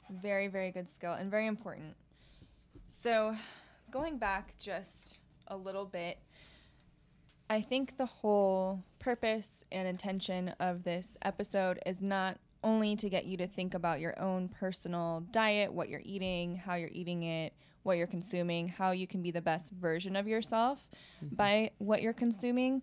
Very, 0.10 0.48
very 0.48 0.70
good 0.72 0.88
skill 0.90 1.14
and 1.14 1.32
very 1.32 1.48
important. 1.48 1.96
So, 2.88 3.36
going 3.90 4.18
back 4.20 4.56
just 4.60 5.18
a 5.48 5.58
little 5.58 5.86
bit, 5.86 6.20
I 7.50 7.62
think 7.62 7.98
the 7.98 8.06
whole 8.06 8.84
purpose 9.00 9.64
and 9.72 9.88
intention 9.88 10.50
of 10.60 10.84
this 10.84 11.18
episode 11.24 11.80
is 11.86 12.02
not 12.02 12.38
only 12.64 12.96
to 12.96 13.10
get 13.10 13.26
you 13.26 13.38
to 13.38 13.48
think 13.48 13.74
about 13.74 14.00
your 14.00 14.20
own 14.20 14.50
personal 14.50 15.22
diet, 15.32 15.74
what 15.74 15.90
you're 15.90 16.02
eating, 16.04 16.56
how 16.56 16.76
you're 16.76 16.90
eating 16.92 17.24
it, 17.24 17.54
what 17.84 17.98
you're 17.98 18.08
consuming, 18.08 18.70
how 18.70 18.92
you 18.92 19.06
can 19.06 19.22
be 19.22 19.32
the 19.32 19.42
best 19.42 19.72
version 19.72 20.16
of 20.16 20.28
yourself 20.28 20.88
by 21.22 21.72
what 21.78 22.02
you're 22.02 22.14
consuming. 22.14 22.82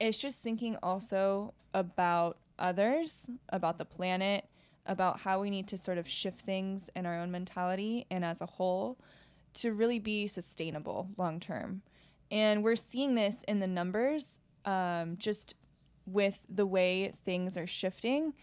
It's 0.00 0.18
just 0.18 0.40
thinking 0.40 0.76
also 0.82 1.54
about 1.74 2.38
others, 2.58 3.28
about 3.50 3.78
the 3.78 3.84
planet, 3.84 4.46
about 4.86 5.20
how 5.20 5.40
we 5.40 5.50
need 5.50 5.68
to 5.68 5.76
sort 5.76 5.98
of 5.98 6.08
shift 6.08 6.40
things 6.40 6.88
in 6.96 7.04
our 7.04 7.20
own 7.20 7.30
mentality 7.30 8.06
and 8.10 8.24
as 8.24 8.40
a 8.40 8.46
whole 8.46 8.98
to 9.54 9.72
really 9.72 9.98
be 9.98 10.26
sustainable 10.26 11.10
long 11.18 11.40
term. 11.40 11.82
And 12.30 12.62
we're 12.62 12.76
seeing 12.76 13.14
this 13.14 13.42
in 13.46 13.60
the 13.60 13.66
numbers, 13.66 14.38
um, 14.64 15.16
just 15.18 15.54
with 16.06 16.46
the 16.48 16.66
way 16.66 17.10
things 17.14 17.56
are 17.56 17.66
shifting. 17.66 18.34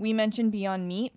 We 0.00 0.14
mentioned 0.14 0.50
Beyond 0.50 0.88
Meat. 0.88 1.12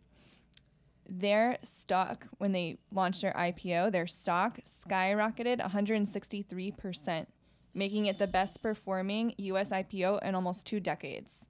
Their 1.08 1.58
stock, 1.64 2.28
when 2.38 2.52
they 2.52 2.80
launched 2.92 3.22
their 3.22 3.32
IPO, 3.32 3.94
their 3.94 4.08
stock 4.08 4.60
skyrocketed 4.66 5.62
163%, 5.62 7.28
making 7.74 8.08
it 8.08 8.18
the 8.20 8.28
best 8.28 8.62
performing 8.62 9.36
US 9.38 9.72
IPO 9.72 10.22
in 10.22 10.36
almost 10.36 10.66
two 10.66 10.82
decades. 10.82 11.48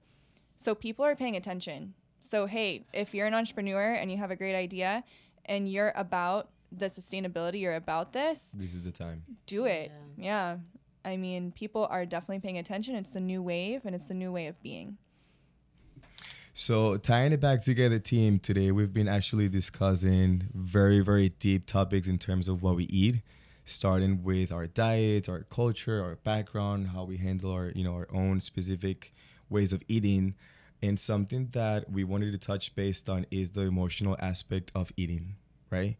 So 0.56 0.76
people 0.76 1.04
are 1.04 1.16
paying 1.16 1.34
attention. 1.34 1.94
So, 2.20 2.46
hey, 2.46 2.86
if 2.92 3.12
you're 3.12 3.26
an 3.26 3.34
entrepreneur 3.34 3.90
and 3.94 4.12
you 4.12 4.16
have 4.18 4.30
a 4.30 4.36
great 4.36 4.54
idea 4.54 5.02
and 5.44 5.68
you're 5.68 5.92
about 5.96 6.50
the 6.70 6.86
sustainability, 6.86 7.60
you're 7.60 7.74
about 7.74 8.12
this, 8.12 8.52
This 8.56 8.74
is 8.74 8.82
the 8.82 8.92
time. 8.92 9.24
do 9.46 9.64
it. 9.64 9.90
Yeah. 10.16 10.58
I 11.04 11.16
mean, 11.16 11.50
people 11.50 11.88
are 11.90 12.06
definitely 12.06 12.38
paying 12.40 12.58
attention. 12.58 12.94
It's 12.94 13.16
a 13.16 13.20
new 13.20 13.42
wave 13.42 13.84
and 13.84 13.92
it's 13.92 14.08
a 14.08 14.14
new 14.14 14.30
way 14.30 14.46
of 14.46 14.62
being. 14.62 14.98
So 16.56 16.96
tying 16.98 17.32
it 17.32 17.40
back 17.40 17.62
together, 17.62 17.98
team. 17.98 18.38
Today 18.38 18.70
we've 18.70 18.94
been 18.94 19.08
actually 19.08 19.48
discussing 19.48 20.44
very, 20.54 21.00
very 21.00 21.30
deep 21.30 21.66
topics 21.66 22.06
in 22.06 22.16
terms 22.16 22.46
of 22.46 22.62
what 22.62 22.76
we 22.76 22.84
eat, 22.84 23.22
starting 23.64 24.22
with 24.22 24.52
our 24.52 24.68
diets, 24.68 25.28
our 25.28 25.40
culture, 25.50 26.00
our 26.00 26.14
background, 26.14 26.90
how 26.90 27.02
we 27.02 27.16
handle 27.16 27.50
our, 27.50 27.72
you 27.74 27.82
know, 27.82 27.94
our 27.94 28.06
own 28.14 28.40
specific 28.40 29.10
ways 29.50 29.72
of 29.72 29.82
eating, 29.88 30.36
and 30.80 31.00
something 31.00 31.48
that 31.54 31.90
we 31.90 32.04
wanted 32.04 32.30
to 32.30 32.38
touch 32.38 32.72
based 32.76 33.10
on 33.10 33.26
is 33.32 33.50
the 33.50 33.62
emotional 33.62 34.16
aspect 34.20 34.70
of 34.76 34.92
eating, 34.96 35.34
right? 35.70 35.96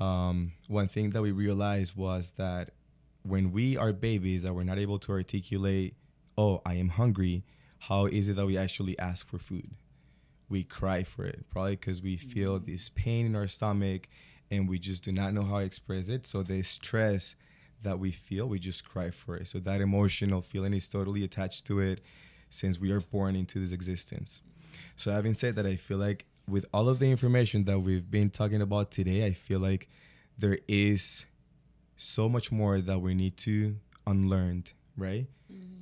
Um, 0.00 0.52
one 0.66 0.88
thing 0.88 1.10
that 1.10 1.20
we 1.20 1.30
realized 1.30 1.94
was 1.94 2.32
that 2.38 2.70
when 3.22 3.52
we 3.52 3.76
are 3.76 3.92
babies 3.92 4.44
that 4.44 4.54
we're 4.54 4.64
not 4.64 4.78
able 4.78 4.98
to 5.00 5.12
articulate, 5.12 5.94
oh, 6.38 6.62
I 6.64 6.76
am 6.76 6.88
hungry, 6.88 7.44
how 7.88 8.06
is 8.06 8.28
it 8.28 8.36
that 8.36 8.46
we 8.46 8.56
actually 8.56 8.98
ask 8.98 9.28
for 9.28 9.38
food? 9.38 9.70
We 10.48 10.64
cry 10.64 11.02
for 11.02 11.24
it, 11.24 11.44
probably 11.50 11.76
because 11.76 12.00
we 12.00 12.16
feel 12.16 12.58
mm-hmm. 12.58 12.70
this 12.70 12.90
pain 12.90 13.26
in 13.26 13.36
our 13.36 13.48
stomach 13.48 14.08
and 14.50 14.68
we 14.68 14.78
just 14.78 15.04
do 15.04 15.12
not 15.12 15.34
know 15.34 15.42
how 15.42 15.58
to 15.58 15.64
express 15.64 16.08
it. 16.08 16.26
So 16.26 16.42
the 16.42 16.62
stress 16.62 17.34
that 17.82 17.98
we 17.98 18.10
feel, 18.10 18.48
we 18.48 18.58
just 18.58 18.88
cry 18.88 19.10
for 19.10 19.36
it. 19.36 19.48
So 19.48 19.58
that 19.60 19.80
emotional 19.80 20.40
feeling 20.40 20.72
is 20.72 20.88
totally 20.88 21.24
attached 21.24 21.66
to 21.66 21.80
it 21.80 22.00
since 22.48 22.78
we 22.78 22.90
are 22.90 23.00
born 23.00 23.36
into 23.36 23.60
this 23.60 23.72
existence. 23.72 24.42
So 24.96 25.10
having 25.10 25.34
said 25.34 25.56
that, 25.56 25.66
I 25.66 25.76
feel 25.76 25.98
like 25.98 26.24
with 26.48 26.66
all 26.72 26.88
of 26.88 26.98
the 26.98 27.10
information 27.10 27.64
that 27.64 27.80
we've 27.80 28.10
been 28.10 28.28
talking 28.30 28.62
about 28.62 28.90
today, 28.90 29.26
I 29.26 29.32
feel 29.32 29.60
like 29.60 29.88
there 30.38 30.58
is 30.68 31.26
so 31.96 32.28
much 32.28 32.50
more 32.50 32.80
that 32.80 33.00
we 33.00 33.14
need 33.14 33.36
to 33.38 33.76
unlearn, 34.06 34.64
right? 34.96 35.26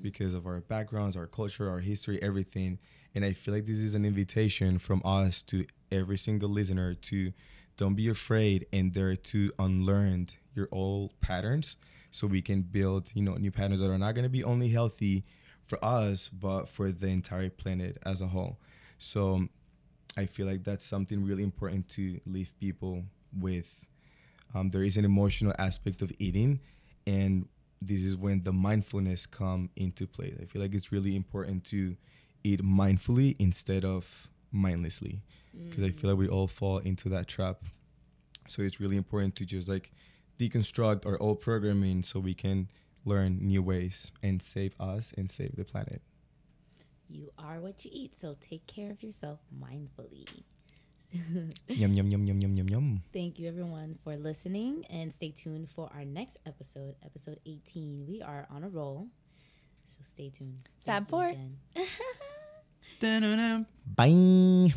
Because 0.00 0.34
of 0.34 0.46
our 0.46 0.60
backgrounds, 0.60 1.16
our 1.16 1.26
culture, 1.26 1.70
our 1.70 1.78
history, 1.80 2.20
everything. 2.22 2.78
And 3.14 3.24
I 3.24 3.32
feel 3.32 3.54
like 3.54 3.66
this 3.66 3.78
is 3.78 3.94
an 3.94 4.04
invitation 4.04 4.78
from 4.78 5.00
us 5.04 5.42
to 5.42 5.64
every 5.90 6.18
single 6.18 6.48
listener 6.48 6.94
to 6.94 7.32
don't 7.76 7.94
be 7.94 8.08
afraid 8.08 8.66
and 8.72 8.92
dare 8.92 9.16
to 9.16 9.52
unlearn 9.58 10.28
your 10.54 10.68
old 10.72 11.18
patterns 11.20 11.76
so 12.10 12.26
we 12.26 12.42
can 12.42 12.62
build, 12.62 13.10
you 13.14 13.22
know, 13.22 13.34
new 13.34 13.50
patterns 13.50 13.80
that 13.80 13.90
are 13.90 13.98
not 13.98 14.14
going 14.14 14.24
to 14.24 14.28
be 14.28 14.44
only 14.44 14.68
healthy 14.68 15.24
for 15.66 15.82
us, 15.84 16.28
but 16.28 16.68
for 16.68 16.90
the 16.90 17.06
entire 17.06 17.48
planet 17.48 17.96
as 18.04 18.20
a 18.20 18.26
whole. 18.26 18.58
So 18.98 19.48
I 20.16 20.26
feel 20.26 20.46
like 20.46 20.64
that's 20.64 20.86
something 20.86 21.24
really 21.24 21.42
important 21.42 21.88
to 21.90 22.20
leave 22.26 22.52
people 22.60 23.04
with. 23.38 23.86
Um, 24.54 24.68
there 24.68 24.82
is 24.82 24.98
an 24.98 25.04
emotional 25.04 25.54
aspect 25.58 26.02
of 26.02 26.12
eating, 26.18 26.60
and 27.06 27.48
this 27.86 28.02
is 28.02 28.16
when 28.16 28.42
the 28.42 28.52
mindfulness 28.52 29.26
come 29.26 29.70
into 29.76 30.06
play. 30.06 30.34
I 30.40 30.44
feel 30.44 30.62
like 30.62 30.74
it's 30.74 30.92
really 30.92 31.16
important 31.16 31.64
to 31.66 31.96
eat 32.44 32.62
mindfully 32.62 33.36
instead 33.38 33.84
of 33.84 34.28
mindlessly, 34.50 35.22
because 35.68 35.84
I 35.84 35.90
feel 35.90 36.10
like 36.10 36.18
we 36.18 36.28
all 36.28 36.46
fall 36.46 36.78
into 36.78 37.08
that 37.10 37.28
trap. 37.28 37.62
So 38.48 38.62
it's 38.62 38.80
really 38.80 38.96
important 38.96 39.36
to 39.36 39.44
just 39.44 39.68
like 39.68 39.92
deconstruct 40.38 41.06
our 41.06 41.20
old 41.22 41.40
programming 41.40 42.02
so 42.02 42.20
we 42.20 42.34
can 42.34 42.68
learn 43.04 43.38
new 43.40 43.62
ways 43.62 44.10
and 44.22 44.42
save 44.42 44.74
us 44.80 45.12
and 45.16 45.30
save 45.30 45.56
the 45.56 45.64
planet. 45.64 46.02
You 47.08 47.30
are 47.38 47.60
what 47.60 47.84
you 47.84 47.90
eat, 47.92 48.16
so 48.16 48.36
take 48.40 48.66
care 48.66 48.90
of 48.90 49.02
yourself 49.02 49.40
mindfully. 49.56 50.26
yum 51.68 51.92
yum 51.92 52.08
yum 52.08 52.26
yum 52.26 52.40
yum 52.40 52.56
yum 52.56 52.68
yum. 52.68 53.02
Thank 53.12 53.38
you 53.38 53.48
everyone 53.48 53.98
for 54.02 54.16
listening 54.16 54.84
and 54.90 55.12
stay 55.12 55.30
tuned 55.30 55.68
for 55.68 55.90
our 55.94 56.04
next 56.04 56.38
episode, 56.46 56.94
episode 57.04 57.38
18. 57.46 58.06
We 58.08 58.22
are 58.22 58.46
on 58.50 58.64
a 58.64 58.68
roll. 58.68 59.08
So 59.84 60.00
stay 60.02 60.30
tuned. 60.30 60.64
Fab 60.86 61.06
Thank 61.08 61.34
you 61.34 61.56
Four. 61.76 61.86
Bye. 63.96 64.72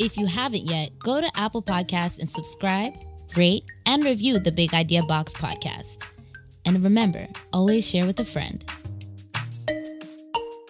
If 0.00 0.16
you 0.16 0.24
haven't 0.24 0.64
yet, 0.64 0.98
go 0.98 1.20
to 1.20 1.30
Apple 1.38 1.62
Podcasts 1.62 2.18
and 2.18 2.28
subscribe, 2.28 2.94
rate, 3.36 3.64
and 3.86 4.04
review 4.04 4.38
the 4.38 4.52
Big 4.52 4.74
Idea 4.74 5.02
Box 5.02 5.34
podcast. 5.34 6.04
And 6.64 6.82
remember, 6.82 7.26
always 7.52 7.88
share 7.88 8.06
with 8.06 8.20
a 8.20 8.24
friend. 8.24 8.64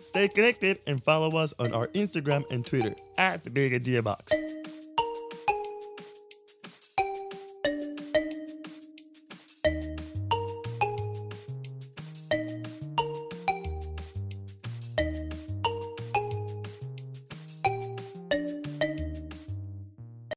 Stay 0.03 0.29
connected 0.29 0.79
and 0.87 1.03
follow 1.03 1.37
us 1.39 1.55
on 1.59 1.73
our 1.73 1.87
Instagram 1.89 2.45
and 2.51 2.67
Twitter 2.67 2.95
at 3.17 3.45
the 3.45 3.51
Big 3.51 3.73
Idea 3.73 4.03
Box. 4.03 4.33